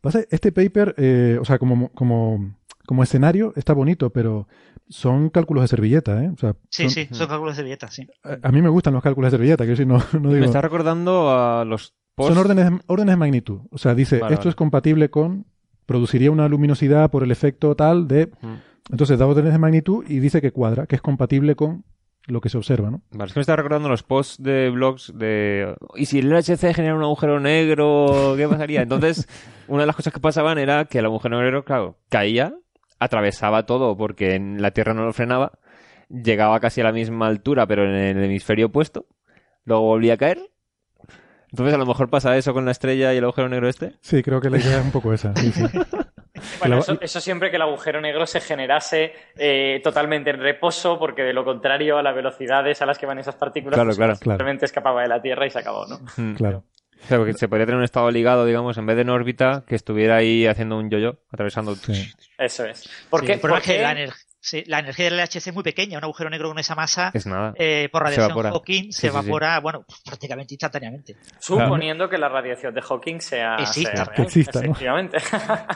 Pasa, 0.00 0.20
este 0.30 0.52
paper, 0.52 0.94
eh, 0.96 1.38
o 1.40 1.44
sea, 1.44 1.58
como, 1.58 1.88
como, 1.90 2.54
como 2.86 3.02
escenario 3.02 3.52
está 3.56 3.72
bonito, 3.72 4.10
pero 4.10 4.46
son 4.88 5.28
cálculos 5.28 5.64
de 5.64 5.68
servilleta, 5.68 6.22
¿eh? 6.24 6.30
O 6.32 6.36
sea, 6.38 6.54
Sí, 6.70 6.84
son- 6.84 6.90
sí, 6.90 7.08
son 7.10 7.26
cálculos 7.28 7.56
de 7.56 7.64
dieta, 7.64 7.88
sí. 7.88 8.06
a, 8.22 8.38
a 8.48 8.52
mí 8.52 8.62
me 8.62 8.68
gustan 8.68 8.94
los 8.94 9.02
cálculos 9.02 9.32
de 9.32 9.36
servilleta, 9.36 9.66
que 9.66 9.74
si 9.76 9.84
no, 9.84 9.98
no 10.14 10.20
Me 10.28 10.34
digo... 10.34 10.46
está 10.46 10.60
recordando 10.62 11.30
a 11.36 11.64
los 11.64 11.94
post... 12.14 12.28
Son 12.32 12.38
órdenes, 12.38 12.80
órdenes 12.86 13.12
de 13.14 13.16
magnitud. 13.16 13.60
O 13.70 13.76
sea, 13.78 13.94
dice, 13.96 14.18
Vale, 14.20 14.34
esto 14.34 14.44
vale. 14.44 14.50
es 14.50 14.54
compatible 14.56 15.10
con, 15.10 15.46
produciría 15.88 16.30
una 16.30 16.46
luminosidad 16.48 17.10
por 17.10 17.22
el 17.22 17.30
efecto 17.30 17.74
tal 17.74 18.06
de... 18.06 18.30
Entonces 18.90 19.18
da 19.18 19.26
órdenes 19.26 19.52
de 19.52 19.58
magnitud 19.58 20.04
y 20.06 20.18
dice 20.18 20.42
que 20.42 20.52
cuadra, 20.52 20.86
que 20.86 20.96
es 20.96 21.00
compatible 21.00 21.56
con 21.56 21.82
lo 22.26 22.42
que 22.42 22.50
se 22.50 22.58
observa, 22.58 22.90
¿no? 22.90 23.00
Vale, 23.10 23.28
es 23.28 23.32
que 23.32 23.38
me 23.38 23.40
está 23.40 23.56
recordando 23.56 23.88
los 23.88 24.02
posts 24.02 24.42
de 24.42 24.68
blogs 24.68 25.14
de... 25.16 25.74
¿Y 25.96 26.04
si 26.04 26.18
el 26.18 26.28
LHC 26.28 26.74
genera 26.74 26.94
un 26.94 27.02
agujero 27.02 27.40
negro? 27.40 28.34
¿Qué 28.36 28.46
pasaría? 28.46 28.82
Entonces, 28.82 29.26
una 29.66 29.80
de 29.80 29.86
las 29.86 29.96
cosas 29.96 30.12
que 30.12 30.20
pasaban 30.20 30.58
era 30.58 30.84
que 30.84 30.98
el 30.98 31.06
agujero 31.06 31.40
negro, 31.40 31.64
claro, 31.64 31.96
caía, 32.10 32.54
atravesaba 32.98 33.64
todo 33.64 33.96
porque 33.96 34.34
en 34.34 34.60
la 34.60 34.72
Tierra 34.72 34.92
no 34.92 35.06
lo 35.06 35.14
frenaba, 35.14 35.52
llegaba 36.10 36.60
casi 36.60 36.82
a 36.82 36.84
la 36.84 36.92
misma 36.92 37.28
altura, 37.28 37.66
pero 37.66 37.84
en 37.84 37.94
el 37.94 38.24
hemisferio 38.24 38.66
opuesto, 38.66 39.06
luego 39.64 39.84
volvía 39.84 40.14
a 40.14 40.18
caer. 40.18 40.50
Entonces, 41.50 41.74
a 41.74 41.78
lo 41.78 41.86
mejor 41.86 42.10
pasa 42.10 42.36
eso 42.36 42.52
con 42.52 42.64
la 42.64 42.72
estrella 42.72 43.12
y 43.14 43.16
el 43.18 43.24
agujero 43.24 43.48
negro 43.48 43.68
este. 43.68 43.94
Sí, 44.00 44.22
creo 44.22 44.40
que 44.40 44.50
la 44.50 44.58
idea 44.58 44.78
es 44.78 44.84
un 44.84 44.92
poco 44.92 45.12
esa. 45.12 45.34
sí, 45.36 45.50
sí. 45.52 45.62
Bueno, 46.60 46.78
eso, 46.78 46.96
eso 47.00 47.20
siempre 47.20 47.50
que 47.50 47.56
el 47.56 47.62
agujero 47.62 48.00
negro 48.00 48.24
se 48.24 48.40
generase 48.40 49.12
eh, 49.36 49.80
totalmente 49.82 50.30
en 50.30 50.38
reposo, 50.38 50.96
porque 50.96 51.22
de 51.22 51.32
lo 51.32 51.44
contrario, 51.44 51.98
a 51.98 52.02
las 52.02 52.14
velocidades 52.14 52.80
a 52.80 52.86
las 52.86 52.96
que 52.96 53.06
van 53.06 53.18
esas 53.18 53.34
partículas, 53.34 53.74
Claro, 53.74 53.88
pues, 53.88 53.96
claro. 53.96 54.14
simplemente 54.14 54.64
escapaba 54.64 55.02
de 55.02 55.08
la 55.08 55.20
Tierra 55.20 55.46
y 55.46 55.50
se 55.50 55.58
acabó, 55.58 55.84
¿no? 55.86 55.98
Mm. 56.16 56.34
Claro. 56.36 56.62
O 57.02 57.06
sea, 57.08 57.18
porque 57.18 57.32
se 57.34 57.48
podría 57.48 57.66
tener 57.66 57.78
un 57.78 57.84
estado 57.84 58.08
ligado, 58.12 58.44
digamos, 58.44 58.78
en 58.78 58.86
vez 58.86 58.94
de 58.94 59.02
en 59.02 59.10
órbita, 59.10 59.64
que 59.66 59.74
estuviera 59.74 60.14
ahí 60.16 60.46
haciendo 60.46 60.78
un 60.78 60.90
yo-yo, 60.90 61.16
atravesando... 61.32 61.74
Sí. 61.74 62.08
Eso 62.38 62.64
es. 62.66 62.78
Sí, 62.80 62.88
¿Por 63.10 63.24
qué? 63.24 63.32
el 63.32 63.40
problema 63.40 63.60
por 63.60 63.68
es 63.68 63.72
que 63.72 63.76
qué? 63.78 63.82
la, 63.82 63.92
ener- 63.94 64.14
sí, 64.40 64.62
la 64.66 64.78
energía 64.80 65.06
del 65.06 65.16
LHC 65.18 65.36
es 65.48 65.54
muy 65.54 65.62
pequeña, 65.62 65.98
un 65.98 66.04
agujero 66.04 66.30
negro 66.30 66.48
con 66.48 66.58
esa 66.58 66.74
masa, 66.74 67.10
Es 67.14 67.26
nada. 67.26 67.52
eh, 67.56 67.88
por 67.92 68.00
Se 68.00 68.04
radiación 68.04 68.26
evapora. 68.30 68.50
Hawking, 68.52 68.84
Sí, 68.84 68.92
se 68.92 69.00
sí, 69.00 69.00
sí. 69.00 69.06
evapora, 69.08 69.60
bueno, 69.60 69.84
prácticamente 70.04 70.54
instantáneamente. 70.54 71.16
Suponiendo 71.38 72.08
que 72.08 72.18
la 72.18 72.28
radiación 72.28 72.74
de 72.74 72.82
Hawking 72.82 73.20
sea, 73.20 73.56
Exista. 73.56 73.96
sea 73.96 74.04
real, 74.04 74.22
exista, 74.26 74.60
¿no? 74.60 74.64
efectivamente. 74.72 75.18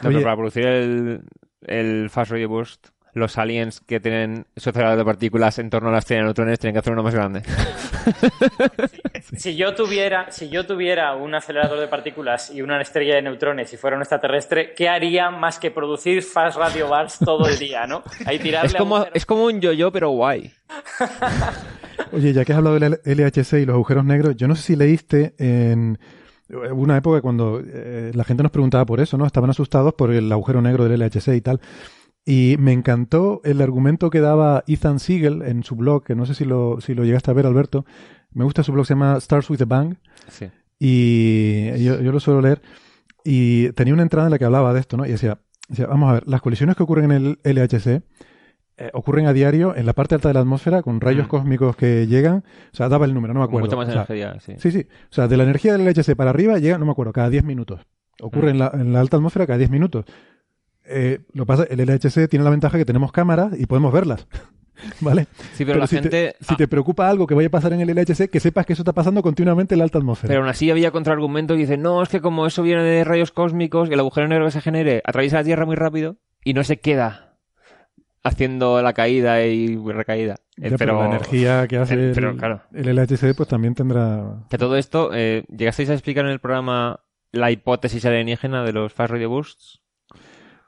No, 0.03 0.09
pero 0.09 0.21
para 0.21 0.35
producir 0.35 0.65
el, 0.65 1.21
el 1.61 2.09
Fast 2.09 2.31
Radio 2.31 2.49
Burst, 2.49 2.87
los 3.13 3.37
aliens 3.37 3.79
que 3.81 3.99
tienen 3.99 4.45
su 4.57 4.69
acelerador 4.69 4.97
de 4.97 5.05
partículas 5.05 5.59
en 5.59 5.69
torno 5.69 5.89
a 5.89 5.91
la 5.91 5.99
estrella 5.99 6.21
de 6.21 6.25
neutrones 6.25 6.59
tienen 6.59 6.73
que 6.73 6.79
hacer 6.79 6.93
uno 6.93 7.03
más 7.03 7.13
grande. 7.13 7.43
si 9.37 9.55
yo 9.55 9.73
tuviera, 9.75 10.31
si 10.31 10.49
yo 10.49 10.65
tuviera 10.65 11.15
un 11.15 11.35
acelerador 11.35 11.79
de 11.79 11.87
partículas 11.87 12.51
y 12.51 12.61
una 12.61 12.81
estrella 12.81 13.15
de 13.15 13.21
neutrones 13.21 13.71
y 13.73 13.77
fuera 13.77 13.95
un 13.95 14.01
extraterrestre, 14.01 14.73
¿qué 14.75 14.89
haría 14.89 15.29
más 15.29 15.59
que 15.59 15.71
producir 15.71 16.23
fast 16.23 16.57
radio 16.57 16.89
bars 16.89 17.19
todo 17.19 17.47
el 17.47 17.57
día, 17.57 17.85
no? 17.87 18.03
Ahí 18.25 18.39
tirarle 18.39 18.67
Es 18.69 18.75
como, 18.75 18.97
agujeros- 18.97 19.11
es 19.13 19.25
como 19.25 19.45
un 19.45 19.61
yo-yo, 19.61 19.91
pero 19.91 20.09
guay. 20.09 20.51
Oye, 22.11 22.33
ya 22.33 22.43
que 22.45 22.51
has 22.51 22.57
hablado 22.57 22.79
del 22.79 22.99
LHC 23.05 23.53
y 23.61 23.65
los 23.65 23.75
agujeros 23.75 24.05
negros, 24.05 24.35
yo 24.35 24.47
no 24.47 24.55
sé 24.55 24.61
si 24.63 24.75
leíste 24.75 25.33
en 25.37 25.99
hubo 26.49 26.81
una 26.81 26.97
época 26.97 27.21
cuando 27.21 27.61
eh, 27.65 28.11
la 28.13 28.23
gente 28.23 28.43
nos 28.43 28.51
preguntaba 28.51 28.85
por 28.85 28.99
eso, 28.99 29.17
¿no? 29.17 29.25
Estaban 29.25 29.49
asustados 29.49 29.93
por 29.95 30.11
el 30.11 30.31
agujero 30.31 30.61
negro 30.61 30.83
del 30.87 30.99
LHC 30.99 31.29
y 31.35 31.41
tal. 31.41 31.59
Y 32.25 32.55
me 32.59 32.71
encantó 32.71 33.41
el 33.43 33.61
argumento 33.61 34.09
que 34.09 34.21
daba 34.21 34.63
Ethan 34.67 34.99
Siegel 34.99 35.41
en 35.41 35.63
su 35.63 35.75
blog, 35.75 36.03
que 36.05 36.15
no 36.15 36.25
sé 36.25 36.33
si 36.35 36.45
lo, 36.45 36.79
si 36.79 36.93
lo 36.93 37.03
llegaste 37.03 37.31
a 37.31 37.33
ver, 37.33 37.45
Alberto. 37.45 37.85
Me 38.31 38.43
gusta 38.45 38.63
su 38.63 38.71
blog, 38.71 38.85
se 38.85 38.93
llama 38.93 39.17
Stars 39.17 39.49
with 39.49 39.61
a 39.61 39.65
Bang. 39.65 39.95
Sí. 40.29 40.47
Y 40.79 41.83
yo, 41.83 41.99
yo 42.01 42.11
lo 42.11 42.19
suelo 42.19 42.41
leer. 42.41 42.61
Y 43.25 43.71
tenía 43.73 43.93
una 43.93 44.03
entrada 44.03 44.27
en 44.27 44.31
la 44.31 44.39
que 44.39 44.45
hablaba 44.45 44.73
de 44.73 44.79
esto, 44.79 44.97
¿no? 44.97 45.05
Y 45.05 45.11
decía, 45.11 45.39
decía, 45.69 45.87
vamos 45.87 46.09
a 46.09 46.13
ver, 46.13 46.23
las 46.27 46.41
colisiones 46.41 46.75
que 46.75 46.83
ocurren 46.83 47.11
en 47.11 47.37
el 47.43 47.55
LHC 47.55 48.01
eh, 48.77 48.89
ocurren 48.93 49.27
a 49.27 49.33
diario 49.33 49.75
en 49.75 49.85
la 49.85 49.93
parte 49.93 50.15
alta 50.15 50.29
de 50.29 50.33
la 50.33 50.39
atmósfera 50.39 50.81
con 50.81 50.99
rayos 50.99 51.27
Mm. 51.27 51.29
cósmicos 51.29 51.75
que 51.75 52.07
llegan. 52.07 52.37
O 52.71 52.75
sea, 52.75 52.89
daba 52.89 53.05
el 53.05 53.13
número, 53.13 53.33
no 53.33 53.41
me 53.41 53.45
acuerdo. 53.45 53.67
Mucha 53.67 53.75
más 53.77 53.87
O 53.87 53.91
sea, 53.91 54.05
energía, 54.09 54.39
sí. 54.39 54.53
Sí, 54.57 54.71
sí. 54.71 54.87
O 55.09 55.13
sea, 55.13 55.27
de 55.27 55.37
la 55.37 55.43
energía 55.43 55.73
del 55.73 55.85
LHC 55.85 56.15
para 56.15 56.31
arriba 56.31 56.57
llega, 56.59 56.77
no 56.77 56.85
me 56.85 56.91
acuerdo, 56.91 57.13
cada 57.13 57.29
10 57.29 57.43
minutos. 57.43 57.81
Ocurre 58.21 58.51
en, 58.51 58.59
la, 58.59 58.71
en 58.73 58.93
la 58.93 58.99
alta 58.99 59.17
atmósfera 59.17 59.45
cada 59.45 59.57
10 59.59 59.69
minutos. 59.69 60.05
Eh, 60.85 61.21
lo 61.33 61.45
que 61.45 61.47
pasa, 61.47 61.63
el 61.69 61.79
LHC 61.79 62.27
tiene 62.29 62.43
la 62.43 62.51
ventaja 62.51 62.77
que 62.77 62.85
tenemos 62.85 63.11
cámaras 63.11 63.57
y 63.57 63.65
podemos 63.65 63.93
verlas. 63.93 64.27
¿Vale? 65.01 65.27
Sí, 65.53 65.65
pero, 65.65 65.79
la 65.79 65.87
si, 65.87 65.95
gente... 65.95 66.09
te, 66.09 66.35
si 66.43 66.53
ah, 66.53 66.57
te 66.57 66.67
preocupa 66.67 67.07
algo 67.07 67.27
que 67.27 67.35
vaya 67.35 67.47
a 67.47 67.51
pasar 67.51 67.73
en 67.73 67.81
el 67.81 67.95
LHC, 67.95 68.29
que 68.29 68.39
sepas 68.39 68.65
que 68.65 68.73
eso 68.73 68.81
está 68.81 68.91
pasando 68.91 69.21
continuamente 69.21 69.75
en 69.75 69.79
la 69.79 69.85
alta 69.85 69.99
atmósfera. 69.99 70.29
Pero 70.29 70.41
aún 70.41 70.49
así 70.49 70.69
había 70.71 70.91
contraargumentos 70.91 71.55
y 71.57 71.61
dicen, 71.61 71.81
no, 71.81 72.01
es 72.01 72.09
que 72.09 72.21
como 72.21 72.47
eso 72.47 72.63
viene 72.63 72.83
de 72.83 73.03
rayos 73.03 73.31
cósmicos, 73.31 73.89
y 73.89 73.93
el 73.93 73.99
agujero 73.99 74.27
negro 74.27 74.45
que 74.45 74.51
se 74.51 74.61
genere 74.61 75.01
atraviesa 75.05 75.37
la 75.37 75.43
Tierra 75.43 75.65
muy 75.65 75.75
rápido 75.75 76.17
y 76.43 76.53
no 76.53 76.63
se 76.63 76.79
queda 76.79 77.37
haciendo 78.23 78.81
la 78.81 78.93
caída 78.93 79.43
y 79.45 79.75
recaída. 79.77 80.35
Eh, 80.57 80.69
Ya, 80.69 80.77
pero, 80.77 80.99
la 80.99 81.07
energía 81.07 81.67
que 81.67 81.77
hace 81.77 81.95
eh, 81.95 82.09
el, 82.09 82.15
pero, 82.15 82.35
claro. 82.37 82.61
el 82.73 82.95
LHC, 82.95 83.35
pues 83.35 83.49
también 83.49 83.75
tendrá. 83.75 84.45
Que 84.49 84.57
todo 84.57 84.77
esto, 84.77 85.11
eh, 85.13 85.43
¿llegasteis 85.49 85.89
a 85.89 85.93
explicar 85.93 86.25
en 86.25 86.31
el 86.31 86.39
programa 86.39 87.01
la 87.31 87.51
hipótesis 87.51 88.05
alienígena 88.05 88.63
de 88.63 88.73
los 88.73 88.93
Fast 88.93 89.11
Radio 89.11 89.29
Bursts? 89.29 89.82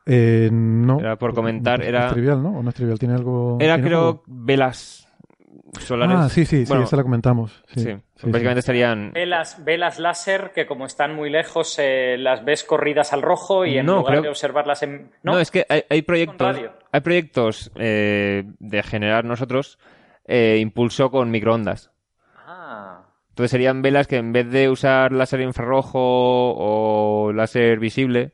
Eh, 0.05 0.49
no. 0.51 0.99
Era 0.99 1.17
por 1.17 1.33
comentar, 1.33 1.81
Es 1.81 1.87
era- 1.87 2.09
trivial, 2.11 2.41
¿no? 2.43 2.59
¿O 2.59 2.63
no 2.63 2.69
es 2.69 2.75
trivial? 2.75 2.99
¿Tiene 2.99 3.15
algo.? 3.15 3.57
Era, 3.59 3.75
¿tiene 3.75 3.89
creo, 3.89 3.99
algo? 4.07 4.23
velas 4.27 5.01
solares. 5.79 6.15
Ah, 6.17 6.29
sí, 6.29 6.45
sí, 6.45 6.65
sí, 6.65 6.69
Bueno, 6.69 6.83
esa 6.85 6.95
la 6.95 7.03
comentamos. 7.03 7.63
Sí, 7.67 7.79
sí. 7.81 7.85
sí, 7.85 7.97
sí. 8.15 8.29
Básicamente 8.31 8.59
estarían... 8.59 9.11
Velas, 9.13 9.63
velas 9.65 9.99
láser 9.99 10.51
que 10.53 10.65
como 10.67 10.85
están 10.85 11.15
muy 11.15 11.29
lejos 11.29 11.77
eh, 11.79 12.17
las 12.17 12.45
ves 12.45 12.63
corridas 12.63 13.11
al 13.13 13.21
rojo 13.21 13.65
y 13.65 13.77
en 13.77 13.85
No, 13.85 13.97
lugar 13.97 14.11
creo- 14.13 14.21
de 14.23 14.29
observarlas 14.29 14.83
en... 14.83 15.11
No, 15.23 15.37
es 15.39 15.51
que 15.51 15.65
hay, 15.67 15.83
hay 15.89 16.01
proyectos, 16.03 16.57
hay 16.91 17.01
proyectos 17.01 17.71
eh, 17.75 18.43
de 18.59 18.83
generar 18.83 19.25
nosotros 19.25 19.77
eh, 20.25 20.59
impulso 20.61 21.09
con 21.11 21.29
microondas. 21.31 21.91
Ah. 22.47 23.01
Entonces 23.29 23.51
serían 23.51 23.81
velas 23.81 24.07
que 24.07 24.15
en 24.17 24.31
vez 24.31 24.49
de 24.49 24.69
usar 24.69 25.11
láser 25.11 25.41
infrarrojo 25.41 25.99
o 25.99 27.33
láser 27.33 27.79
visible, 27.79 28.31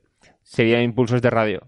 serían 0.52 0.82
impulsos 0.84 1.22
de 1.22 1.30
radio. 1.30 1.62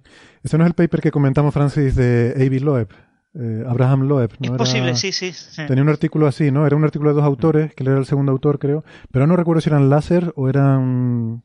Ese 0.44 0.58
no 0.58 0.64
es 0.66 0.68
el 0.68 0.74
paper 0.74 1.00
que 1.02 1.12
comentamos, 1.12 1.54
Francis, 1.54 1.96
de 1.96 2.34
A.B. 2.36 2.60
Loeb. 2.60 2.90
eh, 3.36 3.64
Abraham 3.68 4.02
Loeb. 4.08 4.32
¿no? 4.40 4.46
Es 4.46 4.50
Era- 4.50 4.58
posible, 4.58 4.96
sí, 4.96 5.12
sí. 5.12 5.32
sí. 5.32 5.66
Tenía 5.66 5.82
un 5.84 5.90
artículo 5.90 6.28
así, 6.28 6.52
¿no? 6.52 6.68
Era 6.68 6.76
un 6.76 6.84
artículo 6.84 7.12
de 7.12 7.16
dos 7.16 7.24
autores, 7.26 7.74
que 7.74 7.84
él 7.84 7.90
era 7.90 7.98
el 7.98 8.06
segundo 8.06 8.32
autor, 8.32 8.60
creo. 8.60 8.84
Pero 9.12 9.26
no 9.26 9.36
recuerdo 9.36 9.62
si 9.62 9.70
eran 9.70 9.90
láser 9.90 10.34
o 10.36 10.50
eran. 10.50 11.44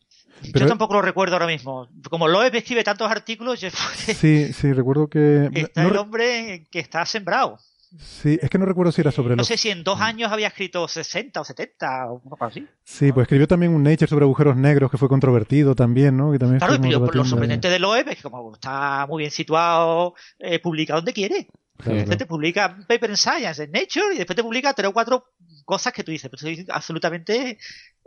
Pero- 0.52 0.66
Yo 0.66 0.68
tampoco 0.68 0.94
lo 0.94 1.02
recuerdo 1.02 1.34
ahora 1.34 1.46
mismo. 1.46 1.88
Como 2.10 2.28
Loeb 2.28 2.54
escribe 2.56 2.84
tantos 2.84 3.10
artículos, 3.10 3.60
yo- 3.60 3.70
Sí, 3.94 4.52
sí, 4.52 4.72
recuerdo 4.72 5.08
que. 5.08 5.48
está 5.54 5.82
no 5.82 5.88
el 5.88 5.94
re- 5.94 6.00
hombre 6.00 6.66
que 6.70 6.80
está 6.80 7.06
sembrado. 7.06 7.58
Sí, 7.98 8.38
es 8.42 8.50
que 8.50 8.58
no 8.58 8.66
recuerdo 8.66 8.92
si 8.92 9.00
era 9.00 9.10
sobre 9.10 9.30
No 9.30 9.36
los. 9.36 9.46
sé 9.46 9.56
si 9.56 9.70
en 9.70 9.82
dos 9.82 10.00
años 10.00 10.30
había 10.30 10.48
escrito 10.48 10.86
60 10.86 11.40
o 11.40 11.44
70 11.44 12.06
o 12.12 12.22
algo 12.24 12.36
así. 12.44 12.66
Sí, 12.84 13.12
pues 13.12 13.24
escribió 13.24 13.46
también 13.48 13.72
un 13.72 13.82
Nature 13.82 14.06
sobre 14.08 14.24
agujeros 14.24 14.56
negros 14.56 14.90
que 14.90 14.98
fue 14.98 15.08
controvertido 15.08 15.74
también, 15.74 16.16
¿no? 16.16 16.30
Que 16.32 16.38
también 16.38 16.58
Claro, 16.58 16.74
pero 16.74 16.84
lo 16.92 16.98
debatiendo. 17.00 17.24
sorprendente 17.28 17.70
de 17.70 17.78
Loeb 17.78 18.08
es 18.10 18.16
que 18.16 18.22
como 18.22 18.52
está 18.54 19.06
muy 19.08 19.20
bien 19.22 19.30
situado, 19.30 20.14
eh, 20.38 20.58
publica 20.58 20.94
donde 20.94 21.12
quiere. 21.14 21.48
Claro, 21.78 21.96
Después 21.98 22.18
te 22.18 22.26
publica 22.26 22.74
un 22.78 22.84
paper 22.86 23.10
en 23.10 23.16
Science, 23.16 23.62
en 23.62 23.70
Nature, 23.72 24.14
y 24.14 24.18
después 24.18 24.36
te 24.36 24.42
publica 24.42 24.74
tres 24.74 24.88
o 24.88 24.92
cuatro 24.92 25.24
cosas 25.64 25.92
que 25.92 26.02
tú 26.04 26.10
dices, 26.10 26.30
pero 26.30 26.46
eso 26.50 26.60
es 26.62 26.68
absolutamente 26.68 27.56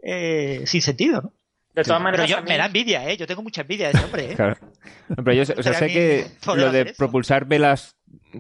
eh, 0.04 0.64
sin 0.66 0.82
sentido, 0.82 1.22
¿no? 1.22 1.34
De 1.74 1.84
todas 1.84 2.00
Pero 2.00 2.04
maneras, 2.04 2.30
yo, 2.30 2.38
a 2.38 2.42
mí- 2.42 2.50
me 2.50 2.58
da 2.58 2.66
envidia, 2.66 3.10
¿eh? 3.10 3.16
Yo 3.16 3.26
tengo 3.26 3.42
mucha 3.44 3.62
envidia 3.62 3.88
de 3.88 3.94
ese 3.94 4.04
hombre, 4.04 4.32
¿eh? 4.32 4.36
Claro. 4.36 4.58
Pero 5.16 5.34
yo 5.34 5.46
sé- 5.46 5.54
o 5.58 5.64
sea, 5.64 5.74
sé 5.74 5.86
Gustaría 5.86 5.94
que 5.94 6.56
lo 6.58 6.72
de 6.72 6.86
propulsar 6.98 7.46
velas 7.46 7.96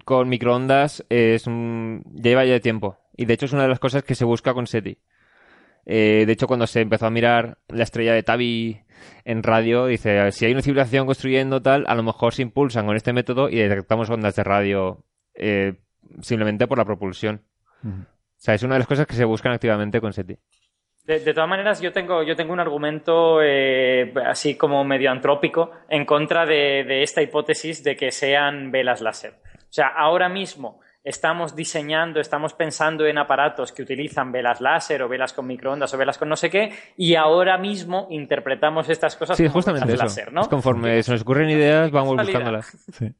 con 0.05 0.29
microondas 0.29 1.05
es 1.09 1.47
un... 1.47 2.03
lleva 2.13 2.45
ya 2.45 2.59
tiempo. 2.59 2.97
Y 3.15 3.25
de 3.25 3.33
hecho 3.33 3.45
es 3.45 3.53
una 3.53 3.63
de 3.63 3.69
las 3.69 3.79
cosas 3.79 4.03
que 4.03 4.15
se 4.15 4.25
busca 4.25 4.53
con 4.53 4.67
SETI. 4.67 4.97
Eh, 5.85 6.23
de 6.25 6.33
hecho, 6.33 6.47
cuando 6.47 6.67
se 6.67 6.81
empezó 6.81 7.07
a 7.07 7.09
mirar 7.09 7.57
la 7.67 7.83
estrella 7.83 8.13
de 8.13 8.23
Tabi 8.23 8.81
en 9.25 9.43
radio, 9.43 9.87
dice, 9.87 10.31
si 10.31 10.45
hay 10.45 10.51
una 10.51 10.61
civilización 10.61 11.05
construyendo 11.05 11.61
tal, 11.61 11.85
a 11.87 11.95
lo 11.95 12.03
mejor 12.03 12.33
se 12.33 12.43
impulsan 12.43 12.85
con 12.85 12.95
este 12.95 13.13
método 13.13 13.49
y 13.49 13.55
detectamos 13.57 14.09
ondas 14.09 14.35
de 14.35 14.43
radio 14.43 15.03
eh, 15.33 15.73
simplemente 16.21 16.67
por 16.67 16.77
la 16.77 16.85
propulsión. 16.85 17.41
O 17.83 18.05
sea, 18.37 18.53
es 18.53 18.63
una 18.63 18.75
de 18.75 18.79
las 18.79 18.87
cosas 18.87 19.07
que 19.07 19.15
se 19.15 19.25
buscan 19.25 19.53
activamente 19.53 19.99
con 19.99 20.13
SETI. 20.13 20.37
De, 21.05 21.19
de 21.19 21.33
todas 21.33 21.49
maneras, 21.49 21.81
yo 21.81 21.91
tengo, 21.91 22.21
yo 22.21 22.35
tengo 22.35 22.53
un 22.53 22.59
argumento 22.59 23.41
eh, 23.41 24.13
así 24.25 24.55
como 24.55 24.83
medio 24.83 25.09
antrópico 25.09 25.71
en 25.89 26.05
contra 26.05 26.45
de, 26.45 26.83
de 26.83 27.01
esta 27.01 27.23
hipótesis 27.23 27.83
de 27.83 27.95
que 27.95 28.11
sean 28.11 28.71
velas 28.71 29.01
láser. 29.01 29.33
O 29.71 29.73
sea, 29.73 29.87
ahora 29.87 30.27
mismo 30.27 30.81
estamos 31.03 31.55
diseñando, 31.55 32.19
estamos 32.19 32.53
pensando 32.53 33.05
en 33.05 33.17
aparatos 33.17 33.71
que 33.71 33.81
utilizan 33.81 34.31
velas 34.31 34.61
láser 34.61 35.01
o 35.01 35.09
velas 35.09 35.33
con 35.33 35.47
microondas 35.47 35.93
o 35.93 35.97
velas 35.97 36.17
con 36.17 36.29
no 36.29 36.35
sé 36.35 36.49
qué, 36.49 36.71
y 36.97 37.15
ahora 37.15 37.57
mismo 37.57 38.07
interpretamos 38.09 38.89
estas 38.89 39.15
cosas 39.15 39.37
Sí, 39.37 39.43
como 39.43 39.53
justamente 39.53 39.87
velas 39.87 40.11
eso. 40.11 40.19
láser, 40.21 40.33
¿no? 40.33 40.41
Es 40.41 40.47
conforme 40.47 41.01
se 41.03 41.11
nos 41.11 41.21
ocurren 41.21 41.49
ideas, 41.49 41.91
vamos 41.91 42.15
buscándolas. 42.17 42.77
Sí. 42.93 43.11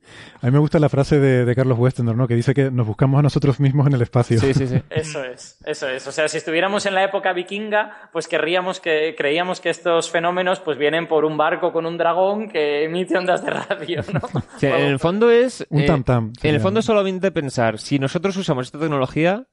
A 0.42 0.46
mí 0.46 0.52
me 0.52 0.60
gusta 0.60 0.80
la 0.80 0.90
frase 0.90 1.20
de, 1.20 1.46
de 1.46 1.56
Carlos 1.56 1.78
Westender, 1.80 2.16
¿no? 2.16 2.28
Que 2.28 2.36
dice 2.36 2.54
que 2.54 2.70
nos 2.72 2.86
buscamos 2.86 3.20
a 3.20 3.24
nosotros 3.24 3.60
mismos 3.60 3.88
en 3.88 3.94
el 3.94 4.02
espacio. 4.02 4.40
Sí, 4.40 4.54
sí, 4.54 4.68
sí. 4.68 4.82
Eso 4.90 5.24
es, 5.24 5.58
eso 5.66 5.88
es. 5.90 6.06
O 6.08 6.12
sea, 6.12 6.28
si 6.28 6.38
estuviéramos 6.38 6.86
en 6.86 6.94
la 6.96 7.04
época 7.04 7.34
vikinga, 7.34 8.10
pues 8.12 8.28
querríamos 8.28 8.80
que, 8.80 9.16
creíamos 9.18 9.60
que 9.62 9.70
estos 9.70 10.12
fenómenos 10.12 10.60
pues 10.60 10.78
vienen 10.78 11.08
por 11.08 11.26
un 11.26 11.38
barco 11.38 11.72
con 11.72 11.86
un 11.86 11.98
dragón 11.98 12.50
que 12.50 12.84
emite 12.86 13.18
ondas 13.18 13.44
de 13.44 13.52
radio, 13.52 14.02
¿no? 14.14 14.22
Sí, 14.58 14.68
en 14.68 14.74
el 14.74 15.00
fondo 15.00 15.30
es... 15.32 15.66
Un 15.70 15.82
eh, 15.82 15.86
tam-tam. 15.88 16.28
En 16.28 16.36
sería, 16.36 16.56
el 16.58 16.62
fondo 16.62 16.80
es 16.82 16.86
solamente 16.86 17.32
pensar, 17.32 17.71
si 17.78 18.00
nosotros 18.00 18.36
usamos 18.38 18.68
esta 18.68 18.80
tecnología, 18.80 19.48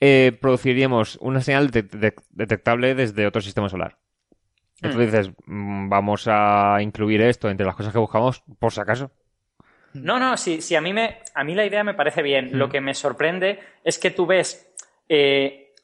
eh, 0.00 0.36
produciríamos 0.40 1.16
una 1.20 1.40
señal 1.42 1.70
de- 1.70 1.82
de- 1.82 2.14
detectable 2.30 2.94
desde 2.94 3.26
otro 3.26 3.40
sistema 3.42 3.68
solar. 3.68 3.98
Entonces 4.82 5.12
dices, 5.12 5.30
mm, 5.46 5.88
vamos 5.90 6.24
a 6.26 6.78
incluir 6.80 7.20
esto 7.20 7.50
entre 7.50 7.66
las 7.66 7.74
cosas 7.76 7.92
que 7.92 7.98
buscamos, 7.98 8.42
por 8.58 8.72
si 8.72 8.80
acaso. 8.80 9.10
No, 9.92 10.18
no, 10.18 10.36
sí, 10.38 10.62
sí, 10.62 10.74
a 10.74 10.80
mí, 10.80 10.92
me, 10.94 11.18
a 11.34 11.44
mí 11.44 11.54
la 11.54 11.66
idea 11.66 11.84
me 11.84 11.94
parece 11.94 12.22
bien. 12.22 12.52
Mm. 12.52 12.54
Lo 12.56 12.68
que 12.70 12.80
me 12.80 12.94
sorprende 12.94 13.58
es 13.84 13.98
que 13.98 14.10
tú 14.10 14.24
ves 14.24 14.72
eh, 15.08 15.74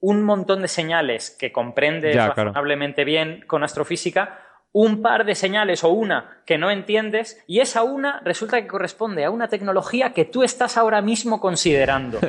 un 0.00 0.22
montón 0.22 0.62
de 0.62 0.68
señales 0.68 1.30
que 1.30 1.50
comprendes 1.50 2.14
Ya, 2.14 2.26
claro. 2.32 2.50
razonablemente 2.50 3.04
bien 3.04 3.42
con 3.46 3.64
astrofísica, 3.64 4.38
un 4.76 5.02
par 5.02 5.24
de 5.24 5.36
señales 5.36 5.84
o 5.84 5.90
una 5.90 6.42
que 6.44 6.58
no 6.58 6.68
entiendes, 6.68 7.40
y 7.46 7.60
esa 7.60 7.84
una 7.84 8.20
resulta 8.24 8.60
que 8.60 8.66
corresponde 8.66 9.24
a 9.24 9.30
una 9.30 9.46
tecnología 9.46 10.12
que 10.12 10.24
tú 10.24 10.42
estás 10.42 10.76
ahora 10.76 11.00
mismo 11.00 11.40
considerando. 11.40 12.18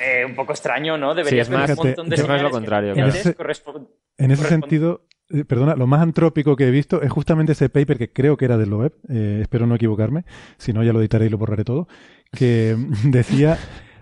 Eh, 0.00 0.24
un 0.24 0.34
poco 0.34 0.52
extraño, 0.52 0.98
¿no? 0.98 1.14
Deberías 1.14 1.46
Sí, 1.46 1.52
es 1.52 1.58
más- 1.58 1.70
un 1.70 1.76
montón 1.76 2.08
de 2.08 2.16
lo 2.16 2.22
señales 2.22 2.44
que 2.46 2.50
contrario, 2.50 2.88
no 2.88 2.94
claro. 2.94 3.86
En 4.18 4.30
ese 4.32 4.44
sentido, 4.44 5.06
eh, 5.28 5.44
perdona, 5.44 5.76
lo 5.76 5.86
más 5.86 6.00
antrópico 6.00 6.56
que 6.56 6.66
he 6.66 6.70
visto 6.72 7.02
es 7.02 7.12
justamente 7.12 7.52
ese 7.52 7.68
paper 7.68 7.98
que 7.98 8.12
creo 8.12 8.36
que 8.36 8.46
era 8.46 8.58
de 8.58 8.66
Loeb, 8.66 8.94
eh, 9.08 9.38
espero 9.42 9.66
no 9.66 9.76
equivocarme, 9.76 10.24
si 10.56 10.72
no 10.72 10.82
ya 10.82 10.92
lo 10.92 11.00
editaré 11.00 11.26
y 11.26 11.28
lo 11.28 11.38
borraré 11.38 11.62
todo, 11.62 11.86
que 12.32 12.74
decía, 13.04 13.58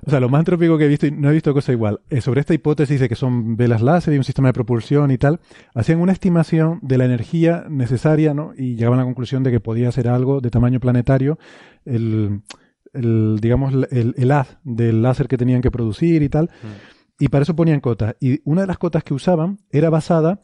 o 0.08 0.10
sea, 0.10 0.20
lo 0.20 0.30
más 0.30 0.38
antrópico 0.38 0.78
que 0.78 0.86
he 0.86 0.88
visto, 0.88 1.06
y 1.06 1.10
no 1.10 1.28
he 1.28 1.34
visto 1.34 1.52
cosa 1.52 1.70
igual, 1.70 2.00
eh, 2.08 2.22
sobre 2.22 2.40
esta 2.40 2.54
hipótesis 2.54 2.98
de 2.98 3.10
que 3.10 3.14
son 3.14 3.58
velas 3.58 3.82
láser 3.82 4.14
y 4.14 4.16
un 4.16 4.24
sistema 4.24 4.48
de 4.48 4.54
propulsión 4.54 5.10
y 5.10 5.18
tal, 5.18 5.38
hacían 5.74 6.00
una 6.00 6.12
estimación 6.12 6.78
de 6.80 6.96
la 6.96 7.04
energía 7.04 7.66
necesaria, 7.68 8.32
¿no? 8.32 8.54
Y 8.56 8.74
llegaban 8.74 9.00
a 9.00 9.02
la 9.02 9.06
conclusión 9.06 9.42
de 9.42 9.50
que 9.50 9.60
podía 9.60 9.92
ser 9.92 10.08
algo 10.08 10.40
de 10.40 10.48
tamaño 10.48 10.80
planetario, 10.80 11.38
el, 11.84 12.40
el 12.94 13.38
digamos, 13.42 13.74
el, 13.90 14.14
el 14.16 14.32
haz 14.32 14.56
del 14.64 15.02
láser 15.02 15.28
que 15.28 15.36
tenían 15.36 15.60
que 15.60 15.70
producir 15.70 16.22
y 16.22 16.30
tal. 16.30 16.48
Y 17.18 17.28
para 17.28 17.42
eso 17.42 17.54
ponían 17.54 17.80
cotas. 17.80 18.16
Y 18.18 18.40
una 18.44 18.62
de 18.62 18.66
las 18.66 18.78
cotas 18.78 19.04
que 19.04 19.12
usaban 19.12 19.58
era 19.70 19.90
basada 19.90 20.40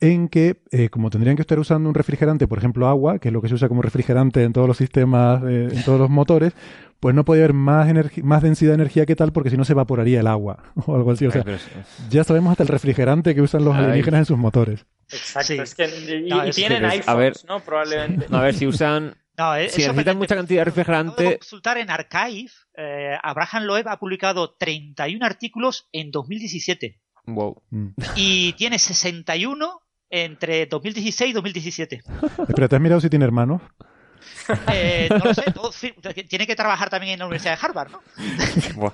en 0.00 0.28
que, 0.28 0.62
eh, 0.70 0.88
como 0.88 1.10
tendrían 1.10 1.36
que 1.36 1.42
estar 1.42 1.58
usando 1.58 1.88
un 1.88 1.94
refrigerante, 1.94 2.48
por 2.48 2.58
ejemplo 2.58 2.88
agua, 2.88 3.18
que 3.18 3.28
es 3.28 3.34
lo 3.34 3.42
que 3.42 3.48
se 3.48 3.54
usa 3.54 3.68
como 3.68 3.82
refrigerante 3.82 4.44
en 4.44 4.52
todos 4.52 4.66
los 4.66 4.76
sistemas, 4.76 5.42
eh, 5.44 5.68
en 5.72 5.84
todos 5.84 5.98
los 5.98 6.08
motores, 6.08 6.54
pues 7.00 7.14
no 7.14 7.24
podía 7.24 7.44
haber 7.44 7.54
más, 7.54 7.88
más 8.22 8.42
densidad 8.42 8.70
de 8.72 8.74
energía 8.76 9.06
que 9.06 9.16
tal, 9.16 9.32
porque 9.32 9.50
si 9.50 9.56
no 9.56 9.64
se 9.64 9.72
evaporaría 9.72 10.20
el 10.20 10.26
agua 10.26 10.62
o 10.86 10.94
algo 10.94 11.12
así. 11.12 11.26
O 11.26 11.30
sea, 11.30 11.40
Ay, 11.40 11.44
pero 11.44 11.56
es- 11.56 11.68
ya 12.10 12.22
sabemos 12.24 12.50
hasta 12.52 12.62
el 12.62 12.68
refrigerante 12.68 13.34
que 13.34 13.40
usan 13.42 13.64
los 13.64 13.74
Ay. 13.74 13.84
alienígenas 13.84 14.18
en 14.20 14.24
sus 14.26 14.38
motores. 14.38 14.86
Exacto, 15.10 15.48
Sí. 15.54 15.58
es 15.58 15.74
que 15.74 15.86
y, 16.26 16.28
No, 16.28 16.44
y 16.46 16.50
es- 16.50 16.56
tienen 16.56 16.84
es- 16.84 16.90
a 16.90 16.92
iPhones, 17.12 17.16
ver. 17.18 17.36
¿no? 17.48 17.60
Probablemente. 17.60 18.26
A 18.30 18.40
ver, 18.42 18.54
si 18.54 18.66
usan... 18.66 19.16
No, 19.38 19.56
eh, 19.56 19.70
Si 19.70 19.80
es 19.80 19.88
necesitan 19.88 20.18
mucha 20.18 20.36
cantidad 20.36 20.58
de 20.64 20.70
Acabo 20.70 20.74
de 20.76 20.82
refrigerante... 20.84 21.38
consultar 21.38 21.78
en 21.78 21.88
Archive, 21.90 22.50
eh, 22.76 23.16
Abraham 23.22 23.62
Loeb 23.64 23.88
ha 23.88 23.98
publicado 23.98 24.54
31 24.58 25.24
artículos 25.24 25.88
en 25.92 26.10
2017 26.10 27.00
Wow. 27.26 27.62
Mm. 27.70 27.88
y 28.16 28.52
tiene 28.54 28.78
61 28.78 29.80
entre 30.10 30.66
2016 30.66 31.30
y 31.30 31.32
2017. 31.32 32.02
Pero 32.54 32.68
¿te 32.68 32.76
has 32.76 32.82
mirado 32.82 33.00
si 33.00 33.08
tiene 33.08 33.24
hermanos? 33.24 33.62
Eh, 34.72 35.08
no 35.10 35.18
lo 35.24 35.34
sé, 35.34 35.42
todo 35.52 35.72
fi- 35.72 35.92
tiene 36.28 36.46
que 36.46 36.56
trabajar 36.56 36.90
también 36.90 37.14
en 37.14 37.18
la 37.20 37.26
Universidad 37.26 37.58
de 37.58 37.66
Harvard, 37.66 37.90
¿no? 37.90 38.00
Buah. 38.76 38.92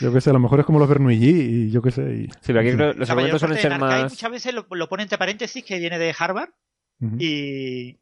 Yo 0.00 0.12
qué 0.12 0.20
sé, 0.20 0.30
a 0.30 0.32
lo 0.32 0.38
mejor 0.40 0.60
es 0.60 0.66
como 0.66 0.78
los 0.78 0.88
Bernoulli 0.88 1.28
y 1.66 1.70
yo 1.70 1.80
qué 1.82 1.90
sé. 1.90 2.02
y- 2.02 2.26
Sí, 2.26 2.32
pero 2.48 2.60
aquí 2.60 2.72
creo- 2.72 2.92
los 2.92 3.08
argumentos 3.10 3.40
suelen 3.40 3.58
ser 3.58 3.78
más... 3.78 4.10
Muchas 4.12 4.30
veces 4.30 4.54
lo, 4.54 4.66
lo 4.70 4.88
pone 4.88 5.02
entre 5.04 5.18
paréntesis 5.18 5.64
que 5.64 5.78
viene 5.78 5.98
de 5.98 6.14
Harvard 6.18 6.50
y, 7.18 7.98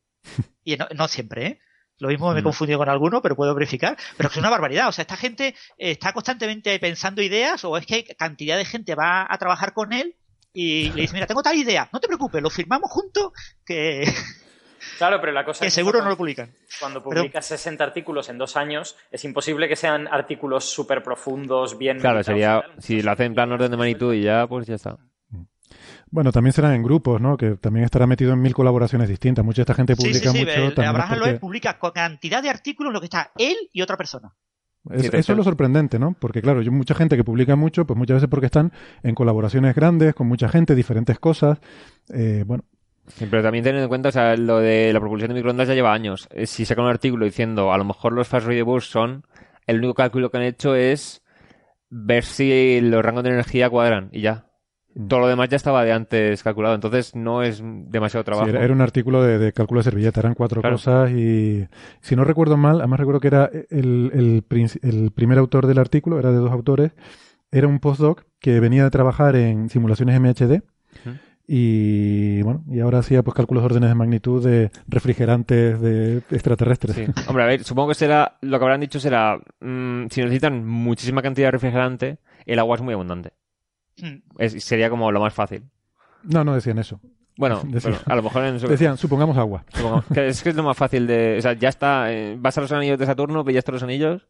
y 0.64 0.76
no, 0.76 0.86
no 0.94 1.08
siempre, 1.08 1.46
¿eh? 1.46 1.60
Lo 1.98 2.08
mismo 2.08 2.32
me 2.34 2.40
he 2.40 2.42
confundido 2.42 2.78
con 2.80 2.88
alguno, 2.88 3.22
pero 3.22 3.36
puedo 3.36 3.54
verificar. 3.54 3.96
Pero 4.16 4.28
es 4.28 4.36
una 4.36 4.50
barbaridad. 4.50 4.88
O 4.88 4.92
sea, 4.92 5.02
esta 5.02 5.16
gente 5.16 5.54
está 5.78 6.12
constantemente 6.12 6.76
pensando 6.80 7.22
ideas 7.22 7.64
o 7.64 7.76
es 7.78 7.86
que 7.86 8.04
cantidad 8.16 8.56
de 8.56 8.64
gente 8.64 8.96
va 8.96 9.24
a 9.28 9.38
trabajar 9.38 9.72
con 9.74 9.92
él 9.92 10.16
y 10.52 10.90
le 10.92 11.02
dice, 11.02 11.14
mira, 11.14 11.26
tengo 11.28 11.42
tal 11.42 11.56
idea. 11.56 11.88
No 11.92 12.00
te 12.00 12.08
preocupes, 12.08 12.42
lo 12.42 12.50
firmamos 12.50 12.90
juntos 12.90 13.30
que, 13.64 14.04
Claro, 14.98 15.20
pero 15.20 15.32
la 15.32 15.44
cosa 15.44 15.60
que 15.60 15.68
es 15.68 15.74
seguro 15.74 15.98
no 15.98 16.04
cuando- 16.04 16.10
lo 16.10 16.16
publican. 16.16 16.50
Cuando 16.80 17.02
Pero- 17.02 17.20
publicas 17.22 17.46
60 17.46 17.82
artículos 17.84 18.28
en 18.28 18.38
dos 18.38 18.56
años, 18.56 18.96
es 19.10 19.24
imposible 19.24 19.68
que 19.68 19.76
sean 19.76 20.06
artículos 20.08 20.64
súper 20.64 21.02
profundos, 21.02 21.76
bien 21.78 21.98
Claro, 21.98 22.22
sería, 22.22 22.62
tal. 22.62 22.82
si 22.82 23.02
lo 23.02 23.10
hacen 23.12 23.26
en 23.26 23.34
plan 23.34 23.52
orden 23.52 23.70
de 23.70 23.76
magnitud 23.76 24.14
y 24.14 24.22
ya, 24.22 24.46
pues 24.46 24.66
ya 24.66 24.74
está. 24.76 24.96
Bueno, 26.10 26.30
también 26.30 26.52
serán 26.52 26.72
en 26.74 26.82
grupos, 26.84 27.20
¿no? 27.20 27.36
Que 27.36 27.56
también 27.56 27.84
estará 27.84 28.06
metido 28.06 28.32
en 28.32 28.40
mil 28.40 28.54
colaboraciones 28.54 29.08
distintas. 29.08 29.44
Mucha 29.44 29.56
de 29.56 29.62
esta 29.62 29.74
gente 29.74 29.96
Sí, 29.96 30.02
publica 30.02 30.30
sí, 30.30 30.38
sí. 30.38 30.44
mucho. 30.44 30.50
el- 30.52 30.74
también 30.74 30.82
es 30.84 30.88
Abraham 30.90 31.08
porque- 31.08 31.30
Loeb 31.30 31.40
publica 31.40 31.78
con 31.78 31.90
cantidad 31.90 32.42
de 32.42 32.50
artículos 32.50 32.92
lo 32.92 33.00
que 33.00 33.06
está 33.06 33.32
él 33.36 33.56
y 33.72 33.82
otra 33.82 33.96
persona. 33.96 34.32
Es- 34.90 35.02
Sí, 35.02 35.08
eso 35.12 35.32
es 35.32 35.38
lo 35.38 35.42
sorprendente, 35.42 35.98
¿no? 35.98 36.14
Porque 36.20 36.42
claro, 36.42 36.60
yo 36.62 36.70
mucha 36.70 36.94
gente 36.94 37.16
que 37.16 37.24
publica 37.24 37.56
mucho, 37.56 37.86
pues 37.86 37.96
muchas 37.96 38.16
veces 38.16 38.28
porque 38.28 38.46
están 38.46 38.70
en 39.02 39.14
colaboraciones 39.14 39.74
grandes, 39.74 40.14
con 40.14 40.28
mucha 40.28 40.48
gente, 40.48 40.74
diferentes 40.74 41.18
cosas. 41.18 41.58
Eh, 42.10 42.44
bueno, 42.46 42.62
Sí, 42.70 42.73
Pero 43.30 43.42
también 43.42 43.64
teniendo 43.64 43.84
en 43.84 43.88
cuenta, 43.88 44.08
o 44.08 44.12
sea, 44.12 44.36
lo 44.36 44.58
de 44.58 44.92
la 44.92 45.00
propulsión 45.00 45.28
de 45.28 45.34
microondas 45.34 45.68
ya 45.68 45.74
lleva 45.74 45.92
años. 45.92 46.26
Eh, 46.30 46.46
Si 46.46 46.64
sacan 46.64 46.84
un 46.84 46.90
artículo 46.90 47.24
diciendo, 47.26 47.72
a 47.72 47.78
lo 47.78 47.84
mejor 47.84 48.12
los 48.12 48.28
fast 48.28 48.46
readables 48.46 48.84
son, 48.84 49.24
el 49.66 49.78
único 49.78 49.94
cálculo 49.94 50.30
que 50.30 50.38
han 50.38 50.42
hecho 50.44 50.74
es 50.74 51.22
ver 51.90 52.24
si 52.24 52.80
los 52.80 53.04
rangos 53.04 53.22
de 53.24 53.30
energía 53.30 53.68
cuadran 53.70 54.08
y 54.12 54.20
ya. 54.22 54.46
Mm. 54.94 55.08
Todo 55.08 55.20
lo 55.20 55.28
demás 55.28 55.48
ya 55.48 55.56
estaba 55.56 55.84
de 55.84 55.92
antes 55.92 56.42
calculado, 56.42 56.74
entonces 56.74 57.14
no 57.14 57.42
es 57.42 57.60
demasiado 57.62 58.24
trabajo. 58.24 58.48
era, 58.48 58.64
era 58.64 58.72
un 58.72 58.80
artículo 58.80 59.22
de, 59.22 59.38
de 59.38 59.52
cálculo 59.52 59.80
de 59.80 59.84
servilleta, 59.84 60.20
eran 60.20 60.34
cuatro 60.34 60.60
Claro. 60.60 60.76
cosas 60.76 61.10
y 61.10 61.66
si 62.00 62.16
no 62.16 62.24
recuerdo 62.24 62.56
mal, 62.56 62.78
además 62.78 63.00
recuerdo 63.00 63.20
que 63.20 63.28
era 63.28 63.50
el, 63.70 64.42
el, 64.82 65.12
primer 65.12 65.38
autor 65.38 65.66
del 65.66 65.78
artículo, 65.78 66.18
era 66.18 66.30
de 66.30 66.38
dos 66.38 66.52
autores, 66.52 66.92
era 67.50 67.68
un 67.68 67.80
postdoc 67.80 68.24
que 68.40 68.60
venía 68.60 68.84
de 68.84 68.90
trabajar 68.90 69.36
en 69.36 69.68
simulaciones 69.68 70.18
MHD. 70.20 70.62
Y 71.46 72.40
bueno, 72.42 72.64
y 72.70 72.80
ahora 72.80 72.98
hacía 73.00 73.22
pues 73.22 73.34
cálculos 73.34 73.62
de 73.62 73.66
órdenes 73.66 73.90
de 73.90 73.94
magnitud 73.94 74.42
de 74.44 74.70
refrigerantes 74.88 75.80
de 75.80 76.18
extraterrestres. 76.30 76.96
Sí. 76.96 77.04
Hombre, 77.28 77.44
a 77.44 77.46
ver, 77.46 77.64
supongo 77.64 77.88
que 77.90 77.94
será, 77.94 78.38
lo 78.40 78.58
que 78.58 78.64
habrán 78.64 78.80
dicho 78.80 78.98
será, 79.00 79.38
mm, 79.60 80.06
si 80.10 80.20
necesitan 80.22 80.66
muchísima 80.66 81.20
cantidad 81.22 81.48
de 81.48 81.52
refrigerante, 81.52 82.18
el 82.46 82.58
agua 82.58 82.76
es 82.76 82.82
muy 82.82 82.94
abundante. 82.94 83.32
Es- 84.38 84.64
sería 84.64 84.88
como 84.90 85.12
lo 85.12 85.20
más 85.20 85.34
fácil. 85.34 85.64
No, 86.24 86.42
no 86.44 86.54
decían 86.54 86.78
eso. 86.78 87.00
Bueno, 87.36 87.60
Decían- 87.66 87.94
pero 88.04 88.12
a 88.12 88.16
lo 88.16 88.22
mejor 88.22 88.44
en 88.44 88.54
eso... 88.56 88.66
Decían, 88.68 88.96
supongamos 88.96 89.36
agua. 89.36 89.64
Que 90.14 90.28
es 90.28 90.42
que 90.42 90.48
es 90.50 90.56
lo 90.56 90.62
más 90.62 90.76
fácil 90.76 91.06
de. 91.06 91.36
O 91.38 91.42
sea, 91.42 91.52
ya 91.52 91.68
está. 91.68 92.12
eh, 92.12 92.36
vas 92.38 92.56
a 92.56 92.60
los 92.62 92.72
anillos 92.72 92.98
de 92.98 93.06
Saturno, 93.06 93.44
pillas 93.44 93.64
todos 93.64 93.74
los 93.74 93.82
anillos 93.82 94.26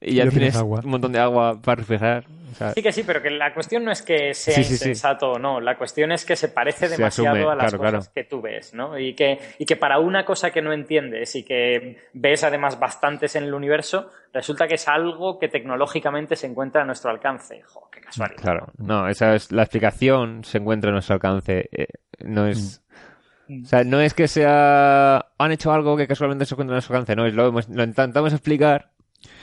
y 0.00 0.14
ya, 0.14 0.24
Ya 0.24 0.30
tienes 0.30 0.34
tienes 0.34 0.56
agua. 0.56 0.80
un 0.84 0.90
montón 0.90 1.12
de 1.12 1.18
agua 1.18 1.60
para 1.60 1.76
refrigerar. 1.76 2.24
O 2.50 2.54
sea, 2.54 2.72
Sí 2.72 2.82
que 2.82 2.92
sí, 2.92 3.02
pero 3.02 3.20
que 3.20 3.30
la 3.30 3.52
cuestión 3.52 3.84
no 3.84 3.90
es 3.90 4.02
que 4.02 4.32
sea 4.34 4.54
Sí, 4.54 4.62
sí, 4.64 4.68
sí. 4.68 4.72
insensato 4.74 5.32
o 5.32 5.38
no, 5.38 5.60
la 5.60 5.76
cuestión 5.76 6.12
es 6.12 6.24
que 6.24 6.36
se 6.36 6.48
parece 6.48 6.86
Se 6.88 6.96
demasiado 6.96 7.36
asume, 7.36 7.50
a 7.52 7.54
las 7.56 7.72
claro, 7.74 7.78
cosas 7.78 8.08
claro. 8.08 8.12
que 8.14 8.24
tú 8.24 8.40
ves, 8.40 8.72
¿no? 8.74 8.98
Y 8.98 9.14
que, 9.14 9.38
y 9.58 9.64
que 9.66 9.76
para 9.76 9.98
una 9.98 10.24
cosa 10.24 10.50
que 10.50 10.62
no 10.62 10.72
entiendes 10.72 11.34
y 11.34 11.42
que 11.42 11.98
ves 12.12 12.44
además 12.44 12.78
bastantes 12.78 13.34
en 13.36 13.44
el 13.44 13.54
universo, 13.54 14.10
resulta 14.32 14.68
que 14.68 14.74
es 14.76 14.86
algo 14.88 15.38
que 15.38 15.48
tecnológicamente 15.48 16.36
se 16.36 16.46
encuentra 16.46 16.82
a 16.82 16.84
nuestro 16.84 17.10
alcance. 17.10 17.62
Jo, 17.62 17.88
qué 17.90 18.00
casualidad. 18.00 18.40
claro. 18.42 18.66
No, 18.78 19.08
esa 19.08 19.34
es 19.34 19.50
la 19.50 19.62
explicación, 19.62 20.44
se 20.44 20.58
encuentra 20.58 20.90
a 20.90 20.92
nuestro 20.92 21.14
alcance. 21.14 21.68
eh, 21.72 21.86
no 22.24 22.46
es. 22.46 22.82
Mm. 23.48 23.62
O 23.62 23.66
sea, 23.66 23.84
no 23.84 24.00
es 24.00 24.12
que 24.14 24.26
sea. 24.28 25.26
Han 25.38 25.52
hecho 25.52 25.72
algo 25.72 25.96
que 25.96 26.06
casualmente 26.08 26.44
se 26.46 26.54
encuentra 26.54 26.74
a 26.74 26.76
nuestro 26.76 26.96
alcance, 26.96 27.14
no, 27.16 27.26
es 27.26 27.34
lo 27.34 27.48
intentamos 27.84 28.32
explicar 28.32 28.90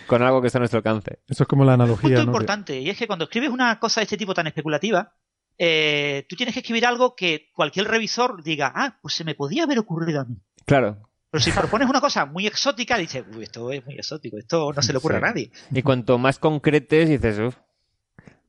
con 0.07 0.22
algo 0.22 0.41
que 0.41 0.48
está 0.48 0.59
a 0.59 0.61
nuestro 0.61 0.77
alcance. 0.77 1.19
Eso 1.27 1.43
es 1.43 1.48
como 1.48 1.64
la 1.65 1.73
analogía, 1.73 2.09
punto 2.17 2.25
¿no? 2.25 2.32
Importante, 2.32 2.80
y 2.80 2.90
es 2.90 2.98
que 2.98 3.07
cuando 3.07 3.25
escribes 3.25 3.49
una 3.49 3.80
cosa 3.80 3.99
de 4.01 4.03
este 4.06 4.17
tipo 4.17 4.33
tan 4.33 4.48
especulativa, 4.48 5.14
eh, 5.57 6.25
tú 6.27 6.35
tienes 6.35 6.53
que 6.53 6.59
escribir 6.61 6.85
algo 6.85 7.15
que 7.15 7.49
cualquier 7.53 7.88
revisor 7.88 8.43
diga, 8.43 8.72
ah, 8.75 8.98
pues 9.01 9.14
se 9.14 9.23
me 9.23 9.35
podía 9.35 9.64
haber 9.64 9.80
ocurrido 9.80 10.22
a 10.22 10.25
mí. 10.25 10.35
Claro. 10.65 10.98
Pero 11.30 11.43
si 11.43 11.51
propones 11.51 11.90
una 11.90 11.99
cosa 12.01 12.25
muy 12.25 12.45
exótica, 12.45 12.98
dices, 12.98 13.23
uy, 13.35 13.43
esto 13.43 13.72
es 13.72 13.83
muy 13.85 13.95
exótico, 13.95 14.38
esto 14.38 14.72
no 14.72 14.82
se 14.82 14.91
le 14.93 14.99
ocurre 14.99 15.15
Sí. 15.15 15.23
a 15.23 15.27
nadie. 15.27 15.51
Y 15.72 15.82
cuanto 15.82 16.17
más 16.19 16.38
concretes, 16.38 17.09
dices, 17.09 17.40
uff. 17.40 17.56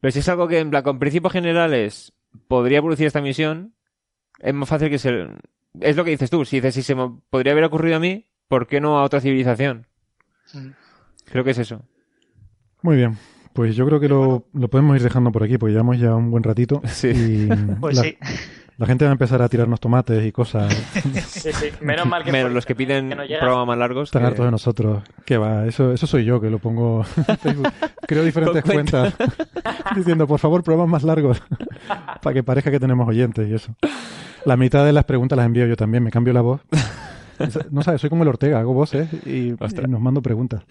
Pero 0.00 0.12
si 0.12 0.18
es 0.18 0.28
algo 0.28 0.46
que, 0.48 0.58
en 0.58 0.68
plan, 0.70 0.82
con 0.82 0.98
principios 0.98 1.32
generales 1.32 2.12
podría 2.46 2.82
producir 2.82 3.06
esta 3.06 3.22
misión, 3.22 3.74
es 4.38 4.52
más 4.52 4.68
fácil 4.68 4.90
que 4.90 4.98
se. 4.98 5.28
Es 5.80 5.96
lo 5.96 6.04
que 6.04 6.10
dices 6.10 6.28
tú. 6.28 6.44
Si 6.44 6.56
dices, 6.56 6.74
si 6.74 6.82
se 6.82 6.94
me 6.94 7.10
podría 7.30 7.52
haber 7.52 7.64
ocurrido 7.64 7.96
a 7.96 8.00
mí, 8.00 8.26
¿por 8.48 8.66
qué 8.66 8.80
no 8.82 8.98
a 8.98 9.02
otra 9.02 9.20
civilización? 9.22 9.86
Mm. 10.52 10.68
Creo 11.30 11.44
que 11.44 11.50
es 11.50 11.58
eso. 11.58 11.82
Muy 12.82 12.96
bien. 12.96 13.16
Pues 13.52 13.76
yo 13.76 13.86
creo 13.86 14.00
que 14.00 14.08
lo, 14.08 14.46
lo 14.52 14.68
podemos 14.68 14.96
ir 14.96 15.02
dejando 15.02 15.30
por 15.30 15.42
aquí, 15.44 15.58
porque 15.58 15.72
llevamos 15.72 15.98
ya 15.98 16.14
un 16.14 16.30
buen 16.30 16.42
ratito. 16.42 16.82
Sí. 16.86 17.08
Y 17.08 17.48
Pues 17.80 17.96
la, 17.96 18.02
sí. 18.02 18.16
la 18.76 18.86
gente 18.86 19.04
va 19.04 19.10
a 19.10 19.12
empezar 19.12 19.40
a 19.42 19.48
tirarnos 19.48 19.78
tomates 19.80 20.24
y 20.26 20.32
cosas. 20.32 20.74
Sí, 21.26 21.52
sí. 21.52 21.66
Menos 21.80 22.06
mal 22.06 22.24
que 22.24 22.32
Menos 22.32 22.52
los 22.52 22.66
que 22.66 22.74
piden 22.74 23.08
que 23.10 23.14
no 23.14 23.24
llegas. 23.24 23.40
programas 23.42 23.66
más 23.68 23.78
largos. 23.78 24.08
Están 24.08 24.22
que- 24.22 24.26
hartos 24.28 24.44
de 24.44 24.50
nosotros. 24.50 25.02
Que 25.24 25.38
va, 25.38 25.66
eso, 25.66 25.92
eso 25.92 26.06
soy 26.06 26.24
yo 26.24 26.40
que 26.40 26.50
lo 26.50 26.58
pongo 26.58 27.04
en 27.28 27.36
Facebook. 27.38 27.68
Creo 28.08 28.24
diferentes 28.24 28.62
cuentas 28.64 29.14
diciendo, 29.94 30.26
por 30.26 30.40
favor, 30.40 30.62
programas 30.64 30.90
más 30.90 31.02
largos. 31.04 31.40
para 32.22 32.34
que 32.34 32.42
parezca 32.42 32.70
que 32.70 32.80
tenemos 32.80 33.08
oyentes 33.08 33.48
y 33.48 33.54
eso. 33.54 33.74
La 34.44 34.56
mitad 34.56 34.84
de 34.84 34.92
las 34.92 35.04
preguntas 35.04 35.36
las 35.36 35.46
envío 35.46 35.66
yo 35.66 35.76
también, 35.76 36.02
me 36.02 36.10
cambio 36.10 36.32
la 36.34 36.40
voz. 36.42 36.60
No 37.70 37.82
sabes, 37.82 38.00
soy 38.00 38.10
como 38.10 38.22
el 38.22 38.28
Ortega, 38.28 38.60
hago 38.60 38.74
voces 38.74 39.08
y, 39.26 39.50
y 39.50 39.56
nos 39.88 40.00
mando 40.00 40.22
preguntas. 40.22 40.64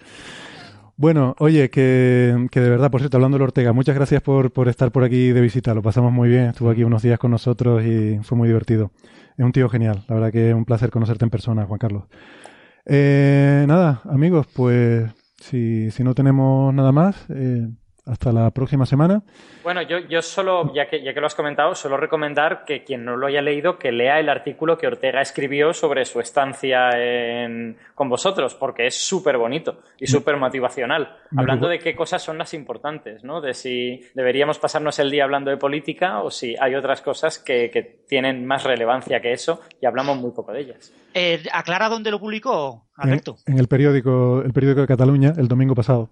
Bueno, 0.96 1.34
oye, 1.40 1.70
que, 1.70 2.46
que 2.52 2.60
de 2.60 2.70
verdad, 2.70 2.90
por 2.90 3.00
cierto, 3.00 3.16
hablando 3.16 3.36
del 3.36 3.42
Ortega, 3.42 3.72
muchas 3.72 3.96
gracias 3.96 4.22
por, 4.22 4.52
por 4.52 4.68
estar 4.68 4.92
por 4.92 5.02
aquí 5.02 5.32
de 5.32 5.40
visita, 5.40 5.74
lo 5.74 5.82
pasamos 5.82 6.12
muy 6.12 6.28
bien, 6.28 6.50
estuvo 6.50 6.70
aquí 6.70 6.84
unos 6.84 7.02
días 7.02 7.18
con 7.18 7.32
nosotros 7.32 7.82
y 7.84 8.20
fue 8.22 8.38
muy 8.38 8.46
divertido. 8.46 8.92
Es 9.36 9.44
un 9.44 9.50
tío 9.50 9.68
genial, 9.68 10.04
la 10.08 10.14
verdad 10.14 10.30
que 10.30 10.50
es 10.50 10.54
un 10.54 10.64
placer 10.64 10.90
conocerte 10.90 11.24
en 11.24 11.30
persona, 11.30 11.64
Juan 11.66 11.78
Carlos. 11.78 12.04
Eh, 12.86 13.64
nada, 13.66 14.02
amigos, 14.04 14.46
pues 14.54 15.10
si, 15.40 15.90
si 15.90 16.04
no 16.04 16.14
tenemos 16.14 16.72
nada 16.72 16.92
más, 16.92 17.16
eh, 17.30 17.68
hasta 18.06 18.32
la 18.32 18.50
próxima 18.50 18.84
semana. 18.86 19.22
Bueno, 19.62 19.80
yo, 19.82 19.98
yo 19.98 20.20
solo, 20.20 20.72
ya 20.74 20.86
que, 20.88 21.02
ya 21.02 21.14
que 21.14 21.20
lo 21.20 21.26
has 21.26 21.34
comentado, 21.34 21.74
solo 21.74 21.96
recomendar 21.96 22.64
que 22.66 22.84
quien 22.84 23.04
no 23.04 23.16
lo 23.16 23.26
haya 23.26 23.40
leído, 23.40 23.78
que 23.78 23.92
lea 23.92 24.20
el 24.20 24.28
artículo 24.28 24.76
que 24.76 24.86
Ortega 24.86 25.20
escribió 25.22 25.72
sobre 25.72 26.04
su 26.04 26.20
estancia 26.20 26.90
en- 26.94 27.76
con 27.94 28.08
vosotros, 28.08 28.54
porque 28.54 28.86
es 28.86 29.00
súper 29.00 29.38
bonito 29.38 29.80
y 29.98 30.06
súper 30.06 30.36
motivacional. 30.36 31.16
Hablando 31.36 31.68
de 31.68 31.78
qué 31.78 31.94
cosas 31.96 32.22
son 32.22 32.36
las 32.38 32.52
importantes, 32.54 33.24
¿no? 33.24 33.40
De 33.40 33.54
si 33.54 34.00
deberíamos 34.14 34.58
pasarnos 34.58 34.98
el 34.98 35.10
día 35.10 35.24
hablando 35.24 35.50
de 35.50 35.56
política 35.56 36.20
o 36.22 36.30
si 36.30 36.54
hay 36.60 36.74
otras 36.74 37.00
cosas 37.00 37.38
que, 37.38 37.70
que 37.70 37.82
tienen 38.06 38.44
más 38.46 38.64
relevancia 38.64 39.20
que 39.20 39.32
eso 39.32 39.60
y 39.80 39.86
hablamos 39.86 40.18
muy 40.18 40.32
poco 40.32 40.52
de 40.52 40.60
ellas. 40.60 40.92
Eh, 41.14 41.42
¿Aclara 41.52 41.88
dónde 41.88 42.10
lo 42.10 42.18
publicó, 42.20 42.84
En, 42.98 43.08
Alberto? 43.08 43.36
en 43.46 43.58
el 43.58 43.68
periódico, 43.68 44.42
el 44.44 44.52
periódico 44.52 44.82
de 44.82 44.86
Cataluña, 44.88 45.32
el 45.38 45.48
domingo 45.48 45.74
pasado. 45.74 46.10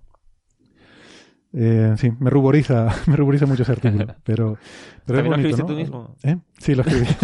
Eh, 1.55 1.95
sí, 1.99 2.11
me 2.19 2.31
ruboriza, 2.31 2.89
me 3.07 3.17
ruboriza 3.17 3.47
mucho 3.47 3.63
ese 3.63 3.73
artículo, 3.73 4.07
pero, 4.25 4.57
pero 5.05 5.19
es 5.19 5.25
¿También 5.31 5.51
lo 5.51 5.57
¿no? 5.57 5.67
tú 5.67 5.75
mismo? 5.75 6.17
¿Eh? 6.23 6.37
Sí, 6.59 6.75
lo 6.75 6.83
escribí. 6.83 7.07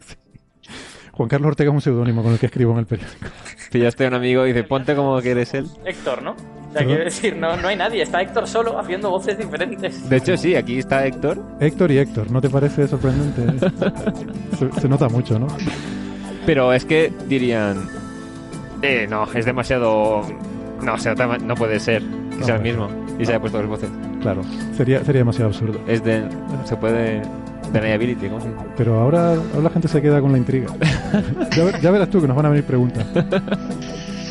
Sí. 0.00 0.16
Juan 1.12 1.30
Carlos 1.30 1.48
Ortega 1.48 1.70
es 1.70 1.74
un 1.74 1.80
seudónimo 1.80 2.22
con 2.22 2.32
el 2.32 2.38
que 2.38 2.44
escribo 2.44 2.72
en 2.72 2.80
el 2.80 2.86
periódico. 2.86 3.28
Pillaste 3.72 4.04
a 4.04 4.08
un 4.08 4.14
amigo 4.14 4.44
y 4.44 4.52
dice, 4.52 4.64
ponte 4.64 4.94
como 4.94 5.18
que 5.22 5.30
eres 5.30 5.54
él. 5.54 5.66
Héctor, 5.86 6.20
¿no? 6.22 6.32
O 6.32 6.72
sea, 6.74 6.84
quiero 6.84 7.04
decir, 7.04 7.34
no, 7.34 7.56
no 7.56 7.68
hay 7.68 7.76
nadie, 7.76 8.02
está 8.02 8.20
Héctor 8.20 8.46
solo 8.46 8.78
haciendo 8.78 9.08
voces 9.08 9.38
diferentes. 9.38 10.10
De 10.10 10.16
hecho, 10.18 10.36
sí, 10.36 10.54
aquí 10.54 10.78
está 10.78 11.06
Héctor. 11.06 11.42
Héctor 11.58 11.90
y 11.90 11.98
Héctor, 11.98 12.30
¿no 12.30 12.42
te 12.42 12.50
parece 12.50 12.86
sorprendente? 12.86 13.66
se, 14.58 14.80
se 14.80 14.88
nota 14.90 15.08
mucho, 15.08 15.38
¿no? 15.38 15.46
Pero 16.44 16.74
es 16.74 16.84
que 16.84 17.10
dirían, 17.26 17.88
eh, 18.82 19.06
no, 19.08 19.24
es 19.32 19.46
demasiado... 19.46 20.20
No, 20.82 20.94
o 20.94 20.98
sea, 20.98 21.14
no 21.14 21.54
puede 21.54 21.80
ser 21.80 22.02
que 22.36 22.44
sea 22.44 22.56
el 22.56 22.62
mismo. 22.62 23.05
Y 23.18 23.24
se 23.24 23.32
haya 23.32 23.40
puesto 23.40 23.58
dos 23.58 23.66
voces. 23.68 23.88
Claro, 24.20 24.42
sería, 24.76 25.04
sería 25.04 25.20
demasiado 25.20 25.48
absurdo. 25.50 25.80
Es 25.86 26.02
de... 26.04 26.28
Se 26.64 26.76
puede... 26.76 27.22
Deniability, 27.72 28.28
¿cómo 28.28 28.40
se 28.40 28.48
dice? 28.48 28.60
Pero 28.76 29.00
ahora, 29.00 29.30
ahora 29.30 29.62
la 29.62 29.70
gente 29.70 29.88
se 29.88 30.00
queda 30.00 30.20
con 30.20 30.30
la 30.32 30.38
intriga. 30.38 30.68
Ya, 31.56 31.64
ver- 31.64 31.80
ya 31.80 31.90
verás 31.90 32.08
tú 32.10 32.20
que 32.20 32.28
nos 32.28 32.36
van 32.36 32.46
a 32.46 32.48
venir 32.50 32.64
preguntas. 32.64 33.04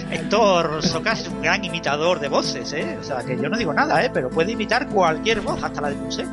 Héctor 0.10 0.82
Socas 0.82 1.22
es 1.22 1.28
un 1.28 1.42
gran 1.42 1.64
imitador 1.66 2.20
de 2.22 2.30
voces, 2.30 2.72
¿eh? 2.74 2.98
O 3.00 3.04
sea, 3.04 3.18
que 3.24 3.36
yo 3.36 3.50
no 3.50 3.58
digo 3.58 3.74
nada, 3.74 4.06
¿eh? 4.06 4.10
Pero 4.14 4.30
puede 4.30 4.54
imitar 4.54 4.88
cualquier 4.88 5.42
voz, 5.42 5.62
hasta 5.62 5.82
la 5.82 5.90
de 5.90 5.96
Musé. 5.96 6.26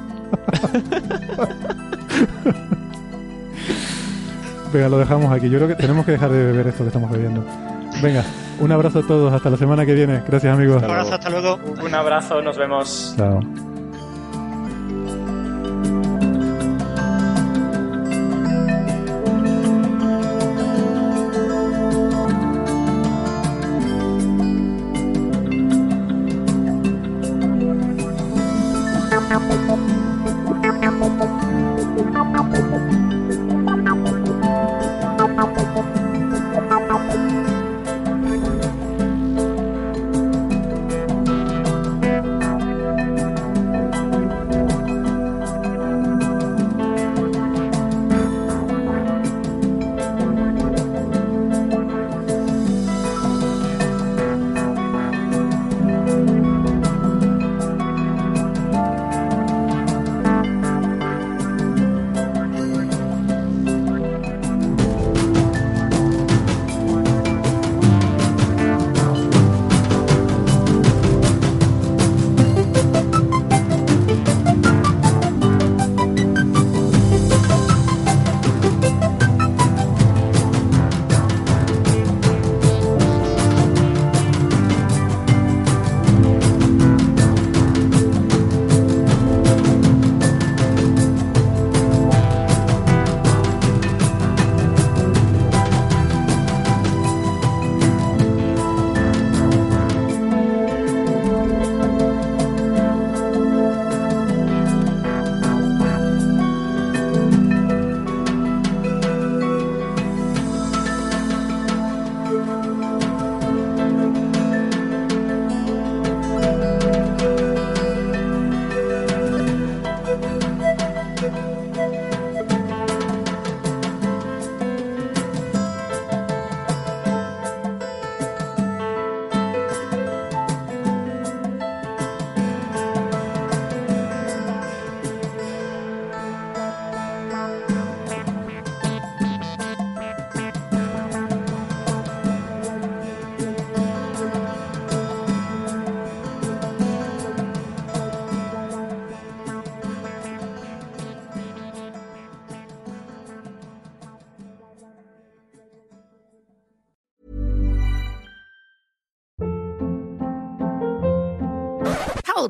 Venga, 4.72 4.88
lo 4.88 4.98
dejamos 4.98 5.32
aquí. 5.32 5.50
Yo 5.50 5.58
creo 5.58 5.68
que 5.68 5.74
tenemos 5.74 6.06
que 6.06 6.12
dejar 6.12 6.30
de 6.30 6.44
beber 6.44 6.68
esto 6.68 6.84
que 6.84 6.88
estamos 6.88 7.10
bebiendo. 7.10 7.44
Venga, 8.02 8.24
un 8.60 8.72
abrazo 8.72 9.00
a 9.00 9.02
todos. 9.02 9.32
Hasta 9.32 9.50
la 9.50 9.56
semana 9.56 9.86
que 9.86 9.94
viene. 9.94 10.22
Gracias, 10.26 10.52
amigos. 10.54 10.82
Un 10.82 10.90
abrazo, 10.90 11.14
hasta 11.14 11.30
luego. 11.30 11.58
Un 11.82 11.94
abrazo, 11.94 12.42
nos 12.42 12.58
vemos. 12.58 13.14
Chao. 13.16 13.40